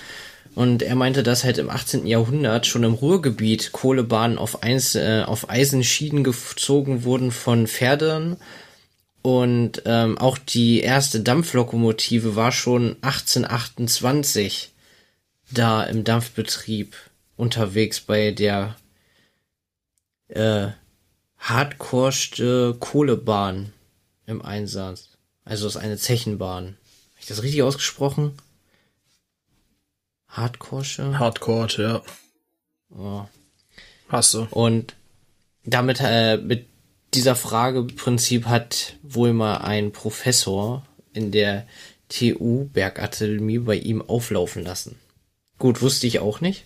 Und 0.55 0.83
er 0.83 0.97
meinte, 0.97 1.23
dass 1.23 1.45
halt 1.45 1.59
im 1.59 1.71
18. 1.71 2.07
Jahrhundert 2.07 2.67
schon 2.67 2.83
im 2.83 2.95
Ruhrgebiet 2.95 3.73
Kohlebahnen 3.73 4.37
auf, 4.37 4.63
Eis, 4.63 4.95
äh, 4.95 5.23
auf 5.25 5.49
Eisenschienen 5.49 6.25
gezogen 6.25 7.05
wurden 7.05 7.31
von 7.31 7.67
Pferden. 7.67 8.37
Und 9.23 9.83
ähm, 9.85 10.19
auch 10.19 10.39
die 10.39 10.81
erste 10.81 11.21
Dampflokomotive 11.21 12.37
war 12.37 12.53
schon 12.53 12.97
1828 13.03 14.73
da 15.51 15.83
im 15.85 16.05
Dampfbetrieb 16.05 16.97
unterwegs 17.37 18.01
bei 18.01 18.31
der 18.31 18.77
äh, 20.29 20.69
hardcoreste 21.39 22.77
Kohlebahn 22.79 23.73
im 24.27 24.43
Einsatz. 24.43 25.11
Also 25.45 25.67
ist 25.67 25.77
eine 25.77 25.97
Zechenbahn. 25.97 26.65
Habe 26.65 27.21
ich 27.21 27.27
das 27.27 27.43
richtig 27.43 27.63
ausgesprochen? 27.63 28.37
Hardcore. 30.31 31.19
Hardcore, 31.19 31.69
ja. 31.79 32.03
Oh. 32.91 33.25
Hast 34.09 34.35
du. 34.35 34.47
Und 34.51 34.95
damit, 35.65 36.01
äh, 36.01 36.37
mit 36.37 36.67
dieser 37.15 37.37
Frageprinzip 37.37 38.47
hat 38.47 38.97
wohl 39.03 39.33
mal 39.33 39.59
ein 39.59 39.93
Professor 39.93 40.87
in 41.13 41.33
der 41.33 41.67
TU 42.09 42.69
Bergakademie 42.73 43.59
bei 43.59 43.77
ihm 43.77 44.03
auflaufen 44.03 44.65
lassen. 44.65 44.99
Gut, 45.59 45.83
wusste 45.83 46.07
ich 46.07 46.19
auch 46.21 46.41
nicht. 46.41 46.65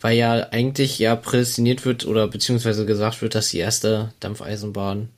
Weil 0.00 0.16
ja 0.16 0.48
eigentlich 0.50 0.98
ja 0.98 1.16
prädestiniert 1.16 1.84
wird 1.84 2.06
oder 2.06 2.28
beziehungsweise 2.28 2.84
gesagt 2.84 3.22
wird, 3.22 3.34
dass 3.34 3.48
die 3.48 3.58
erste 3.58 4.12
Dampfeisenbahn 4.20 5.08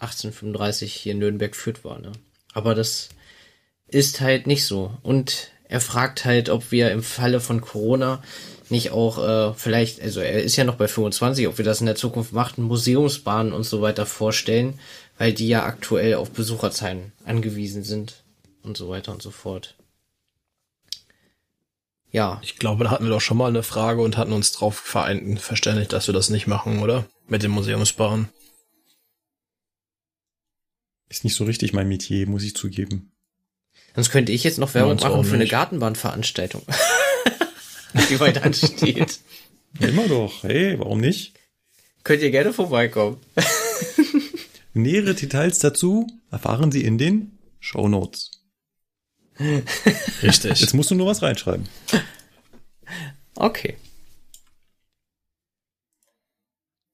1835 0.00 0.92
hier 0.92 1.12
in 1.12 1.18
Nürnberg 1.18 1.54
führt 1.54 1.84
war. 1.84 1.98
Ne? 2.00 2.12
Aber 2.52 2.74
das 2.74 3.08
ist 3.86 4.20
halt 4.20 4.46
nicht 4.46 4.64
so. 4.64 4.92
Und 5.02 5.52
er 5.68 5.80
fragt 5.80 6.24
halt, 6.24 6.50
ob 6.50 6.70
wir 6.70 6.90
im 6.90 7.02
Falle 7.02 7.40
von 7.40 7.60
Corona 7.60 8.22
nicht 8.70 8.90
auch 8.90 9.18
äh, 9.18 9.54
vielleicht, 9.54 10.00
also 10.00 10.20
er 10.20 10.42
ist 10.42 10.56
ja 10.56 10.64
noch 10.64 10.76
bei 10.76 10.88
25, 10.88 11.48
ob 11.48 11.58
wir 11.58 11.64
das 11.64 11.80
in 11.80 11.86
der 11.86 11.96
Zukunft 11.96 12.32
machen, 12.32 12.64
Museumsbahnen 12.64 13.52
und 13.52 13.64
so 13.64 13.82
weiter 13.82 14.06
vorstellen, 14.06 14.78
weil 15.18 15.32
die 15.32 15.48
ja 15.48 15.64
aktuell 15.64 16.14
auf 16.14 16.30
Besucherzahlen 16.30 17.12
angewiesen 17.24 17.84
sind 17.84 18.24
und 18.62 18.76
so 18.76 18.88
weiter 18.88 19.12
und 19.12 19.22
so 19.22 19.30
fort. 19.30 19.76
Ja. 22.10 22.40
Ich 22.42 22.58
glaube, 22.58 22.84
da 22.84 22.90
hatten 22.90 23.04
wir 23.04 23.10
doch 23.10 23.20
schon 23.20 23.36
mal 23.36 23.48
eine 23.48 23.62
Frage 23.62 24.00
und 24.00 24.16
hatten 24.16 24.32
uns 24.32 24.52
drauf 24.52 24.76
vereinigt, 24.76 25.42
verständigt, 25.42 25.92
dass 25.92 26.06
wir 26.06 26.14
das 26.14 26.30
nicht 26.30 26.46
machen, 26.46 26.78
oder? 26.80 27.06
Mit 27.26 27.42
den 27.42 27.50
Museumsbahnen. 27.50 28.28
Ist 31.08 31.24
nicht 31.24 31.34
so 31.34 31.44
richtig 31.44 31.72
mein 31.72 31.88
Metier, 31.88 32.28
muss 32.28 32.44
ich 32.44 32.54
zugeben. 32.54 33.13
Sonst 33.94 34.10
könnte 34.10 34.32
ich 34.32 34.42
jetzt 34.42 34.58
noch 34.58 34.74
Werbung 34.74 34.96
machen 34.96 35.24
für 35.24 35.34
eine. 35.34 35.46
Gartenbahnveranstaltung. 35.46 36.62
die 38.10 38.16
bald 38.16 38.42
ansteht. 38.42 39.20
Immer 39.78 40.08
doch. 40.08 40.42
Hey, 40.42 40.78
warum 40.78 41.00
nicht? 41.00 41.34
Könnt 42.02 42.22
ihr 42.22 42.30
gerne 42.30 42.52
vorbeikommen. 42.52 43.18
Nähere 44.74 45.14
Details 45.14 45.60
dazu 45.60 46.06
erfahren 46.30 46.72
Sie 46.72 46.84
in 46.84 46.98
den 46.98 47.38
Show 47.60 47.88
Notes. 47.88 48.42
Richtig. 50.22 50.60
Jetzt 50.60 50.74
musst 50.74 50.90
du 50.90 50.96
nur 50.96 51.06
was 51.06 51.22
reinschreiben. 51.22 51.68
Okay. 53.36 53.76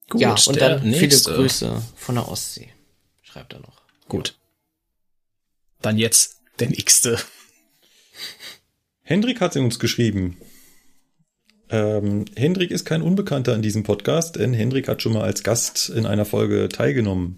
Gut, 0.09 0.21
ja, 0.21 0.35
und 0.47 0.61
dann 0.61 0.81
viele 0.81 0.97
nächste. 0.97 1.33
Grüße 1.33 1.81
von 1.95 2.15
der 2.15 2.27
Ostsee. 2.27 2.69
Schreibt 3.21 3.53
er 3.53 3.59
noch. 3.59 3.81
Gut. 4.07 4.37
Dann 5.81 5.97
jetzt 5.97 6.40
der 6.61 6.69
nächste. 6.69 7.17
Hendrik 9.01 9.41
hat 9.41 9.57
uns 9.57 9.79
geschrieben. 9.79 10.37
Ähm, 11.69 12.25
Hendrik 12.35 12.71
ist 12.71 12.85
kein 12.85 13.01
Unbekannter 13.01 13.55
in 13.55 13.61
diesem 13.61 13.83
Podcast, 13.83 14.35
denn 14.35 14.53
Hendrik 14.53 14.87
hat 14.87 15.01
schon 15.01 15.13
mal 15.13 15.23
als 15.23 15.43
Gast 15.43 15.89
in 15.89 16.05
einer 16.05 16.25
Folge 16.25 16.69
teilgenommen. 16.69 17.37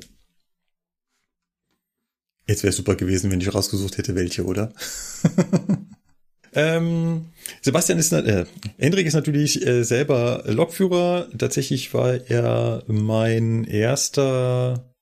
Jetzt 2.48 2.64
wäre 2.64 2.74
super 2.74 2.95
gewesen, 2.95 3.32
wenn 3.32 3.40
ich 3.40 3.53
rausgesucht 3.53 3.98
hätte, 3.98 4.16
welche, 4.16 4.43
oder? 4.43 4.74
ähm, 6.53 7.27
Sebastian 7.61 8.00
ist, 8.00 8.11
äh, 8.11 8.45
Hendrik 8.77 9.08
ist 9.08 9.14
natürlich 9.14 9.66
äh, 9.66 9.84
selber 9.84 10.43
Lokführer. 10.48 11.30
Tatsächlich 11.38 11.93
war 11.93 12.19
er 12.30 12.84
mein 12.88 13.64
erster, 13.64 14.93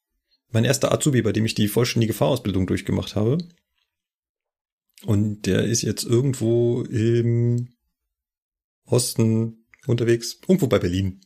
mein 0.51 0.65
erster 0.65 0.91
Azubi, 0.91 1.23
bei 1.23 1.31
dem 1.31 1.45
ich 1.45 1.55
die 1.55 1.67
vollständige 1.67 2.13
Fahrausbildung 2.13 2.67
durchgemacht 2.67 3.15
habe. 3.15 3.39
Und 5.05 5.45
der 5.45 5.63
ist 5.63 5.81
jetzt 5.81 6.03
irgendwo 6.03 6.83
im 6.83 7.73
Osten 8.85 9.65
unterwegs, 9.87 10.39
irgendwo 10.47 10.67
bei 10.67 10.79
Berlin. 10.79 11.21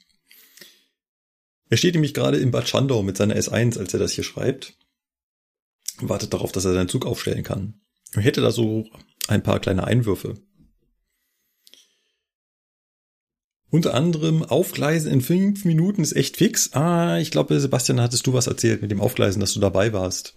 Er 1.69 1.77
steht 1.77 1.95
nämlich 1.95 2.13
gerade 2.13 2.37
in 2.37 2.51
Bad 2.51 2.69
Schandau 2.69 3.03
mit 3.03 3.17
seiner 3.17 3.35
S1, 3.35 3.77
als 3.77 3.93
er 3.93 3.99
das 3.99 4.11
hier 4.11 4.23
schreibt. 4.23 4.77
Wartet 5.97 6.33
darauf, 6.33 6.51
dass 6.51 6.65
er 6.65 6.73
seinen 6.73 6.89
Zug 6.89 7.05
aufstellen 7.05 7.43
kann. 7.43 7.81
Er 8.13 8.21
hätte 8.21 8.41
da 8.41 8.51
so 8.51 8.87
ein 9.27 9.43
paar 9.43 9.59
kleine 9.59 9.85
Einwürfe. 9.85 10.35
Unter 13.71 13.93
anderem 13.93 14.43
Aufgleisen 14.43 15.11
in 15.11 15.21
fünf 15.21 15.65
Minuten 15.65 16.01
ist 16.01 16.15
echt 16.15 16.37
fix. 16.37 16.71
Ah, 16.73 17.17
ich 17.17 17.31
glaube, 17.31 17.59
Sebastian, 17.59 17.99
hattest 17.99 18.25
du 18.25 18.33
was 18.33 18.47
erzählt 18.47 18.81
mit 18.81 18.91
dem 18.91 19.01
Aufgleisen, 19.01 19.39
dass 19.39 19.53
du 19.53 19.59
dabei 19.59 19.91
warst. 19.91 20.35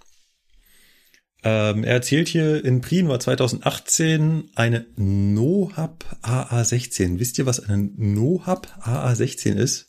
Ähm, 1.44 1.84
er 1.84 1.94
erzählt 1.94 2.28
hier, 2.28 2.64
in 2.64 2.80
Prien 2.80 3.08
war 3.08 3.20
2018 3.20 4.50
eine 4.56 4.86
NoHub 4.96 6.04
AA16. 6.22 7.18
Wisst 7.20 7.38
ihr, 7.38 7.46
was 7.46 7.60
eine 7.60 7.90
NoHub 7.96 8.66
AA16 8.82 9.54
ist? 9.54 9.86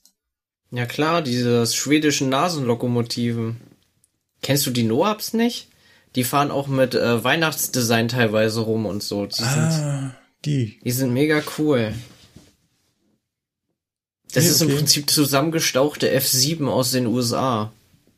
Ja 0.71 0.85
klar, 0.85 1.23
diese 1.23 1.65
schwedischen 1.65 2.29
Nasenlokomotiven. 2.29 3.57
Kennst 4.43 4.67
du 4.67 4.71
die 4.71 4.83
Noabs 4.83 5.33
nicht? 5.33 5.69
Die 6.15 6.23
fahren 6.23 6.51
auch 6.51 6.67
mit 6.67 6.93
äh, 6.95 7.23
Weihnachtsdesign 7.23 8.07
teilweise 8.07 8.61
rum 8.61 8.85
und 8.85 9.01
so. 9.01 9.25
Die 9.25 9.33
sind, 9.35 9.47
Ah, 9.47 10.15
die. 10.45 10.79
die 10.83 10.91
sind 10.91 11.11
mega 11.13 11.41
cool. 11.57 11.93
Das 14.31 14.45
Ja, 14.45 14.51
ist 14.51 14.61
im 14.61 14.67
okay. 14.67 14.77
Prinzip 14.77 15.09
zusammengestauchte 15.09 16.15
F7 16.15 16.67
aus 16.67 16.91
den 16.91 17.07
USA. 17.07 17.71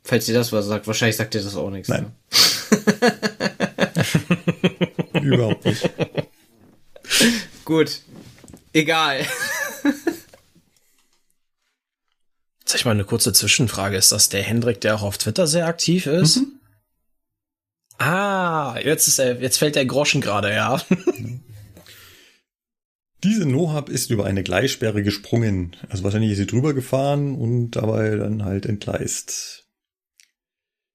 Falls 0.04 0.28
ihr 0.28 0.34
das 0.34 0.52
was 0.52 0.66
sagt. 0.66 0.88
Wahrscheinlich 0.88 1.16
sagt 1.16 1.36
ihr 1.36 1.44
das 1.44 1.56
auch 1.56 1.70
nichts. 1.70 1.90
Nein. 1.90 2.04
Ne? 2.04 3.20
Überhaupt 5.22 5.66
nicht. 5.66 5.90
Gut. 7.66 8.02
Egal. 8.74 9.26
Sag 12.66 12.80
ich 12.80 12.86
mal 12.86 12.92
eine 12.92 13.04
kurze 13.04 13.34
Zwischenfrage. 13.34 13.98
Ist 13.98 14.12
das 14.12 14.30
der 14.30 14.44
Hendrik, 14.44 14.82
der 14.82 14.96
auch 14.96 15.04
auf 15.04 15.18
Twitter 15.18 15.46
sehr 15.46 15.68
aktiv 15.68 16.06
ist? 16.06 16.42
Ah, 17.98 18.80
jetzt 18.84 19.08
ist 19.08 19.20
er, 19.20 19.40
jetzt 19.42 19.58
fällt 19.58 19.76
der 19.76 19.86
Groschen 19.86 20.22
gerade, 20.22 20.52
ja. 20.52 20.82
Diese 23.24 23.46
NoHub 23.46 23.90
ist 23.90 24.10
über 24.10 24.26
eine 24.26 24.42
Gleissperre 24.42 25.04
gesprungen. 25.04 25.76
Also 25.90 26.04
wahrscheinlich 26.04 26.32
ist 26.32 26.38
sie 26.40 26.48
drüber 26.48 26.74
gefahren 26.74 27.36
und 27.36 27.72
dabei 27.72 28.16
dann 28.16 28.44
halt 28.44 28.66
entgleist. 28.66 29.61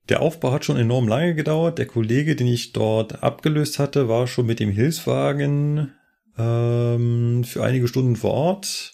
Der 0.09 0.21
Aufbau 0.23 0.53
hat 0.53 0.65
schon 0.65 0.77
enorm 0.77 1.09
lange 1.09 1.35
gedauert. 1.35 1.79
Der 1.79 1.87
Kollege, 1.87 2.37
den 2.37 2.47
ich 2.47 2.73
dort 2.73 3.23
abgelöst 3.23 3.79
hatte, 3.79 4.09
war 4.09 4.27
schon 4.27 4.47
mit 4.47 4.61
dem 4.61 4.71
Hilfswagen 4.71 5.93
ähm, 6.39 7.43
für 7.45 7.65
einige 7.65 7.89
Stunden 7.89 8.17
vor 8.17 8.33
Ort. 8.33 8.93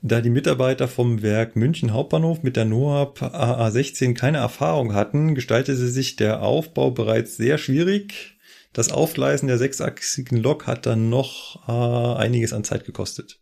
Da 0.00 0.20
die 0.20 0.30
Mitarbeiter 0.30 0.86
vom 0.86 1.22
Werk 1.22 1.56
München 1.56 1.92
Hauptbahnhof 1.92 2.42
mit 2.42 2.56
der 2.56 2.64
NOAB 2.64 3.20
AA16 3.20 4.14
keine 4.14 4.38
Erfahrung 4.38 4.94
hatten, 4.94 5.34
gestaltete 5.34 5.88
sich 5.88 6.16
der 6.16 6.42
Aufbau 6.42 6.90
bereits 6.92 7.36
sehr 7.36 7.58
schwierig. 7.58 8.36
Das 8.72 8.92
Aufgleisen 8.92 9.48
der 9.48 9.58
sechsachsigen 9.58 10.38
Lok 10.38 10.66
hat 10.68 10.86
dann 10.86 11.08
noch 11.10 11.68
äh, 11.68 12.18
einiges 12.20 12.52
an 12.52 12.64
Zeit 12.64 12.84
gekostet. 12.84 13.40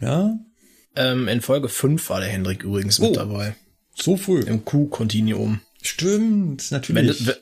Ja, 0.00 0.34
Ähm, 0.96 1.28
in 1.28 1.42
Folge 1.42 1.68
5 1.68 2.08
war 2.10 2.20
der 2.20 2.28
Hendrik 2.30 2.62
übrigens 2.64 2.98
mit 2.98 3.10
Oh. 3.10 3.14
dabei. 3.14 3.54
So 3.98 4.16
früh. 4.16 4.40
Im 4.40 4.64
Q-Kontinuum. 4.64 5.60
Stimmt, 5.82 6.70
Wenn, 6.70 6.76
natürlich. 6.78 7.26
w- 7.26 7.32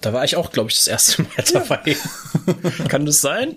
da 0.00 0.12
war 0.12 0.24
ich 0.24 0.36
auch, 0.36 0.52
glaube 0.52 0.70
ich, 0.70 0.76
das 0.76 0.88
erste 0.88 1.22
Mal 1.22 1.30
dabei. 1.52 1.96
Kann 2.88 3.06
das 3.06 3.20
sein? 3.20 3.56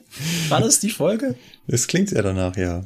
War 0.49 0.61
das 0.61 0.79
die 0.79 0.89
Folge? 0.89 1.35
Es 1.67 1.87
klingt 1.87 2.09
sehr 2.09 2.23
danach, 2.23 2.55
ja. 2.57 2.83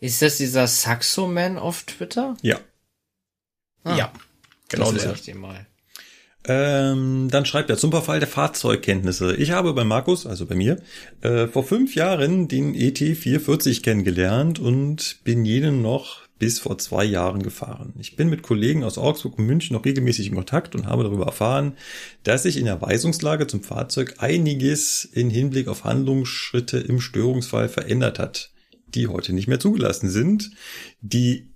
Ist 0.00 0.22
das 0.22 0.38
dieser 0.38 0.66
Saxo-Man 0.66 1.58
auf 1.58 1.82
Twitter? 1.84 2.36
Ja. 2.42 2.58
Ah, 3.84 3.96
Ja, 3.96 4.12
genau 4.68 4.92
das 4.92 5.02
der. 5.02 5.14
ich 5.14 5.34
mal. 5.34 5.66
Ähm, 6.44 7.28
dann 7.30 7.44
schreibt 7.44 7.68
er 7.68 7.76
zum 7.76 7.90
Verfall 7.90 8.18
der 8.18 8.28
Fahrzeugkenntnisse. 8.28 9.36
Ich 9.36 9.50
habe 9.50 9.74
bei 9.74 9.84
Markus, 9.84 10.26
also 10.26 10.46
bei 10.46 10.54
mir, 10.54 10.82
äh, 11.20 11.46
vor 11.46 11.64
fünf 11.64 11.94
Jahren 11.94 12.48
den 12.48 12.74
ET440 12.74 13.82
kennengelernt 13.82 14.58
und 14.58 15.18
bin 15.22 15.44
jenen 15.44 15.82
noch 15.82 16.22
bis 16.40 16.58
vor 16.58 16.78
zwei 16.78 17.04
Jahren 17.04 17.42
gefahren. 17.42 17.92
Ich 18.00 18.16
bin 18.16 18.30
mit 18.30 18.42
Kollegen 18.42 18.82
aus 18.82 18.98
Augsburg 18.98 19.38
und 19.38 19.46
München 19.46 19.76
noch 19.76 19.84
regelmäßig 19.84 20.28
in 20.28 20.34
Kontakt 20.34 20.74
und 20.74 20.86
habe 20.86 21.04
darüber 21.04 21.26
erfahren, 21.26 21.76
dass 22.24 22.42
sich 22.42 22.56
in 22.56 22.64
der 22.64 22.80
Weisungslage 22.80 23.46
zum 23.46 23.62
Fahrzeug 23.62 24.16
einiges 24.18 25.04
in 25.04 25.30
Hinblick 25.30 25.68
auf 25.68 25.84
Handlungsschritte 25.84 26.78
im 26.78 26.98
Störungsfall 26.98 27.68
verändert 27.68 28.18
hat, 28.18 28.50
die 28.88 29.06
heute 29.06 29.34
nicht 29.34 29.48
mehr 29.48 29.60
zugelassen 29.60 30.08
sind, 30.08 30.50
die 31.02 31.52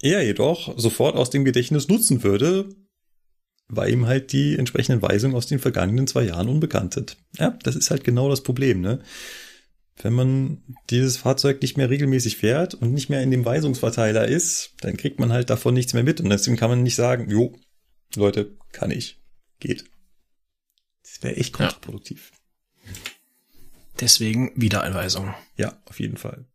er 0.00 0.24
jedoch 0.24 0.78
sofort 0.78 1.16
aus 1.16 1.30
dem 1.30 1.44
Gedächtnis 1.44 1.88
nutzen 1.88 2.22
würde, 2.22 2.68
weil 3.68 3.92
ihm 3.92 4.06
halt 4.06 4.32
die 4.32 4.56
entsprechenden 4.56 5.02
Weisungen 5.02 5.34
aus 5.34 5.48
den 5.48 5.58
vergangenen 5.58 6.06
zwei 6.06 6.24
Jahren 6.24 6.48
unbekannt 6.48 6.94
sind. 6.94 7.16
Ja, 7.38 7.58
das 7.64 7.74
ist 7.74 7.90
halt 7.90 8.04
genau 8.04 8.28
das 8.28 8.42
Problem, 8.42 8.80
ne? 8.80 9.00
Wenn 10.02 10.12
man 10.12 10.62
dieses 10.90 11.16
Fahrzeug 11.16 11.62
nicht 11.62 11.76
mehr 11.76 11.88
regelmäßig 11.88 12.36
fährt 12.36 12.74
und 12.74 12.92
nicht 12.92 13.08
mehr 13.08 13.22
in 13.22 13.30
dem 13.30 13.44
Weisungsverteiler 13.44 14.26
ist, 14.26 14.74
dann 14.80 14.96
kriegt 14.96 15.20
man 15.20 15.32
halt 15.32 15.48
davon 15.48 15.74
nichts 15.74 15.94
mehr 15.94 16.02
mit. 16.02 16.20
Und 16.20 16.28
deswegen 16.28 16.56
kann 16.56 16.70
man 16.70 16.82
nicht 16.82 16.96
sagen, 16.96 17.30
jo, 17.30 17.54
Leute, 18.16 18.56
kann 18.72 18.90
ich. 18.90 19.20
Geht. 19.60 19.84
Das 21.02 21.22
wäre 21.22 21.36
echt 21.36 21.52
kontraproduktiv. 21.52 22.32
Ja. 22.84 22.92
Deswegen 24.00 24.50
Wiedereinweisung. 24.56 25.34
Ja, 25.56 25.80
auf 25.86 26.00
jeden 26.00 26.16
Fall. 26.16 26.46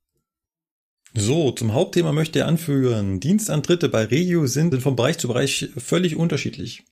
So, 1.14 1.52
zum 1.52 1.74
Hauptthema 1.74 2.12
möchte 2.12 2.40
er 2.40 2.48
anführen. 2.48 3.20
Dienstantritte 3.20 3.88
bei 3.90 4.04
Regio 4.04 4.46
sind 4.46 4.80
von 4.82 4.96
Bereich 4.96 5.18
zu 5.18 5.30
Bereich 5.30 5.70
völlig 5.78 6.16
unterschiedlich. 6.16 6.84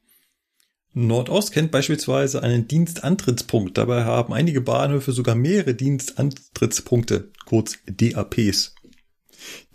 Nordost 0.97 1.51
kennt 1.51 1.71
beispielsweise 1.71 2.41
einen 2.41 2.69
Dienstantrittspunkt. 2.69 3.77
Dabei 3.77 4.05
haben 4.05 4.33
einige 4.33 4.61
Bahnhöfe 4.61 5.11
sogar 5.11 5.35
mehrere 5.35 5.75
Dienstantrittspunkte, 5.75 7.31
kurz 7.45 7.79
DAPs, 7.85 8.75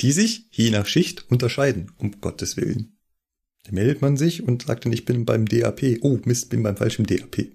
die 0.01 0.13
sich 0.13 0.47
je 0.51 0.71
nach 0.71 0.87
Schicht 0.87 1.31
unterscheiden, 1.31 1.93
um 1.99 2.23
Gottes 2.23 2.57
Willen. 2.57 2.97
Da 3.65 3.73
meldet 3.73 4.01
man 4.01 4.17
sich 4.17 4.43
und 4.43 4.63
sagt 4.63 4.87
dann, 4.87 4.95
ich 4.95 5.05
bin 5.05 5.27
beim 5.27 5.45
DAP. 5.45 5.99
Oh, 6.01 6.19
Mist, 6.25 6.49
bin 6.49 6.63
beim 6.63 6.79
falschen 6.79 7.05
DAP. 7.05 7.49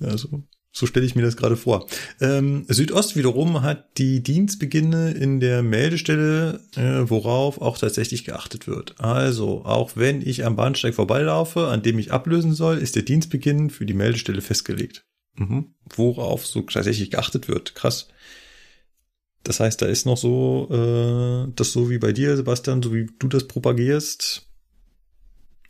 also, 0.00 0.44
so 0.78 0.86
stelle 0.86 1.04
ich 1.04 1.16
mir 1.16 1.22
das 1.22 1.36
gerade 1.36 1.56
vor. 1.56 1.86
Ähm, 2.20 2.64
Südost 2.68 3.16
wiederum 3.16 3.62
hat 3.62 3.98
die 3.98 4.22
Dienstbeginne 4.22 5.10
in 5.10 5.40
der 5.40 5.62
Meldestelle, 5.62 6.60
äh, 6.76 7.10
worauf 7.10 7.60
auch 7.60 7.78
tatsächlich 7.78 8.24
geachtet 8.24 8.68
wird. 8.68 8.94
Also, 9.00 9.64
auch 9.64 9.96
wenn 9.96 10.22
ich 10.22 10.44
am 10.46 10.54
Bahnsteig 10.54 10.94
vorbeilaufe, 10.94 11.66
an 11.66 11.82
dem 11.82 11.98
ich 11.98 12.12
ablösen 12.12 12.54
soll, 12.54 12.78
ist 12.78 12.94
der 12.94 13.02
Dienstbeginn 13.02 13.70
für 13.70 13.86
die 13.86 13.94
Meldestelle 13.94 14.40
festgelegt. 14.40 15.04
Mhm. 15.34 15.74
Worauf 15.96 16.46
so 16.46 16.62
tatsächlich 16.62 17.10
geachtet 17.10 17.48
wird. 17.48 17.74
Krass. 17.74 18.08
Das 19.42 19.58
heißt, 19.58 19.82
da 19.82 19.86
ist 19.86 20.06
noch 20.06 20.16
so, 20.16 20.68
äh, 20.70 21.52
das 21.56 21.72
so 21.72 21.90
wie 21.90 21.98
bei 21.98 22.12
dir, 22.12 22.36
Sebastian, 22.36 22.82
so 22.82 22.94
wie 22.94 23.08
du 23.18 23.26
das 23.26 23.48
propagierst, 23.48 24.46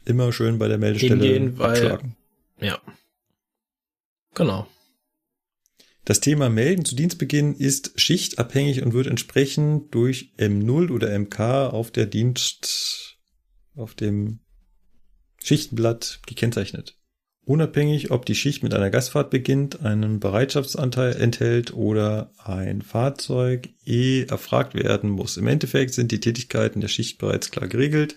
immer 0.05 0.33
schön 0.33 0.59
bei 0.59 0.69
der 0.69 0.79
Meldestelle 0.79 1.25
Hingehen, 1.25 1.61
abschlagen. 1.61 2.17
Weil, 2.59 2.69
ja. 2.69 2.79
Genau. 4.35 4.67
Das 6.09 6.21
Thema 6.21 6.49
Melden 6.49 6.87
zu 6.87 6.97
Dienstbeginn 6.97 7.53
ist 7.53 7.93
schichtabhängig 8.01 8.83
und 8.83 8.95
wird 8.95 9.09
entsprechend 9.09 9.95
durch 9.95 10.33
M0 10.39 10.91
oder 10.91 11.19
MK 11.19 11.39
auf 11.71 11.91
der 11.91 12.07
Dienst, 12.07 13.19
auf 13.75 13.93
dem 13.93 14.39
Schichtenblatt 15.45 16.21
gekennzeichnet. 16.27 16.99
Unabhängig, 17.45 18.11
ob 18.11 18.25
die 18.25 18.37
Schicht 18.37 18.63
mit 18.63 18.73
einer 18.73 18.89
Gastfahrt 18.89 19.29
beginnt, 19.29 19.83
einen 19.83 20.19
Bereitschaftsanteil 20.19 21.15
enthält 21.15 21.75
oder 21.75 22.33
ein 22.39 22.81
Fahrzeug 22.81 23.69
eh 23.85 24.23
erfragt 24.23 24.73
werden 24.73 25.11
muss. 25.11 25.37
Im 25.37 25.47
Endeffekt 25.47 25.93
sind 25.93 26.11
die 26.11 26.21
Tätigkeiten 26.21 26.81
der 26.81 26.89
Schicht 26.89 27.19
bereits 27.19 27.51
klar 27.51 27.69
geregelt. 27.69 28.17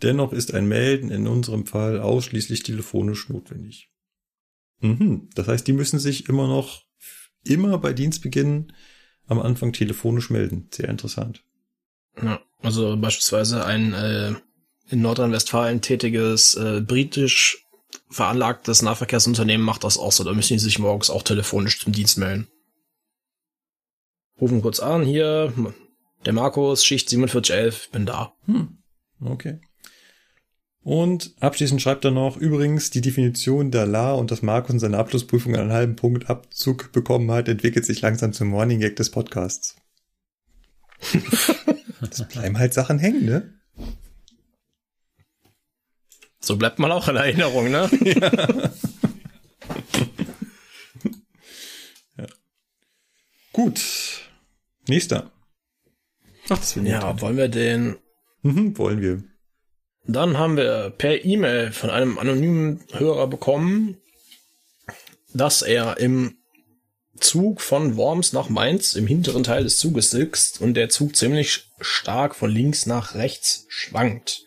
Dennoch 0.00 0.32
ist 0.32 0.54
ein 0.54 0.66
Melden 0.66 1.10
in 1.10 1.26
unserem 1.26 1.66
Fall 1.66 2.00
ausschließlich 2.00 2.62
telefonisch 2.62 3.28
notwendig. 3.28 3.90
Mhm. 4.80 5.28
Das 5.34 5.46
heißt, 5.46 5.66
die 5.66 5.74
müssen 5.74 5.98
sich 5.98 6.30
immer 6.30 6.48
noch 6.48 6.87
immer 7.44 7.78
bei 7.78 7.92
Dienstbeginn 7.92 8.72
am 9.26 9.40
Anfang 9.40 9.72
telefonisch 9.72 10.30
melden. 10.30 10.68
Sehr 10.72 10.88
interessant. 10.88 11.42
Ja, 12.22 12.40
also 12.62 12.96
beispielsweise 12.96 13.64
ein 13.64 13.92
äh, 13.92 14.34
in 14.88 15.02
Nordrhein-Westfalen 15.02 15.80
tätiges 15.80 16.54
äh, 16.54 16.80
britisch 16.80 17.64
veranlagtes 18.10 18.82
Nahverkehrsunternehmen 18.82 19.64
macht 19.64 19.84
das 19.84 19.98
auch 19.98 20.12
so. 20.12 20.24
Da 20.24 20.32
müssen 20.32 20.54
die 20.54 20.58
sich 20.58 20.78
morgens 20.78 21.10
auch 21.10 21.22
telefonisch 21.22 21.78
zum 21.80 21.92
Dienst 21.92 22.18
melden. 22.18 22.48
Rufen 24.40 24.62
kurz 24.62 24.80
an, 24.80 25.04
hier, 25.04 25.52
der 26.24 26.32
Markus, 26.32 26.84
Schicht 26.84 27.10
4711, 27.10 27.90
bin 27.90 28.06
da. 28.06 28.34
Hm, 28.46 28.78
okay. 29.20 29.60
Und 30.88 31.34
abschließend 31.40 31.82
schreibt 31.82 32.06
er 32.06 32.12
noch, 32.12 32.38
übrigens, 32.38 32.88
die 32.88 33.02
Definition 33.02 33.70
der 33.70 33.84
La 33.84 34.14
und 34.14 34.30
dass 34.30 34.40
Markus 34.40 34.72
in 34.72 34.78
seiner 34.78 34.96
Abschlussprüfung 34.96 35.54
einen 35.54 35.70
halben 35.70 35.96
Punkt 35.96 36.30
Abzug 36.30 36.92
bekommen 36.92 37.30
hat, 37.30 37.46
entwickelt 37.46 37.84
sich 37.84 38.00
langsam 38.00 38.32
zum 38.32 38.48
Morning 38.48 38.80
Gag 38.80 38.96
des 38.96 39.10
Podcasts. 39.10 39.76
Es 42.10 42.26
bleiben 42.28 42.56
halt 42.56 42.72
Sachen 42.72 42.98
hängen, 42.98 43.26
ne? 43.26 43.52
So 46.40 46.56
bleibt 46.56 46.78
man 46.78 46.90
auch 46.90 47.06
in 47.08 47.16
Erinnerung, 47.16 47.70
ne? 47.70 47.90
ja. 48.04 48.32
ja. 52.16 52.26
Gut. 53.52 54.22
Nächster. 54.88 55.32
Ach, 56.48 56.56
das 56.56 56.76
ja, 56.76 57.20
wollen 57.20 57.36
wir 57.36 57.48
den? 57.48 57.96
Mhm, 58.40 58.78
wollen 58.78 59.02
wir. 59.02 59.27
Dann 60.08 60.38
haben 60.38 60.56
wir 60.56 60.90
per 60.96 61.22
E-Mail 61.22 61.70
von 61.70 61.90
einem 61.90 62.18
anonymen 62.18 62.80
Hörer 62.92 63.26
bekommen, 63.26 63.98
dass 65.34 65.60
er 65.60 65.98
im 65.98 66.38
Zug 67.20 67.60
von 67.60 67.98
Worms 67.98 68.32
nach 68.32 68.48
Mainz 68.48 68.94
im 68.94 69.06
hinteren 69.06 69.44
Teil 69.44 69.64
des 69.64 69.76
Zuges 69.76 70.10
sitzt 70.10 70.62
und 70.62 70.74
der 70.74 70.88
Zug 70.88 71.14
ziemlich 71.14 71.68
stark 71.80 72.34
von 72.34 72.50
links 72.50 72.86
nach 72.86 73.16
rechts 73.16 73.66
schwankt. 73.68 74.44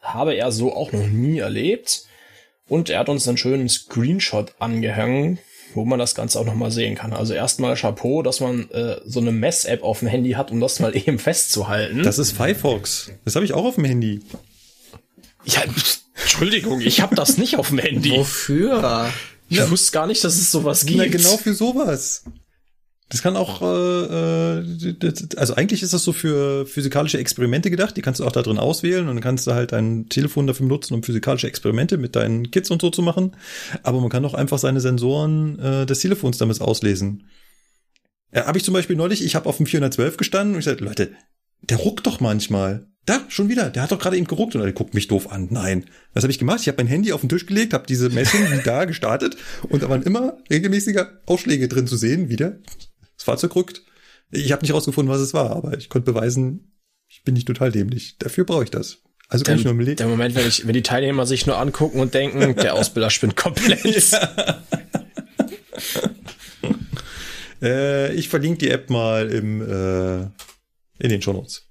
Habe 0.00 0.34
er 0.34 0.50
so 0.50 0.72
auch 0.72 0.92
noch 0.92 1.06
nie 1.06 1.38
erlebt. 1.38 2.04
Und 2.66 2.88
er 2.88 3.00
hat 3.00 3.10
uns 3.10 3.28
einen 3.28 3.36
schönen 3.36 3.68
Screenshot 3.68 4.54
angehängt, 4.58 5.40
wo 5.74 5.84
man 5.84 5.98
das 5.98 6.14
Ganze 6.14 6.40
auch 6.40 6.46
nochmal 6.46 6.70
sehen 6.70 6.94
kann. 6.94 7.12
Also 7.12 7.34
erstmal 7.34 7.76
Chapeau, 7.76 8.22
dass 8.22 8.40
man 8.40 8.70
äh, 8.70 8.96
so 9.04 9.20
eine 9.20 9.30
Mess-App 9.30 9.82
auf 9.82 9.98
dem 9.98 10.08
Handy 10.08 10.32
hat, 10.32 10.50
um 10.50 10.58
das 10.58 10.80
mal 10.80 10.96
eben 11.06 11.18
festzuhalten. 11.18 12.02
Das 12.02 12.18
ist 12.18 12.32
Firefox. 12.32 13.10
Das 13.26 13.36
habe 13.36 13.44
ich 13.44 13.52
auch 13.52 13.64
auf 13.66 13.74
dem 13.74 13.84
Handy. 13.84 14.20
Ja, 15.46 15.62
Entschuldigung, 16.20 16.80
ich 16.80 17.00
habe 17.00 17.14
das 17.14 17.38
nicht 17.38 17.56
auf 17.56 17.68
dem 17.68 17.78
Handy. 17.78 18.10
Wofür? 18.10 19.10
Ich 19.48 19.58
ja. 19.58 19.70
wusste 19.70 19.92
gar 19.92 20.06
nicht, 20.06 20.24
dass 20.24 20.34
es 20.34 20.50
sowas 20.50 20.84
gibt. 20.84 20.98
Na, 20.98 21.06
genau 21.06 21.36
für 21.36 21.54
sowas. 21.54 22.24
Das 23.08 23.22
kann 23.22 23.36
auch, 23.36 23.62
äh, 23.62 24.58
äh 24.58 25.12
also 25.36 25.54
eigentlich 25.54 25.84
ist 25.84 25.92
das 25.92 26.02
so 26.02 26.12
für 26.12 26.66
physikalische 26.66 27.18
Experimente 27.18 27.70
gedacht. 27.70 27.96
Die 27.96 28.02
kannst 28.02 28.18
du 28.18 28.24
auch 28.24 28.32
da 28.32 28.42
drin 28.42 28.58
auswählen 28.58 29.08
und 29.08 29.14
dann 29.14 29.22
kannst 29.22 29.46
du 29.46 29.52
halt 29.52 29.70
dein 29.70 30.08
Telefon 30.08 30.48
dafür 30.48 30.66
benutzen, 30.66 30.94
um 30.94 31.04
physikalische 31.04 31.46
Experimente 31.46 31.98
mit 31.98 32.16
deinen 32.16 32.50
Kids 32.50 32.70
und 32.72 32.82
so 32.82 32.90
zu 32.90 33.02
machen. 33.02 33.36
Aber 33.84 34.00
man 34.00 34.10
kann 34.10 34.24
auch 34.24 34.34
einfach 34.34 34.58
seine 34.58 34.80
Sensoren 34.80 35.58
äh, 35.60 35.86
des 35.86 36.00
Telefons 36.00 36.38
damit 36.38 36.60
auslesen. 36.60 37.28
Ja, 38.34 38.46
habe 38.46 38.58
ich 38.58 38.64
zum 38.64 38.74
Beispiel 38.74 38.96
neulich, 38.96 39.24
ich 39.24 39.36
habe 39.36 39.48
auf 39.48 39.58
dem 39.58 39.66
412 39.66 40.16
gestanden 40.16 40.54
und 40.54 40.58
ich 40.58 40.64
sagte, 40.64 40.84
Leute, 40.84 41.12
der 41.68 41.78
ruckt 41.78 42.06
doch 42.06 42.20
manchmal. 42.20 42.86
Da, 43.06 43.24
schon 43.28 43.48
wieder. 43.48 43.70
Der 43.70 43.82
hat 43.82 43.92
doch 43.92 44.00
gerade 44.00 44.16
eben 44.16 44.26
geruckt 44.26 44.56
und 44.56 44.62
er 44.62 44.72
guckt 44.72 44.94
mich 44.94 45.06
doof 45.06 45.30
an. 45.30 45.46
Nein. 45.50 45.84
Was 46.12 46.24
habe 46.24 46.32
ich 46.32 46.40
gemacht? 46.40 46.60
Ich 46.60 46.68
habe 46.68 46.82
mein 46.82 46.88
Handy 46.88 47.12
auf 47.12 47.20
den 47.20 47.28
Tisch 47.28 47.46
gelegt, 47.46 47.72
habe 47.72 47.86
diese 47.86 48.10
Messung 48.10 48.40
wie 48.50 48.62
da 48.64 48.84
gestartet 48.84 49.36
und 49.68 49.82
da 49.82 49.88
waren 49.88 50.02
immer 50.02 50.38
regelmäßiger 50.50 51.20
Ausschläge 51.24 51.68
drin 51.68 51.86
zu 51.86 51.96
sehen, 51.96 52.28
wieder. 52.28 52.58
Das 53.16 53.24
Fahrzeug 53.24 53.54
rückt. 53.54 53.82
Ich 54.32 54.50
habe 54.50 54.62
nicht 54.62 54.74
rausgefunden, 54.74 55.12
was 55.12 55.20
es 55.20 55.34
war, 55.34 55.54
aber 55.54 55.78
ich 55.78 55.88
konnte 55.88 56.12
beweisen, 56.12 56.72
ich 57.08 57.22
bin 57.22 57.34
nicht 57.34 57.46
total 57.46 57.70
dämlich. 57.70 58.18
Dafür 58.18 58.44
brauche 58.44 58.64
ich 58.64 58.70
das. 58.70 58.98
Also 59.28 59.44
kann 59.44 59.62
der, 59.62 59.72
ich 59.72 59.76
nur 59.76 59.94
Der 59.94 60.08
Moment, 60.08 60.34
wenn, 60.34 60.46
ich, 60.46 60.66
wenn 60.66 60.74
die 60.74 60.82
Teilnehmer 60.82 61.26
sich 61.26 61.46
nur 61.46 61.58
angucken 61.58 62.00
und 62.00 62.14
denken, 62.14 62.56
der 62.56 62.74
Ausbilder 62.74 63.10
spinnt 63.10 63.36
komplett. 63.36 63.84
Ja. 63.84 64.62
äh, 67.62 68.14
ich 68.14 68.28
verlinke 68.28 68.58
die 68.58 68.70
App 68.70 68.90
mal 68.90 69.30
im, 69.30 69.62
äh, 69.62 70.26
in 70.98 71.10
den 71.10 71.22
Show 71.22 71.32
Notes. 71.32 71.68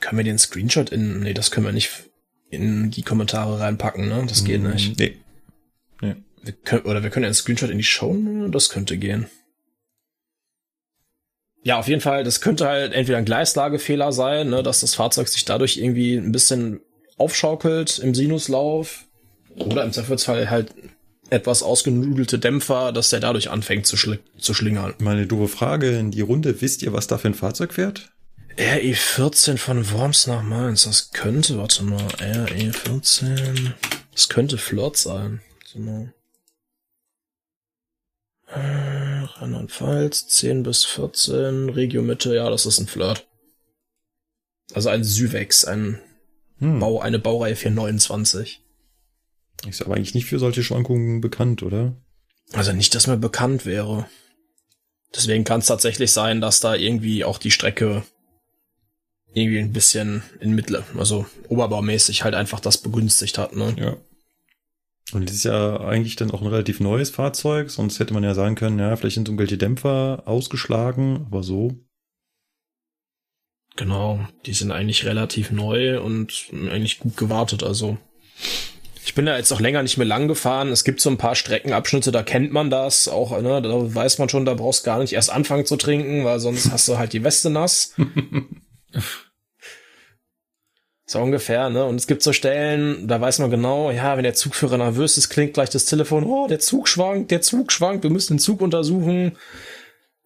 Können 0.00 0.18
wir 0.18 0.24
den 0.24 0.38
Screenshot 0.38 0.90
in, 0.90 1.20
nee, 1.20 1.34
das 1.34 1.50
können 1.50 1.66
wir 1.66 1.72
nicht 1.72 1.90
in 2.50 2.90
die 2.90 3.02
Kommentare 3.02 3.60
reinpacken, 3.60 4.08
ne? 4.08 4.24
Das 4.28 4.44
geht 4.44 4.62
mm, 4.62 4.70
nicht. 4.70 4.98
Nee. 4.98 5.16
nee. 6.00 6.16
Wir 6.42 6.52
können, 6.52 6.82
oder 6.82 7.02
wir 7.02 7.10
können 7.10 7.24
einen 7.24 7.34
Screenshot 7.34 7.70
in 7.70 7.78
die 7.78 7.84
Show, 7.84 8.14
das 8.50 8.68
könnte 8.68 8.98
gehen. 8.98 9.26
Ja, 11.64 11.78
auf 11.78 11.86
jeden 11.86 12.00
Fall, 12.00 12.24
das 12.24 12.40
könnte 12.40 12.66
halt 12.66 12.92
entweder 12.92 13.18
ein 13.18 13.24
Gleislagefehler 13.24 14.12
sein, 14.12 14.50
ne, 14.50 14.62
dass 14.64 14.80
das 14.80 14.96
Fahrzeug 14.96 15.28
sich 15.28 15.44
dadurch 15.44 15.76
irgendwie 15.76 16.16
ein 16.16 16.32
bisschen 16.32 16.80
aufschaukelt 17.16 18.00
im 18.00 18.14
Sinuslauf 18.14 19.04
oder 19.54 19.84
im 19.84 19.92
Zweifelsfall 19.92 20.50
halt 20.50 20.74
etwas 21.32 21.62
ausgenudelte 21.62 22.38
Dämpfer, 22.38 22.92
dass 22.92 23.10
der 23.10 23.20
dadurch 23.20 23.50
anfängt 23.50 23.86
zu, 23.86 23.96
schli 23.96 24.18
zu 24.38 24.54
schlingern. 24.54 24.94
Meine 24.98 25.26
doofe 25.26 25.48
Frage 25.48 25.98
in 25.98 26.10
die 26.10 26.20
Runde. 26.20 26.60
Wisst 26.60 26.82
ihr, 26.82 26.92
was 26.92 27.06
da 27.06 27.18
für 27.18 27.28
ein 27.28 27.34
Fahrzeug 27.34 27.74
fährt? 27.74 28.12
RE14 28.58 29.56
von 29.56 29.90
Worms 29.90 30.26
nach 30.26 30.42
Mainz. 30.42 30.84
Das 30.84 31.10
könnte, 31.10 31.56
warte 31.58 31.84
mal, 31.84 32.06
RE14. 32.18 33.72
Das 34.12 34.28
könnte 34.28 34.58
Flirt 34.58 34.96
sein. 34.98 35.40
Äh, 38.46 38.58
Rheinland-Pfalz, 38.58 40.28
10 40.28 40.62
bis 40.62 40.84
14, 40.84 41.70
Regio 41.70 42.02
Mitte, 42.02 42.34
ja, 42.34 42.50
das 42.50 42.66
ist 42.66 42.78
ein 42.78 42.86
Flirt. 42.86 43.26
Also 44.74 44.90
ein 44.90 45.02
Syvex, 45.02 45.64
ein 45.64 45.98
Hm. 46.62 46.78
Bau, 46.78 47.00
eine 47.00 47.18
Baureihe 47.18 47.56
429. 47.56 48.61
Ist 49.66 49.82
aber 49.82 49.94
eigentlich 49.94 50.14
nicht 50.14 50.26
für 50.26 50.38
solche 50.38 50.62
Schwankungen 50.62 51.20
bekannt, 51.20 51.62
oder? 51.62 51.96
Also 52.52 52.72
nicht, 52.72 52.94
dass 52.94 53.06
mir 53.06 53.16
bekannt 53.16 53.64
wäre. 53.64 54.06
Deswegen 55.14 55.44
kann 55.44 55.60
es 55.60 55.66
tatsächlich 55.66 56.10
sein, 56.10 56.40
dass 56.40 56.60
da 56.60 56.74
irgendwie 56.74 57.24
auch 57.24 57.38
die 57.38 57.50
Strecke 57.50 58.02
irgendwie 59.34 59.58
ein 59.58 59.72
bisschen 59.72 60.22
in 60.40 60.54
Mittel, 60.54 60.84
also 60.98 61.26
oberbaumäßig 61.48 62.24
halt 62.24 62.34
einfach 62.34 62.60
das 62.60 62.78
begünstigt 62.78 63.38
hat, 63.38 63.56
ne? 63.56 63.74
Ja. 63.78 63.96
Und 65.12 65.28
das 65.28 65.36
ist 65.36 65.44
ja 65.44 65.80
eigentlich 65.80 66.16
dann 66.16 66.30
auch 66.30 66.40
ein 66.40 66.46
relativ 66.46 66.80
neues 66.80 67.10
Fahrzeug, 67.10 67.70
sonst 67.70 67.98
hätte 67.98 68.14
man 68.14 68.24
ja 68.24 68.34
sagen 68.34 68.54
können, 68.54 68.78
ja, 68.78 68.94
vielleicht 68.96 69.14
sind 69.14 69.28
irgendwelche 69.28 69.58
Dämpfer 69.58 70.22
ausgeschlagen, 70.26 71.26
aber 71.26 71.42
so. 71.42 71.76
Genau, 73.76 74.26
die 74.44 74.52
sind 74.52 74.70
eigentlich 74.70 75.04
relativ 75.06 75.50
neu 75.50 76.00
und 76.00 76.46
eigentlich 76.52 76.98
gut 76.98 77.16
gewartet, 77.16 77.62
also. 77.62 77.98
Ich 79.04 79.14
bin 79.14 79.26
ja 79.26 79.36
jetzt 79.36 79.52
auch 79.52 79.60
länger 79.60 79.82
nicht 79.82 79.98
mehr 79.98 80.06
lang 80.06 80.28
gefahren. 80.28 80.68
Es 80.68 80.84
gibt 80.84 81.00
so 81.00 81.10
ein 81.10 81.18
paar 81.18 81.34
Streckenabschnitte, 81.34 82.12
da 82.12 82.22
kennt 82.22 82.52
man 82.52 82.70
das 82.70 83.08
auch, 83.08 83.40
ne? 83.40 83.60
Da 83.60 83.94
weiß 83.94 84.18
man 84.18 84.28
schon, 84.28 84.44
da 84.44 84.54
brauchst 84.54 84.86
du 84.86 84.90
gar 84.90 85.00
nicht 85.00 85.12
erst 85.12 85.30
anfangen 85.30 85.66
zu 85.66 85.76
trinken, 85.76 86.24
weil 86.24 86.38
sonst 86.38 86.70
hast 86.70 86.86
du 86.88 86.98
halt 86.98 87.12
die 87.12 87.24
Weste 87.24 87.50
nass. 87.50 87.94
So 91.04 91.18
ungefähr, 91.20 91.68
ne? 91.68 91.84
Und 91.84 91.96
es 91.96 92.06
gibt 92.06 92.22
so 92.22 92.32
Stellen, 92.32 93.06
da 93.06 93.20
weiß 93.20 93.40
man 93.40 93.50
genau, 93.50 93.90
ja, 93.90 94.16
wenn 94.16 94.22
der 94.22 94.32
Zugführer 94.32 94.78
nervös 94.78 95.18
ist, 95.18 95.28
klingt 95.28 95.52
gleich 95.52 95.68
das 95.68 95.84
Telefon, 95.84 96.24
oh, 96.24 96.46
der 96.48 96.58
Zug 96.58 96.88
schwankt, 96.88 97.30
der 97.30 97.42
Zug 97.42 97.70
schwankt, 97.70 98.02
wir 98.02 98.10
müssen 98.10 98.34
den 98.34 98.38
Zug 98.38 98.62
untersuchen. 98.62 99.32
Und 99.32 99.36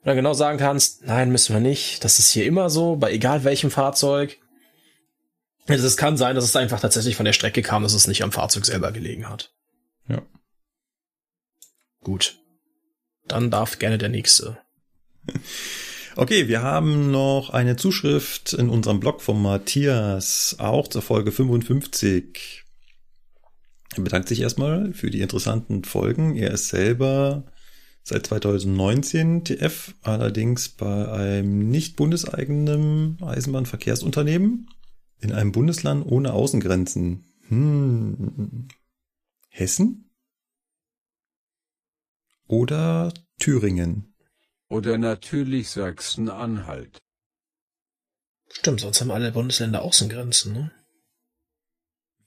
dann 0.05 0.15
genau 0.15 0.33
sagen 0.33 0.59
kannst, 0.59 1.05
nein, 1.05 1.33
müssen 1.33 1.55
wir 1.55 1.61
nicht. 1.61 2.05
Das 2.05 2.21
ist 2.21 2.31
hier 2.31 2.45
immer 2.45 2.71
so, 2.71 2.95
bei 2.95 3.11
egal 3.11 3.43
welchem 3.43 3.73
Fahrzeug. 3.73 4.39
Also 5.69 5.87
es 5.87 5.97
kann 5.97 6.17
sein, 6.17 6.37
dass 6.37 6.45
es 6.45 6.57
einfach 6.57 6.81
tatsächlich 6.81 7.17
von 7.17 7.27
der 7.27 7.33
Strecke 7.33 7.63
kam, 7.63 7.83
dass 7.83 7.95
es 7.95 8.07
nicht 8.07 8.23
am 8.23 8.33
Fahrzeug 8.33 8.65
selber 8.65 8.93
gelegen 8.93 9.29
hat. 9.29 9.53
Ja. 10.09 10.23
Gut. 12.03 12.39
Dann 13.27 13.51
darf 13.51 13.79
gerne 13.79 13.99
der 13.99 14.09
nächste. 14.09 14.59
Okay, 16.19 16.49
wir 16.49 16.63
haben 16.63 17.11
noch 17.11 17.51
eine 17.51 17.77
Zuschrift 17.77 18.55
in 18.55 18.71
unserem 18.71 19.01
Blog 19.01 19.21
von 19.21 19.43
Matthias, 19.43 20.57
auch 20.59 20.89
zur 20.89 21.03
Folge 21.03 21.31
55. 21.31 22.65
Er 23.95 24.03
bedankt 24.03 24.27
sich 24.29 24.41
erstmal 24.41 24.95
für 24.95 25.11
die 25.11 25.21
interessanten 25.21 25.85
Folgen. 25.85 26.35
Er 26.35 26.53
ist 26.53 26.69
selber 26.69 27.45
seit 28.03 28.27
2019 28.27 29.45
TF, 29.45 29.95
allerdings 30.01 30.71
bei 30.71 31.07
einem 31.13 31.69
nicht 31.69 31.97
bundeseigenen 31.97 33.19
Eisenbahnverkehrsunternehmen 33.21 34.71
in 35.21 35.33
einem 35.33 35.53
Bundesland 35.53 36.07
ohne 36.07 36.33
Außengrenzen. 36.33 37.25
Hm. 37.49 38.69
Hessen? 39.49 40.11
Oder 42.47 43.13
Thüringen? 43.39 44.15
Oder 44.69 44.99
natürlich 44.99 45.71
Sachsen-Anhalt. 45.71 46.99
Stimmt, 48.49 48.81
sonst 48.81 49.01
haben 49.01 49.11
alle 49.11 49.33
Bundesländer 49.33 49.83
Außengrenzen, 49.83 50.53
ne? 50.53 50.73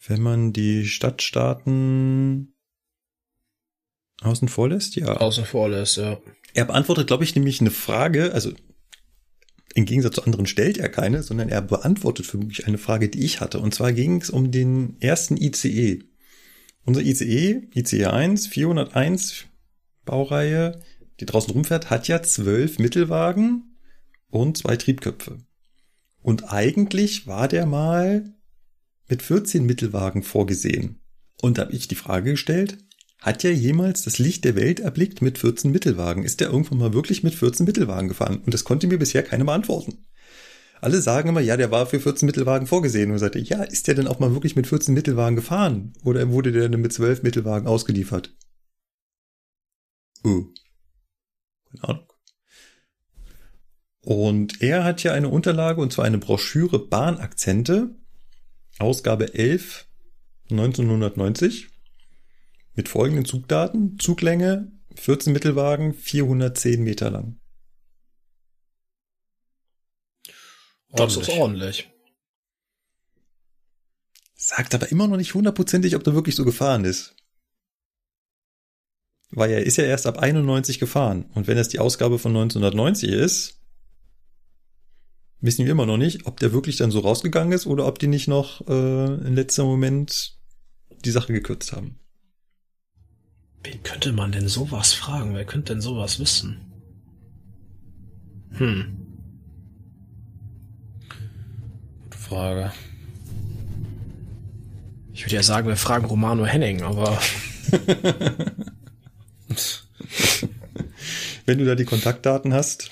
Wenn 0.06 0.22
man 0.22 0.54
die 0.54 0.86
Stadtstaaten 0.86 2.56
außen 4.22 4.48
vor 4.48 4.70
lässt, 4.70 4.96
ja. 4.96 5.18
Außen 5.18 5.46
vor 5.46 5.70
lässt, 5.70 5.98
ja. 5.98 6.20
Er 6.54 6.66
beantwortet, 6.66 7.08
glaube 7.08 7.24
ich, 7.24 7.36
nämlich 7.36 7.62
eine 7.62 7.72
Frage, 7.72 8.34
also 8.34 8.54
im 9.76 9.86
Gegensatz 9.86 10.16
zu 10.16 10.24
anderen 10.24 10.48
stellt 10.48 10.78
er 10.78 10.90
keine, 10.90 11.24
sondern 11.24 11.50
er 11.50 11.62
beantwortet 11.62 12.26
für 12.26 12.38
mich 12.38 12.68
eine 12.68 12.78
Frage, 12.78 13.10
die 13.10 13.24
ich 13.24 13.40
hatte. 13.40 13.60
Und 13.60 13.74
zwar 13.74 13.94
ging 13.94 14.22
es 14.22 14.30
um 14.30 14.52
den 14.52 15.00
ersten 15.00 15.38
ICE. 15.38 16.04
Unser 16.86 17.02
ICE, 17.02 17.68
ICE 17.76 18.06
1, 18.06 18.48
401 18.48 19.46
Baureihe, 20.06 20.80
die 21.20 21.26
draußen 21.26 21.54
rumfährt, 21.54 21.90
hat 21.90 22.08
ja 22.08 22.24
zwölf 22.24 22.80
Mittelwagen 22.80 23.78
und 24.30 24.58
zwei 24.58 24.76
Triebköpfe. 24.76 25.38
Und 26.22 26.52
eigentlich 26.52 27.28
war 27.28 27.48
der 27.48 27.66
mal 27.66 28.34
mit 29.08 29.22
14 29.22 29.66
Mittelwagen 29.66 30.24
vorgesehen. 30.24 31.00
Und 31.42 31.58
da 31.58 31.64
habe 31.64 31.74
ich 31.74 31.88
die 31.88 31.96
Frage 31.96 32.32
gestellt, 32.32 32.78
hat 33.20 33.44
ja 33.44 33.50
jemals 33.50 34.04
das 34.04 34.18
Licht 34.18 34.46
der 34.46 34.56
Welt 34.56 34.80
erblickt 34.80 35.22
mit 35.22 35.38
14 35.38 35.72
Mittelwagen? 35.72 36.24
Ist 36.24 36.40
der 36.40 36.50
irgendwann 36.50 36.78
mal 36.78 36.94
wirklich 36.94 37.24
mit 37.24 37.36
14 37.36 37.66
Mittelwagen 37.66 38.08
gefahren? 38.08 38.42
Und 38.46 38.54
das 38.54 38.64
konnte 38.64 38.88
mir 38.88 38.98
bisher 38.98 39.24
keiner 39.24 39.46
beantworten. 39.46 40.06
Alle 40.82 41.02
sagen 41.02 41.28
immer, 41.28 41.42
ja, 41.42 41.58
der 41.58 41.72
war 41.72 41.86
für 41.86 42.00
14 42.00 42.26
Mittelwagen 42.26 42.68
vorgesehen. 42.68 43.12
Und 43.12 43.20
sagte, 43.20 43.40
ja, 43.40 43.64
ist 43.64 43.88
der 43.88 43.96
denn 43.96 44.08
auch 44.08 44.20
mal 44.20 44.34
wirklich 44.34 44.56
mit 44.56 44.68
14 44.68 44.94
Mittelwagen 44.94 45.36
gefahren? 45.36 45.94
Oder 46.04 46.30
wurde 46.32 46.54
der 46.54 46.70
denn 46.70 46.80
mit 46.80 46.94
12 46.94 47.24
Mittelwagen 47.24 47.68
ausgeliefert? 47.68 48.34
Oh. 50.24 50.46
Keine 51.70 51.84
Ahnung. 51.84 52.06
Und 54.02 54.62
er 54.62 54.86
hat 54.86 55.04
ja 55.04 55.12
eine 55.12 55.28
Unterlage, 55.28 55.82
und 55.82 55.92
zwar 55.92 56.06
eine 56.06 56.18
Broschüre 56.18 56.80
Bahnakzente, 56.88 57.96
Ausgabe 58.80 59.34
11, 59.34 59.88
1990, 60.50 61.68
mit 62.80 62.88
folgenden 62.88 63.26
Zugdaten. 63.26 64.00
Zuglänge 64.00 64.72
14 64.96 65.34
Mittelwagen, 65.34 65.94
410 65.94 66.82
Meter 66.82 67.12
lang. 67.12 67.38
Das 70.94 71.18
ist 71.18 71.28
ordentlich. 71.28 71.92
Sagt 74.34 74.74
aber 74.74 74.90
immer 74.94 75.10
noch 75.10 75.18
nicht 75.18 75.34
hundertprozentig, 75.34 75.94
ob 75.98 76.06
der 76.06 76.16
wirklich 76.16 76.36
so 76.38 76.46
gefahren 76.46 76.86
ist. 76.86 77.18
Weil 79.30 79.52
er 79.52 79.66
ist 79.66 79.76
ja 79.76 79.84
erst 79.84 80.08
ab 80.08 80.18
91 80.18 80.80
gefahren. 80.80 81.26
Und 81.36 81.48
wenn 81.48 81.58
es 81.58 81.68
die 81.68 81.80
Ausgabe 81.80 82.18
von 82.18 82.32
1990 82.32 83.10
ist, 83.10 83.62
wissen 85.42 85.66
wir 85.66 85.74
immer 85.74 85.86
noch 85.86 85.98
nicht, 85.98 86.26
ob 86.28 86.40
der 86.40 86.54
wirklich 86.54 86.78
dann 86.78 86.92
so 86.92 87.02
rausgegangen 87.02 87.52
ist 87.52 87.66
oder 87.66 87.86
ob 87.86 88.00
die 88.00 88.08
nicht 88.08 88.30
noch 88.30 88.66
äh, 88.70 89.06
im 89.28 89.36
letzten 89.36 89.64
Moment 89.64 90.40
die 91.04 91.12
Sache 91.12 91.34
gekürzt 91.34 91.74
haben. 91.74 92.00
Wen 93.64 93.84
könnte 93.84 94.12
man 94.14 94.32
denn 94.32 94.48
sowas 94.48 94.94
fragen? 94.94 95.36
Wer 95.36 95.46
könnte 95.46 95.74
denn 95.74 95.82
sowas 95.82 96.20
wissen? 96.20 96.62
Hm. 98.52 98.96
Gute 102.04 102.18
Frage. 102.18 102.72
Ich 105.14 105.26
würde 105.26 105.36
ja 105.36 105.44
sagen, 105.44 105.68
wir 105.68 105.76
fragen 105.76 106.06
Romano 106.06 106.46
Henning, 106.46 106.82
aber 106.82 107.20
Wenn 111.46 111.58
du 111.58 111.66
da 111.66 111.76
die 111.76 111.86
Kontaktdaten 111.86 112.54
hast. 112.54 112.92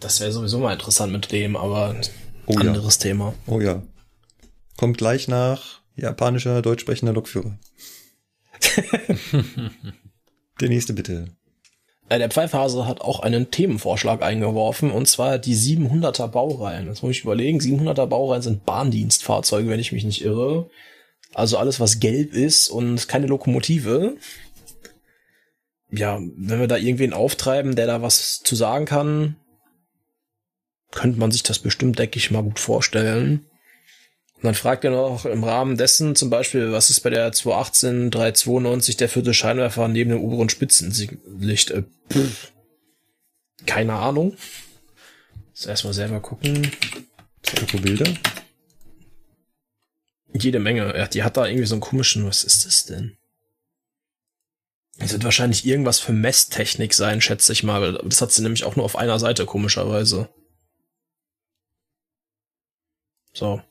Das 0.00 0.20
wäre 0.20 0.32
sowieso 0.32 0.58
mal 0.58 0.72
interessant 0.72 1.12
mit 1.12 1.32
dem, 1.32 1.56
aber 1.56 1.96
Oh 2.46 2.52
ja. 2.54 2.60
anderes 2.60 2.98
Thema. 2.98 3.34
Oh 3.46 3.60
ja. 3.60 3.82
Kommt 4.76 4.96
gleich 4.98 5.28
nach 5.28 5.80
japanischer, 5.96 6.62
deutsch 6.62 6.80
sprechender 6.82 7.12
Lokführer. 7.12 7.58
Der 10.60 10.68
nächste 10.68 10.92
bitte. 10.92 11.28
Äh, 12.08 12.18
Der 12.18 12.30
Pfeifhase 12.30 12.86
hat 12.86 13.00
auch 13.00 13.20
einen 13.20 13.50
Themenvorschlag 13.50 14.22
eingeworfen, 14.22 14.90
und 14.90 15.06
zwar 15.06 15.38
die 15.38 15.56
700er 15.56 16.28
Baureihen. 16.28 16.86
Das 16.86 17.02
muss 17.02 17.12
ich 17.12 17.22
überlegen. 17.22 17.60
700er 17.60 18.06
Baureihen 18.06 18.42
sind 18.42 18.64
Bahndienstfahrzeuge, 18.64 19.68
wenn 19.68 19.80
ich 19.80 19.92
mich 19.92 20.04
nicht 20.04 20.24
irre. 20.24 20.70
Also 21.34 21.58
alles, 21.58 21.78
was 21.78 22.00
gelb 22.00 22.32
ist 22.32 22.68
und 22.68 23.08
keine 23.08 23.26
Lokomotive. 23.26 24.16
Ja, 25.90 26.18
wenn 26.36 26.60
wir 26.60 26.68
da 26.68 26.76
irgendwen 26.76 27.12
auftreiben, 27.12 27.76
der 27.76 27.86
da 27.86 28.02
was 28.02 28.40
zu 28.40 28.56
sagen 28.56 28.84
kann, 28.84 29.36
könnte 30.90 31.18
man 31.18 31.30
sich 31.30 31.42
das 31.42 31.58
bestimmt, 31.58 31.98
denke 31.98 32.18
ich, 32.18 32.30
mal 32.30 32.42
gut 32.42 32.58
vorstellen. 32.58 33.46
Und 34.38 34.44
dann 34.44 34.54
fragt 34.54 34.84
er 34.84 34.92
noch 34.92 35.24
im 35.24 35.42
Rahmen 35.42 35.76
dessen 35.76 36.14
zum 36.14 36.30
Beispiel, 36.30 36.70
was 36.70 36.90
ist 36.90 37.00
bei 37.00 37.10
der 37.10 37.32
218 37.32 38.12
392 38.12 38.96
der 38.96 39.08
vierte 39.08 39.34
Scheinwerfer 39.34 39.88
neben 39.88 40.10
dem 40.10 40.20
oberen 40.20 40.48
Spitzenlicht? 40.48 41.72
Äh, 41.72 41.82
pff. 42.08 42.52
Keine 43.66 43.94
Ahnung. 43.94 44.36
Jetzt 45.48 45.66
erstmal 45.66 45.92
selber 45.92 46.20
gucken. 46.20 46.70
Irgendwo 47.52 47.78
Bilder? 47.78 48.14
Jede 50.32 50.60
Menge. 50.60 50.96
Ja, 50.96 51.08
die 51.08 51.24
hat 51.24 51.36
da 51.36 51.46
irgendwie 51.46 51.66
so 51.66 51.74
einen 51.74 51.80
komischen, 51.80 52.24
was 52.24 52.44
ist 52.44 52.64
das 52.64 52.84
denn? 52.84 53.16
Es 54.98 55.12
wird 55.12 55.24
wahrscheinlich 55.24 55.66
irgendwas 55.66 55.98
für 55.98 56.12
Messtechnik 56.12 56.94
sein, 56.94 57.20
schätze 57.20 57.52
ich 57.52 57.64
mal. 57.64 58.00
Das 58.04 58.20
hat 58.20 58.30
sie 58.30 58.42
nämlich 58.42 58.62
auch 58.62 58.76
nur 58.76 58.84
auf 58.84 58.96
einer 58.96 59.18
Seite, 59.18 59.46
komischerweise. 59.46 60.28
So. 63.32 63.62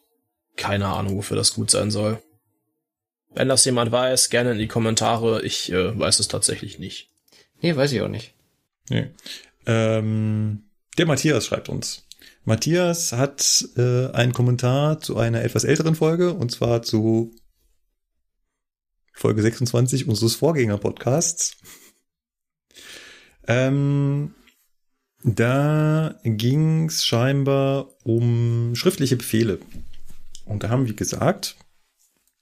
Keine 0.58 0.88
Ahnung, 0.88 1.16
wofür 1.16 1.38
das 1.38 1.54
gut 1.54 1.72
sein 1.72 1.92
soll. 1.92 2.22
Wenn 3.34 3.48
das 3.48 3.64
jemand 3.66 3.92
weiß, 3.92 4.30
gerne 4.30 4.52
in 4.52 4.58
die 4.58 4.68
Kommentare. 4.68 5.42
Ich 5.44 5.72
äh, 5.72 5.98
weiß 5.98 6.20
es 6.20 6.28
tatsächlich 6.28 6.80
nicht. 6.80 7.10
Nee, 7.62 7.76
weiß 7.76 7.92
ich 7.92 8.02
auch 8.02 8.08
nicht. 8.08 8.34
Nee. 8.90 9.12
Ähm, 9.66 10.64
der 10.98 11.06
Matthias 11.06 11.46
schreibt 11.46 11.70
uns. 11.70 12.04
Matthias 12.46 13.12
hat 13.12 13.66
äh, 13.76 14.08
einen 14.12 14.34
Kommentar 14.34 15.00
zu 15.00 15.18
einer 15.18 15.44
etwas 15.44 15.66
älteren 15.66 15.96
Folge, 15.96 16.34
und 16.34 16.52
zwar 16.52 16.82
zu 16.82 17.36
Folge 19.14 19.42
26 19.42 20.08
unseres 20.08 20.36
Vorgänger-Podcasts. 20.36 21.58
Ähm, 23.48 24.34
da 25.24 26.16
ging 26.24 26.86
es 26.86 27.06
scheinbar 27.06 27.90
um 28.04 28.76
schriftliche 28.76 29.18
Befehle. 29.18 29.60
Und 30.48 30.64
da 30.64 30.70
haben 30.70 30.88
wir 30.88 30.94
gesagt, 30.94 31.56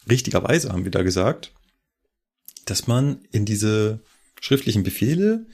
richtigerweise 0.10 0.72
haben 0.72 0.84
wir 0.84 0.92
da 0.92 1.04
gesagt, 1.04 1.54
dass 2.66 2.88
man 2.88 3.20
in 3.32 3.46
diese 3.46 4.02
schriftlichen 4.42 4.84
Befehle 4.84 5.48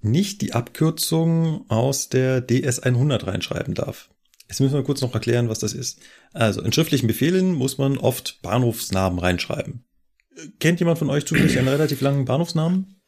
nicht 0.00 0.40
die 0.40 0.52
Abkürzung 0.52 1.68
aus 1.68 2.08
der 2.08 2.46
DS100 2.46 3.26
reinschreiben 3.26 3.74
darf. 3.74 4.08
Jetzt 4.48 4.60
müssen 4.60 4.74
wir 4.74 4.84
kurz 4.84 5.00
noch 5.00 5.14
erklären, 5.14 5.48
was 5.48 5.58
das 5.58 5.72
ist. 5.72 6.00
Also 6.32 6.62
in 6.62 6.72
schriftlichen 6.72 7.08
Befehlen 7.08 7.52
muss 7.52 7.78
man 7.78 7.98
oft 7.98 8.40
Bahnhofsnamen 8.42 9.18
reinschreiben. 9.18 9.84
Kennt 10.60 10.78
jemand 10.80 10.98
von 10.98 11.10
euch 11.10 11.26
zufällig 11.26 11.58
einen 11.58 11.68
relativ 11.68 12.00
langen 12.00 12.26
Bahnhofsnamen? 12.26 13.00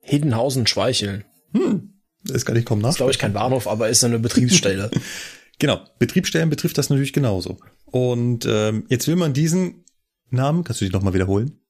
Hiddenhausen 0.00 0.66
Schweicheln. 0.66 1.24
Hm, 1.52 1.94
das 2.24 2.44
kann 2.44 2.56
ich 2.56 2.66
kaum 2.66 2.80
nach. 2.80 2.90
Ist 2.90 2.96
glaube 2.96 3.12
ich 3.12 3.18
kein 3.18 3.32
Bahnhof, 3.32 3.66
aber 3.66 3.88
ist 3.88 4.04
eine 4.04 4.18
Betriebsstelle. 4.18 4.90
genau, 5.58 5.80
Betriebsstellen 5.98 6.50
betrifft 6.50 6.76
das 6.76 6.90
natürlich 6.90 7.14
genauso. 7.14 7.58
Und 7.94 8.44
ähm, 8.44 8.86
jetzt 8.88 9.06
will 9.06 9.14
man 9.14 9.34
diesen 9.34 9.84
Namen, 10.28 10.64
kannst 10.64 10.80
du 10.80 10.84
dich 10.84 10.92
nochmal 10.92 11.14
wiederholen? 11.14 11.60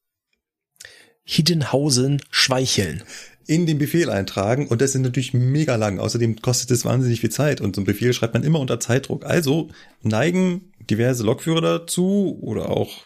Hiddenhausen 1.23 2.23
Schweicheln. 2.31 3.03
In 3.47 3.67
den 3.67 3.77
Befehl 3.77 4.09
eintragen 4.09 4.69
und 4.69 4.81
das 4.81 4.95
ist 4.95 5.03
natürlich 5.03 5.35
mega 5.35 5.77
lang. 5.77 5.99
Außerdem 5.99 6.41
kostet 6.41 6.71
es 6.71 6.87
wahnsinnig 6.87 7.21
viel 7.21 7.31
Zeit 7.31 7.61
und 7.61 7.77
so 7.77 7.83
ein 7.83 7.85
Befehl 7.85 8.15
schreibt 8.15 8.33
man 8.33 8.43
immer 8.43 8.59
unter 8.59 8.81
Zeitdruck. 8.81 9.27
Also 9.27 9.69
neigen 10.01 10.73
diverse 10.89 11.25
Lokführer 11.25 11.61
dazu 11.61 12.39
oder 12.41 12.71
auch 12.71 13.05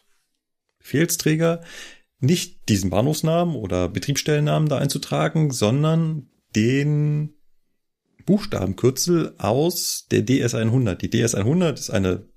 Befehlsträger, 0.79 1.63
nicht 2.21 2.69
diesen 2.69 2.91
Bahnhofsnamen 2.91 3.57
oder 3.57 3.89
Betriebsstellennamen 3.89 4.69
da 4.69 4.79
einzutragen, 4.79 5.51
sondern 5.51 6.29
den 6.55 7.35
Buchstabenkürzel 8.27 9.35
aus 9.39 10.07
der 10.09 10.25
DS100. 10.25 10.95
Die 10.95 11.09
DS100 11.09 11.75
ist 11.75 11.91
eine 11.91 12.29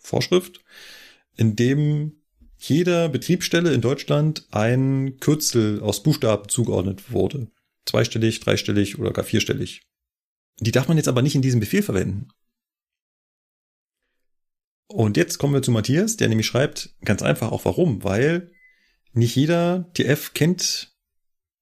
Vorschrift, 0.00 0.60
in 1.36 1.56
dem 1.56 2.22
jeder 2.56 3.08
Betriebsstelle 3.08 3.72
in 3.72 3.80
Deutschland 3.80 4.46
ein 4.50 5.18
Kürzel 5.20 5.80
aus 5.80 6.02
Buchstaben 6.02 6.48
zugeordnet 6.48 7.12
wurde. 7.12 7.50
Zweistellig, 7.86 8.40
dreistellig 8.40 8.98
oder 8.98 9.12
gar 9.12 9.24
vierstellig. 9.24 9.82
Die 10.58 10.72
darf 10.72 10.88
man 10.88 10.96
jetzt 10.96 11.08
aber 11.08 11.22
nicht 11.22 11.36
in 11.36 11.42
diesem 11.42 11.60
Befehl 11.60 11.82
verwenden. 11.82 12.28
Und 14.88 15.16
jetzt 15.16 15.38
kommen 15.38 15.54
wir 15.54 15.62
zu 15.62 15.70
Matthias, 15.70 16.16
der 16.16 16.28
nämlich 16.28 16.46
schreibt, 16.46 16.96
ganz 17.04 17.22
einfach 17.22 17.52
auch 17.52 17.64
warum, 17.64 18.02
weil 18.02 18.50
nicht 19.12 19.36
jeder 19.36 19.90
TF 19.94 20.32
kennt 20.34 20.92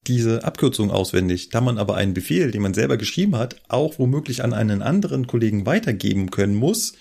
diese 0.06 0.44
Abkürzung 0.44 0.90
auswendig. 0.90 1.48
Da 1.50 1.60
man 1.60 1.78
aber 1.78 1.96
einen 1.96 2.14
Befehl, 2.14 2.50
den 2.52 2.62
man 2.62 2.74
selber 2.74 2.96
geschrieben 2.96 3.36
hat, 3.36 3.60
auch 3.68 3.98
womöglich 3.98 4.44
an 4.44 4.52
einen 4.52 4.80
anderen 4.80 5.26
Kollegen 5.26 5.66
weitergeben 5.66 6.30
können 6.30 6.54
muss, 6.54 6.94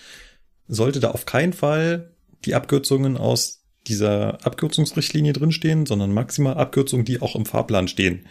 sollte 0.67 0.99
da 0.99 1.11
auf 1.11 1.25
keinen 1.25 1.53
Fall 1.53 2.15
die 2.45 2.55
Abkürzungen 2.55 3.17
aus 3.17 3.65
dieser 3.87 4.45
Abkürzungsrichtlinie 4.45 5.33
drinstehen, 5.33 5.85
sondern 5.85 6.13
maximal 6.13 6.55
Abkürzungen, 6.55 7.05
die 7.05 7.21
auch 7.21 7.35
im 7.35 7.45
Fahrplan 7.45 7.87
stehen. 7.87 8.27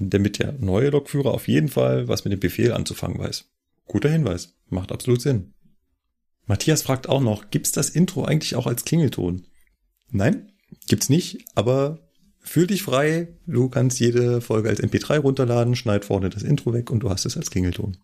Damit 0.00 0.38
der 0.38 0.52
neue 0.52 0.90
Lokführer 0.90 1.32
auf 1.32 1.48
jeden 1.48 1.68
Fall 1.68 2.08
was 2.08 2.24
mit 2.24 2.32
dem 2.32 2.40
Befehl 2.40 2.72
anzufangen 2.72 3.18
weiß. 3.18 3.46
Guter 3.86 4.10
Hinweis. 4.10 4.54
Macht 4.68 4.92
absolut 4.92 5.22
Sinn. 5.22 5.54
Matthias 6.46 6.82
fragt 6.82 7.08
auch 7.08 7.20
noch, 7.20 7.50
gibt's 7.50 7.72
das 7.72 7.90
Intro 7.90 8.24
eigentlich 8.24 8.54
auch 8.54 8.66
als 8.66 8.84
Klingelton? 8.84 9.46
Nein, 10.10 10.52
gibt's 10.86 11.08
nicht, 11.08 11.44
aber 11.54 12.08
fühl 12.40 12.66
dich 12.66 12.82
frei. 12.82 13.36
Du 13.46 13.68
kannst 13.68 14.00
jede 14.00 14.40
Folge 14.40 14.68
als 14.68 14.82
MP3 14.82 15.18
runterladen, 15.18 15.76
schneid 15.76 16.04
vorne 16.04 16.30
das 16.30 16.42
Intro 16.42 16.72
weg 16.72 16.90
und 16.90 17.00
du 17.00 17.10
hast 17.10 17.26
es 17.26 17.36
als 17.36 17.50
Klingelton. 17.50 17.98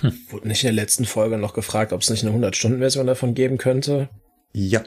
Hm. 0.00 0.12
Wurde 0.28 0.48
nicht 0.48 0.62
in 0.62 0.68
der 0.68 0.74
letzten 0.84 1.04
Folge 1.04 1.36
noch 1.38 1.52
gefragt, 1.54 1.92
ob 1.92 2.00
es 2.02 2.10
nicht 2.10 2.24
eine 2.24 2.36
100-Stunden-Version 2.36 3.06
davon 3.06 3.34
geben 3.34 3.58
könnte? 3.58 4.08
Ja. 4.52 4.82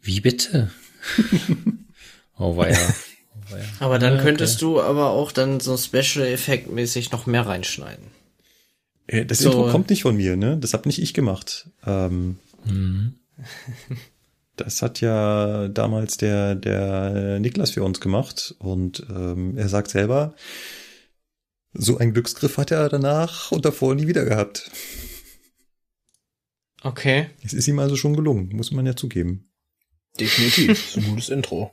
Wie 0.00 0.20
bitte? 0.20 0.70
oh 2.38 2.56
weia. 2.56 2.76
Oh, 2.76 3.50
weia. 3.52 3.64
Aber 3.80 3.98
dann 3.98 4.18
könntest 4.18 4.60
du 4.62 4.80
aber 4.80 5.10
auch 5.10 5.32
dann 5.32 5.60
so 5.60 5.76
Special-Effekt-mäßig 5.76 7.10
noch 7.10 7.26
mehr 7.26 7.46
reinschneiden. 7.46 8.06
Äh, 9.06 9.24
Das 9.24 9.38
So. 9.38 9.50
Intro 9.50 9.70
kommt 9.70 9.90
nicht 9.90 10.02
von 10.02 10.16
mir, 10.16 10.36
ne? 10.36 10.58
Das 10.58 10.74
hab 10.74 10.86
nicht 10.86 11.00
ich 11.00 11.14
gemacht. 11.14 11.68
Ähm, 11.86 12.38
Mhm. 12.66 13.14
das 14.56 14.80
hat 14.80 15.00
ja 15.02 15.68
damals 15.68 16.16
der, 16.16 16.54
der 16.54 17.38
Niklas 17.40 17.72
für 17.72 17.82
uns 17.82 18.00
gemacht 18.00 18.54
und 18.58 19.04
ähm, 19.10 19.58
er 19.58 19.68
sagt 19.68 19.90
selber, 19.90 20.34
so 21.74 21.98
einen 21.98 22.12
Glücksgriff 22.12 22.56
hat 22.56 22.70
er 22.70 22.88
danach 22.88 23.52
und 23.52 23.64
davor 23.64 23.94
nie 23.94 24.06
wieder 24.06 24.24
gehabt. 24.24 24.70
Okay. 26.82 27.30
Es 27.42 27.52
ist 27.52 27.66
ihm 27.68 27.78
also 27.78 27.96
schon 27.96 28.14
gelungen, 28.14 28.50
muss 28.54 28.70
man 28.70 28.86
ja 28.86 28.94
zugeben. 28.94 29.50
Definitiv. 30.20 30.70
ist 30.70 30.96
ein 30.96 31.08
gutes 31.08 31.28
Intro. 31.28 31.72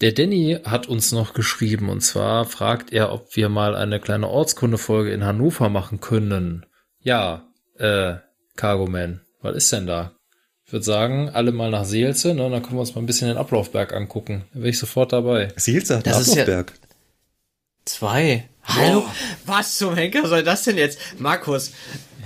Der 0.00 0.12
Danny 0.12 0.58
hat 0.64 0.88
uns 0.88 1.12
noch 1.12 1.34
geschrieben 1.34 1.88
und 1.88 2.00
zwar 2.00 2.44
fragt 2.44 2.92
er, 2.92 3.12
ob 3.12 3.34
wir 3.36 3.48
mal 3.48 3.74
eine 3.76 4.00
kleine 4.00 4.28
Ortskundefolge 4.28 5.12
in 5.12 5.24
Hannover 5.24 5.68
machen 5.68 6.00
können. 6.00 6.66
Ja, 7.00 7.48
äh, 7.78 8.16
Cargo 8.56 8.86
Man, 8.86 9.22
was 9.40 9.56
ist 9.56 9.72
denn 9.72 9.86
da? 9.86 10.16
Ich 10.66 10.72
würde 10.72 10.84
sagen, 10.84 11.28
alle 11.28 11.52
mal 11.52 11.70
nach 11.70 11.84
Seelze, 11.84 12.34
ne, 12.34 12.48
dann 12.50 12.62
können 12.62 12.74
wir 12.76 12.80
uns 12.80 12.94
mal 12.94 13.02
ein 13.02 13.06
bisschen 13.06 13.28
den 13.28 13.36
Ablaufberg 13.36 13.92
angucken. 13.92 14.44
Da 14.52 14.60
wäre 14.60 14.70
ich 14.70 14.78
sofort 14.78 15.12
dabei. 15.12 15.52
Seelze 15.56 15.98
hat 15.98 16.06
Das 16.06 16.16
einen 16.16 16.22
ist 16.22 16.34
ja- 16.34 16.42
Ablaufberg. 16.42 16.72
Zwei. 17.84 18.48
Hallo? 18.64 19.08
Was 19.46 19.76
zum 19.78 19.94
Henker 19.94 20.26
soll 20.26 20.42
das 20.42 20.64
denn 20.64 20.76
jetzt? 20.76 20.98
Markus, 21.18 21.72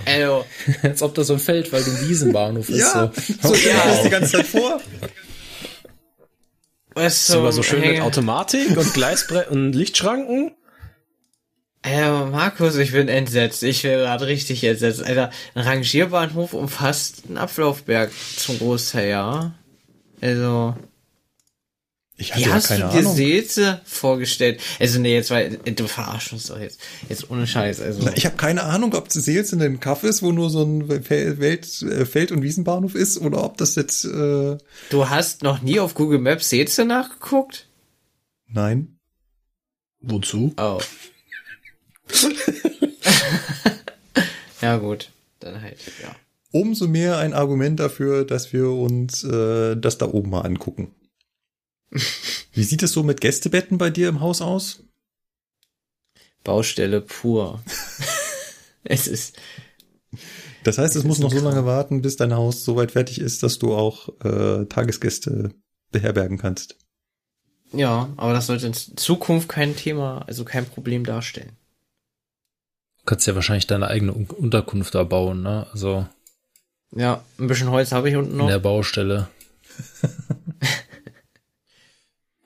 also, 0.05 0.45
Als 0.83 1.01
ob 1.01 1.15
das 1.15 1.27
so 1.27 1.33
ein 1.33 1.39
Feld, 1.39 1.71
weil 1.71 1.83
du 1.83 1.91
ein 1.91 2.09
Wiesenbahnhof 2.09 2.69
ist. 2.69 2.79
Ja, 2.79 3.11
so. 3.15 3.49
so 3.49 3.55
stell 3.55 3.75
ich 3.75 3.83
das 3.83 4.03
die 4.03 4.09
ganze 4.09 4.31
Zeit 4.37 4.47
vor. 4.47 4.81
was 6.93 7.29
Ist 7.29 7.35
immer 7.35 7.51
so 7.51 7.63
schön 7.63 7.81
mit 7.81 7.89
Henker? 7.89 8.05
Automatik 8.05 8.77
und 8.77 8.93
Gleisbrett 8.93 9.49
und 9.49 9.73
Lichtschranken. 9.73 10.51
Äh, 11.81 12.09
Markus, 12.09 12.75
ich 12.75 12.91
bin 12.91 13.07
entsetzt. 13.07 13.63
Ich 13.63 13.83
bin 13.83 13.91
gerade 13.91 14.27
richtig 14.27 14.63
entsetzt. 14.63 15.03
Alter, 15.03 15.31
ein 15.55 15.63
Rangierbahnhof 15.63 16.53
umfasst 16.53 17.23
einen 17.27 17.37
Ablaufberg 17.37 18.11
zum 18.35 18.57
Großteil, 18.59 19.09
ja. 19.09 19.53
Also, 20.21 20.75
Ich 22.21 22.33
hatte 22.33 22.43
wie 22.43 22.47
ja 22.49 22.53
hast 22.55 22.67
keine 22.67 22.85
du 22.85 22.89
dir 22.91 22.97
Ahnung. 22.99 23.15
Seelze 23.15 23.81
vorgestellt? 23.85 24.59
Also, 24.79 24.99
nee, 24.99 25.13
jetzt 25.15 25.31
war, 25.31 25.41
du 25.43 25.87
verarschst 25.87 26.33
uns 26.33 26.47
doch 26.47 26.59
jetzt. 26.59 26.81
Jetzt 27.07 27.29
ohne 27.31 27.47
Scheiß, 27.47 27.79
also. 27.79 28.01
Na, 28.03 28.11
Ich 28.15 28.25
habe 28.25 28.35
keine 28.35 28.63
Ahnung, 28.63 28.93
ob 28.93 29.09
Seelze 29.11 29.55
ein 29.55 29.79
Kaff 29.79 30.03
ist, 30.03 30.21
wo 30.21 30.31
nur 30.33 30.49
so 30.49 30.63
ein 30.63 30.89
Welt, 30.89 31.81
äh, 31.81 32.05
Feld- 32.05 32.33
und 32.33 32.41
Wiesenbahnhof 32.43 32.93
ist, 32.93 33.19
oder 33.19 33.41
ob 33.43 33.57
das 33.57 33.75
jetzt, 33.75 34.03
äh, 34.03 34.57
Du 34.89 35.09
hast 35.09 35.43
noch 35.43 35.61
nie 35.61 35.79
auf 35.79 35.93
Google 35.93 36.19
Maps 36.19 36.49
Seelze 36.49 36.83
nachgeguckt? 36.85 37.67
nein. 38.47 38.97
Wozu? 40.01 40.53
Oh. 40.57 40.79
ja, 44.61 44.77
gut. 44.77 45.09
Dann 45.39 45.61
halt, 45.61 45.77
ja. 46.01 46.15
Umso 46.51 46.87
mehr 46.87 47.17
ein 47.17 47.33
Argument 47.33 47.79
dafür, 47.79 48.25
dass 48.25 48.51
wir 48.53 48.69
uns 48.69 49.23
äh, 49.23 49.75
das 49.77 49.97
da 49.97 50.07
oben 50.07 50.31
mal 50.31 50.41
angucken. 50.41 50.93
Wie 52.53 52.63
sieht 52.63 52.83
es 52.83 52.91
so 52.91 53.03
mit 53.03 53.21
Gästebetten 53.21 53.77
bei 53.77 53.89
dir 53.89 54.09
im 54.09 54.19
Haus 54.21 54.41
aus? 54.41 54.83
Baustelle 56.43 57.01
pur. 57.01 57.61
es 58.83 59.07
ist, 59.07 59.37
Das 60.63 60.77
heißt, 60.77 60.95
es 60.95 61.01
Das 61.03 61.07
muss 61.07 61.19
noch 61.19 61.31
so 61.31 61.39
lange 61.41 61.65
warten, 61.65 62.01
bis 62.01 62.15
dein 62.15 62.33
Haus 62.33 62.63
so 62.63 62.75
weit 62.75 62.91
fertig 62.93 63.19
ist, 63.19 63.43
dass 63.43 63.59
du 63.59 63.73
auch 63.75 64.09
äh, 64.23 64.65
Tagesgäste 64.65 65.53
beherbergen 65.91 66.37
kannst. 66.37 66.75
ja, 67.73 68.09
aber 68.17 68.33
das 68.33 68.47
sollte 68.47 68.67
in 68.67 68.73
Zukunft 68.73 69.49
kein 69.49 69.75
Thema, 69.75 70.23
also 70.27 70.45
kein 70.45 70.65
Problem 70.65 71.03
darstellen. 71.05 71.51
Du 72.99 73.05
kannst 73.05 73.25
ja 73.27 73.35
wahrscheinlich 73.35 73.67
deine 73.67 73.87
eigene 73.87 74.13
Un 74.13 74.25
Unterkunft 74.27 74.93
da 74.95 75.03
bauen, 75.03 75.41
ne? 75.41 75.65
Also 75.71 76.07
Ja, 76.95 77.23
ein 77.39 77.47
bisschen 77.47 77.71
Holz 77.71 77.91
habe 77.91 78.09
ich 78.09 78.15
unten 78.15 78.31
in 78.31 78.37
noch. 78.37 78.47
der 78.47 78.59
Baustelle. 78.59 79.29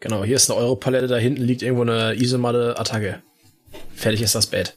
Genau, 0.03 0.25
hier 0.25 0.35
ist 0.35 0.51
eine 0.51 0.59
Europalette, 0.59 1.07
da 1.07 1.15
hinten 1.15 1.43
liegt 1.43 1.61
irgendwo 1.61 1.83
eine 1.83 2.14
Isomatte 2.22 2.77
Attacke. 2.77 3.23
Fertig 3.95 4.22
ist 4.22 4.35
das 4.35 4.48
Bett. 4.48 4.75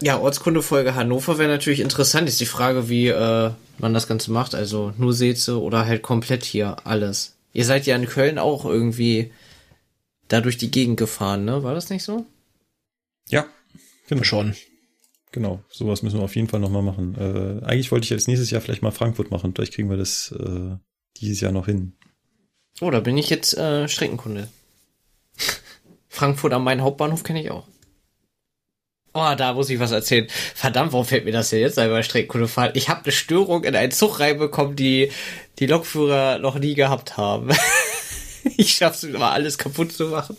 Ja, 0.00 0.18
Ortskundefolge 0.18 0.94
Hannover 0.94 1.36
wäre 1.36 1.50
natürlich 1.50 1.80
interessant. 1.80 2.26
Ist 2.26 2.40
die 2.40 2.46
Frage, 2.46 2.88
wie 2.88 3.08
äh, 3.08 3.50
man 3.76 3.92
das 3.92 4.08
Ganze 4.08 4.32
macht. 4.32 4.54
Also 4.54 4.94
nur 4.96 5.12
Seze 5.12 5.60
oder 5.60 5.84
halt 5.84 6.00
komplett 6.00 6.42
hier 6.46 6.78
alles. 6.84 7.36
Ihr 7.52 7.66
seid 7.66 7.84
ja 7.84 7.94
in 7.96 8.06
Köln 8.06 8.38
auch 8.38 8.64
irgendwie 8.64 9.30
da 10.28 10.40
durch 10.40 10.56
die 10.56 10.70
Gegend 10.70 10.96
gefahren, 10.96 11.44
ne? 11.44 11.62
War 11.62 11.74
das 11.74 11.90
nicht 11.90 12.02
so? 12.02 12.24
Ja, 13.28 13.44
genau. 14.08 14.22
Schon. 14.22 14.56
Genau, 15.32 15.60
sowas 15.68 16.02
müssen 16.02 16.18
wir 16.18 16.24
auf 16.24 16.34
jeden 16.34 16.48
Fall 16.48 16.60
nochmal 16.60 16.82
machen. 16.82 17.14
Äh, 17.14 17.62
eigentlich 17.66 17.92
wollte 17.92 18.04
ich 18.04 18.10
jetzt 18.10 18.26
nächstes 18.26 18.50
Jahr 18.50 18.62
vielleicht 18.62 18.80
mal 18.80 18.90
Frankfurt 18.90 19.30
machen. 19.30 19.52
Vielleicht 19.54 19.74
kriegen 19.74 19.90
wir 19.90 19.98
das 19.98 20.32
äh, 20.32 20.76
dieses 21.18 21.42
Jahr 21.42 21.52
noch 21.52 21.66
hin. 21.66 21.92
Oh, 22.80 22.90
da 22.90 23.00
bin 23.00 23.16
ich 23.16 23.30
jetzt 23.30 23.56
äh, 23.56 23.88
Streckenkunde. 23.88 24.48
Frankfurt 26.08 26.52
am 26.52 26.64
Main 26.64 26.82
Hauptbahnhof 26.82 27.22
kenne 27.22 27.42
ich 27.42 27.50
auch. 27.50 27.66
Oh, 29.14 29.34
da 29.34 29.54
muss 29.54 29.70
ich 29.70 29.80
was 29.80 29.92
erzählen. 29.92 30.26
Verdammt, 30.54 30.92
warum 30.92 31.06
fällt 31.06 31.24
mir 31.24 31.32
das 31.32 31.48
denn 31.48 31.60
jetzt 31.60 31.78
einmal 31.78 32.02
Streckenkunde 32.02 32.48
fahren? 32.48 32.72
Ich 32.74 32.90
habe 32.90 33.02
eine 33.02 33.12
Störung 33.12 33.64
in 33.64 33.74
einen 33.74 33.92
Zug 33.92 34.20
reinbekommen, 34.20 34.76
die 34.76 35.10
die 35.58 35.66
Lokführer 35.66 36.38
noch 36.38 36.58
nie 36.58 36.74
gehabt 36.74 37.16
haben. 37.16 37.48
ich 38.58 38.74
schaff's 38.74 39.04
immer 39.04 39.30
alles 39.30 39.56
kaputt 39.56 39.92
zu 39.92 40.08
machen. 40.08 40.36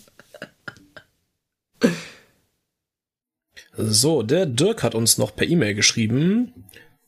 So, 3.75 4.21
der 4.21 4.45
Dirk 4.45 4.83
hat 4.83 4.93
uns 4.93 5.17
noch 5.17 5.35
per 5.35 5.47
E-Mail 5.47 5.73
geschrieben. 5.73 6.65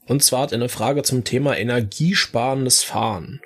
Und 0.08 0.24
zwar 0.24 0.41
hat 0.41 0.51
er 0.53 0.56
eine 0.58 0.69
Frage 0.69 1.03
zum 1.03 1.24
Thema 1.24 1.56
energiesparendes 1.56 2.83
Fahren. 2.83 3.41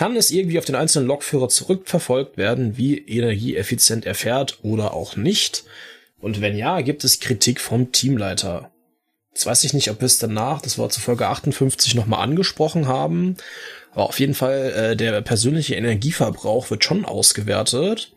Kann 0.00 0.16
es 0.16 0.30
irgendwie 0.30 0.58
auf 0.58 0.64
den 0.64 0.76
einzelnen 0.76 1.08
Lokführer 1.08 1.50
zurückverfolgt 1.50 2.38
werden, 2.38 2.78
wie 2.78 2.96
energieeffizient 2.96 4.06
er 4.06 4.14
fährt 4.14 4.60
oder 4.62 4.94
auch 4.94 5.16
nicht? 5.16 5.64
Und 6.22 6.40
wenn 6.40 6.56
ja, 6.56 6.80
gibt 6.80 7.04
es 7.04 7.20
Kritik 7.20 7.60
vom 7.60 7.92
Teamleiter. 7.92 8.70
Jetzt 9.34 9.44
weiß 9.44 9.62
ich 9.64 9.74
nicht, 9.74 9.90
ob 9.90 10.00
wir 10.00 10.06
es 10.06 10.18
danach, 10.18 10.62
das 10.62 10.78
war 10.78 10.88
zu 10.88 11.02
Folge 11.02 11.26
58, 11.26 11.94
nochmal 11.96 12.22
angesprochen 12.22 12.88
haben. 12.88 13.36
Aber 13.92 14.08
auf 14.08 14.18
jeden 14.18 14.32
Fall, 14.32 14.72
äh, 14.74 14.96
der 14.96 15.20
persönliche 15.20 15.74
Energieverbrauch 15.74 16.70
wird 16.70 16.82
schon 16.82 17.04
ausgewertet. 17.04 18.14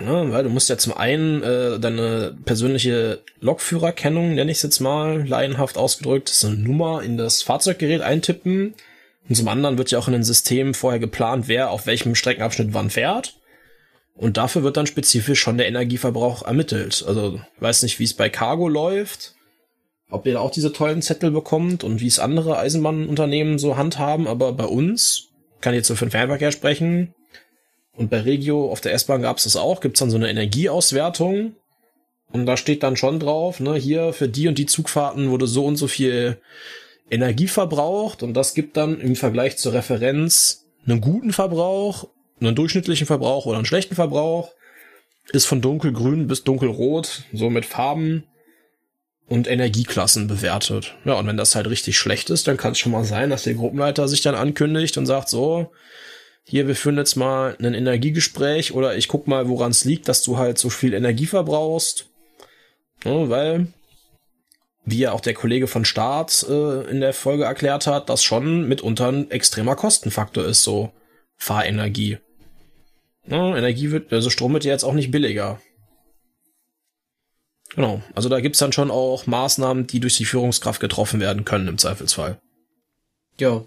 Ja, 0.00 0.30
weil 0.30 0.44
du 0.44 0.50
musst 0.50 0.68
ja 0.68 0.78
zum 0.78 0.96
einen 0.96 1.42
äh, 1.42 1.80
deine 1.80 2.38
persönliche 2.44 3.24
Lokführerkennung, 3.40 4.36
nenne 4.36 4.52
ich 4.52 4.58
es 4.58 4.62
jetzt 4.62 4.78
mal, 4.78 5.26
laienhaft 5.26 5.76
ausgedrückt, 5.76 6.28
so 6.28 6.46
eine 6.46 6.56
Nummer 6.56 7.02
in 7.02 7.16
das 7.16 7.42
Fahrzeuggerät 7.42 8.02
eintippen. 8.02 8.76
Und 9.30 9.36
zum 9.36 9.46
anderen 9.46 9.78
wird 9.78 9.92
ja 9.92 9.98
auch 10.00 10.08
in 10.08 10.12
den 10.12 10.24
Systemen 10.24 10.74
vorher 10.74 10.98
geplant, 10.98 11.46
wer 11.46 11.70
auf 11.70 11.86
welchem 11.86 12.16
Streckenabschnitt 12.16 12.74
wann 12.74 12.90
fährt. 12.90 13.36
Und 14.16 14.36
dafür 14.36 14.64
wird 14.64 14.76
dann 14.76 14.88
spezifisch 14.88 15.38
schon 15.38 15.56
der 15.56 15.68
Energieverbrauch 15.68 16.42
ermittelt. 16.42 17.04
Also 17.06 17.40
weiß 17.60 17.84
nicht, 17.84 18.00
wie 18.00 18.04
es 18.04 18.12
bei 18.12 18.28
Cargo 18.28 18.68
läuft, 18.68 19.36
ob 20.10 20.26
ihr 20.26 20.32
da 20.32 20.40
auch 20.40 20.50
diese 20.50 20.72
tollen 20.72 21.00
Zettel 21.00 21.30
bekommt 21.30 21.84
und 21.84 22.00
wie 22.00 22.08
es 22.08 22.18
andere 22.18 22.58
Eisenbahnunternehmen 22.58 23.60
so 23.60 23.76
handhaben, 23.76 24.26
aber 24.26 24.52
bei 24.52 24.64
uns, 24.66 25.28
kann 25.60 25.74
ich 25.74 25.78
jetzt 25.78 25.88
so 25.88 25.94
für 25.94 26.06
den 26.06 26.10
Fernverkehr 26.10 26.50
sprechen, 26.50 27.14
und 27.92 28.10
bei 28.10 28.20
Regio 28.20 28.70
auf 28.70 28.80
der 28.80 28.94
S-Bahn 28.94 29.22
gab 29.22 29.36
es 29.36 29.44
das 29.44 29.56
auch, 29.56 29.80
gibt's 29.80 30.00
dann 30.00 30.10
so 30.10 30.16
eine 30.16 30.30
Energieauswertung. 30.30 31.54
Und 32.32 32.46
da 32.46 32.56
steht 32.56 32.82
dann 32.82 32.96
schon 32.96 33.20
drauf, 33.20 33.60
ne, 33.60 33.74
hier 33.74 34.12
für 34.12 34.28
die 34.28 34.48
und 34.48 34.58
die 34.58 34.66
Zugfahrten 34.66 35.30
wurde 35.30 35.46
so 35.46 35.66
und 35.66 35.76
so 35.76 35.86
viel 35.86 36.38
Energie 37.10 37.48
verbraucht 37.48 38.22
und 38.22 38.34
das 38.34 38.54
gibt 38.54 38.76
dann 38.76 39.00
im 39.00 39.16
Vergleich 39.16 39.56
zur 39.56 39.72
Referenz 39.72 40.66
einen 40.86 41.00
guten 41.00 41.32
Verbrauch, 41.32 42.08
einen 42.40 42.54
durchschnittlichen 42.54 43.06
Verbrauch 43.06 43.46
oder 43.46 43.56
einen 43.56 43.66
schlechten 43.66 43.94
Verbrauch. 43.94 44.52
Ist 45.32 45.46
von 45.46 45.60
dunkelgrün 45.60 46.26
bis 46.26 46.42
dunkelrot, 46.42 47.24
so 47.32 47.50
mit 47.50 47.64
Farben 47.64 48.24
und 49.28 49.46
Energieklassen 49.46 50.26
bewertet. 50.26 50.96
Ja, 51.04 51.14
und 51.14 51.26
wenn 51.26 51.36
das 51.36 51.54
halt 51.54 51.68
richtig 51.68 51.96
schlecht 51.96 52.30
ist, 52.30 52.48
dann 52.48 52.56
kann 52.56 52.72
es 52.72 52.78
schon 52.78 52.90
mal 52.90 53.04
sein, 53.04 53.30
dass 53.30 53.44
der 53.44 53.54
Gruppenleiter 53.54 54.08
sich 54.08 54.22
dann 54.22 54.34
ankündigt 54.34 54.98
und 54.98 55.06
sagt 55.06 55.28
so, 55.28 55.70
hier, 56.42 56.66
wir 56.66 56.74
führen 56.74 56.96
jetzt 56.96 57.14
mal 57.14 57.56
ein 57.60 57.74
Energiegespräch 57.74 58.72
oder 58.72 58.96
ich 58.96 59.06
guck 59.06 59.28
mal, 59.28 59.48
woran 59.48 59.70
es 59.70 59.84
liegt, 59.84 60.08
dass 60.08 60.22
du 60.22 60.36
halt 60.36 60.58
so 60.58 60.68
viel 60.68 60.94
Energie 60.94 61.26
verbrauchst. 61.26 62.06
Ja, 63.04 63.28
weil, 63.28 63.68
wie 64.90 64.98
ja 64.98 65.12
auch 65.12 65.20
der 65.20 65.34
Kollege 65.34 65.66
von 65.66 65.84
Start 65.84 66.44
äh, 66.48 66.90
in 66.90 67.00
der 67.00 67.12
Folge 67.12 67.44
erklärt 67.44 67.86
hat, 67.86 68.08
das 68.08 68.22
schon 68.22 68.68
mitunter 68.68 69.08
ein 69.08 69.30
extremer 69.30 69.76
Kostenfaktor 69.76 70.44
ist, 70.44 70.64
so 70.64 70.92
Fahrenergie. 71.36 72.18
Ja, 73.26 73.56
Energie 73.56 73.90
wird, 73.90 74.12
also 74.12 74.30
Strom 74.30 74.52
wird 74.52 74.64
ja 74.64 74.72
jetzt 74.72 74.84
auch 74.84 74.94
nicht 74.94 75.10
billiger. 75.10 75.60
Genau, 77.74 78.02
also 78.14 78.28
da 78.28 78.40
gibt's 78.40 78.58
dann 78.58 78.72
schon 78.72 78.90
auch 78.90 79.26
Maßnahmen, 79.26 79.86
die 79.86 80.00
durch 80.00 80.16
die 80.16 80.24
Führungskraft 80.24 80.80
getroffen 80.80 81.20
werden 81.20 81.44
können 81.44 81.68
im 81.68 81.78
Zweifelsfall. 81.78 82.38
Ja. 83.38 83.62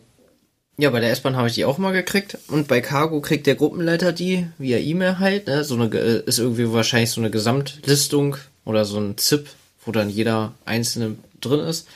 Ja, 0.77 0.89
bei 0.89 0.99
der 0.99 1.11
S-Bahn 1.11 1.37
habe 1.37 1.47
ich 1.47 1.53
die 1.53 1.65
auch 1.65 1.77
mal 1.77 1.93
gekriegt. 1.93 2.37
Und 2.47 2.67
bei 2.67 2.81
Cargo 2.81 3.21
kriegt 3.21 3.45
der 3.45 3.55
Gruppenleiter 3.55 4.11
die 4.11 4.47
via 4.57 4.79
E-Mail 4.79 5.19
halt. 5.19 5.47
Ne? 5.47 5.63
So 5.63 5.75
eine 5.75 5.85
äh, 5.95 6.23
ist 6.25 6.39
irgendwie 6.39 6.71
wahrscheinlich 6.73 7.11
so 7.11 7.21
eine 7.21 7.29
Gesamtlistung 7.29 8.37
oder 8.65 8.83
so 8.83 8.99
ein 8.99 9.17
ZIP, 9.17 9.49
wo 9.85 9.91
dann 9.91 10.09
jeder 10.09 10.53
einzelne 10.65 11.15
drin 11.41 11.59
ist. 11.59 11.87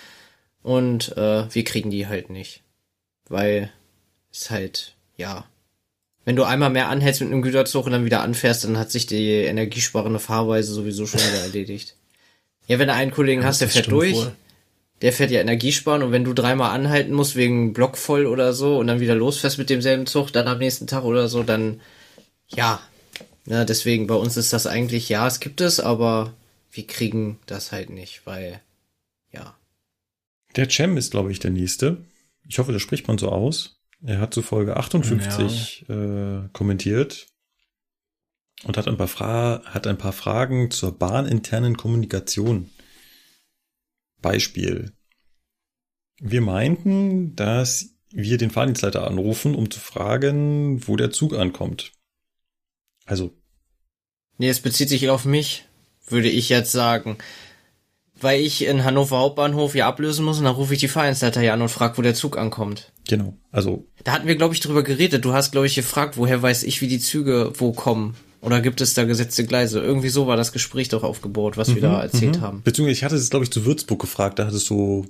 Und 0.63 1.15
äh, 1.17 1.53
wir 1.53 1.63
kriegen 1.63 1.89
die 1.89 2.07
halt 2.07 2.29
nicht. 2.29 2.61
Weil 3.29 3.71
es 4.31 4.49
halt, 4.49 4.95
ja. 5.15 5.45
Wenn 6.25 6.35
du 6.35 6.43
einmal 6.43 6.69
mehr 6.69 6.89
anhältst 6.89 7.21
mit 7.21 7.31
einem 7.31 7.41
Güterzug 7.41 7.85
und 7.85 7.93
dann 7.93 8.05
wieder 8.05 8.21
anfährst, 8.21 8.65
dann 8.65 8.77
hat 8.77 8.91
sich 8.91 9.05
die 9.05 9.31
energiesparende 9.31 10.19
Fahrweise 10.19 10.73
sowieso 10.73 11.05
schon 11.05 11.21
wieder 11.21 11.41
erledigt. 11.41 11.95
Ja, 12.67 12.79
wenn 12.79 12.89
du 12.89 12.93
einen 12.93 13.11
Kollegen 13.11 13.45
hast, 13.45 13.61
der 13.61 13.69
fährt 13.69 13.89
durch, 13.89 14.15
wohl. 14.15 14.33
der 15.01 15.13
fährt 15.13 15.31
ja 15.31 15.39
Energiesparen 15.39 16.03
und 16.03 16.11
wenn 16.11 16.25
du 16.25 16.33
dreimal 16.33 16.71
anhalten 16.71 17.13
musst 17.13 17.37
wegen 17.37 17.71
Block 17.71 17.97
voll 17.97 18.25
oder 18.25 18.51
so 18.51 18.77
und 18.77 18.87
dann 18.87 18.99
wieder 18.99 19.15
losfährst 19.15 19.57
mit 19.57 19.69
demselben 19.69 20.05
Zug, 20.05 20.33
dann 20.33 20.49
am 20.49 20.57
nächsten 20.57 20.85
Tag 20.85 21.05
oder 21.05 21.29
so, 21.29 21.43
dann 21.43 21.79
ja. 22.49 22.81
Ja, 23.45 23.63
deswegen 23.63 24.07
bei 24.07 24.15
uns 24.15 24.35
ist 24.35 24.51
das 24.51 24.67
eigentlich, 24.67 25.07
ja, 25.07 25.25
es 25.25 25.39
gibt 25.39 25.61
es, 25.61 25.79
aber 25.79 26.33
wir 26.77 26.87
kriegen 26.87 27.39
das 27.47 27.71
halt 27.71 27.89
nicht, 27.89 28.25
weil, 28.25 28.61
ja. 29.31 29.57
Der 30.55 30.69
Cem 30.69 30.95
ist, 30.95 31.11
glaube 31.11 31.31
ich, 31.31 31.39
der 31.39 31.51
nächste. 31.51 32.05
Ich 32.47 32.59
hoffe, 32.59 32.71
das 32.71 32.81
spricht 32.81 33.07
man 33.07 33.17
so 33.17 33.29
aus. 33.29 33.81
Er 34.01 34.19
hat 34.19 34.33
zu 34.33 34.41
Folge 34.41 34.77
58 34.77 35.89
äh, 35.89 36.47
kommentiert 36.53 37.27
und 38.63 38.77
hat 38.77 38.87
ein, 38.87 38.97
paar 38.97 39.07
Fra 39.07 39.61
hat 39.65 39.87
ein 39.87 39.97
paar 39.97 40.13
Fragen 40.13 40.71
zur 40.71 40.97
bahninternen 40.97 41.77
Kommunikation. 41.77 42.69
Beispiel. 44.21 44.93
Wir 46.19 46.41
meinten, 46.41 47.35
dass 47.35 47.95
wir 48.11 48.37
den 48.37 48.51
Fahrdienstleiter 48.51 49.05
anrufen, 49.05 49.55
um 49.55 49.69
zu 49.69 49.79
fragen, 49.79 50.87
wo 50.87 50.95
der 50.95 51.11
Zug 51.11 51.33
ankommt. 51.33 51.91
Also, 53.05 53.35
Nee, 54.37 54.49
es 54.49 54.59
bezieht 54.59 54.89
sich 54.89 55.09
auf 55.09 55.25
mich, 55.25 55.66
würde 56.07 56.29
ich 56.29 56.49
jetzt 56.49 56.71
sagen. 56.71 57.17
Weil 58.19 58.41
ich 58.41 58.65
in 58.65 58.83
Hannover 58.83 59.19
Hauptbahnhof 59.19 59.75
ja 59.75 59.87
ablösen 59.87 60.25
muss 60.25 60.39
und 60.39 60.45
dann 60.45 60.55
rufe 60.55 60.73
ich 60.73 60.79
die 60.79 60.89
hier 60.89 61.53
an 61.53 61.61
und 61.61 61.69
frage, 61.69 61.97
wo 61.97 62.01
der 62.01 62.15
Zug 62.15 62.37
ankommt. 62.37 62.91
genau. 63.07 63.37
Also, 63.51 63.85
Da 64.03 64.13
hatten 64.13 64.27
wir, 64.27 64.35
glaube 64.35 64.55
ich, 64.55 64.59
drüber 64.59 64.83
geredet. 64.83 65.23
Du 65.23 65.33
hast, 65.33 65.51
glaube 65.51 65.67
ich, 65.67 65.75
gefragt, 65.75 66.17
woher 66.17 66.41
weiß 66.41 66.63
ich, 66.63 66.81
wie 66.81 66.87
die 66.87 66.99
Züge 66.99 67.53
wo 67.55 67.73
kommen. 67.73 68.15
Oder 68.41 68.61
gibt 68.61 68.81
es 68.81 68.93
da 68.93 69.03
gesetzte 69.03 69.45
Gleise? 69.45 69.81
Irgendwie 69.81 70.09
so 70.09 70.27
war 70.27 70.37
das 70.37 70.51
Gespräch 70.51 70.89
doch 70.89 71.03
aufgebaut, 71.03 71.57
was 71.57 71.73
wir 71.73 71.81
da 71.81 72.01
erzählt 72.01 72.37
mhm. 72.37 72.41
haben. 72.41 72.61
Beziehungsweise 72.63 72.97
ich 72.97 73.03
hatte 73.03 73.15
es, 73.15 73.29
glaube 73.29 73.45
ich, 73.45 73.51
zu 73.51 73.65
Würzburg 73.65 73.99
gefragt. 73.99 74.39
Da 74.39 74.45
hattest 74.45 74.69
du, 74.69 75.05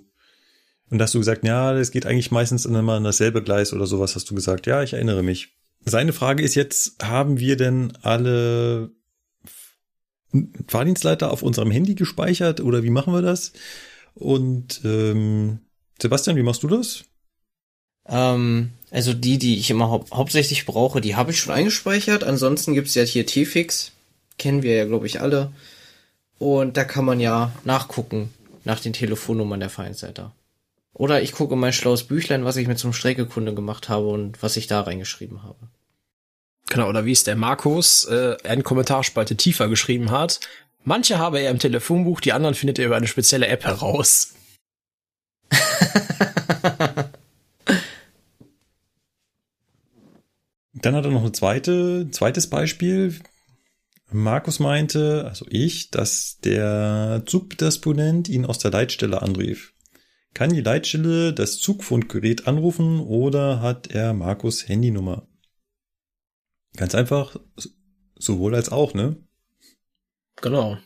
und 0.90 0.98
da 0.98 1.04
hast 1.04 1.14
du 1.14 1.20
gesagt, 1.20 1.46
ja, 1.46 1.74
das 1.74 1.92
geht 1.92 2.06
eigentlich 2.06 2.32
meistens 2.32 2.66
immer 2.66 2.94
an 2.94 3.04
dasselbe 3.04 3.44
Gleis 3.44 3.74
oder 3.74 3.86
sowas, 3.86 4.16
hast 4.16 4.30
du 4.30 4.36
gesagt. 4.36 4.66
Ja, 4.66 4.82
ich 4.82 4.94
erinnere 4.94 5.24
mich. 5.24 5.50
Seine 5.86 6.14
Frage 6.14 6.44
ist 6.44 6.56
jetzt, 6.56 7.04
haben 7.04 7.40
wir 7.40 7.58
denn 7.58 7.94
alle 8.02 8.92
Fahrdienstleiter 10.68 11.32
auf 11.32 11.44
unserem 11.44 11.72
Handy 11.72 11.96
gespeichert 11.96 12.62
oder 12.62 12.84
wie 12.84 12.90
machen 12.90 13.14
wir 13.14 13.22
das? 13.22 13.54
Und 14.14 14.82
ähm, 14.84 15.60
Sebastian, 16.02 16.36
wie 16.36 16.44
machst 16.44 16.64
du 16.64 16.68
das? 16.68 17.06
Ähm, 18.08 18.72
also 18.92 19.14
die, 19.14 19.38
die 19.38 19.58
ich 19.58 19.70
immer 19.70 19.90
hau 19.90 20.06
hauptsächlich 20.14 20.66
brauche, 20.66 21.02
die 21.02 21.16
habe 21.16 21.32
ich 21.32 21.40
schon 21.40 21.54
eingespeichert. 21.54 22.24
Ansonsten 22.24 22.74
gibt's 22.74 22.96
ja 22.96 23.04
hier 23.04 23.26
T-Fix. 23.26 23.92
Kennen 24.38 24.64
wir 24.64 24.76
ja, 24.76 24.86
glaube 24.86 25.08
ich, 25.08 25.22
alle. 25.22 25.52
Und 26.40 26.78
da 26.78 26.84
kann 26.84 27.06
man 27.06 27.20
ja 27.20 27.52
nachgucken 27.64 28.34
nach 28.64 28.80
den 28.80 28.94
Telefonnummern 28.94 29.60
der 29.60 29.70
Fahrdienstleiter. 29.70 30.34
Oder 30.94 31.22
ich 31.22 31.32
gucke 31.32 31.54
in 31.54 31.60
mein 31.60 31.74
schlaues 31.74 32.04
Büchlein, 32.04 32.46
was 32.46 32.58
ich 32.58 32.68
mit 32.68 32.80
zum 32.80 32.94
Streckekunde 32.94 33.54
gemacht 33.54 33.90
habe 33.90 34.08
und 34.08 34.42
was 34.42 34.58
ich 34.58 34.68
da 34.68 34.82
reingeschrieben 34.82 35.44
habe. 35.44 35.70
Genau, 36.70 36.90
oder 36.90 37.06
wie 37.06 37.14
es 37.14 37.24
der 37.24 37.36
Markus 37.36 38.06
äh, 38.06 38.36
in 38.44 38.64
Kommentarspalte 38.64 39.36
tiefer 39.38 39.70
geschrieben 39.70 40.12
hat. 40.12 40.40
Manche 40.84 41.18
habe 41.18 41.40
er 41.40 41.52
im 41.52 41.60
Telefonbuch, 41.60 42.22
die 42.22 42.34
anderen 42.34 42.56
findet 42.56 42.80
er 42.80 42.86
über 42.86 42.96
eine 42.98 43.08
spezielle 43.08 43.48
App 43.48 43.66
heraus. 43.66 44.34
Dann 50.74 50.96
hat 50.96 51.06
er 51.06 51.12
noch 51.12 51.22
eine 51.22 51.32
zweite, 51.32 52.10
zweites 52.12 52.48
Beispiel. 52.48 53.20
Markus 54.12 54.60
meinte, 54.60 55.26
also 55.28 55.46
ich, 55.50 55.92
dass 55.92 56.38
der 56.40 57.24
Zugdisponent 57.26 58.30
ihn 58.30 58.46
aus 58.46 58.60
der 58.60 58.72
Leitstelle 58.72 59.22
anrief. 59.22 59.74
Kann 60.34 60.54
die 60.54 60.62
Leitstelle 60.62 61.34
das 61.34 61.58
Zugfundgerät 61.58 62.48
anrufen 62.48 63.00
oder 63.02 63.62
hat 63.62 63.88
er 63.88 64.14
Markus 64.14 64.68
Handynummer? 64.70 65.28
Ganz 66.78 66.96
einfach, 66.96 67.36
sowohl 68.18 68.56
als 68.56 68.70
auch, 68.70 68.94
ne? 68.94 69.18
Genau. 70.42 70.78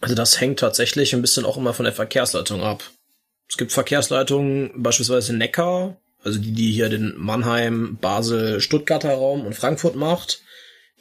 Also 0.00 0.14
das 0.14 0.40
hängt 0.40 0.58
tatsächlich 0.58 1.14
ein 1.14 1.22
bisschen 1.22 1.46
auch 1.46 1.56
immer 1.56 1.72
von 1.72 1.84
der 1.84 1.94
Verkehrsleitung 1.94 2.62
ab. 2.62 2.82
Es 3.48 3.56
gibt 3.56 3.72
Verkehrsleitungen, 3.72 4.82
beispielsweise 4.82 5.34
Neckar, 5.34 5.96
also 6.22 6.40
die, 6.40 6.52
die 6.52 6.72
hier 6.72 6.88
den 6.88 7.14
Mannheim, 7.16 7.98
Basel, 8.00 8.60
Stuttgarter 8.60 9.14
Raum 9.14 9.46
und 9.46 9.54
Frankfurt 9.54 9.94
macht. 9.94 10.42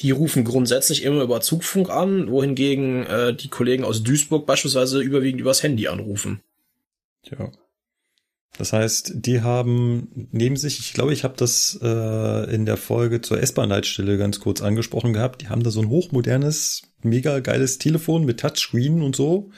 Die 0.02 0.12
rufen 0.12 0.44
grundsätzlich 0.44 1.04
immer 1.04 1.24
über 1.24 1.42
Zugfunk 1.42 1.90
an, 1.90 2.30
wohingegen 2.30 3.08
äh, 3.08 3.34
die 3.34 3.48
Kollegen 3.48 3.84
aus 3.84 4.04
Duisburg 4.04 4.46
beispielsweise 4.46 5.02
überwiegend 5.02 5.42
übers 5.42 5.64
Handy 5.64 5.88
anrufen. 5.88 6.42
Ja. 7.24 7.52
Das 8.58 8.72
heißt, 8.72 9.14
die 9.16 9.42
haben 9.42 10.28
neben 10.32 10.56
sich, 10.56 10.80
ich 10.80 10.94
glaube, 10.94 11.14
ich 11.14 11.24
habe 11.24 11.36
das 11.38 11.78
äh, 11.82 12.54
in 12.54 12.66
der 12.66 12.78
Folge 12.78 13.22
zur 13.22 13.42
S-Bahn-Leitstelle 13.42 14.18
ganz 14.18 14.40
kurz 14.40 14.62
angesprochen 14.62 15.14
gehabt, 15.14 15.42
die 15.42 15.50
haben 15.50 15.64
da 15.64 15.72
so 15.72 15.82
ein 15.82 15.90
hochmodernes, 15.90 16.84
mega 17.02 17.40
geiles 17.40 17.78
Telefon 17.80 18.26
mit 18.26 18.40
Touchscreen 18.40 19.02
und 19.02 19.16
so. 19.16 19.50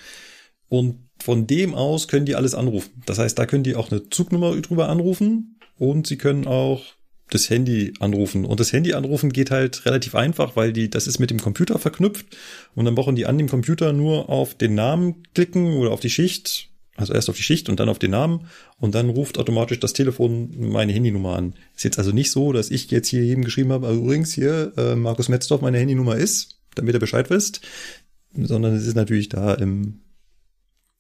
Und 0.70 1.08
von 1.22 1.48
dem 1.48 1.76
aus 1.76 2.08
können 2.08 2.26
die 2.26 2.36
alles 2.36 2.56
anrufen. 2.56 3.02
Das 3.06 3.20
heißt, 3.20 3.38
da 3.38 3.46
können 3.46 3.64
die 3.64 3.76
auch 3.76 3.92
eine 3.92 4.10
Zugnummer 4.10 4.56
drüber 4.62 4.90
anrufen 4.90 5.60
und 5.78 6.08
sie 6.08 6.18
können 6.18 6.48
auch 6.48 6.84
das 7.30 7.50
Handy 7.50 7.94
anrufen. 8.00 8.46
Und 8.46 8.60
das 8.60 8.72
Handy 8.72 8.94
anrufen 8.94 9.32
geht 9.32 9.52
halt 9.52 9.86
relativ 9.86 10.16
einfach, 10.16 10.56
weil 10.56 10.74
die, 10.74 10.90
das 10.90 11.08
ist 11.08 11.20
mit 11.20 11.30
dem 11.30 11.40
Computer 11.40 11.78
verknüpft 11.78 12.26
und 12.74 12.86
dann 12.86 12.96
brauchen 12.96 13.16
die 13.16 13.26
an 13.26 13.38
dem 13.38 13.50
Computer 13.50 13.94
nur 13.94 14.30
auf 14.30 14.56
den 14.56 14.76
Namen 14.76 15.24
klicken 15.34 15.78
oder 15.78 15.92
auf 15.92 16.00
die 16.00 16.10
Schicht. 16.10 16.70
Also 16.98 17.14
erst 17.14 17.30
auf 17.30 17.38
die 17.38 17.44
Schicht 17.44 17.70
und 17.70 17.80
dann 17.80 17.90
auf 17.90 18.00
den 18.00 18.12
Namen 18.12 18.48
und 18.80 18.96
dann 18.96 19.10
ruft 19.10 19.38
automatisch 19.38 19.80
das 19.80 19.94
Telefon 19.94 20.50
meine 20.58 20.92
Handynummer 20.92 21.36
an. 21.36 21.54
Ist 21.76 21.84
jetzt 21.84 22.00
also 22.00 22.12
nicht 22.12 22.32
so, 22.32 22.52
dass 22.52 22.72
ich 22.72 22.90
jetzt 22.92 23.08
hier 23.08 23.24
jedem 23.24 23.46
geschrieben 23.46 23.72
habe, 23.72 23.88
also 23.88 24.02
übrigens 24.02 24.34
hier, 24.34 24.74
äh, 24.78 24.96
Markus 24.96 25.30
Metzdorf, 25.30 25.62
meine 25.62 25.78
Handynummer 25.78 26.18
ist, 26.18 26.60
damit 26.76 26.96
er 26.96 27.00
Bescheid 27.00 27.30
wisst, 27.30 27.62
sondern 28.36 28.74
es 28.76 28.86
ist 28.86 28.96
natürlich 28.96 29.30
da 29.30 29.54
im 29.54 30.02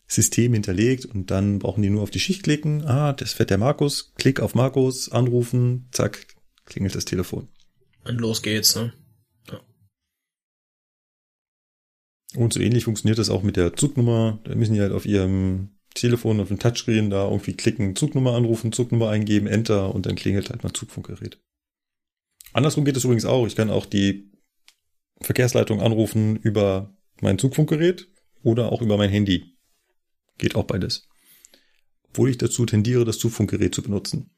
System 0.06 0.54
hinterlegt 0.54 1.06
und 1.06 1.32
dann 1.32 1.60
brauchen 1.60 1.82
die 1.82 1.90
nur 1.90 2.04
auf 2.04 2.12
die 2.12 2.20
Schicht 2.20 2.44
klicken. 2.44 2.86
Ah, 2.86 3.14
das 3.14 3.34
fährt 3.34 3.50
der 3.50 3.58
Markus. 3.58 4.14
Klick 4.18 4.40
auf 4.40 4.56
Markus, 4.56 5.12
anrufen, 5.12 5.90
zack, 5.92 6.28
klingelt 6.66 6.96
das 6.96 7.06
Telefon. 7.06 7.50
Und 8.06 8.22
los 8.22 8.42
geht's, 8.42 8.76
ne? 8.76 8.94
Und 12.36 12.54
so 12.54 12.60
ähnlich 12.60 12.84
funktioniert 12.84 13.18
das 13.18 13.30
auch 13.30 13.44
mit 13.44 13.56
der 13.56 13.76
Zugnummer. 13.76 14.40
Da 14.44 14.56
müssen 14.56 14.74
die 14.74 14.82
halt 14.82 14.92
auf 14.92 15.06
ihrem 15.06 15.70
Telefon, 16.00 16.40
auf 16.40 16.48
dem 16.48 16.60
Touchscreen 16.60 17.10
da 17.10 17.26
irgendwie 17.26 17.54
klicken, 17.54 17.96
Zugnummer 17.96 18.36
anrufen, 18.36 18.72
Zugnummer 18.72 19.10
eingeben, 19.10 19.48
Enter 19.48 19.94
und 19.94 20.06
dann 20.06 20.16
klingelt 20.16 20.50
halt 20.50 20.64
mein 20.64 20.74
Zugfunkgerät. 20.74 21.40
Andersrum 22.54 22.86
geht 22.86 22.98
es 22.98 23.04
übrigens 23.04 23.26
auch. 23.26 23.46
Ich 23.46 23.56
kann 23.56 23.70
auch 23.70 23.86
die 23.86 24.32
Verkehrsleitung 25.22 25.82
anrufen 25.82 26.38
über 26.38 26.96
mein 27.22 27.40
Zugfunkgerät 27.40 28.08
oder 28.44 28.72
auch 28.72 28.82
über 28.82 28.98
mein 28.98 29.10
Handy. 29.10 29.58
Geht 30.38 30.56
auch 30.56 30.64
beides. 30.64 31.08
Obwohl 32.10 32.30
ich 32.30 32.38
dazu 32.38 32.66
tendiere, 32.66 33.06
das 33.06 33.20
Zugfunkgerät 33.20 33.74
zu 33.76 33.82
benutzen. 33.84 34.30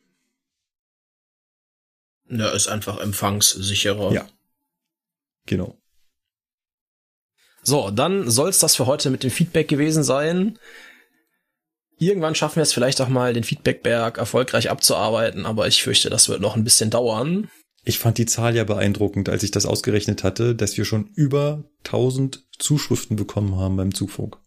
Ja, 2.29 2.49
ist 2.49 2.67
einfach 2.67 2.99
empfangssicherer. 2.99 4.11
Ja. 4.11 4.27
Genau. 5.45 5.77
So, 7.63 7.91
dann 7.91 8.29
soll's 8.29 8.59
das 8.59 8.75
für 8.75 8.85
heute 8.85 9.09
mit 9.09 9.23
dem 9.23 9.31
Feedback 9.31 9.67
gewesen 9.67 10.03
sein. 10.03 10.57
Irgendwann 11.99 12.33
schaffen 12.35 12.55
wir 12.57 12.63
es 12.63 12.73
vielleicht 12.73 13.01
auch 13.01 13.09
mal, 13.09 13.33
den 13.33 13.43
Feedbackberg 13.43 14.17
erfolgreich 14.17 14.69
abzuarbeiten, 14.69 15.45
aber 15.45 15.67
ich 15.67 15.83
fürchte, 15.83 16.09
das 16.09 16.29
wird 16.29 16.41
noch 16.41 16.55
ein 16.55 16.63
bisschen 16.63 16.89
dauern. 16.89 17.49
Ich 17.83 17.99
fand 17.99 18.17
die 18.17 18.25
Zahl 18.25 18.55
ja 18.55 18.63
beeindruckend, 18.63 19.29
als 19.29 19.43
ich 19.43 19.51
das 19.51 19.65
ausgerechnet 19.65 20.23
hatte, 20.23 20.55
dass 20.55 20.77
wir 20.77 20.85
schon 20.85 21.09
über 21.15 21.63
1000 21.85 22.43
Zuschriften 22.57 23.15
bekommen 23.15 23.55
haben 23.57 23.75
beim 23.77 23.93
Zugfunk. 23.93 24.37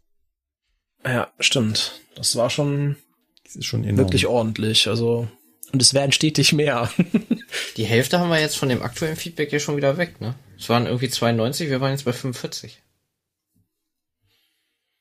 Ja, 1.04 1.30
stimmt. 1.40 2.00
Das 2.14 2.36
war 2.36 2.50
schon, 2.50 2.96
Das 3.44 3.56
ist 3.56 3.64
schon 3.66 3.84
enorm. 3.84 3.98
wirklich 3.98 4.26
ordentlich. 4.26 4.88
Also, 4.88 5.28
und 5.72 5.82
es 5.82 5.94
werden 5.94 6.12
stetig 6.12 6.52
mehr. 6.52 6.90
Die 7.76 7.84
Hälfte 7.84 8.18
haben 8.18 8.30
wir 8.30 8.40
jetzt 8.40 8.56
von 8.56 8.68
dem 8.68 8.82
aktuellen 8.82 9.16
Feedback 9.16 9.52
ja 9.52 9.58
schon 9.58 9.76
wieder 9.76 9.96
weg, 9.98 10.20
ne? 10.20 10.34
Es 10.58 10.68
waren 10.68 10.86
irgendwie 10.86 11.08
92, 11.08 11.68
wir 11.70 11.80
waren 11.80 11.90
jetzt 11.92 12.04
bei 12.04 12.12
45. 12.12 12.80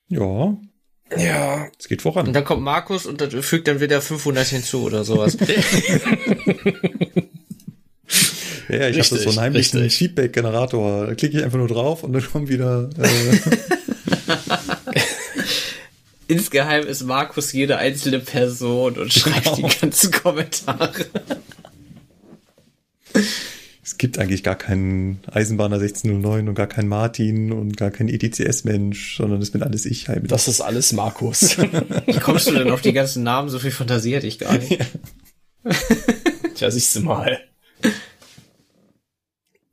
Ja, 0.08 0.56
ja. 1.16 1.68
es 1.78 1.88
geht 1.88 1.98
Und 1.98 2.12
voran. 2.12 2.32
dann 2.32 2.44
kommt 2.44 2.62
Markus 2.62 3.06
und 3.06 3.20
dann 3.20 3.30
fügt 3.42 3.68
dann 3.68 3.80
wieder 3.80 4.00
500 4.00 4.46
hinzu 4.46 4.84
oder 4.84 5.04
sowas. 5.04 5.36
Ja, 8.68 8.76
ja, 8.76 8.88
ich 8.88 8.98
habe 8.98 9.20
so 9.20 9.28
einen 9.28 9.40
heimlichen. 9.40 9.90
Feedback-Generator. 9.90 11.06
Da 11.06 11.14
klicke 11.14 11.38
ich 11.38 11.44
einfach 11.44 11.58
nur 11.58 11.68
drauf 11.68 12.02
und 12.04 12.12
dann 12.12 12.24
kommt 12.24 12.48
wieder. 12.48 12.88
Äh, 12.98 13.38
Insgeheim 16.28 16.86
ist 16.86 17.02
Markus 17.02 17.52
jede 17.52 17.76
einzelne 17.76 18.20
Person 18.20 18.96
und 18.96 19.12
schreibt 19.12 19.58
die 19.58 19.62
ganzen 19.62 20.10
Kommentare. 20.12 21.06
Es 23.92 23.98
gibt 23.98 24.18
eigentlich 24.18 24.42
gar 24.42 24.56
keinen 24.56 25.20
Eisenbahner 25.30 25.76
1609 25.76 26.48
und 26.48 26.54
gar 26.54 26.66
keinen 26.66 26.88
Martin 26.88 27.52
und 27.52 27.76
gar 27.76 27.90
keinen 27.90 28.08
ETCS-Mensch, 28.08 29.18
sondern 29.18 29.38
das 29.38 29.50
bin 29.50 29.62
alles 29.62 29.84
ich 29.84 30.08
heimlich. 30.08 30.30
Das 30.30 30.48
ist 30.48 30.62
alles 30.62 30.92
Markus. 30.92 31.58
Wie 32.06 32.18
kommst 32.18 32.46
du 32.48 32.52
denn 32.52 32.70
auf 32.70 32.80
die 32.80 32.94
ganzen 32.94 33.22
Namen? 33.22 33.50
So 33.50 33.58
viel 33.58 33.70
Fantasie 33.70 34.16
hatte 34.16 34.26
ich 34.26 34.38
gar 34.38 34.56
nicht. 34.56 34.78
Tja, 36.54 36.70
siehst 36.70 36.96
du 36.96 37.00
mal. 37.00 37.38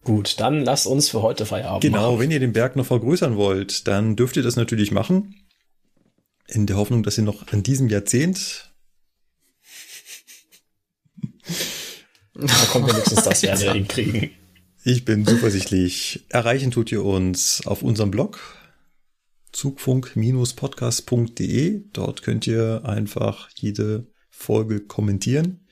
Gut, 0.04 0.38
dann 0.42 0.66
lass 0.66 0.86
uns 0.86 1.08
für 1.08 1.22
heute 1.22 1.46
Feierabend 1.46 1.82
Genau, 1.82 2.12
machen. 2.12 2.20
wenn 2.20 2.32
ihr 2.32 2.42
den 2.42 2.52
Berg 2.52 2.76
noch 2.76 2.86
vergrößern 2.86 3.38
wollt, 3.38 3.88
dann 3.88 4.18
dürft 4.18 4.36
ihr 4.36 4.44
das 4.44 4.58
natürlich 4.58 4.92
machen. 4.92 5.36
In 6.48 6.66
der 6.66 6.76
Hoffnung, 6.76 7.04
dass 7.04 7.18
ihr 7.18 7.24
noch 7.24 7.54
in 7.54 7.64
diesem 7.64 7.88
Jahrzehnt, 7.88 8.74
Da 12.42 12.66
kommen 12.72 12.88
wir 12.88 12.94
wenigstens 12.94 13.24
das 13.24 13.42
wieder 13.42 13.74
hinkriegen. 13.74 14.32
ich 14.84 15.06
bin 15.06 15.26
zuversichtlich, 15.26 16.26
erreichen 16.30 16.72
tut 16.72 16.92
ihr 16.92 17.04
uns 17.04 17.66
auf 17.66 17.82
unserem 17.84 18.12
Blog 18.12 18.40
zugfunk-podcast.de. 19.52 21.84
Dort 21.94 22.22
könnt 22.22 22.46
ihr 22.48 22.82
einfach 22.86 23.50
jede 23.56 24.08
Folge 24.30 24.82
kommentieren. 24.82 25.66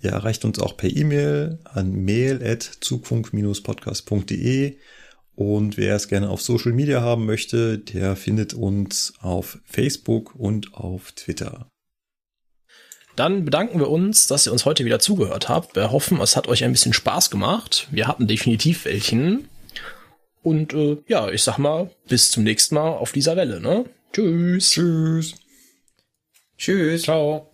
Ihr 0.00 0.10
erreicht 0.10 0.44
uns 0.44 0.58
auch 0.58 0.76
per 0.76 0.94
E-Mail 0.94 1.58
an 1.64 1.92
mail.zugfunk-podcast.de. 1.92 4.76
Und 5.34 5.76
wer 5.76 5.96
es 5.96 6.08
gerne 6.08 6.30
auf 6.30 6.40
Social 6.40 6.72
Media 6.72 7.02
haben 7.02 7.26
möchte, 7.26 7.78
der 7.78 8.16
findet 8.16 8.54
uns 8.54 9.12
auf 9.20 9.58
Facebook 9.64 10.34
und 10.34 10.72
auf 10.74 11.12
Twitter. 11.12 11.68
Dann 13.16 13.46
bedanken 13.46 13.78
wir 13.78 13.88
uns, 13.88 14.26
dass 14.26 14.46
ihr 14.46 14.52
uns 14.52 14.66
heute 14.66 14.84
wieder 14.84 14.98
zugehört 14.98 15.48
habt. 15.48 15.74
Wir 15.74 15.90
hoffen, 15.90 16.20
es 16.20 16.36
hat 16.36 16.48
euch 16.48 16.62
ein 16.64 16.72
bisschen 16.72 16.92
Spaß 16.92 17.30
gemacht. 17.30 17.88
Wir 17.90 18.06
hatten 18.06 18.26
definitiv 18.26 18.84
welchen. 18.84 19.48
Und 20.42 20.74
äh, 20.74 20.98
ja, 21.08 21.30
ich 21.30 21.42
sag 21.42 21.58
mal, 21.58 21.90
bis 22.08 22.30
zum 22.30 22.44
nächsten 22.44 22.74
Mal 22.74 22.90
auf 22.90 23.12
dieser 23.12 23.36
Welle. 23.36 23.60
Ne? 23.60 23.86
Tschüss. 24.12 24.70
Tschüss. 24.70 25.34
Tschüss. 26.58 27.02
Ciao. 27.02 27.50